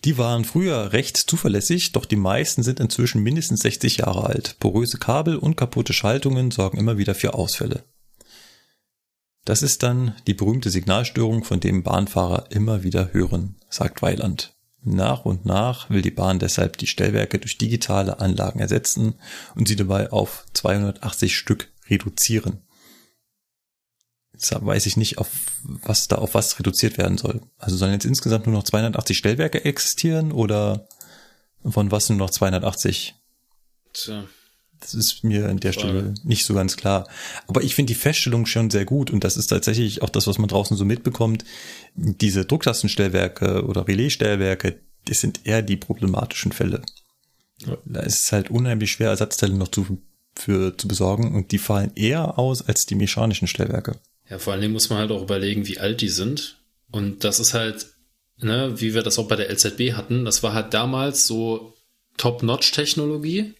Die 0.05 0.19
waren 0.19 0.45
früher 0.45 0.93
recht 0.93 1.17
zuverlässig, 1.17 1.93
doch 1.93 2.05
die 2.05 2.15
meisten 2.15 2.61
sind 2.61 2.79
inzwischen 2.79 3.23
mindestens 3.23 3.61
60 3.61 3.97
Jahre 3.97 4.27
alt. 4.27 4.57
Poröse 4.59 4.99
Kabel 4.99 5.35
und 5.35 5.57
kaputte 5.57 5.93
Schaltungen 5.93 6.51
sorgen 6.51 6.77
immer 6.77 6.99
wieder 6.99 7.15
für 7.15 7.33
Ausfälle. 7.33 7.83
Das 9.45 9.63
ist 9.63 9.81
dann 9.81 10.15
die 10.27 10.35
berühmte 10.35 10.69
Signalstörung, 10.69 11.43
von 11.43 11.59
dem 11.59 11.81
Bahnfahrer 11.81 12.45
immer 12.51 12.83
wieder 12.83 13.13
hören, 13.13 13.55
sagt 13.69 14.03
Weiland. 14.03 14.58
Nach 14.81 15.25
und 15.25 15.45
nach 15.45 15.89
will 15.89 16.01
die 16.01 16.11
Bahn 16.11 16.39
deshalb 16.39 16.77
die 16.77 16.87
Stellwerke 16.87 17.37
durch 17.37 17.57
digitale 17.57 18.19
Anlagen 18.19 18.59
ersetzen 18.59 19.15
und 19.55 19.67
sie 19.67 19.75
dabei 19.75 20.11
auf 20.11 20.45
280 20.53 21.35
Stück 21.35 21.69
reduzieren. 21.89 22.61
Jetzt 24.31 24.53
weiß 24.53 24.85
ich 24.85 24.95
nicht, 24.95 25.17
auf 25.17 25.29
was 25.63 26.07
da 26.07 26.15
auf 26.17 26.33
was 26.33 26.57
reduziert 26.59 26.97
werden 26.97 27.17
soll. 27.17 27.41
Also 27.57 27.75
sollen 27.75 27.91
jetzt 27.91 28.05
insgesamt 28.05 28.45
nur 28.45 28.55
noch 28.55 28.63
280 28.63 29.17
Stellwerke 29.17 29.65
existieren 29.65 30.31
oder 30.31 30.87
von 31.65 31.91
was 31.91 32.07
nur 32.07 32.17
noch 32.17 32.29
280? 32.29 33.15
Tja. 33.91 34.23
Das 34.79 34.93
ist 34.93 35.23
mir 35.23 35.49
an 35.49 35.59
der 35.59 35.73
Frage. 35.73 35.87
Stelle 35.87 36.13
nicht 36.23 36.45
so 36.45 36.53
ganz 36.53 36.77
klar. 36.77 37.07
Aber 37.47 37.63
ich 37.63 37.75
finde 37.75 37.93
die 37.93 37.99
Feststellung 37.99 38.45
schon 38.45 38.69
sehr 38.69 38.85
gut 38.85 39.11
und 39.11 39.23
das 39.23 39.37
ist 39.37 39.47
tatsächlich 39.47 40.01
auch 40.01 40.09
das, 40.09 40.27
was 40.27 40.37
man 40.37 40.47
draußen 40.47 40.77
so 40.77 40.85
mitbekommt. 40.85 41.43
Diese 41.95 42.45
Drucktastenstellwerke 42.45 43.65
oder 43.65 43.87
Relaisstellwerke, 43.87 44.79
das 45.05 45.19
sind 45.19 45.41
eher 45.45 45.61
die 45.61 45.77
problematischen 45.77 46.51
Fälle. 46.51 46.81
Da 47.85 47.99
ist 48.01 48.23
es 48.23 48.31
halt 48.31 48.49
unheimlich 48.49 48.91
schwer, 48.91 49.09
Ersatzteile 49.09 49.53
noch 49.53 49.67
zu, 49.67 49.99
für, 50.35 50.77
zu 50.77 50.87
besorgen 50.87 51.35
und 51.35 51.51
die 51.51 51.57
fallen 51.57 51.91
eher 51.95 52.39
aus 52.39 52.61
als 52.61 52.85
die 52.85 52.95
mechanischen 52.95 53.47
Stellwerke. 53.47 53.99
Ja, 54.29 54.39
vor 54.39 54.53
allen 54.53 54.61
Dingen 54.61 54.73
muss 54.73 54.89
man 54.89 54.99
halt 54.99 55.11
auch 55.11 55.23
überlegen, 55.23 55.67
wie 55.67 55.79
alt 55.79 56.01
die 56.01 56.09
sind. 56.09 56.57
Und 56.91 57.23
das 57.23 57.39
ist 57.39 57.53
halt, 57.53 57.87
ne, 58.37 58.79
wie 58.79 58.93
wir 58.93 59.03
das 59.03 59.19
auch 59.19 59.27
bei 59.27 59.35
der 59.35 59.49
LZB 59.49 59.93
hatten, 59.93 60.25
das 60.25 60.43
war 60.43 60.53
halt 60.53 60.73
damals 60.73 61.27
so 61.27 61.73
Top-Notch-Technologie. 62.17 63.53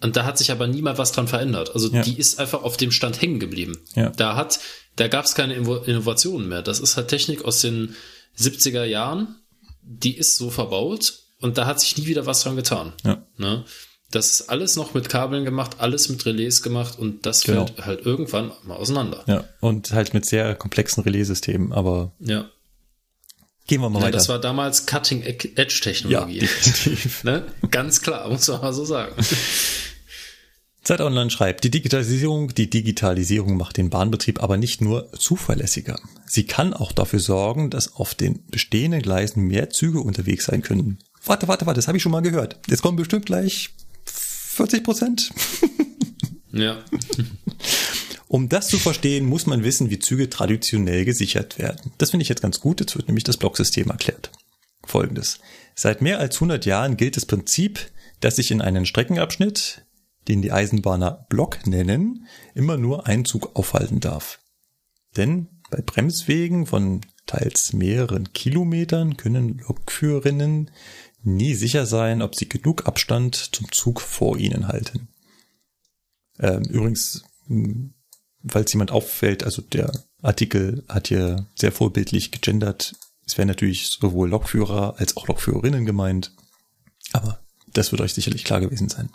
Und 0.00 0.16
da 0.16 0.24
hat 0.24 0.38
sich 0.38 0.50
aber 0.52 0.66
nie 0.66 0.82
mal 0.82 0.96
was 0.98 1.12
dran 1.12 1.26
verändert. 1.28 1.74
Also 1.74 1.90
Ja. 1.92 2.02
die 2.02 2.18
ist 2.18 2.38
einfach 2.38 2.62
auf 2.62 2.76
dem 2.76 2.92
Stand 2.92 3.20
hängen 3.20 3.40
geblieben. 3.40 3.78
Ja. 3.94 4.10
Da 4.10 4.36
hat, 4.36 4.60
da 4.96 5.08
gab 5.08 5.24
es 5.24 5.34
keine 5.34 5.54
Innovationen 5.54 6.48
mehr. 6.48 6.62
Das 6.62 6.78
ist 6.80 6.96
halt 6.96 7.08
Technik 7.08 7.44
aus 7.44 7.60
den 7.60 7.96
70er 8.38 8.84
Jahren. 8.84 9.36
Die 9.82 10.16
ist 10.16 10.36
so 10.36 10.50
verbaut 10.50 11.14
und 11.40 11.58
da 11.58 11.66
hat 11.66 11.80
sich 11.80 11.96
nie 11.98 12.06
wieder 12.06 12.26
was 12.26 12.42
dran 12.42 12.56
getan. 12.56 12.92
Ja. 13.04 13.24
Ne? 13.38 13.64
Das 14.10 14.30
ist 14.30 14.48
alles 14.48 14.76
noch 14.76 14.94
mit 14.94 15.08
Kabeln 15.08 15.44
gemacht, 15.44 15.76
alles 15.78 16.08
mit 16.08 16.24
Relais 16.24 16.62
gemacht 16.62 16.98
und 16.98 17.26
das 17.26 17.42
Genau. 17.42 17.66
fällt 17.66 17.84
halt 17.84 18.06
irgendwann 18.06 18.52
mal 18.64 18.76
auseinander. 18.76 19.22
Ja, 19.26 19.44
und 19.60 19.90
halt 19.92 20.14
mit 20.14 20.24
sehr 20.24 20.54
komplexen 20.54 21.02
Relaissystemen, 21.02 21.72
aber 21.72 22.12
Ja. 22.20 22.48
Gehen 23.68 23.80
wir 23.80 23.88
mal 23.88 24.00
Ja, 24.00 24.06
weiter. 24.06 24.18
das 24.18 24.28
war 24.28 24.40
damals 24.40 24.80
ja, 24.80 24.98
Cutting-Edge-Technologie. 24.98 26.40
definitiv. 26.40 27.22
ne? 27.24 27.44
Ganz 27.70 28.00
klar, 28.00 28.28
muss 28.28 28.48
man 28.48 28.60
mal 28.60 28.72
so 28.72 28.84
sagen. 28.84 29.14
Zeit 30.82 31.00
Online 31.02 31.30
schreibt, 31.30 31.64
die 31.64 31.70
Digitalisierung, 31.70 32.54
die 32.54 32.70
Digitalisierung 32.70 33.56
macht 33.56 33.76
den 33.76 33.90
Bahnbetrieb 33.90 34.42
aber 34.42 34.56
nicht 34.56 34.80
nur 34.80 35.12
zuverlässiger. 35.12 36.00
Sie 36.26 36.44
kann 36.44 36.72
auch 36.72 36.92
dafür 36.92 37.20
sorgen, 37.20 37.68
dass 37.70 37.94
auf 37.94 38.14
den 38.14 38.46
bestehenden 38.46 39.02
Gleisen 39.02 39.44
mehr 39.44 39.68
Züge 39.70 40.00
unterwegs 40.00 40.46
sein 40.46 40.62
können. 40.62 40.98
Warte, 41.24 41.46
warte, 41.46 41.66
warte, 41.66 41.78
das 41.78 41.88
habe 41.88 41.98
ich 41.98 42.02
schon 42.02 42.12
mal 42.12 42.22
gehört. 42.22 42.58
Jetzt 42.68 42.80
kommen 42.80 42.96
bestimmt 42.96 43.26
gleich 43.26 43.70
40 44.06 44.82
Prozent. 44.82 45.30
Ja. 46.52 46.78
Um 48.28 48.48
das 48.50 48.68
zu 48.68 48.78
verstehen, 48.78 49.24
muss 49.24 49.46
man 49.46 49.64
wissen, 49.64 49.90
wie 49.90 49.98
Züge 49.98 50.28
traditionell 50.28 51.04
gesichert 51.06 51.58
werden. 51.58 51.92
Das 51.96 52.10
finde 52.10 52.22
ich 52.22 52.28
jetzt 52.28 52.42
ganz 52.42 52.60
gut. 52.60 52.80
Jetzt 52.80 52.94
wird 52.94 53.08
nämlich 53.08 53.24
das 53.24 53.38
Blocksystem 53.38 53.88
erklärt. 53.88 54.30
Folgendes. 54.84 55.40
Seit 55.74 56.02
mehr 56.02 56.18
als 56.18 56.36
100 56.36 56.66
Jahren 56.66 56.96
gilt 56.96 57.16
das 57.16 57.26
Prinzip, 57.26 57.90
dass 58.20 58.36
sich 58.36 58.50
in 58.50 58.60
einen 58.60 58.84
Streckenabschnitt, 58.84 59.86
den 60.28 60.42
die 60.42 60.52
Eisenbahner 60.52 61.26
Block 61.30 61.66
nennen, 61.66 62.26
immer 62.54 62.76
nur 62.76 63.06
ein 63.06 63.24
Zug 63.24 63.56
aufhalten 63.56 64.00
darf. 64.00 64.40
Denn 65.16 65.48
bei 65.70 65.80
Bremswegen 65.80 66.66
von 66.66 67.00
teils 67.26 67.72
mehreren 67.72 68.32
Kilometern, 68.32 69.16
können 69.16 69.58
Lokführerinnen 69.66 70.70
nie 71.22 71.54
sicher 71.54 71.86
sein, 71.86 72.22
ob 72.22 72.34
sie 72.34 72.48
genug 72.48 72.86
Abstand 72.86 73.36
zum 73.36 73.70
Zug 73.72 74.00
vor 74.00 74.36
ihnen 74.36 74.68
halten. 74.68 75.08
Ähm, 76.38 76.62
übrigens, 76.64 77.24
falls 78.48 78.72
jemand 78.72 78.90
auffällt, 78.90 79.44
also 79.44 79.62
der 79.62 79.92
Artikel 80.22 80.84
hat 80.88 81.08
hier 81.08 81.46
sehr 81.54 81.72
vorbildlich 81.72 82.30
gegendert. 82.32 82.94
Es 83.26 83.36
wäre 83.38 83.46
natürlich 83.46 83.88
sowohl 83.88 84.30
Lokführer 84.30 84.94
als 84.98 85.16
auch 85.16 85.28
Lokführerinnen 85.28 85.84
gemeint. 85.84 86.32
Aber 87.12 87.40
das 87.72 87.92
wird 87.92 88.00
euch 88.00 88.14
sicherlich 88.14 88.44
klar 88.44 88.60
gewesen 88.60 88.88
sein. 88.88 89.10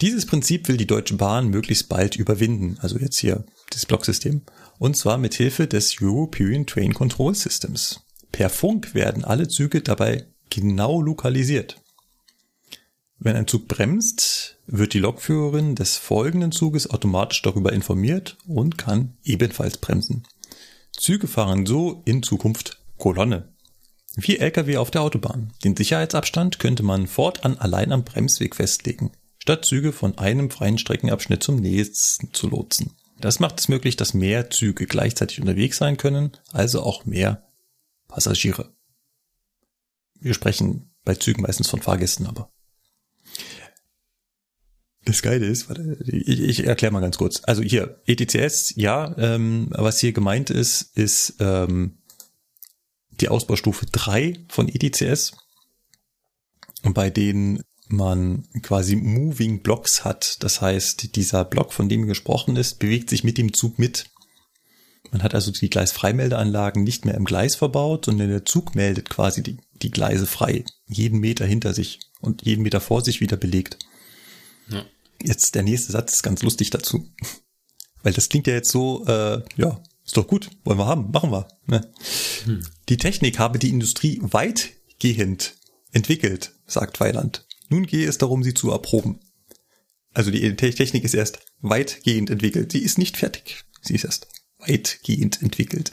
Dieses 0.00 0.26
Prinzip 0.26 0.66
will 0.68 0.76
die 0.76 0.86
Deutsche 0.86 1.14
Bahn 1.14 1.48
möglichst 1.48 1.88
bald 1.88 2.16
überwinden, 2.16 2.76
also 2.80 2.98
jetzt 2.98 3.18
hier 3.18 3.44
das 3.70 3.86
Blocksystem, 3.86 4.42
und 4.78 4.96
zwar 4.96 5.16
mit 5.16 5.34
Hilfe 5.34 5.68
des 5.68 5.96
European 6.00 6.66
Train 6.66 6.92
Control 6.92 7.34
Systems. 7.34 8.00
Per 8.32 8.50
Funk 8.50 8.94
werden 8.94 9.24
alle 9.24 9.46
Züge 9.46 9.80
dabei 9.80 10.26
genau 10.50 11.00
lokalisiert. 11.00 11.81
Wenn 13.24 13.36
ein 13.36 13.46
Zug 13.46 13.68
bremst, 13.68 14.58
wird 14.66 14.94
die 14.94 14.98
Lokführerin 14.98 15.76
des 15.76 15.96
folgenden 15.96 16.50
Zuges 16.50 16.90
automatisch 16.90 17.40
darüber 17.42 17.72
informiert 17.72 18.36
und 18.48 18.78
kann 18.78 19.16
ebenfalls 19.22 19.78
bremsen. 19.78 20.24
Züge 20.90 21.28
fahren 21.28 21.64
so 21.64 22.02
in 22.04 22.24
Zukunft 22.24 22.80
Kolonne. 22.98 23.48
Wie 24.16 24.38
Lkw 24.38 24.76
auf 24.78 24.90
der 24.90 25.02
Autobahn. 25.02 25.52
Den 25.62 25.76
Sicherheitsabstand 25.76 26.58
könnte 26.58 26.82
man 26.82 27.06
fortan 27.06 27.56
allein 27.58 27.92
am 27.92 28.02
Bremsweg 28.02 28.56
festlegen, 28.56 29.12
statt 29.38 29.64
Züge 29.66 29.92
von 29.92 30.18
einem 30.18 30.50
freien 30.50 30.78
Streckenabschnitt 30.78 31.44
zum 31.44 31.60
nächsten 31.60 32.34
zu 32.34 32.48
lotsen. 32.48 32.96
Das 33.20 33.38
macht 33.38 33.60
es 33.60 33.68
möglich, 33.68 33.94
dass 33.94 34.14
mehr 34.14 34.50
Züge 34.50 34.86
gleichzeitig 34.86 35.40
unterwegs 35.40 35.76
sein 35.76 35.96
können, 35.96 36.32
also 36.50 36.82
auch 36.82 37.04
mehr 37.04 37.46
Passagiere. 38.08 38.74
Wir 40.18 40.34
sprechen 40.34 40.90
bei 41.04 41.14
Zügen 41.14 41.42
meistens 41.42 41.68
von 41.68 41.80
Fahrgästen, 41.80 42.26
aber 42.26 42.50
das 45.04 45.22
Geile 45.22 45.46
ist, 45.46 45.68
warte, 45.68 45.98
ich, 46.06 46.40
ich 46.40 46.64
erkläre 46.64 46.92
mal 46.92 47.00
ganz 47.00 47.18
kurz. 47.18 47.42
Also 47.44 47.62
hier, 47.62 48.00
ETCS, 48.06 48.74
ja, 48.76 49.14
ähm, 49.18 49.68
was 49.70 49.98
hier 49.98 50.12
gemeint 50.12 50.50
ist, 50.50 50.96
ist 50.96 51.34
ähm, 51.40 51.98
die 53.20 53.28
Ausbaustufe 53.28 53.86
3 53.86 54.34
von 54.48 54.68
ETCS, 54.68 55.32
bei 56.84 57.10
denen 57.10 57.62
man 57.88 58.48
quasi 58.62 58.96
Moving 58.96 59.62
Blocks 59.62 60.04
hat. 60.04 60.42
Das 60.42 60.60
heißt, 60.60 61.16
dieser 61.16 61.44
Block, 61.44 61.72
von 61.72 61.88
dem 61.88 62.06
gesprochen 62.06 62.56
ist, 62.56 62.78
bewegt 62.78 63.10
sich 63.10 63.24
mit 63.24 63.38
dem 63.38 63.52
Zug 63.52 63.78
mit. 63.78 64.06
Man 65.10 65.22
hat 65.22 65.34
also 65.34 65.50
die 65.50 65.68
Gleisfreimeldeanlagen 65.68 66.84
nicht 66.84 67.04
mehr 67.04 67.14
im 67.14 67.24
Gleis 67.24 67.56
verbaut, 67.56 68.06
sondern 68.06 68.28
der 68.28 68.46
Zug 68.46 68.74
meldet 68.74 69.10
quasi 69.10 69.42
die, 69.42 69.58
die 69.74 69.90
Gleise 69.90 70.26
frei, 70.26 70.64
jeden 70.86 71.18
Meter 71.18 71.44
hinter 71.44 71.74
sich 71.74 72.00
und 72.20 72.42
jeden 72.42 72.62
Meter 72.62 72.80
vor 72.80 73.02
sich 73.02 73.20
wieder 73.20 73.36
belegt. 73.36 73.78
Ja. 74.68 74.84
Jetzt 75.22 75.54
der 75.54 75.62
nächste 75.62 75.92
Satz 75.92 76.14
ist 76.14 76.22
ganz 76.22 76.42
lustig 76.42 76.70
dazu. 76.70 77.08
Weil 78.02 78.12
das 78.12 78.28
klingt 78.28 78.46
ja 78.46 78.54
jetzt 78.54 78.70
so, 78.70 79.04
äh, 79.06 79.42
ja, 79.56 79.82
ist 80.04 80.16
doch 80.16 80.26
gut, 80.26 80.50
wollen 80.64 80.78
wir 80.78 80.86
haben, 80.86 81.10
machen 81.12 81.30
wir. 81.30 81.48
Ne? 81.66 81.92
Hm. 82.44 82.66
Die 82.88 82.96
Technik 82.96 83.38
habe 83.38 83.58
die 83.58 83.70
Industrie 83.70 84.18
weitgehend 84.22 85.54
entwickelt, 85.92 86.52
sagt 86.66 86.98
Weiland. 87.00 87.46
Nun 87.68 87.86
gehe 87.86 88.08
es 88.08 88.18
darum, 88.18 88.42
sie 88.42 88.54
zu 88.54 88.70
erproben. 88.70 89.20
Also 90.12 90.30
die 90.30 90.56
Technik 90.56 91.04
ist 91.04 91.14
erst 91.14 91.38
weitgehend 91.60 92.30
entwickelt. 92.30 92.72
Sie 92.72 92.80
ist 92.80 92.98
nicht 92.98 93.16
fertig. 93.16 93.64
Sie 93.80 93.94
ist 93.94 94.04
erst 94.04 94.28
weitgehend 94.58 95.40
entwickelt. 95.40 95.92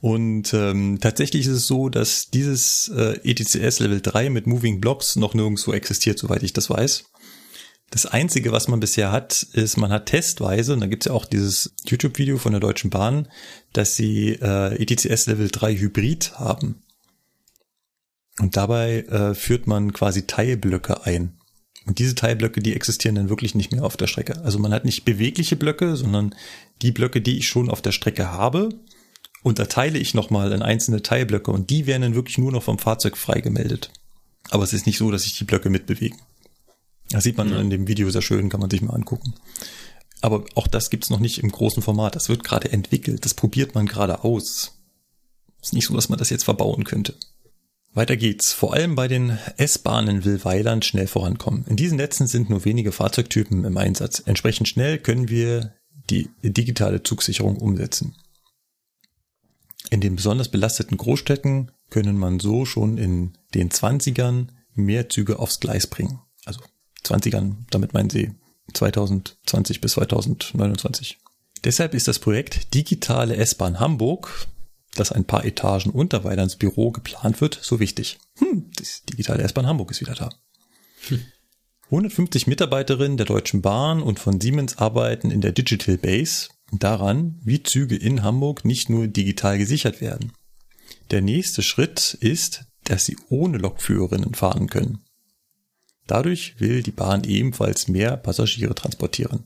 Und 0.00 0.54
ähm, 0.54 0.98
tatsächlich 1.00 1.46
ist 1.46 1.52
es 1.52 1.66
so, 1.66 1.88
dass 1.88 2.30
dieses 2.30 2.88
äh, 2.88 3.18
ETCS 3.24 3.80
Level 3.80 4.00
3 4.00 4.30
mit 4.30 4.46
Moving 4.46 4.80
Blocks 4.80 5.16
noch 5.16 5.34
nirgendwo 5.34 5.72
existiert, 5.72 6.18
soweit 6.18 6.44
ich 6.44 6.52
das 6.52 6.70
weiß. 6.70 7.04
Das 7.90 8.04
Einzige, 8.04 8.52
was 8.52 8.68
man 8.68 8.80
bisher 8.80 9.12
hat, 9.12 9.42
ist, 9.52 9.78
man 9.78 9.90
hat 9.90 10.06
testweise, 10.06 10.74
und 10.74 10.80
da 10.80 10.86
gibt's 10.86 11.06
ja 11.06 11.12
auch 11.12 11.24
dieses 11.24 11.74
YouTube-Video 11.86 12.36
von 12.36 12.52
der 12.52 12.60
Deutschen 12.60 12.90
Bahn, 12.90 13.28
dass 13.72 13.96
sie 13.96 14.32
äh, 14.32 14.74
ETCS 14.80 15.26
Level 15.26 15.48
3 15.50 15.76
Hybrid 15.76 16.38
haben. 16.38 16.82
Und 18.38 18.56
dabei 18.56 19.00
äh, 19.00 19.34
führt 19.34 19.66
man 19.66 19.92
quasi 19.92 20.26
Teilblöcke 20.26 21.04
ein. 21.04 21.38
Und 21.86 21.98
diese 21.98 22.14
Teilblöcke, 22.14 22.60
die 22.60 22.74
existieren 22.74 23.14
dann 23.14 23.30
wirklich 23.30 23.54
nicht 23.54 23.72
mehr 23.72 23.82
auf 23.82 23.96
der 23.96 24.06
Strecke. 24.06 24.44
Also 24.44 24.58
man 24.58 24.74
hat 24.74 24.84
nicht 24.84 25.06
bewegliche 25.06 25.56
Blöcke, 25.56 25.96
sondern 25.96 26.34
die 26.82 26.92
Blöcke, 26.92 27.22
die 27.22 27.38
ich 27.38 27.48
schon 27.48 27.70
auf 27.70 27.80
der 27.80 27.92
Strecke 27.92 28.30
habe, 28.30 28.68
unterteile 29.42 29.98
ich 29.98 30.12
nochmal 30.12 30.52
in 30.52 30.60
einzelne 30.60 31.00
Teilblöcke 31.00 31.50
und 31.50 31.70
die 31.70 31.86
werden 31.86 32.02
dann 32.02 32.14
wirklich 32.14 32.36
nur 32.36 32.52
noch 32.52 32.62
vom 32.62 32.78
Fahrzeug 32.78 33.16
freigemeldet. 33.16 33.90
Aber 34.50 34.64
es 34.64 34.74
ist 34.74 34.86
nicht 34.86 34.98
so, 34.98 35.10
dass 35.10 35.22
sich 35.22 35.38
die 35.38 35.44
Blöcke 35.44 35.70
mitbewegen. 35.70 36.18
Das 37.10 37.24
sieht 37.24 37.36
man 37.36 37.50
ja. 37.50 37.60
in 37.60 37.70
dem 37.70 37.88
Video 37.88 38.10
sehr 38.10 38.22
schön, 38.22 38.48
kann 38.48 38.60
man 38.60 38.70
sich 38.70 38.82
mal 38.82 38.94
angucken. 38.94 39.34
Aber 40.20 40.44
auch 40.54 40.66
das 40.66 40.90
gibt's 40.90 41.10
noch 41.10 41.20
nicht 41.20 41.38
im 41.38 41.50
großen 41.50 41.82
Format. 41.82 42.16
Das 42.16 42.28
wird 42.28 42.44
gerade 42.44 42.72
entwickelt. 42.72 43.24
Das 43.24 43.34
probiert 43.34 43.74
man 43.74 43.86
gerade 43.86 44.24
aus. 44.24 44.78
Ist 45.62 45.72
nicht 45.72 45.86
so, 45.86 45.94
dass 45.94 46.08
man 46.08 46.18
das 46.18 46.30
jetzt 46.30 46.44
verbauen 46.44 46.84
könnte. 46.84 47.14
Weiter 47.94 48.16
geht's. 48.16 48.52
Vor 48.52 48.74
allem 48.74 48.94
bei 48.94 49.08
den 49.08 49.38
S-Bahnen 49.56 50.24
will 50.24 50.44
Weiland 50.44 50.84
schnell 50.84 51.06
vorankommen. 51.06 51.64
In 51.66 51.76
diesen 51.76 51.96
Netzen 51.96 52.26
sind 52.26 52.50
nur 52.50 52.64
wenige 52.64 52.92
Fahrzeugtypen 52.92 53.64
im 53.64 53.76
Einsatz. 53.76 54.22
Entsprechend 54.24 54.68
schnell 54.68 54.98
können 54.98 55.28
wir 55.28 55.74
die 56.10 56.30
digitale 56.42 57.02
Zugsicherung 57.02 57.56
umsetzen. 57.56 58.16
In 59.90 60.00
den 60.00 60.16
besonders 60.16 60.48
belasteten 60.50 60.96
Großstädten 60.96 61.70
können 61.90 62.18
man 62.18 62.40
so 62.40 62.64
schon 62.64 62.98
in 62.98 63.36
den 63.54 63.70
20ern 63.70 64.48
mehr 64.74 65.08
Züge 65.08 65.38
aufs 65.38 65.60
Gleis 65.60 65.86
bringen. 65.86 66.20
Also 66.44 66.60
20ern, 67.04 67.56
damit 67.70 67.94
meinen 67.94 68.10
sie 68.10 68.32
2020 68.74 69.80
bis 69.80 69.92
2029. 69.92 71.18
Deshalb 71.64 71.94
ist 71.94 72.08
das 72.08 72.18
Projekt 72.18 72.74
Digitale 72.74 73.36
S-Bahn 73.36 73.80
Hamburg, 73.80 74.46
das 74.94 75.12
ein 75.12 75.24
paar 75.24 75.44
Etagen 75.44 75.90
unter 75.90 76.24
Weilands 76.24 76.56
Büro 76.56 76.90
geplant 76.90 77.40
wird, 77.40 77.58
so 77.60 77.80
wichtig. 77.80 78.18
Hm, 78.38 78.70
das 78.76 79.02
Digitale 79.04 79.42
S-Bahn 79.42 79.66
Hamburg 79.66 79.90
ist 79.90 80.00
wieder 80.00 80.14
da. 80.14 80.30
Hm. 81.08 81.24
150 81.86 82.46
Mitarbeiterinnen 82.46 83.16
der 83.16 83.26
Deutschen 83.26 83.62
Bahn 83.62 84.02
und 84.02 84.18
von 84.18 84.40
Siemens 84.40 84.76
arbeiten 84.76 85.30
in 85.30 85.40
der 85.40 85.52
Digital 85.52 85.96
Base 85.96 86.48
daran, 86.70 87.40
wie 87.42 87.62
Züge 87.62 87.96
in 87.96 88.22
Hamburg 88.22 88.64
nicht 88.64 88.90
nur 88.90 89.06
digital 89.06 89.56
gesichert 89.56 90.02
werden. 90.02 90.32
Der 91.10 91.22
nächste 91.22 91.62
Schritt 91.62 92.14
ist, 92.20 92.66
dass 92.84 93.06
sie 93.06 93.16
ohne 93.30 93.56
Lokführerinnen 93.56 94.34
fahren 94.34 94.68
können. 94.68 95.02
Dadurch 96.08 96.58
will 96.58 96.82
die 96.82 96.90
Bahn 96.90 97.22
ebenfalls 97.22 97.86
mehr 97.86 98.16
Passagiere 98.16 98.74
transportieren. 98.74 99.44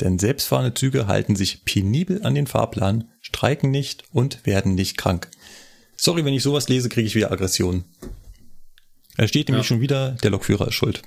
Denn 0.00 0.18
selbstfahrende 0.18 0.72
Züge 0.72 1.06
halten 1.06 1.36
sich 1.36 1.64
penibel 1.64 2.24
an 2.24 2.34
den 2.34 2.46
Fahrplan, 2.46 3.10
streiken 3.20 3.70
nicht 3.70 4.04
und 4.12 4.46
werden 4.46 4.74
nicht 4.74 4.96
krank. 4.96 5.28
Sorry, 5.96 6.24
wenn 6.24 6.34
ich 6.34 6.42
sowas 6.42 6.68
lese, 6.68 6.88
kriege 6.88 7.06
ich 7.06 7.14
wieder 7.14 7.30
Aggression. 7.30 7.84
Er 9.16 9.28
steht 9.28 9.48
nämlich 9.48 9.64
ja. 9.64 9.68
schon 9.68 9.80
wieder, 9.80 10.12
der 10.12 10.30
Lokführer 10.30 10.68
ist 10.68 10.74
schuld. 10.74 11.02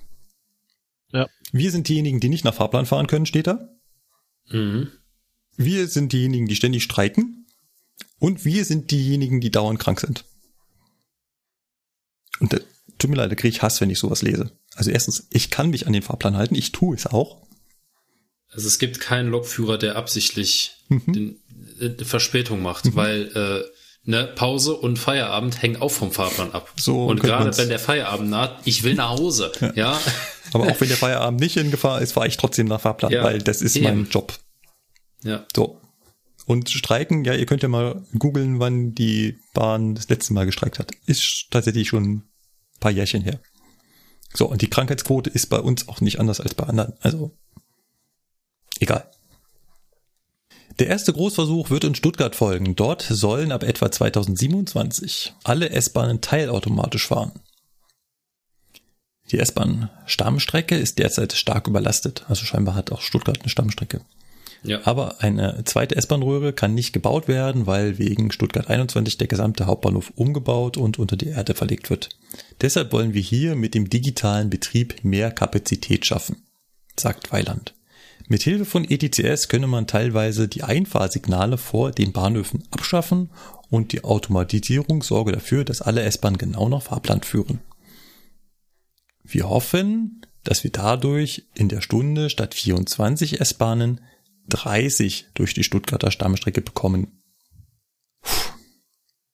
Ja. 1.12 1.28
Wir 1.52 1.72
sind 1.72 1.88
diejenigen, 1.88 2.20
die 2.20 2.30
nicht 2.30 2.46
nach 2.46 2.54
Fahrplan 2.54 2.86
fahren 2.86 3.08
können, 3.08 3.26
steht 3.26 3.48
da. 3.48 3.70
Mhm. 4.50 4.92
Wir 5.56 5.88
sind 5.88 6.14
diejenigen, 6.14 6.48
die 6.48 6.56
ständig 6.56 6.84
streiken. 6.84 7.48
Und 8.20 8.46
wir 8.46 8.66
sind 8.66 8.92
diejenigen, 8.92 9.42
die 9.42 9.52
dauernd 9.52 9.80
krank 9.80 10.00
sind. 10.00 10.26
Und 12.40 12.54
äh, 12.54 12.62
tut 12.98 13.10
mir 13.10 13.18
leid, 13.18 13.32
da 13.32 13.36
kriege 13.36 13.50
ich 13.50 13.62
Hass, 13.62 13.82
wenn 13.82 13.90
ich 13.90 14.00
sowas 14.00 14.22
lese. 14.22 14.52
Also 14.76 14.92
erstens, 14.92 15.28
ich 15.32 15.50
kann 15.50 15.70
mich 15.70 15.88
an 15.88 15.94
den 15.94 16.04
Fahrplan 16.04 16.38
halten, 16.38 16.56
ich 16.56 16.72
tue 16.72 16.96
es 16.96 17.08
auch. 17.08 17.42
Also 18.50 18.68
es 18.68 18.80
gibt 18.80 19.00
keinen 19.00 19.30
Lokführer, 19.30 19.78
der 19.78 19.96
absichtlich 19.96 20.78
mhm. 20.90 21.14
den, 21.14 21.42
äh, 21.80 22.04
Verspätung 22.04 22.62
macht, 22.62 22.86
mhm. 22.86 22.96
weil 22.96 23.32
äh, 23.36 24.10
ne, 24.10 24.26
Pause 24.36 24.76
und 24.76 24.98
Feierabend 24.98 25.62
hängen 25.62 25.82
auch 25.82 25.92
vom 25.92 26.12
Fahrplan 26.12 26.52
ab. 26.52 26.72
So 26.78 27.06
und 27.06 27.20
gerade 27.22 27.56
wenn 27.58 27.70
der 27.70 27.80
Feierabend 27.80 28.30
naht, 28.30 28.62
ich 28.66 28.84
will 28.84 28.96
nach 28.96 29.10
Hause. 29.10 29.52
Ja. 29.62 29.72
ja. 29.76 30.02
Aber 30.54 30.72
auch 30.72 30.80
wenn 30.80 30.88
der 30.88 30.98
Feierabend 30.98 31.42
nicht 31.42 31.58
in 31.58 31.72
Gefahr 31.72 32.02
ist, 32.02 32.14
fahre 32.14 32.28
ich 32.28 32.38
trotzdem 32.38 32.68
nach 32.68 32.82
Fahrplan, 32.82 33.12
ja, 33.12 33.24
weil 33.24 33.40
das 33.40 33.62
ist 33.62 33.76
eben. 33.76 33.86
mein 33.86 34.10
Job. 34.10 34.34
Ja. 35.24 35.46
So. 35.56 35.82
Und 36.46 36.70
streiken, 36.70 37.26
ja, 37.26 37.34
ihr 37.34 37.46
könnt 37.46 37.64
ja 37.64 37.68
mal 37.68 38.02
googeln, 38.18 38.60
wann 38.60 38.96
die 38.96 39.38
Bahn 39.54 39.96
das 39.96 40.08
letzte 40.08 40.32
Mal 40.32 40.46
gestreikt 40.46 40.80
hat. 40.80 40.92
Ist 41.06 41.48
tatsächlich 41.52 41.90
schon 41.90 42.24
paar 42.80 42.92
Jährchen 42.92 43.22
her. 43.22 43.40
So, 44.34 44.48
und 44.48 44.62
die 44.62 44.70
Krankheitsquote 44.70 45.30
ist 45.30 45.48
bei 45.48 45.60
uns 45.60 45.88
auch 45.88 46.02
nicht 46.02 46.20
anders 46.20 46.40
als 46.40 46.54
bei 46.54 46.66
anderen. 46.66 46.94
Also, 47.02 47.32
egal. 48.80 49.10
Der 50.80 50.88
erste 50.88 51.12
Großversuch 51.12 51.72
wird 51.72 51.86
in 51.86 51.96
Stuttgart 51.96 52.36
folgen. 52.36 52.76
Dort 52.76 53.02
sollen 53.02 53.52
ab 53.52 53.64
etwa 53.64 53.92
2027 53.92 55.34
alle 55.44 55.72
S-Bahnen 55.72 56.22
teilautomatisch 56.22 57.08
fahren. 57.08 57.32
Die 59.32 59.40
S-Bahn-Stammstrecke 59.40 60.78
ist 60.78 61.00
derzeit 61.00 61.34
stark 61.34 61.68
überlastet. 61.68 62.26
Also 62.30 62.46
scheinbar 62.46 62.76
hat 62.76 62.92
auch 62.92 63.02
Stuttgart 63.02 63.40
eine 63.40 63.50
Stammstrecke. 63.50 64.02
Ja. 64.64 64.82
Aber 64.86 65.22
eine 65.22 65.64
zweite 65.66 65.96
S-Bahn-Röhre 65.96 66.54
kann 66.54 66.74
nicht 66.74 66.94
gebaut 66.94 67.28
werden, 67.28 67.68
weil 67.68 67.98
wegen 67.98 68.32
Stuttgart 68.32 68.70
21 68.70 69.18
der 69.18 69.28
gesamte 69.28 69.66
Hauptbahnhof 69.66 70.12
umgebaut 70.16 70.78
und 70.78 71.00
unter 71.00 71.16
die 71.16 71.28
Erde 71.28 71.54
verlegt 71.54 71.90
wird. 71.90 72.10
Deshalb 72.62 72.92
wollen 72.92 73.14
wir 73.14 73.22
hier 73.22 73.56
mit 73.56 73.76
dem 73.76 73.90
digitalen 73.90 74.50
Betrieb 74.50 75.04
mehr 75.04 75.32
Kapazität 75.32 76.06
schaffen, 76.06 76.44
sagt 76.98 77.32
Weiland. 77.32 77.74
Mit 78.28 78.44
Hilfe 78.44 78.66
von 78.66 78.84
ETCS 78.84 79.48
könne 79.48 79.68
man 79.68 79.88
teilweise 79.88 80.50
die 80.50 80.64
Einfahrsignale 80.64 81.58
vor 81.58 81.92
den 81.92 82.12
Bahnhöfen 82.12 82.64
abschaffen 82.72 83.30
und 83.70 83.94
die 83.94 84.04
Automatisierung 84.04 85.02
sorge 85.02 85.32
dafür, 85.32 85.64
dass 85.64 85.82
alle 85.82 86.02
S-Bahnen 86.02 86.38
genau 86.38 86.68
nach 86.68 86.82
Fahrplan 86.82 87.22
führen. 87.22 87.60
Wir 89.24 89.50
hoffen, 89.50 90.22
dass 90.44 90.64
wir 90.64 90.72
dadurch 90.72 91.46
in 91.54 91.70
der 91.70 91.82
Stunde 91.82 92.30
statt 92.30 92.54
24 92.54 93.40
S-Bahnen 93.40 94.02
30 94.50 95.28
durch 95.34 95.54
die 95.54 95.64
Stuttgarter 95.64 96.12
Stammstrecke 96.12 96.62
bekommen. 96.62 97.22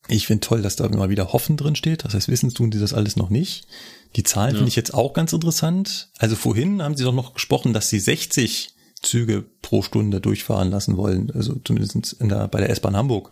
Ich 0.10 0.28
finde 0.28 0.42
toll, 0.46 0.62
dass 0.62 0.76
da 0.76 0.86
immer 0.86 1.10
wieder 1.10 1.32
Hoffen 1.32 1.56
drin 1.56 1.76
steht. 1.76 2.04
Das 2.04 2.14
heißt, 2.14 2.28
wissen 2.28 2.54
tun 2.54 2.72
die 2.72 2.80
das 2.80 2.94
alles 2.94 3.16
noch 3.16 3.30
nicht. 3.30 3.68
Die 4.16 4.24
Zahlen 4.24 4.52
Ja. 4.52 4.58
finde 4.58 4.70
ich 4.70 4.76
jetzt 4.76 4.94
auch 4.94 5.14
ganz 5.14 5.32
interessant. 5.32 6.12
Also 6.18 6.36
vorhin 6.36 6.82
haben 6.84 6.98
sie 6.98 7.04
doch 7.06 7.14
noch 7.14 7.34
gesprochen, 7.34 7.74
dass 7.74 7.90
sie 7.90 8.00
60 8.00 8.72
Züge 9.02 9.44
pro 9.62 9.82
Stunde 9.82 10.20
durchfahren 10.20 10.70
lassen 10.70 10.98
wollen. 10.98 11.32
Also 11.32 11.56
zumindest 11.64 12.14
in 12.14 12.30
der, 12.30 12.48
bei 12.50 12.60
der 12.60 12.70
S-Bahn 12.70 12.96
Hamburg. 12.98 13.32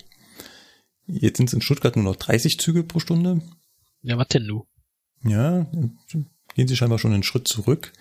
Jetzt 1.07 1.37
sind 1.37 1.47
es 1.49 1.53
in 1.53 1.61
Stuttgart 1.61 1.95
nur 1.95 2.05
noch 2.05 2.15
30 2.15 2.57
Züge 2.59 2.83
pro 2.83 2.99
Stunde. 2.99 3.41
Ja, 4.01 4.17
was 4.17 4.29
denn 4.29 4.47
du? 4.47 4.65
Ja, 5.23 5.69
gehen 6.55 6.67
sie 6.67 6.75
scheinbar 6.75 6.99
schon 6.99 7.13
einen 7.13 7.23
Schritt 7.23 7.47
zurück. 7.47 7.91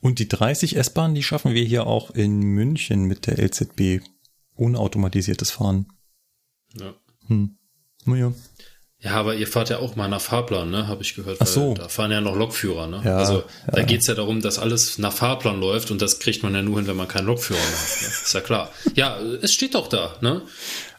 Und 0.00 0.18
die 0.18 0.28
30 0.28 0.76
S-Bahnen, 0.76 1.14
die 1.14 1.22
schaffen 1.22 1.54
wir 1.54 1.64
hier 1.64 1.86
auch 1.86 2.10
in 2.10 2.40
München 2.40 3.04
mit 3.04 3.26
der 3.26 3.38
LZB. 3.38 4.02
Ohne 4.56 4.78
automatisiertes 4.78 5.50
Fahren. 5.50 5.86
Ja. 6.78 6.94
Hm. 7.28 7.56
Naja. 8.04 8.32
Ja, 9.02 9.12
aber 9.12 9.34
ihr 9.34 9.46
fahrt 9.46 9.70
ja 9.70 9.78
auch 9.78 9.96
mal 9.96 10.08
nach 10.08 10.20
Fahrplan, 10.20 10.70
ne? 10.70 10.86
Habe 10.86 11.02
ich 11.02 11.14
gehört. 11.14 11.38
Ach 11.40 11.46
so. 11.46 11.72
Da 11.72 11.88
fahren 11.88 12.10
ja 12.10 12.20
noch 12.20 12.36
Lokführer, 12.36 12.86
ne? 12.86 13.00
Ja, 13.02 13.16
also 13.16 13.44
da 13.66 13.78
ja. 13.78 13.84
geht's 13.84 14.06
ja 14.06 14.14
darum, 14.14 14.42
dass 14.42 14.58
alles 14.58 14.98
nach 14.98 15.12
Fahrplan 15.12 15.58
läuft 15.58 15.90
und 15.90 16.02
das 16.02 16.18
kriegt 16.18 16.42
man 16.42 16.54
ja 16.54 16.60
nur 16.60 16.76
hin, 16.76 16.86
wenn 16.86 16.96
man 16.96 17.08
keinen 17.08 17.26
Lokführer 17.26 17.58
hat. 17.58 18.02
Ne? 18.02 18.08
Ist 18.24 18.34
ja 18.34 18.40
klar. 18.42 18.70
Ja, 18.94 19.18
es 19.18 19.54
steht 19.54 19.74
doch 19.74 19.88
da, 19.88 20.16
ne? 20.20 20.42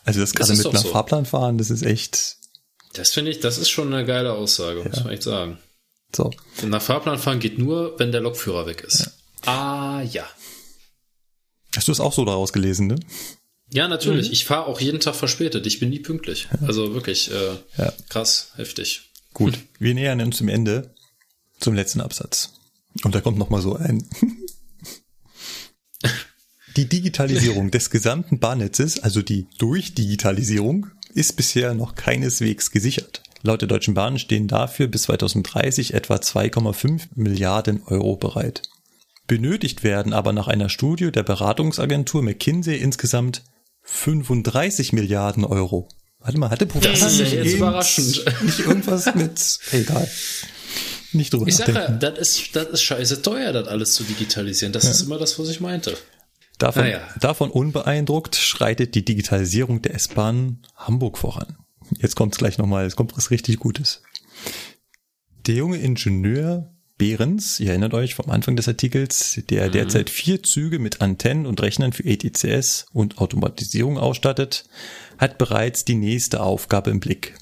Also 0.03 0.19
das 0.19 0.33
gerade 0.33 0.51
ist 0.51 0.63
mit 0.63 0.73
nach 0.73 0.81
so. 0.81 0.89
Fahrplan 0.89 1.27
fahren, 1.27 1.59
das 1.59 1.69
ist 1.69 1.83
echt 1.83 2.38
Das 2.93 3.13
finde 3.13 3.30
ich, 3.30 3.39
das 3.39 3.59
ist 3.59 3.69
schon 3.69 3.93
eine 3.93 4.03
geile 4.03 4.33
Aussage, 4.33 4.83
muss 4.83 5.03
man 5.03 5.13
echt 5.13 5.21
sagen. 5.21 5.59
So. 6.15 6.31
Nach 6.65 6.81
Fahrplan 6.81 7.19
fahren 7.19 7.40
geht 7.40 7.57
nur, 7.57 7.98
wenn 7.99 8.11
der 8.11 8.22
Lokführer 8.22 8.65
weg 8.65 8.81
ist. 8.81 9.11
Ah, 9.45 10.01
ja. 10.03 10.27
Hast 11.75 11.88
du 11.88 11.91
es 11.91 11.99
auch 11.99 12.14
so 12.14 12.25
daraus 12.25 12.53
gelesen, 12.53 12.88
ne? 12.88 12.95
Ja, 13.73 13.88
natürlich. 13.88 14.27
Mhm. 14.27 14.33
Ich 14.33 14.45
fahre 14.45 14.65
auch 14.67 14.81
jeden 14.81 14.99
Tag 14.99 15.15
verspätet. 15.15 15.65
Ich 15.65 15.80
bin 15.80 15.90
nie 15.90 15.99
pünktlich. 15.99 16.48
Also 16.61 16.93
wirklich 16.93 17.31
äh, 17.31 17.56
Ja. 17.77 17.93
krass, 18.09 18.51
heftig. 18.56 19.11
Gut, 19.33 19.57
wir 19.80 19.93
nähern 19.93 20.19
uns 20.22 20.38
zum 20.38 20.49
Ende, 20.49 20.93
zum 21.59 21.73
letzten 21.73 22.01
Absatz. 22.01 22.51
Und 23.03 23.15
da 23.15 23.22
kommt 23.22 23.38
noch 23.38 23.49
mal 23.49 23.61
so 23.61 23.75
ein. 23.77 24.06
Die 26.77 26.88
Digitalisierung 26.88 27.69
des 27.72 27.90
gesamten 27.90 28.40
Bahnnetzes, 28.40 28.99
also 28.99 29.22
die 29.22 29.45
Durchdigitalisierung, 29.57 30.88
ist 31.14 31.35
bisher 31.35 31.73
noch 31.73 31.95
keineswegs 31.95 32.72
gesichert. 32.72 33.22
Laut 33.44 33.61
der 33.61 33.68
Deutschen 33.68 33.94
Bahn 33.94 34.20
stehen 34.20 34.48
dafür 34.48 34.88
bis 34.88 35.03
2030 35.03 35.94
etwa 35.94 36.16
2,5 36.16 37.08
Milliarden 37.16 37.82
Euro 37.88 38.16
bereit. 38.16 38.61
Benötigt 39.28 39.84
werden 39.84 40.14
aber 40.14 40.34
nach 40.34 40.48
einer 40.48 40.70
Studie 40.70 41.11
der 41.11 41.24
Beratungsagentur 41.24 42.22
McKinsey 42.22 42.78
insgesamt 42.78 43.44
35 43.84 44.94
Milliarden 44.94 45.44
Euro. 45.45 45.90
Warte 46.20 46.38
mal, 46.38 46.50
hatte 46.52 46.66
Professor 46.68 47.08
Das 47.08 47.14
ist 47.14 47.20
ja 47.20 47.24
nicht 47.26 47.34
jetzt 47.45 47.53
überraschend. 47.56 48.26
Nicht 48.44 48.60
irgendwas 48.60 49.16
mit, 49.16 49.60
egal. 49.72 50.08
Nicht 51.14 51.34
drüber 51.34 51.48
Ich 51.48 51.56
sage 51.56 51.74
ja, 51.74 51.80
nachdenken. 51.90 52.00
das 52.00 52.20
ist, 52.20 52.56
das 52.56 52.68
ist 52.70 52.84
scheiße 52.84 53.22
teuer, 53.22 53.52
das 53.53 53.68
alles 53.68 53.94
zu 53.94 54.03
digitalisieren. 54.03 54.72
Das 54.72 54.86
ist 54.86 55.02
immer 55.02 55.18
das, 55.18 55.38
was 55.40 55.50
ich 55.50 55.60
meinte. 55.60 55.98
Davon, 56.58 56.84
Ah 56.84 56.88
ja. 56.90 57.00
davon 57.20 57.50
unbeeindruckt 57.50 58.36
schreitet 58.36 58.94
die 58.94 59.03
Digitalisierung 59.03 59.82
der 59.82 59.95
S-Bahn 59.95 60.60
Hamburg 60.76 61.18
voran. 61.18 61.58
Jetzt 62.00 62.16
kommt's 62.16 62.38
gleich 62.38 62.58
nochmal, 62.58 62.86
es 62.86 62.95
kommt 62.95 63.16
was 63.18 63.32
richtig 63.32 63.60
Gutes. 63.60 64.02
Der 65.48 65.56
junge 65.56 65.78
Ingenieur 65.78 66.72
Behrens, 66.98 67.60
ihr 67.60 67.70
erinnert 67.70 67.95
euch 67.95 68.14
vom 68.14 68.30
Anfang 68.30 68.56
des 68.56 68.68
Artikels, 68.68 69.42
der 69.50 69.68
Mhm. 69.68 69.72
derzeit 69.72 70.10
vier 70.11 70.44
Züge 70.44 70.78
mit 70.78 71.02
Antennen 71.02 71.48
und 71.48 71.60
Rechnern 71.61 71.94
für 71.94 72.06
ETCS 72.06 72.86
und 72.94 73.18
Automatisierung 73.18 73.98
ausstattet, 73.98 74.66
hat 75.18 75.40
bereits 75.40 75.84
die 75.84 75.95
nächste 75.95 76.44
Aufgabe 76.44 76.92
im 76.92 77.00
Blick. 77.00 77.36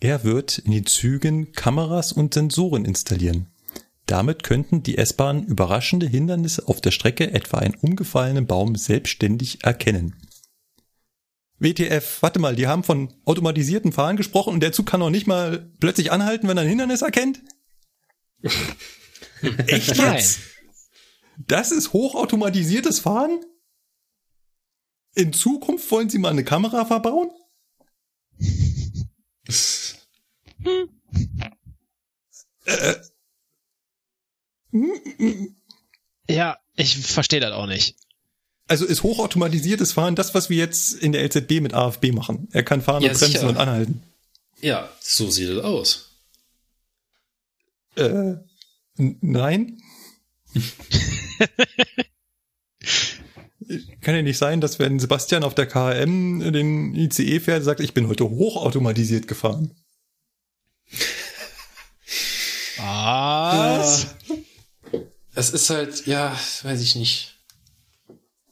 Er 0.00 0.24
wird 0.24 0.58
in 0.58 0.70
den 0.72 0.86
Zügen 0.86 1.52
Kameras 1.52 2.12
und 2.12 2.32
Sensoren 2.32 2.84
installieren. 2.84 3.48
Damit 4.06 4.44
könnten 4.44 4.82
die 4.82 4.96
S-Bahnen 4.96 5.44
überraschende 5.44 6.06
Hindernisse 6.06 6.66
auf 6.66 6.80
der 6.80 6.92
Strecke, 6.92 7.30
etwa 7.32 7.58
einen 7.58 7.74
umgefallenen 7.74 8.46
Baum, 8.46 8.76
selbstständig 8.76 9.64
erkennen. 9.64 10.14
WTF, 11.60 12.22
warte 12.22 12.38
mal, 12.38 12.54
die 12.54 12.66
haben 12.66 12.84
von 12.84 13.12
automatisierten 13.24 13.92
Fahren 13.92 14.16
gesprochen 14.16 14.54
und 14.54 14.60
der 14.60 14.72
Zug 14.72 14.86
kann 14.86 15.00
doch 15.00 15.10
nicht 15.10 15.26
mal 15.26 15.72
plötzlich 15.80 16.12
anhalten, 16.12 16.46
wenn 16.48 16.56
er 16.56 16.62
ein 16.62 16.68
Hindernis 16.68 17.02
erkennt? 17.02 17.42
Echt 19.66 19.96
Nein. 19.96 20.14
jetzt? 20.14 20.40
Das 21.46 21.72
ist 21.72 21.92
hochautomatisiertes 21.92 23.00
Fahren? 23.00 23.40
In 25.14 25.32
Zukunft 25.32 25.90
wollen 25.90 26.10
sie 26.10 26.18
mal 26.18 26.30
eine 26.30 26.44
Kamera 26.44 26.84
verbauen? 26.84 27.30
Ja, 36.28 36.58
ich 36.74 36.98
verstehe 36.98 37.40
das 37.40 37.52
auch 37.52 37.66
nicht. 37.66 37.96
Also 38.68 38.84
ist 38.84 39.02
hochautomatisiertes 39.02 39.92
Fahren 39.92 40.14
das, 40.14 40.34
was 40.34 40.50
wir 40.50 40.58
jetzt 40.58 40.92
in 40.92 41.12
der 41.12 41.24
LZB 41.24 41.60
mit 41.60 41.74
AFB 41.74 42.12
machen. 42.12 42.48
Er 42.52 42.62
kann 42.62 42.82
fahren 42.82 43.02
Ja, 43.02 43.10
und 43.10 43.18
bremsen 43.18 43.32
sicher. 43.40 43.48
und 43.48 43.56
anhalten. 43.56 44.02
Ja, 44.60 44.88
so 45.00 45.30
sieht 45.30 45.48
es 45.48 45.58
aus. 45.64 46.10
Äh, 47.96 48.34
nein. 48.96 49.80
Kann 54.00 54.14
ja 54.14 54.22
nicht 54.22 54.38
sein, 54.38 54.60
dass 54.60 54.78
wenn 54.78 54.98
Sebastian 54.98 55.44
auf 55.44 55.54
der 55.54 55.66
KM 55.66 56.52
den 56.52 56.94
ICE 56.94 57.40
fährt, 57.40 57.64
sagt, 57.64 57.80
ich 57.80 57.92
bin 57.94 58.08
heute 58.08 58.24
hochautomatisiert 58.28 59.28
gefahren. 59.28 59.74
Was? 62.78 64.06
Es 65.34 65.50
ist 65.50 65.68
halt, 65.70 66.06
ja, 66.06 66.38
weiß 66.62 66.80
ich 66.80 66.96
nicht. 66.96 67.37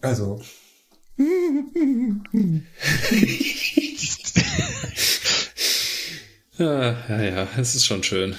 Also. 0.07 0.41
Ja, 6.59 6.97
ja, 7.09 7.23
ja, 7.23 7.49
es 7.59 7.75
ist 7.75 7.85
schon 7.85 8.03
schön. 8.03 8.35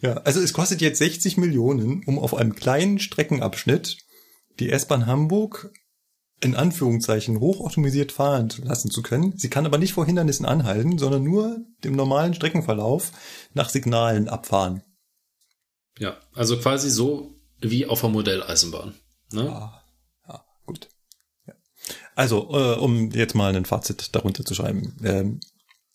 Ja, 0.00 0.14
also 0.18 0.40
es 0.40 0.52
kostet 0.52 0.80
jetzt 0.80 0.98
60 0.98 1.36
Millionen, 1.36 2.04
um 2.06 2.18
auf 2.18 2.34
einem 2.34 2.54
kleinen 2.54 3.00
Streckenabschnitt 3.00 3.98
die 4.60 4.70
S-Bahn 4.70 5.06
Hamburg 5.06 5.72
in 6.40 6.54
Anführungszeichen 6.54 7.40
hochautomatisiert 7.40 8.12
fahren 8.12 8.48
zu 8.48 8.62
lassen 8.62 8.92
zu 8.92 9.02
können. 9.02 9.36
Sie 9.36 9.50
kann 9.50 9.66
aber 9.66 9.78
nicht 9.78 9.94
vor 9.94 10.06
Hindernissen 10.06 10.46
anhalten, 10.46 10.98
sondern 10.98 11.24
nur 11.24 11.58
dem 11.82 11.96
normalen 11.96 12.34
Streckenverlauf 12.34 13.10
nach 13.54 13.68
Signalen 13.68 14.28
abfahren. 14.28 14.84
Ja, 15.98 16.16
also 16.34 16.56
quasi 16.58 16.90
so 16.90 17.34
wie 17.60 17.86
auf 17.86 18.02
der 18.02 18.10
Modelleisenbahn. 18.10 18.94
Ne? 19.32 19.50
Ah, 19.50 19.50
ja. 19.50 19.50
Ja. 19.50 19.82
Also, 22.18 22.48
äh, 22.50 22.74
um 22.74 23.12
jetzt 23.12 23.36
mal 23.36 23.54
ein 23.54 23.64
Fazit 23.64 24.12
darunter 24.12 24.44
zu 24.44 24.52
schreiben. 24.52 24.96
Ähm, 25.04 25.38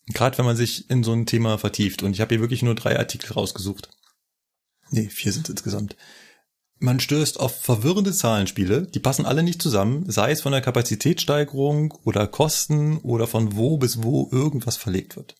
Gerade 0.06 0.38
wenn 0.38 0.46
man 0.46 0.56
sich 0.56 0.88
in 0.88 1.04
so 1.04 1.12
ein 1.12 1.26
Thema 1.26 1.58
vertieft, 1.58 2.02
und 2.02 2.14
ich 2.14 2.22
habe 2.22 2.34
hier 2.34 2.40
wirklich 2.40 2.62
nur 2.62 2.74
drei 2.74 2.98
Artikel 2.98 3.34
rausgesucht. 3.34 3.90
Nee, 4.88 5.10
vier 5.10 5.32
sind 5.32 5.50
insgesamt. 5.50 5.96
Man 6.78 6.98
stößt 6.98 7.38
auf 7.38 7.60
verwirrende 7.60 8.14
Zahlenspiele, 8.14 8.86
die 8.86 9.00
passen 9.00 9.26
alle 9.26 9.42
nicht 9.42 9.60
zusammen, 9.60 10.10
sei 10.10 10.30
es 10.30 10.40
von 10.40 10.52
der 10.52 10.62
Kapazitätssteigerung 10.62 11.92
oder 12.04 12.26
Kosten 12.26 12.96
oder 12.98 13.26
von 13.26 13.54
wo 13.54 13.76
bis 13.76 14.02
wo 14.02 14.30
irgendwas 14.32 14.78
verlegt 14.78 15.16
wird. 15.16 15.34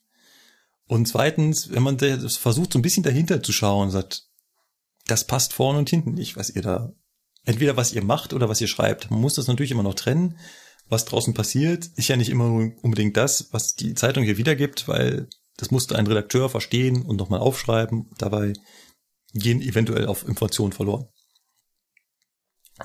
Und 0.87 1.09
zweitens, 1.09 1.71
wenn 1.71 1.83
man 1.83 1.97
das 1.97 2.37
versucht, 2.37 2.75
so 2.75 2.79
ein 2.79 2.83
bisschen 2.83 3.05
dahinter 3.05 3.43
zu 3.43 3.53
schauen, 3.53 3.91
sagt, 3.91 4.29
das 5.07 5.27
passt 5.27 5.55
vorne 5.55 5.79
und 5.79 5.89
hinten 5.89 6.13
nicht, 6.13 6.37
was 6.37 6.51
ihr 6.51 6.61
da 6.61 6.93
entweder 7.47 7.79
was 7.79 7.95
ihr 7.95 8.05
macht 8.05 8.35
oder 8.35 8.51
was 8.51 8.61
ihr 8.61 8.69
schreibt. 8.69 9.11
Man 9.11 9.21
muss 9.21 9.35
das 9.35 9.47
natürlich 9.47 9.71
immer 9.71 9.83
noch 9.83 9.95
trennen. 9.95 10.37
Was 10.89 11.05
draußen 11.07 11.35
passiert, 11.35 11.87
ist 11.97 12.09
ja 12.09 12.17
nicht 12.17 12.29
immer 12.29 12.47
unbedingt 12.83 13.17
das, 13.17 13.49
was 13.53 13.75
die 13.75 13.95
Zeitung 13.95 14.25
hier 14.25 14.37
wiedergibt, 14.37 14.87
weil 14.87 15.29
das 15.57 15.71
musste 15.71 15.97
ein 15.97 16.07
Redakteur 16.07 16.51
verstehen 16.51 17.03
und 17.03 17.17
nochmal 17.17 17.41
aufschreiben. 17.41 18.11
Dabei 18.19 18.53
gehen 19.33 19.63
eventuell 19.63 20.07
auf 20.07 20.27
Informationen 20.27 20.73
verloren. 20.73 21.09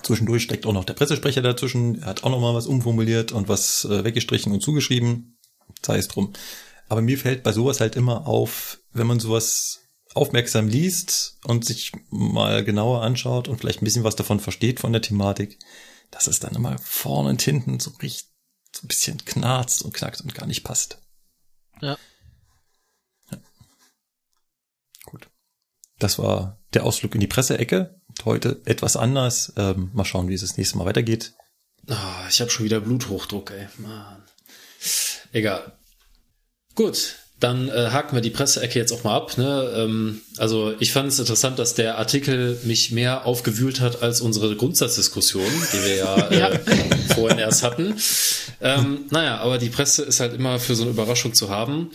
Zwischendurch 0.03 0.43
steckt 0.43 0.65
auch 0.65 0.73
noch 0.73 0.85
der 0.85 0.93
Pressesprecher 0.93 1.41
dazwischen. 1.41 1.99
Er 2.01 2.07
hat 2.07 2.23
auch 2.23 2.29
noch 2.29 2.39
mal 2.39 2.53
was 2.53 2.67
umformuliert 2.67 3.31
und 3.31 3.49
was 3.49 3.85
äh, 3.85 4.03
weggestrichen 4.03 4.51
und 4.51 4.61
zugeschrieben. 4.61 5.37
Sei 5.81 5.97
es 5.97 6.07
drum. 6.07 6.33
Aber 6.87 7.01
mir 7.01 7.17
fällt 7.17 7.43
bei 7.43 7.51
sowas 7.51 7.79
halt 7.79 7.95
immer 7.95 8.27
auf, 8.27 8.79
wenn 8.93 9.07
man 9.07 9.19
sowas 9.19 9.81
aufmerksam 10.13 10.67
liest 10.67 11.37
und 11.43 11.65
sich 11.65 11.91
mal 12.09 12.63
genauer 12.63 13.01
anschaut 13.01 13.47
und 13.47 13.57
vielleicht 13.57 13.81
ein 13.81 13.85
bisschen 13.85 14.03
was 14.03 14.15
davon 14.15 14.39
versteht 14.39 14.79
von 14.79 14.91
der 14.91 15.01
Thematik, 15.01 15.59
dass 16.11 16.27
es 16.27 16.39
dann 16.39 16.55
immer 16.55 16.77
vorne 16.79 17.29
und 17.29 17.41
hinten 17.41 17.79
so 17.79 17.91
richtig 18.01 18.29
so 18.75 18.85
ein 18.85 18.87
bisschen 18.87 19.23
knarzt 19.25 19.81
und 19.81 19.93
knackt 19.93 20.21
und 20.21 20.35
gar 20.35 20.45
nicht 20.45 20.63
passt. 20.63 20.99
Ja. 21.81 21.97
ja. 23.31 23.37
Gut. 25.05 25.27
Das 25.97 26.19
war 26.19 26.59
der 26.73 26.85
Ausflug 26.85 27.15
in 27.15 27.21
die 27.21 27.27
Presseecke. 27.27 27.99
Heute 28.25 28.61
etwas 28.65 28.95
anders. 28.95 29.53
Ähm, 29.57 29.89
mal 29.93 30.05
schauen, 30.05 30.27
wie 30.29 30.33
es 30.33 30.41
das 30.41 30.57
nächste 30.57 30.77
Mal 30.77 30.85
weitergeht. 30.85 31.33
Oh, 31.87 32.27
ich 32.29 32.41
habe 32.41 32.51
schon 32.51 32.65
wieder 32.65 32.79
Bluthochdruck, 32.79 33.51
ey. 33.51 33.67
Mann. 33.77 34.23
Egal. 35.31 35.77
Gut, 36.75 37.17
dann 37.39 37.69
äh, 37.69 37.89
haken 37.91 38.15
wir 38.15 38.21
die 38.21 38.29
Presseecke 38.29 38.77
jetzt 38.77 38.91
auch 38.91 39.03
mal 39.03 39.15
ab. 39.15 39.37
Ne? 39.37 39.73
Ähm, 39.75 40.21
also 40.37 40.73
ich 40.79 40.91
fand 40.91 41.09
es 41.09 41.19
interessant, 41.19 41.57
dass 41.57 41.73
der 41.73 41.97
Artikel 41.97 42.59
mich 42.63 42.91
mehr 42.91 43.25
aufgewühlt 43.25 43.79
hat 43.79 44.01
als 44.03 44.21
unsere 44.21 44.55
Grundsatzdiskussion, 44.55 45.49
die 45.73 45.83
wir 45.85 45.95
ja, 45.95 46.17
äh, 46.29 46.39
ja. 46.39 46.59
vorhin 47.15 47.39
erst 47.39 47.63
hatten. 47.63 47.95
Ähm, 48.61 49.05
naja, 49.11 49.37
aber 49.37 49.57
die 49.57 49.69
Presse 49.69 50.03
ist 50.03 50.19
halt 50.19 50.33
immer 50.33 50.59
für 50.59 50.75
so 50.75 50.83
eine 50.83 50.91
Überraschung 50.91 51.33
zu 51.33 51.49
haben. 51.49 51.91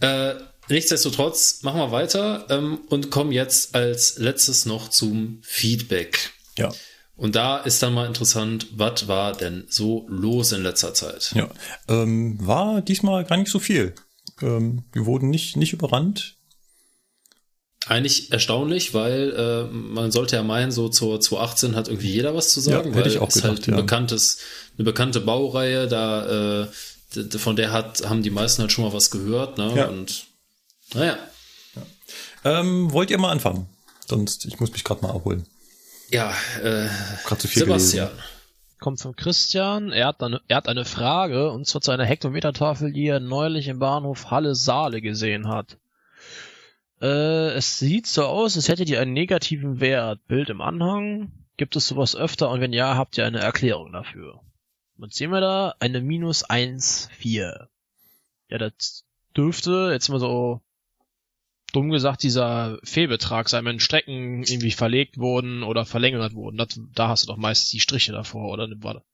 Ja. 0.00 0.30
Äh, 0.30 0.34
nichtsdestotrotz 0.68 1.62
machen 1.62 1.80
wir 1.80 1.92
weiter 1.92 2.46
ähm, 2.50 2.80
und 2.88 3.10
kommen 3.10 3.30
jetzt 3.30 3.74
als 3.76 4.18
letztes 4.18 4.66
noch 4.66 4.88
zum 4.88 5.38
Feedback. 5.42 6.30
Ja. 6.58 6.72
Und 7.16 7.36
da 7.36 7.58
ist 7.58 7.82
dann 7.84 7.94
mal 7.94 8.06
interessant, 8.06 8.66
was 8.72 9.06
war 9.06 9.32
denn 9.32 9.64
so 9.68 10.06
los 10.08 10.50
in 10.50 10.64
letzter 10.64 10.92
Zeit? 10.92 11.32
Ja, 11.36 11.48
ähm, 11.88 12.36
war 12.44 12.80
diesmal 12.80 13.24
gar 13.24 13.36
nicht 13.36 13.50
so 13.50 13.60
viel. 13.60 13.94
Ähm, 14.42 14.84
wir 14.92 15.06
wurden 15.06 15.30
nicht, 15.30 15.56
nicht 15.56 15.72
überrannt. 15.72 16.36
Eigentlich 17.86 18.30
erstaunlich, 18.30 18.94
weil 18.94 19.32
äh, 19.32 19.72
man 19.72 20.12
sollte 20.12 20.36
ja 20.36 20.42
meinen, 20.42 20.70
so 20.70 20.88
zur 20.88 21.20
2018 21.20 21.74
hat 21.74 21.88
irgendwie 21.88 22.12
jeder 22.12 22.34
was 22.34 22.50
zu 22.50 22.60
sagen, 22.60 22.90
ja, 22.90 22.96
hätte 22.96 23.08
ich 23.08 23.18
auch 23.18 23.28
ist 23.28 23.36
gedacht, 23.36 23.50
halt 23.50 23.68
ein 23.68 23.74
ja. 23.74 23.80
bekanntes, 23.80 24.38
eine 24.76 24.84
bekannte 24.84 25.20
Baureihe, 25.20 25.88
da 25.88 26.62
äh, 26.62 26.68
von 27.38 27.56
der 27.56 27.72
hat, 27.72 28.08
haben 28.08 28.22
die 28.22 28.30
meisten 28.30 28.62
halt 28.62 28.70
schon 28.70 28.84
mal 28.84 28.92
was 28.92 29.10
gehört, 29.10 29.58
ne? 29.58 29.72
Ja. 29.74 29.88
Und 29.88 30.26
naja. 30.94 31.18
Ähm, 32.44 32.92
wollt 32.92 33.10
ihr 33.10 33.18
mal 33.18 33.30
anfangen? 33.30 33.66
Sonst, 34.06 34.44
ich 34.44 34.60
muss 34.60 34.72
mich 34.72 34.84
gerade 34.84 35.02
mal 35.02 35.12
erholen. 35.12 35.46
Ja, 36.10 36.34
äh, 36.62 36.88
Gerade 37.24 37.40
zu 37.40 37.48
viel 37.48 37.62
Sebastian. 37.62 38.08
gelesen. 38.08 38.31
Kommt 38.82 39.00
von 39.00 39.14
Christian. 39.14 39.92
Er 39.92 40.08
hat, 40.08 40.20
eine, 40.24 40.40
er 40.48 40.56
hat 40.56 40.66
eine 40.66 40.84
Frage 40.84 41.52
und 41.52 41.68
zwar 41.68 41.82
zu 41.82 41.92
einer 41.92 42.04
Hektometertafel, 42.04 42.92
die 42.92 43.06
er 43.06 43.20
neulich 43.20 43.68
im 43.68 43.78
Bahnhof 43.78 44.32
Halle-Saale 44.32 45.00
gesehen 45.00 45.46
hat. 45.46 45.78
Äh, 47.00 47.52
es 47.52 47.78
sieht 47.78 48.08
so 48.08 48.24
aus, 48.24 48.56
als 48.56 48.68
hättet 48.68 48.90
ihr 48.90 49.00
einen 49.00 49.12
negativen 49.12 49.78
Wert. 49.78 50.26
Bild 50.26 50.50
im 50.50 50.60
Anhang. 50.60 51.30
Gibt 51.56 51.76
es 51.76 51.86
sowas 51.86 52.16
öfter 52.16 52.50
und 52.50 52.60
wenn 52.60 52.72
ja, 52.72 52.96
habt 52.96 53.16
ihr 53.16 53.24
eine 53.24 53.38
Erklärung 53.38 53.92
dafür. 53.92 54.40
Was 54.96 55.14
sehen 55.14 55.30
wir 55.30 55.40
da? 55.40 55.76
Eine 55.78 56.00
minus 56.00 56.44
1,4. 56.44 57.68
Ja, 58.48 58.58
das 58.58 59.04
dürfte 59.36 59.90
jetzt 59.92 60.08
mal 60.08 60.18
so 60.18 60.60
dumm 61.72 61.90
gesagt 61.90 62.22
dieser 62.22 62.78
Fehlbetrag 62.84 63.48
sein, 63.48 63.64
wenn 63.64 63.80
Strecken 63.80 64.44
irgendwie 64.44 64.70
verlegt 64.70 65.18
wurden 65.18 65.62
oder 65.62 65.84
verlängert 65.86 66.34
wurden. 66.34 66.58
Das, 66.58 66.78
da 66.94 67.08
hast 67.08 67.24
du 67.24 67.26
doch 67.28 67.38
meistens 67.38 67.70
die 67.70 67.80
Striche 67.80 68.12
davor, 68.12 68.52
oder, 68.52 68.68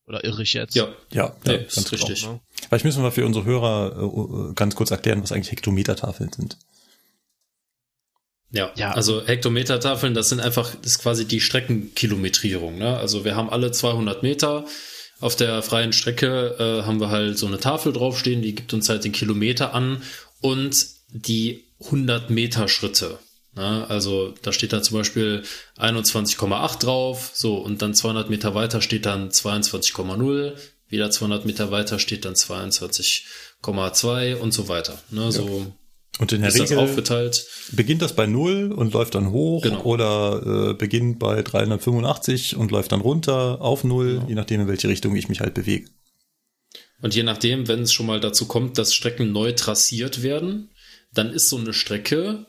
oder 0.07 0.25
irre 0.25 0.43
ich 0.43 0.55
jetzt? 0.55 0.75
Ja, 0.75 0.89
Ja, 1.13 1.37
nee, 1.45 1.53
ja 1.53 1.59
ist 1.59 1.77
ganz 1.77 1.93
richtig. 1.93 2.23
Genau. 2.23 2.41
Vielleicht 2.69 2.85
müssen 2.85 3.03
wir 3.03 3.13
für 3.13 3.25
unsere 3.25 3.45
Hörer 3.45 4.51
äh, 4.51 4.55
ganz 4.55 4.75
kurz 4.75 4.91
erklären, 4.91 5.23
was 5.23 5.33
eigentlich 5.33 5.53
Hektometertafeln 5.53 6.33
sind. 6.33 6.57
Ja, 8.51 8.73
Ja. 8.77 8.93
also 8.93 9.25
Hektometertafeln, 9.27 10.15
das 10.15 10.31
sind 10.31 10.41
einfach, 10.41 10.75
das 10.75 10.93
ist 10.93 10.99
quasi 11.01 11.27
die 11.27 11.41
Streckenkilometrierung. 11.41 12.79
Ne? 12.79 12.97
Also 12.97 13.25
wir 13.25 13.37
haben 13.37 13.51
alle 13.51 13.71
200 13.71 14.23
Meter. 14.23 14.65
Auf 15.21 15.37
der 15.37 15.63
freien 15.63 15.93
Strecke 15.93 16.57
äh, 16.59 16.87
haben 16.87 17.01
wir 17.01 17.11
halt 17.11 17.39
so 17.39 17.47
eine 17.47 17.59
Tafel 17.59 17.93
draufstehen, 17.93 18.41
die 18.41 18.55
gibt 18.55 18.73
uns 18.73 18.89
halt 18.89 19.05
den 19.05 19.13
Kilometer 19.13 19.75
an 19.75 20.03
und 20.41 20.87
die 21.11 21.65
100 21.81 22.31
Meter 22.31 22.69
Schritte. 22.69 23.19
Ne? 23.55 23.87
Also 23.89 24.35
da 24.43 24.53
steht 24.53 24.73
dann 24.73 24.83
zum 24.83 24.99
Beispiel 24.99 25.43
21,8 25.79 26.79
drauf, 26.81 27.31
so 27.35 27.57
und 27.57 27.83
dann 27.83 27.95
200 27.95 28.31
Meter 28.31 28.55
weiter 28.55 28.81
steht 28.81 29.07
dann 29.07 29.31
22,0, 29.31 30.55
wieder 30.89 31.11
200 31.11 31.45
Meter 31.47 31.71
weiter 31.71 31.99
steht 31.99 32.25
dann 32.25 32.35
22,2 33.63 34.37
und 34.37 34.53
so 34.53 34.69
weiter. 34.69 34.99
Ne? 35.11 35.31
So 35.33 35.67
Und 36.19 36.33
in 36.33 36.41
der 36.41 36.49
ist 36.49 36.59
das 36.59 36.71
Regel 36.71 36.83
aufgeteilt. 36.83 37.47
beginnt 37.73 38.03
das 38.03 38.15
bei 38.15 38.27
null 38.27 38.73
und 38.73 38.93
läuft 38.93 39.15
dann 39.15 39.31
hoch 39.31 39.63
Genau. 39.63 39.83
oder 39.83 40.71
äh, 40.71 40.75
beginnt 40.75 41.19
bei 41.19 41.43
385 41.43 42.57
und 42.57 42.71
läuft 42.71 42.93
dann 42.93 43.01
runter 43.01 43.61
auf 43.61 43.85
null, 43.85 44.15
Genau. 44.15 44.29
je 44.29 44.35
nachdem, 44.35 44.61
in 44.63 44.69
welche 44.69 44.89
Richtung 44.89 45.15
ich 45.17 45.29
mich 45.29 45.41
halt 45.41 45.55
bewege. 45.55 45.89
Und 47.01 47.15
je 47.15 47.23
nachdem, 47.23 47.69
wenn 47.69 47.83
es 47.83 47.93
schon 47.93 48.07
mal 48.07 48.19
dazu 48.21 48.47
kommt, 48.47 48.77
dass 48.79 48.93
Strecken 48.93 49.31
neu 49.31 49.53
trassiert 49.53 50.23
werden, 50.23 50.71
dann 51.13 51.33
ist 51.33 51.49
so 51.49 51.59
eine 51.59 51.73
Strecke, 51.73 52.47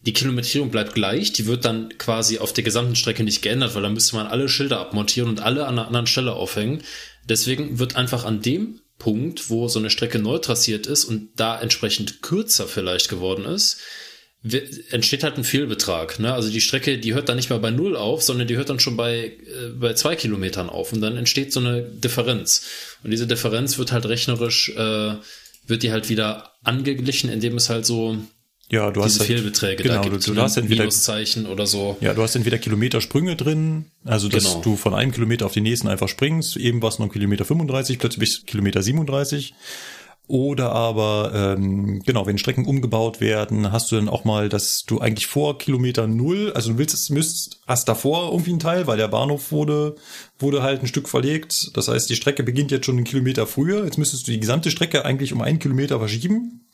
die 0.00 0.12
Kilometrierung 0.12 0.70
bleibt 0.70 0.94
gleich, 0.94 1.32
die 1.32 1.46
wird 1.46 1.64
dann 1.64 1.96
quasi 1.96 2.38
auf 2.38 2.52
der 2.52 2.64
gesamten 2.64 2.96
Strecke 2.96 3.22
nicht 3.22 3.42
geändert, 3.42 3.74
weil 3.74 3.82
dann 3.82 3.94
müsste 3.94 4.16
man 4.16 4.26
alle 4.26 4.48
Schilder 4.48 4.80
abmontieren 4.80 5.28
und 5.28 5.40
alle 5.40 5.66
an 5.66 5.78
einer 5.78 5.86
anderen 5.86 6.08
Stelle 6.08 6.32
aufhängen. 6.32 6.82
Deswegen 7.28 7.78
wird 7.78 7.94
einfach 7.94 8.24
an 8.24 8.42
dem 8.42 8.80
Punkt, 8.98 9.48
wo 9.48 9.68
so 9.68 9.78
eine 9.78 9.90
Strecke 9.90 10.18
neu 10.18 10.38
trassiert 10.38 10.86
ist 10.86 11.04
und 11.04 11.30
da 11.36 11.60
entsprechend 11.60 12.22
kürzer 12.22 12.66
vielleicht 12.66 13.08
geworden 13.08 13.44
ist, 13.44 13.80
entsteht 14.90 15.22
halt 15.22 15.38
ein 15.38 15.44
Fehlbetrag. 15.44 16.18
Ne? 16.18 16.34
Also 16.34 16.50
die 16.50 16.60
Strecke, 16.60 16.98
die 16.98 17.14
hört 17.14 17.28
dann 17.28 17.36
nicht 17.36 17.50
mehr 17.50 17.60
bei 17.60 17.70
null 17.70 17.96
auf, 17.96 18.22
sondern 18.22 18.48
die 18.48 18.56
hört 18.56 18.70
dann 18.70 18.80
schon 18.80 18.96
bei, 18.96 19.26
äh, 19.26 19.68
bei 19.78 19.94
zwei 19.94 20.16
Kilometern 20.16 20.68
auf 20.68 20.92
und 20.92 21.00
dann 21.00 21.16
entsteht 21.16 21.52
so 21.52 21.60
eine 21.60 21.82
Differenz. 21.82 22.66
Und 23.04 23.12
diese 23.12 23.28
Differenz 23.28 23.78
wird 23.78 23.92
halt 23.92 24.06
rechnerisch, 24.06 24.70
äh, 24.70 25.14
wird 25.66 25.82
die 25.82 25.92
halt 25.92 26.08
wieder 26.08 26.52
angeglichen, 26.64 27.30
indem 27.30 27.56
es 27.56 27.68
halt 27.70 27.86
so 27.86 28.16
Ja, 28.70 28.90
du 28.90 29.02
hast 29.02 29.14
diese 29.14 29.20
halt, 29.20 29.28
Fehlbeträge 29.40 29.82
genau, 29.82 29.96
da 29.96 30.02
du, 30.02 30.10
gibt. 30.10 30.26
du 30.26 30.34
ne? 30.34 30.42
hast 30.42 30.56
entweder 30.56 30.82
Minuszeichen 30.84 31.46
oder 31.46 31.66
so. 31.66 31.96
Ja, 32.00 32.14
du 32.14 32.22
hast 32.22 32.34
entweder 32.36 32.58
Kilometersprünge 32.58 33.36
drin, 33.36 33.86
also 34.04 34.28
dass 34.28 34.44
Genau. 34.44 34.60
du 34.62 34.76
von 34.76 34.94
einem 34.94 35.12
Kilometer 35.12 35.46
auf 35.46 35.52
den 35.52 35.62
nächsten 35.64 35.88
einfach 35.88 36.08
springst, 36.08 36.56
eben 36.56 36.80
war 36.82 36.88
es 36.88 36.98
noch 36.98 37.08
Kilometer 37.12 37.44
35, 37.44 37.98
plötzlich 37.98 38.20
bist 38.20 38.42
du 38.42 38.46
Kilometer 38.46 38.82
37. 38.82 39.54
Oder 40.28 40.72
aber, 40.72 41.32
ähm, 41.34 42.00
genau, 42.06 42.26
wenn 42.26 42.38
Strecken 42.38 42.64
umgebaut 42.64 43.20
werden, 43.20 43.72
hast 43.72 43.90
du 43.90 43.96
dann 43.96 44.08
auch 44.08 44.24
mal, 44.24 44.48
dass 44.48 44.84
du 44.84 45.00
eigentlich 45.00 45.26
vor 45.26 45.58
Kilometer 45.58 46.06
null, 46.06 46.52
also 46.54 46.72
du 46.72 46.78
willst, 46.78 47.10
müsst, 47.10 47.60
hast 47.66 47.88
davor 47.88 48.30
irgendwie 48.30 48.50
einen 48.50 48.60
Teil, 48.60 48.86
weil 48.86 48.96
der 48.96 49.08
Bahnhof 49.08 49.50
wurde, 49.50 49.96
wurde 50.38 50.62
halt 50.62 50.80
ein 50.80 50.86
Stück 50.86 51.08
verlegt. 51.08 51.76
Das 51.76 51.88
heißt, 51.88 52.08
die 52.08 52.14
Strecke 52.16 52.44
beginnt 52.44 52.70
jetzt 52.70 52.86
schon 52.86 52.96
einen 52.96 53.04
Kilometer 53.04 53.46
früher. 53.46 53.84
Jetzt 53.84 53.98
müsstest 53.98 54.26
du 54.26 54.32
die 54.32 54.40
gesamte 54.40 54.70
Strecke 54.70 55.04
eigentlich 55.04 55.32
um 55.32 55.42
einen 55.42 55.58
Kilometer 55.58 55.98
verschieben. 55.98 56.66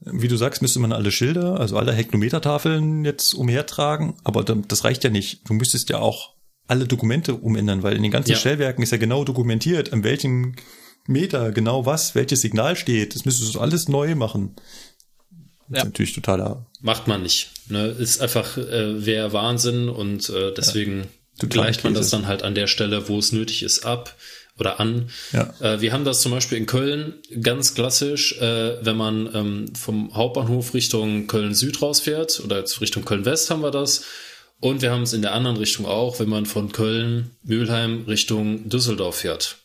Wie 0.00 0.28
du 0.28 0.36
sagst, 0.36 0.62
müsste 0.62 0.78
man 0.78 0.92
alle 0.92 1.10
Schilder, 1.10 1.58
also 1.58 1.76
alle 1.76 1.92
Hektometertafeln 1.92 3.04
jetzt 3.04 3.34
umhertragen, 3.34 4.14
aber 4.22 4.44
das 4.44 4.84
reicht 4.84 5.02
ja 5.02 5.10
nicht. 5.10 5.40
Du 5.48 5.54
müsstest 5.54 5.90
ja 5.90 5.98
auch 5.98 6.34
alle 6.68 6.86
Dokumente 6.86 7.34
umändern, 7.34 7.82
weil 7.82 7.96
in 7.96 8.02
den 8.02 8.12
ganzen 8.12 8.30
Ja. 8.30 8.36
Stellwerken 8.36 8.82
ist 8.82 8.92
ja 8.92 8.98
genau 8.98 9.24
dokumentiert, 9.24 9.92
an 9.92 10.04
welchem 10.04 10.54
Meter 11.08 11.52
genau 11.52 11.86
was, 11.86 12.14
welches 12.14 12.40
Signal 12.40 12.76
steht. 12.76 13.14
Das 13.14 13.24
müsstest 13.24 13.54
du 13.54 13.60
alles 13.60 13.88
neu 13.88 14.14
machen. 14.14 14.56
Ja. 15.68 15.84
natürlich 15.84 16.14
totaler. 16.14 16.66
Macht 16.80 17.08
man 17.08 17.22
nicht. 17.22 17.50
Ne? 17.68 17.86
Ist 17.86 18.20
einfach, 18.20 18.56
äh, 18.56 19.04
wäre 19.04 19.32
Wahnsinn 19.32 19.88
und 19.88 20.28
äh, 20.28 20.52
deswegen 20.54 21.08
Total 21.38 21.64
gleicht 21.64 21.84
man 21.84 21.94
das 21.94 22.10
dann 22.10 22.26
halt 22.26 22.42
an 22.42 22.54
der 22.54 22.66
Stelle, 22.66 23.08
wo 23.08 23.18
es 23.18 23.32
nötig 23.32 23.62
ist, 23.62 23.84
ab 23.84 24.16
oder 24.58 24.80
an. 24.80 25.10
Ja. 25.32 25.52
Äh, 25.60 25.80
wir 25.80 25.92
haben 25.92 26.04
das 26.04 26.20
zum 26.22 26.32
Beispiel 26.32 26.58
in 26.58 26.66
Köln 26.66 27.14
ganz 27.42 27.74
klassisch, 27.74 28.38
äh, 28.40 28.84
wenn 28.84 28.96
man 28.96 29.28
ähm, 29.34 29.74
vom 29.74 30.14
Hauptbahnhof 30.14 30.72
Richtung 30.72 31.26
Köln 31.26 31.54
Süd 31.54 31.82
rausfährt 31.82 32.40
oder 32.44 32.58
jetzt 32.58 32.80
Richtung 32.80 33.04
Köln 33.04 33.24
West 33.24 33.50
haben 33.50 33.62
wir 33.62 33.70
das. 33.70 34.04
Und 34.58 34.80
wir 34.80 34.90
haben 34.90 35.02
es 35.02 35.12
in 35.12 35.20
der 35.20 35.34
anderen 35.34 35.58
Richtung 35.58 35.84
auch, 35.84 36.18
wenn 36.18 36.30
man 36.30 36.46
von 36.46 36.72
Köln, 36.72 37.32
Mülheim 37.42 38.04
Richtung 38.08 38.70
Düsseldorf 38.70 39.16
fährt. 39.16 39.58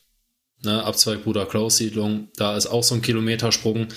Ne, 0.63 0.83
Abzweig 0.83 1.23
Bruder 1.23 1.45
Klaus 1.45 1.77
Siedlung, 1.77 2.29
da 2.35 2.55
ist 2.55 2.67
auch 2.67 2.83
so 2.83 2.95
ein 2.95 3.01
Kilometersprung. 3.01 3.87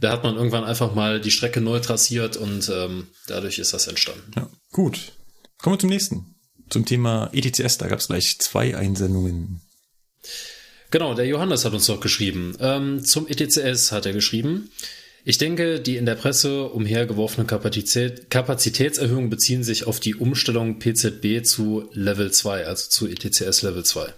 Da 0.00 0.12
hat 0.12 0.22
man 0.22 0.36
irgendwann 0.36 0.64
einfach 0.64 0.94
mal 0.94 1.20
die 1.20 1.30
Strecke 1.30 1.60
neu 1.60 1.80
trassiert 1.80 2.36
und 2.36 2.70
ähm, 2.72 3.08
dadurch 3.26 3.58
ist 3.58 3.74
das 3.74 3.88
entstanden. 3.88 4.30
Ja. 4.36 4.48
Gut. 4.72 5.12
Kommen 5.58 5.74
wir 5.74 5.80
zum 5.80 5.90
nächsten. 5.90 6.34
Zum 6.70 6.84
Thema 6.84 7.30
ETCS, 7.32 7.78
da 7.78 7.88
gab 7.88 7.98
es 7.98 8.06
gleich 8.06 8.38
zwei 8.38 8.76
Einsendungen. 8.76 9.60
Genau, 10.90 11.14
der 11.14 11.26
Johannes 11.26 11.64
hat 11.64 11.74
uns 11.74 11.86
doch 11.86 12.00
geschrieben. 12.00 12.56
Ähm, 12.60 13.04
zum 13.04 13.26
ETCS 13.26 13.92
hat 13.92 14.06
er 14.06 14.12
geschrieben. 14.12 14.70
Ich 15.24 15.36
denke, 15.36 15.80
die 15.80 15.96
in 15.96 16.06
der 16.06 16.14
Presse 16.14 16.68
umhergeworfene 16.68 17.46
Kapazität, 17.46 18.30
Kapazitätserhöhungen 18.30 19.28
beziehen 19.28 19.62
sich 19.62 19.86
auf 19.86 20.00
die 20.00 20.14
Umstellung 20.14 20.78
PZB 20.78 21.44
zu 21.44 21.90
Level 21.92 22.30
2, 22.30 22.64
also 22.64 22.88
zu 22.88 23.06
ETCS 23.06 23.62
Level 23.62 23.84
2. 23.84 24.14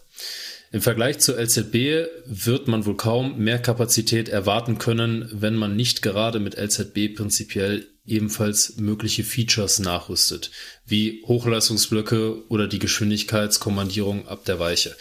Im 0.73 0.81
Vergleich 0.81 1.19
zur 1.19 1.37
LZB 1.37 2.07
wird 2.27 2.69
man 2.69 2.87
wohl 2.87 2.97
kaum 2.97 3.39
mehr 3.39 3.59
Kapazität 3.59 4.29
erwarten 4.29 4.79
können, 4.79 5.29
wenn 5.33 5.57
man 5.57 5.75
nicht 5.75 6.01
gerade 6.01 6.39
mit 6.39 6.57
LZB 6.57 7.17
prinzipiell 7.17 7.89
ebenfalls 8.07 8.77
mögliche 8.77 9.25
Features 9.25 9.81
nachrüstet, 9.81 10.53
wie 10.87 11.25
Hochleistungsblöcke 11.27 12.49
oder 12.49 12.69
die 12.69 12.79
Geschwindigkeitskommandierung 12.79 14.29
ab 14.29 14.45
der 14.45 14.61
Weiche. 14.61 14.97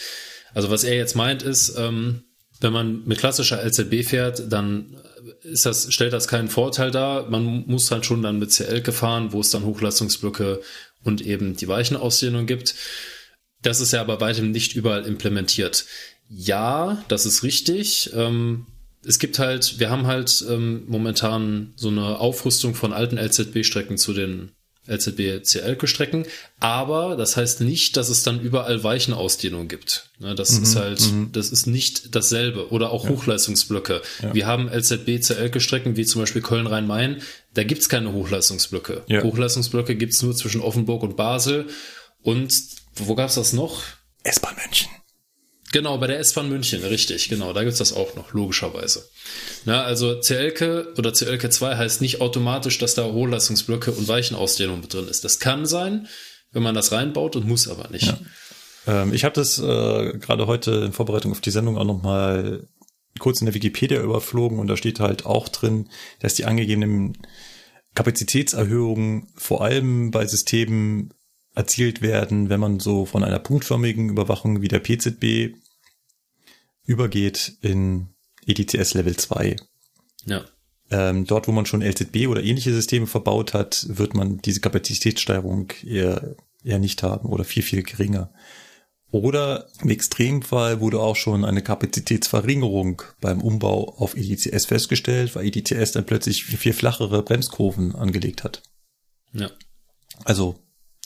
Also 0.56 0.72
was 0.72 0.83
er 0.83 0.95
jetzt 0.95 1.15
meint 1.15 1.43
ist, 1.43 1.75
ähm, 1.77 2.23
wenn 2.61 2.73
man 2.73 3.06
mit 3.06 3.19
klassischer 3.19 3.64
LZB 3.64 4.03
fährt, 4.03 4.51
dann 4.51 4.98
ist 5.43 5.65
das, 5.65 5.93
stellt 5.93 6.14
das 6.14 6.27
keinen 6.27 6.49
Vorteil 6.49 6.91
dar. 6.91 7.30
Man 7.30 7.65
muss 7.67 7.91
halt 7.91 8.06
schon 8.06 8.22
dann 8.22 8.39
mit 8.39 8.51
CL 8.51 8.83
fahren, 8.91 9.31
wo 9.31 9.41
es 9.41 9.51
dann 9.51 9.65
Hochleistungsblöcke 9.65 10.61
und 11.03 11.22
eben 11.22 11.56
die 11.56 11.67
Weichenausdehnung 11.67 12.48
gibt. 12.48 12.75
Das 13.61 13.79
ist 13.79 13.93
ja 13.93 14.01
aber 14.01 14.21
weitem 14.21 14.51
nicht 14.51 14.75
überall 14.75 15.05
implementiert. 15.05 15.85
Ja, 16.29 17.03
das 17.07 17.25
ist 17.25 17.43
richtig. 17.43 18.11
Ähm, 18.13 18.67
es 19.05 19.19
gibt 19.19 19.39
halt, 19.39 19.79
wir 19.79 19.89
haben 19.89 20.07
halt 20.07 20.43
ähm, 20.49 20.83
momentan 20.88 21.73
so 21.75 21.89
eine 21.89 22.19
Aufrüstung 22.19 22.75
von 22.75 22.93
alten 22.93 23.17
LZB-Strecken 23.17 23.97
zu 23.97 24.13
den 24.13 24.51
LZB-CL-Strecken, 24.88 26.25
aber 26.59 27.15
das 27.15 27.38
heißt 27.38 27.61
nicht, 27.61 27.95
dass 27.95 28.09
es 28.09 28.23
dann 28.23 28.41
überall 28.41 28.83
Weichenausdehnung 28.83 29.67
gibt. 29.67 30.09
Ne, 30.19 30.35
das 30.35 30.51
mhm, 30.51 30.63
ist 30.63 30.75
halt, 30.75 31.01
mhm. 31.11 31.31
das 31.31 31.51
ist 31.51 31.67
nicht 31.67 32.15
dasselbe. 32.15 32.71
Oder 32.71 32.91
auch 32.91 33.05
ja. 33.05 33.11
Hochleistungsblöcke. 33.11 34.01
Ja. 34.21 34.33
Wir 34.33 34.47
haben 34.47 34.67
LZB-CL-Strecken, 34.69 35.95
wie 35.95 36.05
zum 36.05 36.21
Beispiel 36.21 36.41
Köln-Rhein-Main, 36.41 37.21
da 37.53 37.63
gibt's 37.63 37.88
keine 37.88 38.13
Hochleistungsblöcke. 38.13 39.03
Ja. 39.07 39.23
Hochleistungsblöcke 39.23 39.95
gibt's 39.95 40.21
nur 40.21 40.35
zwischen 40.35 40.61
Offenburg 40.61 41.03
und 41.03 41.15
Basel 41.15 41.67
und 42.21 42.51
wo 43.07 43.15
gab's 43.15 43.35
das 43.35 43.53
noch? 43.53 43.83
S-Bahn 44.23 44.55
München. 44.55 44.89
Genau, 45.71 45.97
bei 45.99 46.07
der 46.07 46.19
S-Bahn 46.19 46.49
München, 46.49 46.83
richtig, 46.83 47.29
genau, 47.29 47.53
da 47.53 47.63
gibt's 47.63 47.77
das 47.77 47.93
auch 47.93 48.15
noch, 48.15 48.33
logischerweise. 48.33 49.07
Na, 49.65 49.83
also 49.83 50.19
CLK 50.19 50.97
oder 50.97 51.13
CLK 51.13 51.53
2 51.53 51.77
heißt 51.77 52.01
nicht 52.01 52.21
automatisch, 52.21 52.79
dass 52.79 52.95
da 52.95 53.05
Hochleistungsblöcke 53.05 53.91
und 53.91 54.07
Weichenausdehnung 54.07 54.81
mit 54.81 54.93
drin 54.93 55.07
ist. 55.07 55.23
Das 55.23 55.39
kann 55.39 55.67
sein, 55.67 56.07
wenn 56.51 56.63
man 56.63 56.73
das 56.73 56.91
reinbaut 56.91 57.35
und 57.35 57.47
muss 57.47 57.67
aber 57.67 57.89
nicht. 57.89 58.07
Ja. 58.07 58.19
Ähm, 58.87 59.13
ich 59.13 59.23
habe 59.23 59.35
das 59.35 59.59
äh, 59.59 60.17
gerade 60.17 60.47
heute 60.47 60.71
in 60.71 60.91
Vorbereitung 60.91 61.31
auf 61.31 61.41
die 61.41 61.51
Sendung 61.51 61.77
auch 61.77 61.85
nochmal 61.85 62.67
kurz 63.19 63.41
in 63.41 63.45
der 63.45 63.53
Wikipedia 63.53 64.01
überflogen 64.01 64.57
und 64.57 64.67
da 64.67 64.77
steht 64.77 64.99
halt 64.99 65.25
auch 65.25 65.49
drin, 65.49 65.89
dass 66.19 66.33
die 66.33 66.45
angegebenen 66.45 67.17
Kapazitätserhöhungen 67.93 69.27
vor 69.35 69.61
allem 69.61 70.09
bei 70.09 70.25
Systemen 70.25 71.13
erzielt 71.59 72.01
werden, 72.01 72.49
wenn 72.49 72.61
man 72.61 72.79
so 72.79 73.05
von 73.05 73.21
einer 73.21 73.38
punktförmigen 73.38 74.07
Überwachung 74.07 74.61
wie 74.61 74.69
der 74.69 74.79
PZB 74.79 75.57
übergeht 76.85 77.57
in 77.59 78.15
ETCS 78.47 78.93
Level 78.93 79.17
2. 79.17 79.57
Ja. 80.25 80.45
Ähm, 80.89 81.25
dort, 81.25 81.49
wo 81.49 81.51
man 81.51 81.65
schon 81.65 81.81
LZB 81.81 82.27
oder 82.27 82.41
ähnliche 82.41 82.73
Systeme 82.73 83.07
verbaut 83.07 83.53
hat, 83.53 83.85
wird 83.89 84.13
man 84.13 84.38
diese 84.38 84.61
Kapazitätssteigerung 84.61 85.73
eher, 85.83 86.38
eher 86.63 86.79
nicht 86.79 87.03
haben 87.03 87.27
oder 87.27 87.43
viel, 87.43 87.61
viel 87.61 87.83
geringer. 87.83 88.31
Oder 89.11 89.67
im 89.81 89.89
Extremfall 89.89 90.79
wurde 90.79 91.01
auch 91.01 91.17
schon 91.17 91.43
eine 91.43 91.61
Kapazitätsverringerung 91.61 93.01
beim 93.19 93.41
Umbau 93.41 93.95
auf 93.97 94.15
ETCS 94.15 94.65
festgestellt, 94.65 95.35
weil 95.35 95.45
ETCS 95.45 95.91
dann 95.91 96.05
plötzlich 96.05 96.45
viel 96.45 96.73
flachere 96.73 97.21
Bremskurven 97.21 97.95
angelegt 97.95 98.45
hat. 98.45 98.63
Ja. 99.33 99.51
Also 100.23 100.55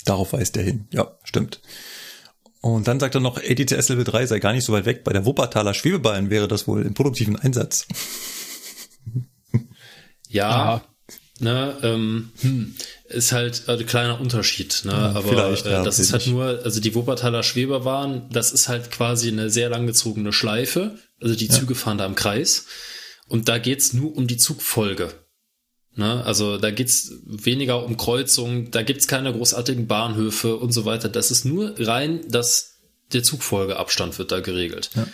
Darauf 0.05 0.33
weist 0.33 0.57
er 0.57 0.63
hin. 0.63 0.87
Ja, 0.91 1.17
stimmt. 1.23 1.61
Und 2.61 2.87
dann 2.87 2.99
sagt 2.99 3.15
er 3.15 3.21
noch, 3.21 3.37
ETCS 3.37 3.89
Level 3.89 4.05
3 4.05 4.25
sei 4.25 4.39
gar 4.39 4.53
nicht 4.53 4.65
so 4.65 4.71
weit 4.71 4.85
weg. 4.85 5.03
Bei 5.03 5.11
der 5.11 5.25
Wuppertaler 5.25 5.73
Schwebeballen 5.73 6.29
wäre 6.29 6.47
das 6.47 6.67
wohl 6.67 6.83
im 6.83 6.93
produktiven 6.93 7.35
Einsatz. 7.35 7.87
Ja, 10.29 10.83
ne, 11.39 11.77
ähm, 11.83 12.31
hm, 12.41 12.73
ist 13.05 13.33
halt 13.33 13.69
ein 13.69 13.85
kleiner 13.85 14.19
Unterschied, 14.19 14.81
ne? 14.83 14.91
Ja, 14.91 15.11
aber 15.11 15.31
äh, 15.31 15.71
ja, 15.71 15.83
das 15.83 15.99
ist 15.99 16.11
halt 16.11 16.25
nur, 16.25 16.61
also 16.63 16.81
die 16.81 16.95
Wuppertaler 16.95 17.43
Schwebebahn, 17.43 18.29
das 18.31 18.51
ist 18.51 18.67
halt 18.67 18.89
quasi 18.89 19.27
eine 19.27 19.51
sehr 19.51 19.69
langgezogene 19.69 20.33
Schleife. 20.33 20.97
Also 21.21 21.35
die 21.35 21.49
Züge 21.49 21.73
ja. 21.73 21.79
fahren 21.79 21.99
da 21.99 22.07
im 22.07 22.15
Kreis. 22.15 22.65
Und 23.27 23.47
da 23.47 23.59
geht's 23.59 23.93
nur 23.93 24.17
um 24.17 24.25
die 24.25 24.37
Zugfolge. 24.37 25.13
Ne? 25.95 26.23
Also 26.25 26.57
da 26.57 26.71
geht's 26.71 27.13
weniger 27.25 27.85
um 27.85 27.97
Kreuzungen, 27.97 28.71
da 28.71 28.81
gibt's 28.81 29.07
keine 29.07 29.33
großartigen 29.33 29.87
Bahnhöfe 29.87 30.57
und 30.57 30.71
so 30.71 30.85
weiter. 30.85 31.09
Das 31.09 31.31
ist 31.31 31.45
nur 31.45 31.75
rein, 31.79 32.21
dass 32.29 32.79
der 33.13 33.23
Zugfolgeabstand 33.23 34.17
wird 34.17 34.31
da 34.31 34.39
geregelt. 34.39 34.89
Ja. 34.95 35.07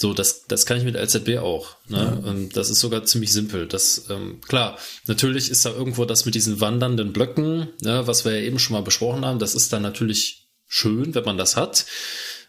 So, 0.00 0.14
das, 0.14 0.46
das 0.46 0.64
kann 0.64 0.78
ich 0.78 0.84
mit 0.84 0.94
LZB 0.94 1.40
auch. 1.40 1.76
Ne? 1.88 1.98
Ja. 1.98 2.30
Und 2.30 2.56
das 2.56 2.70
ist 2.70 2.80
sogar 2.80 3.04
ziemlich 3.04 3.32
simpel. 3.32 3.66
Das, 3.66 4.06
ähm, 4.08 4.40
klar, 4.40 4.78
natürlich 5.06 5.50
ist 5.50 5.66
da 5.66 5.70
irgendwo 5.70 6.06
das 6.06 6.24
mit 6.24 6.34
diesen 6.34 6.60
wandernden 6.62 7.12
Blöcken, 7.12 7.68
ne, 7.82 8.06
was 8.06 8.24
wir 8.24 8.32
ja 8.32 8.40
eben 8.40 8.58
schon 8.58 8.72
mal 8.72 8.82
besprochen 8.82 9.26
haben, 9.26 9.38
das 9.38 9.54
ist 9.54 9.74
dann 9.74 9.82
natürlich 9.82 10.48
schön, 10.66 11.14
wenn 11.14 11.24
man 11.24 11.36
das 11.36 11.56
hat. 11.56 11.84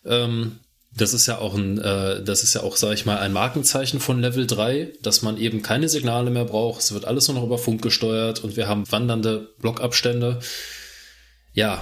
Ähm, 0.05 0.59
das 0.93 1.13
ist 1.13 1.25
ja 1.27 1.37
auch 1.37 1.55
ein, 1.55 1.77
äh, 1.77 2.21
das 2.21 2.43
ist 2.43 2.53
ja 2.53 2.63
auch, 2.63 2.75
sage 2.75 2.95
ich 2.95 3.05
mal, 3.05 3.17
ein 3.17 3.31
Markenzeichen 3.31 3.99
von 3.99 4.19
Level 4.19 4.45
3, 4.45 4.93
dass 5.01 5.21
man 5.21 5.37
eben 5.37 5.61
keine 5.61 5.87
Signale 5.87 6.31
mehr 6.31 6.45
braucht. 6.45 6.81
Es 6.81 6.93
wird 6.93 7.05
alles 7.05 7.27
nur 7.27 7.35
noch 7.35 7.45
über 7.45 7.57
Funk 7.57 7.81
gesteuert 7.81 8.43
und 8.43 8.57
wir 8.57 8.67
haben 8.67 8.91
wandernde 8.91 9.49
Blockabstände. 9.59 10.39
Ja, 11.53 11.81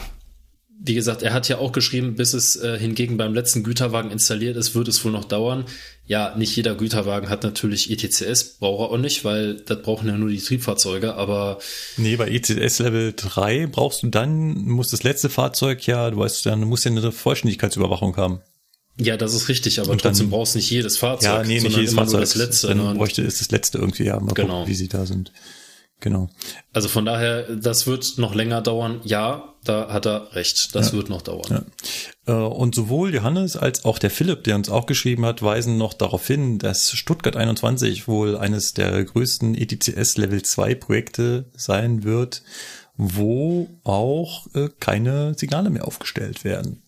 wie 0.81 0.93
gesagt, 0.93 1.23
er 1.23 1.33
hat 1.33 1.49
ja 1.49 1.57
auch 1.57 1.71
geschrieben, 1.71 2.15
bis 2.15 2.33
es 2.33 2.55
äh, 2.55 2.77
hingegen 2.79 3.17
beim 3.17 3.33
letzten 3.33 3.63
Güterwagen 3.63 4.11
installiert 4.11 4.55
ist, 4.55 4.75
wird 4.75 4.87
es 4.87 5.03
wohl 5.03 5.11
noch 5.11 5.25
dauern. 5.25 5.65
Ja, 6.05 6.35
nicht 6.37 6.55
jeder 6.55 6.75
Güterwagen 6.75 7.29
hat 7.29 7.43
natürlich 7.43 7.91
ETCS, 7.91 8.57
braucht 8.59 8.89
er 8.89 8.93
auch 8.93 8.97
nicht, 8.97 9.25
weil 9.25 9.55
das 9.55 9.81
brauchen 9.81 10.07
ja 10.07 10.17
nur 10.17 10.29
die 10.29 10.39
Triebfahrzeuge, 10.39 11.15
aber. 11.15 11.59
Nee, 11.97 12.15
bei 12.15 12.29
ETCS 12.29 12.79
Level 12.79 13.13
3 13.15 13.67
brauchst 13.67 14.03
du 14.03 14.07
dann, 14.07 14.53
muss 14.53 14.89
das 14.89 15.03
letzte 15.03 15.29
Fahrzeug 15.29 15.85
ja, 15.85 16.09
du 16.11 16.17
weißt, 16.17 16.45
dann 16.45 16.61
musst 16.61 16.85
du 16.85 16.89
ja 16.89 16.95
eine 16.95 17.11
Vollständigkeitsüberwachung 17.11 18.15
haben. 18.15 18.39
Ja, 18.99 19.15
das 19.15 19.33
ist 19.33 19.47
richtig, 19.47 19.79
aber 19.79 19.91
und 19.91 20.01
trotzdem 20.01 20.25
dann, 20.25 20.31
brauchst 20.31 20.55
du 20.55 20.59
nicht 20.59 20.69
jedes 20.69 20.97
Fahrzeug. 20.97 21.23
Ja, 21.23 21.43
nee, 21.43 21.61
nicht 21.61 21.75
jedes 21.75 21.93
Fahrzeug. 21.93 22.19
das 22.21 22.35
letzte. 22.35 22.67
Dann 22.67 22.77
ne? 22.77 22.95
bräuchte 22.95 23.21
ist 23.21 23.39
das 23.39 23.49
letzte 23.49 23.77
irgendwie, 23.77 24.03
ja, 24.03 24.19
mal 24.19 24.33
genau. 24.33 24.59
gucken, 24.59 24.67
wie 24.67 24.75
sie 24.75 24.89
da 24.89 25.05
sind. 25.05 25.31
Genau. 26.01 26.29
Also 26.71 26.87
von 26.87 27.05
daher, 27.05 27.55
das 27.55 27.85
wird 27.85 28.17
noch 28.17 28.33
länger 28.33 28.61
dauern. 28.61 29.01
Ja, 29.03 29.55
da 29.63 29.91
hat 29.91 30.05
er 30.05 30.33
recht. 30.33 30.73
Das 30.75 30.91
ja. 30.91 30.93
wird 30.93 31.09
noch 31.09 31.21
dauern. 31.21 31.65
Ja. 32.27 32.33
Äh, 32.33 32.45
und 32.45 32.73
sowohl 32.73 33.13
Johannes 33.13 33.57
als 33.57 33.83
auch 33.83 33.99
der 33.99 34.09
Philipp, 34.09 34.43
der 34.45 34.55
uns 34.55 34.69
auch 34.69 34.85
geschrieben 34.85 35.25
hat, 35.25 35.41
weisen 35.41 35.77
noch 35.77 35.93
darauf 35.93 36.25
hin, 36.25 36.57
dass 36.57 36.91
Stuttgart 36.91 37.35
21 37.35 38.07
wohl 38.07 38.37
eines 38.37 38.73
der 38.73 39.03
größten 39.03 39.55
ETCS 39.55 40.17
Level 40.17 40.41
2 40.41 40.75
Projekte 40.75 41.45
sein 41.53 42.03
wird, 42.03 42.43
wo 42.95 43.69
auch 43.83 44.47
äh, 44.55 44.69
keine 44.79 45.33
Signale 45.37 45.69
mehr 45.69 45.85
aufgestellt 45.85 46.45
werden. 46.45 46.81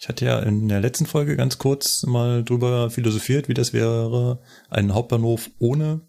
Ich 0.00 0.08
hatte 0.08 0.24
ja 0.24 0.38
in 0.38 0.66
der 0.68 0.80
letzten 0.80 1.04
Folge 1.04 1.36
ganz 1.36 1.58
kurz 1.58 2.04
mal 2.04 2.42
drüber 2.42 2.88
philosophiert, 2.88 3.48
wie 3.48 3.54
das 3.54 3.74
wäre, 3.74 4.40
einen 4.70 4.94
Hauptbahnhof 4.94 5.50
ohne 5.58 6.00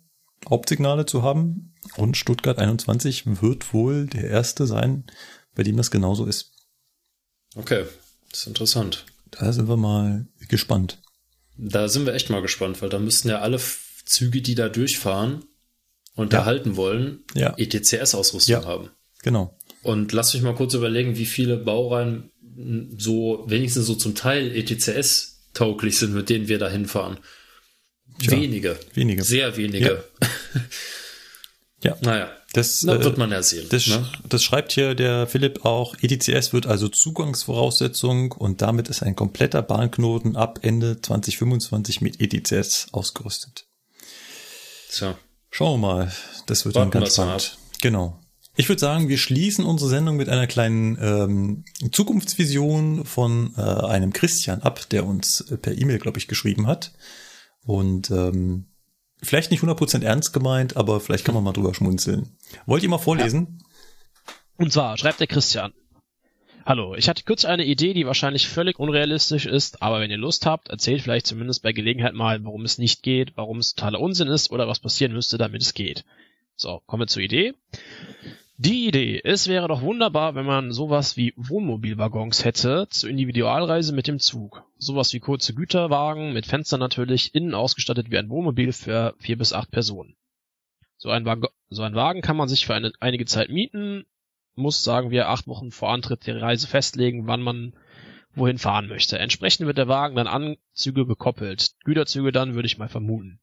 Hauptsignale 0.49 1.05
zu 1.05 1.23
haben. 1.23 1.73
Und 1.97 2.15
Stuttgart 2.15 2.57
21 2.57 3.41
wird 3.41 3.73
wohl 3.73 4.07
der 4.07 4.29
erste 4.29 4.65
sein, 4.65 5.03
bei 5.55 5.63
dem 5.63 5.75
das 5.75 5.91
genauso 5.91 6.25
ist. 6.25 6.53
Okay, 7.55 7.83
das 8.29 8.39
ist 8.41 8.47
interessant. 8.47 9.05
Da 9.29 9.51
sind 9.51 9.67
wir 9.67 9.75
mal 9.75 10.25
gespannt. 10.47 11.01
Da 11.57 11.89
sind 11.89 12.05
wir 12.05 12.13
echt 12.13 12.29
mal 12.29 12.41
gespannt, 12.41 12.81
weil 12.81 12.89
da 12.89 12.97
müssten 12.97 13.27
ja 13.27 13.39
alle 13.39 13.59
Züge, 14.05 14.41
die 14.41 14.55
da 14.55 14.69
durchfahren 14.69 15.43
und 16.15 16.31
ja. 16.31 16.39
erhalten 16.39 16.77
wollen, 16.77 17.25
ja. 17.33 17.55
ETCS-Ausrüstung 17.57 18.53
ja. 18.53 18.63
haben. 18.63 18.89
Genau. 19.21 19.57
Und 19.83 20.13
lass 20.13 20.33
mich 20.33 20.43
mal 20.43 20.55
kurz 20.55 20.75
überlegen, 20.75 21.17
wie 21.17 21.25
viele 21.25 21.57
Baureihen 21.57 22.30
so 22.97 23.43
wenigstens 23.47 23.85
so 23.85 23.95
zum 23.95 24.15
Teil 24.15 24.55
ETCS 24.55 25.47
tauglich 25.53 25.97
sind, 25.97 26.13
mit 26.13 26.29
denen 26.29 26.47
wir 26.47 26.59
da 26.59 26.69
hinfahren. 26.69 27.17
wenige. 28.19 28.79
Wenige. 28.93 29.23
Sehr 29.23 29.57
wenige. 29.57 30.03
Ja. 31.83 31.91
ja. 31.91 31.97
Naja. 32.01 32.31
Das 32.53 32.83
Na, 32.83 33.01
wird 33.01 33.17
man 33.17 33.31
ja 33.31 33.41
sehen. 33.41 33.67
Das, 33.69 33.87
ne? 33.87 34.05
das 34.27 34.43
schreibt 34.43 34.73
hier 34.73 34.93
der 34.93 35.25
Philipp 35.25 35.63
auch. 35.63 35.95
ETCS 36.01 36.51
wird 36.51 36.67
also 36.67 36.89
Zugangsvoraussetzung 36.89 38.33
und 38.33 38.61
damit 38.61 38.89
ist 38.89 39.03
ein 39.03 39.15
kompletter 39.15 39.61
Bahnknoten 39.61 40.35
ab 40.35 40.59
Ende 40.63 40.99
2025 41.01 42.01
mit 42.01 42.19
ETCS 42.19 42.87
ausgerüstet. 42.91 43.67
So. 44.89 45.15
Schauen 45.49 45.79
wir 45.79 45.87
mal. 45.87 46.11
Das 46.45 46.65
wird 46.65 46.75
Warten 46.75 46.91
dann 46.91 47.01
ganz 47.01 47.13
spannend. 47.13 47.57
Genau. 47.81 48.20
Ich 48.61 48.69
würde 48.69 48.79
sagen, 48.79 49.09
wir 49.09 49.17
schließen 49.17 49.65
unsere 49.65 49.89
Sendung 49.89 50.17
mit 50.17 50.29
einer 50.29 50.45
kleinen 50.45 50.95
ähm, 51.01 51.65
Zukunftsvision 51.91 53.05
von 53.05 53.55
äh, 53.57 53.61
einem 53.61 54.13
Christian 54.13 54.61
ab, 54.61 54.87
der 54.91 55.07
uns 55.07 55.41
äh, 55.49 55.57
per 55.57 55.75
E-Mail, 55.75 55.97
glaube 55.97 56.19
ich, 56.19 56.27
geschrieben 56.27 56.67
hat. 56.67 56.91
Und 57.65 58.11
ähm, 58.11 58.67
vielleicht 59.23 59.49
nicht 59.49 59.63
100% 59.63 60.03
ernst 60.03 60.31
gemeint, 60.31 60.77
aber 60.77 60.99
vielleicht 60.99 61.25
kann 61.25 61.33
man 61.33 61.43
mal 61.43 61.53
drüber 61.53 61.73
schmunzeln. 61.73 62.37
Wollt 62.67 62.83
ihr 62.83 62.89
mal 62.89 62.99
vorlesen? 62.99 63.63
Und 64.57 64.71
zwar 64.71 64.95
schreibt 64.95 65.21
der 65.21 65.25
Christian. 65.25 65.73
Hallo, 66.63 66.93
ich 66.93 67.09
hatte 67.09 67.23
kurz 67.23 67.45
eine 67.45 67.65
Idee, 67.65 67.95
die 67.95 68.05
wahrscheinlich 68.05 68.47
völlig 68.47 68.77
unrealistisch 68.77 69.47
ist, 69.47 69.81
aber 69.81 70.01
wenn 70.01 70.11
ihr 70.11 70.17
Lust 70.17 70.45
habt, 70.45 70.69
erzählt 70.69 71.01
vielleicht 71.01 71.25
zumindest 71.25 71.63
bei 71.63 71.71
Gelegenheit 71.71 72.13
mal, 72.13 72.43
warum 72.43 72.63
es 72.63 72.77
nicht 72.77 73.01
geht, 73.01 73.35
warum 73.37 73.57
es 73.57 73.73
totaler 73.73 74.01
Unsinn 74.01 74.27
ist 74.27 74.51
oder 74.51 74.67
was 74.67 74.79
passieren 74.79 75.13
müsste, 75.13 75.39
damit 75.39 75.63
es 75.63 75.73
geht. 75.73 76.05
So, 76.55 76.83
kommen 76.85 77.01
wir 77.01 77.07
zur 77.07 77.23
Idee. 77.23 77.55
Die 78.63 78.87
Idee, 78.87 79.19
es 79.23 79.47
wäre 79.47 79.67
doch 79.67 79.81
wunderbar, 79.81 80.35
wenn 80.35 80.45
man 80.45 80.71
sowas 80.71 81.17
wie 81.17 81.33
Wohnmobilwaggons 81.35 82.45
hätte 82.45 82.85
zur 82.91 83.09
Individualreise 83.09 83.91
mit 83.91 84.05
dem 84.05 84.19
Zug. 84.19 84.63
Sowas 84.77 85.11
wie 85.13 85.19
kurze 85.19 85.55
Güterwagen 85.55 86.31
mit 86.31 86.45
Fenstern 86.45 86.79
natürlich, 86.79 87.33
innen 87.33 87.55
ausgestattet 87.55 88.11
wie 88.11 88.19
ein 88.19 88.29
Wohnmobil 88.29 88.71
für 88.71 89.15
vier 89.17 89.35
bis 89.35 89.51
acht 89.51 89.71
Personen. 89.71 90.15
So 90.97 91.09
ein, 91.09 91.25
Wag 91.25 91.47
so 91.71 91.81
ein 91.81 91.95
Wagen 91.95 92.21
kann 92.21 92.37
man 92.37 92.49
sich 92.49 92.67
für 92.67 92.75
eine, 92.75 92.91
einige 92.99 93.25
Zeit 93.25 93.49
mieten, 93.49 94.05
muss, 94.53 94.83
sagen 94.83 95.09
wir, 95.09 95.29
acht 95.29 95.47
Wochen 95.47 95.71
vor 95.71 95.89
Antritt 95.89 96.27
der 96.27 96.39
Reise 96.39 96.67
festlegen, 96.67 97.25
wann 97.25 97.41
man 97.41 97.73
wohin 98.35 98.59
fahren 98.59 98.87
möchte. 98.87 99.17
Entsprechend 99.17 99.65
wird 99.65 99.79
der 99.79 99.87
Wagen 99.87 100.15
dann 100.15 100.27
an 100.27 100.57
Züge 100.73 101.05
bekoppelt. 101.05 101.71
Güterzüge 101.83 102.31
dann, 102.31 102.53
würde 102.53 102.67
ich 102.67 102.77
mal 102.77 102.89
vermuten. 102.89 103.39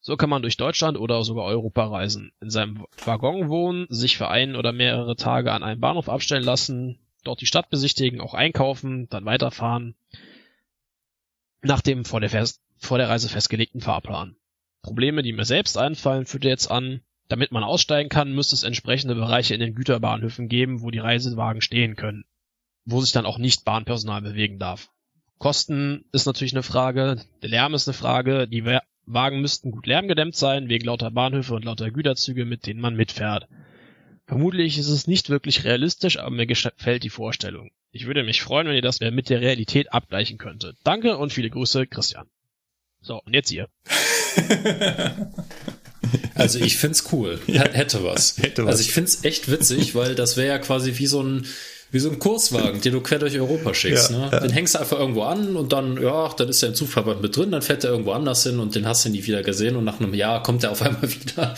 So 0.00 0.16
kann 0.16 0.30
man 0.30 0.42
durch 0.42 0.56
Deutschland 0.56 0.98
oder 0.98 1.22
sogar 1.24 1.44
Europa 1.44 1.86
reisen, 1.86 2.32
in 2.40 2.48
seinem 2.48 2.86
Waggon 3.04 3.48
wohnen, 3.50 3.86
sich 3.90 4.16
für 4.16 4.28
ein 4.28 4.56
oder 4.56 4.72
mehrere 4.72 5.14
Tage 5.14 5.52
an 5.52 5.62
einem 5.62 5.80
Bahnhof 5.80 6.08
abstellen 6.08 6.42
lassen, 6.42 6.98
dort 7.22 7.42
die 7.42 7.46
Stadt 7.46 7.68
besichtigen, 7.68 8.20
auch 8.20 8.32
einkaufen, 8.32 9.08
dann 9.10 9.26
weiterfahren, 9.26 9.94
nach 11.62 11.82
dem 11.82 12.06
vor 12.06 12.20
der, 12.20 12.30
Fest 12.30 12.62
vor 12.78 12.96
der 12.96 13.10
Reise 13.10 13.28
festgelegten 13.28 13.82
Fahrplan. 13.82 14.36
Probleme, 14.82 15.22
die 15.22 15.34
mir 15.34 15.44
selbst 15.44 15.76
einfallen, 15.76 16.24
führt 16.24 16.44
jetzt 16.44 16.70
an, 16.70 17.02
damit 17.28 17.52
man 17.52 17.62
aussteigen 17.62 18.08
kann, 18.08 18.34
müsste 18.34 18.54
es 18.54 18.64
entsprechende 18.64 19.14
Bereiche 19.14 19.52
in 19.52 19.60
den 19.60 19.74
Güterbahnhöfen 19.74 20.48
geben, 20.48 20.80
wo 20.80 20.90
die 20.90 20.98
Reisewagen 20.98 21.60
stehen 21.60 21.96
können, 21.96 22.24
wo 22.86 23.02
sich 23.02 23.12
dann 23.12 23.26
auch 23.26 23.36
nicht 23.36 23.66
Bahnpersonal 23.66 24.22
bewegen 24.22 24.58
darf. 24.58 24.90
Kosten 25.38 26.06
ist 26.12 26.26
natürlich 26.26 26.54
eine 26.54 26.62
Frage, 26.62 27.22
der 27.42 27.50
Lärm 27.50 27.74
ist 27.74 27.86
eine 27.86 27.94
Frage, 27.94 28.48
die 28.48 28.64
Wagen 29.12 29.40
müssten 29.40 29.70
gut 29.70 29.86
lärmgedämmt 29.86 30.36
sein, 30.36 30.68
wegen 30.68 30.86
lauter 30.86 31.10
Bahnhöfe 31.10 31.54
und 31.54 31.64
lauter 31.64 31.90
Güterzüge, 31.90 32.44
mit 32.44 32.66
denen 32.66 32.80
man 32.80 32.96
mitfährt. 32.96 33.48
Vermutlich 34.26 34.78
ist 34.78 34.88
es 34.88 35.06
nicht 35.06 35.30
wirklich 35.30 35.64
realistisch, 35.64 36.18
aber 36.18 36.30
mir 36.30 36.46
gefällt 36.46 37.02
die 37.02 37.10
Vorstellung. 37.10 37.70
Ich 37.90 38.06
würde 38.06 38.22
mich 38.22 38.42
freuen, 38.42 38.68
wenn 38.68 38.76
ihr 38.76 38.82
das 38.82 39.00
mit 39.00 39.28
der 39.28 39.40
Realität 39.40 39.92
abgleichen 39.92 40.38
könntet. 40.38 40.76
Danke 40.84 41.16
und 41.16 41.32
viele 41.32 41.50
Grüße, 41.50 41.86
Christian. 41.86 42.28
So, 43.00 43.20
und 43.24 43.34
jetzt 43.34 43.50
ihr. 43.50 43.68
Also 46.34 46.58
ich 46.58 46.78
find's 46.78 47.12
cool. 47.12 47.38
Ja. 47.46 47.68
Hätte 47.68 48.02
was. 48.02 48.38
Hätte 48.38 48.64
was. 48.64 48.72
Also 48.72 48.82
ich 48.82 48.92
find's 48.92 49.24
echt 49.24 49.50
witzig, 49.50 49.94
weil 49.94 50.14
das 50.14 50.36
wäre 50.36 50.48
ja 50.48 50.58
quasi 50.58 50.98
wie 50.98 51.06
so 51.06 51.22
ein 51.22 51.46
wie 51.90 51.98
so 51.98 52.10
ein 52.10 52.18
Kurswagen, 52.18 52.80
den 52.80 52.92
du 52.92 53.00
quer 53.00 53.18
durch 53.18 53.38
Europa 53.38 53.74
schickst. 53.74 54.10
Ja, 54.10 54.18
ne? 54.18 54.28
Ja. 54.32 54.40
Den 54.40 54.50
hängst 54.50 54.74
du 54.74 54.80
einfach 54.80 54.98
irgendwo 54.98 55.22
an 55.22 55.56
und 55.56 55.72
dann, 55.72 56.00
ja, 56.00 56.28
dann 56.36 56.48
ist 56.48 56.62
der 56.62 56.70
im 56.70 56.74
Zugverband 56.74 57.20
mit 57.22 57.36
drin, 57.36 57.50
dann 57.50 57.62
fährt 57.62 57.84
er 57.84 57.90
irgendwo 57.90 58.12
anders 58.12 58.42
hin 58.42 58.60
und 58.60 58.74
den 58.74 58.86
hast 58.86 59.04
du 59.04 59.08
nie 59.08 59.24
wieder 59.26 59.42
gesehen 59.42 59.76
und 59.76 59.84
nach 59.84 60.00
einem 60.00 60.14
Jahr 60.14 60.42
kommt 60.42 60.64
er 60.64 60.70
auf 60.70 60.82
einmal 60.82 61.02
wieder. 61.24 61.54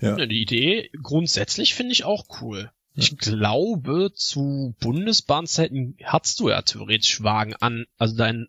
Ja. 0.00 0.16
Die 0.16 0.42
Idee 0.42 0.90
grundsätzlich 1.02 1.74
finde 1.74 1.92
ich 1.92 2.04
auch 2.04 2.24
cool. 2.40 2.70
Ich 2.94 3.18
glaube, 3.18 4.10
zu 4.14 4.74
Bundesbahnzeiten 4.80 5.96
hattest 6.02 6.40
du 6.40 6.48
ja 6.48 6.62
theoretisch 6.62 7.22
Wagen 7.22 7.54
an, 7.54 7.84
also 7.98 8.16
deinen 8.16 8.48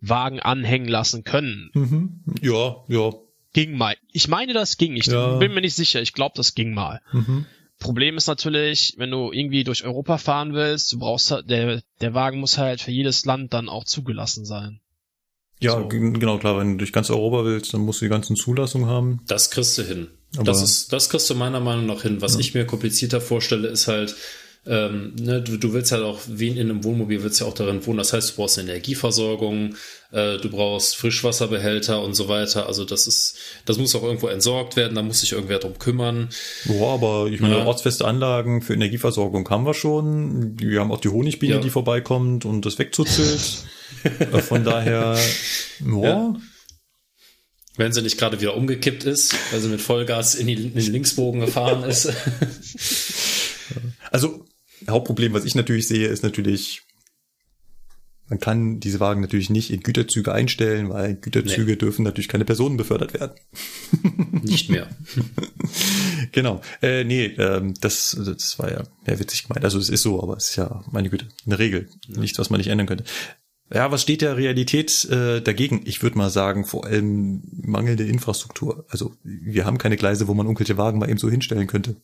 Wagen 0.00 0.40
anhängen 0.40 0.88
lassen 0.88 1.24
können. 1.24 1.70
Mhm. 1.74 2.20
Ja, 2.40 2.84
ja. 2.88 3.12
Ging 3.52 3.76
mal. 3.76 3.96
Ich 4.12 4.28
meine, 4.28 4.52
das 4.52 4.76
ging. 4.76 4.96
Ich 4.96 5.06
ja. 5.06 5.36
bin 5.36 5.52
mir 5.54 5.60
nicht 5.60 5.74
sicher. 5.74 6.00
Ich 6.00 6.12
glaube, 6.12 6.34
das 6.36 6.54
ging 6.54 6.74
mal. 6.74 7.00
Mhm. 7.12 7.46
Problem 7.86 8.16
ist 8.16 8.26
natürlich, 8.26 8.94
wenn 8.96 9.10
du 9.10 9.32
irgendwie 9.32 9.62
durch 9.62 9.84
Europa 9.84 10.18
fahren 10.18 10.54
willst, 10.54 10.92
du 10.92 10.98
brauchst 10.98 11.30
halt, 11.30 11.48
der, 11.48 11.82
der 12.00 12.14
Wagen 12.14 12.40
muss 12.40 12.58
halt 12.58 12.80
für 12.80 12.90
jedes 12.90 13.24
Land 13.24 13.54
dann 13.54 13.68
auch 13.68 13.84
zugelassen 13.84 14.44
sein. 14.44 14.80
Ja, 15.60 15.72
so. 15.72 15.88
genau, 15.88 16.38
klar, 16.38 16.58
wenn 16.58 16.72
du 16.72 16.78
durch 16.78 16.92
ganz 16.92 17.10
Europa 17.10 17.44
willst, 17.44 17.72
dann 17.72 17.82
musst 17.82 18.00
du 18.00 18.06
die 18.06 18.10
ganzen 18.10 18.36
Zulassungen 18.36 18.88
haben. 18.88 19.20
Das 19.26 19.50
kriegst 19.50 19.78
du 19.78 19.82
hin. 19.82 20.08
Aber 20.34 20.44
das 20.44 20.62
ist, 20.62 20.92
das 20.92 21.08
kriegst 21.08 21.30
du 21.30 21.34
meiner 21.34 21.60
Meinung 21.60 21.86
nach 21.86 22.02
hin. 22.02 22.20
Was 22.20 22.34
ja. 22.34 22.40
ich 22.40 22.54
mir 22.54 22.66
komplizierter 22.66 23.20
vorstelle, 23.20 23.68
ist 23.68 23.86
halt, 23.86 24.16
ähm, 24.66 25.14
ne, 25.20 25.40
du, 25.40 25.56
du 25.58 25.72
willst 25.72 25.92
halt 25.92 26.02
auch, 26.02 26.20
wie 26.26 26.48
in 26.48 26.58
einem 26.58 26.82
Wohnmobil 26.82 27.22
willst 27.22 27.40
ja 27.40 27.46
auch 27.46 27.54
darin 27.54 27.86
wohnen. 27.86 27.98
Das 27.98 28.12
heißt, 28.12 28.30
du 28.30 28.34
brauchst 28.34 28.58
eine 28.58 28.70
Energieversorgung, 28.70 29.76
äh, 30.10 30.38
du 30.38 30.50
brauchst 30.50 30.96
Frischwasserbehälter 30.96 32.02
und 32.02 32.14
so 32.14 32.28
weiter. 32.28 32.66
Also 32.66 32.84
das 32.84 33.06
ist, 33.06 33.36
das 33.64 33.78
muss 33.78 33.94
auch 33.94 34.02
irgendwo 34.02 34.26
entsorgt 34.26 34.76
werden, 34.76 34.96
da 34.96 35.02
muss 35.02 35.20
sich 35.20 35.32
irgendwer 35.32 35.60
drum 35.60 35.78
kümmern. 35.78 36.30
Boah, 36.64 36.94
aber 36.94 37.26
ich 37.30 37.40
meine, 37.40 37.58
ja. 37.58 37.64
ortsfeste 37.64 38.04
Anlagen 38.04 38.60
für 38.60 38.74
Energieversorgung 38.74 39.48
haben 39.48 39.64
wir 39.64 39.74
schon. 39.74 40.58
Wir 40.58 40.80
haben 40.80 40.90
auch 40.90 41.00
die 41.00 41.10
Honigbiene, 41.10 41.54
ja. 41.54 41.60
die 41.60 41.70
vorbeikommt 41.70 42.44
und 42.44 42.66
das 42.66 42.78
wegzuzelt. 42.78 43.40
Äh, 44.04 44.40
von 44.40 44.62
daher, 44.62 45.18
boah. 45.80 46.04
Ja. 46.04 46.36
Wenn 47.76 47.92
sie 47.92 48.02
nicht 48.02 48.18
gerade 48.18 48.40
wieder 48.40 48.56
umgekippt 48.56 49.04
ist, 49.04 49.34
weil 49.50 49.60
sie 49.60 49.68
mit 49.68 49.80
Vollgas 49.80 50.34
in, 50.34 50.46
die, 50.46 50.54
in 50.54 50.74
den 50.74 50.92
Linksbogen 50.92 51.40
gefahren 51.40 51.82
ist. 51.82 52.12
Also 54.10 54.45
Hauptproblem, 54.88 55.32
was 55.32 55.44
ich 55.44 55.54
natürlich 55.54 55.88
sehe, 55.88 56.08
ist 56.08 56.22
natürlich, 56.22 56.82
man 58.28 58.40
kann 58.40 58.80
diese 58.80 59.00
Wagen 59.00 59.20
natürlich 59.20 59.50
nicht 59.50 59.70
in 59.70 59.80
Güterzüge 59.80 60.32
einstellen, 60.32 60.90
weil 60.90 61.14
Güterzüge 61.14 61.72
nee. 61.72 61.76
dürfen 61.76 62.02
natürlich 62.02 62.28
keine 62.28 62.44
Personen 62.44 62.76
befördert 62.76 63.14
werden. 63.14 63.32
Nicht 64.42 64.68
mehr. 64.68 64.88
genau. 66.32 66.60
Äh, 66.82 67.04
nee, 67.04 67.26
ähm, 67.26 67.74
das, 67.80 68.16
das 68.24 68.58
war 68.58 68.70
ja 68.70 68.82
mehr 69.06 69.18
witzig 69.18 69.44
gemeint. 69.44 69.64
Also 69.64 69.78
es 69.78 69.88
ist 69.88 70.02
so, 70.02 70.22
aber 70.22 70.36
es 70.36 70.50
ist 70.50 70.56
ja, 70.56 70.84
meine 70.90 71.08
Güte, 71.08 71.26
eine 71.46 71.58
Regel. 71.58 71.88
Ja. 72.08 72.20
Nichts, 72.20 72.38
was 72.38 72.50
man 72.50 72.58
nicht 72.58 72.68
ändern 72.68 72.86
könnte. 72.86 73.04
Ja, 73.72 73.90
was 73.90 74.02
steht 74.02 74.22
der 74.22 74.36
Realität 74.36 75.04
äh, 75.06 75.40
dagegen? 75.40 75.82
Ich 75.86 76.02
würde 76.02 76.16
mal 76.16 76.30
sagen, 76.30 76.64
vor 76.64 76.84
allem 76.84 77.42
mangelnde 77.50 78.04
Infrastruktur. 78.04 78.86
Also 78.88 79.16
wir 79.24 79.64
haben 79.64 79.78
keine 79.78 79.96
Gleise, 79.96 80.28
wo 80.28 80.34
man 80.34 80.46
irgendwelche 80.46 80.78
Wagen 80.78 81.00
mal 81.00 81.10
eben 81.10 81.18
so 81.18 81.28
hinstellen 81.28 81.66
könnte. 81.66 81.96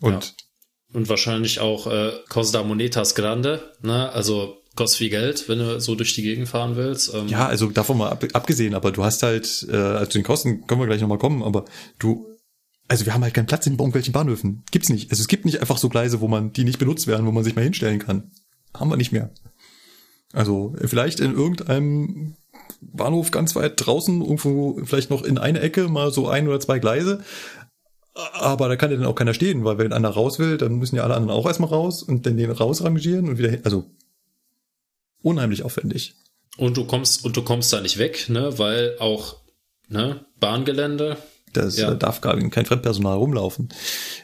Und 0.00 0.34
und 0.94 1.08
wahrscheinlich 1.08 1.60
auch 1.60 1.86
äh, 1.86 2.12
Costa 2.28 2.62
Monetas 2.62 3.14
Grande, 3.14 3.72
ne? 3.82 4.10
Also 4.12 4.56
kostet 4.76 4.98
viel 4.98 5.10
Geld, 5.10 5.48
wenn 5.48 5.58
du 5.58 5.80
so 5.80 5.94
durch 5.94 6.14
die 6.14 6.22
Gegend 6.22 6.48
fahren 6.48 6.76
willst. 6.76 7.12
Ähm. 7.14 7.28
Ja, 7.28 7.46
also 7.46 7.68
davon 7.68 7.98
mal 7.98 8.10
ab, 8.10 8.24
abgesehen, 8.32 8.74
aber 8.74 8.92
du 8.92 9.04
hast 9.04 9.22
halt, 9.22 9.66
äh, 9.70 9.76
also 9.76 10.12
den 10.12 10.22
Kosten 10.22 10.66
können 10.66 10.80
wir 10.80 10.86
gleich 10.86 11.00
nochmal 11.00 11.18
kommen, 11.18 11.42
aber 11.42 11.64
du, 11.98 12.26
also 12.88 13.06
wir 13.06 13.14
haben 13.14 13.22
halt 13.22 13.34
keinen 13.34 13.46
Platz 13.46 13.66
in 13.66 13.74
irgendwelchen 13.74 14.12
Bahnhöfen. 14.12 14.64
Gibt's 14.70 14.88
nicht. 14.88 15.10
Also 15.10 15.20
es 15.20 15.28
gibt 15.28 15.44
nicht 15.44 15.60
einfach 15.60 15.78
so 15.78 15.88
Gleise, 15.88 16.20
wo 16.20 16.28
man, 16.28 16.52
die 16.52 16.64
nicht 16.64 16.78
benutzt 16.78 17.06
werden, 17.06 17.26
wo 17.26 17.32
man 17.32 17.44
sich 17.44 17.54
mal 17.54 17.62
hinstellen 17.62 17.98
kann. 17.98 18.30
Haben 18.74 18.90
wir 18.90 18.96
nicht 18.96 19.12
mehr. 19.12 19.30
Also 20.32 20.74
vielleicht 20.84 21.20
in 21.20 21.34
irgendeinem 21.34 22.36
Bahnhof 22.80 23.30
ganz 23.30 23.54
weit 23.54 23.74
draußen, 23.76 24.20
irgendwo 24.20 24.80
vielleicht 24.84 25.10
noch 25.10 25.22
in 25.22 25.38
eine 25.38 25.60
Ecke 25.60 25.88
mal 25.88 26.12
so 26.12 26.28
ein 26.28 26.48
oder 26.48 26.60
zwei 26.60 26.78
Gleise, 26.78 27.22
aber 28.14 28.68
da 28.68 28.76
kann 28.76 28.90
ja 28.90 28.96
dann 28.96 29.06
auch 29.06 29.14
keiner 29.14 29.34
stehen, 29.34 29.64
weil 29.64 29.78
wenn 29.78 29.92
einer 29.92 30.08
raus 30.08 30.38
will, 30.38 30.56
dann 30.56 30.76
müssen 30.76 30.96
ja 30.96 31.02
alle 31.02 31.14
anderen 31.14 31.36
auch 31.36 31.46
erstmal 31.46 31.70
raus 31.70 32.02
und 32.02 32.26
dann 32.26 32.36
den 32.36 32.50
rausrangieren 32.50 33.28
und 33.28 33.38
wieder 33.38 33.50
hin. 33.50 33.60
Also 33.64 33.90
unheimlich 35.22 35.64
aufwendig. 35.64 36.14
Und 36.56 36.76
du 36.76 36.86
kommst, 36.86 37.24
und 37.24 37.36
du 37.36 37.42
kommst 37.42 37.72
da 37.72 37.80
nicht 37.80 37.98
weg, 37.98 38.28
ne, 38.28 38.56
weil 38.58 38.96
auch, 39.00 39.38
ne, 39.88 40.24
Bahngelände. 40.38 41.16
Das 41.52 41.76
ja. 41.76 41.94
darf 41.94 42.20
gar 42.20 42.36
kein 42.50 42.66
Fremdpersonal 42.66 43.16
rumlaufen. 43.16 43.68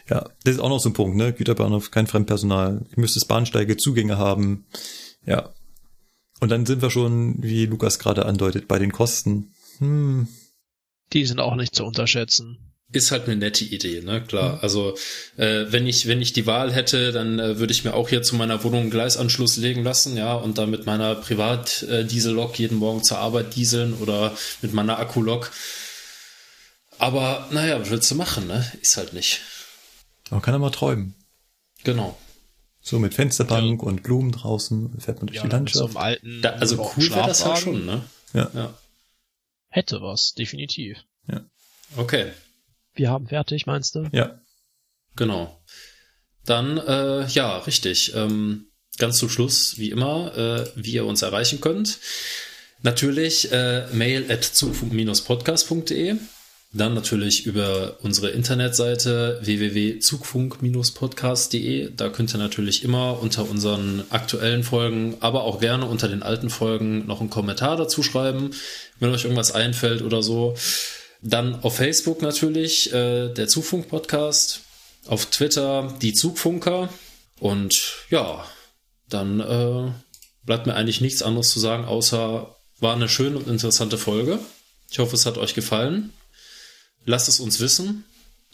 Ja, 0.09 0.29
das 0.43 0.55
ist 0.55 0.59
auch 0.59 0.69
noch 0.69 0.79
so 0.79 0.89
ein 0.89 0.93
Punkt, 0.93 1.17
ne? 1.17 1.33
Güterbahnhof, 1.33 1.91
kein 1.91 2.07
Fremdpersonal. 2.07 2.85
Ihr 2.89 2.99
müsst 2.99 3.27
Bahnsteige, 3.27 3.77
Zugänge 3.77 4.17
haben. 4.17 4.65
Ja. 5.25 5.53
Und 6.41 6.49
dann 6.49 6.65
sind 6.65 6.81
wir 6.81 6.89
schon, 6.89 7.41
wie 7.41 7.67
Lukas 7.67 7.99
gerade 7.99 8.25
andeutet, 8.25 8.67
bei 8.67 8.79
den 8.79 8.91
Kosten. 8.91 9.53
Hm. 9.77 10.27
Die 11.13 11.25
sind 11.25 11.39
auch 11.39 11.55
nicht 11.55 11.73
zu 11.73 11.85
unterschätzen 11.85 12.70
ist 12.91 13.11
halt 13.11 13.25
eine 13.25 13.35
nette 13.35 13.63
Idee, 13.63 14.01
ne? 14.01 14.21
Klar. 14.21 14.55
Mhm. 14.55 14.59
Also 14.61 14.97
äh, 15.37 15.65
wenn 15.69 15.87
ich 15.87 16.07
wenn 16.07 16.21
ich 16.21 16.33
die 16.33 16.45
Wahl 16.45 16.71
hätte, 16.73 17.11
dann 17.11 17.39
äh, 17.39 17.59
würde 17.59 17.71
ich 17.71 17.83
mir 17.83 17.93
auch 17.93 18.09
hier 18.09 18.21
zu 18.21 18.35
meiner 18.35 18.63
Wohnung 18.63 18.81
einen 18.81 18.91
Gleisanschluss 18.91 19.57
legen 19.57 19.83
lassen, 19.83 20.17
ja, 20.17 20.33
und 20.33 20.57
dann 20.57 20.69
mit 20.69 20.85
meiner 20.85 21.15
Privat 21.15 21.83
äh, 21.83 22.05
Diesellok 22.05 22.57
jeden 22.59 22.77
Morgen 22.77 23.03
zur 23.03 23.19
Arbeit 23.19 23.55
dieseln 23.55 23.93
oder 23.95 24.35
mit 24.61 24.73
meiner 24.73 24.99
Akkulok. 24.99 25.51
Aber 26.97 27.47
naja, 27.51 27.79
was 27.79 27.89
willst 27.89 28.11
du 28.11 28.15
machen, 28.15 28.47
ne? 28.47 28.69
Ist 28.81 28.97
halt 28.97 29.13
nicht. 29.13 29.41
Man 30.29 30.41
kann 30.41 30.53
ja 30.53 30.59
mal 30.59 30.69
träumen. 30.69 31.15
Genau. 31.83 32.17
So 32.81 32.99
mit 32.99 33.13
Fensterbank 33.13 33.81
ja. 33.81 33.87
und 33.87 34.03
Blumen 34.03 34.31
draußen 34.31 34.99
fährt 34.99 35.17
man 35.19 35.27
durch 35.27 35.37
ja, 35.37 35.43
die 35.43 35.49
Landschaft. 35.49 35.93
So 35.93 35.99
alten 35.99 36.41
da, 36.41 36.51
also 36.51 36.91
cool 36.97 37.09
wäre 37.09 37.27
das 37.27 37.45
halt 37.45 37.59
schon, 37.59 37.85
ne? 37.85 38.01
Ja. 38.33 38.49
ja. 38.53 38.73
Hätte 39.69 40.01
was, 40.01 40.33
definitiv. 40.33 40.97
Ja. 41.27 41.41
Okay. 41.95 42.31
Wir 43.01 43.09
haben 43.09 43.25
fertig, 43.25 43.65
meinst 43.65 43.95
du? 43.95 44.07
Ja. 44.11 44.39
Genau. 45.15 45.59
Dann, 46.45 46.77
äh, 46.77 47.25
ja, 47.29 47.57
richtig. 47.57 48.13
Ähm, 48.15 48.67
ganz 48.99 49.17
zum 49.17 49.27
Schluss, 49.27 49.79
wie 49.79 49.89
immer, 49.89 50.37
äh, 50.37 50.67
wie 50.75 50.91
ihr 50.91 51.07
uns 51.07 51.23
erreichen 51.23 51.61
könnt. 51.61 51.97
Natürlich 52.83 53.51
äh, 53.51 53.87
mail 53.91 54.31
at 54.31 54.43
zugfunk-podcast.de. 54.43 56.17
Dann 56.73 56.93
natürlich 56.93 57.47
über 57.47 57.97
unsere 58.03 58.29
Internetseite 58.29 59.39
www.zugfunk-podcast.de. 59.41 61.95
Da 61.95 62.09
könnt 62.09 62.35
ihr 62.35 62.37
natürlich 62.37 62.83
immer 62.83 63.19
unter 63.19 63.49
unseren 63.49 64.03
aktuellen 64.11 64.63
Folgen, 64.63 65.17
aber 65.21 65.45
auch 65.45 65.59
gerne 65.59 65.87
unter 65.87 66.07
den 66.07 66.21
alten 66.21 66.51
Folgen 66.51 67.07
noch 67.07 67.19
einen 67.19 67.31
Kommentar 67.31 67.77
dazu 67.77 68.03
schreiben, 68.03 68.51
wenn 68.99 69.09
euch 69.09 69.23
irgendwas 69.23 69.53
einfällt 69.53 70.03
oder 70.03 70.21
so. 70.21 70.55
Dann 71.21 71.63
auf 71.63 71.75
Facebook 71.75 72.21
natürlich 72.21 72.91
äh, 72.93 73.29
der 73.29 73.47
Zugfunk-Podcast. 73.47 74.61
Auf 75.07 75.27
Twitter 75.27 75.93
die 76.01 76.13
Zugfunker. 76.13 76.89
Und 77.39 78.05
ja, 78.09 78.45
dann 79.09 79.39
äh, 79.39 79.91
bleibt 80.43 80.67
mir 80.67 80.75
eigentlich 80.75 81.01
nichts 81.01 81.23
anderes 81.23 81.49
zu 81.49 81.59
sagen, 81.59 81.85
außer 81.85 82.55
war 82.79 82.95
eine 82.95 83.09
schöne 83.09 83.37
und 83.37 83.47
interessante 83.47 83.97
Folge. 83.97 84.39
Ich 84.89 84.99
hoffe, 84.99 85.15
es 85.15 85.25
hat 85.25 85.37
euch 85.37 85.53
gefallen. 85.53 86.13
Lasst 87.05 87.29
es 87.29 87.39
uns 87.39 87.59
wissen 87.59 88.03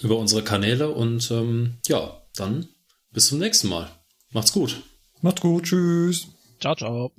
über 0.01 0.17
unsere 0.17 0.43
Kanäle 0.43 0.89
und 0.89 1.31
ähm, 1.31 1.77
ja, 1.87 2.21
dann 2.35 2.67
bis 3.11 3.27
zum 3.27 3.39
nächsten 3.39 3.67
Mal. 3.67 3.89
Macht's 4.31 4.53
gut. 4.53 4.83
Macht's 5.21 5.41
gut. 5.41 5.63
Tschüss. 5.63 6.27
Ciao, 6.59 6.75
ciao. 6.75 7.11